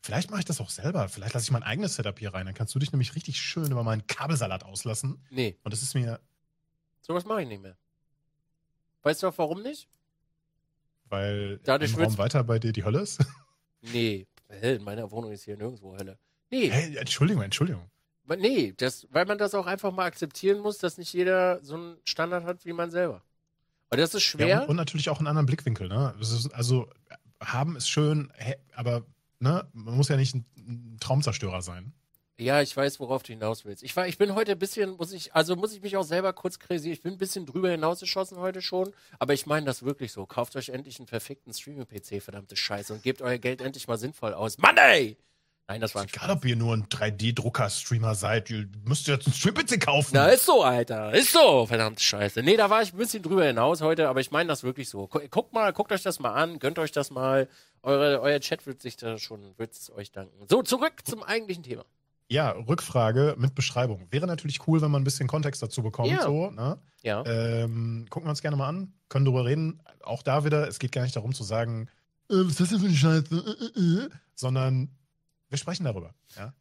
Vielleicht 0.00 0.30
mache 0.30 0.40
ich 0.40 0.46
das 0.46 0.62
auch 0.62 0.70
selber. 0.70 1.10
Vielleicht 1.10 1.34
lasse 1.34 1.44
ich 1.44 1.50
mein 1.50 1.62
eigenes 1.62 1.96
Setup 1.96 2.18
hier 2.18 2.32
rein. 2.32 2.46
Dann 2.46 2.54
kannst 2.54 2.74
du 2.74 2.78
dich 2.78 2.90
nämlich 2.90 3.14
richtig 3.16 3.38
schön 3.38 3.70
über 3.70 3.82
meinen 3.82 4.06
Kabelsalat 4.06 4.64
auslassen. 4.64 5.22
Nee, 5.28 5.58
Und 5.62 5.74
das 5.74 5.82
ist 5.82 5.94
mir, 5.94 6.20
sowas 7.02 7.26
mache 7.26 7.42
ich 7.42 7.48
nicht 7.48 7.60
mehr. 7.60 7.76
Weißt 9.02 9.22
du 9.22 9.28
auch 9.28 9.36
warum 9.36 9.62
nicht? 9.62 9.88
weil 11.08 11.58
Dadurch 11.64 11.92
im 11.92 12.02
Raum 12.02 12.18
weiter 12.18 12.42
bei 12.44 12.58
dir 12.58 12.72
die 12.72 12.84
Hölle 12.84 13.00
ist. 13.00 13.24
Nee, 13.92 14.26
hell, 14.48 14.76
in 14.76 14.84
meiner 14.84 15.10
Wohnung 15.10 15.32
ist 15.32 15.44
hier 15.44 15.56
nirgendwo 15.56 15.96
Hölle. 15.96 16.18
Nee, 16.50 16.70
hey, 16.70 16.96
Entschuldigung, 16.96 17.42
Entschuldigung. 17.42 17.90
nee, 18.38 18.72
das, 18.76 19.06
weil 19.10 19.26
man 19.26 19.38
das 19.38 19.54
auch 19.54 19.66
einfach 19.66 19.92
mal 19.92 20.04
akzeptieren 20.04 20.60
muss, 20.60 20.78
dass 20.78 20.98
nicht 20.98 21.12
jeder 21.12 21.62
so 21.62 21.74
einen 21.74 21.96
Standard 22.04 22.44
hat 22.44 22.64
wie 22.64 22.72
man 22.72 22.90
selber. 22.90 23.22
Und 23.90 23.98
das 23.98 24.14
ist 24.14 24.22
schwer. 24.22 24.46
Ja, 24.46 24.60
und, 24.62 24.70
und 24.70 24.76
natürlich 24.76 25.08
auch 25.10 25.18
einen 25.18 25.28
anderen 25.28 25.46
Blickwinkel. 25.46 25.88
Ne? 25.88 26.14
Also 26.52 26.88
haben 27.40 27.76
ist 27.76 27.88
schön, 27.88 28.32
aber 28.74 29.04
ne, 29.38 29.68
man 29.72 29.96
muss 29.96 30.08
ja 30.08 30.16
nicht 30.16 30.34
ein 30.34 30.96
Traumzerstörer 31.00 31.62
sein. 31.62 31.92
Ja, 32.38 32.60
ich 32.60 32.76
weiß, 32.76 33.00
worauf 33.00 33.22
du 33.22 33.32
hinaus 33.32 33.64
willst. 33.64 33.82
Ich 33.82 33.96
war, 33.96 34.06
ich 34.06 34.18
bin 34.18 34.34
heute 34.34 34.52
ein 34.52 34.58
bisschen, 34.58 34.96
muss 34.96 35.12
ich, 35.12 35.34
also 35.34 35.56
muss 35.56 35.72
ich 35.72 35.80
mich 35.80 35.96
auch 35.96 36.02
selber 36.02 36.34
kurz 36.34 36.58
kritisieren. 36.58 36.92
Ich 36.92 37.00
bin 37.02 37.12
ein 37.14 37.18
bisschen 37.18 37.46
drüber 37.46 37.70
hinausgeschossen 37.70 38.36
heute 38.38 38.60
schon, 38.60 38.92
aber 39.18 39.32
ich 39.32 39.46
meine 39.46 39.64
das 39.64 39.82
wirklich 39.84 40.12
so. 40.12 40.26
Kauft 40.26 40.54
euch 40.54 40.68
endlich 40.68 40.98
einen 40.98 41.06
perfekten 41.06 41.54
Streaming-PC, 41.54 42.22
verdammte 42.22 42.54
Scheiße, 42.54 42.92
und 42.92 43.02
gebt 43.02 43.22
euer 43.22 43.38
Geld 43.38 43.62
endlich 43.62 43.88
mal 43.88 43.96
sinnvoll 43.96 44.34
aus. 44.34 44.58
Mann, 44.58 44.76
ey! 44.76 45.16
Nein, 45.68 45.80
das 45.80 45.94
war 45.96 46.02
ein 46.02 46.08
Egal, 46.08 46.30
ob 46.30 46.44
ihr 46.44 46.54
nur 46.56 46.74
ein 46.76 46.86
3D-Drucker-Streamer 46.88 48.14
seid, 48.14 48.50
ihr 48.50 48.68
müsst 48.84 49.08
jetzt 49.08 49.26
einen 49.26 49.34
Stream-PC 49.34 49.80
kaufen. 49.80 50.10
Na, 50.12 50.28
ist 50.28 50.44
so, 50.46 50.62
Alter. 50.62 51.12
Ist 51.14 51.32
so, 51.32 51.66
verdammte 51.66 52.02
Scheiße. 52.02 52.42
Nee, 52.42 52.56
da 52.56 52.70
war 52.70 52.82
ich 52.82 52.92
ein 52.92 52.98
bisschen 52.98 53.22
drüber 53.22 53.44
hinaus 53.46 53.80
heute, 53.80 54.08
aber 54.08 54.20
ich 54.20 54.30
meine 54.30 54.48
das 54.48 54.62
wirklich 54.62 54.88
so. 54.90 55.08
Gu- 55.08 55.26
Guckt 55.30 55.54
mal, 55.54 55.72
guckt 55.72 55.90
euch 55.90 56.02
das 56.02 56.20
mal 56.20 56.34
an, 56.34 56.58
gönnt 56.60 56.78
euch 56.78 56.92
das 56.92 57.10
mal. 57.10 57.48
Eure, 57.82 58.20
euer 58.20 58.38
Chat 58.40 58.66
wird 58.66 58.80
sich 58.82 58.96
da 58.96 59.18
schon, 59.18 59.58
wird 59.58 59.72
es 59.72 59.90
euch 59.90 60.12
danken. 60.12 60.46
So, 60.48 60.62
zurück 60.62 60.92
zum 61.04 61.22
eigentlichen 61.24 61.62
Thema. 61.64 61.84
Ja, 62.28 62.50
Rückfrage 62.50 63.36
mit 63.38 63.54
Beschreibung. 63.54 64.06
Wäre 64.10 64.26
natürlich 64.26 64.66
cool, 64.66 64.80
wenn 64.82 64.90
man 64.90 65.02
ein 65.02 65.04
bisschen 65.04 65.28
Kontext 65.28 65.62
dazu 65.62 65.82
bekommt. 65.82 66.08
Ja. 66.10 66.22
So, 66.22 66.50
ne? 66.50 66.78
Ja. 67.02 67.24
ähm, 67.24 68.06
gucken 68.10 68.26
wir 68.26 68.30
uns 68.30 68.42
gerne 68.42 68.56
mal 68.56 68.68
an, 68.68 68.92
können 69.08 69.24
drüber 69.24 69.44
reden. 69.44 69.80
Auch 70.02 70.22
da 70.24 70.44
wieder, 70.44 70.66
es 70.66 70.78
geht 70.80 70.90
gar 70.92 71.02
nicht 71.02 71.14
darum 71.14 71.32
zu 71.34 71.44
sagen, 71.44 71.88
äh, 72.28 72.34
was 72.34 72.52
ist 72.52 72.60
das 72.60 72.68
denn 72.70 72.80
für 72.80 72.86
eine 72.86 72.96
Scheiße, 72.96 73.70
äh, 73.76 73.80
äh, 73.80 74.04
äh, 74.06 74.10
sondern 74.34 74.90
wir 75.48 75.58
sprechen 75.58 75.84
darüber. 75.84 76.14
Ja? 76.36 76.52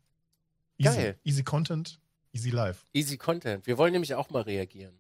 Easy, 0.78 0.98
Geil. 0.98 1.20
easy 1.24 1.44
Content, 1.44 2.00
easy 2.32 2.52
life. 2.52 2.86
Easy 2.94 3.18
Content. 3.18 3.66
Wir 3.66 3.78
wollen 3.80 3.94
nämlich 3.94 4.14
auch 4.14 4.30
mal 4.30 4.42
reagieren. 4.44 5.00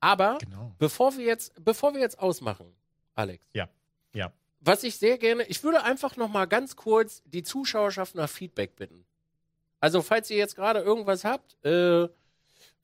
Aber 0.00 0.36
Genau. 0.38 0.74
bevor 0.78 1.16
wir 1.16 1.24
jetzt, 1.24 1.64
bevor 1.64 1.94
wir 1.94 2.00
jetzt 2.02 2.18
ausmachen, 2.18 2.66
Alex. 3.14 3.46
Ja. 3.54 3.70
Ja. 4.12 4.32
Was 4.60 4.82
ich 4.82 4.96
sehr 4.96 5.16
gerne, 5.16 5.44
ich 5.44 5.62
würde 5.62 5.82
einfach 5.82 6.16
noch 6.18 6.28
mal 6.28 6.44
ganz 6.46 6.76
kurz 6.76 7.22
die 7.24 7.42
Zuschauerschaft 7.42 8.14
nach 8.14 8.28
Feedback 8.28 8.76
bitten. 8.76 9.06
Also 9.84 10.00
falls 10.00 10.30
ihr 10.30 10.38
jetzt 10.38 10.56
gerade 10.56 10.80
irgendwas 10.80 11.24
habt, 11.24 11.62
äh, 11.62 12.08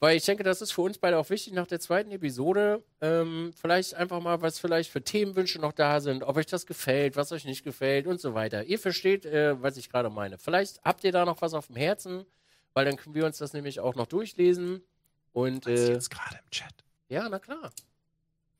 weil 0.01 0.19
ich 0.19 0.25
denke, 0.27 0.43
das 0.43 0.61
ist 0.61 0.73
für 0.73 0.83
uns 0.83 0.99
beide 0.99 1.17
auch 1.17 1.31
wichtig 1.31 1.55
nach 1.55 1.67
der 1.67 1.81
zweiten 1.81 2.11
Episode, 2.11 2.85
ähm, 3.01 3.55
vielleicht 3.59 3.95
einfach 3.95 4.21
mal, 4.21 4.43
was 4.43 4.59
vielleicht 4.59 4.91
für 4.91 5.03
Themenwünsche 5.03 5.59
noch 5.61 5.73
da 5.73 6.03
sind, 6.03 6.23
ob 6.23 6.37
euch 6.37 6.45
das 6.45 6.67
gefällt, 6.67 7.17
was 7.17 7.33
euch 7.33 7.47
nicht 7.47 7.65
gefällt 7.65 8.07
und 8.07 8.21
so 8.21 8.35
weiter. 8.35 8.65
Ihr 8.65 8.79
versteht, 8.79 9.25
äh, 9.25 9.63
was 9.63 9.79
ich 9.79 9.89
gerade 9.89 10.11
meine. 10.11 10.37
Vielleicht 10.37 10.85
habt 10.85 11.03
ihr 11.03 11.11
da 11.11 11.25
noch 11.25 11.41
was 11.41 11.55
auf 11.55 11.69
dem 11.69 11.77
Herzen, 11.77 12.27
weil 12.75 12.85
dann 12.85 12.97
können 12.97 13.15
wir 13.15 13.25
uns 13.25 13.39
das 13.39 13.55
nämlich 13.55 13.81
auch 13.81 13.95
noch 13.95 14.07
durchlesen. 14.07 14.83
Und 15.33 15.65
Was 15.65 15.81
ist 15.81 15.89
äh, 15.89 15.93
jetzt 15.95 16.11
gerade 16.11 16.39
im 16.45 16.51
Chat? 16.51 16.85
ja, 17.09 17.27
na 17.31 17.39
klar. 17.39 17.71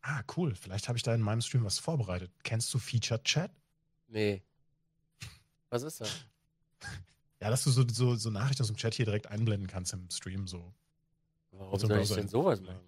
Ah, 0.01 0.23
cool. 0.39 0.55
Vielleicht 0.55 0.89
habe 0.89 0.97
ich 0.97 1.03
da 1.03 1.15
in 1.15 1.21
meinem 1.21 1.43
Stream 1.43 1.67
was 1.67 1.79
vorbereitet. 1.79 2.31
Kennst 2.43 2.73
du 2.73 2.79
Featured 2.79 3.23
Chat? 3.23 3.51
Nee. 4.09 4.43
Was 5.69 5.83
ist 5.83 6.01
das? 6.01 6.25
Ja, 7.41 7.49
dass 7.51 7.65
du 7.65 7.71
so, 7.71 7.85
so, 7.91 8.15
so 8.17 8.31
Nachrichten 8.31 8.63
aus 8.63 8.69
dem 8.69 8.77
Chat 8.77 8.95
hier 8.95 9.07
direkt 9.07 9.27
einblenden 9.29 9.67
kannst 9.67 9.93
im 9.93 10.09
Stream. 10.11 10.47
So. 10.47 10.73
Warum 11.53 11.79
So 11.79 11.87
soll 11.87 12.01
ich 12.01 12.11
denn 12.11 12.29
sowas 12.29 12.61
machen? 12.61 12.81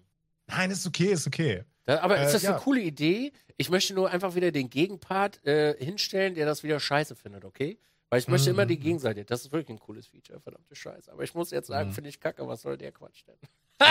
Nein, 0.47 0.71
ist 0.71 0.85
okay, 0.85 1.11
ist 1.13 1.25
okay. 1.25 1.63
Da, 1.85 1.99
aber 2.01 2.17
Äh, 2.19 2.25
ist 2.25 2.33
das 2.33 2.43
ja. 2.43 2.51
eine 2.51 2.59
coole 2.59 2.81
Idee? 2.81 3.31
Ich 3.57 3.69
möchte 3.69 3.93
nur 3.93 4.09
einfach 4.09 4.35
wieder 4.35 4.51
den 4.51 4.69
Gegenpart 4.69 5.43
äh, 5.45 5.75
hinstellen, 5.83 6.35
der 6.35 6.45
das 6.45 6.63
wieder 6.63 6.79
scheiße 6.79 7.15
findet, 7.15 7.45
okay? 7.45 7.77
Weil 8.09 8.19
ich 8.19 8.27
möchte 8.27 8.49
Mhm, 8.51 8.55
immer 8.57 8.65
die 8.67 8.77
mhm. 8.77 8.81
Gegenseite. 8.81 9.25
Das 9.25 9.41
ist 9.41 9.51
wirklich 9.51 9.69
ein 9.69 9.79
cooles 9.79 10.07
Feature, 10.07 10.39
verdammte 10.39 10.75
Scheiße. 10.75 11.11
Aber 11.11 11.23
ich 11.23 11.33
muss 11.33 11.49
jetzt 11.51 11.67
sagen, 11.67 11.89
Mhm. 11.89 11.93
finde 11.93 12.09
ich 12.11 12.19
kacke, 12.19 12.47
was 12.47 12.61
soll 12.61 12.77
der 12.77 12.91
Quatsch 12.91 13.23
denn? 13.27 13.35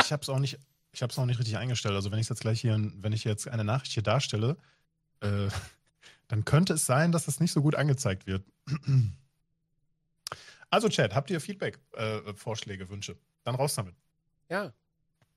Ich 0.04 0.12
habe 0.12 0.22
es 0.22 0.28
auch 0.28 0.38
nicht, 0.38 0.58
ich 0.92 1.02
habe 1.02 1.10
es 1.12 1.18
auch 1.18 1.26
nicht 1.26 1.38
richtig 1.40 1.56
eingestellt. 1.56 1.94
Also 1.94 2.12
wenn 2.12 2.18
ich 2.20 2.28
jetzt 2.28 2.40
gleich 2.40 2.60
hier, 2.60 2.78
wenn 2.96 3.12
ich 3.12 3.24
jetzt 3.24 3.48
eine 3.48 3.64
Nachricht 3.64 3.92
hier 3.92 4.02
darstelle, 4.02 4.56
äh, 5.20 5.48
dann 6.28 6.44
könnte 6.44 6.74
es 6.74 6.86
sein, 6.86 7.10
dass 7.12 7.24
das 7.24 7.40
nicht 7.40 7.52
so 7.52 7.62
gut 7.62 7.74
angezeigt 7.74 8.26
wird. 8.26 8.44
Also 10.72 10.88
Chat, 10.88 11.14
habt 11.14 11.30
ihr 11.30 11.38
Feedback, 11.38 11.78
äh, 11.92 12.32
Vorschläge, 12.32 12.88
Wünsche? 12.88 13.18
Dann 13.44 13.54
raus 13.56 13.74
damit. 13.74 13.94
Ja. 14.48 14.72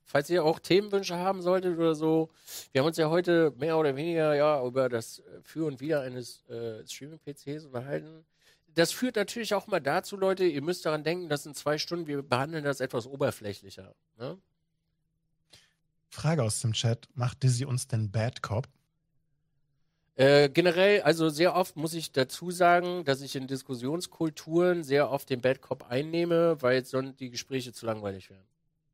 Falls 0.05 0.29
ihr 0.29 0.45
auch 0.45 0.59
Themenwünsche 0.59 1.17
haben 1.17 1.41
solltet 1.41 1.77
oder 1.77 1.93
so, 1.93 2.31
wir 2.71 2.79
haben 2.79 2.87
uns 2.87 2.95
ja 2.95 3.09
heute 3.09 3.53
mehr 3.57 3.77
oder 3.77 3.97
weniger 3.97 4.33
ja 4.33 4.63
über 4.65 4.87
das 4.87 5.21
Für 5.43 5.65
und 5.65 5.81
Wider 5.81 6.01
eines 6.01 6.45
äh, 6.47 6.87
Streaming-PCs 6.87 7.65
unterhalten. 7.65 8.23
Das 8.67 8.93
führt 8.93 9.17
natürlich 9.17 9.53
auch 9.53 9.67
mal 9.67 9.81
dazu, 9.81 10.15
Leute, 10.15 10.45
ihr 10.45 10.61
müsst 10.61 10.85
daran 10.85 11.03
denken, 11.03 11.27
dass 11.27 11.45
in 11.45 11.53
zwei 11.53 11.79
Stunden 11.79 12.07
wir 12.07 12.21
behandeln 12.21 12.63
das 12.63 12.79
etwas 12.79 13.05
oberflächlicher. 13.05 13.93
Ne? 14.17 14.37
Frage 16.09 16.43
aus 16.43 16.61
dem 16.61 16.71
Chat: 16.71 17.09
Macht 17.13 17.43
Dizzy 17.43 17.65
uns 17.65 17.87
denn 17.87 18.09
Bad 18.09 18.41
Cop? 18.41 18.69
Äh, 20.15 20.49
generell, 20.49 21.01
also 21.01 21.27
sehr 21.27 21.55
oft 21.55 21.75
muss 21.75 21.93
ich 21.93 22.13
dazu 22.13 22.49
sagen, 22.49 23.03
dass 23.03 23.21
ich 23.21 23.35
in 23.35 23.47
Diskussionskulturen 23.47 24.83
sehr 24.83 25.11
oft 25.11 25.29
den 25.29 25.41
Bad 25.41 25.61
Cop 25.61 25.89
einnehme, 25.89 26.61
weil 26.61 26.85
sonst 26.85 27.19
die 27.19 27.29
Gespräche 27.29 27.73
zu 27.73 27.85
langweilig 27.85 28.29
wären. 28.29 28.45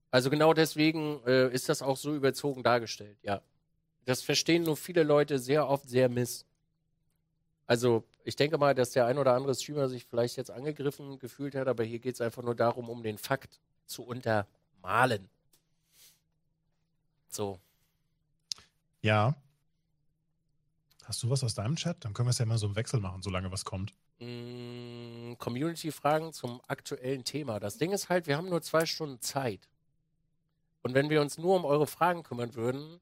Also 0.09 0.29
genau 0.31 0.53
deswegen 0.53 1.21
äh, 1.27 1.53
ist 1.53 1.69
das 1.69 1.83
auch 1.83 1.95
so 1.97 2.15
überzogen 2.15 2.63
dargestellt, 2.63 3.17
ja. 3.21 3.41
Das 4.05 4.23
verstehen 4.23 4.63
nur 4.63 4.75
viele 4.75 5.03
Leute 5.03 5.37
sehr 5.37 5.67
oft 5.67 5.87
sehr 5.87 6.09
miss. 6.09 6.45
Also 7.67 8.03
ich 8.23 8.35
denke 8.35 8.57
mal, 8.57 8.73
dass 8.73 8.89
der 8.91 9.05
ein 9.05 9.19
oder 9.19 9.33
andere 9.33 9.53
Streamer 9.53 9.87
sich 9.89 10.05
vielleicht 10.05 10.37
jetzt 10.37 10.49
angegriffen 10.49 11.19
gefühlt 11.19 11.53
hat, 11.53 11.67
aber 11.67 11.83
hier 11.83 11.99
geht 11.99 12.15
es 12.15 12.21
einfach 12.21 12.41
nur 12.41 12.55
darum, 12.55 12.89
um 12.89 13.03
den 13.03 13.19
Fakt 13.19 13.59
zu 13.85 14.03
untermalen. 14.03 15.29
So. 17.29 17.59
Ja. 19.01 19.35
Hast 21.05 21.23
du 21.23 21.29
was 21.29 21.43
aus 21.43 21.55
deinem 21.55 21.75
Chat? 21.75 22.03
Dann 22.05 22.13
können 22.13 22.27
wir 22.27 22.31
es 22.31 22.37
ja 22.37 22.45
mal 22.45 22.57
so 22.57 22.67
im 22.67 22.75
Wechsel 22.75 22.99
machen, 22.99 23.21
solange 23.21 23.51
was 23.51 23.65
kommt. 23.65 23.93
Mm, 24.19 25.33
Community-Fragen 25.37 26.33
zum 26.33 26.61
aktuellen 26.67 27.23
Thema. 27.23 27.59
Das 27.59 27.77
Ding 27.77 27.91
ist 27.91 28.09
halt, 28.09 28.27
wir 28.27 28.37
haben 28.37 28.49
nur 28.49 28.61
zwei 28.61 28.85
Stunden 28.85 29.19
Zeit. 29.19 29.67
Und 30.83 30.93
wenn 30.93 31.09
wir 31.09 31.21
uns 31.21 31.37
nur 31.37 31.55
um 31.55 31.65
eure 31.65 31.87
Fragen 31.87 32.23
kümmern 32.23 32.55
würden, 32.55 32.99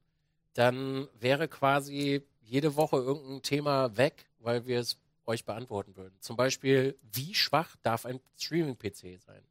dann 0.54 1.08
wäre 1.18 1.48
quasi 1.48 2.22
jede 2.42 2.76
Woche 2.76 2.96
irgendein 2.96 3.42
Thema 3.42 3.96
weg, 3.96 4.26
weil 4.40 4.66
wir 4.66 4.80
es 4.80 4.98
euch 5.26 5.44
beantworten 5.44 5.96
würden. 5.96 6.14
Zum 6.20 6.36
Beispiel, 6.36 6.98
wie 7.12 7.34
schwach 7.34 7.76
darf 7.82 8.04
ein 8.06 8.20
Streaming-PC 8.38 9.20
sein? 9.20 9.42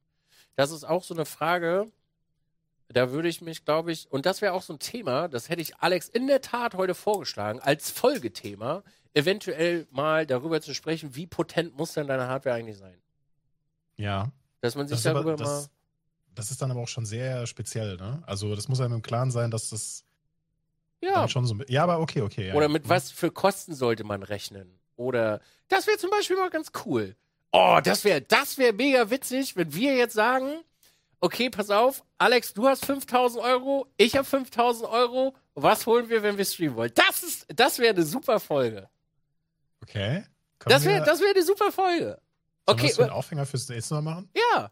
Das 0.55 0.71
ist 0.71 0.83
auch 0.83 1.03
so 1.03 1.13
eine 1.13 1.25
Frage, 1.25 1.89
da 2.91 3.11
würde 3.11 3.29
ich 3.29 3.41
mich, 3.41 3.65
glaube 3.65 3.91
ich, 3.91 4.11
und 4.11 4.25
das 4.25 4.41
wäre 4.41 4.53
auch 4.53 4.61
so 4.63 4.73
ein 4.73 4.79
Thema, 4.79 5.27
das 5.27 5.49
hätte 5.49 5.61
ich 5.61 5.77
Alex 5.77 6.09
in 6.09 6.27
der 6.27 6.41
Tat 6.41 6.73
heute 6.75 6.95
vorgeschlagen, 6.95 7.59
als 7.59 7.91
Folgethema, 7.91 8.83
eventuell 9.13 9.87
mal 9.91 10.25
darüber 10.25 10.61
zu 10.61 10.73
sprechen, 10.73 11.15
wie 11.15 11.27
potent 11.27 11.77
muss 11.77 11.93
denn 11.93 12.07
deine 12.07 12.27
Hardware 12.27 12.55
eigentlich 12.55 12.77
sein? 12.77 12.97
Ja. 13.95 14.31
Dass 14.61 14.75
man 14.75 14.87
sich 14.87 14.95
Das 14.95 15.01
ist, 15.01 15.07
aber, 15.07 15.23
darüber 15.23 15.43
mal. 15.43 15.43
das, 15.43 15.69
das 16.35 16.51
ist 16.51 16.61
dann 16.61 16.71
aber 16.71 16.81
auch 16.81 16.87
schon 16.87 17.05
sehr 17.05 17.45
speziell, 17.47 17.97
ne? 17.97 18.23
Also 18.25 18.55
das 18.55 18.67
muss 18.67 18.81
einem 18.81 18.95
im 18.95 19.01
Klaren 19.01 19.31
sein, 19.31 19.51
dass 19.51 19.69
das 19.69 20.03
Ja, 21.01 21.27
schon 21.27 21.45
so. 21.45 21.57
Ja, 21.67 21.83
aber 21.83 21.99
okay, 21.99 22.21
okay. 22.21 22.47
Ja, 22.49 22.53
Oder 22.55 22.69
mit 22.69 22.89
was 22.89 23.11
für 23.11 23.31
Kosten 23.31 23.73
sollte 23.75 24.03
man 24.03 24.23
rechnen? 24.23 24.79
Oder 24.95 25.41
das 25.69 25.87
wäre 25.87 25.97
zum 25.97 26.09
Beispiel 26.09 26.37
mal 26.37 26.49
ganz 26.49 26.71
cool. 26.85 27.15
Oh, 27.51 27.79
das 27.83 28.03
wäre 28.03 28.21
das 28.21 28.57
wär 28.57 28.73
mega 28.73 29.09
witzig, 29.09 29.55
wenn 29.55 29.73
wir 29.73 29.95
jetzt 29.95 30.13
sagen, 30.13 30.61
okay, 31.21 31.49
pass 31.49 31.69
auf, 31.69 32.03
Alex, 32.17 32.53
du 32.53 32.67
hast 32.67 32.85
5000 32.85 33.43
Euro, 33.43 33.87
ich 33.97 34.15
habe 34.15 34.25
5000 34.25 34.89
Euro, 34.89 35.35
was 35.55 35.85
holen 35.85 36.09
wir, 36.09 36.23
wenn 36.23 36.37
wir 36.37 36.45
streamen 36.45 36.75
wollen? 36.75 36.91
Das 36.95 37.23
ist, 37.23 37.45
das 37.53 37.79
wäre 37.79 37.93
eine 37.93 38.03
super 38.03 38.39
Folge. 38.39 38.89
Okay. 39.81 40.23
Das 40.65 40.83
wäre 40.85 40.99
wir- 40.99 41.05
das 41.05 41.19
wär 41.21 41.29
eine 41.29 41.43
super 41.43 41.71
Folge. 41.71 42.03
sollen 42.05 42.17
wir 42.17 42.73
Okay, 42.73 42.87
das 42.87 42.95
für 42.97 43.03
einen 43.03 43.11
Aufhänger 43.11 43.45
fürs 43.45 43.67
nächste 43.69 43.95
Mal 43.95 44.01
machen? 44.01 44.29
ja. 44.35 44.71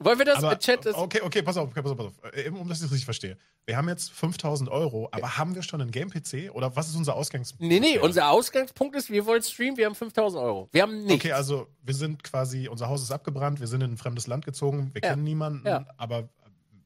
Wollen 0.00 0.18
wir 0.18 0.24
das 0.26 0.42
aber, 0.44 0.58
Chat? 0.58 0.84
Das, 0.86 0.94
okay, 0.94 1.20
okay, 1.22 1.42
pass 1.42 1.56
auf, 1.56 1.72
pass 1.74 1.84
auf, 1.86 1.96
pass 1.96 2.06
auf. 2.06 2.12
Äh, 2.34 2.48
Um 2.50 2.68
dass 2.68 2.78
ich 2.78 2.84
das 2.84 2.90
richtig 2.92 3.04
verstehe. 3.04 3.36
Wir 3.66 3.76
haben 3.76 3.88
jetzt 3.88 4.10
5000 4.12 4.70
Euro, 4.70 5.08
aber 5.12 5.36
haben 5.36 5.54
wir 5.54 5.62
schon 5.62 5.80
einen 5.82 5.90
Game-PC? 5.90 6.50
Oder 6.54 6.74
was 6.74 6.88
ist 6.88 6.96
unser 6.96 7.14
Ausgangspunkt? 7.16 7.62
Nee, 7.70 7.80
nee, 7.80 7.98
unser 7.98 8.30
Ausgangspunkt 8.30 8.96
ist, 8.96 9.10
wir 9.10 9.26
wollen 9.26 9.42
streamen, 9.42 9.76
wir 9.76 9.86
haben 9.86 9.94
5000 9.94 10.42
Euro. 10.42 10.68
Wir 10.72 10.82
haben 10.82 11.04
nichts. 11.04 11.24
Okay, 11.24 11.32
also 11.32 11.66
wir 11.82 11.94
sind 11.94 12.22
quasi, 12.24 12.68
unser 12.68 12.88
Haus 12.88 13.02
ist 13.02 13.10
abgebrannt, 13.10 13.60
wir 13.60 13.66
sind 13.66 13.82
in 13.82 13.92
ein 13.92 13.96
fremdes 13.98 14.26
Land 14.26 14.44
gezogen, 14.46 14.90
wir 14.94 15.02
Ja. 15.02 15.10
kennen 15.10 15.24
niemanden, 15.24 15.66
Ja. 15.66 15.84
aber, 15.98 16.28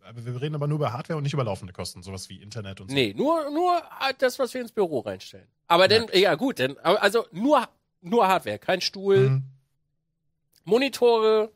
aber 0.02 0.24
wir 0.26 0.40
reden 0.40 0.54
aber 0.56 0.66
nur 0.66 0.76
über 0.78 0.92
Hardware 0.92 1.16
und 1.18 1.22
nicht 1.22 1.34
über 1.34 1.44
laufende 1.44 1.72
Kosten, 1.72 2.02
sowas 2.02 2.28
wie 2.28 2.42
Internet 2.42 2.80
und 2.80 2.88
so. 2.88 2.94
Nee, 2.94 3.14
nur, 3.16 3.48
nur 3.50 3.80
das, 4.18 4.38
was 4.40 4.52
wir 4.54 4.60
ins 4.62 4.72
Büro 4.72 5.00
reinstellen. 5.00 5.46
Aber 5.68 5.86
dann, 5.86 6.06
ja 6.14 6.34
gut, 6.34 6.58
dann, 6.58 6.76
aber 6.82 7.00
also 7.02 7.26
nur, 7.30 7.68
nur 8.00 8.26
Hardware, 8.26 8.58
kein 8.58 8.80
Stuhl, 8.80 9.28
Mhm. 9.30 9.42
Monitore. 10.64 11.50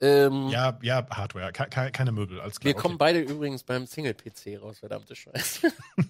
Ähm, 0.00 0.48
Ja, 0.48 0.78
ja, 0.82 1.06
Hardware, 1.10 1.52
ke 1.52 1.66
ke 1.68 1.90
keine 1.92 2.12
Möbel, 2.12 2.40
alles 2.40 2.58
klar. 2.60 2.74
wir 2.74 2.80
kommen 2.80 2.98
beide 2.98 3.20
übrigens 3.20 3.62
beim 3.62 3.86
Single-PC 3.86 4.60
raus, 4.60 4.78
verdammte 4.80 5.14
Scheiße. 5.14 5.66
okay. 5.66 5.72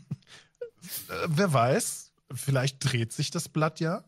äh, 1.11 1.27
wer 1.28 1.52
weiß, 1.52 2.12
vielleicht 2.35 2.78
dreht 2.81 3.12
sich 3.12 3.31
das 3.31 3.48
Blatt 3.48 3.81
ja. 3.81 4.05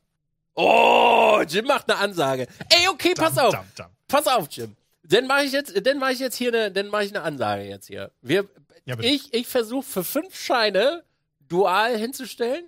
Oh, 0.54 1.42
Jim 1.46 1.66
macht 1.66 1.90
eine 1.90 1.98
Ansage. 1.98 2.46
Ey, 2.70 2.88
okay, 2.88 3.12
pass 3.14 3.34
Dam, 3.34 3.46
auf. 3.46 3.52
dam, 3.52 3.66
dam. 3.76 3.90
Pass 4.08 4.26
auf, 4.26 4.48
Jim. 4.50 4.74
Dann 5.02 5.26
mache 5.26 5.44
ich 5.44 5.52
jetzt, 5.52 5.86
dann 5.86 5.98
mache 5.98 6.12
ich 6.12 6.18
jetzt 6.18 6.36
hier 6.36 6.48
eine, 6.48 6.72
dann 6.72 6.88
mache 6.88 7.04
ich 7.04 7.14
eine 7.14 7.22
Ansage 7.22 7.62
jetzt 7.64 7.86
hier. 7.86 8.10
Wir, 8.22 8.48
Ja, 8.86 8.98
ich, 8.98 9.32
ich 9.34 9.46
versuche 9.46 9.82
für 9.84 10.02
fünf 10.04 10.34
Scheine 10.34 11.04
dual 11.40 11.96
hinzustellen. 11.98 12.64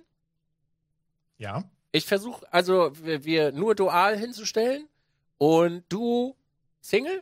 Ja, 1.37 1.63
Ich 1.91 2.05
versuche, 2.05 2.45
also 2.53 2.91
wir, 3.03 3.23
wir 3.25 3.51
nur 3.51 3.73
dual 3.75 4.17
hinzustellen 4.17 4.87
und 5.37 5.83
du 5.89 6.35
Single? 6.81 7.21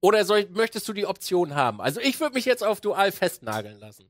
Oder 0.00 0.24
soll, 0.24 0.48
möchtest 0.50 0.86
du 0.88 0.92
die 0.92 1.06
Option 1.06 1.54
haben? 1.54 1.80
Also 1.80 2.00
ich 2.00 2.20
würde 2.20 2.34
mich 2.34 2.44
jetzt 2.44 2.62
auf 2.62 2.80
dual 2.80 3.10
festnageln 3.12 3.78
lassen. 3.78 4.08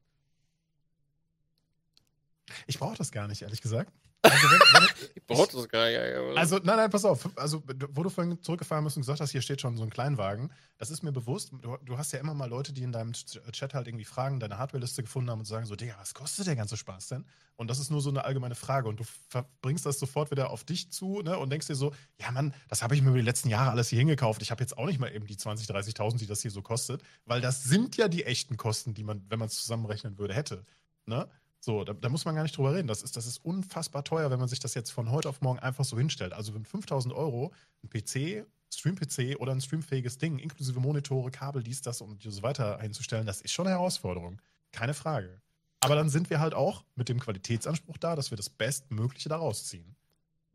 ich 2.66 2.78
brauche 2.78 2.96
das 2.96 3.10
gar 3.10 3.28
nicht, 3.28 3.42
ehrlich 3.42 3.62
gesagt. 3.62 3.92
Also, 4.22 4.50
wenn, 4.50 4.60
wenn, 4.60 4.88
Ich 5.14 5.24
brauche 5.26 5.52
das 5.56 5.68
gar 5.68 5.86
nicht. 5.86 5.98
Also, 6.38 6.56
nein, 6.56 6.76
nein, 6.76 6.90
pass 6.90 7.04
auf. 7.04 7.28
Also, 7.36 7.62
wo 7.90 8.02
du 8.02 8.08
vorhin 8.08 8.42
zurückgefahren 8.42 8.82
bist 8.84 8.96
und 8.96 9.02
gesagt 9.02 9.20
hast, 9.20 9.30
hier 9.30 9.42
steht 9.42 9.60
schon 9.60 9.76
so 9.76 9.82
ein 9.82 9.90
Kleinwagen, 9.90 10.50
das 10.78 10.90
ist 10.90 11.02
mir 11.02 11.12
bewusst. 11.12 11.52
Du, 11.60 11.76
du 11.84 11.98
hast 11.98 12.12
ja 12.12 12.18
immer 12.18 12.32
mal 12.34 12.48
Leute, 12.48 12.72
die 12.72 12.82
in 12.82 12.92
deinem 12.92 13.12
Ch- 13.12 13.38
Chat 13.52 13.74
halt 13.74 13.86
irgendwie 13.86 14.06
fragen, 14.06 14.40
deine 14.40 14.56
Hardware-Liste 14.58 15.02
gefunden 15.02 15.30
haben 15.30 15.40
und 15.40 15.44
sagen 15.44 15.66
so, 15.66 15.76
Digga, 15.76 15.96
was 15.98 16.14
kostet 16.14 16.46
der 16.46 16.56
ganze 16.56 16.76
Spaß 16.78 17.08
denn? 17.08 17.26
Und 17.56 17.68
das 17.68 17.78
ist 17.78 17.90
nur 17.90 18.00
so 18.00 18.08
eine 18.10 18.24
allgemeine 18.24 18.54
Frage. 18.54 18.88
Und 18.88 19.00
du 19.00 19.04
verbringst 19.28 19.84
das 19.84 19.98
sofort 19.98 20.30
wieder 20.30 20.50
auf 20.50 20.64
dich 20.64 20.90
zu 20.90 21.20
ne, 21.22 21.38
und 21.38 21.50
denkst 21.50 21.66
dir 21.66 21.74
so, 21.74 21.92
ja, 22.18 22.30
Mann, 22.30 22.54
das 22.68 22.82
habe 22.82 22.94
ich 22.94 23.02
mir 23.02 23.10
über 23.10 23.18
die 23.18 23.24
letzten 23.24 23.48
Jahre 23.50 23.70
alles 23.70 23.88
hier 23.88 23.98
hingekauft. 23.98 24.40
Ich 24.42 24.50
habe 24.50 24.62
jetzt 24.62 24.78
auch 24.78 24.86
nicht 24.86 24.98
mal 24.98 25.12
eben 25.14 25.26
die 25.26 25.36
20.000, 25.36 25.70
30.000, 25.70 26.18
die 26.18 26.26
das 26.26 26.40
hier 26.42 26.50
so 26.50 26.62
kostet, 26.62 27.02
weil 27.26 27.40
das 27.40 27.64
sind 27.64 27.96
ja 27.96 28.08
die 28.08 28.24
echten 28.24 28.56
Kosten, 28.56 28.94
die 28.94 29.04
man, 29.04 29.24
wenn 29.28 29.38
man 29.38 29.48
es 29.48 29.56
zusammenrechnen 29.60 30.16
würde, 30.18 30.34
hätte. 30.34 30.64
Ne? 31.06 31.28
So, 31.60 31.84
da, 31.84 31.92
da 31.92 32.08
muss 32.08 32.24
man 32.24 32.34
gar 32.34 32.42
nicht 32.42 32.56
drüber 32.56 32.74
reden. 32.74 32.88
Das 32.88 33.02
ist, 33.02 33.16
das 33.16 33.26
ist 33.26 33.44
unfassbar 33.44 34.04
teuer, 34.04 34.30
wenn 34.30 34.38
man 34.38 34.48
sich 34.48 34.60
das 34.60 34.74
jetzt 34.74 34.90
von 34.90 35.10
heute 35.10 35.28
auf 35.28 35.40
morgen 35.40 35.58
einfach 35.58 35.84
so 35.84 35.98
hinstellt. 35.98 36.32
Also, 36.32 36.54
wenn 36.54 36.64
5000 36.64 37.12
Euro 37.14 37.52
ein 37.82 37.90
PC, 37.90 38.46
Stream-PC 38.72 39.40
oder 39.40 39.52
ein 39.52 39.60
streamfähiges 39.60 40.18
Ding, 40.18 40.38
inklusive 40.38 40.78
Monitore, 40.78 41.30
Kabel, 41.30 41.62
dies, 41.62 41.82
das 41.82 42.00
und 42.00 42.22
so 42.22 42.42
weiter 42.42 42.78
hinzustellen, 42.80 43.26
das 43.26 43.40
ist 43.40 43.52
schon 43.52 43.66
eine 43.66 43.76
Herausforderung. 43.76 44.40
Keine 44.72 44.94
Frage. 44.94 45.40
Aber 45.80 45.94
dann 45.94 46.08
sind 46.08 46.30
wir 46.30 46.40
halt 46.40 46.54
auch 46.54 46.84
mit 46.96 47.08
dem 47.08 47.20
Qualitätsanspruch 47.20 47.98
da, 47.98 48.16
dass 48.16 48.30
wir 48.30 48.36
das 48.36 48.50
Bestmögliche 48.50 49.28
daraus 49.28 49.66
ziehen. 49.66 49.96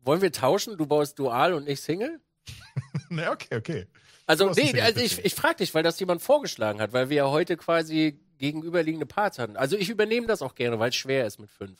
Wollen 0.00 0.20
wir 0.20 0.32
tauschen? 0.32 0.76
Du 0.76 0.86
baust 0.86 1.18
dual 1.18 1.54
und 1.54 1.68
ich 1.68 1.80
Single? 1.80 2.20
Na, 3.08 3.32
okay, 3.32 3.56
okay. 3.56 3.86
Also, 4.26 4.50
nee, 4.50 4.80
also 4.80 5.00
ich, 5.00 5.22
ich 5.24 5.34
frage 5.34 5.56
dich, 5.56 5.74
weil 5.74 5.82
das 5.82 5.98
jemand 6.00 6.22
vorgeschlagen 6.22 6.80
hat, 6.80 6.92
weil 6.92 7.10
wir 7.10 7.16
ja 7.16 7.28
heute 7.28 7.56
quasi 7.56 8.18
gegenüberliegende 8.38 9.06
Parts 9.06 9.38
hatten. 9.38 9.56
Also 9.56 9.76
ich 9.76 9.88
übernehme 9.90 10.26
das 10.26 10.42
auch 10.42 10.54
gerne, 10.54 10.78
weil 10.78 10.90
es 10.90 10.96
schwer 10.96 11.26
ist 11.26 11.38
mit 11.38 11.50
fünf. 11.50 11.78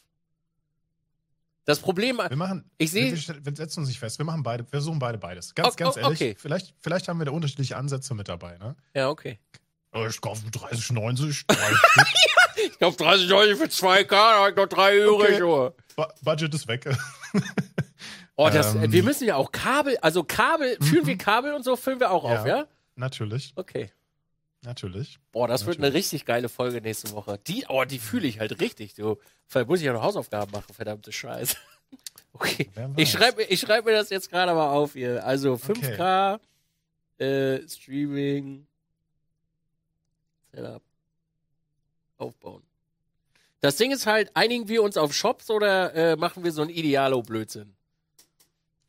Das 1.67 1.79
Problem, 1.81 2.19
Wir 2.19 2.37
machen, 2.37 2.71
Ich 2.77 2.91
seh- 2.91 3.11
wir, 3.13 3.45
wir, 3.47 3.57
setzen 3.57 3.81
uns 3.81 3.89
nicht 3.89 3.99
fest. 3.99 4.19
Wir 4.19 4.27
machen 4.27 4.43
beide, 4.43 4.67
wir 4.71 4.81
suchen 4.83 4.99
beide 4.99 5.17
beides. 5.17 5.55
Ganz, 5.55 5.69
Oh, 5.75 5.77
ganz 5.77 5.97
oh, 5.97 6.01
ehrlich. 6.01 6.21
okay. 6.21 6.37
Vielleicht, 6.39 6.75
vielleicht 6.79 7.09
haben 7.09 7.19
wir 7.19 7.25
da 7.25 7.33
unterschiedliche 7.33 7.77
Ansätze 7.79 8.15
mit 8.15 8.29
dabei, 8.29 8.59
ne? 8.59 8.77
ja, 8.95 9.09
okay. 9.09 9.39
Äh, 9.95 10.09
Ich 10.09 10.21
kaufe 10.21 10.43
30, 10.51 10.91
90, 10.93 11.47
drei 11.47 11.55
Stück. 11.57 12.07
Ich 12.71 12.79
glaube 12.79 12.97
30 12.99 13.33
Euro 13.33 13.57
für 13.57 13.65
2K, 13.65 14.09
da 14.09 14.43
hab 14.45 14.51
ich 14.51 14.57
noch 14.57 14.67
3 14.67 14.99
übrig. 15.05 15.43
Okay. 15.43 15.75
Bu- 15.97 16.05
Budget 16.23 16.55
ist 16.55 16.69
weg. 16.69 16.87
Oh, 18.37 18.51
das, 18.53 18.75
Ähm. 18.75 18.91
wir 18.91 19.05
müssen 19.05 19.29
ja 19.29 19.37
auch 19.37 19.53
Kabel, 19.53 19.97
also 19.99 20.25
Kabel, 20.25 20.77
führen 20.83 21.07
wir 21.07 21.17
Kabel 21.17 21.55
und 21.55 21.63
so, 21.63 21.77
füllen 21.77 22.01
wir 22.01 22.11
auch 22.11 22.25
auf, 22.25 22.45
Ja. 22.45 22.47
ja? 22.59 22.67
natürlich, 22.97 23.53
Okay. 23.55 23.93
Natürlich. 24.65 25.19
Boah, 25.33 25.49
das 25.49 25.67
wird 25.67 25.77
eine 25.77 25.87
Natürlich. 25.87 26.05
richtig 26.05 26.25
geile 26.25 26.49
Folge 26.49 26.81
nächste 26.81 27.13
Woche. 27.13 27.39
Die, 27.47 27.67
oh, 27.69 27.85
die 27.85 27.99
fühle 27.99 28.27
ich 28.27 28.41
halt 28.41 28.61
richtig. 28.61 28.95
Du. 28.95 29.19
Vielleicht 29.47 29.69
muss 29.69 29.81
ich 29.81 29.87
ja 29.87 29.93
noch 29.93 30.03
Hausaufgaben 30.03 30.51
machen, 30.51 30.73
verdammte 30.75 31.13
Scheiße. 31.13 31.57
Okay. 32.37 32.69
Ich 32.97 33.13
schreibe 33.13 33.45
ich 33.45 33.61
schreib 33.61 33.85
mir 33.85 33.93
das 33.93 34.11
jetzt 34.11 34.29
gerade 34.29 34.53
mal 34.55 34.69
auf 34.71 34.95
hier. 34.95 35.25
Also 35.25 35.55
5K, 35.55 36.41
äh, 37.19 37.61
Streaming, 37.69 38.67
Setup, 40.51 40.83
aufbauen. 42.19 42.65
Das 43.61 43.77
Ding 43.77 43.93
ist 43.93 44.07
halt, 44.07 44.33
einigen 44.35 44.67
wir 44.67 44.83
uns 44.83 44.97
auf 44.97 45.15
Shops 45.15 45.49
oder 45.49 45.95
äh, 45.95 46.17
machen 46.17 46.43
wir 46.43 46.51
so 46.51 46.63
ein 46.63 46.71
Idealo-Blödsinn? 46.71 47.77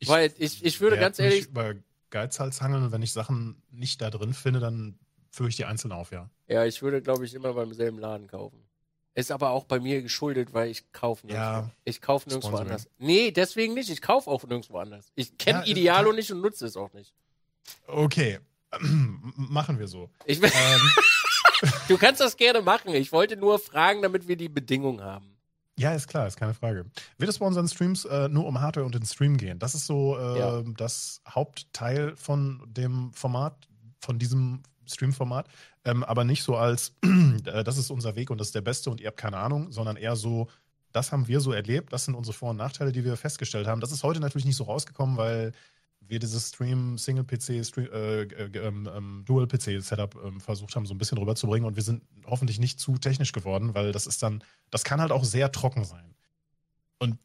Weil 0.04 0.34
ich, 0.38 0.64
ich 0.64 0.80
würde 0.80 0.98
ganz 0.98 1.20
ehrlich, 1.20 1.46
über 1.46 1.76
Geizhals 2.10 2.60
hangeln 2.60 2.82
und 2.82 2.92
wenn 2.92 3.02
ich 3.02 3.12
Sachen 3.12 3.62
nicht 3.70 4.00
da 4.02 4.10
drin 4.10 4.34
finde, 4.34 4.60
dann 4.60 4.98
führe 5.36 5.48
ich 5.50 5.56
die 5.56 5.64
einzeln 5.66 5.92
auf, 5.92 6.10
ja. 6.12 6.28
ja, 6.48 6.64
ich 6.64 6.80
würde, 6.82 7.02
glaube 7.02 7.24
ich, 7.26 7.34
immer 7.34 7.52
beim 7.52 7.72
selben 7.74 7.98
Laden 7.98 8.26
kaufen. 8.26 8.62
Ist 9.14 9.30
aber 9.30 9.50
auch 9.50 9.64
bei 9.64 9.80
mir 9.80 10.02
geschuldet, 10.02 10.52
weil 10.52 10.70
ich 10.70 10.92
kaufe 10.92 11.26
nirgendwo. 11.26 11.46
Ja. 11.50 11.70
Ich 11.84 12.00
kaufe 12.02 12.28
nirgendwo 12.28 12.48
Sponsoring. 12.48 12.70
anders. 12.72 12.88
Nee, 12.98 13.30
deswegen 13.30 13.72
nicht. 13.74 13.88
Ich 13.90 14.02
kaufe 14.02 14.30
auch 14.30 14.42
nirgendwo 14.44 14.78
anders. 14.78 15.06
Ich 15.14 15.38
kenne 15.38 15.58
Ja, 15.60 15.64
ist- 15.64 15.70
Idealo 15.70 16.12
nicht 16.12 16.30
und 16.32 16.40
nutze 16.42 16.66
es 16.66 16.76
auch 16.76 16.92
nicht. 16.92 17.14
Okay. 17.86 18.40
Machen 19.36 19.78
wir 19.78 19.88
so. 19.88 20.10
Ich, 20.26 20.42
Ähm, 20.42 20.50
du 21.88 21.96
kannst 21.98 22.20
das 22.20 22.36
gerne 22.36 22.60
machen. 22.62 22.94
Ich 22.94 23.12
wollte 23.12 23.36
nur 23.36 23.58
fragen, 23.58 24.02
damit 24.02 24.28
wir 24.28 24.36
die 24.36 24.48
Bedingungen 24.50 25.02
haben. 25.02 25.36
ja, 25.78 25.94
ist 25.94 26.08
klar, 26.08 26.26
ist 26.26 26.36
keine 26.36 26.54
Frage. 26.54 26.84
Wird 27.18 27.30
es 27.30 27.38
bei 27.38 27.46
unseren 27.46 27.68
Streams 27.68 28.04
äh, 28.04 28.28
nur 28.28 28.46
um 28.46 28.60
Hardware 28.60 28.84
und 28.86 28.94
den 28.94 29.04
Stream 29.06 29.36
gehen? 29.36 29.58
Das 29.58 29.74
ist 29.74 29.86
so 29.86 30.16
äh, 30.18 30.38
Ja. 30.38 30.62
das 30.76 31.20
Hauptteil 31.28 32.16
von 32.16 32.62
dem 32.66 33.12
Format, 33.12 33.66
von 34.00 34.18
diesem 34.18 34.62
Stream-Format. 34.86 35.48
Ähm, 35.84 36.04
aber 36.04 36.24
nicht 36.24 36.42
so 36.42 36.56
als, 36.56 36.94
äh, 37.44 37.64
das 37.64 37.78
ist 37.78 37.90
unser 37.90 38.16
Weg 38.16 38.30
und 38.30 38.38
das 38.38 38.48
ist 38.48 38.54
der 38.54 38.60
beste 38.60 38.90
und 38.90 39.00
ihr 39.00 39.08
habt 39.08 39.16
keine 39.16 39.38
Ahnung, 39.38 39.72
sondern 39.72 39.96
eher 39.96 40.16
so, 40.16 40.48
das 40.92 41.12
haben 41.12 41.28
wir 41.28 41.40
so 41.40 41.52
erlebt, 41.52 41.92
das 41.92 42.04
sind 42.04 42.14
unsere 42.14 42.34
Vor- 42.34 42.50
und 42.50 42.56
Nachteile, 42.56 42.92
die 42.92 43.04
wir 43.04 43.16
festgestellt 43.16 43.66
haben. 43.66 43.80
Das 43.80 43.92
ist 43.92 44.02
heute 44.02 44.20
natürlich 44.20 44.46
nicht 44.46 44.56
so 44.56 44.64
rausgekommen, 44.64 45.16
weil 45.16 45.52
wir 46.08 46.18
dieses 46.18 46.48
Stream, 46.48 46.98
Single-PC, 46.98 47.64
Stream, 47.64 47.88
äh, 47.92 48.22
äh, 48.22 48.58
ähm, 48.58 48.88
ähm, 48.94 49.22
Dual-PC-Setup 49.26 50.16
ähm, 50.24 50.40
versucht 50.40 50.76
haben, 50.76 50.86
so 50.86 50.94
ein 50.94 50.98
bisschen 50.98 51.18
rüberzubringen. 51.18 51.66
Und 51.66 51.76
wir 51.76 51.82
sind 51.82 52.02
hoffentlich 52.26 52.58
nicht 52.58 52.80
zu 52.80 52.98
technisch 52.98 53.32
geworden, 53.32 53.74
weil 53.74 53.92
das 53.92 54.06
ist 54.06 54.22
dann, 54.22 54.42
das 54.70 54.84
kann 54.84 55.00
halt 55.00 55.12
auch 55.12 55.24
sehr 55.24 55.50
trocken 55.52 55.84
sein. 55.84 56.14
Und 56.98 57.18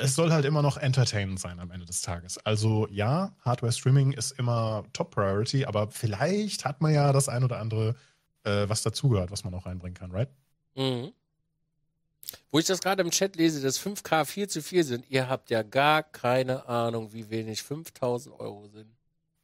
es 0.00 0.14
soll 0.14 0.32
halt 0.32 0.44
immer 0.44 0.62
noch 0.62 0.76
entertainend 0.76 1.40
sein 1.40 1.60
am 1.60 1.70
Ende 1.70 1.86
des 1.86 2.02
Tages. 2.02 2.38
Also 2.38 2.86
ja, 2.90 3.34
Hardware-Streaming 3.44 4.12
ist 4.12 4.32
immer 4.32 4.84
Top-Priority, 4.92 5.64
aber 5.64 5.90
vielleicht 5.90 6.64
hat 6.64 6.80
man 6.80 6.92
ja 6.94 7.12
das 7.12 7.28
ein 7.28 7.44
oder 7.44 7.58
andere, 7.58 7.94
äh, 8.44 8.68
was 8.68 8.82
dazugehört, 8.82 9.30
was 9.30 9.44
man 9.44 9.54
auch 9.54 9.66
reinbringen 9.66 9.94
kann, 9.94 10.10
right? 10.10 10.28
Mhm. 10.74 11.12
Wo 12.50 12.58
ich 12.58 12.66
das 12.66 12.80
gerade 12.80 13.02
im 13.02 13.10
Chat 13.10 13.36
lese, 13.36 13.62
dass 13.62 13.78
5K 13.78 14.24
viel 14.24 14.48
zu 14.48 14.62
viel 14.62 14.84
sind, 14.84 15.08
ihr 15.08 15.28
habt 15.28 15.50
ja 15.50 15.62
gar 15.62 16.02
keine 16.02 16.68
Ahnung, 16.68 17.12
wie 17.12 17.30
wenig 17.30 17.62
5000 17.62 18.38
Euro 18.38 18.68
sind. 18.68 18.97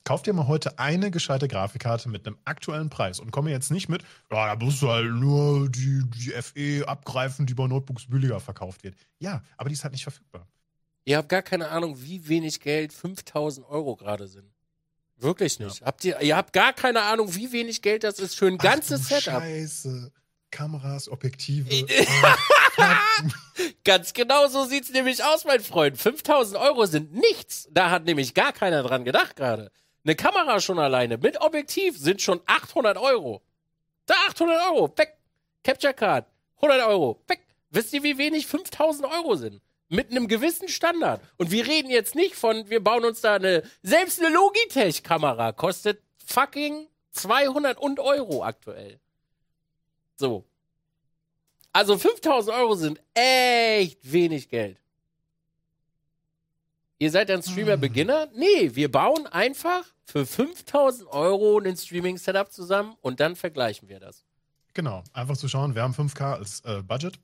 Kauf 0.05 0.23
dir 0.23 0.35
mal 0.35 0.47
heute 0.47 0.79
eine 0.79 1.11
gescheite 1.11 1.49
Grafikkarte 1.49 2.11
mit 2.11 2.27
einem 2.27 2.37
aktuellen 2.45 2.91
Preis 2.91 3.21
und 3.21 3.31
komme 3.31 3.51
jetzt 3.51 3.71
nicht 3.71 3.89
mit, 3.89 4.03
ja, 4.31 4.55
da 4.55 4.63
musst 4.63 4.83
du 4.83 4.91
halt 4.91 5.11
nur 5.11 5.71
die, 5.71 6.03
die 6.11 6.31
FE 6.31 6.87
abgreifen, 6.87 7.47
die 7.47 7.55
bei 7.55 7.67
Notebooks 7.67 8.07
billiger 8.09 8.39
verkauft 8.39 8.85
wird. 8.85 8.97
Ja, 9.19 9.43
aber 9.57 9.71
die 9.71 9.75
ist 9.75 9.83
halt 9.83 9.93
nicht 9.93 10.03
verfügbar. 10.03 10.47
Ihr 11.07 11.17
habt 11.17 11.31
gar 11.31 11.43
keine 11.43 11.69
Ahnung, 11.69 12.03
wie 12.03 12.29
wenig 12.29 12.61
Geld 12.61 12.93
5000 12.93 13.67
Euro 13.67 13.97
gerade 13.97 14.29
sind. 14.29 14.53
Wirklich 15.17 15.59
nicht. 15.59 15.81
Habt 15.83 16.05
ihr, 16.05 16.21
ihr 16.21 16.37
habt 16.37 16.53
gar 16.53 16.75
keine 16.75 17.03
Ahnung, 17.03 17.35
wie 17.35 17.53
wenig 17.53 17.81
Geld 17.81 18.05
das 18.05 18.19
ist 18.19 18.37
für 18.37 18.47
ein 18.47 18.59
ganzes 18.59 19.03
Ach 19.05 19.09
du 19.09 19.15
Setup. 19.15 19.41
Scheiße. 19.41 20.13
Kameras, 20.51 21.09
Objektive. 21.09 21.69
Ganz 23.85 24.13
genau 24.13 24.49
so 24.49 24.65
sieht's 24.65 24.91
nämlich 24.91 25.25
aus, 25.25 25.45
mein 25.45 25.61
Freund. 25.61 25.97
5000 25.97 26.61
Euro 26.61 26.87
sind 26.87 27.15
nichts. 27.15 27.69
Da 27.71 27.91
hat 27.91 28.05
nämlich 28.05 28.35
gar 28.35 28.53
keiner 28.53 28.83
dran 28.83 29.05
gedacht 29.05 29.37
gerade. 29.37 29.71
Eine 30.05 30.17
Kamera 30.17 30.61
schon 30.61 30.79
alleine 30.79 31.17
mit 31.17 31.41
Objektiv 31.41 31.99
sind 31.99 32.21
schon 32.21 32.41
800 32.45 32.99
Euro. 32.99 33.41
Da 34.07 34.15
800 34.29 34.61
Euro, 34.67 34.93
weg. 34.97 35.17
Capture 35.63 35.95
Card, 35.95 36.27
100 36.57 36.87
Euro, 36.87 37.23
weg. 37.27 37.41
Wisst 37.71 37.93
ihr, 37.95 38.03
wie 38.03 38.19
wenig 38.19 38.47
5000 38.47 39.07
Euro 39.07 39.35
sind? 39.37 39.63
Mit 39.89 40.11
einem 40.11 40.29
gewissen 40.29 40.69
Standard. 40.69 41.23
Und 41.39 41.51
wir 41.51 41.67
reden 41.67 41.91
jetzt 41.91 42.15
nicht 42.15 42.35
von, 42.35 42.69
wir 42.69 42.85
bauen 42.85 43.05
uns 43.05 43.23
da 43.23 43.37
eine, 43.37 43.63
selbst 43.83 44.21
eine 44.21 44.33
Logitech-Kamera 44.35 45.53
kostet 45.53 46.03
fucking 46.27 46.87
200 47.13 47.79
und 47.79 47.99
Euro 47.99 48.45
aktuell. 48.45 49.01
So. 50.17 50.45
Also 51.73 51.97
5000 51.97 52.55
Euro 52.57 52.75
sind 52.75 53.01
echt 53.15 54.13
wenig 54.13 54.49
Geld. 54.51 54.79
Ihr 56.99 57.11
seid 57.11 57.31
ein 57.31 57.43
Streamer-Beginner? 57.43 58.29
Nee, 58.35 58.71
wir 58.75 58.91
bauen 58.91 59.27
einfach 59.27 59.94
für 60.05 60.27
5000 60.27 61.09
Euro 61.09 61.59
ein 61.59 61.77
Streaming-Setup 61.77 62.51
zusammen 62.53 62.95
und 63.01 63.21
dann 63.21 63.37
vergleichen 63.37 63.89
wir 63.89 64.01
das. 64.01 64.25
Genau, 64.75 65.05
einfach 65.13 65.37
zu 65.37 65.49
schauen, 65.49 65.75
wir 65.75 65.83
haben 65.83 65.95
5K 65.95 66.35
als 66.35 66.61
äh, 66.65 66.83
Budget. 66.83 67.19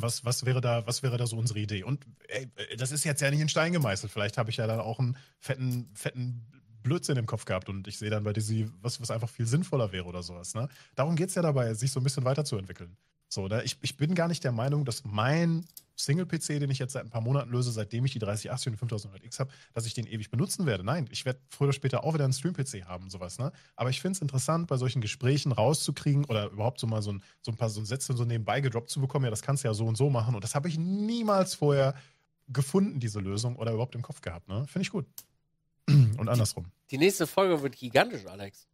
Was, 0.00 0.24
was, 0.24 0.44
wäre 0.44 0.60
da, 0.60 0.86
was 0.86 1.02
wäre 1.02 1.16
da 1.16 1.26
so 1.26 1.36
unsere 1.36 1.58
Idee? 1.58 1.82
Und 1.82 2.04
ey, 2.28 2.48
das 2.76 2.92
ist 2.92 3.04
jetzt 3.04 3.20
ja 3.20 3.30
nicht 3.30 3.40
in 3.40 3.48
Stein 3.48 3.72
gemeißelt. 3.72 4.12
Vielleicht 4.12 4.38
habe 4.38 4.50
ich 4.50 4.56
ja 4.56 4.66
dann 4.68 4.78
auch 4.78 5.00
einen 5.00 5.16
fetten, 5.40 5.90
fetten 5.94 6.46
Blödsinn 6.82 7.16
im 7.16 7.26
Kopf 7.26 7.44
gehabt 7.44 7.68
und 7.68 7.88
ich 7.88 7.98
sehe 7.98 8.10
dann 8.10 8.22
bei 8.22 8.32
Dizzy, 8.32 8.70
was, 8.80 9.00
was 9.00 9.10
einfach 9.10 9.28
viel 9.28 9.46
sinnvoller 9.46 9.90
wäre 9.90 10.04
oder 10.04 10.22
sowas. 10.22 10.54
Ne? 10.54 10.68
Darum 10.94 11.16
geht 11.16 11.30
es 11.30 11.34
ja 11.34 11.42
dabei, 11.42 11.74
sich 11.74 11.90
so 11.90 11.98
ein 12.00 12.04
bisschen 12.04 12.24
weiterzuentwickeln. 12.24 12.96
So, 13.28 13.46
ne? 13.46 13.62
ich, 13.62 13.76
ich 13.82 13.96
bin 13.96 14.14
gar 14.14 14.28
nicht 14.28 14.42
der 14.42 14.52
Meinung, 14.52 14.84
dass 14.84 15.04
mein 15.04 15.66
Single-PC, 15.96 16.60
den 16.60 16.70
ich 16.70 16.78
jetzt 16.78 16.92
seit 16.92 17.04
ein 17.04 17.10
paar 17.10 17.20
Monaten 17.20 17.50
löse, 17.50 17.72
seitdem 17.72 18.04
ich 18.04 18.12
die 18.12 18.18
3080 18.20 18.72
und 18.72 18.90
5100X 18.90 19.40
habe, 19.40 19.50
dass 19.74 19.84
ich 19.84 19.94
den 19.94 20.06
ewig 20.06 20.30
benutzen 20.30 20.64
werde. 20.64 20.84
Nein, 20.84 21.08
ich 21.10 21.24
werde 21.24 21.40
früher 21.50 21.68
oder 21.68 21.72
später 21.72 22.04
auch 22.04 22.14
wieder 22.14 22.24
einen 22.24 22.32
Stream-PC 22.32 22.86
haben, 22.86 23.10
sowas. 23.10 23.38
Ne? 23.38 23.52
Aber 23.76 23.90
ich 23.90 24.00
finde 24.00 24.16
es 24.16 24.22
interessant, 24.22 24.68
bei 24.68 24.76
solchen 24.76 25.00
Gesprächen 25.00 25.52
rauszukriegen 25.52 26.24
oder 26.24 26.50
überhaupt 26.50 26.80
so 26.80 26.86
mal 26.86 27.02
so 27.02 27.12
ein, 27.12 27.22
so 27.42 27.50
ein 27.50 27.56
paar 27.56 27.68
so 27.68 27.84
Sätze 27.84 28.16
so 28.16 28.24
nebenbei 28.24 28.60
gedroppt 28.60 28.90
zu 28.90 29.00
bekommen. 29.00 29.24
Ja, 29.24 29.30
das 29.30 29.42
kannst 29.42 29.64
du 29.64 29.68
ja 29.68 29.74
so 29.74 29.86
und 29.86 29.96
so 29.96 30.08
machen. 30.08 30.34
Und 30.34 30.44
das 30.44 30.54
habe 30.54 30.68
ich 30.68 30.78
niemals 30.78 31.54
vorher 31.54 31.94
gefunden, 32.46 33.00
diese 33.00 33.20
Lösung, 33.20 33.56
oder 33.56 33.72
überhaupt 33.72 33.94
im 33.94 34.02
Kopf 34.02 34.20
gehabt. 34.20 34.48
Ne? 34.48 34.66
Finde 34.68 34.82
ich 34.82 34.90
gut. 34.90 35.06
Und 35.88 36.28
andersrum. 36.28 36.66
Die 36.90 36.98
nächste 36.98 37.26
Folge 37.26 37.62
wird 37.62 37.76
gigantisch, 37.76 38.26
Alex. 38.26 38.67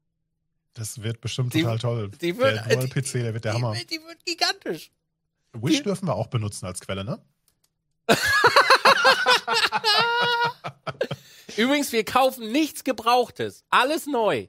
Das 0.75 1.03
wird 1.03 1.21
bestimmt 1.21 1.55
Die- 1.55 1.63
total 1.63 1.79
toll. 1.79 2.11
die 2.21 2.37
wird- 2.37 2.67
der 2.69 2.77
Dual-PC, 2.77 3.13
der 3.23 3.33
wird 3.35 3.45
der 3.45 3.53
die, 3.53 3.59
Hammer. 3.59 3.75
wird- 3.75 3.91
die 3.91 4.01
wird 4.03 4.25
gigantisch. 4.25 4.91
Wish 5.53 5.83
dürfen 5.83 6.09
wir 6.09 6.15
auch 6.17 6.27
benutzen 6.27 6.67
als 6.67 6.81
Quelle, 6.81 7.05
ne? 7.05 7.21
Übrigens, 11.57 11.93
wir 11.93 12.05
kaufen 12.05 12.51
nichts 12.51 12.83
Gebrauchtes. 12.85 13.65
Alles 13.71 14.07
neu. 14.07 14.49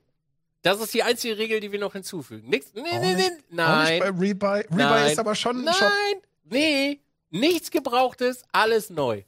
Das 0.63 0.79
ist 0.81 0.93
die 0.95 1.03
einzige 1.03 1.37
Regel, 1.37 1.59
die 1.59 1.71
wir 1.71 1.77
noch 1.79 1.93
hinzufügen. 1.93 2.49
Nichts. 2.49 2.71
Nee, 2.73 2.81
Auch 2.81 2.99
nee, 2.99 3.13
nee. 3.13 3.15
nicht- 3.15 3.31
Auch 3.31 3.35
nicht 3.37 3.51
Nein. 3.51 3.99
bei 3.99 4.09
Rebuy. 4.09 4.59
Rebuy 4.61 4.77
Nein. 4.77 5.11
ist 5.11 5.19
aber 5.19 5.35
schon 5.35 5.67
ein 5.67 5.73
Shop. 5.73 5.89
Nein. 5.89 6.21
Nee. 6.45 6.99
Nichts 7.29 7.69
Gebrauchtes, 7.69 8.43
alles 8.51 8.89
neu. 8.89 9.21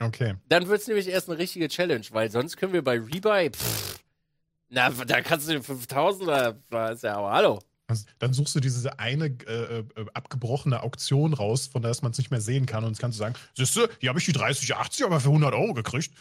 Okay. 0.00 0.36
Dann 0.48 0.68
wird's 0.68 0.86
nämlich 0.86 1.08
erst 1.08 1.28
eine 1.28 1.38
richtige 1.38 1.68
Challenge, 1.68 2.06
weil 2.12 2.30
sonst 2.30 2.56
können 2.56 2.72
wir 2.72 2.82
bei 2.82 2.94
Rebuy. 2.98 3.50
Pff, 3.50 3.98
na, 4.68 4.90
da 4.90 5.20
kannst 5.22 5.48
du 5.48 5.52
den 5.52 5.62
5000er. 5.62 6.56
Da 6.70 6.88
ist 6.90 7.02
ja 7.02 7.16
aber 7.16 7.30
hallo. 7.32 7.58
Also, 7.86 8.04
dann 8.18 8.34
suchst 8.34 8.54
du 8.54 8.60
diese 8.60 8.98
eine 8.98 9.26
äh, 9.46 9.78
äh, 9.78 9.84
abgebrochene 10.12 10.82
Auktion 10.82 11.32
raus, 11.32 11.68
von 11.68 11.80
der 11.80 11.96
man 12.02 12.10
es 12.12 12.18
nicht 12.18 12.30
mehr 12.30 12.40
sehen 12.42 12.66
kann. 12.66 12.84
Und 12.84 12.90
jetzt 12.90 13.00
kannst 13.00 13.18
du 13.18 13.20
sagen, 13.20 13.34
siehste, 13.56 13.88
hier 13.98 14.10
habe 14.10 14.18
ich 14.18 14.26
die 14.26 14.32
3080 14.32 15.06
aber 15.06 15.20
für 15.20 15.28
100 15.28 15.54
Euro 15.54 15.72
gekriegt. 15.72 16.12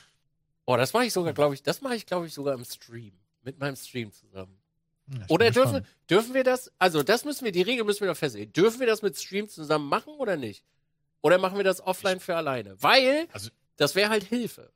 Oh, 0.65 0.77
das 0.77 0.93
mache 0.93 1.05
ich 1.05 1.13
sogar, 1.13 1.33
glaube 1.33 1.55
ich, 1.55 1.63
das 1.63 1.81
mache 1.81 1.95
ich, 1.95 2.05
glaube 2.05 2.25
ich, 2.27 2.33
sogar 2.33 2.53
im 2.53 2.63
Stream. 2.63 3.13
Mit 3.43 3.59
meinem 3.59 3.75
Stream 3.75 4.11
zusammen. 4.11 4.57
Ja, 5.09 5.25
Oder 5.29 5.51
dürfen, 5.51 5.85
dürfen 6.09 6.33
wir 6.33 6.43
das, 6.43 6.71
also 6.79 7.03
das 7.03 7.23
müssen 7.23 7.45
wir, 7.45 7.53
die 7.53 7.61
Regel 7.61 7.85
müssen 7.85 8.01
wir 8.01 8.07
noch 8.09 8.17
festlegen. 8.17 8.51
Dürfen 8.51 8.79
wir 8.81 8.87
das 8.87 9.01
mit 9.01 9.17
Stream 9.17 9.47
zusammen 9.47 9.87
machen 9.87 10.13
oder 10.15 10.35
nicht? 10.35 10.65
Oder 11.21 11.37
machen 11.37 11.57
wir 11.57 11.63
das 11.63 11.79
offline 11.81 12.19
für 12.19 12.35
alleine? 12.35 12.81
Weil, 12.81 13.27
Also- 13.31 13.49
das 13.77 13.95
wäre 13.95 14.09
halt 14.09 14.23
Hilfe. 14.23 14.71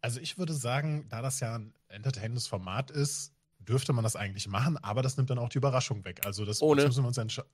Also 0.00 0.20
ich 0.20 0.36
würde 0.36 0.52
sagen, 0.52 1.06
da 1.08 1.22
das 1.22 1.38
ja 1.40 1.54
ein 1.56 1.72
entertainendes 1.92 2.46
Format 2.46 2.90
ist, 2.90 3.32
dürfte 3.58 3.92
man 3.92 4.04
das 4.04 4.16
eigentlich 4.16 4.48
machen, 4.48 4.76
aber 4.78 5.02
das 5.02 5.16
nimmt 5.16 5.30
dann 5.30 5.38
auch 5.38 5.48
die 5.48 5.58
Überraschung 5.58 6.04
weg. 6.04 6.26
Also 6.26 6.44
das 6.44 6.60
Ohne. 6.62 6.86
müssen 6.86 7.04
wir 7.04 7.08
uns 7.08 7.18
entscheiden. 7.18 7.50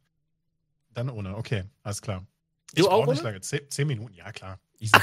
Dann 0.95 1.11
ohne, 1.11 1.37
okay, 1.37 1.65
alles 1.83 2.01
klar. 2.03 2.27
Du 2.75 2.83
ich 2.83 2.89
auch 2.89 3.05
brauche 3.05 3.11
nicht 3.13 3.23
lange. 3.23 3.41
Zehn, 3.41 3.71
zehn 3.71 3.87
Minuten, 3.87 4.15
ja 4.15 4.33
klar. 4.33 4.59
Easy. 4.79 4.93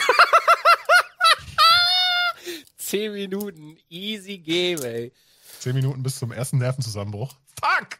Zehn 2.78 3.14
Minuten, 3.14 3.78
easy 3.90 4.38
game, 4.38 4.84
ey. 4.84 5.12
zehn 5.60 5.74
Minuten 5.74 6.04
bis 6.04 6.20
zum 6.20 6.32
ersten 6.32 6.60
Nervenzusammenbruch. 6.60 7.36
Fuck! 7.60 8.00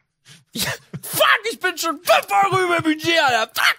Fuck, 1.02 1.40
ich 1.52 1.60
bin 1.60 1.76
schon 1.78 2.00
5 2.04 2.28
Euro 2.44 2.64
über 2.66 2.82
Budget, 2.82 3.20
Alter. 3.26 3.52
Fuck! 3.56 3.78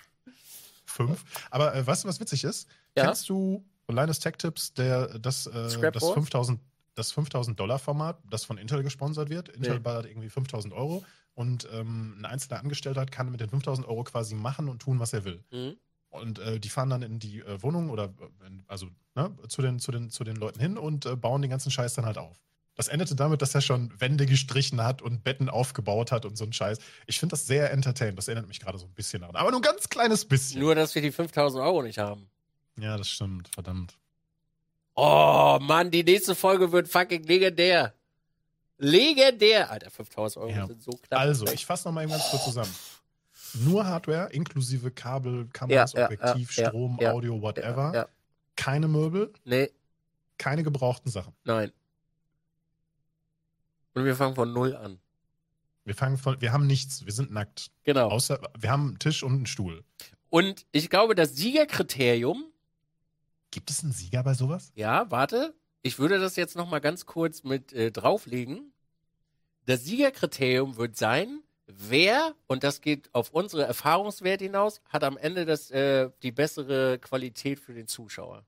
Fünf. 0.85 1.25
Aber 1.51 1.75
äh, 1.75 1.87
weißt 1.87 2.05
du, 2.05 2.09
was 2.09 2.19
witzig 2.19 2.43
ist? 2.43 2.69
Ja. 2.97 3.05
Kennst 3.05 3.29
du 3.29 3.65
Linus 3.89 4.19
Tech 4.19 4.35
Tips, 4.37 4.73
der 4.75 5.19
das, 5.19 5.47
äh, 5.47 5.53
das 5.53 5.75
Scrapboard? 5.75 6.15
5000 6.15 6.61
das 6.97 7.13
5000 7.13 7.59
Dollar 7.61 7.79
Format, 7.79 8.19
das 8.29 8.45
von 8.45 8.59
Intel 8.59 8.83
gesponsert 8.83 9.31
wird. 9.31 9.49
Intel 9.49 9.75
Nee. 9.75 9.79
ballert 9.81 10.07
irgendwie 10.07 10.29
5000 10.29 10.75
Euro 10.75 11.05
und 11.35 11.69
ähm, 11.73 12.17
ein 12.19 12.25
einzelner 12.25 12.61
Angestellter 12.61 13.07
kann 13.07 13.31
mit 13.31 13.41
den 13.41 13.51
5000 13.51 13.87
Euro 13.87 14.03
quasi 14.05 14.35
machen 14.35 14.69
und 14.69 14.81
tun, 14.81 14.99
was 14.99 15.13
er 15.13 15.25
will. 15.25 15.45
Mhm. 15.53 15.77
Und 16.09 16.39
äh, 16.39 16.59
die 16.59 16.71
fahren 16.71 16.89
dann 16.89 17.03
in 17.03 17.19
die 17.19 17.41
äh, 17.41 17.63
Wohnung 17.63 17.91
oder 17.91 18.05
äh, 18.05 18.47
in, 18.47 18.65
also 18.67 18.89
ne, 19.15 19.37
zu, 19.49 19.61
den, 19.61 19.79
zu, 19.79 19.93
den, 19.93 20.11
zu 20.11 20.25
den 20.25 20.37
Leuten 20.37 20.59
hin 20.59 20.79
und 20.79 21.05
äh, 21.05 21.15
bauen 21.15 21.43
den 21.43 21.51
ganzen 21.51 21.71
Scheiß 21.71 21.95
dann 21.95 22.07
halt 22.07 22.17
auf. 22.19 22.43
Das 22.75 22.89
endete 22.89 23.15
damit, 23.15 23.41
dass 23.43 23.55
er 23.55 23.63
schon 23.63 23.91
Wände 24.01 24.27
gestrichen 24.27 24.83
hat 24.83 25.01
und 25.03 25.25
Betten 25.25 25.49
aufgebaut 25.49 26.13
hat 26.13 26.25
und 26.27 26.37
so 26.37 26.45
ein 26.45 26.53
Scheiß. 26.53 26.79
Ich 27.07 27.19
finde 27.19 27.33
das 27.33 27.47
sehr 27.47 27.71
entertainend. 27.73 28.19
Das 28.19 28.29
erinnert 28.29 28.49
mich 28.49 28.61
gerade 28.61 28.79
so 28.79 28.85
ein 28.87 28.93
bisschen 28.93 29.21
daran. 29.23 29.37
Aber 29.37 29.51
nur 29.51 29.61
ein 29.61 29.63
ganz 29.63 29.89
kleines 29.89 30.27
bisschen. 30.27 30.61
Nur, 30.61 30.75
dass 30.75 30.95
wir 30.95 31.03
die 31.03 31.13
5000 31.13 31.63
Euro 31.63 31.83
nicht 31.83 31.99
haben. 31.99 32.31
Ja, 32.79 32.97
das 32.99 33.09
stimmt. 33.09 33.49
Verdammt. 33.49 33.99
Oh, 34.97 35.59
Mann, 35.61 35.91
die 35.91 36.03
nächste 36.03 36.35
Folge 36.35 36.73
wird 36.73 36.89
fucking 36.89 37.23
legendär. 37.25 37.95
Legendär. 38.79 39.71
Alter, 39.71 39.91
5000 39.91 40.43
Euro 40.45 40.51
Ja. 40.55 40.67
sind 40.67 40.83
so 40.83 40.91
knapp. 40.91 41.21
Also, 41.21 41.47
ich 41.49 41.65
fasse 41.67 41.87
nochmal 41.89 42.05
eben 42.05 42.13
ganz 42.13 42.29
kurz 42.31 42.45
zusammen. 42.45 42.75
Nur 43.55 43.87
Hardware, 43.87 44.31
inklusive 44.33 44.91
Kabel, 44.91 45.49
Kameras, 45.53 45.93
Ja, 45.93 46.07
Objektiv, 46.07 46.57
ja, 46.57 46.69
Strom, 46.69 46.99
Audio, 47.01 47.41
whatever. 47.41 48.09
Keine 48.57 48.89
Möbel, 48.89 49.33
Nee, 49.45 49.71
keine 50.39 50.63
gebrauchten 50.63 51.11
Sachen. 51.11 51.35
nein. 51.45 51.73
Und 53.95 54.05
wir 54.05 54.15
fangen 54.15 54.35
von 54.35 54.53
Null 54.53 54.77
an. 54.77 54.99
Wir 55.85 55.95
fangen 55.95 56.19
von, 56.19 56.39
wir 56.41 56.53
haben 56.53 56.67
nichts, 56.67 57.07
wir 57.07 57.13
sind 57.13 57.31
nackt. 57.33 57.71
Genau. 57.85 58.09
Außer, 58.11 58.41
wir 58.59 58.71
haben 58.71 58.89
einen 58.89 58.99
Tisch 58.99 59.23
und 59.23 59.33
einen 59.33 59.47
Stuhl. 59.47 59.85
Und 60.29 60.67
ich 60.73 60.91
glaube, 60.91 61.15
das 61.15 61.35
Siegerkriterium, 61.37 62.45
Gibt 63.57 63.71
es 63.71 63.83
einen 63.83 63.93
Sieger 63.93 64.23
bei 64.23 64.35
sowas? 64.35 64.71
ja, 64.75 65.11
warte, 65.11 65.55
ich 65.81 65.99
würde 65.99 66.19
das 66.19 66.37
jetzt 66.37 66.57
noch 66.57 66.69
mal 66.69 66.81
ganz 66.81 67.07
kurz 67.07 67.43
mit 67.43 67.73
äh, 67.73 67.91
drauflegen. 67.91 68.75
Das 69.65 69.83
Siegerkriterium 69.83 70.77
wird 70.77 70.99
sein, 70.99 71.41
wer, 71.67 72.35
und 72.49 72.65
das 72.65 72.83
geht 72.83 73.09
auf 73.15 73.31
unsere 73.31 73.63
Erfahrungswerte 73.65 74.45
hinaus, 74.45 74.83
hat 74.91 75.05
am 75.05 75.17
Ende 75.17 75.47
das, 75.47 75.71
äh, 75.71 76.11
die 76.23 76.33
bessere 76.33 76.99
Qualität 76.99 77.59
für 77.59 77.73
den 77.73 77.89
Zuschauer. 77.89 78.45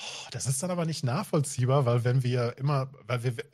Oh, 0.00 0.28
Das 0.30 0.46
ist 0.46 0.62
dann 0.62 0.70
aber 0.70 0.84
nicht 0.84 1.02
nachvollziehbar, 1.02 1.84
weil 1.84 2.04
wenn 2.04 2.22
wir 2.22 2.56
immer, 2.56 2.88
weil 3.08 3.22
wir, 3.24 3.32
äh, 3.32 3.44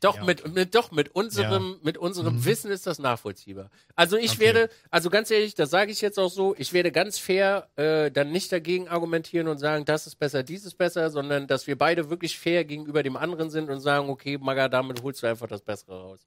Doch, 0.00 0.16
Ja, 0.16 0.24
mit, 0.24 0.46
mit, 0.54 0.74
doch, 0.74 0.90
mit 0.90 1.14
unserem, 1.14 1.78
mit 1.82 1.96
unserem 1.96 2.34
Mhm. 2.36 2.44
Wissen 2.44 2.70
ist 2.70 2.86
das 2.86 2.98
nachvollziehbar. 2.98 3.70
Also 3.96 4.18
ich 4.18 4.32
Okay. 4.32 4.40
werde, 4.40 4.70
also 4.90 5.08
ganz 5.08 5.30
ehrlich, 5.30 5.54
das 5.54 5.70
sage 5.70 5.90
ich 5.92 6.02
jetzt 6.02 6.18
auch 6.18 6.28
so, 6.30 6.54
ich 6.58 6.74
werde 6.74 6.92
ganz 6.92 7.18
fair 7.18 7.70
äh, 7.76 8.10
dann 8.10 8.30
nicht 8.32 8.52
dagegen 8.52 8.86
argumentieren 8.88 9.48
und 9.48 9.56
sagen, 9.56 9.86
das 9.86 10.06
ist 10.06 10.16
besser, 10.16 10.42
dies 10.42 10.66
ist 10.66 10.76
besser, 10.76 11.08
sondern 11.10 11.46
dass 11.46 11.66
wir 11.66 11.78
beide 11.78 12.10
wirklich 12.10 12.38
fair 12.38 12.66
gegenüber 12.66 13.02
dem 13.02 13.16
anderen 13.16 13.48
sind 13.48 13.70
und 13.70 13.80
sagen, 13.80 14.10
okay, 14.10 14.36
Maga, 14.36 14.68
damit 14.68 15.02
holst 15.02 15.22
du 15.22 15.26
einfach 15.26 15.46
das 15.48 15.62
Bessere 15.62 15.98
raus. 16.02 16.26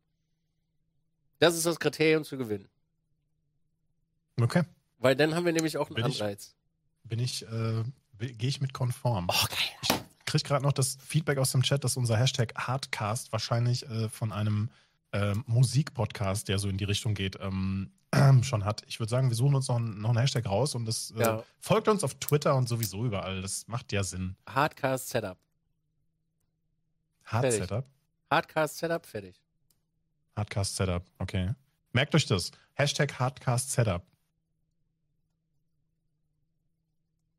Das 1.37 1.55
ist 1.55 1.67
das 1.67 1.79
Kriterium 1.79 2.23
zu 2.23 2.35
gewinnen. 2.35 2.67
okay, 4.41 4.63
Weil 4.97 5.15
dann 5.15 5.35
haben 5.35 5.45
wir 5.45 5.53
nämlich 5.53 5.77
auch 5.77 5.87
einen 5.87 5.95
Bin 5.97 6.07
ich- 6.07 6.19
Anreiz. 6.21 6.55
bin 7.03 7.19
ich, 7.19 7.43
äh, 7.43 7.83
gehe 8.19 8.49
ich 8.49 8.61
mit 8.61 8.73
konform. 8.73 9.27
Oh, 9.29 9.45
geil. 9.49 9.99
krieg 10.25 10.43
gerade 10.43 10.63
noch 10.63 10.73
das 10.73 10.97
Feedback 11.05 11.37
aus 11.37 11.51
dem 11.51 11.63
Chat, 11.63 11.83
dass 11.83 11.97
unser 11.97 12.17
Hashtag 12.17 12.53
Hardcast 12.55 13.31
wahrscheinlich 13.31 13.87
äh, 13.89 14.09
von 14.09 14.31
einem 14.31 14.69
ähm, 15.13 15.43
Musikpodcast, 15.47 16.47
der 16.49 16.59
so 16.59 16.67
in 16.69 16.77
die 16.77 16.83
Richtung 16.83 17.13
geht, 17.13 17.37
ähm, 17.39 17.91
schon 18.43 18.65
hat. 18.65 18.83
Ich 18.87 18.99
würde 18.99 19.09
sagen, 19.09 19.29
wir 19.29 19.35
suchen 19.35 19.55
uns 19.55 19.67
noch, 19.69 19.77
einen- 19.77 19.99
noch 20.01 20.09
einen 20.09 20.17
Hashtag 20.19 20.45
raus 20.45 20.75
und 20.75 20.85
das 20.85 21.11
äh, 21.11 21.21
Ja. 21.21 21.43
folgt 21.59 21.87
uns 21.87 22.03
auf 22.03 22.15
Twitter 22.15 22.55
und 22.55 22.67
sowieso 22.67 23.05
überall. 23.05 23.41
Das 23.41 23.67
macht 23.67 23.91
ja 23.93 24.03
Sinn. 24.03 24.35
Hardcast 24.47 25.09
Setup. 25.09 25.37
Hard. 27.25 27.51
Setup? 27.51 27.85
Hardcast 28.31 28.77
Setup, 28.77 29.05
fertig. 29.05 29.41
Hardcast 30.35 30.75
Setup, 30.75 31.03
okay. 31.19 31.53
Merkt 31.93 32.13
euch 32.15 32.25
das. 32.25 32.51
Hashtag 32.73 33.17
Hardcast 33.19 33.71
Setup. 33.71 34.05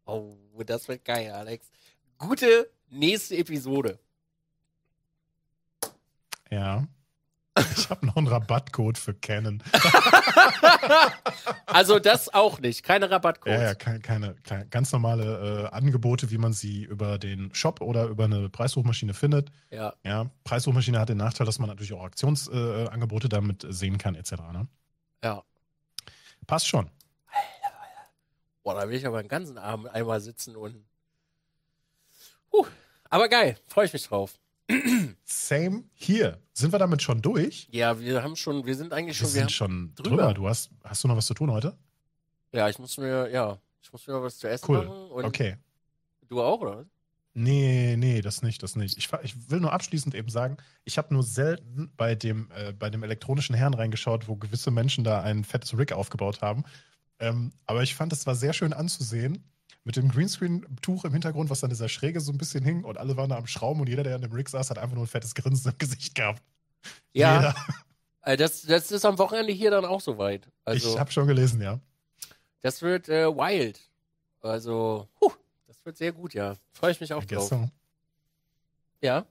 Oh, 0.06 0.36
das 0.64 0.88
wird 0.88 1.04
geil, 1.04 1.30
Alex. 1.32 1.70
Gute 2.18 2.70
nächste 2.90 3.36
Episode. 3.36 3.98
Ja. 6.50 6.86
Ich 7.76 7.90
habe 7.90 8.06
noch 8.06 8.16
einen 8.16 8.28
Rabattcode 8.28 8.98
für 8.98 9.14
Canon. 9.14 9.62
Also 11.66 11.98
das 11.98 12.32
auch 12.32 12.60
nicht, 12.60 12.82
keine 12.82 13.10
Rabattcodes. 13.10 13.60
Ja, 13.60 13.66
ja, 13.68 13.74
keine, 13.74 14.00
keine, 14.00 14.34
keine 14.42 14.66
ganz 14.66 14.90
normale 14.90 15.66
äh, 15.70 15.74
Angebote, 15.74 16.30
wie 16.30 16.38
man 16.38 16.52
sie 16.52 16.82
über 16.84 17.18
den 17.18 17.54
Shop 17.54 17.80
oder 17.80 18.06
über 18.06 18.24
eine 18.24 18.48
Preissuchmaschine 18.48 19.14
findet. 19.14 19.50
ja. 19.70 19.94
Ja, 20.04 20.30
Preissuchmaschine 20.44 20.98
hat 20.98 21.10
den 21.10 21.18
Nachteil, 21.18 21.46
dass 21.46 21.58
man 21.58 21.68
natürlich 21.68 21.92
auch 21.92 22.02
Aktionsangebote 22.04 23.26
äh, 23.26 23.30
damit 23.30 23.66
sehen 23.68 23.98
kann, 23.98 24.14
etc. 24.14 24.32
Ne? 24.52 24.66
ja. 25.22 25.42
Passt 26.46 26.66
schon. 26.66 26.90
Boah, 28.68 28.74
da 28.74 28.86
will 28.86 28.98
ich 28.98 29.06
aber 29.06 29.22
den 29.22 29.30
ganzen 29.30 29.56
Abend 29.56 29.88
einmal 29.88 30.20
sitzen 30.20 30.54
und. 30.54 30.84
Huh. 32.52 32.66
Aber 33.08 33.26
geil, 33.30 33.56
freue 33.66 33.86
ich 33.86 33.94
mich 33.94 34.06
drauf. 34.06 34.38
Same 35.24 35.84
hier. 35.94 36.42
Sind 36.52 36.72
wir 36.72 36.78
damit 36.78 37.00
schon 37.00 37.22
durch? 37.22 37.66
Ja, 37.70 37.98
wir 37.98 38.22
haben 38.22 38.36
schon, 38.36 38.66
wir 38.66 38.74
sind 38.74 38.92
eigentlich 38.92 39.16
schon, 39.16 39.28
wir 39.28 39.32
sind 39.32 39.52
schon 39.52 39.94
drüber. 39.94 40.10
drüber. 40.10 40.34
Du 40.34 40.48
hast, 40.48 40.70
hast 40.84 41.02
du 41.02 41.08
noch 41.08 41.16
was 41.16 41.24
zu 41.24 41.32
tun 41.32 41.50
heute? 41.50 41.78
ja, 42.52 42.68
ich 42.68 42.78
muss 42.78 42.98
mir, 42.98 43.30
ja, 43.30 43.58
ich 43.80 43.90
muss 43.90 44.06
mir 44.06 44.22
was 44.22 44.36
zu 44.36 44.46
essen 44.50 44.66
Cool. 44.68 44.84
machen. 44.84 45.24
Okay. 45.24 45.56
Du 46.28 46.42
auch, 46.42 46.60
oder? 46.60 46.84
Nee, 47.32 47.96
nee, 47.96 48.20
das 48.20 48.42
nicht, 48.42 48.62
das 48.62 48.76
nicht. 48.76 48.98
Ich, 48.98 49.08
ich 49.22 49.50
will 49.50 49.60
nur 49.60 49.72
abschließend 49.72 50.14
eben 50.14 50.28
sagen, 50.28 50.58
ich 50.84 50.98
habe 50.98 51.14
nur 51.14 51.22
selten 51.22 51.90
bei 51.96 52.14
dem, 52.14 52.50
äh, 52.50 52.72
bei 52.74 52.90
dem 52.90 53.02
elektronischen 53.02 53.54
Herrn 53.54 53.72
reingeschaut, 53.72 54.28
wo 54.28 54.36
gewisse 54.36 54.70
Menschen 54.70 55.04
da 55.04 55.22
ein 55.22 55.44
fettes 55.44 55.78
Rig 55.78 55.92
aufgebaut 55.92 56.42
haben. 56.42 56.64
Ähm, 57.20 57.52
aber 57.66 57.82
ich 57.82 57.94
fand, 57.94 58.12
es 58.12 58.26
war 58.26 58.34
sehr 58.34 58.52
schön 58.52 58.72
anzusehen. 58.72 59.44
Mit 59.84 59.96
dem 59.96 60.10
Greenscreen-Tuch 60.10 61.04
im 61.04 61.12
Hintergrund, 61.12 61.48
was 61.48 61.64
an 61.64 61.70
dieser 61.70 61.88
Schräge 61.88 62.20
so 62.20 62.30
ein 62.30 62.36
bisschen 62.36 62.62
hing 62.62 62.84
und 62.84 62.98
alle 62.98 63.16
waren 63.16 63.30
da 63.30 63.36
am 63.36 63.46
Schrauben 63.46 63.80
und 63.80 63.88
jeder, 63.88 64.02
der 64.02 64.16
an 64.16 64.20
dem 64.20 64.32
Rig 64.32 64.48
saß, 64.48 64.68
hat 64.68 64.78
einfach 64.78 64.94
nur 64.94 65.04
ein 65.04 65.08
fettes 65.08 65.34
Grinsen 65.34 65.72
im 65.72 65.78
Gesicht 65.78 66.14
gehabt. 66.14 66.42
Ja, 67.12 67.54
äh, 68.22 68.36
das, 68.36 68.62
das 68.62 68.90
ist 68.90 69.04
am 69.06 69.18
Wochenende 69.18 69.52
hier 69.52 69.70
dann 69.70 69.86
auch 69.86 70.00
soweit. 70.00 70.46
Also, 70.64 70.92
ich 70.92 70.98
habe 70.98 71.10
schon 71.10 71.26
gelesen, 71.26 71.62
ja. 71.62 71.80
das 72.60 72.82
wird 72.82 73.08
äh, 73.08 73.26
wild. 73.26 73.80
Also, 74.42 75.08
huh, 75.20 75.32
das 75.66 75.82
wird 75.84 75.96
sehr 75.96 76.12
gut, 76.12 76.34
ja. 76.34 76.56
Freue 76.72 76.92
ich 76.92 77.00
mich 77.00 77.12
auch 77.14 77.24
drauf. 77.24 77.50
Ja. 79.00 79.24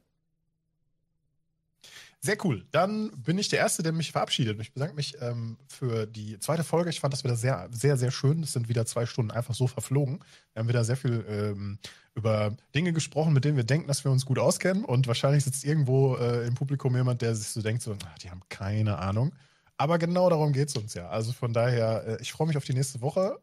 Sehr 2.19 2.37
cool. 2.43 2.65
Dann 2.71 3.11
bin 3.11 3.37
ich 3.37 3.47
der 3.47 3.59
Erste, 3.59 3.83
der 3.83 3.91
mich 3.91 4.11
verabschiedet. 4.11 4.59
Ich 4.59 4.73
bedanke 4.73 4.95
mich 4.95 5.15
ähm, 5.21 5.57
für 5.67 6.07
die 6.07 6.39
zweite 6.39 6.63
Folge. 6.63 6.89
Ich 6.89 6.99
fand 6.99 7.13
das 7.13 7.23
wieder 7.23 7.35
sehr, 7.35 7.69
sehr, 7.71 7.95
sehr 7.95 8.11
schön. 8.11 8.41
Es 8.41 8.53
sind 8.53 8.69
wieder 8.69 8.85
zwei 8.85 9.05
Stunden 9.05 9.31
einfach 9.31 9.53
so 9.53 9.67
verflogen. 9.67 10.19
Wir 10.53 10.61
haben 10.61 10.67
wieder 10.67 10.83
sehr 10.83 10.97
viel 10.97 11.23
ähm, 11.29 11.77
über 12.15 12.57
Dinge 12.73 12.91
gesprochen, 12.91 13.33
mit 13.33 13.45
denen 13.45 13.55
wir 13.55 13.63
denken, 13.63 13.87
dass 13.87 14.03
wir 14.03 14.11
uns 14.11 14.25
gut 14.25 14.39
auskennen. 14.39 14.83
Und 14.83 15.05
wahrscheinlich 15.07 15.43
sitzt 15.43 15.63
irgendwo 15.63 16.15
äh, 16.15 16.47
im 16.47 16.55
Publikum 16.55 16.95
jemand, 16.95 17.21
der 17.21 17.35
sich 17.35 17.49
so 17.49 17.61
denkt, 17.61 17.83
so, 17.83 17.95
ach, 18.03 18.17
die 18.17 18.31
haben 18.31 18.41
keine 18.49 18.97
Ahnung. 18.97 19.31
Aber 19.77 19.99
genau 19.99 20.27
darum 20.29 20.53
geht 20.53 20.69
es 20.69 20.75
uns 20.75 20.95
ja. 20.95 21.07
Also 21.09 21.33
von 21.33 21.53
daher, 21.53 22.07
äh, 22.07 22.21
ich 22.21 22.31
freue 22.31 22.47
mich 22.47 22.57
auf 22.57 22.65
die 22.65 22.73
nächste 22.73 22.99
Woche. 23.01 23.37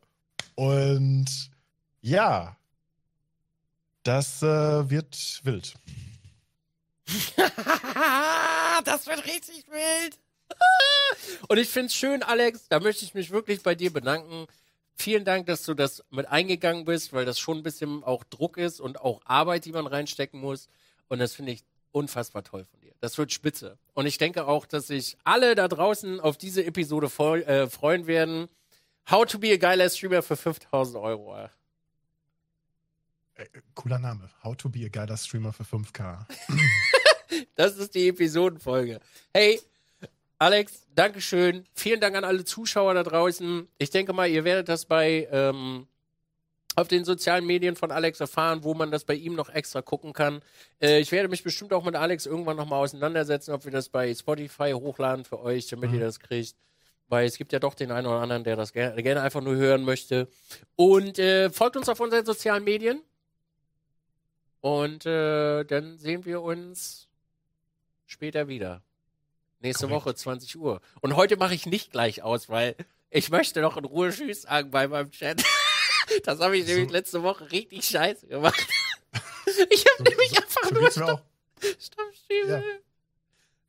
Und 0.56 1.26
ja, 2.00 2.56
das 4.02 4.42
äh, 4.42 4.90
wird 4.90 5.40
wild. 5.44 5.74
das 8.84 9.06
wird 9.06 9.24
richtig 9.26 9.64
wild. 9.68 10.18
Und 11.48 11.58
ich 11.58 11.68
finde 11.68 11.86
es 11.86 11.94
schön, 11.94 12.22
Alex, 12.22 12.68
da 12.68 12.80
möchte 12.80 13.04
ich 13.04 13.14
mich 13.14 13.30
wirklich 13.30 13.62
bei 13.62 13.74
dir 13.74 13.92
bedanken. 13.92 14.46
Vielen 14.96 15.24
Dank, 15.24 15.46
dass 15.46 15.64
du 15.64 15.74
das 15.74 16.04
mit 16.10 16.26
eingegangen 16.26 16.84
bist, 16.84 17.12
weil 17.12 17.24
das 17.24 17.38
schon 17.38 17.58
ein 17.58 17.62
bisschen 17.62 18.04
auch 18.04 18.24
Druck 18.24 18.56
ist 18.56 18.80
und 18.80 19.00
auch 19.00 19.20
Arbeit, 19.24 19.64
die 19.64 19.72
man 19.72 19.86
reinstecken 19.86 20.40
muss. 20.40 20.68
Und 21.08 21.18
das 21.18 21.34
finde 21.34 21.52
ich 21.52 21.64
unfassbar 21.90 22.44
toll 22.44 22.64
von 22.64 22.80
dir. 22.80 22.92
Das 23.00 23.18
wird 23.18 23.32
spitze. 23.32 23.78
Und 23.92 24.06
ich 24.06 24.18
denke 24.18 24.46
auch, 24.46 24.66
dass 24.66 24.86
sich 24.86 25.16
alle 25.24 25.54
da 25.54 25.68
draußen 25.68 26.20
auf 26.20 26.36
diese 26.38 26.64
Episode 26.64 27.10
voll, 27.10 27.42
äh, 27.42 27.68
freuen 27.68 28.06
werden. 28.06 28.48
How 29.10 29.26
to 29.26 29.38
be 29.38 29.52
a 29.52 29.56
geiler 29.56 29.90
Streamer 29.90 30.22
für 30.22 30.36
5000 30.36 30.96
Euro. 30.96 31.36
Äh, 33.34 33.46
cooler 33.74 33.98
Name. 33.98 34.30
How 34.42 34.56
to 34.56 34.68
be 34.68 34.84
a 34.86 34.88
geiler 34.88 35.16
Streamer 35.16 35.52
für 35.52 35.64
5K. 35.64 36.26
Das 37.54 37.76
ist 37.76 37.94
die 37.94 38.08
Episodenfolge. 38.08 39.00
Hey, 39.32 39.60
Alex, 40.38 40.86
Dankeschön. 40.94 41.64
Vielen 41.74 42.00
Dank 42.00 42.16
an 42.16 42.24
alle 42.24 42.44
Zuschauer 42.44 42.94
da 42.94 43.02
draußen. 43.02 43.68
Ich 43.78 43.90
denke 43.90 44.12
mal, 44.12 44.28
ihr 44.28 44.44
werdet 44.44 44.68
das 44.68 44.84
bei 44.84 45.28
ähm, 45.30 45.86
auf 46.76 46.88
den 46.88 47.04
sozialen 47.04 47.46
Medien 47.46 47.76
von 47.76 47.92
Alex 47.92 48.18
erfahren, 48.20 48.64
wo 48.64 48.74
man 48.74 48.90
das 48.90 49.04
bei 49.04 49.14
ihm 49.14 49.34
noch 49.34 49.48
extra 49.48 49.80
gucken 49.82 50.12
kann. 50.12 50.42
Äh, 50.80 50.98
ich 51.00 51.12
werde 51.12 51.28
mich 51.28 51.44
bestimmt 51.44 51.72
auch 51.72 51.84
mit 51.84 51.94
Alex 51.94 52.26
irgendwann 52.26 52.56
nochmal 52.56 52.80
auseinandersetzen, 52.82 53.52
ob 53.52 53.64
wir 53.64 53.72
das 53.72 53.88
bei 53.88 54.12
Spotify 54.14 54.72
hochladen 54.72 55.24
für 55.24 55.40
euch, 55.40 55.68
damit 55.68 55.90
Mhm. 55.90 55.98
ihr 55.98 56.04
das 56.04 56.18
kriegt. 56.18 56.56
Weil 57.08 57.26
es 57.26 57.36
gibt 57.36 57.52
ja 57.52 57.58
doch 57.60 57.74
den 57.74 57.92
einen 57.92 58.06
oder 58.06 58.20
anderen, 58.20 58.42
der 58.44 58.56
das 58.56 58.72
gerne, 58.72 59.00
gerne 59.02 59.20
einfach 59.22 59.42
nur 59.42 59.54
hören 59.56 59.84
möchte. 59.84 60.26
Und 60.74 61.18
äh, 61.18 61.50
folgt 61.50 61.76
uns 61.76 61.88
auf 61.88 62.00
unseren 62.00 62.24
sozialen 62.26 62.64
Medien. 62.64 63.02
Und 64.60 65.04
äh, 65.06 65.64
dann 65.64 65.98
sehen 65.98 66.24
wir 66.24 66.40
uns 66.40 67.08
später 68.14 68.48
wieder. 68.48 68.82
Nächste 69.60 69.86
Korrekt. 69.86 70.06
Woche, 70.06 70.14
20 70.14 70.56
Uhr. 70.58 70.80
Und 71.00 71.16
heute 71.16 71.36
mache 71.36 71.54
ich 71.54 71.66
nicht 71.66 71.90
gleich 71.92 72.22
aus, 72.22 72.48
weil 72.48 72.76
ich 73.10 73.30
möchte 73.30 73.60
noch 73.60 73.76
in 73.76 73.84
Ruhe 73.84 74.10
Tschüss 74.10 74.42
sagen 74.42 74.70
bei 74.70 74.88
meinem 74.88 75.10
Chat. 75.10 75.42
Das 76.24 76.38
habe 76.38 76.56
ich 76.58 76.66
So. 76.66 76.72
nämlich 76.72 76.90
letzte 76.90 77.22
Woche 77.22 77.50
richtig 77.50 77.84
scheiße 77.86 78.26
gemacht. 78.26 78.66
Ich 79.70 79.84
habe 79.86 79.98
So, 79.98 80.04
nämlich 80.04 80.28
so, 80.30 80.36
einfach 80.36 80.62
so 80.68 80.74
nur 80.74 80.82
geht's 80.84 80.96
mir 80.96 81.06
auch. 81.14 81.22
Stammstiefel. 81.78 82.48
Ja. 82.50 82.62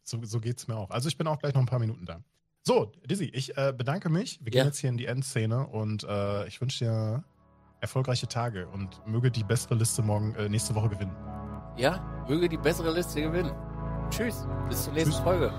So, 0.03 0.19
so 0.23 0.39
geht's 0.41 0.67
mir 0.67 0.76
auch. 0.76 0.89
Also 0.89 1.07
ich 1.07 1.17
bin 1.17 1.27
auch 1.27 1.39
gleich 1.39 1.53
noch 1.53 1.61
ein 1.61 1.65
paar 1.67 1.80
Minuten 1.80 2.05
da. 2.05 2.22
So, 2.63 2.91
Dizzy, 3.05 3.26
ich 3.34 3.55
äh, 3.57 3.73
bedanke 3.76 4.09
mich. 4.09 4.39
Wir 4.43 4.51
gehen 4.51 4.59
Ja. 4.59 4.65
jetzt 4.65 4.80
hier 4.80 4.89
in 4.89 4.97
die 4.97 5.05
Endszene 5.05 5.65
und 5.67 6.03
äh, 6.03 6.45
ich 6.47 6.59
wünsche 6.59 6.84
dir 6.85 7.23
erfolgreiche 7.80 8.27
Tage 8.27 8.67
und 8.67 9.05
möge 9.07 9.31
die 9.31 9.43
bessere 9.43 9.76
Liste 9.76 10.01
morgen 10.01 10.34
äh, 10.35 10.49
nächste 10.49 10.76
Woche 10.76 10.89
gewinnen. 10.89 11.15
Ja, 11.77 12.26
möge 12.27 12.49
die 12.49 12.57
bessere 12.57 12.91
Liste 12.93 13.22
gewinnen. 13.22 13.53
Tschüss, 14.10 14.45
bis 14.69 14.84
zur 14.86 14.94
nächsten 14.94 15.11
Tschüss. 15.11 15.23
Folge. 15.23 15.52